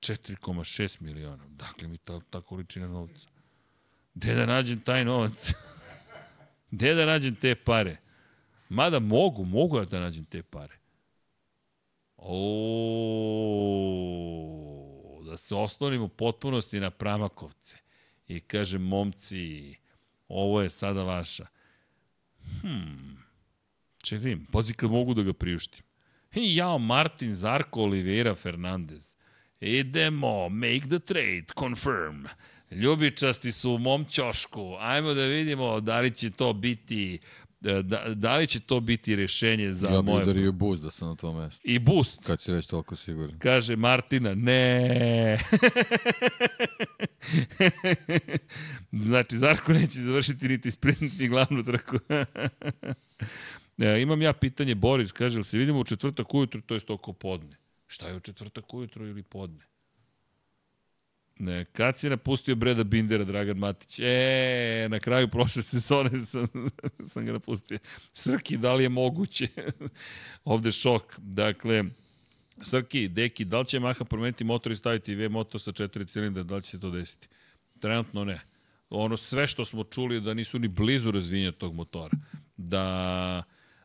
4,6 0.00 1.00
miliona. 1.00 1.44
Dakle 1.48 1.88
mi 1.88 1.98
ta, 1.98 2.20
ta 2.30 2.40
količina 2.40 2.88
novca. 2.88 3.35
Gde 4.16 4.34
da 4.34 4.46
nađem 4.46 4.80
taj 4.80 5.04
novac? 5.04 5.52
Gde 6.70 6.94
da 6.94 7.06
nađem 7.06 7.34
te 7.34 7.54
pare? 7.54 7.96
Mada 8.68 8.98
mogu, 8.98 9.44
mogu 9.44 9.84
da 9.84 10.00
nađem 10.00 10.24
te 10.24 10.42
pare. 10.42 10.74
O, 12.16 12.32
da 15.30 15.36
se 15.36 15.54
osnovim 15.54 16.02
u 16.02 16.08
potpunosti 16.08 16.80
na 16.80 16.90
Pramakovce 16.90 17.76
i 18.28 18.40
kažem, 18.40 18.82
momci, 18.82 19.74
ovo 20.28 20.62
je 20.62 20.70
sada 20.70 21.02
vaša. 21.02 21.46
Hmm, 22.60 23.18
čekaj, 24.02 24.36
pazi 24.52 24.74
kad 24.74 24.90
mogu 24.90 25.14
da 25.14 25.22
ga 25.22 25.32
priuštim. 25.32 25.84
I 26.34 26.56
jao, 26.56 26.78
Martin 26.78 27.34
Zarko 27.34 27.82
Oliveira 27.82 28.34
Fernandez. 28.34 29.14
Idemo, 29.60 30.48
make 30.48 30.88
the 30.88 30.98
trade, 30.98 31.44
confirm. 31.58 32.26
Ljubičasti 32.70 33.52
su 33.52 33.70
u 33.70 33.78
mom 33.78 34.04
ćošku. 34.04 34.76
Ajmo 34.80 35.14
da 35.14 35.24
vidimo 35.24 35.80
da 35.80 36.00
li 36.00 36.10
će 36.10 36.30
to 36.30 36.52
biti 36.52 37.18
da, 37.60 38.14
da 38.14 38.36
li 38.36 38.46
će 38.46 38.60
to 38.60 38.80
biti 38.80 39.16
rešenje 39.16 39.72
za 39.72 39.88
ja 39.88 40.02
moje... 40.02 40.14
Ja 40.14 40.24
bih 40.24 40.30
udario 40.30 40.52
boost 40.52 40.82
da 40.82 40.90
sam 40.90 41.08
na 41.08 41.14
tom 41.14 41.36
mestu. 41.36 41.60
I 41.64 41.78
boost. 41.78 42.24
Kad 42.24 42.40
si 42.40 42.52
već 42.52 42.66
toliko 42.66 42.96
siguran. 42.96 43.38
Kaže 43.38 43.76
Martina, 43.76 44.34
ne. 44.34 45.38
znači, 49.08 49.38
Zarko 49.38 49.72
neće 49.72 49.98
završiti 49.98 50.48
niti 50.48 50.70
sprint, 50.70 51.18
ni 51.18 51.28
glavnu 51.28 51.62
trku. 51.62 51.96
ja, 53.76 53.98
imam 54.02 54.22
ja 54.22 54.32
pitanje, 54.32 54.74
Boris, 54.74 55.12
kaže, 55.12 55.42
se 55.42 55.58
vidimo 55.58 55.80
u 55.80 55.84
četvrtak 55.84 56.34
ujutru, 56.34 56.60
to 56.60 56.74
je 56.74 56.80
oko 56.88 57.12
podne. 57.12 57.56
Šta 57.86 58.08
je 58.08 58.16
u 58.16 58.20
četvrtak 58.20 58.74
ujutro 58.74 59.06
ili 59.06 59.22
podne? 59.22 59.64
Ne, 61.38 61.64
kad 61.64 61.98
si 61.98 62.08
napustio 62.08 62.54
Breda 62.54 62.84
Bindera, 62.84 63.24
Dragan 63.24 63.58
Matić? 63.58 63.98
E, 63.98 64.86
na 64.90 64.98
kraju 64.98 65.28
prošle 65.28 65.62
sezone 65.62 66.10
sam, 66.26 66.48
sam 67.06 67.26
ga 67.26 67.32
napustio. 67.32 67.78
Srki, 68.12 68.56
da 68.56 68.74
li 68.74 68.82
je 68.82 68.88
moguće? 68.88 69.48
Ovde 70.44 70.72
šok. 70.72 71.18
Dakle, 71.18 71.84
Srki, 72.62 73.08
Deki, 73.08 73.44
da 73.44 73.60
li 73.60 73.66
će 73.66 73.80
Maha 73.80 74.04
promeniti 74.04 74.44
motor 74.44 74.72
i 74.72 74.76
staviti 74.76 75.14
V 75.14 75.28
motor 75.28 75.60
sa 75.60 75.72
četiri 75.72 76.06
cilindra, 76.06 76.42
da 76.42 76.56
li 76.56 76.62
će 76.62 76.70
se 76.70 76.80
to 76.80 76.90
desiti? 76.90 77.28
Trenutno 77.80 78.24
ne. 78.24 78.40
Ono 78.90 79.16
sve 79.16 79.46
što 79.46 79.64
smo 79.64 79.84
čuli 79.84 80.20
da 80.20 80.34
nisu 80.34 80.58
ni 80.58 80.68
blizu 80.68 81.10
razvinja 81.10 81.52
tog 81.52 81.74
motora. 81.74 82.16
Da 82.56 83.42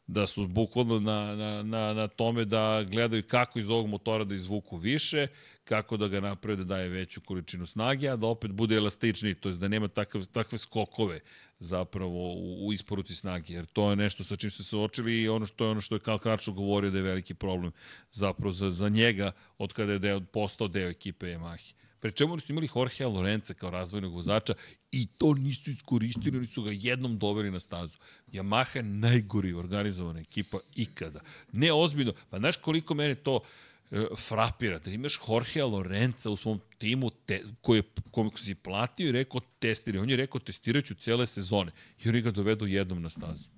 da 0.08 0.28
su 0.28 0.48
bukvalno 0.48 1.00
na, 1.00 1.36
na, 1.36 1.64
na, 1.64 1.94
na 1.94 2.08
tome 2.08 2.46
da 2.46 2.84
gledaju 2.84 3.24
kako 3.28 3.60
iz 3.60 3.70
ovog 3.70 3.88
motora 3.88 4.24
da 4.24 4.36
izvuku 4.36 4.78
više, 4.78 5.28
kako 5.72 5.98
da 5.98 6.08
ga 6.08 6.20
naprave 6.20 6.56
da 6.56 6.64
daje 6.64 6.90
veću 6.90 7.22
količinu 7.22 7.66
snage, 7.66 8.10
a 8.10 8.16
da 8.16 8.28
opet 8.28 8.52
bude 8.52 8.76
elastičniji, 8.76 9.36
to 9.36 9.50
je 9.50 9.56
da 9.56 9.68
nema 9.68 9.88
takav, 9.88 10.26
takve 10.26 10.58
skokove 10.58 11.20
zapravo 11.60 12.34
u, 12.34 12.68
u 12.68 12.74
isporuci 12.74 13.16
snage, 13.16 13.54
jer 13.54 13.66
to 13.66 13.90
je 13.90 13.96
nešto 13.96 14.24
sa 14.24 14.36
čim 14.36 14.52
se 14.52 14.64
suočili 14.64 15.22
i 15.22 15.30
ono 15.30 15.46
što 15.46 15.66
je 15.66 15.72
ono 15.72 15.82
što 15.82 15.96
je 15.96 16.00
Karl 16.00 16.18
Kračo 16.18 16.52
govorio 16.52 16.92
da 16.92 16.98
je 16.98 17.04
veliki 17.04 17.34
problem 17.34 17.72
zapravo 18.12 18.54
za, 18.54 18.70
za 18.70 18.90
njega 18.90 19.32
od 19.58 19.74
kada 19.74 19.94
je 19.94 20.00
deo, 20.00 20.20
postao 20.20 20.68
deo 20.68 20.90
ekipe 20.90 21.26
Yamahe. 21.26 21.74
Pre 22.00 22.12
čemu 22.12 22.40
su 22.40 22.52
imali 22.52 22.70
Jorgea 22.76 23.08
Lorenza 23.08 23.54
kao 23.54 23.70
razvojnog 23.70 24.14
vozača 24.14 24.54
i 24.92 25.08
to 25.08 25.34
nisu 25.34 25.70
iskoristili, 25.70 26.38
oni 26.38 26.48
su 26.48 26.64
ga 26.64 26.72
jednom 26.74 27.18
doveli 27.18 27.52
na 27.52 27.60
stazu. 27.60 27.98
Yamaha 28.32 28.78
je 28.78 28.84
najgori 28.84 29.54
organizovana 29.54 30.20
ekipa 30.20 30.60
ikada. 30.76 31.22
Ne 31.52 31.74
ozbiljno, 31.74 32.14
pa 32.30 32.40
znaš 32.40 32.58
koliko 32.58 32.94
mene 32.94 33.16
to 33.16 33.40
e, 33.40 33.71
frapira, 34.18 34.80
da 34.80 34.92
imaš 34.92 35.20
Jorgea 35.28 35.66
Lorenza 35.66 36.30
u 36.30 36.36
svom 36.36 36.60
timu 36.78 37.10
te, 37.26 37.44
koji 37.62 37.80
je, 37.80 37.84
kom 38.12 38.32
si 38.38 38.56
platio 38.56 39.10
i 39.10 39.12
rekao 39.12 39.42
testiri. 39.60 39.98
On 39.98 40.10
je 40.10 40.18
rekao 40.18 40.40
testirat 40.40 40.86
ću 40.86 40.96
cele 40.96 41.28
sezone 41.28 41.72
i 42.04 42.10
oni 42.10 42.22
ga 42.22 42.32
dovedu 42.32 42.68
jednom 42.68 43.02
na 43.02 43.10
stazu. 43.10 43.50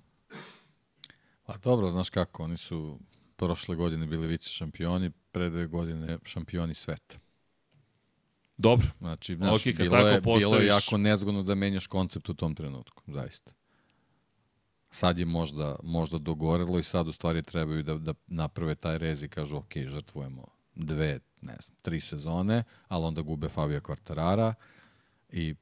Pa 1.46 1.56
dobro, 1.56 1.90
znaš 1.90 2.10
kako, 2.10 2.42
oni 2.42 2.56
su 2.56 2.98
prošle 3.36 3.76
godine 3.76 4.06
bili 4.06 4.26
vice 4.26 4.50
šampioni, 4.50 5.10
pre 5.32 5.50
dve 5.50 5.66
godine 5.66 6.18
šampioni 6.24 6.74
sveta. 6.74 7.18
Dobro. 8.56 8.86
Znači, 8.98 9.36
znaš, 9.36 9.60
okay, 9.60 9.76
bilo, 9.76 9.96
je, 9.96 10.22
postaviš... 10.22 10.44
bilo 10.44 10.56
je 10.56 10.66
jako 10.66 10.98
nezgodno 10.98 11.42
da 11.42 11.54
menjaš 11.54 11.86
koncept 11.86 12.28
u 12.28 12.34
tom 12.34 12.54
trenutku, 12.54 13.02
zaista. 13.06 13.52
Sad 14.94 15.18
je 15.18 15.24
možda, 15.24 15.76
možda 15.82 16.18
dogorelo 16.18 16.78
i 16.78 16.82
sad 16.82 17.08
u 17.08 17.12
stvari 17.12 17.42
trebaju 17.42 17.82
da, 17.82 17.94
da 17.94 18.14
naprave 18.26 18.74
taj 18.74 18.98
rez 18.98 19.22
i 19.22 19.28
kažu 19.28 19.56
ok, 19.56 19.76
žrtvujemo 19.86 20.44
dve, 20.74 21.20
ne 21.40 21.56
znam, 21.62 21.76
tri 21.82 22.00
sezone, 22.00 22.64
ali 22.88 23.04
onda 23.04 23.22
gube 23.22 23.48
Fabio 23.48 23.80
Quartarara 23.80 24.54
i 25.28 25.54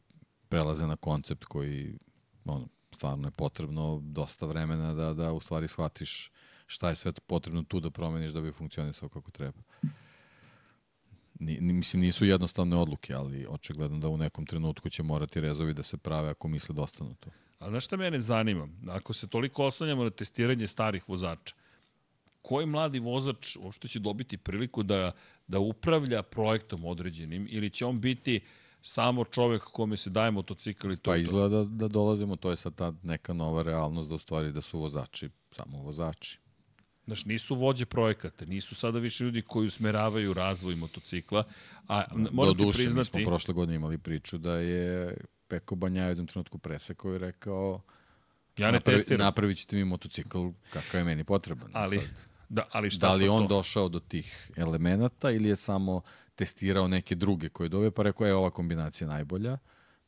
prelaze 0.49 0.87
na 0.87 0.97
koncept 0.97 1.45
koji 1.45 1.99
ono, 2.45 2.69
stvarno 2.95 3.29
je 3.29 3.31
potrebno 3.31 4.01
dosta 4.03 4.47
vremena 4.47 4.95
da, 4.95 5.13
da 5.13 5.33
u 5.33 5.41
stvari 5.41 5.69
shvatiš 5.69 6.31
šta 6.67 6.89
je 6.89 6.95
sve 6.95 7.13
potrebno 7.27 7.63
tu 7.63 7.81
da 7.81 7.91
promeniš 7.91 8.33
da 8.33 8.41
bi 8.41 8.53
funkcionisao 8.53 9.09
kako 9.09 9.31
treba. 9.31 9.63
Ni, 11.41 11.61
mislim, 11.61 12.03
nisu 12.03 12.25
jednostavne 12.25 12.77
odluke, 12.77 13.15
ali 13.15 13.47
očigledno 13.49 13.99
da 13.99 14.09
u 14.09 14.17
nekom 14.17 14.47
trenutku 14.47 14.89
će 14.89 15.03
morati 15.03 15.41
rezovi 15.41 15.75
da 15.75 15.83
se 15.83 15.97
prave 15.97 16.29
ako 16.29 16.49
misle 16.49 16.75
da 16.75 16.83
ostanu 16.83 17.15
to. 17.21 17.31
A 17.63 17.69
znaš 17.71 17.85
šta 17.85 17.97
mene 17.97 18.21
zanima? 18.21 18.69
Ako 18.89 19.13
se 19.13 19.27
toliko 19.27 19.65
oslanjamo 19.65 20.05
na 20.05 20.11
testiranje 20.11 20.69
starih 20.69 21.09
vozača, 21.09 21.55
koji 22.43 22.67
mladi 22.67 22.99
vozač 22.99 23.57
uopšte 23.57 23.89
će 23.89 23.99
dobiti 23.99 24.37
priliku 24.37 24.83
da, 24.83 25.13
da 25.47 25.59
upravlja 25.59 26.23
projektom 26.23 26.85
određenim 26.85 27.47
ili 27.51 27.71
će 27.71 27.87
on 27.87 28.01
biti 28.01 28.41
samo 28.83 29.25
čovek 29.25 29.63
kome 29.63 29.97
se 29.97 30.11
daje 30.11 30.31
motocikl 30.31 30.93
i 30.93 30.97
to 30.97 31.11
Pa 31.11 31.17
izgleda 31.17 31.57
da, 31.57 31.65
da 31.65 31.89
dolazimo, 31.89 32.37
to 32.37 32.51
je 32.51 32.57
sad 32.57 32.75
ta 32.75 32.93
neka 33.03 33.33
nova 33.33 33.63
realnost 33.63 34.09
da 34.09 34.15
u 34.15 34.19
stvari 34.19 34.53
da 34.53 34.61
su 34.61 34.79
vozači 34.79 35.29
samo 35.51 35.79
vozači. 35.79 36.39
Znaš, 37.07 37.25
nisu 37.25 37.55
vođe 37.55 37.85
projekata, 37.87 38.45
nisu 38.45 38.75
sada 38.75 38.99
više 38.99 39.25
ljudi 39.25 39.43
koji 39.43 39.67
usmeravaju 39.67 40.33
razvoj 40.33 40.77
motocikla, 40.77 41.45
a 41.89 42.05
moram 42.33 42.55
ti 42.55 42.59
Doduše, 42.59 42.79
mi 42.79 42.85
priznati... 42.85 43.11
smo 43.11 43.21
prošle 43.27 43.55
godine 43.55 43.77
imali 43.77 43.99
priču 43.99 44.39
da 44.39 44.55
je 44.55 45.17
Peko 45.53 45.75
Banja 45.75 46.05
u 46.05 46.09
jednom 46.09 46.27
trenutku 46.27 46.59
presekao 46.59 47.15
i 47.15 47.19
rekao 47.19 47.81
Ja 48.59 48.67
ne 48.67 48.73
napravi, 48.73 48.99
testiram, 48.99 49.25
napravit 49.25 49.59
ćete 49.59 49.77
mi 49.77 49.85
motocikl 49.85 50.49
kakav 50.71 51.01
je 51.01 51.05
meni 51.05 51.25
potreban. 51.25 51.71
ali, 51.73 51.97
Sad, 51.97 52.07
da, 52.49 52.67
ali 52.71 52.91
šta 52.91 53.07
da 53.07 53.15
li 53.15 53.29
on 53.29 53.49
to? 53.49 53.49
došao 53.57 53.89
do 53.89 54.01
tih 54.01 54.51
elemenata 54.57 55.31
ili 55.31 55.49
je 55.49 55.57
samo 55.57 56.01
testirao 56.37 56.89
neke 56.89 57.15
druge 57.15 57.49
koje 57.49 57.69
dobe, 57.69 57.91
pa 57.91 58.03
rekao 58.03 58.27
je 58.27 58.35
ova 58.35 58.51
kombinacija 58.51 59.09
najbolja. 59.09 59.59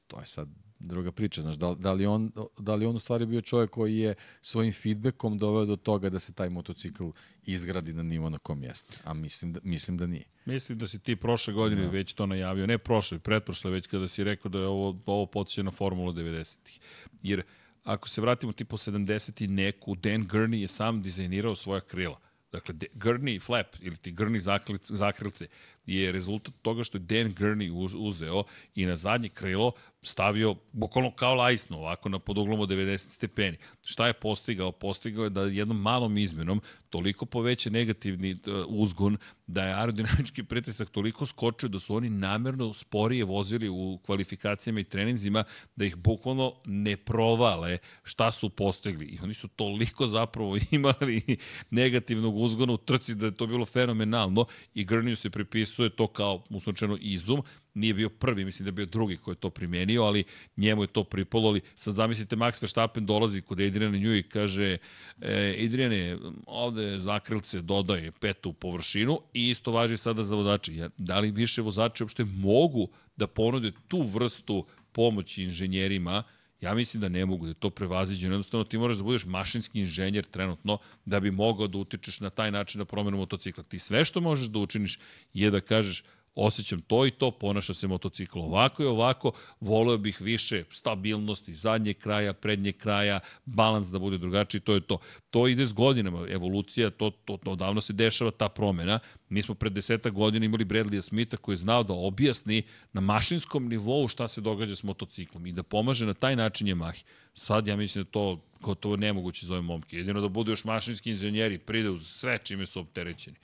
To 0.07 0.21
je 0.21 0.27
sad 0.27 0.49
druga 0.79 1.13
priča. 1.13 1.43
Znaš, 1.43 1.57
da, 1.57 1.75
da, 1.75 1.93
li 1.93 2.07
on, 2.07 2.33
da 2.59 2.75
li 2.75 2.87
on 2.87 2.97
u 2.97 3.01
stvari 3.01 3.27
bio 3.27 3.41
čovjek 3.41 3.71
koji 3.71 3.99
je 3.99 4.15
svojim 4.43 4.73
feedbackom 4.73 5.39
doveo 5.39 5.65
do 5.65 5.77
toga 5.77 6.11
da 6.11 6.19
se 6.19 6.33
taj 6.33 6.51
motocikl 6.51 7.09
izgradi 7.45 7.93
na 7.93 8.03
nivo 8.03 8.31
na 8.31 8.39
kom 8.39 8.63
jeste? 8.63 8.95
A 9.05 9.15
mislim 9.15 9.53
da, 9.53 9.61
mislim 9.63 9.97
da 9.97 10.07
nije. 10.07 10.25
Mislim 10.45 10.79
da 10.79 10.89
si 10.89 10.99
ti 10.99 11.17
prošle 11.17 11.55
godine 11.55 11.83
da. 11.83 11.89
već 11.89 12.13
to 12.13 12.27
najavio, 12.27 12.67
ne 12.67 12.79
prošle, 12.79 13.19
pretprošle 13.19 13.71
već 13.71 13.87
kada 13.87 14.09
si 14.09 14.25
rekao 14.25 14.49
da 14.49 14.59
je 14.59 14.67
ovo, 14.67 14.99
ovo 15.07 15.27
podsjeća 15.27 15.63
na 15.63 15.71
Formulu 15.71 16.13
90-ih. 16.13 16.81
Jer 17.23 17.43
ako 17.85 18.09
se 18.09 18.21
vratimo 18.21 18.53
tipo 18.53 18.77
70 18.77 19.45
i 19.45 19.47
neku, 19.47 19.95
Dan 19.95 20.29
Gurney 20.29 20.57
je 20.57 20.69
sam 20.69 21.03
dizajnirao 21.03 21.55
svoja 21.55 21.81
krila. 21.81 22.19
Dakle, 22.53 22.75
Gurney 22.75 23.43
flap 23.43 23.67
ili 23.81 23.97
ti 23.97 24.13
Gurney 24.13 24.41
zaklic- 24.41 24.95
zakrilce 24.95 25.47
je 25.87 26.13
rezultat 26.13 26.55
toga 26.63 26.85
što 26.85 26.99
je 26.99 27.03
Dan 27.03 27.35
Gurney 27.35 27.73
uz- 27.73 27.97
uzeo 27.99 28.45
i 28.75 28.87
na 28.87 28.97
zadnje 28.97 29.29
krilo 29.29 29.73
stavio 30.05 30.55
bukvalno 30.73 31.11
kao 31.11 31.35
lajsno, 31.35 31.79
ovako 31.79 32.09
na 32.09 32.19
poduglom 32.19 32.61
od 32.61 32.69
90 32.69 33.11
stepeni. 33.11 33.57
Šta 33.85 34.07
je 34.07 34.13
postigao? 34.13 34.73
Postigao 34.73 35.25
je 35.25 35.31
da 35.31 35.43
jednom 35.43 35.81
malom 35.81 36.19
izmenom 36.19 36.61
toliko 36.91 37.27
poveća 37.27 37.71
negativni 37.71 38.33
uh, 38.33 38.65
uzgon 38.69 39.17
da 39.47 39.65
je 39.65 39.75
aerodinamički 39.75 40.43
pritisak 40.43 40.91
toliko 40.91 41.27
skočio 41.27 41.69
da 41.69 41.79
su 41.79 41.95
oni 41.97 42.11
namerno 42.11 42.73
sporije 42.73 43.25
vozili 43.25 43.69
u 43.69 43.99
kvalifikacijama 44.07 44.81
i 44.81 44.85
treninzima 44.85 45.45
da 45.77 45.85
ih 45.85 45.97
bukvalno 45.97 46.55
ne 46.65 46.97
provale 46.97 47.79
šta 48.03 48.33
su 48.33 48.49
postigli. 48.51 49.07
I 49.07 49.19
oni 49.23 49.35
su 49.35 49.49
toliko 49.49 50.07
zapravo 50.07 50.59
imali 50.71 51.37
negativnog 51.71 52.37
uzgona 52.37 52.73
u 52.73 52.77
trci 52.77 53.15
da 53.15 53.27
je 53.27 53.37
to 53.37 53.47
bilo 53.47 53.65
fenomenalno 53.65 54.47
i 54.75 54.85
Grniju 54.85 55.17
se 55.17 55.31
pripisuje 55.75 55.91
to 55.97 56.07
kao 56.07 56.43
usnočeno 56.51 56.99
izum, 57.01 57.43
nije 57.75 57.95
bio 57.95 58.09
prvi, 58.09 58.45
mislim 58.45 58.65
da 58.65 58.69
je 58.69 58.73
bio 58.73 58.87
drugi 58.87 59.17
koji 59.17 59.33
je 59.33 59.41
to 59.41 59.51
primenio, 59.51 60.03
ali 60.03 60.25
njemu 60.57 60.83
je 60.83 60.87
to 60.87 61.05
pripalo, 61.05 61.49
ali 61.49 61.61
sad 61.77 61.95
zamislite 61.95 62.37
Max 62.37 62.63
Verstappen 62.63 63.07
dolazi 63.07 63.41
kod 63.41 63.61
Adriana 63.61 63.99
Nju 63.99 64.17
i 64.17 64.23
kaže 64.23 64.79
e, 65.21 65.65
Adriane, 65.65 66.17
ovde 66.47 67.01
zakrilce 67.01 67.61
dodaje 67.61 68.13
petu 68.13 68.53
površinu 68.53 69.19
i 69.33 69.51
isto 69.51 69.73
važi 69.73 69.97
sada 69.97 70.25
za 70.25 70.35
vozače. 70.35 70.77
Ja, 70.77 70.89
da 70.99 71.19
li 71.19 71.31
više 71.31 71.63
vozači 71.63 72.03
uopšte 72.03 72.25
mogu 72.25 72.89
da 73.17 73.27
ponude 73.27 73.73
tu 73.89 74.03
vrstu 74.03 74.67
pomoći 74.93 75.43
inženjerima 75.43 76.23
Ja 76.65 76.75
mislim 76.75 77.01
da 77.01 77.09
ne 77.09 77.27
mogu, 77.27 77.45
da 77.45 77.51
je 77.51 77.55
to 77.55 77.71
prevaziđeno. 77.71 78.35
Jednostavno 78.35 78.65
ti 78.65 78.79
moraš 78.79 78.97
da 78.97 79.03
budeš 79.03 79.25
mašinski 79.25 79.81
inženjer 79.81 80.25
trenutno 80.25 80.79
da 81.05 81.21
bi 81.21 81.31
mogao 81.31 81.67
da 81.69 81.79
utičeš 81.79 82.21
na 82.21 82.31
taj 82.31 82.51
način 82.51 82.79
na 82.79 82.85
promenu 82.85 83.17
motocikla. 83.17 83.65
Ti 83.65 83.79
sve 83.79 84.05
što 84.05 84.21
možeš 84.21 84.49
da 84.49 84.59
učiniš 84.59 84.99
je 85.35 85.51
da 85.51 85.61
kažeš 85.61 86.03
osjećam 86.35 86.81
to 86.81 87.07
i 87.07 87.11
to, 87.11 87.31
ponaša 87.31 87.75
se 87.75 87.87
motocikl 87.87 88.39
ovako 88.39 88.83
i 88.83 88.87
ovako, 88.87 89.33
voleo 89.61 89.99
bih 89.99 90.21
više 90.21 90.65
stabilnosti, 90.71 91.55
zadnjeg 91.55 91.99
kraja, 91.99 92.33
prednjeg 92.33 92.77
kraja, 92.77 93.21
balans 93.45 93.89
da 93.89 93.99
bude 93.99 94.19
drugačiji, 94.19 94.61
to 94.61 94.75
je 94.75 94.81
to. 94.81 94.99
To 95.31 95.49
ide 95.49 95.67
s 95.67 95.73
godinama, 95.73 96.27
evolucija, 96.29 96.91
to, 96.91 97.11
to, 97.11 97.37
to 97.37 97.51
odavno 97.51 97.81
se 97.81 97.93
dešava 97.93 98.31
ta 98.31 98.49
promena. 98.49 98.99
Mi 99.29 99.43
smo 99.43 99.55
pred 99.55 99.73
deseta 99.73 100.11
godina 100.11 100.47
imali 100.47 100.65
Bradleya 100.65 101.03
Smitha 101.03 101.37
koji 101.37 101.53
je 101.53 101.59
znao 101.59 101.83
da 101.83 101.93
objasni 101.93 102.63
na 102.93 103.01
mašinskom 103.01 103.69
nivou 103.69 104.09
šta 104.09 104.29
se 104.29 104.41
događa 104.41 104.77
s 104.77 104.83
motociklom 104.83 105.47
i 105.47 105.53
da 105.53 105.63
pomaže 105.63 106.07
na 106.07 106.15
taj 106.15 106.37
način 106.37 106.67
Yamahi. 106.67 107.03
Sad 107.35 107.67
ja 107.67 107.77
mislim 107.77 108.05
da 108.05 108.11
to 108.11 108.41
gotovo 108.61 108.97
nemoguće 108.97 109.47
za 109.47 109.55
ove 109.55 109.63
momke. 109.63 109.97
Jedino 109.97 110.21
da 110.21 110.29
budu 110.29 110.53
još 110.53 110.65
mašinski 110.65 111.11
inženjeri, 111.11 111.59
pride 111.59 111.91
uz 111.91 112.07
sve 112.07 112.39
čime 112.39 112.67
su 112.67 112.81
opterećeni 112.81 113.37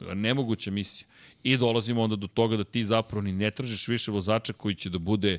nemoguća 0.00 0.70
misija. 0.70 1.08
I 1.42 1.56
dolazimo 1.56 2.02
onda 2.02 2.16
do 2.16 2.26
toga 2.26 2.56
da 2.56 2.64
ti 2.64 2.84
zapravo 2.84 3.22
ni 3.22 3.32
ne 3.32 3.50
tražiš 3.50 3.88
više 3.88 4.10
vozača 4.10 4.52
koji 4.52 4.74
će 4.74 4.90
da 4.90 4.98
bude 4.98 5.38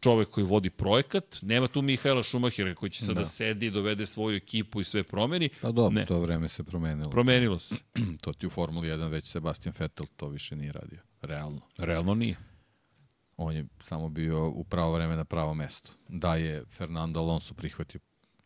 čovek 0.00 0.30
koji 0.30 0.46
vodi 0.46 0.70
projekat. 0.70 1.38
Nema 1.42 1.68
tu 1.68 1.82
Mihajla 1.82 2.22
Šumahira 2.22 2.74
koji 2.74 2.90
će 2.90 3.04
sada 3.04 3.20
da. 3.20 3.26
sedi 3.26 3.70
dovede 3.70 4.06
svoju 4.06 4.36
ekipu 4.36 4.80
i 4.80 4.84
sve 4.84 5.02
promeni. 5.02 5.48
Pa 5.62 5.72
dobro, 5.72 5.94
ne. 5.94 6.06
to 6.06 6.20
vreme 6.20 6.48
se 6.48 6.64
promenilo. 6.64 7.10
Promenilo 7.10 7.58
se. 7.58 7.74
to 8.24 8.32
ti 8.32 8.46
u 8.46 8.50
Formuli 8.50 8.88
1 8.88 9.10
već 9.10 9.24
Sebastian 9.24 9.74
Vettel 9.78 10.06
to 10.16 10.28
više 10.28 10.56
nije 10.56 10.72
radio. 10.72 11.00
Realno. 11.22 11.60
Realno 11.78 12.14
nije. 12.14 12.36
On 13.36 13.56
je 13.56 13.64
samo 13.80 14.08
bio 14.08 14.48
u 14.48 14.64
pravo 14.64 14.92
vreme 14.92 15.16
na 15.16 15.24
pravo 15.24 15.54
mesto. 15.54 15.90
Da 16.08 16.36
je 16.36 16.64
Fernando 16.70 17.20
Alonso 17.20 17.54
prihvatio 17.54 18.00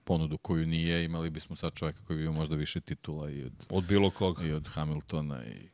ponudu 0.09 0.39
koju 0.39 0.67
nije, 0.67 1.05
imali 1.05 1.31
bismo 1.31 1.57
sad 1.57 1.75
čoveka 1.75 2.01
koji 2.07 2.17
bi 2.17 2.23
bio 2.23 2.33
možda 2.33 2.57
više 2.57 2.81
titula 2.81 3.31
i 3.31 3.45
od, 3.45 3.53
od 3.71 3.85
bilo 3.85 4.11
koga. 4.11 4.45
I 4.45 4.53
od 4.53 4.69
Hamiltona 4.69 5.45
i 5.45 5.69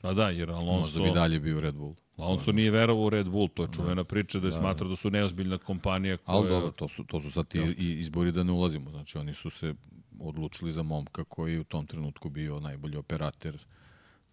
Pa 0.00 0.12
da, 0.12 0.28
jer 0.28 0.50
Alonso... 0.50 0.80
Možda 0.80 1.02
bi 1.02 1.10
dalje 1.10 1.40
bio 1.40 1.56
u 1.56 1.60
Red 1.60 1.74
Bull. 1.74 1.94
Alonso 2.16 2.52
nije 2.52 2.70
verovao 2.70 3.04
u 3.04 3.10
Red 3.10 3.28
Bull, 3.28 3.48
to 3.48 3.62
je 3.62 3.68
čuvena 3.72 4.04
priča 4.04 4.40
da 4.40 4.46
je 4.46 4.50
da, 4.50 4.58
smatra 4.58 4.88
da 4.88 4.96
su 4.96 5.10
neozbiljna 5.10 5.58
kompanija 5.58 6.16
koja... 6.16 6.36
Ali 6.36 6.48
dobro, 6.48 6.70
to 6.70 6.88
su, 6.88 7.04
to 7.04 7.20
su 7.20 7.30
sad 7.30 7.46
i, 7.54 7.58
i 7.58 7.98
izbori 8.00 8.32
da 8.32 8.42
ne 8.42 8.52
ulazimo. 8.52 8.90
Znači, 8.90 9.18
oni 9.18 9.34
su 9.34 9.50
se 9.50 9.74
odlučili 10.20 10.72
za 10.72 10.82
momka 10.82 11.24
koji 11.24 11.58
u 11.58 11.64
tom 11.64 11.86
trenutku 11.86 12.30
bio 12.30 12.60
najbolji 12.60 12.96
operator 12.96 13.58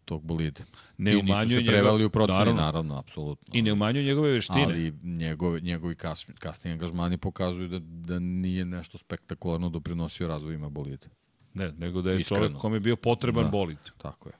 tog 0.07 0.23
bolide. 0.23 0.63
Ne 0.97 1.13
I 1.13 1.21
nisu 1.21 1.49
se 1.49 1.65
preveli 1.65 2.05
u 2.05 2.09
proceni, 2.09 2.39
naravno, 2.39 2.61
naravno, 2.61 2.97
apsolutno. 2.97 3.47
I 3.53 3.61
ne 3.61 3.73
umanjuju 3.73 4.05
njegove 4.05 4.31
veštine. 4.31 4.63
Ali 4.63 4.93
njegove, 5.03 5.59
njegovi 5.59 5.95
kas, 5.95 6.25
kasni 6.39 6.71
angažmani 6.71 7.17
pokazuju 7.17 7.67
da, 7.67 7.79
da 7.79 8.19
nije 8.19 8.65
nešto 8.65 8.97
spektakularno 8.97 9.69
doprinosio 9.69 10.27
razvojima 10.27 10.69
bolide. 10.69 11.07
Ne, 11.53 11.71
nego 11.71 12.01
da 12.01 12.11
je 12.11 12.19
Iskreno. 12.19 12.45
čovjek 12.45 12.61
kom 12.61 12.73
je 12.73 12.79
bio 12.79 12.95
potreban 12.95 13.43
da, 13.43 13.49
bolid. 13.49 13.77
Tako 13.97 14.29
je. 14.29 14.35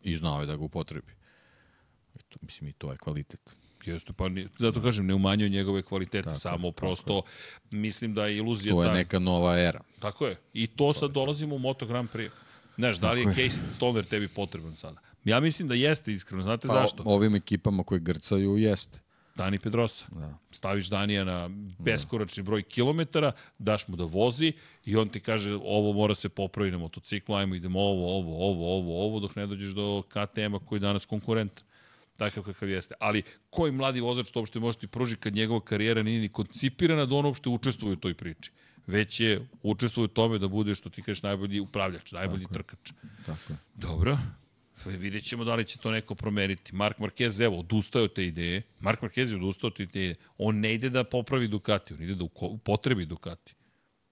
I 0.00 0.16
znao 0.16 0.40
je 0.40 0.46
da 0.46 0.56
ga 0.56 0.64
upotrebi. 0.64 1.12
I 2.14 2.18
to, 2.28 2.38
mislim, 2.42 2.68
i 2.68 2.72
to 2.72 2.90
je 2.90 2.98
kvalitet. 2.98 3.56
Jeste, 3.84 4.12
pa 4.12 4.28
ni, 4.28 4.48
zato 4.58 4.80
da. 4.80 4.86
kažem, 4.86 5.06
ne 5.06 5.14
umanjuju 5.14 5.50
njegove 5.50 5.82
kvalitete, 5.82 6.24
tako, 6.24 6.38
samo 6.38 6.70
tako 6.70 6.80
prosto 6.80 7.16
je. 7.16 7.22
mislim 7.78 8.14
da 8.14 8.26
je 8.26 8.36
iluzija... 8.36 8.74
To 8.74 8.82
je 8.82 8.88
ta... 8.88 8.94
neka 8.94 9.18
nova 9.18 9.58
era. 9.58 9.80
Tako 10.00 10.26
je. 10.26 10.36
I 10.52 10.66
to 10.66 10.92
sad 10.94 11.10
dolazimo 11.10 11.54
u 11.54 11.58
Moto 11.58 11.86
Grand 11.86 12.08
Prix. 12.10 12.30
Znaš, 12.76 12.98
da 12.98 13.12
li 13.12 13.20
je 13.20 13.26
Casey 13.26 13.60
Stoner 13.74 14.04
tebi 14.04 14.28
potreban 14.28 14.76
sada? 14.76 15.00
Ja 15.24 15.40
mislim 15.40 15.68
da 15.68 15.74
jeste, 15.74 16.12
iskreno. 16.12 16.42
Znate 16.42 16.68
pa, 16.68 16.74
zašto? 16.74 17.02
Ovim 17.06 17.34
ekipama 17.34 17.84
koji 17.84 18.00
grcaju 18.00 18.56
jeste. 18.56 18.98
Dani 19.34 19.58
Pedrosa. 19.58 20.04
Da. 20.10 20.38
Staviš 20.50 20.86
Danija 20.86 21.24
na 21.24 21.50
beskoračni 21.78 22.42
broj 22.42 22.62
kilometara, 22.62 23.32
daš 23.58 23.88
mu 23.88 23.96
da 23.96 24.04
vozi 24.04 24.52
i 24.84 24.96
on 24.96 25.08
ti 25.08 25.20
kaže 25.20 25.54
ovo 25.54 25.92
mora 25.92 26.14
se 26.14 26.28
popraviti 26.28 26.72
na 26.72 26.78
motociklu, 26.78 27.34
ajmo 27.34 27.54
idemo 27.54 27.80
ovo, 27.80 28.18
ovo, 28.18 28.50
ovo, 28.50 28.76
ovo, 28.76 29.06
ovo, 29.06 29.20
dok 29.20 29.36
ne 29.36 29.46
dođeš 29.46 29.70
do 29.70 30.02
KTM-a 30.08 30.58
koji 30.58 30.76
je 30.76 30.80
danas 30.80 31.06
konkurent 31.06 31.64
takav 32.16 32.42
kakav 32.42 32.68
jeste. 32.68 32.94
Ali 33.00 33.22
koji 33.50 33.72
mladi 33.72 34.00
vozač 34.00 34.30
to 34.30 34.40
uopšte 34.40 34.60
može 34.60 34.78
ti 34.78 34.86
pruži 34.86 35.16
kad 35.16 35.34
njegova 35.34 35.60
karijera 35.60 36.02
nije 36.02 36.20
ni 36.20 36.28
koncipirana 36.28 37.06
da 37.06 37.14
on 37.14 37.26
uopšte 37.26 37.48
učestvuje 37.48 37.92
u 37.92 37.96
toj 37.96 38.14
priči 38.14 38.50
već 38.86 39.20
je 39.20 39.48
učestvuje 39.62 40.04
u 40.04 40.08
tome 40.08 40.38
da 40.38 40.48
bude 40.48 40.74
što 40.74 40.90
ti 40.90 41.02
kažeš 41.02 41.22
najbolji 41.22 41.60
upravljač, 41.60 42.12
najbolji 42.12 42.42
Tako 42.42 42.54
trkač. 42.54 42.92
Tako 43.26 43.52
je. 43.52 43.56
Dobro. 43.74 44.18
Vidjet 44.84 45.24
ćemo 45.24 45.44
da 45.44 45.54
li 45.54 45.64
će 45.64 45.78
to 45.78 45.90
neko 45.90 46.14
promeniti. 46.14 46.74
Mark 46.74 46.98
Marquez, 46.98 47.44
evo, 47.44 47.58
odustaje 47.58 48.04
od 48.04 48.14
te 48.14 48.26
ideje. 48.26 48.62
Mark 48.80 49.00
Marquez 49.00 49.30
je 49.30 49.36
odustao 49.36 49.68
od 49.68 49.76
te 49.76 49.82
ideje. 49.82 50.14
On 50.38 50.60
ne 50.60 50.74
ide 50.74 50.90
da 50.90 51.04
popravi 51.04 51.48
Ducati, 51.48 51.94
on 51.94 52.02
ide 52.02 52.14
da 52.14 52.24
upotrebi 52.40 53.06
Ducati. 53.06 53.54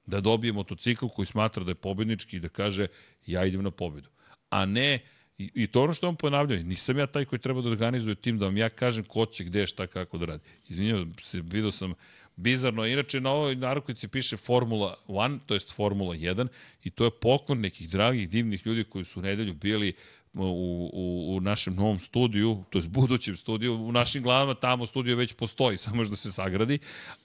Da 0.07 0.21
dobije 0.21 0.53
motocikl 0.53 1.07
koji 1.07 1.27
smatra 1.27 1.65
da 1.65 1.71
je 1.71 1.75
pobednički 1.75 2.37
i 2.37 2.41
da 2.41 2.49
kaže 2.49 2.87
ja 3.27 3.45
idem 3.45 3.63
na 3.63 3.71
pobedu. 3.71 4.09
A 4.49 4.67
ne, 4.67 5.01
i, 5.39 5.51
i 5.55 5.67
to 5.67 5.83
ono 5.83 5.93
što 5.93 6.09
on 6.09 6.17
ponavljaju, 6.17 6.65
nisam 6.65 6.99
ja 6.99 7.07
taj 7.07 7.25
koji 7.25 7.39
treba 7.39 7.63
da 7.63 7.69
organizuje 7.69 8.15
tim, 8.15 8.39
da 8.39 8.45
vam 8.45 8.57
ja 8.57 8.69
kažem 8.69 9.05
ko 9.05 9.27
će, 9.27 9.45
gde, 9.45 9.67
šta, 9.67 9.87
kako 9.87 10.19
da 10.19 10.27
radi. 10.27 10.43
Izvinjavam 10.69 11.15
se, 11.23 11.41
vidio 11.41 11.73
sam 11.73 11.95
bizarno. 12.41 12.87
Inače, 12.87 13.21
na 13.21 13.31
ovoj 13.31 13.57
narukovici 13.57 14.09
piše 14.09 14.37
Formula 14.37 14.97
1, 15.09 15.39
to 15.47 15.55
jest 15.55 15.75
Formula 15.75 16.15
1, 16.15 16.49
i 16.85 16.91
to 16.91 17.05
je 17.05 17.11
poklon 17.11 17.61
nekih 17.61 17.91
dragih, 17.91 18.29
divnih 18.29 18.67
ljudi 18.67 18.85
koji 18.85 19.05
su 19.05 19.21
u 19.21 19.23
nedelju 19.23 19.55
bili 19.55 19.93
u, 20.35 20.91
u, 20.93 21.37
u 21.37 21.41
našem 21.41 21.75
novom 21.75 21.99
studiju, 21.99 22.65
to 22.71 22.79
je 22.79 22.89
budućem 22.89 23.37
studiju, 23.37 23.75
u 23.75 23.93
našim 23.93 24.23
glavama 24.23 24.55
tamo 24.55 24.87
studio 24.87 25.17
već 25.17 25.33
postoji, 25.33 25.79
samo 25.85 26.05
da 26.05 26.17
se 26.17 26.33
sagradi, 26.33 26.79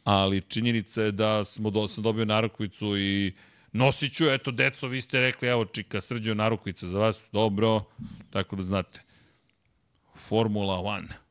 ali 0.03 0.41
činjenica 0.41 1.01
je 1.01 1.11
da 1.11 1.45
smo 1.45 1.69
do, 1.69 1.87
sam 1.87 2.03
dobio 2.03 2.25
narukovicu 2.25 2.97
i 2.97 3.33
nosit 3.71 4.13
ću, 4.13 4.29
eto, 4.29 4.51
deco, 4.51 4.87
vi 4.87 5.01
ste 5.01 5.19
rekli, 5.19 5.47
evo, 5.47 5.65
čika, 5.65 6.01
srđio 6.01 6.33
narukovica 6.33 6.87
za 6.87 6.99
vas, 6.99 7.29
dobro, 7.31 7.83
tako 8.29 8.55
da 8.55 8.63
znate. 8.63 9.01
Formula 10.15 10.77
1. 10.77 11.24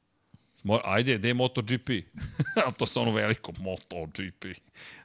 Mo, 0.64 0.80
ajde, 0.84 1.18
gde 1.18 1.28
je 1.28 1.34
MotoGP? 1.34 1.90
A 2.66 2.70
to 2.72 2.86
sa 2.86 3.00
ono 3.00 3.12
veliko 3.12 3.52
MotoGP. 3.58 4.44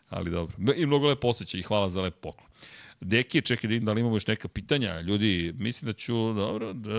Ali 0.09 0.31
dobro. 0.31 0.73
I 0.75 0.85
mnogo 0.85 1.07
lepo 1.07 1.27
osjećaj 1.27 1.59
i 1.59 1.63
hvala 1.63 1.89
za 1.89 2.01
lep 2.01 2.15
poklon. 2.21 2.49
Deki, 3.01 3.41
čekaj 3.41 3.69
da, 3.69 3.93
da 3.93 3.99
imamo 3.99 4.15
još 4.15 4.27
neka 4.27 4.47
pitanja. 4.47 5.01
Ljudi, 5.01 5.53
mislim 5.57 5.91
da 5.91 5.93
ću, 5.93 6.33
dobro, 6.33 6.73
da... 6.73 6.93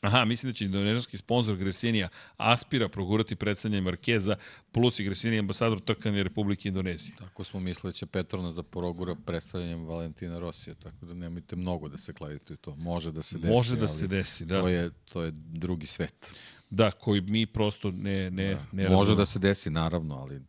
Aha, 0.00 0.24
mislim 0.24 0.52
da 0.52 0.56
će 0.56 0.64
indonežanski 0.64 1.16
sponsor 1.16 1.56
Gresinija 1.56 2.08
Aspira 2.36 2.88
progurati 2.88 3.36
predstavljanje 3.36 3.80
Markeza 3.82 4.36
plus 4.72 4.98
i 4.98 5.04
Gresinija 5.04 5.40
ambasador 5.40 5.80
trkanje 5.80 6.22
Republike 6.22 6.68
Indonezije. 6.68 7.14
Tako 7.18 7.44
smo 7.44 7.60
mislili 7.60 7.88
da 7.88 7.92
će 7.92 8.06
Petronas 8.06 8.54
da 8.54 8.62
progura 8.62 9.14
predstavljanjem 9.26 9.84
Valentina 9.86 10.38
Rosija, 10.38 10.74
tako 10.74 11.06
da 11.06 11.14
nemojte 11.14 11.56
mnogo 11.56 11.88
da 11.88 11.98
se 11.98 12.12
kladite 12.12 12.52
u 12.52 12.56
to. 12.56 12.76
Može 12.76 13.12
da 13.12 13.22
se 13.22 13.38
desi, 13.38 13.52
Može 13.52 13.76
da 13.76 13.88
se 13.88 14.06
desi, 14.06 14.44
da. 14.44 14.60
To 14.60 14.68
je, 14.68 14.90
to 15.12 15.22
je 15.22 15.30
drugi 15.34 15.86
svet. 15.86 16.30
Da, 16.70 16.90
koji 16.90 17.20
mi 17.20 17.46
prosto 17.46 17.90
ne, 17.90 18.30
ne, 18.30 18.54
da. 18.54 18.66
ne 18.72 18.82
Može 18.82 18.90
razumemo. 18.90 19.14
da 19.18 19.26
se 19.26 19.38
desi, 19.38 19.70
naravno, 19.70 20.14
ali 20.14 20.40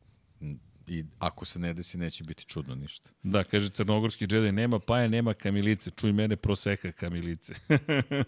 i 0.91 1.05
ako 1.19 1.45
se 1.45 1.59
ne 1.59 1.73
desi, 1.73 1.97
neće 1.97 2.23
biti 2.23 2.45
čudno 2.45 2.75
ništa. 2.75 3.09
Da, 3.23 3.43
kaže 3.43 3.69
crnogorski 3.69 4.27
džedaj, 4.27 4.51
nema 4.51 4.79
paja, 4.79 5.07
nema 5.07 5.33
kamilice, 5.33 5.91
čuj 5.91 6.11
mene, 6.11 6.35
proseka 6.35 6.91
kamilice. 6.91 7.53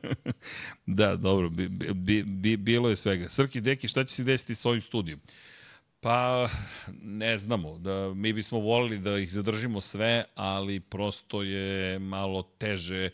da, 0.86 1.16
dobro, 1.16 1.50
bi, 1.50 1.70
bi, 1.94 2.24
bi, 2.24 2.58
bilo 2.58 2.90
je 2.90 2.96
svega. 2.96 3.30
Srki, 3.30 3.62
Deki, 3.62 3.88
šta 3.88 4.04
će 4.04 4.16
se 4.16 4.24
desiti 4.24 4.56
s 4.56 4.66
ovim 4.66 4.82
studijom? 4.82 5.20
Pa, 6.00 6.50
ne 7.02 7.38
znamo. 7.38 7.78
Da, 7.78 8.14
mi 8.14 8.34
bismo 8.34 8.60
volili 8.60 9.00
da 9.00 9.18
ih 9.18 9.32
zadržimo 9.32 9.82
sve, 9.82 10.24
ali 10.36 10.80
prosto 10.80 11.44
je 11.44 12.00
malo 12.00 12.42
teže 12.58 13.10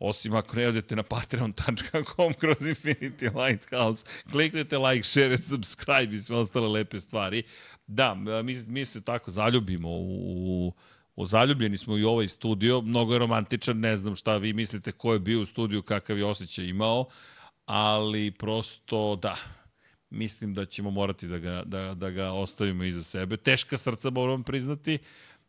osim 0.00 0.34
ako 0.34 0.56
ne 0.56 0.68
odete 0.68 0.96
na 0.96 1.02
patreon.com 1.02 2.34
kroz 2.40 2.56
Infinity 2.60 3.46
Lighthouse, 3.46 4.04
kliknete 4.30 4.78
like, 4.78 5.04
share, 5.04 5.38
subscribe 5.38 6.16
i 6.16 6.22
sve 6.22 6.36
ostale 6.36 6.68
lepe 6.68 7.00
stvari. 7.00 7.42
Da, 7.92 8.14
mi, 8.44 8.56
mi 8.66 8.84
se 8.84 9.00
tako 9.00 9.30
zaljubimo 9.30 9.88
u, 9.90 10.72
u 11.16 11.26
zaljubljeni 11.26 11.78
smo 11.78 11.96
i 11.96 12.04
ovaj 12.04 12.28
studio, 12.28 12.80
mnogo 12.80 13.12
je 13.12 13.18
romantičan, 13.18 13.80
ne 13.80 13.96
znam 13.96 14.16
šta 14.16 14.36
vi 14.36 14.52
mislite 14.52 14.92
ko 14.92 15.12
je 15.12 15.18
bio 15.18 15.40
u 15.40 15.46
studiju, 15.46 15.82
kakav 15.82 16.18
je 16.18 16.24
osjećaj 16.24 16.64
imao, 16.64 17.06
ali 17.66 18.30
prosto 18.30 19.16
da, 19.16 19.36
mislim 20.10 20.54
da 20.54 20.66
ćemo 20.66 20.90
morati 20.90 21.26
da 21.26 21.38
ga, 21.38 21.62
da, 21.66 21.94
da 21.94 22.10
ga 22.10 22.32
ostavimo 22.32 22.84
iza 22.84 23.02
sebe. 23.02 23.36
Teška 23.36 23.78
srca 23.78 24.10
moram 24.10 24.42
priznati, 24.42 24.98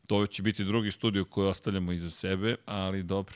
to 0.07 0.27
će 0.27 0.43
biti 0.43 0.63
drugi 0.63 0.91
studio 0.91 1.25
koji 1.25 1.47
ostavljamo 1.47 1.91
iza 1.91 2.09
sebe, 2.09 2.55
ali 2.65 3.03
dobro. 3.03 3.35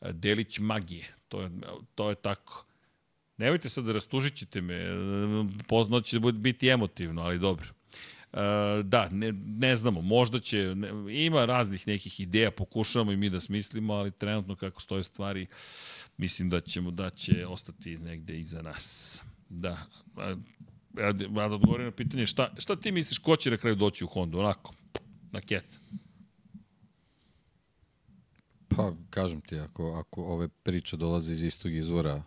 Delić 0.00 0.58
magije, 0.58 1.14
to 1.28 1.42
je, 1.42 1.50
to 1.94 2.08
je 2.08 2.14
tako. 2.14 2.64
Nemojte 3.36 3.68
sad 3.68 3.84
da 3.84 3.92
rastužit 3.92 4.34
ćete 4.34 4.60
me, 4.60 4.86
poznat 5.68 6.04
će 6.04 6.18
da 6.18 6.32
biti 6.32 6.68
emotivno, 6.68 7.22
ali 7.22 7.38
dobro. 7.38 7.79
Uh, 8.32 8.38
da, 8.84 9.08
ne, 9.08 9.32
ne 9.32 9.76
znamo, 9.76 10.02
možda 10.02 10.38
će, 10.38 10.74
ne, 10.74 10.88
ima 11.24 11.44
raznih 11.44 11.86
nekih 11.86 12.20
ideja, 12.20 12.50
pokušavamo 12.50 13.12
i 13.12 13.16
mi 13.16 13.30
da 13.30 13.40
smislimo, 13.40 13.94
ali 13.94 14.10
trenutno 14.10 14.56
kako 14.56 14.82
stoje 14.82 15.02
stvari, 15.02 15.46
mislim 16.16 16.50
da 16.50 16.60
ćemo 16.60 16.90
da 16.90 17.10
će 17.10 17.46
ostati 17.46 17.98
negde 17.98 18.38
iza 18.38 18.62
nas. 18.62 19.22
Da, 19.48 19.78
a, 20.16 20.34
da 21.12 21.44
odgovorim 21.44 21.86
na 21.86 21.92
pitanje, 21.92 22.26
šta, 22.26 22.54
šta 22.58 22.76
ti 22.76 22.92
misliš, 22.92 23.18
ko 23.18 23.36
će 23.36 23.50
na 23.50 23.56
kraju 23.56 23.76
doći 23.76 24.04
u 24.04 24.08
Hondu, 24.08 24.38
onako, 24.38 24.74
na 25.32 25.40
keca? 25.40 25.78
Pa, 28.68 28.92
kažem 29.10 29.40
ti, 29.40 29.58
ako, 29.58 29.92
ako 29.92 30.22
ove 30.22 30.48
priče 30.48 30.96
dolaze 30.96 31.32
iz 31.32 31.42
istog 31.42 31.74
izvora, 31.74 32.22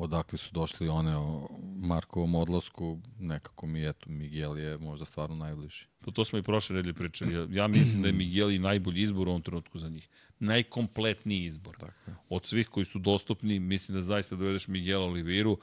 odakle 0.00 0.38
su 0.38 0.50
došli 0.52 0.88
one 0.88 1.16
o 1.16 1.48
Markovom 1.76 2.34
odlasku, 2.34 2.98
nekako 3.18 3.66
mi, 3.66 3.88
eto, 3.88 4.10
Miguel 4.10 4.58
je 4.58 4.78
možda 4.78 5.04
stvarno 5.04 5.36
najbliži. 5.36 5.84
Pa 6.04 6.10
to 6.10 6.24
smo 6.24 6.38
i 6.38 6.42
prošle 6.42 6.76
redli 6.76 6.92
pričali. 6.92 7.34
Ja, 7.34 7.46
ja 7.50 7.68
mislim 7.68 8.02
da 8.02 8.08
je 8.08 8.14
Miguel 8.14 8.50
i 8.50 8.58
najbolji 8.58 9.02
izbor 9.02 9.28
u 9.28 9.30
ovom 9.30 9.42
trenutku 9.42 9.78
za 9.78 9.88
njih. 9.88 10.08
Najkompletniji 10.38 11.44
izbor. 11.44 11.76
Tako. 11.76 12.10
Od 12.28 12.46
svih 12.46 12.68
koji 12.68 12.86
su 12.86 12.98
dostupni, 12.98 13.58
mislim 13.58 13.98
da 13.98 14.02
zaista 14.02 14.36
dovedeš 14.36 14.68
Miguel 14.68 15.02
Oliviru. 15.02 15.58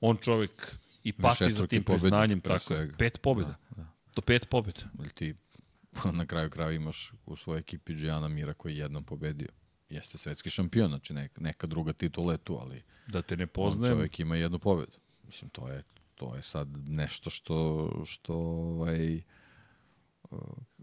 On 0.00 0.16
čovek 0.16 0.76
i 1.04 1.12
pati 1.12 1.50
za 1.50 1.66
tim 1.66 1.84
priznanjem. 1.84 2.40
Tako, 2.40 2.58
svega. 2.58 2.96
pet 2.96 3.20
pobjeda. 3.22 3.56
Da, 3.70 3.82
da. 3.82 3.88
Do 4.16 4.22
pet 4.22 4.48
pobjeda. 4.48 4.80
Ili 4.98 5.10
ti 5.10 5.34
na 6.18 6.26
kraju 6.26 6.50
kraja 6.50 6.72
imaš 6.72 7.12
u 7.26 7.36
svojoj 7.36 7.60
ekipi 7.60 7.94
Đijana 7.94 8.28
Mira 8.28 8.54
koji 8.54 8.72
je 8.72 8.78
jednom 8.78 9.04
pobedio 9.04 9.48
jeste 9.92 10.18
svetski 10.18 10.50
šampion, 10.50 10.88
znači 10.88 11.14
neka, 11.14 11.40
neka 11.40 11.66
druga 11.66 11.92
titula 11.92 12.32
je 12.32 12.38
tu, 12.38 12.58
ali 12.60 12.82
da 13.06 13.22
te 13.22 13.36
ne 13.36 13.46
poznajem. 13.46 13.94
čovjek 13.94 14.20
ima 14.20 14.36
jednu 14.36 14.58
pobedu. 14.58 14.98
Mislim, 15.26 15.50
to 15.50 15.68
je, 15.68 15.82
to 16.14 16.34
je 16.36 16.42
sad 16.42 16.68
nešto 16.88 17.30
što, 17.30 17.88
što 18.06 18.34
ovaj, 18.34 19.22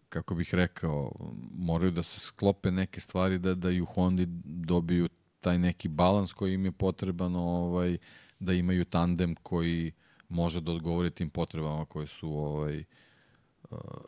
kako 0.10 0.36
bih 0.36 0.54
rekao, 0.54 1.12
moraju 1.52 1.92
da 1.92 2.04
se 2.04 2.20
sklope 2.20 2.72
neke 2.72 3.00
stvari 3.00 3.40
da, 3.40 3.56
da 3.56 3.72
i 3.72 3.82
u 3.82 3.86
Hondi 3.86 4.26
dobiju 4.44 5.10
taj 5.42 5.58
neki 5.58 5.88
balans 5.88 6.34
koji 6.34 6.54
im 6.54 6.66
je 6.66 6.72
potreban, 6.72 7.36
ovaj, 7.36 7.98
da 8.40 8.54
imaju 8.54 8.86
tandem 8.86 9.36
koji 9.36 9.92
može 10.30 10.62
da 10.62 10.72
odgovori 10.72 11.12
tim 11.12 11.30
potrebama 11.30 11.86
koje 11.86 12.08
su 12.08 12.30
ovaj, 12.30 12.84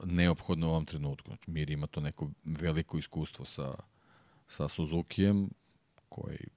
neophodne 0.03 0.67
u 0.67 0.69
ovom 0.69 0.85
trenutku. 0.85 1.29
Znači, 1.29 1.51
Mir 1.51 1.69
ima 1.69 1.87
to 1.87 2.01
neko 2.01 2.29
veliko 2.43 2.97
iskustvo 2.97 3.45
sa, 3.45 3.75
sa 4.47 4.67
Suzukijem, 4.67 5.49
koji 6.09 6.47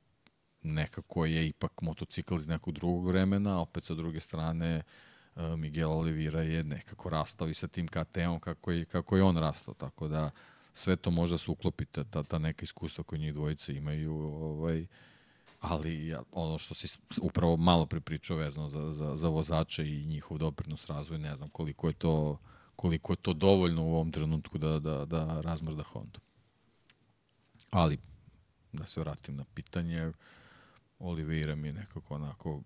nekako 0.64 1.26
je 1.26 1.48
ipak 1.48 1.82
motocikl 1.82 2.38
iz 2.38 2.46
nekog 2.46 2.74
drugog 2.74 3.06
vremena, 3.06 3.56
a 3.56 3.60
opet 3.60 3.84
sa 3.84 3.94
druge 3.94 4.20
strane 4.20 4.82
e, 5.36 5.56
Miguel 5.56 5.90
Oliveira 5.90 6.42
je 6.42 6.64
nekako 6.64 7.10
rastao 7.10 7.48
i 7.48 7.54
sa 7.54 7.68
tim 7.68 7.88
KT-om 7.88 8.40
kako 8.40 8.72
je, 8.72 8.84
kako 8.84 9.16
je 9.16 9.22
on 9.22 9.36
rastao, 9.36 9.74
tako 9.74 10.08
da 10.08 10.30
sve 10.72 10.96
to 10.96 11.10
može 11.10 11.34
da 11.34 11.38
se 11.38 11.50
uklopi, 11.50 11.84
ta, 11.84 12.22
ta 12.22 12.38
neka 12.38 12.64
iskustva 12.64 13.04
koje 13.04 13.18
njih 13.18 13.34
dvojice 13.34 13.74
imaju, 13.74 14.14
ovaj, 14.16 14.86
ali 15.60 16.06
ja, 16.06 16.22
ono 16.32 16.58
što 16.58 16.74
si 16.74 16.98
upravo 17.20 17.56
malo 17.56 17.86
pripričao 17.86 18.36
vezano 18.36 18.68
za, 18.68 18.92
za, 18.92 19.16
za 19.16 19.28
vozače 19.28 19.88
i 19.88 20.06
njihov 20.06 20.38
doprinos 20.38 20.86
razvoju, 20.86 21.18
ne 21.18 21.36
znam 21.36 21.48
koliko 21.48 21.88
je 21.88 21.92
to 21.92 22.38
koliko 22.76 23.12
je 23.12 23.16
to 23.16 23.32
dovoljno 23.32 23.84
u 23.84 23.94
ovom 23.94 24.12
trenutku 24.12 24.58
da, 24.58 24.78
da, 24.78 25.04
da 25.04 25.40
razmrda 25.40 25.82
Honda. 25.82 26.18
Ali, 27.70 27.98
da 28.72 28.86
se 28.86 29.00
vratim 29.00 29.36
na 29.36 29.44
pitanje, 29.54 30.12
Oliveira 30.98 31.54
mi 31.54 31.68
je 31.68 31.72
nekako 31.72 32.14
onako, 32.14 32.62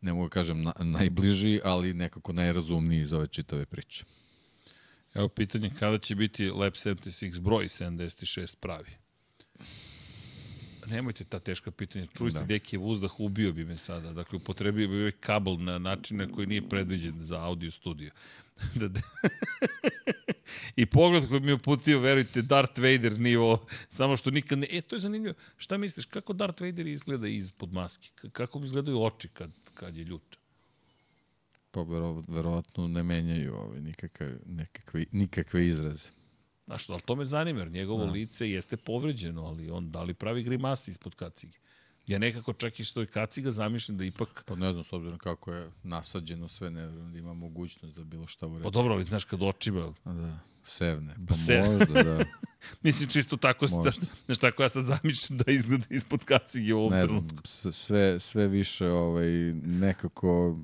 ne 0.00 0.12
mogu 0.12 0.24
da 0.24 0.30
kažem 0.30 0.62
na, 0.62 0.72
najbliži, 0.80 1.60
ali 1.64 1.94
nekako 1.94 2.32
najrazumniji 2.32 3.02
iz 3.02 3.12
ove 3.12 3.26
čitave 3.26 3.66
priče. 3.66 4.04
Evo 5.14 5.28
pitanje 5.28 5.70
kada 5.78 5.98
će 5.98 6.14
biti 6.14 6.50
Lab 6.50 6.72
76 6.72 7.40
broj 7.40 7.68
76 7.68 8.56
pravi? 8.56 8.90
Nemojte 10.86 11.24
ta 11.24 11.38
teška 11.38 11.70
pitanja. 11.70 12.06
Čuli 12.06 12.30
ste 12.30 12.40
da. 12.40 12.46
deki 12.46 12.78
uzdah, 12.78 13.20
ubio 13.20 13.52
bi 13.52 13.64
me 13.64 13.74
sada. 13.74 14.12
Dakle, 14.12 14.36
upotrebio 14.36 14.88
bi 14.88 14.96
ovaj 15.00 15.12
kabel 15.12 15.56
na 15.58 15.78
način 15.78 16.16
na 16.16 16.28
koji 16.28 16.46
nije 16.46 16.68
predviđen 16.68 17.22
za 17.22 17.40
audio 17.40 17.70
studio. 17.70 18.10
da, 18.80 18.88
da. 18.88 19.00
I 20.76 20.86
pogled 20.86 21.28
koji 21.28 21.40
mi 21.40 21.50
je 21.50 21.54
uputio, 21.54 21.98
verujte, 21.98 22.42
Darth 22.42 22.78
Vader 22.78 23.20
nivo, 23.20 23.66
samo 23.88 24.16
što 24.16 24.30
nikad 24.30 24.58
ne... 24.58 24.66
E, 24.70 24.80
to 24.80 24.96
je 24.96 25.00
zanimljivo. 25.00 25.34
Šta 25.56 25.78
misliš, 25.78 26.06
kako 26.06 26.32
Darth 26.32 26.62
Vader 26.62 26.86
izgleda 26.86 27.28
ispod 27.28 27.72
maske? 27.72 28.08
Kako 28.32 28.58
mi 28.58 28.66
izgledaju 28.66 29.02
oči 29.02 29.28
kad, 29.28 29.50
kad 29.74 29.96
je 29.96 30.04
ljut? 30.04 30.36
Pa 31.70 31.82
vero, 31.82 32.22
verovatno 32.28 32.88
ne 32.88 33.02
menjaju 33.02 33.54
ove, 33.54 33.80
nikakve, 33.80 34.38
nekakve, 34.46 35.04
nikakve 35.12 35.66
izraze. 35.66 36.08
Znaš, 36.66 36.90
ali 36.90 37.00
to 37.00 37.14
me 37.14 37.26
zanima, 37.26 37.58
jer 37.58 37.70
njegovo 37.70 38.04
da. 38.04 38.10
lice 38.10 38.50
jeste 38.50 38.76
povređeno, 38.76 39.42
ali 39.42 39.70
on 39.70 39.90
da 39.90 40.02
li 40.02 40.14
pravi 40.14 40.42
grimasi 40.42 40.90
ispod 40.90 41.14
kacige? 41.14 41.58
Ja 42.06 42.18
nekako 42.18 42.52
čak 42.52 42.80
i 42.80 42.84
što 42.84 43.00
je 43.00 43.06
kaciga 43.06 43.50
zamišljam 43.50 43.98
da 43.98 44.04
ipak... 44.04 44.44
Pa 44.46 44.54
ne 44.54 44.72
znam, 44.72 44.84
s 44.84 44.92
obzirom 44.92 45.18
kako 45.18 45.52
je 45.52 45.70
nasađeno 45.82 46.48
sve, 46.48 46.70
ne 46.70 46.90
znam 46.90 47.12
da 47.12 47.18
ima 47.18 47.34
mogućnost 47.34 47.96
da 47.96 48.04
bilo 48.04 48.26
šta 48.26 48.46
uredi. 48.46 48.62
Pa 48.62 48.70
dobro, 48.70 48.94
ali 48.94 49.04
znaš 49.04 49.24
kad 49.24 49.42
očima... 49.42 49.92
Da, 50.04 50.38
sevne. 50.64 51.14
Pa 51.28 51.34
Se... 51.34 51.62
možda, 51.68 52.02
da. 52.02 52.24
Mislim, 52.82 53.08
čisto 53.08 53.36
tako, 53.36 53.66
da, 53.66 53.90
znaš, 54.26 54.38
tako 54.38 54.62
ja 54.62 54.68
sad 54.68 54.84
zamišljam 54.84 55.38
da 55.38 55.52
izgleda 55.52 55.84
ispod 55.90 56.24
kacige 56.24 56.74
u 56.74 56.78
ovom 56.78 56.92
ne 56.92 57.02
trenutku. 57.02 57.42
Znam, 57.60 57.72
sve, 57.72 58.20
sve 58.20 58.48
više 58.48 58.88
ovaj, 58.88 59.28
nekako 59.54 60.58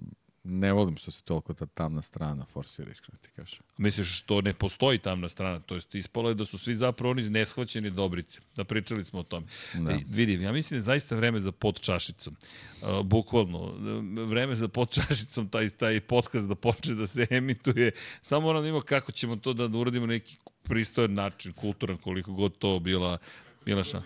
ne 0.44 0.72
volim 0.72 0.96
što 0.96 1.10
se 1.10 1.24
toliko 1.24 1.54
ta 1.54 1.66
tamna 1.66 2.02
strana 2.02 2.44
forsira, 2.44 2.90
iskreno 2.90 3.18
ti 3.22 3.28
kažem. 3.36 3.58
Misliš 3.76 4.18
što 4.18 4.40
ne 4.40 4.54
postoji 4.54 4.98
tamna 4.98 5.28
strana, 5.28 5.60
to 5.60 5.74
jest 5.74 5.94
ispalo 5.94 6.28
je 6.28 6.34
da 6.34 6.44
su 6.44 6.58
svi 6.58 6.74
zapravo 6.74 7.10
oni 7.10 7.30
neshvaćeni 7.30 7.90
dobrice. 7.90 8.40
Da 8.56 8.64
pričali 8.64 9.04
smo 9.04 9.20
o 9.20 9.22
tome. 9.22 9.46
Da. 9.74 9.90
E, 9.90 9.98
vidim, 10.08 10.42
ja 10.42 10.52
mislim 10.52 10.70
da 10.70 10.76
je 10.76 10.80
zaista 10.80 11.16
vreme 11.16 11.40
za 11.40 11.52
pod 11.52 11.80
čašicom. 11.80 12.36
Uh, 12.82 13.06
bukvalno, 13.06 13.74
vreme 14.26 14.56
za 14.56 14.68
pod 14.68 14.90
čašicom, 14.90 15.48
taj, 15.48 15.70
taj 15.70 16.00
podcast 16.00 16.48
da 16.48 16.54
počne 16.54 16.94
da 16.94 17.06
se 17.06 17.26
emituje. 17.30 17.92
Samo 18.22 18.40
moram 18.40 18.62
da 18.62 18.68
imamo 18.68 18.82
kako 18.82 19.12
ćemo 19.12 19.36
to 19.36 19.52
da 19.52 19.78
uradimo 19.78 20.06
neki 20.06 20.36
pristojan 20.62 21.14
način, 21.14 21.52
kulturan, 21.52 21.96
koliko 21.96 22.32
god 22.32 22.58
to 22.58 22.78
bila, 22.78 23.18
bila 23.64 23.84
šta. 23.84 24.02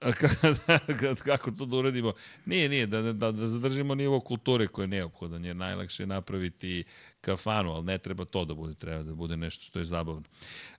kako 1.26 1.50
to 1.50 1.66
da 1.66 1.76
uradimo? 1.76 2.12
Nije, 2.44 2.68
nije, 2.68 2.86
da, 2.86 3.02
da, 3.02 3.32
da 3.32 3.48
zadržimo 3.48 3.94
nivo 3.94 4.20
kulture 4.20 4.66
koje 4.66 4.84
je 4.84 4.88
neophodan, 4.88 5.44
jer 5.44 5.56
najlakše 5.56 6.02
je 6.02 6.06
napraviti 6.06 6.84
kafanu, 7.20 7.72
ali 7.72 7.84
ne 7.84 7.98
treba 7.98 8.24
to 8.24 8.44
da 8.44 8.54
bude, 8.54 8.74
treba 8.74 9.02
da 9.02 9.14
bude 9.14 9.36
nešto 9.36 9.64
što 9.64 9.78
je 9.78 9.84
zabavno. 9.84 10.22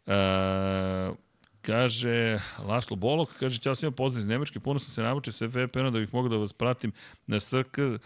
Uh, 0.06 1.25
Kaže, 1.66 2.40
Laslo 2.60 2.96
Bolog, 2.96 3.30
kaže, 3.40 3.58
čao 3.60 3.76
svima 3.76 3.92
pozdrav 3.92 4.20
iz 4.20 4.28
Nemačke, 4.28 4.60
puno 4.60 4.80
sam 4.80 4.90
se 4.90 5.02
namučio 5.02 5.34
sa 5.34 5.46
VPN-a 5.46 5.90
da 5.90 6.00
bih 6.00 6.14
mogao 6.14 6.30
da 6.30 6.38
vas 6.38 6.54
pratim 6.54 6.92
na 7.28 7.40
SRK, 7.40 7.78
uh, 7.78 8.02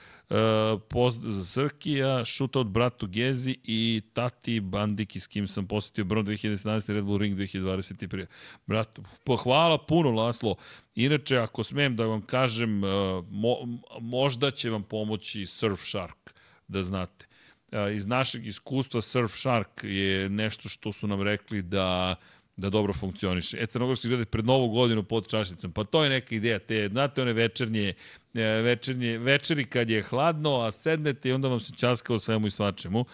pozdrav 0.89 1.31
za 1.31 1.45
Srkija, 1.45 2.25
šuta 2.25 2.59
od 2.59 2.67
bratu 2.67 3.07
Gezi 3.07 3.57
i 3.63 4.01
Tati 4.13 4.59
Bandiki 4.59 5.19
s 5.19 5.27
kim 5.27 5.47
sam 5.47 5.67
posetio 5.67 6.03
Brno 6.03 6.23
2017. 6.23 6.93
Red 6.93 7.03
Bull 7.03 7.17
Ring 7.17 7.37
2021. 7.37 8.25
Brat, 8.65 8.99
pohvala 9.23 9.77
puno 9.77 10.11
Laslo. 10.11 10.55
Inače, 10.95 11.37
ako 11.37 11.63
smem 11.63 11.95
da 11.95 12.05
vam 12.05 12.21
kažem, 12.21 12.83
uh, 12.83 12.89
mo, 13.29 13.55
možda 13.99 14.51
će 14.51 14.69
vam 14.69 14.83
pomoći 14.83 15.45
Surfshark, 15.45 16.33
da 16.67 16.83
znate. 16.83 17.25
Uh, 17.71 17.95
iz 17.95 18.05
našeg 18.05 18.47
iskustva 18.47 19.01
Surfshark 19.01 19.83
je 19.83 20.29
nešto 20.29 20.69
što 20.69 20.91
su 20.91 21.07
nam 21.07 21.21
rekli 21.21 21.61
da 21.61 22.15
uh, 22.19 22.38
da 22.59 22.69
dobro 22.69 22.93
funkcioniše. 22.93 23.57
E, 23.59 23.65
Crnogorski 23.65 24.07
gleda 24.07 24.25
pred 24.25 24.45
novu 24.45 24.69
godinu 24.69 25.03
pod 25.03 25.27
čašnicom, 25.27 25.71
pa 25.71 25.83
to 25.83 26.03
je 26.03 26.09
neka 26.09 26.35
ideja, 26.35 26.59
te, 26.59 26.89
znate 26.91 27.21
one 27.21 27.33
večernje, 27.33 27.93
e, 28.33 28.41
večernje, 28.43 29.17
večeri 29.17 29.65
kad 29.65 29.89
je 29.89 30.03
hladno, 30.03 30.61
a 30.61 30.71
sednete 30.71 31.29
i 31.29 31.33
onda 31.33 31.47
vam 31.47 31.59
se 31.59 31.73
časka 31.75 32.13
o 32.13 32.19
svemu 32.19 32.47
i 32.47 32.51
svačemu. 32.51 33.05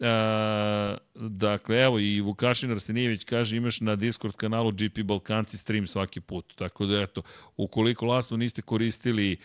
E, 0.00 0.96
dakle, 1.14 1.82
evo 1.82 1.98
i 1.98 2.20
Vukašin 2.20 2.70
Arsenijević 2.70 3.24
kaže 3.24 3.56
imaš 3.56 3.80
na 3.80 3.96
Discord 3.96 4.36
kanalu 4.36 4.72
GP 4.72 5.02
Balkanci 5.04 5.58
stream 5.58 5.86
svaki 5.86 6.20
put. 6.20 6.54
Tako 6.56 6.86
da, 6.86 7.00
eto, 7.00 7.22
ukoliko 7.56 8.06
lasno 8.06 8.36
niste 8.36 8.62
koristili 8.62 9.32
e, 9.32 9.36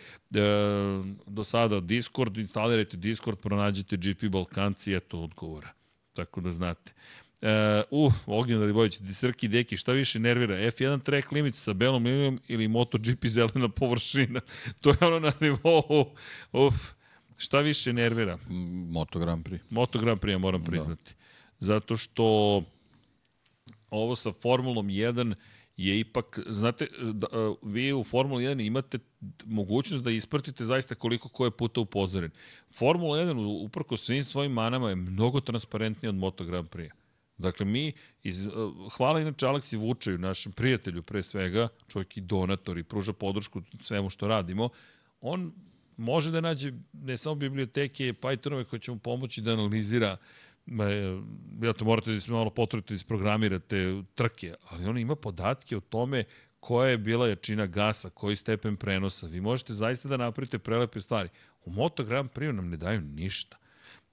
do 1.28 1.44
sada 1.44 1.80
Discord, 1.80 2.38
instalirajte 2.38 2.98
Discord, 2.98 3.40
pronađite 3.40 3.98
GP 3.98 4.24
Balkanci, 4.24 4.94
eto 4.94 5.20
odgovora. 5.20 5.70
Tako 6.14 6.42
da 6.42 6.52
znate. 6.52 6.94
Uh, 7.46 7.52
uh 7.92 8.14
Ognjen 8.26 8.60
Radivojević, 8.60 9.00
Srki 9.14 9.48
Deki, 9.48 9.78
šta 9.78 9.92
više 9.92 10.20
nervira? 10.20 10.56
F1 10.56 11.04
track 11.04 11.32
limit 11.32 11.56
sa 11.56 11.74
belom 11.74 12.06
linijom 12.06 12.40
ili 12.48 12.68
MotoGP 12.68 13.26
zelena 13.26 13.70
površina? 13.70 14.42
to 14.82 14.90
je 14.90 14.98
ono 15.02 15.20
na 15.20 15.32
nivou, 15.42 16.12
uf, 16.52 16.74
šta 17.38 17.60
više 17.60 17.94
nervira? 17.94 18.38
Moto 18.90 19.20
Grand 19.20 19.46
Prix. 19.46 19.60
Moto 19.70 20.00
Grand 20.00 20.20
Prix, 20.20 20.32
ja 20.32 20.38
moram 20.38 20.64
da. 20.64 20.72
priznati. 20.72 21.14
Da. 21.14 21.66
Zato 21.66 21.98
što 21.98 22.64
ovo 23.90 24.16
sa 24.16 24.32
Formulom 24.32 24.88
1 24.88 25.36
je 25.78 26.00
ipak, 26.00 26.40
znate, 26.48 26.88
da, 27.02 27.28
uh, 27.28 27.58
vi 27.62 27.94
u 27.94 28.04
Formula 28.04 28.42
1 28.42 28.66
imate 28.66 29.00
mogućnost 29.46 30.04
da 30.04 30.12
ispratite 30.12 30.66
zaista 30.66 30.96
koliko 30.96 31.30
ko 31.30 31.46
je 31.46 31.52
puta 31.52 31.82
upozoren. 31.82 32.32
Formula 32.72 33.18
1, 33.18 33.64
uprko 33.66 33.98
svim 33.98 34.24
svojim 34.24 34.52
manama, 34.52 34.90
je 34.90 34.96
mnogo 34.96 35.42
transparentniji 35.42 36.10
od 36.10 36.16
Moto 36.16 36.46
Grand 36.46 36.70
Prix. 36.70 37.05
Dakle, 37.38 37.66
mi, 37.66 37.94
iz, 38.24 38.48
uh, 38.48 38.54
hvala 38.94 39.22
inače 39.22 39.46
Aleksi 39.46 39.78
Vučaju, 39.78 40.18
našem 40.18 40.52
prijatelju 40.52 41.04
pre 41.04 41.24
svega, 41.24 41.68
čovjek 41.88 42.18
i 42.18 42.22
donator 42.22 42.78
i 42.78 42.84
pruža 42.84 43.14
podršku 43.14 43.62
svemu 43.82 44.10
što 44.10 44.28
radimo, 44.28 44.70
on 45.22 45.54
može 45.98 46.32
da 46.32 46.42
nađe 46.42 46.72
ne 46.94 47.18
samo 47.18 47.36
biblioteke 47.36 48.14
Pythonove 48.14 48.64
koje 48.64 48.80
će 48.80 48.92
mu 48.92 49.00
pomoći 49.00 49.42
da 49.42 49.52
analizira 49.52 50.18
ja 51.62 51.74
to 51.74 51.86
morate 51.86 52.12
da 52.12 52.20
se 52.20 52.32
malo 52.32 52.50
potrudite 52.50 52.94
da 52.94 52.96
isprogramirate 52.96 54.02
trke, 54.16 54.54
ali 54.70 54.86
on 54.86 54.98
ima 54.98 55.16
podatke 55.16 55.78
o 55.78 55.80
tome 55.80 56.24
koja 56.60 56.90
je 56.90 56.98
bila 56.98 57.28
jačina 57.28 57.66
gasa, 57.66 58.10
koji 58.10 58.36
stepen 58.36 58.76
prenosa. 58.76 59.28
Vi 59.28 59.42
možete 59.42 59.74
zaista 59.74 60.10
da 60.10 60.18
napravite 60.18 60.60
prelepe 60.60 61.02
stvari. 61.02 61.30
U 61.66 61.72
Moto 61.72 62.04
Grand 62.04 62.30
Prix 62.30 62.52
nam 62.52 62.70
ne 62.70 62.78
daju 62.78 63.02
ništa. 63.02 63.58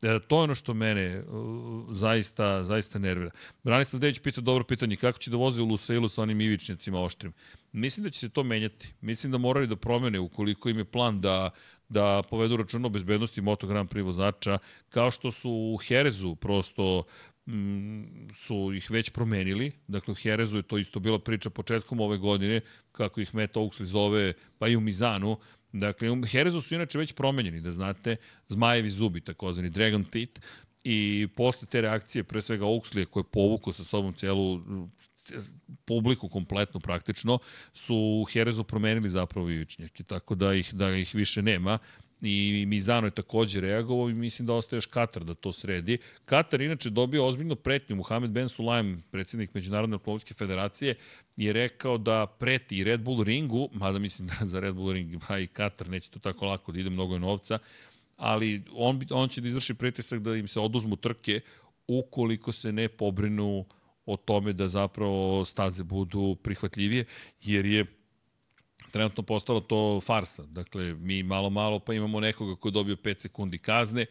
E, 0.03 0.19
to 0.29 0.37
je 0.37 0.43
ono 0.43 0.55
što 0.55 0.75
mene 0.75 1.21
uh, 1.21 1.97
zaista, 1.97 2.65
zaista 2.65 2.99
nervira. 2.99 3.31
Branislav 3.65 4.01
Dević 4.01 4.19
pita 4.19 4.41
dobro 4.41 4.65
pitanje, 4.65 4.97
kako 4.97 5.19
će 5.19 5.31
da 5.31 5.37
voze 5.37 5.63
u 5.63 5.67
Lusailu 5.67 6.09
sa 6.09 6.23
onim 6.23 6.41
ivičnjacima 6.41 7.01
oštrim? 7.03 7.33
Mislim 7.73 8.05
da 8.05 8.11
će 8.11 8.19
se 8.19 8.29
to 8.29 8.43
menjati. 8.43 8.95
Mislim 9.01 9.33
da 9.33 9.39
moraju 9.39 9.67
da 9.67 9.77
promene 9.77 10.21
ukoliko 10.21 10.69
im 10.69 10.79
je 10.79 10.85
plan 10.85 11.21
da 11.21 11.51
da 11.93 12.23
povedu 12.31 12.57
račun 12.57 12.85
o 12.85 12.89
bezbednosti 12.89 13.41
Moto 13.41 13.67
Grand 13.67 13.89
Prix 13.89 14.05
vozača, 14.05 14.59
kao 14.89 15.11
što 15.11 15.31
su 15.31 15.51
u 15.51 15.77
Herezu 15.77 16.35
prosto 16.35 17.05
mm, 17.47 18.29
su 18.35 18.73
ih 18.75 18.91
već 18.91 19.11
promenili. 19.11 19.73
Dakle, 19.89 20.13
u 20.13 20.15
Herezu 20.15 20.57
je 20.57 20.63
to 20.63 20.79
isto 20.79 21.01
bila 21.01 21.19
priča 21.19 21.51
početkom 21.51 22.01
ove 22.01 22.19
godine, 22.19 22.61
kako 22.93 23.21
ih 23.21 23.35
Matt 23.35 23.57
Oaksley 23.57 23.85
zove, 23.85 24.33
pa 24.59 24.69
i 24.69 24.77
u 24.77 24.81
Mizanu, 24.81 25.37
Dakle, 25.73 26.11
u 26.11 26.23
Herezu 26.27 26.61
su 26.61 26.75
inače 26.75 26.99
već 26.99 27.13
promenjeni, 27.13 27.61
da 27.61 27.73
znate, 27.73 28.17
zmajevi 28.49 28.91
zubi, 28.91 29.21
takozvani 29.21 29.71
Dragon 29.71 30.05
Teeth, 30.05 30.41
i 30.85 31.29
posle 31.37 31.69
te 31.69 31.81
reakcije, 31.81 32.25
pre 32.25 32.43
svega 32.43 32.65
Oxley, 32.65 33.05
koji 33.05 33.21
je 33.21 33.31
povukao 33.33 33.73
sa 33.73 33.85
sobom 33.85 34.13
celu 34.13 34.61
publiku 35.85 36.29
kompletno 36.29 36.81
praktično, 36.81 37.39
su 37.75 38.27
Herezu 38.33 38.65
promenili 38.65 39.11
zapravo 39.11 39.51
ivičnjake, 39.51 40.03
tako 40.03 40.35
da 40.35 40.55
ih, 40.55 40.75
da 40.75 40.91
ih 40.97 41.15
više 41.15 41.43
nema 41.43 41.79
i 42.23 42.67
Mizano 42.67 43.07
je 43.07 43.11
takođe 43.11 43.61
reagovao 43.61 44.11
i 44.11 44.15
mislim 44.15 44.47
da 44.47 44.55
ostaje 44.55 44.77
još 44.77 44.87
Katar 44.87 45.25
da 45.25 45.35
to 45.35 45.53
sredi. 45.53 45.99
Katar 46.25 46.61
inače 46.61 46.91
dobio 46.91 47.27
ozbiljno 47.27 47.55
pretnju. 47.55 47.97
Mohamed 47.97 48.31
Ben 48.31 48.49
Sulaim, 48.49 49.03
predsednik 49.11 49.55
Međunarodne 49.55 49.95
automobilske 49.95 50.35
federacije, 50.35 50.95
je 51.37 51.53
rekao 51.53 51.99
da 51.99 52.27
preti 52.27 52.85
Red 52.85 53.01
Bull 53.01 53.23
ringu, 53.23 53.69
mada 53.73 53.99
mislim 53.99 54.29
da 54.29 54.47
za 54.47 54.61
Red 54.61 54.75
Bull 54.75 54.93
ring, 54.93 55.23
pa 55.29 55.39
i 55.39 55.47
Katar 55.47 55.89
neće 55.89 56.11
to 56.11 56.19
tako 56.19 56.47
lako 56.47 56.73
da 56.73 56.81
ide, 56.81 56.91
mnogo 56.91 57.19
novca, 57.19 57.59
ali 58.17 58.63
on, 58.73 59.01
on 59.11 59.29
će 59.29 59.41
da 59.41 59.49
izvrši 59.49 59.75
pritisak 59.75 60.21
da 60.21 60.37
im 60.37 60.49
se 60.49 60.61
oduzmu 60.61 60.97
trke 60.97 61.41
ukoliko 61.89 62.53
se 62.53 62.73
ne 62.73 62.89
pobrinu 62.89 63.65
o 64.07 64.17
tome 64.17 64.53
da 64.53 64.69
zapravo 64.69 65.45
staze 65.45 65.85
budu 65.85 66.37
prihvatljivije, 66.43 67.05
jer 67.41 67.67
je 67.67 68.02
trenutno 68.93 69.23
postalo 69.23 69.61
to 69.61 70.01
farsa. 70.01 70.43
Dakle, 70.43 70.95
mi 70.95 71.23
malo 71.23 71.51
malo 71.51 71.79
pa 71.79 71.95
imamo 71.95 72.21
nekoga 72.21 72.57
ko 72.57 72.69
je 72.69 72.73
dobio 72.73 72.97
5 72.97 73.21
sekundi 73.21 73.59
kazne, 73.59 74.07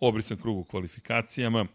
obrisan 0.00 0.36
krug 0.36 0.58
u 0.58 0.64
kvalifikacijama, 0.64 1.66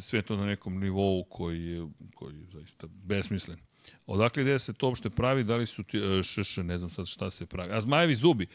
sve 0.00 0.22
to 0.22 0.36
na 0.36 0.46
nekom 0.46 0.80
nivou 0.80 1.24
koji 1.24 1.64
je, 1.64 1.88
koji 2.14 2.34
je 2.34 2.44
zaista 2.52 2.86
besmislen. 2.90 3.58
Odakle 4.06 4.42
gde 4.42 4.58
se 4.58 4.72
to 4.72 4.86
uopšte 4.86 5.10
pravi, 5.10 5.44
da 5.44 5.56
li 5.56 5.66
su 5.66 5.82
ti, 5.82 5.98
e, 5.98 6.22
šš, 6.22 6.56
ne 6.56 6.78
znam 6.78 6.90
sad 6.90 7.06
šta 7.06 7.30
se 7.30 7.46
pravi. 7.46 7.72
A 7.72 7.80
zmajevi 7.80 8.14
zubi, 8.14 8.46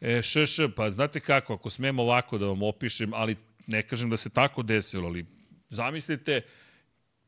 e, 0.00 0.22
šš, 0.22 0.56
pa 0.76 0.90
znate 0.90 1.20
kako, 1.20 1.54
ako 1.54 1.70
smem 1.70 1.98
ovako 1.98 2.38
da 2.38 2.46
vam 2.46 2.62
opišem, 2.62 3.14
ali 3.14 3.36
ne 3.66 3.82
kažem 3.82 4.10
da 4.10 4.16
se 4.16 4.30
tako 4.30 4.62
desilo, 4.62 5.06
ali 5.08 5.26
zamislite, 5.68 6.40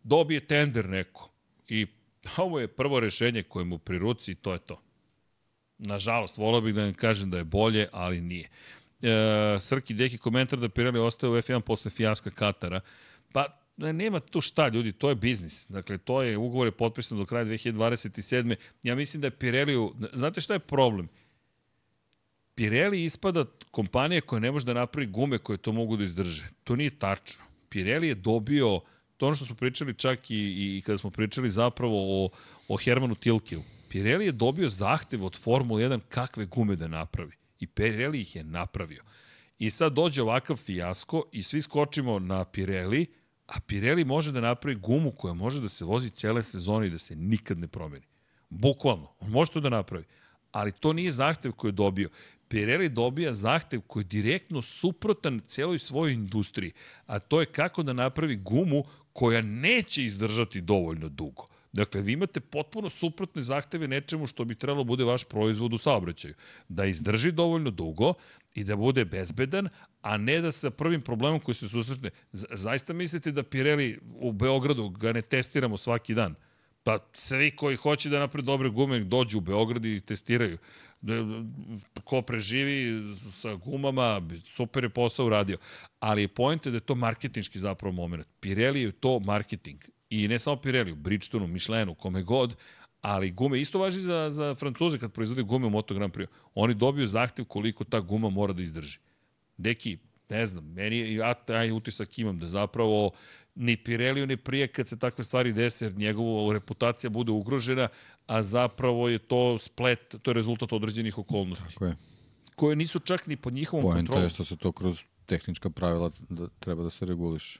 dobije 0.02 0.46
tender 0.46 0.88
neko 0.88 1.30
i 1.68 1.86
ovo 2.36 2.60
je 2.60 2.68
prvo 2.68 3.00
rešenje 3.00 3.42
koje 3.42 3.64
mu 3.64 3.78
pri 3.78 3.98
ruci 3.98 4.32
i 4.32 4.34
to 4.34 4.52
je 4.52 4.58
to. 4.58 4.82
Nažalost, 5.84 6.36
volao 6.36 6.60
bih 6.60 6.74
da 6.74 6.84
im 6.86 6.94
kažem 6.94 7.30
da 7.30 7.38
je 7.38 7.44
bolje, 7.44 7.88
ali 7.92 8.20
nije. 8.20 8.48
E, 9.02 9.58
Srki 9.60 9.94
Deki 9.94 10.18
komentar 10.18 10.58
da 10.58 10.68
Pirelli 10.68 11.00
ostaje 11.00 11.30
u 11.30 11.36
F1 11.36 11.60
posle 11.60 11.90
fijaska 11.90 12.30
Katara. 12.30 12.80
Pa, 13.32 13.46
nema 13.76 14.20
tu 14.20 14.40
šta, 14.40 14.68
ljudi, 14.68 14.92
to 14.92 15.08
je 15.08 15.14
biznis. 15.14 15.66
Dakle, 15.68 15.98
to 15.98 16.22
je, 16.22 16.38
ugovor 16.38 16.66
je 16.66 16.72
potpisan 16.72 17.18
do 17.18 17.26
kraja 17.26 17.44
2027. 17.44 18.54
Ja 18.82 18.94
mislim 18.94 19.20
da 19.20 19.26
je 19.26 19.30
Pirelli, 19.30 19.90
znate 20.12 20.40
šta 20.40 20.52
je 20.52 20.58
problem? 20.58 21.08
Pirelli 22.54 23.04
ispada 23.04 23.44
kompanija 23.70 24.20
koja 24.20 24.40
ne 24.40 24.50
može 24.50 24.64
da 24.64 24.74
napravi 24.74 25.06
gume 25.06 25.38
koje 25.38 25.58
to 25.58 25.72
mogu 25.72 25.96
da 25.96 26.04
izdrže. 26.04 26.44
To 26.64 26.76
nije 26.76 26.98
tačno. 26.98 27.44
Pirelli 27.68 28.08
je 28.08 28.14
dobio, 28.14 28.80
to 29.16 29.26
ono 29.26 29.34
što 29.34 29.44
smo 29.44 29.56
pričali 29.56 29.94
čak 29.94 30.30
i, 30.30 30.36
i 30.76 30.82
kada 30.86 30.98
smo 30.98 31.10
pričali 31.10 31.50
zapravo 31.50 32.24
o, 32.24 32.30
o 32.68 32.76
Hermanu 32.76 33.14
Tilkeu. 33.14 33.62
Pirelli 33.92 34.26
je 34.26 34.32
dobio 34.32 34.68
zahtev 34.68 35.24
od 35.24 35.36
Formula 35.38 35.80
1 35.80 36.00
kakve 36.08 36.46
gume 36.46 36.76
da 36.76 36.88
napravi. 36.88 37.32
I 37.60 37.66
Pirelli 37.66 38.20
ih 38.20 38.36
je 38.36 38.44
napravio. 38.44 39.02
I 39.58 39.70
sad 39.70 39.92
dođe 39.92 40.22
ovakav 40.22 40.56
fijasko 40.56 41.24
i 41.32 41.42
svi 41.42 41.62
skočimo 41.62 42.18
na 42.18 42.44
Pirelli, 42.44 43.06
a 43.46 43.60
Pirelli 43.60 44.04
može 44.04 44.32
da 44.32 44.40
napravi 44.40 44.76
gumu 44.76 45.10
koja 45.10 45.34
može 45.34 45.60
da 45.60 45.68
se 45.68 45.84
vozi 45.84 46.10
cele 46.10 46.42
sezone 46.42 46.86
i 46.86 46.90
da 46.90 46.98
se 46.98 47.16
nikad 47.16 47.58
ne 47.58 47.68
promeni. 47.68 48.06
Bukvalno, 48.48 49.12
on 49.20 49.30
može 49.30 49.52
to 49.52 49.60
da 49.60 49.68
napravi. 49.68 50.04
Ali 50.52 50.72
to 50.72 50.92
nije 50.92 51.12
zahtev 51.12 51.52
koji 51.52 51.68
je 51.68 51.72
dobio. 51.72 52.08
Pirelli 52.48 52.88
dobija 52.88 53.34
zahtev 53.34 53.80
koji 53.80 54.02
je 54.02 54.08
direktno 54.08 54.62
suprotan 54.62 55.40
celoj 55.46 55.78
svojoj 55.78 56.12
industriji, 56.12 56.72
a 57.06 57.18
to 57.18 57.40
je 57.40 57.46
kako 57.46 57.82
da 57.82 57.92
napravi 57.92 58.36
gumu 58.36 58.84
koja 59.12 59.42
neće 59.42 60.04
izdržati 60.04 60.60
dovoljno 60.60 61.08
dugo. 61.08 61.51
Dakle, 61.72 62.00
vi 62.00 62.12
imate 62.12 62.40
potpuno 62.40 62.88
suprotne 62.88 63.42
zahteve 63.42 63.88
nečemu 63.88 64.26
što 64.26 64.44
bi 64.44 64.54
trebalo 64.54 64.84
da 64.84 64.88
bude 64.88 65.04
vaš 65.04 65.24
proizvod 65.24 65.72
u 65.72 65.78
saobraćaju. 65.78 66.34
Da 66.68 66.84
izdrži 66.84 67.32
dovoljno 67.32 67.70
dugo 67.70 68.14
i 68.54 68.64
da 68.64 68.76
bude 68.76 69.04
bezbedan, 69.04 69.68
a 70.02 70.16
ne 70.16 70.40
da 70.40 70.52
sa 70.52 70.70
prvim 70.70 71.00
problemom 71.00 71.40
koji 71.40 71.54
se 71.54 71.68
susretne. 71.68 72.10
Zaista 72.32 72.92
mislite 72.92 73.32
da 73.32 73.42
Pirelli 73.42 73.98
u 74.14 74.32
Beogradu 74.32 74.88
ga 74.88 75.12
ne 75.12 75.22
testiramo 75.22 75.76
svaki 75.76 76.14
dan? 76.14 76.34
Pa 76.82 76.98
svi 77.14 77.50
koji 77.56 77.76
hoće 77.76 78.08
da 78.08 78.18
naprede 78.18 78.46
dobre 78.46 78.68
gume 78.68 79.00
dođu 79.00 79.38
u 79.38 79.40
Beograd 79.40 79.84
i 79.84 80.00
testiraju. 80.00 80.58
Ko 82.04 82.22
preživi 82.22 83.02
sa 83.40 83.54
gumama, 83.54 84.20
super 84.46 84.84
je 84.84 84.88
posao 84.88 85.26
uradio. 85.26 85.58
Ali 86.00 86.22
je 86.22 86.28
pojente 86.28 86.70
da 86.70 86.76
je 86.76 86.80
to 86.80 86.94
marketinški 86.94 87.58
zapravo 87.58 87.92
moment. 87.92 88.26
Pirelli 88.40 88.82
je 88.82 88.92
to 88.92 89.20
marketing. 89.20 89.80
I 90.12 90.28
ne 90.28 90.38
samo 90.38 90.56
Pirelli, 90.56 90.94
Bridgestonu, 90.94 91.46
Michelinu, 91.46 91.94
kome 91.94 92.22
god, 92.22 92.54
ali 93.00 93.30
gume 93.30 93.60
isto 93.60 93.78
važi 93.78 94.00
za, 94.00 94.28
za 94.30 94.54
Francuze 94.54 94.98
kad 94.98 95.12
proizvode 95.12 95.42
gume 95.42 95.66
u 95.66 95.70
Moto 95.70 95.94
Grand 95.94 96.12
Prix. 96.12 96.26
Oni 96.54 96.74
dobiju 96.74 97.06
zahtev 97.06 97.44
koliko 97.44 97.84
ta 97.84 98.00
guma 98.00 98.30
mora 98.30 98.52
da 98.52 98.62
izdrži. 98.62 98.98
Deki, 99.56 99.98
ne 100.28 100.46
znam, 100.46 100.64
meni 100.64 101.14
ja 101.14 101.34
taj 101.34 101.70
utisak 101.70 102.18
imam 102.18 102.38
da 102.38 102.48
zapravo 102.48 103.10
ni 103.54 103.76
Pirelli 103.76 104.26
ne 104.26 104.36
prije 104.36 104.68
kad 104.68 104.88
se 104.88 104.98
takve 104.98 105.24
stvari 105.24 105.52
dese, 105.52 105.84
jer 105.84 105.96
njegova 105.96 106.52
reputacija 106.52 107.10
bude 107.10 107.32
ugrožena, 107.32 107.88
a 108.26 108.42
zapravo 108.42 109.08
je 109.08 109.18
to 109.18 109.58
splet, 109.58 110.14
to 110.22 110.30
je 110.30 110.34
rezultat 110.34 110.72
određenih 110.72 111.18
okolnosti. 111.18 111.64
Tako 111.72 111.86
je. 111.86 111.96
Koje 112.56 112.76
nisu 112.76 112.98
čak 112.98 113.26
ni 113.26 113.36
pod 113.36 113.52
njihovom 113.52 113.82
Poenta 113.82 113.98
kontrolom. 113.98 114.22
je 114.22 114.28
što 114.28 114.44
se 114.44 114.56
to 114.56 114.72
kroz 114.72 115.02
tehnička 115.26 115.70
pravila 115.70 116.10
da 116.28 116.48
treba 116.58 116.82
da 116.82 116.90
se 116.90 117.06
reguliše. 117.06 117.58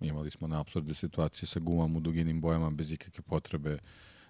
Imali 0.00 0.30
smo 0.30 0.48
na 0.48 0.60
absurde 0.60 0.94
situacije 0.94 1.46
sa 1.46 1.60
gumama 1.60 1.96
u 1.96 2.00
duginim 2.00 2.40
bojama 2.40 2.70
bez 2.70 2.92
ikakve 2.92 3.22
potrebe 3.22 3.78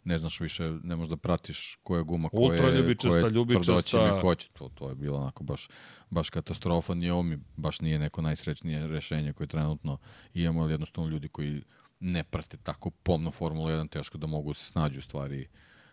ne 0.05 0.19
znaš 0.19 0.41
više, 0.41 0.71
ne 0.83 0.97
možeš 0.97 1.11
da 1.11 1.17
pratiš 1.17 1.79
koja 1.83 2.03
guma, 2.03 2.29
koja 2.29 2.55
je, 2.55 2.61
koja 2.61 3.19
je 3.19 3.31
tvrdoćine, 3.31 4.03
ljubičasta. 4.03 4.21
ko 4.21 4.35
će. 4.35 4.49
To, 4.53 4.69
to 4.69 4.89
je 4.89 4.95
bilo 4.95 5.19
onako 5.19 5.45
baš, 5.45 5.69
baš 6.11 6.31
katastrofa. 6.31 6.95
Nije 6.95 7.13
ovo 7.13 7.23
mi 7.23 7.39
baš 7.57 7.81
nije 7.81 7.99
neko 7.99 8.23
najsrećnije 8.23 8.87
rešenje 8.87 9.33
koje 9.33 9.47
trenutno 9.47 9.99
imamo, 10.35 10.63
ali 10.63 10.73
jednostavno 10.73 11.11
ljudi 11.11 11.29
koji 11.29 11.63
ne 12.01 12.25
prate 12.25 12.57
tako 12.57 12.91
pomno 12.91 13.31
Formula 13.31 13.71
1, 13.71 13.89
teško 13.89 14.19
da 14.19 14.27
mogu 14.27 14.51
da 14.51 14.55
se 14.55 14.65
snađu 14.65 15.03
stvari 15.03 15.49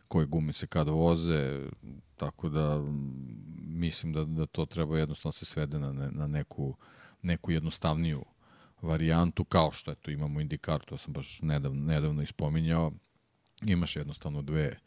koje 0.08 0.26
gume 0.26 0.54
se 0.54 0.68
kada 0.68 0.92
voze, 0.92 1.70
tako 2.16 2.50
da 2.50 2.82
mislim 3.60 4.14
da, 4.14 4.26
da 4.26 4.46
to 4.46 4.66
treba 4.66 4.98
jednostavno 4.98 5.34
se 5.34 5.46
svede 5.46 5.80
na, 5.80 5.94
ne- 5.94 6.12
na 6.12 6.28
neku, 6.28 6.76
neku 7.22 7.52
jednostavniju 7.52 8.26
varijantu, 8.82 9.44
kao 9.44 9.72
što 9.72 9.92
eto 9.92 10.12
imamo 10.12 10.42
indikar, 10.42 10.82
to 10.86 10.98
sam 10.98 11.14
baš 11.14 11.42
nedavno, 11.42 11.86
nedavno 11.86 12.22
ispominjao, 12.22 12.92
imaš 13.62 13.96
jednostavno 13.96 14.42
dve 14.42 14.78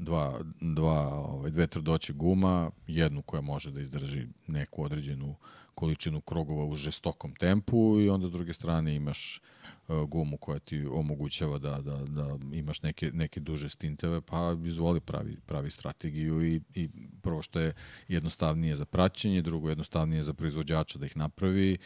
dva, 0.00 0.40
dva, 0.60 1.08
ovaj, 1.08 1.50
dve 1.50 1.66
tvrdoće 1.66 2.12
guma, 2.12 2.70
jednu 2.86 3.22
koja 3.22 3.40
može 3.40 3.70
da 3.70 3.80
izdrži 3.80 4.26
neku 4.46 4.84
određenu 4.84 5.34
količinu 5.74 6.20
krugova 6.20 6.64
u 6.64 6.76
žestokom 6.76 7.34
tempu 7.34 8.00
i 8.00 8.08
onda 8.10 8.28
s 8.28 8.32
druge 8.32 8.52
strane 8.52 8.94
imaš 8.94 9.40
uh, 9.88 10.02
gumu 10.08 10.36
koja 10.36 10.58
ti 10.58 10.86
omogućava 10.92 11.58
da, 11.58 11.80
da, 11.80 11.96
da 11.96 12.38
imaš 12.52 12.82
neke, 12.82 13.10
neke 13.14 13.40
duže 13.40 13.68
stinteve, 13.68 14.20
pa 14.20 14.56
izvoli 14.64 15.00
pravi, 15.00 15.36
pravi 15.46 15.70
strategiju 15.70 16.46
i, 16.46 16.60
i 16.74 16.88
prvo 17.22 17.42
što 17.42 17.60
je 17.60 17.72
jednostavnije 18.08 18.74
za 18.74 18.84
praćenje, 18.84 19.42
drugo 19.42 19.68
jednostavnije 19.68 20.22
za 20.22 20.34
proizvođača 20.34 20.98
da 20.98 21.06
ih 21.06 21.16
napravi, 21.16 21.78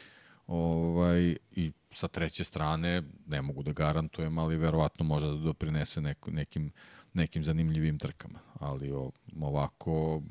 ovaj, 0.46 1.36
i 1.52 1.72
sa 1.90 2.08
treće 2.08 2.44
strane 2.44 3.02
ne 3.26 3.42
mogu 3.42 3.62
da 3.62 3.72
garantujem, 3.72 4.38
ali 4.38 4.56
verovatno 4.56 5.04
može 5.04 5.26
da 5.26 5.34
doprinese 5.34 6.00
neko, 6.00 6.30
nekim, 6.30 6.70
nekim 7.14 7.44
zanimljivim 7.44 7.98
trkama. 7.98 8.38
Ali 8.54 8.92
ovako 9.40 10.22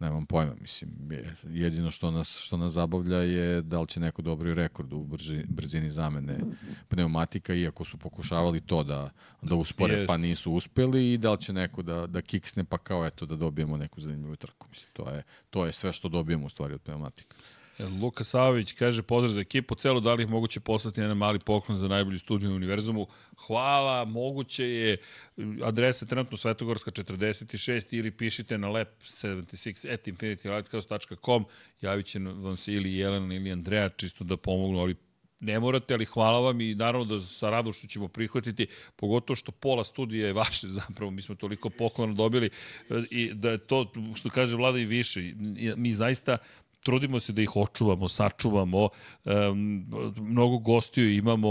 nemam 0.00 0.26
pojma, 0.26 0.54
mislim, 0.60 0.90
je- 1.12 1.34
jedino 1.44 1.90
što 1.90 2.10
nas, 2.10 2.38
što 2.38 2.56
nas 2.56 2.72
zabavlja 2.72 3.16
je 3.18 3.62
da 3.62 3.80
li 3.80 3.88
će 3.88 4.00
neko 4.00 4.22
dobri 4.22 4.54
rekord 4.54 4.92
u 4.92 5.04
brži, 5.04 5.44
brzini 5.48 5.90
zamene 5.90 6.38
pneumatika, 6.88 7.54
iako 7.54 7.84
su 7.84 7.98
pokušavali 7.98 8.60
to 8.60 8.82
da, 8.84 9.10
da 9.42 9.54
uspore, 9.54 9.94
Jest. 9.94 10.06
pa 10.08 10.16
nisu 10.16 10.52
uspeli 10.52 11.12
i 11.12 11.18
da 11.18 11.32
li 11.32 11.40
će 11.40 11.52
neko 11.52 11.82
da, 11.82 12.06
da 12.06 12.22
kiksne, 12.22 12.64
pa 12.64 12.78
kao 12.78 13.06
eto 13.06 13.26
da 13.26 13.36
dobijemo 13.36 13.76
neku 13.76 14.00
zanimljivu 14.00 14.36
trku. 14.36 14.66
Mislim, 14.70 14.90
to 14.92 15.10
je, 15.10 15.22
to 15.50 15.66
je 15.66 15.72
sve 15.72 15.92
što 15.92 16.08
dobijemo 16.08 16.46
u 16.46 16.50
stvari 16.50 16.74
od 16.74 16.80
pneumatika. 16.82 17.36
Luka 17.78 18.24
Savović 18.24 18.72
kaže 18.72 19.02
pozdrav 19.02 19.34
za 19.34 19.40
ekipu, 19.40 19.74
celo 19.74 20.00
da 20.00 20.14
li 20.14 20.22
ih 20.22 20.28
moguće 20.28 20.60
poslati 20.60 21.00
jedan 21.00 21.16
mali 21.16 21.38
poklon 21.38 21.78
za 21.78 21.88
najbolju 21.88 22.18
studiju 22.18 22.50
u 22.50 22.54
univerzumu. 22.54 23.06
Hvala, 23.46 24.04
moguće 24.04 24.64
je 24.64 24.96
adresa 25.62 26.06
trenutno 26.06 26.36
Svetogorska 26.36 26.90
46 26.90 27.84
ili 27.90 28.10
pišite 28.10 28.58
na 28.58 28.68
lep76 28.68 29.94
at 29.94 30.06
infinitylighthouse.com 30.06 31.44
javit 31.80 32.06
će 32.06 32.18
vam 32.18 32.56
se 32.56 32.72
ili 32.72 32.96
Jelena 32.96 33.34
ili 33.34 33.52
Andreja 33.52 33.88
čisto 33.88 34.24
da 34.24 34.36
pomognu, 34.36 34.78
ali 34.78 34.96
ne 35.42 35.60
morate, 35.60 35.94
ali 35.94 36.04
hvala 36.04 36.40
vam 36.40 36.60
i 36.60 36.74
naravno 36.74 37.04
da 37.04 37.26
sa 37.26 37.50
radošću 37.50 37.86
ćemo 37.86 38.08
prihvatiti, 38.08 38.66
pogotovo 38.96 39.36
što 39.36 39.52
pola 39.52 39.84
studija 39.84 40.26
je 40.26 40.32
vaše 40.32 40.68
zapravo, 40.80 41.10
mi 41.10 41.22
smo 41.22 41.34
toliko 41.34 41.70
poklona 41.70 42.14
dobili 42.14 42.46
e, 42.46 43.02
i 43.10 43.34
da 43.34 43.50
je 43.50 43.58
to, 43.58 43.92
što 44.14 44.30
kaže 44.30 44.56
Vlada 44.56 44.78
i 44.78 44.84
više, 44.84 45.32
mi 45.76 45.94
zaista 45.94 46.38
trudimo 46.82 47.20
se 47.20 47.32
da 47.32 47.42
ih 47.42 47.56
očuvamo, 47.56 48.08
sačuvamo, 48.08 48.88
um, 49.24 49.86
mnogo 50.16 50.58
gostiju 50.58 51.14
imamo, 51.14 51.48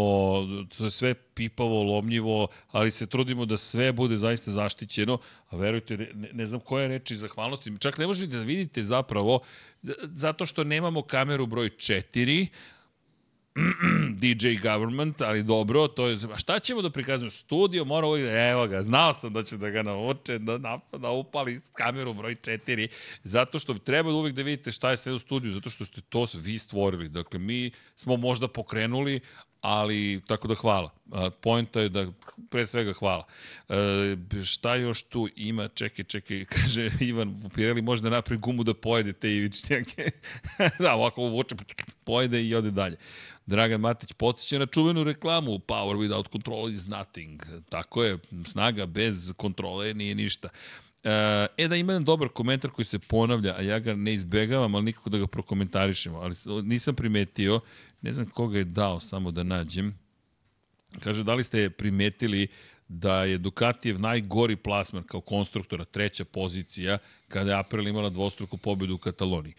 to 0.77 0.83
je 0.83 0.91
sve 0.91 1.13
pipavo, 1.13 1.83
lomljivo, 1.83 2.47
ali 2.71 2.91
se 2.91 3.05
trudimo 3.05 3.45
da 3.45 3.57
sve 3.57 3.91
bude 3.91 4.17
zaista 4.17 4.51
zaštićeno, 4.51 5.17
a 5.49 5.57
verujte, 5.57 5.97
ne, 5.97 6.29
ne 6.33 6.47
znam 6.47 6.61
koja 6.61 6.87
reči 6.87 7.15
zahvalnosti, 7.15 7.71
čak 7.79 7.97
ne 7.97 8.07
možete 8.07 8.37
da 8.37 8.43
vidite 8.43 8.83
zapravo, 8.83 9.39
zato 10.01 10.45
što 10.45 10.63
nemamo 10.63 11.01
kameru 11.01 11.45
broj 11.45 11.69
4, 11.69 12.47
DJ 14.21 14.47
government, 14.61 15.21
ali 15.21 15.43
dobro, 15.43 15.87
to 15.87 16.07
je, 16.07 16.17
a 16.33 16.37
šta 16.37 16.59
ćemo 16.59 16.81
da 16.81 16.89
prikazujemo? 16.89 17.31
Studio 17.31 17.85
mora 17.85 18.07
uvijek, 18.07 18.27
da- 18.27 18.49
evo 18.49 18.67
ga, 18.67 18.83
znao 18.83 19.13
sam 19.13 19.33
da 19.33 19.43
ću 19.43 19.57
da 19.57 19.69
ga 19.69 19.83
nauče, 19.83 20.39
da, 20.39 20.57
nap- 20.57 20.97
da 20.97 21.09
upali 21.09 21.59
kameru 21.73 22.13
broj 22.13 22.35
4, 22.35 22.87
zato 23.23 23.59
što 23.59 23.73
treba 23.73 24.11
uvijek 24.11 24.35
da 24.35 24.41
vidite 24.41 24.71
šta 24.71 24.91
je 24.91 24.97
sve 24.97 25.13
u 25.13 25.19
studiju, 25.19 25.51
zato 25.51 25.69
što 25.69 25.85
ste 25.85 26.01
to 26.01 26.25
vi 26.33 26.57
stvorili. 26.59 27.09
Dakle, 27.09 27.39
mi 27.39 27.71
smo 27.95 28.17
možda 28.17 28.47
pokrenuli, 28.47 29.19
ali 29.61 30.21
tako 30.27 30.47
da 30.47 30.55
hvala. 30.55 30.89
A, 31.11 31.29
Poenta 31.41 31.81
je 31.81 31.89
da, 31.89 32.07
pre 32.49 32.65
svega 32.67 32.93
hvala. 32.93 33.25
E, 33.69 33.75
šta 34.45 34.75
još 34.75 35.03
tu 35.03 35.27
ima? 35.35 35.67
Čekaj, 35.67 36.05
čekaj, 36.05 36.45
kaže 36.55 36.91
Ivan 36.99 37.49
Pirelli 37.55 37.81
može 37.81 38.01
da 38.01 38.09
napravi 38.09 38.39
gumu 38.39 38.63
da 38.63 38.73
pojede 38.73 39.13
te 39.13 39.31
ivičnjake. 39.35 40.11
da, 40.79 40.93
ovako 40.95 41.21
uvuče, 41.21 41.55
pojede 42.11 42.43
i 42.43 42.55
ode 42.55 42.71
dalje. 42.71 42.97
Dragan 43.45 43.81
Matić 43.81 44.13
podsjeća 44.13 44.59
na 44.59 44.65
čuvenu 44.65 45.03
reklamu 45.03 45.59
Power 45.59 45.95
without 45.95 46.31
control 46.31 46.73
is 46.73 46.87
nothing. 46.87 47.43
Tako 47.69 48.03
je, 48.03 48.17
snaga 48.45 48.85
bez 48.85 49.33
kontrole 49.37 49.93
nije 49.93 50.15
ništa. 50.15 50.49
E, 51.03 51.47
e 51.57 51.67
da 51.67 51.75
ima 51.75 51.93
jedan 51.93 52.03
dobar 52.03 52.29
komentar 52.29 52.71
koji 52.71 52.85
se 52.85 52.99
ponavlja, 52.99 53.55
a 53.57 53.61
ja 53.61 53.79
ga 53.79 53.95
ne 53.95 54.13
izbegavam, 54.13 54.75
ali 54.75 54.85
nikako 54.85 55.09
da 55.09 55.17
ga 55.17 55.27
prokomentarišemo. 55.27 56.19
Ali 56.19 56.35
nisam 56.63 56.95
primetio, 56.95 57.59
ne 58.01 58.13
znam 58.13 58.27
koga 58.29 58.57
je 58.57 58.63
dao, 58.63 58.99
samo 58.99 59.31
da 59.31 59.43
nađem. 59.43 59.95
Kaže, 60.99 61.23
da 61.23 61.33
li 61.33 61.43
ste 61.43 61.69
primetili 61.69 62.47
da 62.87 63.23
je 63.23 63.37
Ducatijev 63.37 63.99
najgori 63.99 64.55
plasman 64.55 65.03
kao 65.03 65.21
konstruktora, 65.21 65.85
treća 65.85 66.25
pozicija, 66.25 66.97
kada 67.27 67.51
je 67.51 67.59
April 67.59 67.87
imala 67.87 68.09
dvostruku 68.09 68.57
pobedu 68.57 68.95
u 68.95 68.97
Kataloniji. 68.97 69.53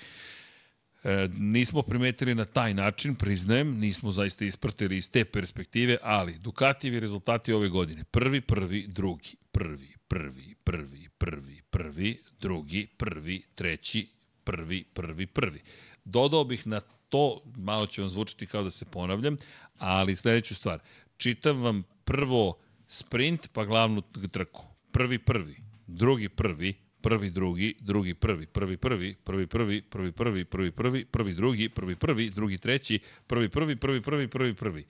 E, 1.04 1.28
nismo 1.38 1.82
primetili 1.82 2.34
na 2.34 2.44
taj 2.44 2.74
način, 2.74 3.14
priznajem, 3.14 3.78
nismo 3.78 4.10
zaista 4.10 4.44
ispratili 4.44 4.96
iz 4.96 5.10
te 5.10 5.24
perspektive, 5.24 5.96
ali 6.02 6.38
Ducatijevi 6.38 7.00
rezultati 7.00 7.52
ove 7.52 7.68
godine. 7.68 8.04
Prvi, 8.04 8.40
prvi, 8.40 8.86
drugi, 8.86 9.36
prvi, 9.52 9.94
prvi, 10.08 10.54
prvi, 10.64 11.08
prvi, 11.18 11.60
prvi, 11.70 12.22
drugi, 12.40 12.86
prvi, 12.96 13.42
treći, 13.54 14.08
prvi, 14.44 14.84
prvi, 14.94 15.26
prvi. 15.26 15.60
Dodao 16.04 16.44
bih 16.44 16.66
na 16.66 16.80
to, 17.08 17.42
malo 17.56 17.86
će 17.86 18.00
vam 18.00 18.08
zvučiti 18.08 18.46
kao 18.46 18.62
da 18.62 18.70
se 18.70 18.84
ponavljam, 18.84 19.36
ali 19.78 20.16
sledeću 20.16 20.54
stvar. 20.54 20.78
Čitam 21.16 21.62
vam 21.62 21.82
prvo 22.04 22.58
sprint, 22.88 23.48
pa 23.52 23.64
glavnu 23.64 24.02
trku. 24.32 24.64
Prvi, 24.92 25.18
prvi, 25.18 25.56
drugi, 25.86 26.28
prvi, 26.28 26.74
prvi, 27.02 27.30
drugi, 27.30 27.74
drugi, 27.80 28.14
prvi, 28.14 28.46
prvi, 28.46 28.76
prvi, 28.76 29.14
prvi, 29.14 29.46
prvi, 29.46 29.82
prvi, 29.82 30.12
prvi, 30.12 30.44
prvi, 30.44 30.70
prvi, 30.70 31.04
prvi, 31.04 31.34
drugi, 31.34 31.68
prvi, 31.68 31.96
prvi, 31.96 32.30
drugi, 32.30 32.58
treći, 32.58 32.98
prvi, 33.26 33.48
prvi, 33.48 33.76
prvi, 33.76 34.02
prvi, 34.02 34.28
prvi, 34.28 34.54
prvi. 34.54 34.84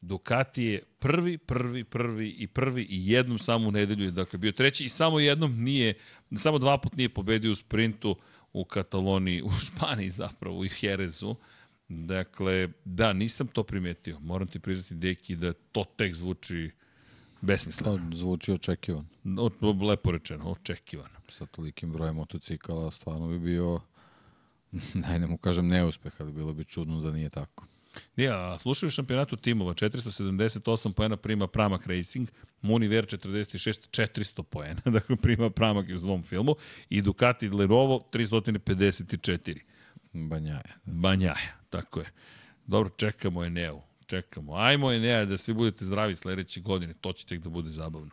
Ducati 0.00 0.64
je 0.64 0.82
prvi, 0.98 1.38
prvi, 1.38 1.84
prvi 1.84 2.28
i 2.28 2.46
prvi 2.46 2.82
i 2.82 3.10
jednom 3.10 3.38
samo 3.38 3.68
u 3.68 3.70
nedelju 3.70 4.04
je 4.04 4.10
dakle 4.10 4.38
bio 4.38 4.52
treći 4.52 4.84
i 4.84 4.88
samo 4.88 5.20
jednom 5.20 5.62
nije, 5.62 5.94
samo 6.36 6.58
dva 6.58 6.78
put 6.78 6.96
nije 6.96 7.08
pobedio 7.08 7.52
u 7.52 7.54
sprintu 7.54 8.16
u 8.52 8.64
Kataloniji, 8.64 9.42
u 9.42 9.50
Španiji 9.66 10.10
zapravo, 10.10 10.58
u 10.58 10.64
Jerezu. 10.80 11.34
Dakle, 11.88 12.68
da, 12.84 13.12
nisam 13.12 13.46
to 13.46 13.62
primetio. 13.62 14.20
Moram 14.20 14.48
ti 14.48 14.58
priznati, 14.58 14.94
Deki, 14.94 15.36
da 15.36 15.52
to 15.52 15.84
tek 15.96 16.14
zvuči 16.14 16.70
besmisleno. 17.44 18.10
To 18.10 18.16
zvuči 18.16 18.52
očekivan. 18.52 19.06
O, 19.38 19.50
lepo 19.86 20.10
rečeno, 20.10 20.50
očekivano. 20.50 21.20
Sa 21.28 21.46
tolikim 21.46 21.92
brojem 21.92 22.16
motocikala 22.16 22.90
stvarno 22.90 23.28
bi 23.28 23.38
bio, 23.38 23.80
daj 25.04 25.18
ne 25.18 25.26
mu 25.26 25.38
kažem 25.38 25.68
neuspeh, 25.68 26.12
ali 26.18 26.32
bilo 26.32 26.52
bi 26.52 26.64
čudno 26.64 27.00
da 27.00 27.10
nije 27.10 27.30
tako. 27.30 27.66
Nije, 28.16 28.30
a 28.30 28.58
slušaju 28.58 28.90
šampionatu 28.90 29.36
timova, 29.36 29.74
478 29.74 30.92
poena 30.92 31.16
prima 31.16 31.46
Pramak 31.46 31.86
Racing, 31.86 32.28
Muniver 32.62 33.06
46, 33.06 34.02
400 34.02 34.42
poena, 34.42 34.80
dakle 34.96 35.16
prima 35.16 35.50
Pramak 35.50 35.86
u 35.94 35.98
svom 35.98 36.22
filmu, 36.22 36.56
i 36.88 37.02
Ducati 37.02 37.48
Lerovo 37.48 38.00
354. 38.12 39.60
Banjaja. 40.12 40.74
Banjaja, 40.84 41.56
tako 41.70 42.00
je. 42.00 42.10
Dobro, 42.66 42.90
čekamo 42.96 43.44
Eneu. 43.44 43.80
Čekamo. 44.06 44.54
Ajmo 44.56 44.92
Enea 44.92 45.24
da 45.24 45.38
svi 45.38 45.54
budete 45.54 45.84
zdravi 45.84 46.16
sledeće 46.16 46.60
godine. 46.60 46.94
To 47.00 47.12
će 47.12 47.26
tek 47.26 47.40
da 47.40 47.48
bude 47.48 47.70
zabavno. 47.70 48.10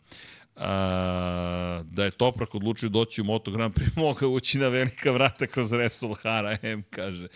A, 0.56 1.84
da 1.86 2.04
je 2.04 2.12
Toprak 2.12 2.56
odlučio 2.56 2.90
doći 2.90 3.22
u 3.22 3.24
Moto 3.24 3.52
Grand 3.52 3.74
Prix, 3.74 3.98
mogao 4.06 4.30
ući 4.30 4.60
na 4.60 4.68
velika 4.68 5.12
vrata 5.12 5.48
kroz 5.48 5.74
Repsol 5.74 6.14
Hara 6.14 6.58
M, 6.62 6.84
kaže. 6.90 7.28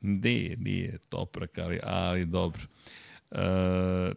Nije, 0.00 0.56
nije 0.56 0.98
Toprak, 1.08 1.58
ali, 1.58 1.80
ali 1.82 2.24
dobro. 2.24 2.62
Uh, 3.30 3.38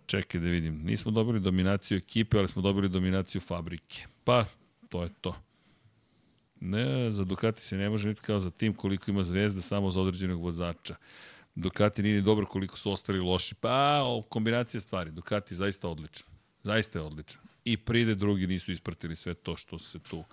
čekaj 0.06 0.42
da 0.42 0.48
vidim. 0.48 0.82
Nismo 0.84 1.12
dobili 1.12 1.40
dominaciju 1.40 1.98
ekipe, 1.98 2.38
ali 2.38 2.48
smo 2.48 2.62
dobili 2.62 2.90
dominaciju 2.90 3.42
fabrike. 3.42 4.06
Pa, 4.24 4.46
to 4.90 5.04
je 5.04 5.10
to. 5.22 5.36
Ne, 6.60 7.12
za 7.12 7.24
Ducati 7.24 7.66
se 7.66 7.78
ne 7.78 7.90
može 7.90 8.08
vidjeti 8.08 8.28
kao 8.28 8.40
za 8.40 8.52
tim 8.52 8.74
koliko 8.74 9.12
ima 9.12 9.24
zvezda 9.24 9.62
samo 9.62 9.92
za 9.92 10.02
određenog 10.02 10.42
vozača. 10.42 10.96
Ducati 11.56 12.04
nije 12.04 12.22
dobro 12.22 12.46
koliko 12.46 12.78
su 12.78 12.92
ostali 12.92 13.20
loši. 13.20 13.56
Pa, 13.56 14.04
kombinacija 14.30 14.82
stvari. 14.82 15.12
Ducati 15.12 15.54
je 15.54 15.58
zaista 15.58 15.90
odličan. 15.90 16.28
Zaista 16.64 17.00
je 17.00 17.06
odličan. 17.06 17.42
I 17.66 17.78
pride 17.78 18.16
drugi 18.16 18.48
nisu 18.48 18.72
ispratili 18.72 19.16
sve 19.16 19.34
to 19.34 19.56
što 19.56 19.80
se 19.80 20.00
tu 20.00 20.24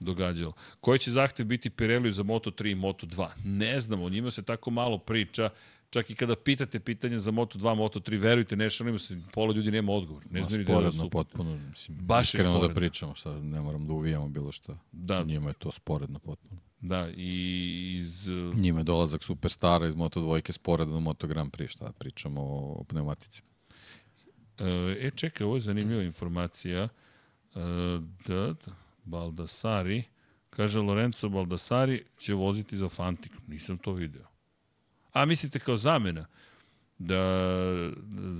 događalo. 0.00 0.52
Koji 0.80 0.98
će 0.98 1.10
zahtev 1.10 1.46
biti 1.46 1.70
Pirelli 1.70 2.12
za 2.12 2.22
Moto3 2.22 2.72
i 2.72 2.74
Moto2? 2.74 3.28
Ne 3.44 3.80
znamo, 3.80 4.04
o 4.04 4.08
njima 4.08 4.30
se 4.30 4.42
tako 4.42 4.70
malo 4.70 4.98
priča. 4.98 5.50
Čak 5.90 6.10
i 6.10 6.14
kada 6.14 6.36
pitate 6.36 6.80
pitanja 6.80 7.18
za 7.18 7.30
Moto2, 7.30 7.60
Moto3, 7.60 8.20
verujte, 8.20 8.56
ne 8.56 8.70
šalimo 8.70 8.98
se, 8.98 9.20
pola 9.32 9.54
ljudi 9.54 9.70
nema 9.70 9.92
odgovor. 9.92 10.22
Ne 10.30 10.44
znaju 10.48 10.58
ni 10.58 10.84
da 10.84 10.92
su... 10.92 11.10
potpuno, 11.10 11.56
mislim, 11.56 11.98
Baš 12.00 12.34
je 12.34 12.40
sporedno. 12.40 12.68
da 12.68 12.74
pričamo, 12.74 13.14
sad 13.14 13.44
ne 13.44 13.60
moram 13.60 13.86
da 13.86 13.92
uvijamo 13.92 14.28
bilo 14.28 14.52
što. 14.52 14.78
Da. 14.92 15.24
Njima 15.24 15.48
je 15.48 15.54
to 15.54 15.72
sporedno 15.72 16.18
potpuno. 16.18 16.60
Da, 16.80 17.08
i 17.16 17.96
iz... 18.00 18.28
Njima 18.54 18.80
je 18.80 18.84
dolazak 18.84 19.24
superstara 19.24 19.86
iz 19.86 19.94
Moto 19.94 20.20
dvojke 20.20 20.52
sporedno 20.52 20.94
na 20.94 21.00
Moto 21.00 21.26
Grand 21.26 21.52
Prix, 21.52 21.68
šta 21.68 21.92
pričamo 21.98 22.40
o 22.40 22.84
pneumatici. 22.84 23.42
E, 24.58 25.10
čekaj, 25.14 25.44
ovo 25.44 25.56
je 25.56 25.60
zanimljiva 25.60 26.02
informacija. 26.02 26.82
E, 26.82 26.88
da, 28.26 28.54
da, 28.66 28.72
Baldassari, 29.04 30.04
kaže 30.50 30.80
Lorenzo 30.80 31.28
Baldassari 31.28 32.04
će 32.18 32.34
voziti 32.34 32.76
za 32.76 32.88
Fantik. 32.88 33.32
Nisam 33.46 33.78
to 33.78 33.92
video. 33.92 34.26
A 35.12 35.24
mislite 35.24 35.58
kao 35.58 35.76
zamena? 35.76 36.26
Da, 36.98 37.40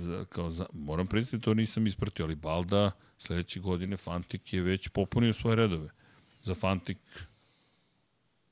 da 0.07 0.25
kao 0.25 0.49
za, 0.49 0.65
moram 0.73 1.07
priznati, 1.07 1.43
to 1.43 1.53
nisam 1.53 1.87
ispratio, 1.87 2.25
ali 2.25 2.35
Balda 2.35 2.91
sledeće 3.17 3.59
godine 3.59 3.97
Fantik 3.97 4.53
je 4.53 4.61
već 4.61 4.87
popunio 4.87 5.33
svoje 5.33 5.55
redove. 5.55 5.89
Za 6.41 6.55
Fantik 6.55 6.97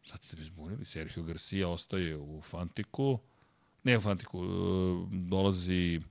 Sad 0.05 0.23
ste 0.23 0.37
mi 0.37 0.43
zbunili, 0.43 0.85
Sergio 0.85 1.23
Garcia 1.23 1.67
ostaje 1.67 2.17
u 2.17 2.41
Fantiku, 2.41 3.19
ne 3.83 3.97
u 3.97 4.01
Fantiku, 4.01 4.43
e, 4.43 4.47
dolazi 5.11 6.01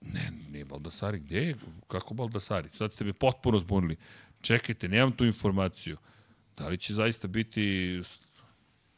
Ne, 0.00 0.32
nije 0.50 0.64
Baldasari. 0.64 1.18
Gde 1.18 1.38
je? 1.38 1.56
Kako 1.88 2.14
Baldasari? 2.14 2.68
Sad 2.72 2.92
ste 2.92 3.04
me 3.04 3.12
potpuno 3.12 3.58
zbunili. 3.58 3.96
Čekajte, 4.40 4.88
nemam 4.88 5.12
tu 5.12 5.24
informaciju. 5.24 5.96
Da 6.56 6.68
li 6.68 6.78
će 6.78 6.94
zaista 6.94 7.28
biti... 7.28 8.00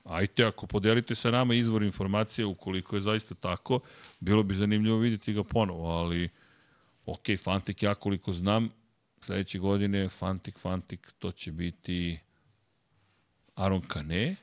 Ajte, 0.04 0.44
ako 0.44 0.66
podelite 0.66 1.14
sa 1.14 1.30
nama 1.30 1.54
izvor 1.54 1.82
informacije, 1.82 2.46
ukoliko 2.46 2.96
je 2.96 3.00
zaista 3.00 3.34
tako, 3.34 3.80
bilo 4.20 4.42
bi 4.42 4.54
zanimljivo 4.54 4.98
vidjeti 4.98 5.32
ga 5.32 5.44
ponovo, 5.44 5.88
ali 5.88 6.28
ok, 7.06 7.24
Fantik, 7.42 7.82
ja 7.82 7.94
koliko 7.94 8.32
znam, 8.32 8.70
sledeće 9.20 9.58
godine 9.58 10.08
Fantik, 10.08 10.58
Fantik, 10.58 11.12
to 11.18 11.32
će 11.32 11.52
biti 11.52 12.18
Aron 13.60 13.80
Kane 13.80 14.36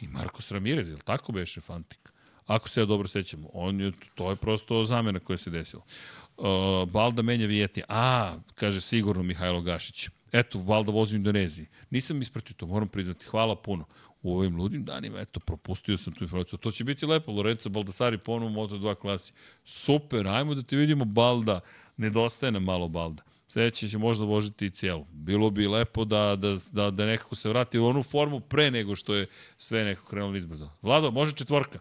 i 0.00 0.08
Marcos 0.08 0.50
Ramirez, 0.50 0.90
je 0.90 0.96
tako 1.04 1.32
beše 1.32 1.60
Fantik? 1.60 2.12
Ako 2.46 2.68
se 2.68 2.80
ja 2.80 2.86
dobro 2.86 3.08
sećam, 3.08 3.44
on 3.52 3.80
je, 3.80 3.92
to 4.14 4.30
je 4.30 4.36
prosto 4.36 4.84
zamena 4.84 5.18
koja 5.18 5.36
se 5.36 5.50
desila. 5.50 5.82
Uh, 6.36 6.88
Balda 6.88 7.22
menja 7.22 7.46
Vijeti. 7.46 7.82
A, 7.88 8.36
kaže 8.54 8.80
sigurno 8.80 9.22
Mihajlo 9.22 9.60
Gašić. 9.60 10.08
Eto, 10.32 10.58
Balda 10.58 10.92
vozi 10.92 11.16
u 11.16 11.18
Indoneziji. 11.18 11.66
Nisam 11.90 12.22
ispratio 12.22 12.54
to, 12.56 12.66
moram 12.66 12.88
priznati. 12.88 13.24
Hvala 13.26 13.56
puno. 13.56 13.84
U 14.22 14.36
ovim 14.36 14.56
ludim 14.56 14.84
danima, 14.84 15.20
eto, 15.20 15.40
propustio 15.40 15.96
sam 15.96 16.12
tu 16.12 16.24
informaciju. 16.24 16.58
To 16.58 16.70
će 16.70 16.84
biti 16.84 17.06
lepo, 17.06 17.32
Lorenzo 17.32 17.68
Baldasari 17.68 18.18
ponovno 18.18 18.60
u 18.60 18.66
Moto2 18.66 18.94
klasi. 18.94 19.32
Super, 19.64 20.28
ajmo 20.28 20.54
da 20.54 20.62
te 20.62 20.76
vidimo 20.76 21.04
Balda. 21.04 21.60
Nedostaje 21.96 22.52
nam 22.52 22.64
malo 22.64 22.88
Balda. 22.88 23.22
Sledeće 23.48 23.88
će 23.88 23.98
možda 23.98 24.24
vožiti 24.24 24.66
i 24.66 24.70
cijelu. 24.70 25.06
Bilo 25.12 25.50
bi 25.50 25.66
lepo 25.66 26.04
da, 26.04 26.36
da, 26.36 26.56
da, 26.72 26.90
da 26.90 27.06
nekako 27.06 27.34
se 27.34 27.48
vrati 27.48 27.78
u 27.78 27.86
onu 27.86 28.02
formu 28.02 28.40
pre 28.40 28.70
nego 28.70 28.96
što 28.96 29.14
je 29.14 29.26
sve 29.56 29.84
nekako 29.84 30.08
krenulo 30.08 30.36
izbrdo. 30.36 30.70
Vlado, 30.82 31.10
može 31.10 31.32
četvorka? 31.32 31.80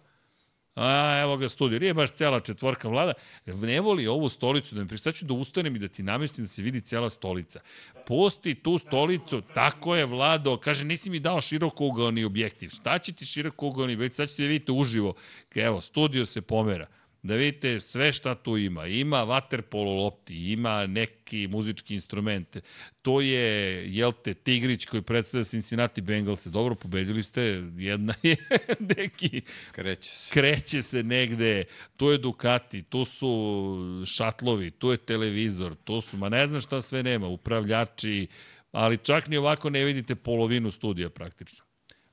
A, 0.76 1.20
evo 1.22 1.38
ga 1.38 1.50
studio. 1.50 1.80
Nije 1.80 1.94
baš 1.94 2.12
cela 2.12 2.40
četvorka 2.40 2.88
vlada. 2.88 3.14
Ne 3.46 3.82
voli 3.82 4.08
ovu 4.08 4.30
stolicu 4.30 4.76
da 4.76 4.82
mi 4.82 4.88
pristaću 4.88 5.26
da 5.26 5.34
ustanem 5.34 5.76
i 5.76 5.80
da 5.80 5.88
ti 5.88 6.04
namestim 6.04 6.44
da 6.44 6.48
se 6.48 6.62
vidi 6.62 6.82
cela 6.82 7.10
stolica. 7.10 7.60
Pusti 8.08 8.56
tu 8.56 8.78
stolicu, 8.78 9.42
tako 9.54 9.96
je 9.96 10.06
vlado. 10.06 10.58
Kaže, 10.58 10.86
nisi 10.86 11.10
mi 11.10 11.20
dao 11.20 11.42
široko 11.42 11.86
ugalni 11.86 12.24
objektiv. 12.24 12.70
Šta 12.70 13.00
će 13.00 13.14
ti 13.14 13.26
široko 13.26 13.68
ugalni 13.68 13.94
objektiv? 13.94 14.16
Sad 14.16 14.30
ćete 14.30 14.42
da 14.42 14.48
vidite 14.48 14.72
uživo. 14.72 15.14
Evo, 15.56 15.82
studio 15.82 16.26
se 16.26 16.42
pomera 16.42 16.88
da 17.26 17.36
vidite 17.36 17.80
sve 17.80 18.14
šta 18.14 18.36
tu 18.36 18.58
ima. 18.58 18.88
Ima 18.88 19.18
waterpolo 19.18 19.98
lopti, 19.98 20.52
ima 20.52 20.88
neki 20.88 21.48
muzički 21.48 21.94
instrument. 21.94 22.58
To 23.02 23.22
je, 23.22 23.86
jel 23.96 24.12
te, 24.24 24.34
Tigrić 24.34 24.86
koji 24.86 25.02
predstavlja 25.02 25.44
Cincinnati 25.44 26.02
Bengals. 26.02 26.46
Dobro, 26.48 26.76
pobedili 26.76 27.24
ste. 27.24 27.42
Jedna 27.78 28.14
je 28.24 28.36
neki... 28.98 29.42
Kreće 29.72 30.10
se. 30.10 30.34
Kreće 30.34 30.82
se 30.82 31.04
negde. 31.04 31.64
To 31.98 32.12
je 32.12 32.18
Ducati, 32.18 32.84
tu 32.84 33.06
su 33.06 34.04
šatlovi, 34.06 34.72
tu 34.72 34.92
je 34.92 34.98
televizor, 34.98 35.76
tu 35.84 36.02
su, 36.02 36.18
ma 36.18 36.30
ne 36.30 36.48
znam 36.48 36.62
šta 36.62 36.82
sve 36.82 37.04
nema, 37.04 37.28
upravljači, 37.28 38.28
ali 38.72 38.98
čak 38.98 39.28
ni 39.28 39.38
ovako 39.38 39.70
ne 39.70 39.84
vidite 39.84 40.16
polovinu 40.16 40.72
studija 40.72 41.10
praktično. 41.10 41.66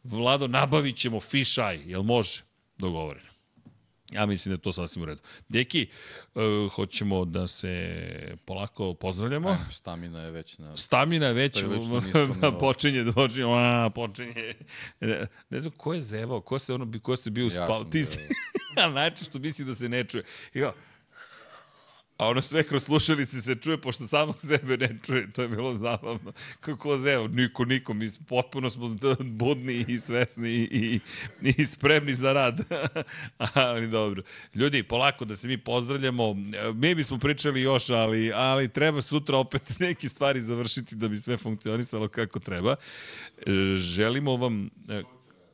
Vlado, 0.02 0.46
nabavit 0.46 0.96
ćemo 0.96 1.20
fish 1.20 1.58
eye, 1.58 1.82
jel 1.86 2.02
može? 2.02 2.42
Dogovoreno. 2.78 3.31
Ja 4.12 4.26
mislim 4.26 4.50
da 4.50 4.54
je 4.54 4.62
to 4.62 4.72
sasvim 4.72 5.02
u 5.02 5.06
redu. 5.06 5.20
Deki, 5.48 5.88
uh, 6.34 6.72
hoćemo 6.72 7.24
da 7.24 7.48
se 7.48 8.36
polako 8.44 8.94
pozdravljamo. 8.94 9.50
E, 9.50 9.58
stamina 9.70 10.22
je 10.22 10.30
već 10.30 10.58
na... 10.58 10.76
Stamina 10.76 11.26
je 11.26 11.32
već 11.32 11.54
počinje, 12.60 13.04
da 13.04 13.12
počinje, 13.12 13.44
a, 13.44 13.90
počinje. 13.94 14.54
Ne, 15.50 15.60
znam 15.60 15.72
ko 15.76 15.94
je 15.94 16.00
zevao, 16.00 16.40
ko 16.40 16.58
se, 16.58 16.74
ono, 16.74 16.92
ko 17.02 17.16
se 17.16 17.30
bio 17.30 17.44
ja 17.44 17.50
spao. 17.50 17.84
Ti 17.84 18.04
si, 18.04 18.18
znači 18.92 19.24
što 19.24 19.38
misli 19.38 19.64
da 19.64 19.74
se 19.74 19.88
ne 19.88 20.04
čuje. 20.04 20.24
I 20.54 20.60
kao, 20.60 20.72
A 22.16 22.28
ono 22.28 22.42
sve 22.42 22.62
kroz 22.62 22.84
slušalice 22.84 23.40
se 23.40 23.54
čuje, 23.54 23.80
pošto 23.80 24.06
samog 24.06 24.36
sebe 24.48 24.76
ne 24.76 24.98
čuje. 25.06 25.32
To 25.32 25.42
je 25.42 25.48
bilo 25.48 25.76
zabavno. 25.76 26.32
Kako 26.60 26.96
zeo, 26.96 27.28
niko, 27.28 27.64
niko. 27.64 27.94
Mi 27.94 28.08
potpuno 28.28 28.70
smo 28.70 28.96
budni 29.20 29.84
i 29.88 29.98
svesni 29.98 30.50
i, 30.50 31.00
i, 31.42 31.54
i 31.58 31.66
spremni 31.66 32.14
za 32.14 32.32
rad. 32.32 32.60
ali 33.54 33.88
dobro. 33.88 34.22
Ljudi, 34.54 34.82
polako 34.82 35.24
da 35.24 35.36
se 35.36 35.48
mi 35.48 35.58
pozdravljamo. 35.58 36.34
Mi 36.74 36.94
bismo 36.94 37.18
pričali 37.18 37.60
još, 37.60 37.90
ali, 37.90 38.32
ali 38.34 38.68
treba 38.68 39.02
sutra 39.02 39.36
opet 39.36 39.62
neke 39.80 40.08
stvari 40.08 40.40
završiti 40.40 40.96
da 40.96 41.08
bi 41.08 41.18
sve 41.18 41.36
funkcionisalo 41.36 42.08
kako 42.08 42.38
treba. 42.38 42.76
Želimo 43.76 44.36
vam 44.36 44.70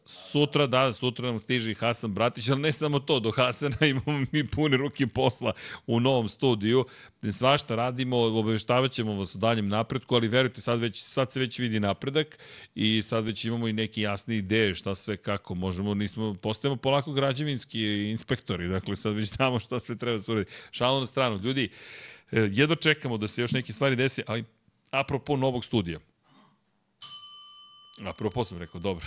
Sutra, 0.09 0.67
da, 0.67 0.93
sutra 0.93 1.31
nam 1.31 1.41
stiže 1.41 1.71
i 1.71 1.75
Hasan 1.75 2.15
Bratić, 2.15 2.49
ali 2.49 2.61
ne 2.61 2.73
samo 2.73 3.01
to, 3.01 3.21
do 3.21 3.31
Hasana 3.31 3.87
imamo 3.87 4.25
mi 4.33 4.47
pune 4.47 4.77
ruke 4.77 5.07
posla 5.07 5.53
u 5.87 6.01
novom 6.01 6.29
studiju. 6.29 6.85
Svašta 7.33 7.75
radimo, 7.75 8.17
obaveštavaćemo 8.17 9.11
ćemo 9.11 9.19
vas 9.19 9.35
u 9.35 9.39
daljem 9.39 9.69
napretku, 9.69 10.15
ali 10.15 10.29
verujte, 10.29 10.61
sad, 10.61 10.81
već, 10.81 11.03
sad 11.03 11.33
se 11.33 11.41
već 11.41 11.59
vidi 11.59 11.81
napredak 11.81 12.39
i 12.75 13.03
sad 13.03 13.25
već 13.25 13.45
imamo 13.45 13.69
i 13.69 13.73
neke 13.73 14.01
jasne 14.01 14.37
ideje 14.37 14.75
šta 14.75 14.95
sve 14.95 15.17
kako 15.17 15.55
možemo, 15.55 15.95
nismo, 15.95 16.35
postajemo 16.35 16.77
polako 16.77 17.13
građevinski 17.13 18.11
inspektori, 18.11 18.69
dakle 18.69 18.97
sad 18.97 19.15
već 19.15 19.29
znamo 19.29 19.59
šta 19.59 19.79
sve 19.79 19.97
treba 19.97 20.17
da 20.17 20.23
se 20.23 20.33
uredi. 20.33 20.51
Šalo 20.71 21.01
na 21.01 21.07
stranu, 21.07 21.41
ljudi, 21.43 21.69
eh, 22.33 22.49
jedno 22.53 22.75
čekamo 22.75 23.19
da 23.19 23.29
se 23.29 23.41
još 23.41 23.53
neke 23.53 23.73
stvari 23.73 23.97
desi, 23.97 24.23
ali 24.27 24.45
apropo 24.91 25.37
novog 25.37 25.65
studija. 25.65 25.99
Apropo 28.05 28.45
sam 28.45 28.59
rekao, 28.59 28.81
dobro. 28.81 29.05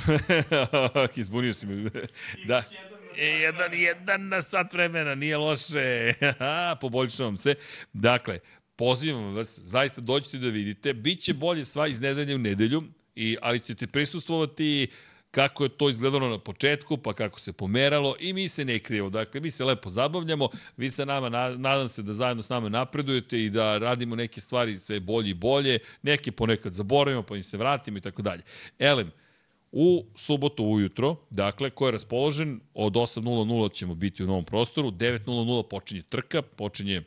Izbunio 1.15 1.53
si 1.53 1.65
me. 1.65 1.89
da. 2.47 2.63
E, 3.17 3.25
jedan, 3.25 3.73
jedan 3.73 4.27
na 4.27 4.41
sat 4.41 4.73
vremena, 4.73 5.15
nije 5.15 5.37
loše. 5.37 6.13
Poboljšavam 6.81 7.37
se. 7.37 7.55
Dakle, 7.93 8.39
pozivam 8.75 9.35
vas, 9.35 9.59
zaista 9.59 10.01
dođite 10.01 10.37
da 10.37 10.47
vidite. 10.47 10.93
Biće 10.93 11.33
bolje 11.33 11.65
sva 11.65 11.87
iz 11.87 12.01
nedelje 12.01 12.35
u 12.35 12.39
nedelju, 12.39 12.83
i, 13.15 13.37
ali 13.41 13.59
ćete 13.59 13.87
prisustvovati 13.87 14.87
kako 15.31 15.63
je 15.63 15.69
to 15.69 15.89
izgledalo 15.89 16.29
na 16.29 16.39
početku, 16.39 16.97
pa 16.97 17.13
kako 17.13 17.39
se 17.39 17.53
pomeralo 17.53 18.15
i 18.19 18.33
mi 18.33 18.49
se 18.49 18.65
ne 18.65 18.79
krijemo. 18.79 19.09
Dakle, 19.09 19.41
mi 19.41 19.51
se 19.51 19.65
lepo 19.65 19.89
zabavljamo, 19.89 20.49
vi 20.77 20.89
se 20.89 21.05
nama, 21.05 21.29
nadam 21.57 21.89
se 21.89 22.01
da 22.01 22.13
zajedno 22.13 22.43
s 22.43 22.49
nama 22.49 22.69
napredujete 22.69 23.43
i 23.43 23.49
da 23.49 23.77
radimo 23.77 24.15
neke 24.15 24.41
stvari 24.41 24.79
sve 24.79 24.99
bolje 24.99 25.29
i 25.29 25.33
bolje, 25.33 25.79
neke 26.01 26.31
ponekad 26.31 26.73
zaboravimo, 26.73 27.23
pa 27.23 27.35
im 27.35 27.43
se 27.43 27.57
vratimo 27.57 27.97
i 27.97 28.01
tako 28.01 28.21
dalje. 28.21 28.43
Elem, 28.79 29.11
u 29.71 30.05
subotu 30.15 30.63
ujutro, 30.65 31.15
dakle, 31.29 31.69
ko 31.69 31.85
je 31.85 31.91
raspoložen, 31.91 32.59
od 32.73 32.93
8.00 32.93 33.73
ćemo 33.73 33.95
biti 33.95 34.23
u 34.23 34.27
novom 34.27 34.45
prostoru, 34.45 34.91
9.00 34.91 35.63
počinje 35.69 36.01
trka, 36.01 36.41
počinje 36.41 37.03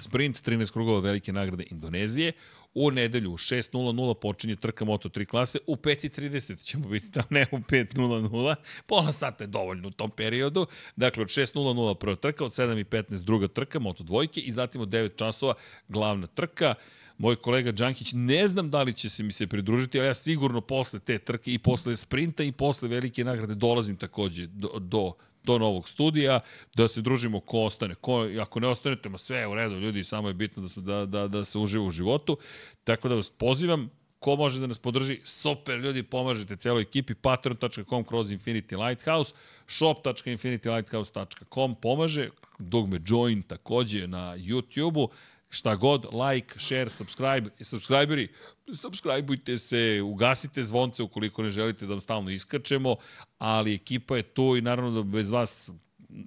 sprint, 0.00 0.36
13 0.36 0.72
krugova 0.72 1.00
velike 1.00 1.32
nagrade 1.32 1.64
Indonezije, 1.70 2.32
U 2.74 2.90
nedelju 2.90 3.32
u 3.32 3.36
6.00 3.36 4.14
počinje 4.14 4.56
trka 4.56 4.84
Moto3 4.84 5.26
klase, 5.26 5.58
u 5.66 5.76
5.30 5.76 6.64
ćemo 6.64 6.88
biti 6.88 7.12
tamo, 7.12 7.26
ne 7.30 7.46
u 7.52 7.56
5.00, 7.56 8.54
pola 8.86 9.12
sata 9.12 9.44
je 9.44 9.48
dovoljno 9.48 9.88
u 9.88 9.90
tom 9.90 10.10
periodu. 10.10 10.66
Dakle, 10.96 11.22
od 11.22 11.28
6.00 11.28 11.94
prva 11.94 12.16
trka, 12.16 12.44
od 12.44 12.52
7.15 12.52 13.24
druga 13.24 13.48
trka, 13.48 13.78
Moto 13.78 14.04
dvojke 14.04 14.40
i 14.40 14.52
zatim 14.52 14.80
od 14.80 14.88
9 14.88 15.16
časova 15.16 15.54
glavna 15.88 16.26
trka 16.26 16.74
moj 17.18 17.36
kolega 17.36 17.72
Đankić, 17.72 18.12
ne 18.14 18.48
znam 18.48 18.70
da 18.70 18.82
li 18.82 18.92
će 18.92 19.08
se 19.08 19.22
mi 19.22 19.32
se 19.32 19.46
pridružiti, 19.46 19.98
ali 19.98 20.08
ja 20.08 20.14
sigurno 20.14 20.60
posle 20.60 21.00
te 21.00 21.18
trke 21.18 21.54
i 21.54 21.58
posle 21.58 21.96
sprinta 21.96 22.44
i 22.44 22.52
posle 22.52 22.88
velike 22.88 23.24
nagrade 23.24 23.54
dolazim 23.54 23.96
takođe 23.96 24.46
do, 24.46 24.78
do 24.78 25.12
do 25.44 25.58
novog 25.58 25.88
studija, 25.88 26.40
da 26.74 26.88
se 26.88 27.02
družimo 27.02 27.40
ko 27.40 27.60
ostane. 27.60 27.94
Ko, 27.94 28.28
ako 28.40 28.60
ne 28.60 28.68
ostanete, 28.68 29.08
ma 29.08 29.18
sve 29.18 29.38
je 29.38 29.48
u 29.48 29.54
redu, 29.54 29.80
ljudi, 29.80 30.04
samo 30.04 30.28
je 30.28 30.34
bitno 30.34 30.62
da, 30.62 30.68
smo, 30.68 30.82
da, 30.82 31.06
da, 31.06 31.28
da 31.28 31.44
se 31.44 31.58
uživa 31.58 31.84
u 31.84 31.90
životu. 31.90 32.38
Tako 32.84 33.08
da 33.08 33.14
vas 33.14 33.30
pozivam, 33.30 33.90
ko 34.24 34.36
može 34.36 34.60
da 34.60 34.66
nas 34.66 34.78
podrži, 34.78 35.20
super, 35.24 35.80
ljudi, 35.80 36.02
pomažete 36.02 36.56
celoj 36.56 36.82
ekipi, 36.82 37.14
patreon.com 37.14 38.04
kroz 38.04 38.32
Infinity 38.32 38.86
Lighthouse, 38.86 39.34
shop.infinitylighthouse.com 39.66 41.74
pomaže, 41.74 42.28
dugme 42.58 43.00
join 43.06 43.42
takođe 43.42 44.06
na 44.06 44.36
YouTube-u, 44.36 45.08
šta 45.54 45.76
god, 45.76 46.06
like, 46.12 46.54
share, 46.58 46.88
subscribe, 46.88 47.50
subscriberi, 47.60 48.28
subscribeujte 48.74 49.58
se, 49.58 50.00
ugasite 50.02 50.62
zvonce 50.62 51.02
ukoliko 51.02 51.42
ne 51.42 51.50
želite 51.50 51.86
da 51.86 51.92
vam 51.92 52.00
stalno 52.00 52.30
iskačemo, 52.30 52.96
ali 53.38 53.74
ekipa 53.74 54.16
je 54.16 54.22
tu 54.22 54.56
i 54.56 54.62
naravno 54.62 54.90
da 54.90 55.02
bez 55.02 55.30
vas 55.30 55.70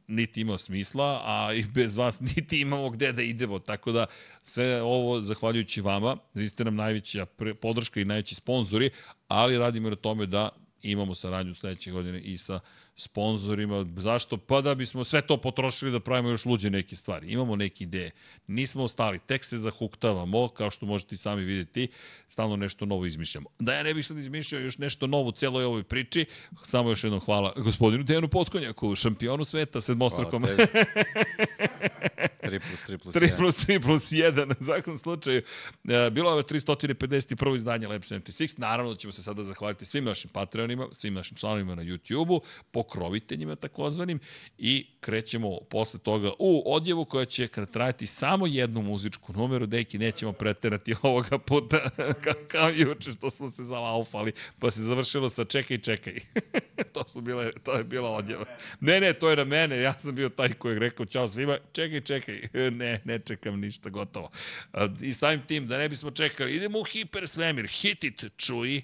niti 0.07 0.41
ima 0.41 0.57
smisla, 0.57 1.21
a 1.23 1.53
i 1.53 1.63
bez 1.63 1.95
vas 1.95 2.19
niti 2.35 2.61
imamo 2.61 2.89
gde 2.89 3.11
da 3.11 3.21
idemo, 3.21 3.59
tako 3.59 3.91
da 3.91 4.05
sve 4.43 4.81
ovo 4.81 5.21
zahvaljujući 5.21 5.81
vama, 5.81 6.17
vi 6.33 6.49
ste 6.49 6.63
nam 6.63 6.75
najveća 6.75 7.25
podrška 7.61 7.99
i 7.99 8.05
najveći 8.05 8.35
sponzori, 8.35 8.89
ali 9.27 9.57
radimo 9.57 9.89
na 9.89 9.95
tome 9.95 10.25
da 10.25 10.49
imamo 10.81 11.15
saradnju 11.15 11.55
sledeće 11.55 11.91
godine 11.91 12.21
i 12.21 12.37
sa 12.37 12.59
sponzorima. 12.97 13.85
Zašto? 13.97 14.37
Pa 14.37 14.61
da 14.61 14.75
bismo 14.75 15.03
sve 15.03 15.21
to 15.21 15.37
potrošili 15.37 15.91
da 15.91 15.99
pravimo 15.99 16.29
još 16.29 16.45
luđe 16.45 16.69
neke 16.69 16.95
stvari. 16.95 17.31
Imamo 17.31 17.55
neke 17.55 17.83
ideje. 17.83 18.11
Nismo 18.47 18.83
ostali. 18.83 19.19
Tek 19.19 19.45
se 19.45 19.57
zahuktavamo, 19.57 20.47
kao 20.47 20.71
što 20.71 20.85
možete 20.85 21.15
i 21.15 21.17
sami 21.17 21.43
videti. 21.43 21.87
Stalno 22.27 22.55
nešto 22.55 22.85
novo 22.85 23.05
izmišljamo. 23.05 23.49
Da 23.59 23.73
ja 23.73 23.83
ne 23.83 23.93
bih 23.93 24.05
sad 24.05 24.17
izmišljao 24.17 24.61
još 24.61 24.77
nešto 24.77 25.07
novo 25.07 25.29
u 25.29 25.31
celoj 25.31 25.63
ovoj 25.63 25.83
priči, 25.83 26.25
samo 26.65 26.89
još 26.89 27.03
jednom 27.03 27.21
hvala 27.21 27.53
gospodinu 27.57 28.03
Dejanu 28.03 28.27
Potkonjaku, 28.27 28.95
šampionu 28.95 29.43
sveta, 29.43 29.81
sedmostrakom. 29.81 30.43
3 30.43 30.57
plus 32.69 32.83
3 32.87 32.97
plus 32.97 33.15
3 33.15 33.37
plus 33.37 33.67
3 33.67 33.81
plus 33.81 34.11
1, 34.11 34.61
u 34.61 34.63
svakom 34.63 34.97
slučaju. 34.97 35.41
E, 35.87 36.09
bilo 36.09 36.37
je 36.37 36.43
351. 36.43 37.55
izdanje 37.55 37.87
Lab 37.87 38.01
76. 38.01 38.59
Naravno 38.59 38.93
da 38.93 38.97
ćemo 38.97 39.11
se 39.11 39.23
sada 39.23 39.43
zahvaliti 39.43 39.85
svim 39.85 40.03
našim 40.03 40.29
patreonima, 40.29 40.87
svim 40.91 41.13
našim 41.13 41.37
članovima 41.37 41.75
na 41.75 41.83
YouTube-u, 41.83 42.41
pokroviteljima 42.87 43.55
takozvanim 43.55 44.19
i 44.57 44.87
krećemo 44.99 45.59
posle 45.69 45.99
toga 45.99 46.31
u 46.39 46.63
odjevu 46.73 47.05
koja 47.05 47.25
će 47.25 47.47
trajati 47.47 48.07
samo 48.07 48.47
jednu 48.47 48.81
muzičku 48.81 49.33
numeru, 49.33 49.65
deki 49.65 49.97
nećemo 49.97 50.33
preterati 50.33 50.95
ovoga 51.01 51.37
puta 51.37 51.77
ka, 52.23 52.33
kao 52.47 52.69
juče 52.69 53.11
što 53.11 53.29
smo 53.29 53.49
se 53.49 53.63
zalaufali, 53.63 54.31
pa 54.59 54.71
se 54.71 54.81
završilo 54.81 55.29
sa 55.29 55.45
čekaj, 55.45 55.77
čekaj. 55.77 56.19
to, 56.93 57.03
su 57.03 57.21
bile, 57.21 57.51
to 57.63 57.73
je 57.73 57.83
bila 57.83 58.09
odjeva. 58.09 58.45
Ne, 58.79 58.99
ne, 58.99 59.13
to 59.13 59.29
je 59.29 59.35
na 59.35 59.43
mene, 59.43 59.81
ja 59.81 59.99
sam 59.99 60.15
bio 60.15 60.29
taj 60.29 60.53
koji 60.53 60.73
je 60.73 60.79
rekao 60.79 61.05
čao 61.05 61.27
svima, 61.27 61.57
čekaj, 61.71 62.01
čekaj, 62.01 62.41
ne, 62.53 63.01
ne 63.05 63.19
čekam 63.19 63.59
ništa, 63.59 63.89
gotovo. 63.89 64.31
I 65.01 65.13
samim 65.13 65.41
tim, 65.47 65.67
da 65.67 65.77
ne 65.77 65.89
bismo 65.89 66.11
čekali, 66.11 66.55
idemo 66.55 66.79
u 66.79 66.83
hipersvemir, 66.83 67.67
hit 67.67 68.03
it, 68.03 68.23
čuj, 68.37 68.81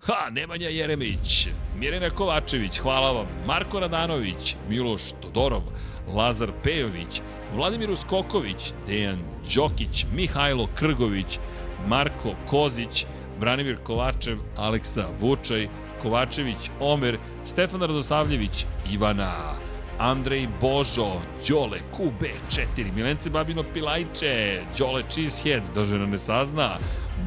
Ha, 0.00 0.30
Nemanja 0.30 0.68
Jeremić, 0.68 1.48
Mirena 1.76 2.10
Kovačević, 2.10 2.78
hvala 2.78 3.12
vam, 3.12 3.26
Marko 3.46 3.80
Radanović, 3.80 4.56
Miloš 4.68 5.02
Todorov, 5.22 5.62
Lazar 6.08 6.52
Pejović, 6.62 7.20
Vladimir 7.54 7.90
Uskoković, 7.90 8.72
Dejan 8.86 9.18
Đokić, 9.54 10.06
Mihajlo 10.14 10.68
Krgović, 10.78 11.38
Marko 11.86 12.34
Kozić, 12.46 13.04
Branimir 13.40 13.76
Kovačev, 13.82 14.38
Aleksa 14.56 15.06
Vučaj, 15.20 15.68
Kovačević, 16.02 16.70
Omer, 16.80 17.18
Stefan 17.44 17.80
Radosavljević, 17.80 18.66
Ivana, 18.92 19.54
Andrej 19.98 20.48
Božo, 20.60 21.20
Đole, 21.48 21.78
QB4, 21.96 22.94
Milence 22.94 23.30
Babino 23.30 23.62
Pilajče, 23.74 24.62
Đole 24.78 25.02
Cheesehead, 25.10 25.62
da 25.74 25.84
žena 25.84 26.06
ne 26.06 26.18
sazna, 26.18 26.70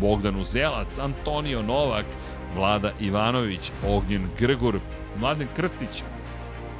Bogdan 0.01 0.39
Uzelac, 0.39 0.97
Antonio 0.97 1.61
Novak, 1.61 2.05
Vlada 2.55 2.91
Ivanović, 2.99 3.71
Ognjen 3.87 4.29
Grgur, 4.39 4.79
Mladen 5.19 5.47
Krstić, 5.55 6.03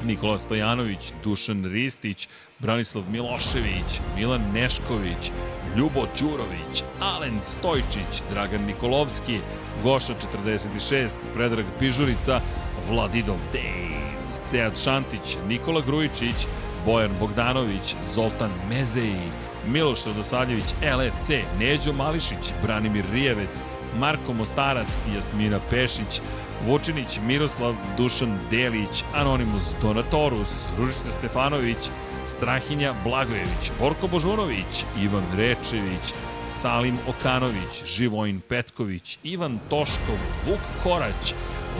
Nikola 0.06 0.40
Stojanović, 0.40 1.14
Dušan 1.24 1.66
Ristić, 1.66 2.28
Branislav 2.60 3.04
Milošević, 3.12 4.00
Milan 4.18 4.42
Nešković, 4.54 5.32
Ljubo 5.78 6.08
Ćurović, 6.18 6.84
Alen 7.02 7.40
Stojčić, 7.42 8.24
Dragan 8.32 8.66
Nikolovski, 8.66 9.40
Goša 9.84 10.14
46, 10.36 11.10
Predrag 11.34 11.66
Pižurica, 11.80 12.42
Vladidov 12.90 13.38
Dave, 13.54 14.14
Sead 14.34 14.84
Šantić, 14.84 15.38
Nikola 15.48 15.82
Grujičić, 15.82 16.48
Bojan 16.86 17.12
Bogdanović, 17.20 17.96
Zoltan 18.14 18.52
Mezeji, 18.70 19.30
Miloš 19.68 20.06
Radosaljević, 20.06 20.74
LFC, 20.98 21.30
Neđo 21.60 21.94
Mališić, 21.94 22.54
Branimir 22.64 23.06
Rijevec, 23.14 23.62
Marko 24.00 24.34
Mostarac 24.34 24.88
Jasmina 25.16 25.60
Pešić, 25.70 26.22
Vučinić, 26.66 27.20
Miroslav, 27.28 27.76
Dušan 27.98 28.40
Delić, 28.52 29.04
Anonimus 29.16 29.76
Donatorus, 29.82 30.66
Ružica 30.78 31.12
Stefanović, 31.18 31.90
Strahinja 32.28 32.94
Blagojević, 33.04 33.72
Borko 33.80 34.08
Božunović, 34.08 34.86
Ivan 35.02 35.24
Rečević, 35.38 36.14
Salim 36.50 36.98
Okanović, 37.08 37.86
Živojin 37.86 38.42
Petković, 38.42 39.20
Ivan 39.24 39.60
Toškov, 39.70 40.18
Vuk 40.48 40.60
Korać, 40.84 41.34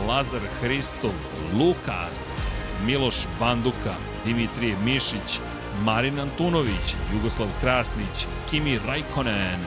Lazar 0.08 0.40
Hristov, 0.60 1.12
Lukas, 1.58 2.42
Miloš 2.86 3.16
Banduka, 3.40 3.94
Dimitrije 4.24 4.76
Mišić, 4.84 5.40
Marin 5.84 6.20
Antunović, 6.20 6.96
Jugoslav 7.12 7.48
Krasnić, 7.60 8.26
Kimi 8.50 8.78
Rajkonen, 8.86 9.60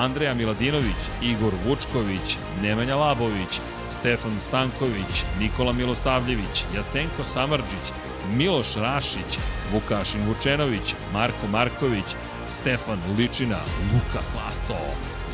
Andreja 0.00 0.34
Miladinović, 0.34 1.00
Igor 1.22 1.52
Vučković, 1.66 2.36
Nemanja 2.62 2.96
Labović, 2.96 3.60
Stefan 4.00 4.40
Stanković, 4.40 5.24
Nikola 5.40 5.72
Milosavljević, 5.72 6.64
Jasenko 6.74 7.24
Samarđić, 7.34 7.86
Miloš 8.36 8.74
Rašić, 8.74 9.38
Vukašin 9.72 10.26
Vučenović, 10.26 10.94
Marko 11.12 11.46
Marković, 11.50 12.04
Stefan 12.48 12.98
Ličina, 13.18 13.58
Luka 13.92 14.22
Klaso, 14.32 14.80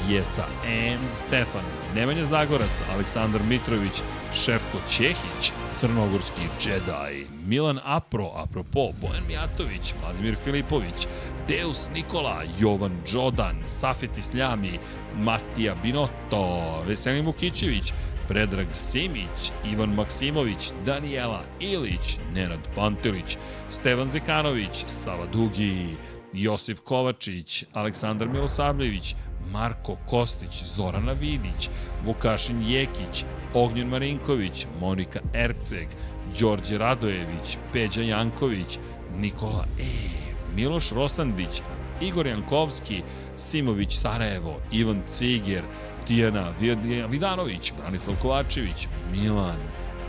Jeca 0.08 0.46
and 0.66 1.16
Stefan, 1.16 1.64
Nemanja 1.94 2.24
Zagorac, 2.24 2.74
Aleksandar 2.94 3.42
Mitrović, 3.42 4.02
Šefko 4.34 4.78
Ćehić, 4.90 5.52
Crnogorski 5.80 6.42
Jedi, 6.64 7.26
Milan 7.46 7.78
Apro, 7.84 8.30
apropo, 8.34 8.90
Bojan 9.00 9.26
Mijatović, 9.26 9.94
Vladimir 10.02 10.36
Filipović, 10.44 11.06
Deus 11.48 11.88
Nikola, 11.94 12.42
Jovan 12.58 13.02
Đodan, 13.12 13.56
Safeti 13.66 14.22
Sljami, 14.22 14.78
Matija 15.14 15.74
Binotto, 15.82 16.82
Veselin 16.86 17.26
Vukićević, 17.26 17.92
Predrag 18.28 18.66
Simić, 18.74 19.52
Ivan 19.72 19.94
Maksimović, 19.94 20.72
Danijela 20.86 21.42
Ilić, 21.60 22.18
Nenad 22.34 22.58
Pantelić, 22.74 23.36
Stevan 23.70 24.10
Zekanović, 24.10 24.84
Sava 24.86 25.26
Dugi, 25.26 25.96
Josip 26.32 26.78
Kovačić, 26.78 27.64
Aleksandar 27.72 28.28
Milosavljević, 28.28 29.14
Marko 29.52 29.96
Kostić, 30.06 30.64
Zorana 30.64 31.12
Vidić, 31.12 31.68
Vukašin 32.04 32.62
Jekić, 32.62 33.24
Ognjen 33.54 33.88
Marinković, 33.88 34.66
Monika 34.80 35.20
Erceg, 35.34 35.88
Đorđe 36.40 36.78
Radojević, 36.78 37.58
Peđa 37.72 38.02
Janković, 38.02 38.78
Nikola 39.16 39.64
E, 39.80 40.25
Miloš 40.56 40.90
Rosandić, 40.90 41.62
Igor 42.00 42.26
Jankovski, 42.26 43.02
Simović 43.36 43.98
Sarajevo, 43.98 44.60
Ivan 44.72 45.02
Ciger, 45.10 45.62
Tijana 46.06 46.52
Vidanović, 47.08 47.72
Branislav 47.78 48.16
Kovačević, 48.22 48.88
Milan, 49.12 49.58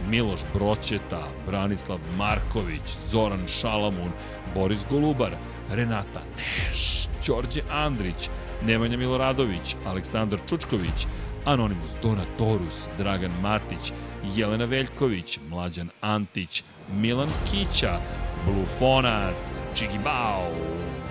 Miloš 0.10 0.40
Broćeta, 0.54 1.28
Branislav 1.46 2.00
Marković, 2.18 2.82
Zoran 3.10 3.48
Šalamun, 3.48 4.12
Boris 4.54 4.80
Golubar, 4.90 5.32
Renata 5.70 6.22
Neš, 6.38 7.08
Đorđe 7.28 7.62
Andrić, 7.72 8.30
Nemanja 8.66 8.98
Miloradović, 8.98 9.76
Aleksandar 9.86 10.40
Čučković, 10.50 11.08
Anonimus 11.46 11.92
Donatorus, 12.02 12.88
Dragan 12.98 13.32
Matić, 13.42 13.94
Jelena 14.36 14.66
Veljković, 14.66 15.40
Mlađan 15.50 15.90
Antić, 16.02 16.64
Milan 16.94 17.30
Kića, 17.50 17.98
Blufonac, 18.46 19.60
Čigibao, 19.76 20.52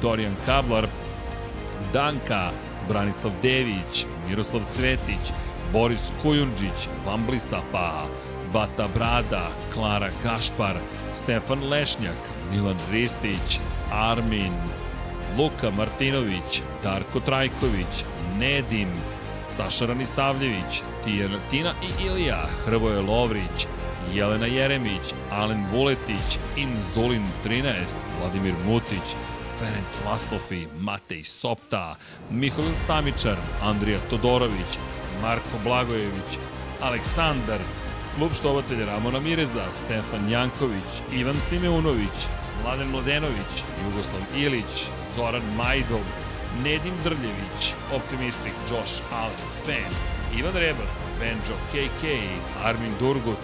Dorijan 0.02 0.34
Kablar, 0.46 0.86
Danka, 1.92 2.50
Branislav 2.88 3.32
Dević, 3.42 4.06
Miroslav 4.28 4.62
Cvetić, 4.72 5.32
Boris 5.72 6.10
Kujundžić, 6.22 6.88
Vamblisapa, 7.06 8.06
Bata 8.52 8.88
Brada, 8.94 9.48
Klara 9.74 10.10
Kašpar, 10.22 10.76
Stefan 11.14 11.68
Lešnjak, 11.68 12.18
Milan 12.52 12.76
Ristić, 12.92 13.60
Armin, 13.92 14.52
Luka 15.38 15.70
Martinović, 15.70 16.62
Darko 16.82 17.20
Trajković, 17.20 18.04
Nedim, 18.38 18.88
Saša 19.48 19.86
Ranisavljević, 19.86 20.82
Tina 21.50 21.72
i 21.82 22.06
Ilija, 22.06 22.46
Hrvoje 22.64 23.00
Lovrić, 23.00 23.66
Jelena 24.14 24.46
Jeremić, 24.46 25.14
Alen 25.30 25.66
Vuletić, 25.72 26.38
Inzulin 26.56 27.22
13, 27.44 27.96
Vladimir 28.20 28.54
Mutić, 28.66 29.16
Ferenc 29.58 30.04
Laslofi, 30.04 30.66
Matej 30.78 31.24
Sopta, 31.24 31.96
Mihovil 32.30 32.76
Stamičar, 32.84 33.36
Andrija 33.62 33.98
Todorović, 34.10 34.78
Marko 35.22 35.58
Blagojević, 35.64 36.38
Aleksandar, 36.80 37.60
klub 38.16 38.34
štovatelja 38.34 38.86
Ramona 38.86 39.20
Mireza, 39.20 39.64
Stefan 39.84 40.30
Janković, 40.30 40.90
Ivan 41.12 41.40
Simeunović, 41.48 42.28
Mladen 42.62 42.88
Mladenović, 42.88 43.62
Jugoslav 43.84 44.22
Ilić, 44.36 44.88
Zoran 45.16 45.42
Majdov, 45.56 46.04
Nedim 46.64 46.94
Drljević, 47.04 47.74
Optimistik 47.92 48.52
Josh 48.70 49.02
Allen, 49.12 49.46
Fan, 49.64 49.92
Ivan 50.38 50.54
Rebac, 50.54 50.96
Benjo 51.20 51.56
KK, 51.72 52.02
Armin 52.64 52.92
Durgut, 53.00 53.42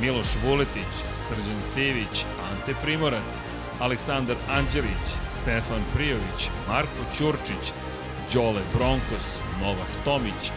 Miloš 0.00 0.26
Vuletić, 0.44 0.94
Srđan 1.14 1.62
Sivić, 1.74 2.24
Ante 2.50 2.74
Primorac, 2.82 3.40
Aleksandar 3.80 4.36
Anđelić, 4.50 5.06
Stefan 5.42 5.82
Prijović, 5.94 6.50
Marko 6.68 7.02
Ćurčić, 7.16 7.72
Đole 8.34 8.62
Bronkos, 8.74 9.26
Novak 9.62 9.90
Tomić, 10.04 10.50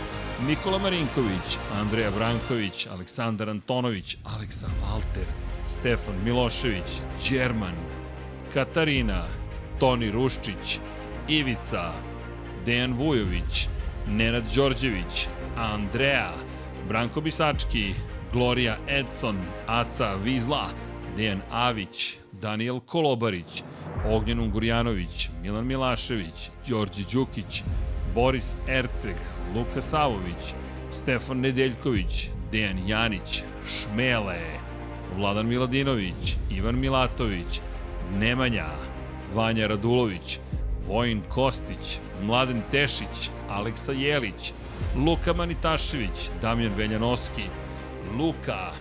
Nikola 0.47 0.77
Marinković, 0.77 1.57
Andreja 1.79 2.11
Branković, 2.11 2.87
Aleksandar 2.91 3.49
Antonović, 3.49 4.17
Aleksa 4.23 4.67
Valter, 4.81 5.25
Stefan 5.67 6.15
Milošević, 6.23 7.01
Đerman, 7.29 7.75
Katarina, 8.53 9.23
Toni 9.79 10.11
Ruščić, 10.11 10.79
Ivica, 11.27 11.91
Dejan 12.65 12.93
Vujović, 12.93 13.67
Nenad 14.07 14.43
Đorđević, 14.55 15.27
Andreja, 15.57 16.33
Branko 16.87 17.21
Bisački, 17.21 17.93
Gloria 18.33 18.77
Edson, 18.87 19.37
Aca 19.67 20.15
Vizla, 20.15 20.69
Dejan 21.15 21.41
Avić, 21.51 22.17
Daniel 22.31 22.79
Kolobarić, 22.79 23.63
Ognjen 24.05 24.39
Ungurjanović, 24.39 25.29
Milan 25.41 25.67
Milašević, 25.67 26.49
Đorđe 26.67 27.03
Đukić, 27.11 27.63
Boris 28.15 28.55
Erceg, 28.67 29.15
Luka 29.55 29.81
Savović, 29.81 30.53
Stefan 30.91 31.39
Nedeljković, 31.39 32.29
Dejan 32.51 32.87
Janić, 32.87 33.43
Šmele, 33.67 34.41
Vladan 35.17 35.47
Miladinović, 35.47 36.37
Ivan 36.51 36.79
Milatović, 36.79 37.61
Nemanja, 38.19 38.67
Vanja 39.33 39.67
Radulović, 39.67 40.39
Vojin 40.87 41.21
Kostić, 41.29 41.99
Mladen 42.23 42.61
Tešić, 42.71 43.29
Aleksa 43.49 43.91
Jelić, 43.91 44.53
Luka 45.05 45.33
Manitašević, 45.33 46.29
Damjan 46.41 46.73
Veljanoski, 46.77 47.43
Luka, 48.17 48.71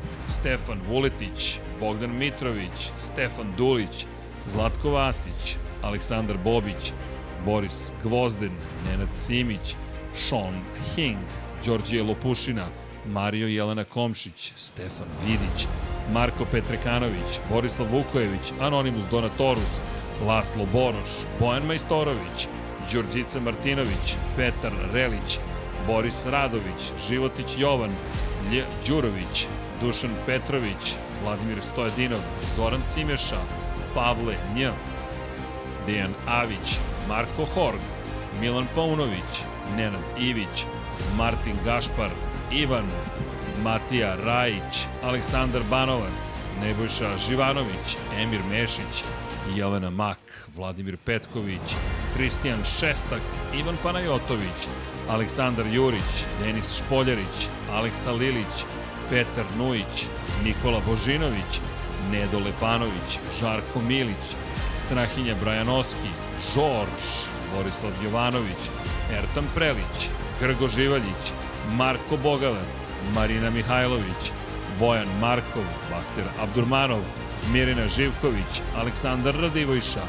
Stefan 0.40 0.80
Vuletić, 0.88 1.58
Bogdan 1.80 2.18
Mitrović, 2.18 2.90
Stefan 2.98 3.52
Dulić, 3.56 4.06
Zlatko 4.48 4.90
Vasić, 4.90 5.56
Aleksandar 5.82 6.36
Bobić, 6.44 6.92
Boris 7.44 7.90
Gvozden, 8.02 8.52
Nenad 8.86 9.14
Simić, 9.14 9.76
Sean 10.16 10.60
Hing, 10.94 11.18
Đorđije 11.66 12.02
Lopušina, 12.02 12.66
Mario 13.06 13.46
Jelena 13.46 13.84
Komšić, 13.84 14.52
Stefan 14.56 15.08
Vidić, 15.26 15.66
Marko 16.12 16.44
Petrekanović, 16.44 17.40
Borislav 17.50 17.88
Vukojević, 17.92 18.52
Anonimus 18.60 19.04
Donatorus, 19.10 19.80
Laslo 20.26 20.66
Boroš, 20.72 21.10
Bojan 21.40 21.66
Majstorović, 21.66 22.48
Đurđica 22.92 23.40
Martinović, 23.40 24.16
Petar 24.36 24.72
Relić, 24.92 25.38
Boris 25.86 26.26
Radović, 26.26 26.92
Životić 27.08 27.58
Jovan, 27.58 27.90
Đurović, 28.86 29.46
Dušan 29.80 30.10
Petrović, 30.26 30.94
Vladimir 31.22 31.62
Stojadinov, 31.62 32.20
Zoran 32.56 32.82
Cimeša, 32.94 33.40
Pavle 33.94 34.36
Nj, 34.54 34.68
Dejan 35.86 36.14
Avić, 36.26 36.78
Marko 37.08 37.44
Horg, 37.54 37.80
Milan 38.40 38.66
Paunović, 38.74 39.42
Nenad 39.76 40.00
Ivić, 40.18 40.64
Martin 41.16 41.56
Gašpar, 41.64 42.10
Ivan, 42.52 42.86
Matija 43.62 44.16
Rajić, 44.16 44.86
Aleksandar 45.02 45.62
Banovac, 45.70 46.38
Nebojša 46.60 47.16
Živanović, 47.28 47.96
Emir 48.18 48.40
Mešić, 48.50 49.04
Jelena 49.54 49.90
Mak, 49.90 50.18
Vladimir 50.56 50.96
Petković, 51.04 51.76
Kristijan 52.16 52.64
Šestak, 52.64 53.22
Ivan 53.54 53.76
Panajotović, 53.82 54.68
Aleksandar 55.08 55.66
Jurić, 55.66 56.24
Denis 56.40 56.76
Špoljarić, 56.78 57.48
Aleksa 57.72 58.12
Lilić, 58.12 58.64
Petar 59.10 59.44
Nujić, 59.58 60.06
Nikola 60.44 60.80
Božinović, 60.86 61.60
Nedo 62.10 62.38
Lepanović, 62.38 63.18
Žarko 63.40 63.80
Milić, 63.80 64.26
Strahinja 64.86 65.34
Brajanoski, 65.40 66.10
Žorž, 66.54 67.08
Borislav 67.54 67.92
Jovanović, 68.04 68.62
Ertan 69.12 69.44
Prelić, 69.54 70.08
Grgo 70.40 70.68
Živaljić, 70.68 71.32
Marko 71.76 72.16
Bogavac, 72.22 72.88
Marina 73.14 73.50
Mihajlović, 73.50 74.32
Bojan 74.78 75.08
Markov, 75.20 75.64
Bahter 75.90 76.24
Abdurmanov, 76.40 77.02
Mirina 77.52 77.88
Živković, 77.88 78.60
Aleksandar 78.76 79.34
Radivojša, 79.34 80.02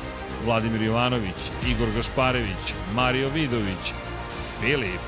Vladimir 0.45 0.81
Jovanović, 0.81 1.51
Igor 1.67 1.87
Gašparević, 1.95 2.73
Mario 2.95 3.29
Vidović, 3.29 3.93
Filip, 4.59 4.99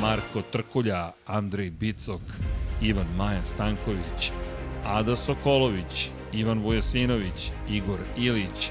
Marko 0.00 0.42
Trkulja, 0.52 1.12
Andrej 1.26 1.70
Bicok, 1.70 2.20
Ivan 2.82 3.06
Maja 3.16 3.44
Stanković, 3.44 4.30
Ada 4.84 5.16
Sokolović, 5.16 6.10
Ivan 6.32 6.58
Vujasinović, 6.58 7.50
Igor 7.68 7.98
Ilić, 8.16 8.70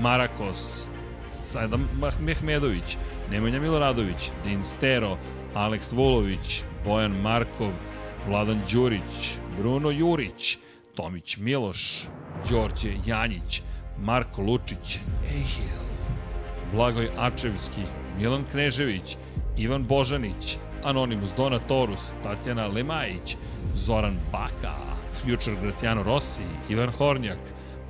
Marakos, 0.00 0.86
Sadam 1.32 1.88
Mehmedović, 2.20 2.96
Nemanja 3.30 3.60
Miloradović, 3.60 4.30
Din 4.44 4.64
Stero, 4.64 5.18
Aleks 5.54 5.92
Vulović, 5.92 6.62
Bojan 6.84 7.20
Markov, 7.22 7.72
Vladan 8.28 8.60
Đurić, 8.72 9.38
Bruno 9.58 9.90
Jurić, 9.90 10.58
Tomić 10.94 11.36
Miloš, 11.36 12.04
Đorđe 12.50 12.92
Janjić, 13.06 13.62
Marko 13.98 14.42
Lučić, 14.42 14.98
Blagoj 16.72 17.08
Ačevski, 17.18 17.82
Milan 18.18 18.44
Knežević, 18.52 19.16
Ivan 19.56 19.84
Božanić, 19.84 20.56
Anonimus 20.84 21.30
Donatorus, 21.36 22.12
Tatjana 22.22 22.66
Lemajić, 22.66 23.36
Zoran 23.74 24.16
Baka, 24.32 24.74
Future 25.12 25.56
Graciano 25.62 26.02
Rossi, 26.02 26.42
Ivan 26.68 26.92
Hornjak, 26.92 27.38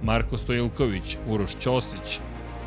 Marko 0.03 0.39
Stojilković, 0.39 1.17
Uroš 1.29 1.57
Ćosić, 1.61 2.21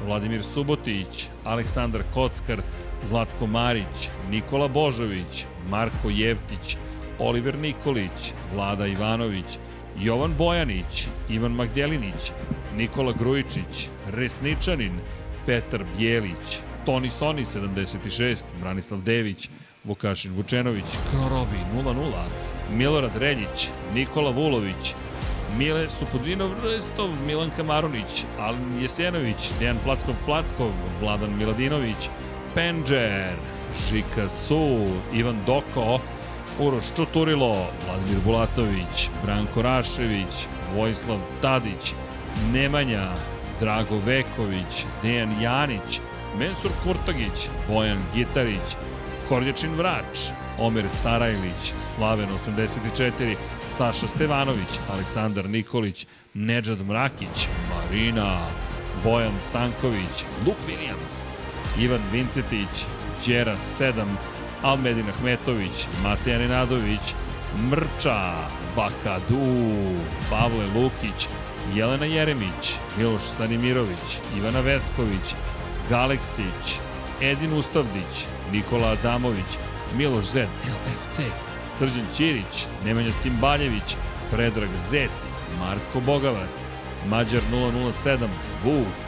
Vladimir 0.05 0.43
Subotić, 0.43 1.27
Aleksandar 1.45 2.01
Kockar, 2.13 2.61
Zlatko 3.03 3.47
Marić, 3.47 4.09
Nikola 4.29 4.67
Božović, 4.67 5.45
Marko 5.69 6.09
Jevtić, 6.09 6.77
Oliver 7.19 7.57
Nikolić, 7.57 8.33
Vlada 8.53 8.87
Ivanović, 8.87 9.59
Jovan 9.99 10.33
Bojanić, 10.37 11.07
Ivan 11.29 11.51
Magdelinić, 11.51 12.31
Nikola 12.77 13.13
Grujičić, 13.19 13.89
Resničanin, 14.07 14.99
Petar 15.45 15.83
Bjelić, 15.97 16.59
Toni 16.85 17.09
Soni 17.09 17.45
76, 17.45 18.43
Branislav 18.61 19.01
Dević, 19.01 19.49
Vukašin 19.83 20.33
Vučenović, 20.33 20.85
Krorobi 21.11 21.57
0-0, 21.83 22.11
Milorad 22.73 23.11
Reljić, 23.17 23.69
Nikola 23.93 24.31
Vulović, 24.31 24.93
Mile 25.57 25.89
Supudinov 25.89 26.51
Restov, 26.63 27.09
Milan 27.25 27.51
Kamarunić, 27.57 28.25
Alen 28.39 28.81
Jesenović, 28.81 29.49
Dejan 29.59 29.77
Plackov 29.83 30.15
Plackov, 30.25 30.71
Vladan 31.01 31.37
Miladinović, 31.37 32.09
Penđer, 32.55 33.33
Žika 33.89 34.29
Su, 34.29 34.87
Ivan 35.13 35.37
Doko, 35.45 35.99
Uroš 36.59 36.85
Čuturilo, 36.95 37.53
Vladimir 37.85 38.19
Bulatović, 38.25 39.09
Branko 39.23 39.61
Rašević, 39.61 40.47
Vojislav 40.75 41.19
Tadić, 41.41 41.93
Nemanja, 42.53 43.09
Drago 43.59 43.99
Veković, 44.05 44.85
Dejan 45.03 45.41
Janić, 45.41 45.99
Mensur 46.39 46.71
Kurtagić, 46.83 47.49
Bojan 47.67 47.99
Gitarić, 48.15 48.75
Kornjačin 49.29 49.75
Vrač, 49.75 50.29
Omer 50.59 50.89
Sarajlić, 50.89 51.73
Slaven 51.95 52.29
84, 52.29 53.35
Saša 53.77 54.07
Stevanović, 54.07 54.79
Aleksandar 54.93 55.49
Nikolić, 55.49 56.05
Nedžad 56.33 56.85
Mrakić, 56.87 57.47
Marina, 57.69 58.39
Bojan 59.03 59.33
Stanković, 59.49 60.25
Luke 60.45 60.61
Williams, 60.67 61.35
Ivan 61.79 62.01
Vincetić, 62.11 62.85
Đera 63.25 63.55
7, 63.79 64.05
Almedin 64.63 65.09
Ahmetović, 65.09 65.87
Mateja 66.03 66.39
Nenadović, 66.39 67.13
Mrča, 67.69 68.33
Bakadu, 68.75 69.39
Pavle 70.29 70.65
Lukić, 70.75 71.27
Jelena 71.75 72.05
Jeremić, 72.05 72.75
Miloš 72.97 73.21
Stanimirović, 73.21 74.19
Ivana 74.37 74.59
Vesković, 74.59 75.35
Galeksić, 75.89 76.79
Edin 77.21 77.53
Ustavdić, 77.53 78.25
Nikola 78.51 78.87
Adamović, 78.87 79.57
Miloš 79.97 80.25
Zed, 80.25 80.47
LFC, 80.65 81.19
Srđan 81.77 82.05
Ćirić, 82.15 82.67
Nemanja 82.85 83.11
Cimbaljević, 83.21 83.95
Predrag 84.31 84.69
Zec, 84.89 85.37
Marko 85.59 85.99
Bogavac, 86.05 86.63
Mađar 87.09 87.41
007, 87.51 88.27
Vuk, 88.63 89.07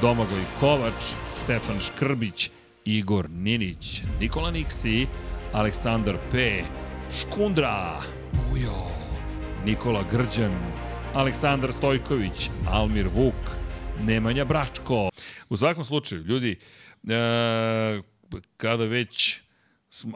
Domagoj 0.00 0.44
Kovač, 0.60 1.02
Stefan 1.42 1.80
Škrbić, 1.80 2.50
Igor 2.84 3.30
Ninić, 3.30 4.02
Nikola 4.20 4.50
Niksi, 4.50 5.06
Aleksandar 5.52 6.16
P, 6.30 6.62
Škundra, 7.20 8.00
Bujo, 8.32 8.90
Nikola 9.64 10.04
Grđan, 10.10 10.52
Aleksandar 11.14 11.72
Stojković, 11.72 12.50
Almir 12.66 13.06
Vuk, 13.14 13.34
Nemanja 14.02 14.44
Bračko. 14.44 15.10
U 15.48 15.56
svakom 15.56 15.84
slučaju, 15.84 16.22
ljudi, 16.22 16.58
e, 17.08 18.00
kada 18.56 18.84
već 18.84 19.40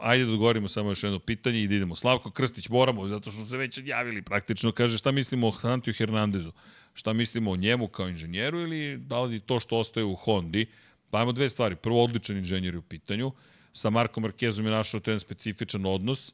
ajde 0.01 0.25
da 0.25 0.31
odgovorimo 0.31 0.67
samo 0.67 0.89
još 0.89 1.03
jedno 1.03 1.19
pitanje 1.19 1.63
i 1.63 1.67
da 1.67 1.75
idemo. 1.75 1.95
Slavko 1.95 2.31
Krstić 2.31 2.69
moramo, 2.69 3.07
zato 3.07 3.31
što 3.31 3.45
se 3.45 3.57
već 3.57 3.77
odjavili 3.77 4.21
praktično, 4.21 4.71
kaže 4.71 4.97
šta 4.97 5.11
mislimo 5.11 5.47
o 5.47 5.51
Santiju 5.51 5.93
Hernandezu? 5.93 6.51
Šta 6.93 7.13
mislimo 7.13 7.51
o 7.51 7.55
njemu 7.55 7.87
kao 7.87 8.09
inženjeru 8.09 8.59
ili 8.59 8.97
da 8.97 9.21
li 9.21 9.39
to 9.39 9.59
što 9.59 9.77
ostaje 9.77 10.03
u 10.03 10.15
Hondi? 10.15 10.65
Pa 11.09 11.19
ajmo 11.19 11.31
dve 11.31 11.49
stvari. 11.49 11.75
Prvo, 11.75 12.03
odličan 12.03 12.37
inženjer 12.37 12.73
je 12.73 12.79
u 12.79 12.81
pitanju. 12.81 13.31
Sa 13.73 13.89
Markom 13.89 14.23
Markezom 14.23 14.65
je 14.65 14.71
našao 14.71 14.99
ten 14.99 15.19
specifičan 15.19 15.85
odnos 15.85 16.33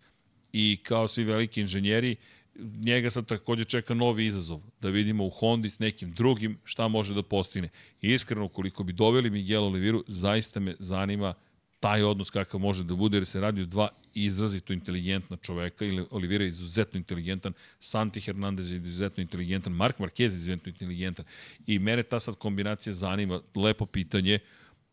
i 0.53 0.79
kao 0.83 1.07
svi 1.07 1.23
veliki 1.23 1.61
inženjeri, 1.61 2.15
njega 2.59 3.09
sad 3.09 3.25
takođe 3.25 3.65
čeka 3.65 3.93
novi 3.93 4.25
izazov, 4.25 4.61
da 4.81 4.89
vidimo 4.89 5.25
u 5.25 5.29
Hondi 5.29 5.69
s 5.69 5.79
nekim 5.79 6.11
drugim 6.11 6.57
šta 6.63 6.87
može 6.87 7.13
da 7.13 7.23
postigne. 7.23 7.69
I 8.01 8.13
iskreno, 8.13 8.47
koliko 8.47 8.83
bi 8.83 8.93
doveli 8.93 9.29
Miguel 9.29 9.63
Oliviru, 9.63 10.03
zaista 10.07 10.59
me 10.59 10.75
zanima 10.79 11.33
taj 11.79 12.03
odnos 12.03 12.29
kakav 12.29 12.59
može 12.59 12.83
da 12.83 12.95
bude, 12.95 13.17
jer 13.17 13.25
se 13.25 13.41
radi 13.41 13.61
o 13.61 13.65
dva 13.65 13.89
izrazito 14.13 14.73
inteligentna 14.73 15.37
čoveka, 15.37 15.85
ili 15.85 16.05
Olivira 16.11 16.43
je 16.43 16.49
izuzetno 16.49 16.97
inteligentan, 16.97 17.53
Santi 17.79 18.21
Hernandez 18.21 18.71
je 18.71 18.77
izuzetno 18.77 19.21
inteligentan, 19.21 19.73
Mark 19.73 19.97
Marquez 19.99 20.21
je 20.21 20.27
izuzetno 20.27 20.71
inteligentan. 20.71 21.25
I 21.67 21.79
mene 21.79 22.03
ta 22.03 22.19
sad 22.19 22.35
kombinacija 22.35 22.93
zanima, 22.93 23.41
lepo 23.55 23.85
pitanje, 23.85 24.39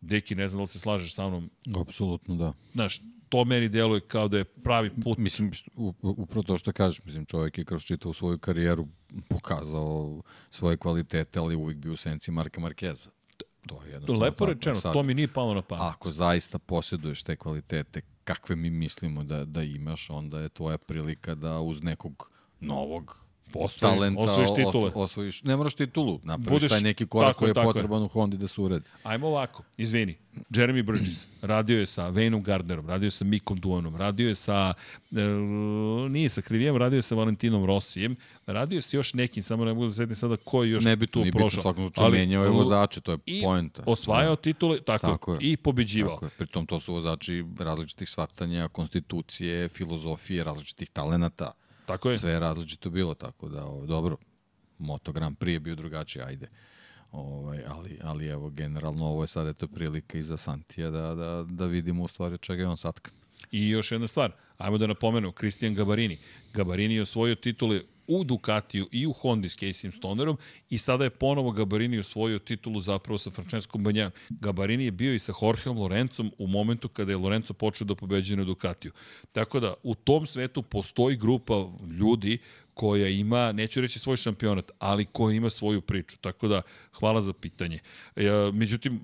Deki, 0.01 0.35
ne 0.35 0.49
znam 0.49 0.59
da 0.59 0.63
li 0.63 0.69
se 0.69 0.79
slažeš 0.79 1.15
sa 1.15 1.29
mnom. 1.29 1.51
Apsolutno, 1.81 2.35
da. 2.35 2.53
Znaš, 2.73 3.01
to 3.31 3.45
meni 3.45 3.69
deluje 3.69 4.01
kao 4.01 4.29
da 4.29 4.39
je 4.39 4.45
pravi 4.45 4.91
put. 5.05 5.19
Mislim, 5.19 5.53
upravo 6.03 6.43
to 6.43 6.59
što 6.59 6.73
kažeš, 6.73 7.05
mislim, 7.05 7.27
čovjek 7.27 7.59
je 7.59 7.65
kroz 7.65 7.85
čitavu 7.85 8.15
svoju 8.15 8.39
karijeru 8.39 8.87
pokazao 9.29 10.23
svoje 10.51 10.77
kvalitete, 10.77 11.39
ali 11.39 11.57
uvijek 11.57 11.79
bio 11.79 11.93
u 11.93 11.97
senci 11.97 12.31
Marka 12.31 12.61
Markeza. 12.61 13.11
To 13.67 13.83
je 13.83 13.91
jednostavno 13.91 14.25
Lepo 14.25 14.45
tako. 14.45 14.53
rečeno, 14.53 14.75
Sad, 14.75 14.93
to 14.93 15.03
mi 15.03 15.15
nije 15.15 15.29
palo 15.29 15.55
na 15.55 15.63
pamet. 15.63 15.85
Ako 15.85 16.11
zaista 16.11 16.59
posjeduješ 16.59 17.23
te 17.23 17.37
kvalitete 17.37 18.01
kakve 18.25 18.57
mi 18.57 18.71
mislimo 18.71 19.25
da, 19.25 19.45
da 19.45 19.63
imaš, 19.63 20.11
onda 20.11 20.41
je 20.41 20.49
tvoja 20.49 20.79
prilika 20.79 21.35
da 21.35 21.61
uz 21.61 21.83
nekog 21.83 22.31
novog 22.61 23.27
Postoji, 23.53 23.93
talenta 23.93 24.21
osvojiš 24.21 24.51
titule. 24.57 24.91
osvojiš, 24.95 25.43
ne 25.43 25.57
moraš 25.57 25.75
titulu, 25.75 26.21
napraviš 26.23 26.51
Budeš, 26.51 26.71
taj 26.71 26.81
neki 26.81 27.07
korak 27.07 27.37
koji 27.37 27.51
je 27.51 27.55
potreban 27.55 28.03
je. 28.03 28.05
u 28.05 28.09
Hondi 28.09 28.37
da 28.37 28.49
se 28.49 28.61
uredi. 28.61 28.85
Ajmo 29.03 29.27
ovako, 29.27 29.63
izvini, 29.77 30.17
Jeremy 30.51 30.83
Burgess 30.83 31.27
radio 31.43 31.79
je 31.79 31.87
sa 31.87 32.11
Wayneom 32.11 32.43
Gardnerom, 32.43 32.89
radio 32.89 33.07
je 33.07 33.11
sa 33.11 33.25
Mikom 33.25 33.61
Duonom, 33.61 33.97
radio 33.97 34.29
je 34.29 34.35
sa, 34.35 34.75
e, 35.13 35.21
nije 36.11 36.29
sa 36.29 36.43
Krivijem, 36.43 36.77
radio 36.77 36.97
je 36.97 37.03
sa 37.03 37.15
Valentinom 37.15 37.65
Rosijem, 37.65 38.17
radio 38.47 38.77
je 38.77 38.83
sa 38.83 38.97
još 38.97 39.15
nekim, 39.15 39.43
samo 39.43 39.65
ne 39.65 39.75
mogu 39.75 39.87
da 39.87 39.93
setim 39.95 40.17
sada 40.17 40.37
ko 40.37 40.63
je 40.63 40.71
još 40.71 40.85
ne 40.85 40.97
bi 40.97 41.07
tu 41.07 41.21
nije 41.21 41.33
prošao. 41.33 41.63
Ne 41.65 41.73
bi 41.73 41.89
tu 41.89 41.95
svakom 41.95 42.13
menjao 42.13 42.45
je 42.45 42.51
vozače, 42.51 43.01
to 43.01 43.13
je 43.13 43.19
i 43.27 43.43
poenta. 43.43 43.83
osvajao 43.87 44.35
da. 44.35 44.43
titule, 44.43 44.81
tako, 44.81 45.07
tako 45.07 45.33
je. 45.33 45.39
i 45.41 45.57
pobeđivao. 45.57 46.15
Tako 46.15 46.25
je. 46.25 46.31
Pritom 46.39 46.67
to 46.67 46.81
su 46.81 46.95
vozači 46.95 47.45
različitih 47.59 48.09
shvatanja, 48.09 48.69
konstitucije, 48.69 49.69
filozofije, 49.69 50.45
različitih 50.45 50.91
talenata. 50.91 51.53
Tako 51.91 52.11
je. 52.11 52.19
Sve 52.19 52.33
je 52.33 52.39
različito 52.39 52.91
bilo, 52.91 53.15
tako 53.15 53.49
da, 53.49 53.65
ovo, 53.65 53.87
dobro, 53.87 54.17
Moto 54.79 55.13
Grand 55.13 55.39
Prix 55.39 55.53
je 55.53 55.61
bio 55.61 55.75
drugačiji, 55.75 56.23
ajde. 56.23 56.49
Ovaj, 57.13 57.63
ali, 57.69 57.99
ali 58.03 58.27
evo, 58.27 58.51
generalno 58.51 59.07
ovo 59.07 59.23
je 59.23 59.29
sad 59.29 59.47
eto 59.47 59.69
prilika 59.69 60.19
i 60.19 60.23
za 60.23 60.37
Santija 60.37 60.91
da, 60.91 61.15
da, 61.15 61.47
da 61.49 61.67
vidimo 61.67 62.03
u 62.03 62.09
stvari 62.09 62.39
čega 62.39 62.63
je 62.63 62.69
on 62.69 62.77
satkan. 62.77 63.15
I 63.51 63.69
još 63.69 63.93
jedna 63.93 64.07
stvar, 64.07 64.33
ajmo 64.59 64.79
da 64.79 64.87
napomenu, 64.87 65.33
Kristijan 65.33 65.75
Gabarini. 65.75 66.19
Gabarini 66.53 66.95
je 66.95 67.03
osvojio 67.03 67.35
titule 67.35 67.83
u 68.11 68.25
Ducatiju 68.25 68.89
i 68.93 69.07
u 69.07 69.13
Hondi 69.13 69.49
s 69.49 69.57
Casey 69.57 69.97
Stonerom 69.97 70.37
i 70.71 70.79
sada 70.79 71.05
je 71.05 71.11
ponovo 71.11 71.51
Gabarini 71.51 71.99
osvojio 71.99 72.39
titulu 72.39 72.81
zapravo 72.81 73.19
sa 73.19 73.31
Francesco 73.31 73.79
Banja. 73.79 74.11
Gabarini 74.29 74.85
je 74.85 74.91
bio 74.91 75.15
i 75.15 75.19
sa 75.19 75.33
Jorgeom 75.43 75.79
Lorencom 75.79 76.33
u 76.39 76.47
momentu 76.47 76.89
kada 76.89 77.13
je 77.13 77.17
Lorenzo 77.17 77.55
počeo 77.55 77.87
da 77.87 77.95
pobeđuje 77.95 78.37
na 78.37 78.45
Ducatiju. 78.45 78.93
Tako 79.33 79.61
da 79.61 79.75
u 79.83 79.95
tom 79.95 80.27
svetu 80.27 80.63
postoji 80.63 81.17
grupa 81.17 81.69
ljudi 81.99 82.39
koja 82.75 83.09
ima, 83.09 83.53
neću 83.53 83.81
reći 83.81 83.99
svoj 83.99 84.17
šampionat, 84.17 84.71
ali 84.79 85.05
koja 85.05 85.37
ima 85.37 85.51
svoju 85.51 85.81
priču. 85.81 86.19
Tako 86.21 86.49
da, 86.49 86.63
hvala 86.93 87.23
za 87.23 87.33
pitanje. 87.33 87.79
E, 88.17 88.31
međutim, 88.53 89.01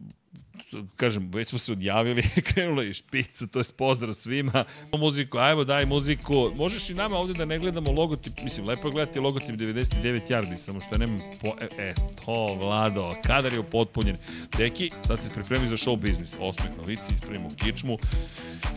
kažem, 0.96 1.30
već 1.34 1.48
smo 1.48 1.58
se 1.58 1.72
odjavili, 1.72 2.22
krenula 2.48 2.82
je 2.82 2.94
špica, 2.94 3.46
to 3.46 3.58
je 3.58 3.64
pozdrav 3.76 4.14
svima. 4.14 4.64
Muziku, 4.92 5.38
ajmo 5.38 5.64
daj 5.64 5.86
muziku. 5.86 6.50
Možeš 6.56 6.90
i 6.90 6.94
nama 6.94 7.16
ovde 7.16 7.32
da 7.32 7.44
ne 7.44 7.58
gledamo 7.58 7.92
logotip, 7.92 8.32
mislim, 8.44 8.68
lepo 8.68 8.88
je 8.88 8.92
gledati 8.92 9.20
logotip 9.20 9.56
99 9.56 10.30
yardi, 10.30 10.56
samo 10.56 10.80
što 10.80 10.98
nemam 10.98 11.20
po... 11.42 11.48
E, 11.60 11.68
e, 11.78 11.94
to, 12.24 12.55
Vlado, 12.60 13.14
kadar 13.26 13.52
je 13.52 13.60
upotpunjen. 13.60 14.16
Deki, 14.58 14.90
sad 15.06 15.22
se 15.22 15.30
pripremi 15.30 15.68
za 15.68 15.76
show 15.76 15.96
biznis. 15.96 16.34
Osmeh 16.40 16.70
na 16.76 16.82
lici, 16.82 17.14
kičmu. 17.56 17.98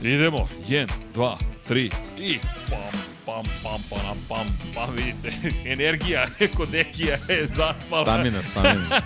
Idemo, 0.03 0.47
1, 0.67 0.87
2, 1.15 1.58
3 1.69 1.91
i 2.17 2.39
pam 2.69 3.09
pam, 3.29 3.43
pam, 3.63 3.81
pam, 3.89 4.17
pam, 4.29 4.47
pam, 4.75 4.95
vidite, 4.95 5.33
energija 5.73 6.27
kod 6.57 6.69
Dekija 6.69 7.17
je 7.27 7.47
zaspala. 7.47 8.03
Stamina, 8.03 8.43
stamina. 8.43 9.01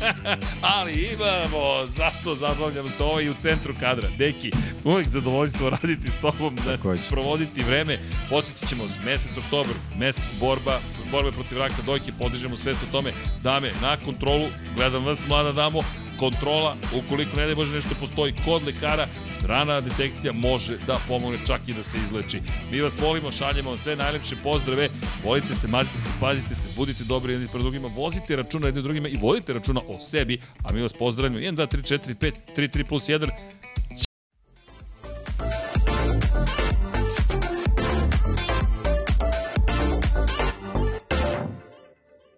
Ali 0.76 0.92
imamo, 0.92 1.86
zato 1.86 2.34
zabavljamo 2.34 2.90
se 2.90 3.04
ovaj 3.04 3.28
u 3.28 3.34
centru 3.34 3.74
kadra. 3.80 4.08
Deki, 4.18 4.50
uvek 4.84 5.08
zadovoljstvo 5.08 5.70
raditi 5.70 6.10
s 6.10 6.20
tobom, 6.20 6.56
da 6.56 6.76
provoditi 7.08 7.62
vreme. 7.62 7.98
Podsjetit 8.30 8.68
ćemo 8.68 8.84
mesec 9.04 9.38
oktober, 9.38 9.74
mesec 9.98 10.24
borba, 10.40 10.78
borbe 11.10 11.32
protiv 11.32 11.58
raka 11.58 11.82
dojke, 11.86 12.12
podižemo 12.20 12.56
sve 12.56 12.72
o 12.72 12.92
tome. 12.92 13.12
Dame, 13.42 13.70
na 13.82 13.96
kontrolu, 13.96 14.46
gledam 14.76 15.04
vas, 15.04 15.18
mlada 15.28 15.52
damo, 15.52 15.82
kontrola, 16.20 16.76
ukoliko 16.98 17.36
ne 17.36 17.46
da 17.46 17.54
može 17.54 17.74
nešto 17.74 17.94
postoji 18.00 18.34
kod 18.44 18.62
lekara, 18.66 19.06
rana 19.46 19.80
detekcija 19.80 20.32
može 20.32 20.76
da 20.86 20.98
pomogne 21.08 21.38
čak 21.46 21.60
i 21.68 21.72
da 21.72 21.82
se 21.82 21.98
izleči. 21.98 22.40
Mi 22.72 22.80
vas 22.80 23.00
volimo, 23.00 23.32
šaljemo 23.32 23.70
vam 23.70 23.78
sve 23.78 23.96
najlepše 23.96 24.36
pozdrave, 24.42 24.88
volite 25.24 25.54
se, 25.54 25.68
mazite 25.68 25.98
se, 25.98 26.10
pazite 26.20 26.54
se, 26.54 26.68
budite 26.76 27.04
dobri 27.04 27.32
jedni 27.32 27.48
pred 27.48 27.62
drugima, 27.62 27.88
vozite 27.96 28.36
računa 28.36 28.68
jedni 28.68 28.82
drugima 28.82 29.08
i 29.08 29.18
vodite 29.20 29.52
računa 29.52 29.80
o 29.88 30.00
sebi, 30.00 30.40
a 30.64 30.72
mi 30.72 30.82
vas 30.82 30.92
pozdravimo 30.92 31.38
1, 31.38 31.56
2, 31.56 31.66
3, 31.76 31.98
4, 32.06 32.14
5, 32.14 32.32
3, 32.56 32.78
3 32.78 32.84
plus 32.88 33.08
1, 33.08 33.30